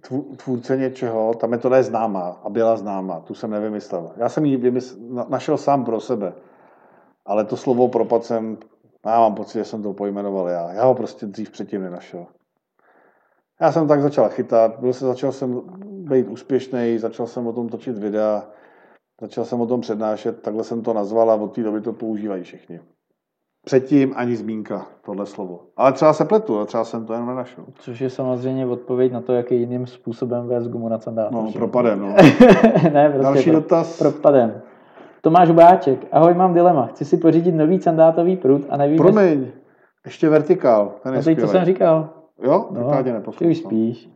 tvů- 0.00 0.36
tvůrce 0.36 0.76
něčeho. 0.76 1.34
Ta 1.34 1.46
metoda 1.46 1.76
je 1.76 1.82
známá 1.82 2.40
a 2.44 2.48
byla 2.50 2.76
známá, 2.76 3.20
tu 3.20 3.34
jsem 3.34 3.50
nevymyslel. 3.50 4.10
Já 4.16 4.28
jsem 4.28 4.44
ji 4.44 4.56
vymysl, 4.56 4.96
na- 5.10 5.26
našel 5.28 5.56
sám 5.56 5.84
pro 5.84 6.00
sebe, 6.00 6.32
ale 7.26 7.44
to 7.44 7.56
slovo 7.56 7.88
propad 7.88 8.24
jsem 8.24 8.58
já 9.06 9.20
mám 9.20 9.34
pocit, 9.34 9.58
že 9.58 9.64
jsem 9.64 9.82
to 9.82 9.92
pojmenoval 9.92 10.48
já. 10.48 10.72
Já 10.72 10.84
ho 10.84 10.94
prostě 10.94 11.26
dřív 11.26 11.50
předtím 11.50 11.82
nenašel. 11.82 12.26
Já 13.60 13.72
jsem 13.72 13.88
tak 13.88 14.00
začal 14.02 14.28
chytat, 14.28 14.78
byl 14.80 14.92
se, 14.92 15.06
začal 15.06 15.32
jsem 15.32 15.60
být 15.88 16.28
úspěšný, 16.28 16.98
začal 16.98 17.26
jsem 17.26 17.46
o 17.46 17.52
tom 17.52 17.68
točit 17.68 17.98
videa, 17.98 18.42
začal 19.20 19.44
jsem 19.44 19.60
o 19.60 19.66
tom 19.66 19.80
přednášet, 19.80 20.42
takhle 20.42 20.64
jsem 20.64 20.82
to 20.82 20.92
nazval 20.92 21.30
a 21.30 21.34
od 21.34 21.52
té 21.54 21.62
doby 21.62 21.80
to 21.80 21.92
používají 21.92 22.42
všichni. 22.42 22.80
Předtím 23.64 24.12
ani 24.16 24.36
zmínka, 24.36 24.86
tohle 25.04 25.26
slovo. 25.26 25.60
Ale 25.76 25.92
třeba 25.92 26.12
se 26.12 26.24
pletu, 26.24 26.56
ale 26.56 26.66
třeba 26.66 26.84
jsem 26.84 27.06
to 27.06 27.12
jenom 27.12 27.28
nenašel. 27.28 27.64
Což 27.74 28.00
je 28.00 28.10
samozřejmě 28.10 28.66
odpověď 28.66 29.12
na 29.12 29.20
to, 29.20 29.32
jak 29.32 29.50
je 29.50 29.56
jiným 29.56 29.86
způsobem 29.86 30.46
vést 30.46 30.68
gumu 30.68 30.88
na 30.88 30.98
sandál. 30.98 31.28
No, 31.32 31.52
propadem, 31.52 32.00
no. 32.00 32.08
ne, 32.92 33.08
prostě 33.08 33.22
Další 33.22 33.50
pro, 33.50 33.60
dotaz. 33.60 33.98
propadem. 33.98 34.60
Tomáš 35.20 35.50
Báček. 35.50 36.06
Ahoj, 36.12 36.34
mám 36.34 36.54
dilema. 36.54 36.86
Chci 36.86 37.04
si 37.04 37.16
pořídit 37.16 37.52
nový 37.52 37.82
sandátový 37.82 38.36
prut 38.36 38.66
a 38.68 38.76
nevím, 38.76 38.96
Promiň, 38.96 39.46
ještě 40.04 40.28
vertikál, 40.28 40.92
ten 41.02 41.12
je 41.12 41.18
no, 41.18 41.24
teď 41.24 41.40
to 41.40 41.46
skvělej. 41.46 41.66
jsem 41.66 41.74
říkal. 41.74 42.08
Jo, 42.42 42.68
No, 42.70 42.80
no, 42.80 42.90
tě 42.96 43.02
ty 43.02 43.10
už 43.10 43.14
neposlouchám. 43.14 43.54
spíš. 43.54 44.10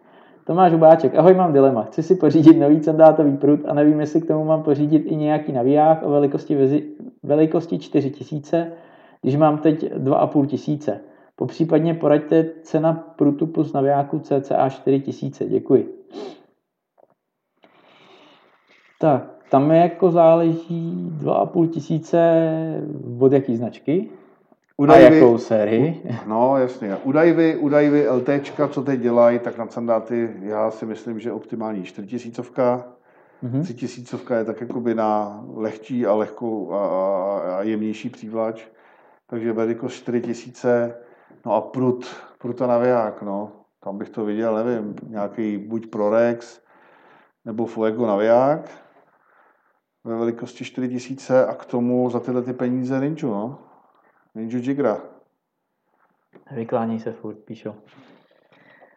Tomáš 0.46 0.72
Hubáček, 0.72 1.14
ahoj, 1.14 1.34
mám 1.34 1.52
dilema. 1.52 1.82
Chci 1.82 2.02
si 2.02 2.14
pořídit 2.14 2.54
nový 2.58 2.82
sandátový 2.82 3.36
prut 3.36 3.60
a 3.68 3.74
nevím, 3.74 4.00
jestli 4.00 4.20
k 4.20 4.26
tomu 4.26 4.44
mám 4.44 4.62
pořídit 4.62 4.98
i 5.06 5.16
nějaký 5.16 5.52
naviják 5.52 6.02
o 6.02 6.10
velikosti, 6.10 6.54
vezi, 6.54 6.88
velikosti 7.22 7.78
4000, 7.78 8.72
když 9.22 9.36
mám 9.36 9.58
teď 9.58 9.92
2,5 9.92 10.46
tisíce. 10.46 11.00
Popřípadně 11.36 11.94
poraďte 11.94 12.46
cena 12.62 12.92
prutu 13.16 13.46
plus 13.46 13.72
navijáku 13.72 14.18
cca 14.18 14.68
4000. 14.68 15.44
Děkuji. 15.48 15.94
Tak, 19.00 19.30
tam 19.50 19.70
je 19.70 19.78
jako 19.78 20.10
záleží 20.10 21.10
2,5 21.22 21.68
tisíce 21.68 22.20
od 23.20 23.32
jaký 23.32 23.56
značky 23.56 24.10
a 24.80 24.82
Udajvy- 24.82 25.14
jakou 25.14 25.38
sérii. 25.38 26.02
No, 26.26 26.58
jasně. 26.58 26.96
Udajvy, 27.04 27.56
udajvy 27.56 28.08
LTčka, 28.08 28.68
co 28.68 28.82
teď 28.82 29.00
dělají, 29.00 29.38
tak 29.38 29.58
na 29.58 29.66
sandáty 29.66 30.30
já 30.42 30.70
si 30.70 30.86
myslím, 30.86 31.20
že 31.20 31.32
optimální 31.32 31.82
4000 31.84 32.84
Mhm. 33.42 33.62
3000 33.62 34.34
je 34.38 34.44
tak 34.44 34.60
jakoby 34.60 34.94
na 34.94 35.40
lehčí 35.54 36.06
a 36.06 36.14
lehkou 36.14 36.72
a, 36.72 36.86
a, 36.86 37.56
a 37.58 37.62
jemnější 37.62 38.10
přívlač. 38.10 38.62
Takže 39.26 39.52
velikost 39.52 39.92
4000, 39.94 40.94
no 41.46 41.54
a 41.54 41.60
prut, 41.60 42.06
pruta 42.38 42.66
naviják, 42.66 43.22
no. 43.22 43.52
Tam 43.84 43.98
bych 43.98 44.08
to 44.08 44.24
viděl, 44.24 44.54
nevím, 44.64 44.96
nějaký 45.08 45.58
buď 45.58 45.86
Prorex, 45.86 46.60
nebo 47.44 47.66
Fuego 47.66 48.06
naviják 48.06 48.70
ve 50.04 50.16
velikosti 50.16 50.64
4000 50.64 51.46
a 51.46 51.54
k 51.54 51.64
tomu 51.64 52.10
za 52.10 52.20
tyhle 52.20 52.42
ty 52.42 52.52
peníze 52.52 53.00
Ninja, 53.00 53.28
no. 53.28 53.58
Ninja 54.34 54.58
Jigra. 54.58 54.96
Vyklání 56.52 57.00
se 57.00 57.12
furt, 57.12 57.36
píšou. 57.36 57.72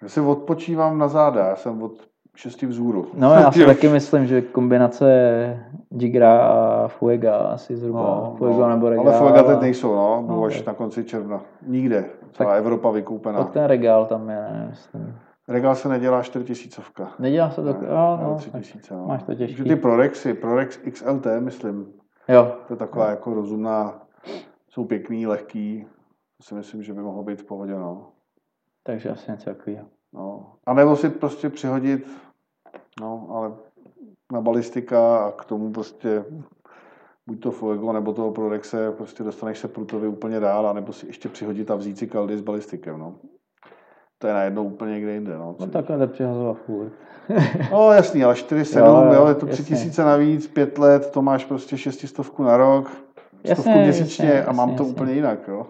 Já 0.02 0.10
si 0.10 0.20
odpočívám 0.22 0.98
na 0.98 1.08
záda, 1.08 1.46
já 1.48 1.56
jsem 1.56 1.84
od 1.84 1.92
šesti 2.36 2.66
vzhůru. 2.66 3.08
No 3.14 3.34
já 3.34 3.52
si 3.52 3.66
taky 3.66 3.90
myslím, 3.90 4.26
že 4.28 4.42
kombinace 4.42 5.06
Jigra 5.92 6.48
a 6.48 6.88
Fuega 6.88 7.38
asi 7.38 7.76
zhruba. 7.78 8.00
No, 8.00 8.36
Fuego 8.38 8.60
no. 8.62 8.70
nebo 8.70 8.90
Regal. 8.90 9.08
Ale 9.10 9.18
Fuega 9.18 9.44
teď 9.44 9.60
nejsou, 9.60 9.96
no, 9.96 10.26
No, 10.28 10.44
až 10.44 10.58
tak. 10.58 10.68
na 10.68 10.74
konci 10.74 11.04
června. 11.04 11.42
Nikde. 11.68 12.06
Celá 12.32 12.50
Tak- 12.50 12.60
Evropa 12.60 12.92
vykoupená. 12.92 13.38
Pak 13.44 13.52
ten 13.54 13.64
Regal 13.66 14.06
tam 14.06 14.30
je, 14.30 14.66
myslím. 14.70 15.16
Regal 15.48 15.76
se 15.76 15.90
nedělá 15.90 16.22
4000. 16.24 16.82
Nedělá 17.20 17.50
se 17.50 17.56
to, 17.64 17.68
Ne, 17.74 17.88
jo, 17.90 18.18
nebo 18.20 18.32
no, 18.32 18.36
3000, 18.38 18.94
no. 18.96 19.06
máš 19.08 19.24
to 19.24 19.36
těžký. 19.36 19.64
Ty 19.64 19.76
Prorexy, 19.76 20.34
Prorex 20.34 20.78
XLT, 20.78 21.26
myslím, 21.40 21.86
jo, 22.30 22.52
to 22.68 22.74
je 22.74 22.78
taková 22.78 23.10
jako 23.10 23.34
rozumná, 23.34 23.94
jsou 24.74 24.86
pěkný, 24.86 25.28
lehký, 25.28 25.86
to 26.38 26.44
si 26.44 26.56
myslím, 26.56 26.84
že 26.84 26.94
by 26.94 27.02
mohlo 27.02 27.24
být 27.24 27.42
v 27.42 27.46
pohodě, 27.46 27.74
no. 27.74 28.12
takže 28.84 29.10
asi 29.10 29.32
něco 29.32 29.46
takového. 29.46 29.86
no. 30.14 30.56
A 30.66 30.74
nebo 30.74 30.96
si 30.96 31.10
prostě 31.10 31.50
přihodit, 31.50 32.08
no, 33.02 33.28
ale 33.30 33.52
na 34.32 34.42
balistika 34.42 35.28
a 35.28 35.32
k 35.32 35.46
tomu 35.46 35.72
prostě 35.72 36.26
buď 37.28 37.40
to 37.40 37.52
Fuego, 37.52 37.94
nebo 37.94 38.14
toho 38.14 38.32
Prorexe, 38.32 38.92
prostě 38.92 39.24
dostaneš 39.24 39.60
se 39.60 39.68
prutovi 39.68 40.08
úplně 40.08 40.40
dál, 40.40 40.68
a 40.68 40.74
nebo 40.74 40.94
si 40.94 41.08
ještě 41.08 41.30
přihodit 41.30 41.72
a 41.72 41.76
vzít 41.76 41.98
si 41.98 42.08
kaldy 42.08 42.38
s 42.38 42.42
balistikem, 42.42 43.00
no. 43.00 43.16
To 44.18 44.28
je 44.28 44.34
najednou 44.34 44.64
úplně 44.64 44.92
někde 44.92 45.14
jinde, 45.14 45.38
no. 45.38 45.56
No 45.60 45.68
takhle 45.68 45.98
to 45.98 46.08
přihazovat 46.08 46.58
furt. 46.58 46.92
No 47.72 47.92
jasný, 47.92 48.24
ale 48.24 48.34
4,7, 48.34 48.80
Jo, 48.80 48.86
jo, 48.86 49.04
jo, 49.06 49.14
jo, 49.14 49.28
je 49.28 49.36
to 49.36 49.48
jasně. 49.48 49.64
3000 49.64 50.04
navíc, 50.04 50.48
5 50.48 50.78
let, 50.78 51.12
to 51.12 51.22
máš 51.22 51.46
prostě 51.46 51.78
600 51.78 52.40
na 52.40 52.58
rok, 52.58 53.03
stovku 53.46 53.80
měsíčně 53.80 54.26
jasně, 54.26 54.46
a 54.46 54.52
mám 54.52 54.70
jasně, 54.70 54.78
to 54.78 54.84
jasně. 54.84 54.94
úplně 54.96 55.14
jinak, 55.14 55.40
jo. 55.48 55.68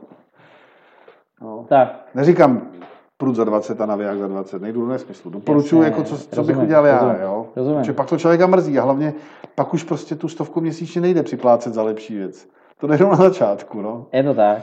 No. 1.41 1.66
Tak, 1.70 2.06
Neříkám 2.16 2.72
prut 3.18 3.36
za 3.36 3.44
20 3.44 3.82
a 3.82 3.86
naviják 3.86 4.18
za 4.18 4.28
20, 4.28 4.62
nejdu 4.62 4.82
do 4.82 4.88
nesmyslu. 4.88 5.32
Doporučuji, 5.32 5.82
Jasně, 5.82 5.91
jako 5.91 6.04
co, 6.04 6.18
co 6.18 6.26
bych 6.26 6.38
rozumím, 6.38 6.62
udělal 6.62 6.86
já, 6.86 7.00
rozumím, 7.00 7.22
jo. 7.22 7.48
rozumím. 7.56 7.80
Protože 7.80 7.94
pak 7.94 8.10
to 8.10 8.18
člověka 8.18 8.48
mrzí 8.48 8.80
a 8.80 8.84
hlavně 8.84 9.14
pak 9.56 9.74
už 9.74 9.84
prostě 9.84 10.16
tu 10.16 10.28
stovku 10.28 10.62
měsíčně 10.62 11.02
nejde 11.02 11.24
připlácet 11.24 11.74
za 11.74 11.84
lepší 11.84 12.18
věc. 12.18 12.48
To 12.78 12.88
nejde 12.88 13.06
na 13.06 13.16
začátku, 13.16 13.82
no. 13.82 14.06
je 14.12 14.24
to 14.24 14.34
tak. 14.34 14.62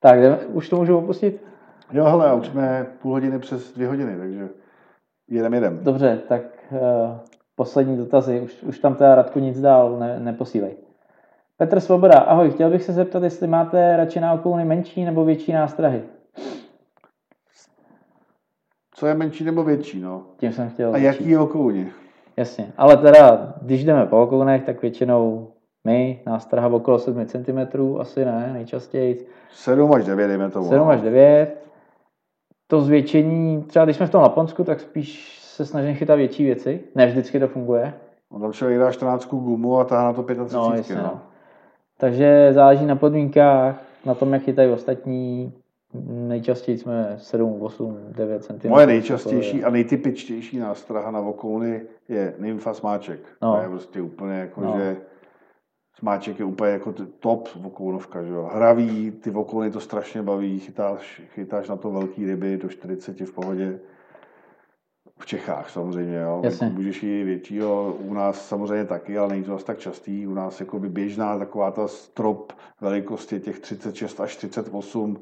Tak, 0.00 0.20
jdeme, 0.20 0.36
už 0.36 0.68
to 0.68 0.76
můžu 0.76 0.98
opustit? 0.98 1.44
Jo, 1.92 2.04
hele, 2.04 2.34
už 2.34 2.46
jsme 2.46 2.86
půl 3.02 3.12
hodiny 3.12 3.38
přes 3.38 3.72
dvě 3.72 3.88
hodiny, 3.88 4.16
takže 4.18 4.48
jedem, 5.28 5.54
jedem. 5.54 5.78
Dobře, 5.82 6.20
tak 6.28 6.42
uh, 6.70 6.78
poslední 7.56 7.96
dotazy. 7.96 8.40
Už, 8.40 8.62
už 8.62 8.78
tam 8.78 8.94
teda 8.94 9.14
Radku 9.14 9.38
nic 9.38 9.60
dál 9.60 9.98
ne, 9.98 10.20
neposílej. 10.20 10.76
Petr 11.56 11.80
Svoboda, 11.80 12.18
ahoj, 12.18 12.50
chtěl 12.50 12.70
bych 12.70 12.82
se 12.82 12.92
zeptat, 12.92 13.22
jestli 13.22 13.46
máte 13.46 13.96
radši 13.96 14.20
na 14.20 14.32
okouny 14.32 14.64
menší 14.64 15.04
nebo 15.04 15.24
větší 15.24 15.52
nástrahy. 15.52 16.02
Co 18.94 19.06
je 19.06 19.14
menší 19.14 19.44
nebo 19.44 19.64
větší, 19.64 20.00
no? 20.00 20.26
Tím 20.36 20.52
jsem 20.52 20.70
chtěl 20.70 20.94
A 20.94 20.98
jaký 20.98 21.36
okouni? 21.36 21.92
Jasně, 22.36 22.72
ale 22.76 22.96
teda, 22.96 23.54
když 23.62 23.84
jdeme 23.84 24.06
po 24.06 24.22
okounech, 24.22 24.64
tak 24.64 24.82
většinou 24.82 25.52
my, 25.86 26.22
nástraha 26.26 26.68
okolo 26.68 26.98
7 26.98 27.26
cm, 27.26 27.58
asi 27.98 28.24
ne, 28.24 28.50
nejčastěji. 28.52 29.26
7 29.52 29.92
až 29.92 30.04
9, 30.04 30.28
dejme 30.28 30.50
tomu. 30.50 30.68
7 30.68 30.78
no. 30.78 30.88
až 30.88 31.00
9. 31.00 31.64
To 32.66 32.80
zvětšení, 32.80 33.62
třeba 33.62 33.84
když 33.84 33.96
jsme 33.96 34.06
v 34.06 34.10
tom 34.10 34.22
Laponsku, 34.22 34.64
tak 34.64 34.80
spíš 34.80 35.38
se 35.42 35.66
snažím 35.66 35.94
chytat 35.94 36.16
větší 36.16 36.44
věci. 36.44 36.84
Ne 36.94 37.06
vždycky 37.06 37.40
to 37.40 37.48
funguje. 37.48 37.94
No, 38.32 38.40
tam 38.40 38.52
člověk 38.52 38.78
dá 38.78 38.92
14 38.92 39.28
gumu 39.28 39.78
a 39.78 39.84
tahá 39.84 40.04
na 40.04 40.12
to 40.12 40.22
35. 40.22 40.52
No, 40.52 40.74
jasně, 40.76 40.94
no. 40.96 41.20
Takže 41.98 42.48
záleží 42.52 42.86
na 42.86 42.96
podmínkách, 42.96 43.82
na 44.06 44.14
tom, 44.14 44.32
jak 44.32 44.42
chytají 44.42 44.70
ostatní. 44.70 45.52
Nejčastěji 46.08 46.78
jsme 46.78 47.14
7, 47.18 47.62
8, 47.62 47.98
9 48.16 48.44
cm. 48.44 48.68
Moje 48.68 48.86
nejčastější 48.86 49.64
a 49.64 49.70
nejtypičtější 49.70 50.58
nástraha 50.58 51.10
na 51.10 51.20
vokouny 51.20 51.82
je 52.08 52.34
nymfa 52.38 52.74
smáček. 52.74 53.20
No. 53.42 53.56
To 53.56 53.62
je 53.62 53.68
prostě 53.68 54.00
úplně 54.02 54.34
jako, 54.34 54.60
No. 54.60 54.74
že 54.78 54.96
smáček 55.98 56.38
je 56.38 56.44
úplně 56.44 56.70
jako 56.70 56.94
top 57.20 57.48
vokounovka, 57.56 58.22
že 58.22 58.32
jo. 58.32 58.50
Hravý, 58.54 59.10
ty 59.10 59.30
vokouny 59.30 59.70
to 59.70 59.80
strašně 59.80 60.22
baví, 60.22 60.58
chytáš, 60.58 61.22
chytáš 61.28 61.68
na 61.68 61.76
to 61.76 61.90
velký 61.90 62.26
ryby 62.26 62.56
do 62.56 62.68
40 62.68 63.20
v 63.20 63.32
pohodě. 63.32 63.78
V 65.18 65.26
Čechách 65.26 65.70
samozřejmě, 65.70 66.16
jo. 66.16 66.40
Jasně. 66.44 66.68
Můžeš 66.68 67.02
i 67.02 67.24
většího, 67.24 67.96
u 67.98 68.14
nás 68.14 68.48
samozřejmě 68.48 68.84
taky, 68.84 69.18
ale 69.18 69.28
není 69.28 69.44
to 69.44 69.52
zase 69.52 69.64
tak 69.64 69.78
častý. 69.78 70.26
U 70.26 70.34
nás 70.34 70.60
jako 70.60 70.78
by 70.78 70.88
běžná 70.88 71.38
taková 71.38 71.70
ta 71.70 71.88
strop 71.88 72.52
velikosti 72.80 73.40
těch 73.40 73.58
36 73.60 74.20
až 74.20 74.36
38 74.36 75.16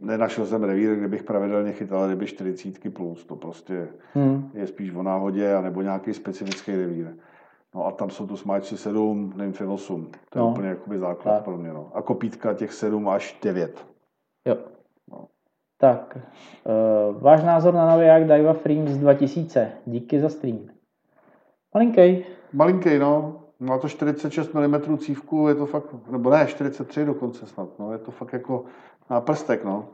nenašel 0.00 0.46
jsem 0.46 0.64
revír, 0.64 0.94
kde 0.96 1.08
bych 1.08 1.22
pravidelně 1.22 1.72
chytal 1.72 2.06
ryby 2.08 2.26
40 2.26 2.90
plus. 2.94 3.24
To 3.24 3.36
prostě 3.36 3.88
Hmm. 4.14 4.50
je 4.54 4.66
spíš 4.66 4.94
o 4.94 5.02
náhodě, 5.02 5.54
anebo 5.54 5.82
nějaký 5.82 6.14
specifický 6.14 6.76
revír. 6.76 7.16
No 7.74 7.86
a 7.86 7.90
tam 7.90 8.10
jsou 8.10 8.26
tu 8.26 8.36
smáčci 8.36 8.76
7, 8.76 9.32
nymfy 9.36 9.64
8. 9.64 10.10
To 10.30 10.38
je 10.38 10.42
No. 10.42 10.50
úplně 10.50 10.68
jakoby 10.68 10.98
základ 10.98 11.34
Tak. 11.34 11.44
pro 11.44 11.56
mě. 11.56 11.72
No. 11.72 11.90
A 11.94 12.02
kopítka 12.02 12.54
těch 12.54 12.72
7 12.72 13.08
až 13.08 13.38
9. 13.42 13.86
Jo. 14.46 14.56
Tak, 15.80 16.18
uh, 16.18 17.22
váš 17.22 17.44
názor 17.44 17.74
na 17.74 17.86
naviják 17.86 18.26
Daiwa 18.26 18.52
Frames 18.52 18.96
2000. 18.98 19.72
Díky 19.86 20.20
za 20.20 20.28
stream. 20.28 20.58
Malinkej. 21.74 22.24
Malinký, 22.52 22.98
no. 22.98 23.40
Má 23.60 23.78
to 23.78 23.88
46 23.88 24.54
mm 24.54 24.98
cívku, 24.98 25.48
je 25.48 25.54
to 25.54 25.66
fakt, 25.66 25.84
nebo 26.10 26.30
ne, 26.30 26.46
43 26.46 27.04
dokonce 27.04 27.46
snad, 27.46 27.68
no. 27.78 27.92
Je 27.92 27.98
to 27.98 28.10
fakt 28.10 28.32
jako 28.32 28.64
na 29.10 29.20
prstek, 29.20 29.64
no. 29.64 29.84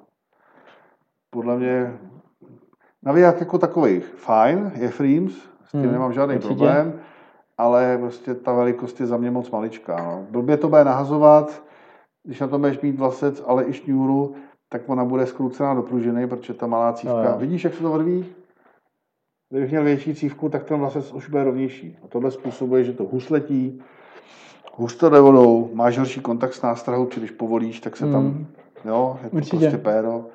Podle 1.30 1.56
mě 1.56 1.98
naviják 3.02 3.40
jako 3.40 3.58
takový 3.58 4.00
fajn, 4.00 4.72
je 4.74 4.88
Frames, 4.88 5.32
s 5.64 5.70
tím 5.70 5.80
Hmm, 5.80 5.92
nemám 5.92 6.12
žádný 6.12 6.34
určitě. 6.34 6.54
problém, 6.54 7.00
ale 7.58 7.98
prostě 7.98 8.34
ta 8.34 8.52
velikost 8.52 9.00
je 9.00 9.06
za 9.06 9.16
mě 9.16 9.30
moc 9.30 9.50
maličká, 9.50 9.96
no. 9.96 10.26
Blbě 10.30 10.56
to 10.56 10.68
bude 10.68 10.84
nahazovat, 10.84 11.62
když 12.22 12.40
na 12.40 12.46
to 12.48 12.58
budeš 12.58 12.80
mít 12.80 12.98
vlasec, 12.98 13.42
ale 13.46 13.64
i 13.64 13.72
šňůru, 13.72 14.34
tak 14.74 14.82
ona 14.86 15.04
bude 15.04 15.26
skrucená 15.26 15.74
do 15.74 15.82
pružiny, 15.82 16.26
protože 16.26 16.54
ta 16.54 16.66
malá 16.66 16.92
cívka, 16.92 17.22
No 17.22 17.28
jo. 17.30 17.34
vidíš, 17.38 17.64
jak 17.64 17.74
se 17.74 17.82
to 17.82 17.90
vrví? 17.92 18.26
Kdybych 19.50 19.70
měl 19.70 19.84
větší 19.84 20.14
cívku, 20.14 20.48
tak 20.48 20.64
ten 20.64 20.78
vlasec 20.78 21.12
už 21.12 21.28
bude 21.28 21.44
rovnější. 21.44 21.98
A 22.04 22.08
tohle 22.08 22.30
způsobuje, 22.30 22.84
že 22.84 22.92
to 22.92 23.04
husletí 23.04 23.82
Hůř 24.76 24.96
to 24.96 25.10
jde 25.10 25.20
vodou, 25.20 25.70
máš 25.74 25.98
horší 25.98 26.20
kontakt 26.20 26.54
s 26.54 26.62
nástrahou, 26.62 27.06
či 27.06 27.20
když 27.20 27.30
povolíš, 27.30 27.80
tak 27.80 27.96
se 27.96 28.06
tam, 28.10 28.24
Mm. 28.24 28.46
jo, 28.84 29.18
je 29.24 29.30
to 29.30 29.36
Určitě. 29.36 29.56
prostě 29.58 29.78
péro. 29.78 30.26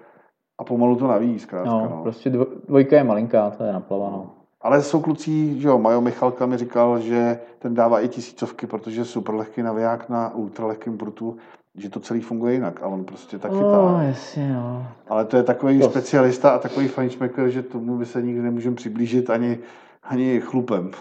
A 0.60 0.64
pomalu 0.64 0.96
to 0.96 1.08
navíc, 1.08 1.42
zkrátka, 1.42 1.72
No, 1.72 1.80
no. 1.90 2.00
prostě 2.04 2.30
dvo, 2.30 2.46
dvojka 2.68 2.96
je 2.96 3.04
malinká, 3.04 3.50
to 3.50 3.64
je 3.64 3.74
naplavano. 3.74 4.30
Ale 4.62 4.82
jsou 4.82 5.02
kluci, 5.02 5.60
že 5.60 5.68
jo, 5.68 5.80
Majo 5.80 6.02
Michalka 6.02 6.46
mi 6.46 6.58
říkal, 6.58 7.00
že 7.00 7.40
ten 7.60 7.74
dává 7.74 8.00
i 8.02 8.08
tisícovky, 8.08 8.68
protože 8.68 9.02
je 9.02 9.06
super 9.06 9.36
lehký 9.36 9.64
naviják 9.64 10.10
na 10.10 10.36
ultralehkém 10.36 10.98
prutu, 10.98 11.38
že 11.80 11.90
to 11.90 12.00
celý 12.00 12.22
funguje 12.22 12.54
jinak 12.54 12.84
a 12.84 12.88
on 12.88 13.06
prostě 13.06 13.38
tak 13.40 13.52
chytá. 13.52 13.80
Oh, 13.82 14.02
jasně, 14.04 14.54
no. 14.54 14.88
Ale 15.08 15.26
to 15.26 15.38
je 15.38 15.44
takový 15.44 15.80
To- 15.80 15.90
specialista 15.90 16.50
a 16.50 16.60
takový 16.60 16.88
fajnšmekr, 16.88 17.50
že 17.50 17.64
tomu 17.64 17.98
by 17.98 18.06
se 18.06 18.22
nikdy 18.22 18.42
nemůžeme 18.42 18.76
přiblížit 18.76 19.30
ani, 19.30 19.58
ani 20.04 20.40
chlupem. 20.40 20.92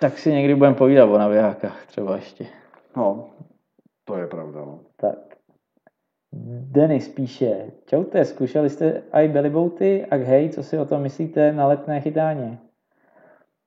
Tak 0.00 0.18
si 0.18 0.32
někdy 0.32 0.54
budeme 0.54 0.74
povídat 0.76 1.08
o 1.08 1.18
navijákách 1.18 1.86
třeba 1.86 2.16
ještě. 2.16 2.46
No, 2.96 3.26
to 4.04 4.16
je 4.16 4.26
pravda. 4.26 4.60
No. 4.60 4.80
Tak. 4.96 5.18
Denis 6.70 7.08
píše, 7.08 7.70
čaute, 7.86 8.24
zkoušeli 8.24 8.70
jste 8.70 9.02
i 9.12 9.28
bellyboaty 9.28 10.04
a 10.06 10.16
hej, 10.16 10.50
co 10.50 10.62
si 10.62 10.78
o 10.78 10.84
tom 10.84 11.02
myslíte 11.02 11.52
na 11.52 11.66
letné 11.66 12.00
chytání? 12.00 12.58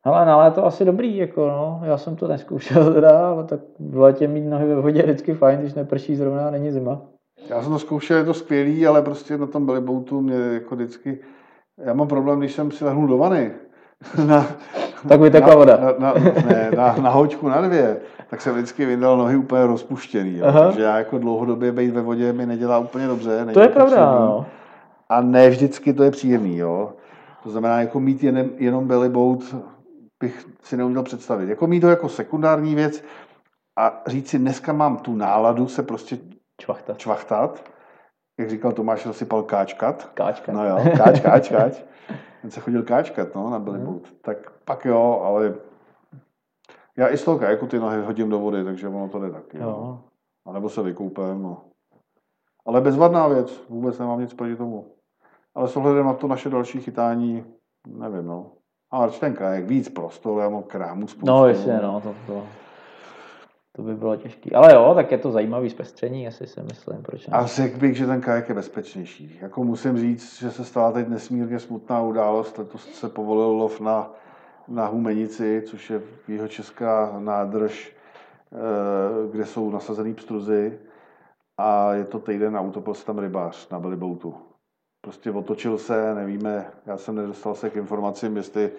Ale 0.04 0.26
na 0.26 0.38
léto 0.38 0.66
asi 0.66 0.86
dobrý, 0.86 1.18
jako 1.18 1.48
no, 1.48 1.82
já 1.84 1.98
jsem 1.98 2.16
to 2.16 2.28
neskoušel 2.28 2.94
teda, 2.94 3.30
ale 3.30 3.44
tak 3.44 3.60
v 3.80 3.98
létě 3.98 4.28
mít 4.28 4.46
nohy 4.50 4.66
ve 4.66 4.82
vodě 4.82 5.00
je 5.00 5.04
vždycky 5.04 5.34
fajn, 5.34 5.60
když 5.60 5.74
neprší 5.74 6.16
zrovna 6.16 6.48
a 6.48 6.52
není 6.52 6.72
zima. 6.72 7.02
Já 7.50 7.62
jsem 7.62 7.72
to 7.72 7.80
zkoušel, 7.80 8.18
je 8.18 8.24
to 8.24 8.34
skvělý, 8.34 8.88
ale 8.88 9.02
prostě 9.02 9.38
na 9.38 9.48
tom 9.48 9.66
bellyboatu 9.66 10.22
mě 10.22 10.36
jako 10.36 10.76
vždycky... 10.76 11.20
Já 11.86 11.94
mám 11.94 12.08
problém, 12.08 12.40
když 12.40 12.54
jsem 12.54 12.72
si 12.72 12.86
lehnul 12.86 13.08
do 13.08 13.18
vany. 13.18 13.52
Na, 14.28 14.46
Tak 15.08 15.22
vytekla 15.22 15.56
voda. 15.56 15.78
Na, 15.78 15.94
na, 16.00 16.14
ne, 16.48 16.72
na, 16.78 16.96
na 17.02 17.10
hoďku 17.10 17.50
na 17.50 17.62
dvě, 17.62 17.98
tak 18.30 18.42
jsem 18.42 18.54
vždycky 18.54 18.86
vydal 18.86 19.18
nohy 19.18 19.38
úplně 19.38 19.66
rozpuštěný. 19.66 20.38
Jo. 20.38 20.52
Takže 20.52 20.82
já 20.82 20.98
jako 20.98 21.18
dlouhodobě 21.18 21.72
být 21.72 21.90
ve 21.90 22.02
vodě 22.02 22.34
mi 22.34 22.46
nedělá 22.46 22.80
úplně 22.80 23.08
dobře. 23.08 23.48
To 23.54 23.62
je 23.62 23.68
pravda, 23.68 24.12
no. 24.20 24.46
A 25.10 25.22
ne 25.22 25.50
vždycky 25.50 25.94
to 25.94 26.04
je 26.04 26.12
příjemný, 26.12 26.58
jo. 26.58 26.90
To 27.44 27.50
znamená, 27.50 27.80
jako 27.80 28.00
mít 28.00 28.24
jenom, 28.24 28.48
jenom 28.58 28.88
bellyboat 28.88 29.40
bych 30.22 30.48
si 30.64 30.78
neuměl 30.78 31.04
představit. 31.04 31.50
Jako 31.50 31.68
mít 31.68 31.80
to 31.80 31.90
jako 31.90 32.10
sekundární 32.10 32.76
věc 32.76 33.04
a 33.80 34.04
říct 34.08 34.30
si, 34.30 34.40
dneska 34.40 34.74
mám 34.74 34.98
tu 34.98 35.16
náladu 35.16 35.68
se 35.68 35.84
prostě 35.84 36.18
Čvachta. 36.62 36.94
čvachtat. 36.94 37.72
Jak 38.40 38.50
říkal 38.50 38.72
Tomáš, 38.72 39.06
rozsypal 39.06 39.44
káčkat. 39.44 40.12
Káčka. 40.14 40.52
No 40.52 40.66
jo, 40.66 40.78
káč, 40.98 41.20
káč, 41.20 41.50
káč. 41.50 41.82
Ten 42.42 42.52
se 42.52 42.60
chodil 42.60 42.84
káčkat, 42.84 43.36
no, 43.36 43.50
na 43.50 43.60
bellyboat. 43.60 44.02
Tak 44.22 44.52
pak 44.66 44.86
jo, 44.86 45.22
ale 45.24 45.56
já 46.98 47.10
i 47.10 47.18
z 47.18 47.24
toho 47.24 47.40
kajaku 47.40 47.68
ty 47.68 47.80
nohy 47.80 48.02
hodím 48.02 48.30
do 48.30 48.40
vody, 48.40 48.64
takže 48.64 48.88
ono 48.88 49.10
to 49.10 49.20
jde 49.20 49.32
taky. 49.32 49.60
No. 49.60 49.68
Jo. 49.68 50.00
A 50.46 50.52
nebo 50.54 50.70
se 50.70 50.82
vykoupem, 50.82 51.44
no. 51.44 51.62
Ale 52.66 52.82
bezvadná 52.82 53.28
věc, 53.28 53.64
vůbec 53.70 54.00
nemám 54.00 54.20
nic 54.20 54.34
proti 54.34 54.56
tomu. 54.56 54.96
Ale 55.56 55.68
s 55.68 55.78
ohledem 55.78 56.06
na 56.06 56.14
to 56.14 56.28
naše 56.28 56.50
další 56.50 56.82
chytání, 56.82 57.46
nevím, 57.88 58.26
no. 58.26 58.52
A 58.92 59.06
radši 59.06 59.20
ten 59.20 59.34
kajak, 59.34 59.66
víc 59.66 59.90
prostor, 59.90 60.42
já 60.42 60.50
mám 60.50 60.64
krámu 60.64 61.08
spoustu. 61.08 61.26
No, 61.26 61.48
jestli 61.48 61.74
no, 61.82 62.02
to, 62.02 62.16
to, 62.28 62.44
to 63.72 63.82
by 63.82 63.96
bylo 63.96 64.16
těžký. 64.16 64.52
Ale 64.52 64.74
jo, 64.74 64.92
tak 64.96 65.12
je 65.12 65.18
to 65.18 65.32
zajímavý 65.32 65.70
zpestření, 65.70 66.24
jestli 66.24 66.48
si 66.48 66.64
myslím, 66.64 67.04
proč 67.04 67.28
ne. 67.28 67.38
A 67.38 67.46
řekl 67.46 67.78
bych, 67.78 67.98
že 67.98 68.06
ten 68.06 68.22
kajak 68.22 68.50
je 68.50 68.56
bezpečnější. 68.56 69.40
Jako 69.42 69.64
musím 69.64 69.98
říct, 69.98 70.40
že 70.40 70.52
se 70.52 70.66
stala 70.66 70.92
teď 70.92 71.08
nesmírně 71.08 71.60
smutná 71.60 72.02
událost. 72.02 72.58
Letos 72.58 72.94
se 72.94 73.10
povolil 73.10 73.48
lov 73.48 73.80
na, 73.80 74.10
na 74.68 74.88
Humenici, 74.88 75.64
což 75.66 75.90
je 75.90 76.02
jihočeská 76.28 77.16
nádrž, 77.20 77.96
eh, 78.54 79.32
kde 79.32 79.46
jsou 79.46 79.72
nasazený 79.72 80.14
pstruzy. 80.14 80.80
A 81.58 81.94
je 81.94 82.06
to 82.06 82.20
týden 82.20 82.58
a 82.58 82.62
utopil 82.62 82.94
se 82.94 83.06
tam 83.06 83.20
rybář 83.20 83.70
na 83.70 83.80
bellyboatu. 83.80 84.51
Prostě 85.02 85.32
otočil 85.32 85.78
se, 85.78 86.16
nevíme, 86.16 86.66
já 86.86 86.98
jsem 86.98 87.16
nedostal 87.16 87.56
se 87.56 87.70
k 87.70 87.76
informacím, 87.76 88.38
jestli, 88.38 88.72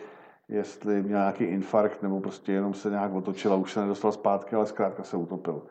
jestli 0.48 1.02
měl 1.02 1.18
nějaký 1.18 1.44
infarkt, 1.44 2.02
nebo 2.02 2.20
prostě 2.20 2.52
jenom 2.52 2.74
se 2.74 2.90
nějak 2.90 3.14
otočil 3.14 3.52
a 3.52 3.56
už 3.56 3.72
se 3.72 3.80
nedostal 3.80 4.12
zpátky, 4.12 4.56
ale 4.56 4.66
zkrátka 4.66 5.02
se 5.02 5.16
utopil. 5.16 5.62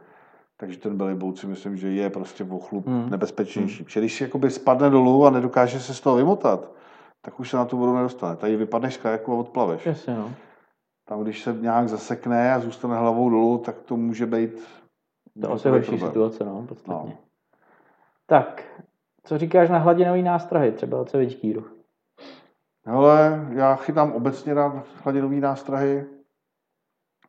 Takže 0.58 0.78
ten 0.80 0.98
bellyboat 0.98 1.38
si 1.38 1.48
myslím, 1.48 1.78
že 1.78 1.90
je 1.92 2.10
prostě 2.10 2.44
o 2.44 2.60
chlup 2.60 2.88
Hmm. 2.88 3.10
nebezpečnější. 3.10 3.84
Protože 3.84 4.00
když 4.00 4.22
jakoby 4.22 4.50
spadne 4.50 4.90
dolů 4.90 5.26
a 5.26 5.30
nedokáže 5.30 5.80
se 5.80 5.94
z 5.94 6.02
toho 6.02 6.16
vymotat, 6.16 6.72
tak 7.22 7.40
už 7.40 7.50
se 7.50 7.58
na 7.58 7.66
tu 7.66 7.78
vodu 7.78 7.96
nedostane. 7.96 8.36
Tady 8.36 8.56
vypadneš 8.56 8.94
z 8.94 8.98
kajaku 8.98 9.34
a 9.34 9.36
odplaveš. 9.36 9.86
Jasně, 9.86 10.16
no. 10.16 10.32
Tam, 11.06 11.24
když 11.24 11.44
se 11.44 11.54
nějak 11.62 11.90
zasekne 11.90 12.54
a 12.54 12.60
zůstane 12.60 12.98
hlavou 12.98 13.30
dolů, 13.30 13.58
tak 13.58 13.82
to 13.82 13.98
může 13.98 14.26
být 14.26 14.64
To 15.42 15.52
asi 15.52 15.70
horší 15.70 16.00
situace, 16.00 16.46
no, 16.46 16.66
podstatně. 16.68 17.12
No. 17.12 17.18
Tak, 18.26 18.64
co 19.24 19.38
říkáš 19.38 19.70
na 19.70 19.78
hladinový 19.78 20.22
nástrahy, 20.24 20.72
třeba 20.72 20.98
od 21.02 21.10
Cevičkýru? 21.10 21.64
Hele, 22.86 23.48
já 23.54 23.76
chytám 23.76 24.12
obecně 24.12 24.54
rád 24.54 24.86
hladinový 25.04 25.40
nástrahy. 25.40 26.06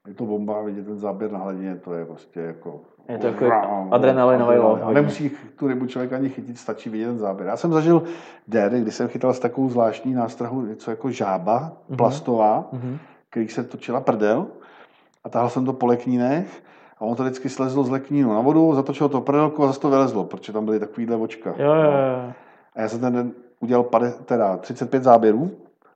Je 0.09 0.14
to 0.14 0.24
bomba, 0.24 0.62
vidět 0.62 0.86
ten 0.86 0.98
záběr 0.98 1.32
na 1.32 1.39
hladině, 1.39 1.77
to 1.77 1.94
je 1.94 2.06
prostě 2.06 2.40
jako... 2.40 2.81
Je 3.09 3.19
to 3.19 3.27
jako 3.27 3.51
adrenalinový 3.90 4.56
lov 4.59 4.81
A 4.82 4.90
nemusí 4.90 5.31
tu 5.56 5.69
rybu 5.69 5.86
člověk 5.86 6.12
ani 6.12 6.28
chytit, 6.28 6.59
stačí 6.59 6.90
vidět 6.90 7.06
ten 7.06 7.19
záběr. 7.19 7.48
Já 7.48 7.56
jsem 7.56 7.73
zažil 7.73 8.02
déry, 8.48 8.81
kdy 8.81 8.90
jsem 8.90 9.09
chytal 9.09 9.35
s 9.35 9.39
takovou 9.40 9.69
zvláštní 9.69 10.14
nástrahu, 10.14 10.62
něco 10.66 10.90
jako 10.90 11.11
žába, 11.11 11.72
Mhm. 11.88 11.96
plastová, 11.96 12.69
Mhm. 12.72 12.98
který 13.30 13.48
se 13.48 13.64
točila 13.64 14.01
prdel 14.01 14.46
a 15.24 15.29
tahal 15.29 15.48
jsem 15.48 15.64
to 15.64 15.72
po 15.72 15.87
leknínech 15.87 16.62
a 17.03 17.05
ono 17.05 17.14
to 17.14 17.22
vždycky 17.22 17.48
slezlo 17.48 17.85
z 17.85 17.90
leknínu 17.90 18.35
na 18.35 18.40
vodu, 18.40 18.74
zatočilo 18.74 19.09
to 19.09 19.21
prdelku 19.21 19.64
a 19.64 19.66
zase 19.66 19.81
to 19.81 19.90
vylezlo, 19.90 20.24
protože 20.24 20.53
tam 20.53 20.64
byly 20.64 20.81
takovýhle 20.81 21.16
očka. 21.16 21.55
Jo, 21.59 21.74
jo, 21.74 21.82
jo. 21.82 22.32
A 22.77 22.81
já 22.81 22.89
jsem 22.89 23.01
ten 23.01 23.13
den 23.13 23.32
udělal 23.61 23.82
pade, 23.85 24.13
teda 24.24 24.56
35 24.56 25.03
záběrů, 25.03 25.51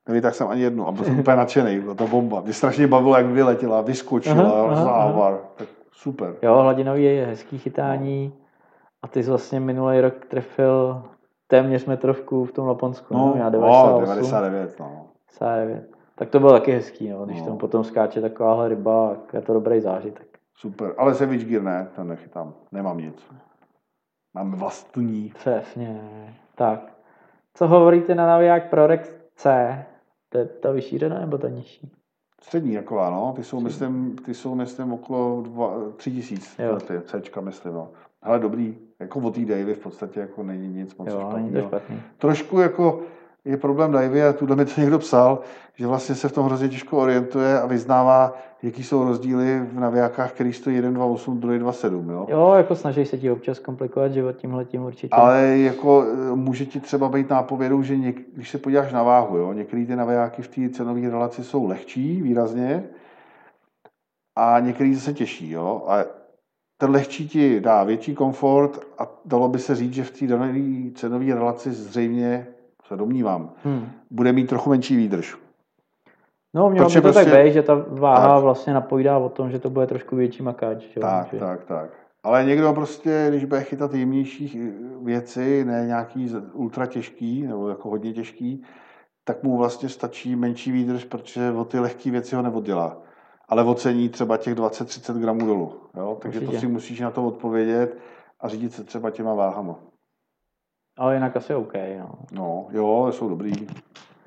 nevytáhl 0.09 0.35
jsem 0.35 0.49
ani 0.49 0.63
jednu 0.63 0.89
a 0.89 0.93
byl 0.93 1.05
jsem 1.05 1.19
úplně 1.19 1.37
nadšený, 1.37 1.81
byla 1.81 1.95
to 1.95 2.07
bomba. 2.07 2.41
Mě 2.41 2.53
strašně 2.53 2.87
bavilo, 2.87 3.17
jak 3.17 3.27
vyletěla, 3.27 3.81
vyskočila, 3.81 4.43
Aha, 4.43 4.63
aha, 4.63 4.85
závar, 4.85 5.39
tak 5.57 5.69
super. 5.93 6.35
Jo, 6.43 6.55
hladinový 6.63 7.05
je 7.05 7.27
hezký 7.27 7.59
chytání 7.59 8.33
a 9.03 9.09
ty 9.09 9.23
jsi 9.23 9.31
vlastně 9.31 9.61
minulý 9.61 10.01
rok 10.01 10.15
trefil 10.29 11.03
téměř 11.47 11.85
metrovku 11.85 12.45
v 12.45 12.53
tom 12.53 12.67
Laponsku, 12.67 13.15
no, 13.15 13.35
já 13.39 13.45
no, 13.45 13.51
98. 13.51 14.01
99, 14.01 14.81
no. 14.81 15.07
99. 15.41 15.97
Tak 16.19 16.29
to 16.31 16.41
bylo 16.41 16.53
taky 16.53 16.73
hezký, 16.73 17.09
no, 17.11 17.27
když 17.27 17.41
No. 17.41 17.47
tam 17.47 17.59
potom 17.59 17.85
skáče 17.85 18.21
takováhle 18.21 18.69
ryba, 18.69 19.15
tak 19.15 19.35
je 19.35 19.41
to 19.41 19.53
dobrý 19.53 19.81
zážitek. 19.81 20.26
Super, 20.57 20.95
ale 20.99 21.15
Savage 21.15 21.45
Gear 21.45 21.63
ne, 21.63 21.89
ten 21.97 22.09
nechytám, 22.09 22.55
nemám 22.73 22.99
nic. 22.99 23.27
Mám 24.35 24.53
vlastní. 24.53 25.33
Přesně. 25.35 26.01
Tak. 26.55 26.93
Co 27.55 27.67
hovoríte 27.69 28.15
na 28.15 28.27
naviják 28.27 28.71
Prorex 28.71 29.15
C? 29.35 29.85
To 30.29 30.39
je 30.39 30.45
ta 30.45 30.73
vyšířená 30.73 31.19
nebo 31.21 31.39
ta 31.39 31.49
nižší? 31.49 31.93
Střední 32.43 32.77
taková, 32.77 33.11
no, 33.11 33.33
ty 33.37 33.45
jsou, 33.45 33.61
myslím, 33.61 34.17
ty 34.25 34.35
jsou, 34.35 34.55
myslím, 34.55 34.93
okolo 34.93 35.43
dva, 35.43 35.75
tři 35.97 36.13
tisíc, 36.13 36.57
ty 36.87 37.01
Cčka, 37.21 37.41
myslím, 37.41 37.75
no. 37.75 37.89
Ale 38.23 38.39
dobrý, 38.39 38.79
jako 39.01 39.21
o 39.21 39.31
té 39.31 39.41
Davy 39.41 39.75
v 39.75 39.79
podstatě 39.79 40.21
jako 40.21 40.43
není 40.43 40.69
nic 40.69 40.97
moc 40.97 41.09
Jo, 41.09 41.33
není 41.37 41.51
to 41.53 41.59
špatného. 41.59 41.69
špatný. 41.69 42.03
Trošku 42.19 42.61
jako 42.61 43.03
je 43.47 43.57
problém 43.57 43.93
Davy, 43.93 44.23
a 44.23 44.33
tuhle 44.33 44.57
mi 44.57 44.65
to 44.65 44.81
někdo 44.81 44.99
psal, 44.99 45.41
že 45.75 45.87
vlastně 45.87 46.15
se 46.15 46.29
v 46.29 46.33
tom 46.33 46.47
hrozně 46.47 46.69
těžko 46.69 46.99
orientuje 46.99 47.61
a 47.61 47.67
vyznává, 47.67 48.35
jaký 48.63 48.83
jsou 48.83 49.05
rozdíly 49.05 49.61
v 49.73 49.81
navijákách, 49.81 50.33
který 50.33 50.53
stojí 50.53 50.81
1.28, 50.81 51.39
druhý 51.39 51.59
2.7, 51.59 52.11
jo. 52.11 52.27
Jo, 52.29 52.55
jako 52.57 52.77
snaží 52.77 53.05
se 53.05 53.19
ti 53.19 53.31
občas 53.31 53.59
komplikovat 53.59 54.13
život 54.13 54.37
tímhletím 54.37 54.85
určitě. 54.85 55.09
Ale 55.13 55.59
jako 55.59 56.05
e, 56.33 56.37
může 56.37 56.67
ti 56.67 56.81
třeba 56.81 57.09
být 57.09 57.31
nápovědou, 57.31 57.83
že 57.83 57.97
něk, 57.97 58.21
když 58.35 58.51
se 58.51 58.59
podíváš 58.59 58.93
na 58.93 59.03
váhu, 59.03 59.37
jo, 59.37 59.53
některé 59.53 59.87
ty 59.87 59.97
navijáky 59.97 60.43
v 60.43 60.49
té 60.49 60.69
cenové 60.69 61.11
relaci 61.11 61.45
jsou 61.45 61.67
lehčí 61.67 62.23
výrazně 62.23 62.85
a 64.37 64.61
některý 64.61 64.95
zase 64.95 65.13
těžší. 65.13 65.51
Jo. 65.51 65.85
A 65.87 66.05
ten 66.79 66.91
lehčí 66.91 67.29
ti 67.29 67.61
dá 67.61 67.85
větší 67.85 68.15
komfort 68.15 68.81
a 68.99 69.09
dalo 69.25 69.49
by 69.49 69.59
se 69.59 69.75
říct, 69.75 69.95
že 69.95 70.05
v 70.05 70.11
té 70.11 70.27
dané 70.27 70.91
cenové 70.95 71.35
relaci 71.35 71.73
zřejmě, 71.73 72.47
se 72.89 72.97
domnívám, 72.97 73.51
Hmm. 73.65 73.89
bude 74.11 74.33
mít 74.33 74.47
trochu 74.49 74.71
menší 74.71 74.97
výdrž. 74.97 75.37
No, 76.55 76.71
mělo 76.71 76.87
by 76.89 76.93
Protože 76.93 77.01
to 77.01 77.13
tak 77.13 77.25
prostě- 77.25 77.43
být, 77.45 77.53
že 77.53 77.63
ta 77.63 77.75
váha 77.89 78.35
Tak. 78.35 78.43
vlastně 78.43 78.75
napovídá 78.75 79.19
o 79.19 79.29
tom, 79.29 79.51
že 79.51 79.59
to 79.59 79.71
bude 79.71 79.87
trošku 79.87 80.17
větší 80.17 80.43
makáč. 80.43 80.85
Jo? 80.97 81.01
Tak, 81.03 81.29
že... 81.33 81.39
tak, 81.39 81.65
tak. 81.65 81.91
Ale 82.23 82.45
někdo 82.45 82.73
prostě, 82.73 83.27
když 83.29 83.45
bude 83.45 83.63
chytat 83.63 83.95
jemnější 83.95 84.71
věci, 85.03 85.65
ne 85.65 85.85
nějaký 85.87 86.31
ultra 86.53 86.87
těžký, 86.87 87.43
nebo 87.43 87.69
jako 87.69 87.91
hodně 87.91 88.13
těžký, 88.13 88.63
tak 89.25 89.43
mu 89.43 89.57
vlastně 89.57 89.89
stačí 89.89 90.37
menší 90.37 90.73
výdrž, 90.73 91.05
protože 91.05 91.51
o 91.53 91.65
ty 91.65 91.79
lehké 91.79 92.11
věci 92.11 92.37
ho 92.37 92.43
neoddělá. 92.43 92.97
Ale 93.49 93.65
ocení 93.65 94.09
třeba 94.09 94.37
těch 94.37 94.55
20-30 94.55 95.17
gramů 95.19 95.47
dolů. 95.47 95.73
Jo? 95.97 96.17
Takže 96.23 96.39
Určitě. 96.39 96.57
to 96.57 96.61
si 96.61 96.67
musíš 96.69 97.01
na 97.01 97.11
to 97.11 97.27
odpovědět 97.27 97.99
a 98.41 98.49
řídit 98.49 98.73
se 98.73 98.85
třeba 98.85 99.11
těma 99.11 99.35
váhama. 99.35 99.75
Ale 100.97 101.15
jinak 101.15 101.37
asi 101.37 101.55
OK. 101.55 101.73
No. 101.99 102.15
No, 102.33 102.67
jo, 102.71 103.13
jsou 103.13 103.29
dobrý. 103.29 103.53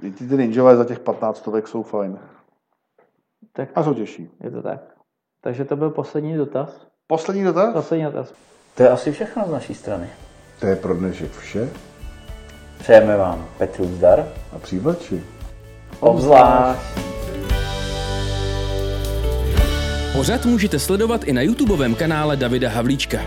I 0.03 0.11
ty, 0.11 0.27
ty 0.27 0.37
ninjové 0.37 0.75
za 0.75 0.85
těch 0.85 0.99
15 0.99 1.37
stovek 1.37 1.67
jsou 1.67 1.83
fajn. 1.83 2.19
Tak 3.53 3.69
A 3.75 3.83
jsou 3.83 3.93
těžší. 3.93 4.29
je 4.43 4.51
to 4.51 4.61
tak. 4.61 4.79
Takže 5.41 5.65
to 5.65 5.75
byl 5.75 5.89
poslední 5.89 6.37
dotaz. 6.37 6.87
Poslední 7.07 7.43
dotaz? 7.43 7.73
Poslední 7.73 8.05
dotaz. 8.05 8.33
To 8.75 8.83
je 8.83 8.89
asi 8.89 9.11
všechno 9.11 9.43
z 9.47 9.51
naší 9.51 9.73
strany. 9.73 10.09
To 10.59 10.65
je 10.67 10.75
pro 10.75 10.93
dnešek 10.95 11.31
vše. 11.31 11.69
Přejeme 12.79 13.17
vám 13.17 13.45
Petru 13.57 13.85
zdar. 13.85 14.27
A 14.55 14.59
přívlači. 14.59 15.23
Obzvlášť. 15.99 16.81
Pořad 20.15 20.45
můžete 20.45 20.79
sledovat 20.79 21.23
i 21.23 21.33
na 21.33 21.41
YouTubeovém 21.41 21.95
kanále 21.95 22.37
Davida 22.37 22.69
Havlíčka. 22.69 23.17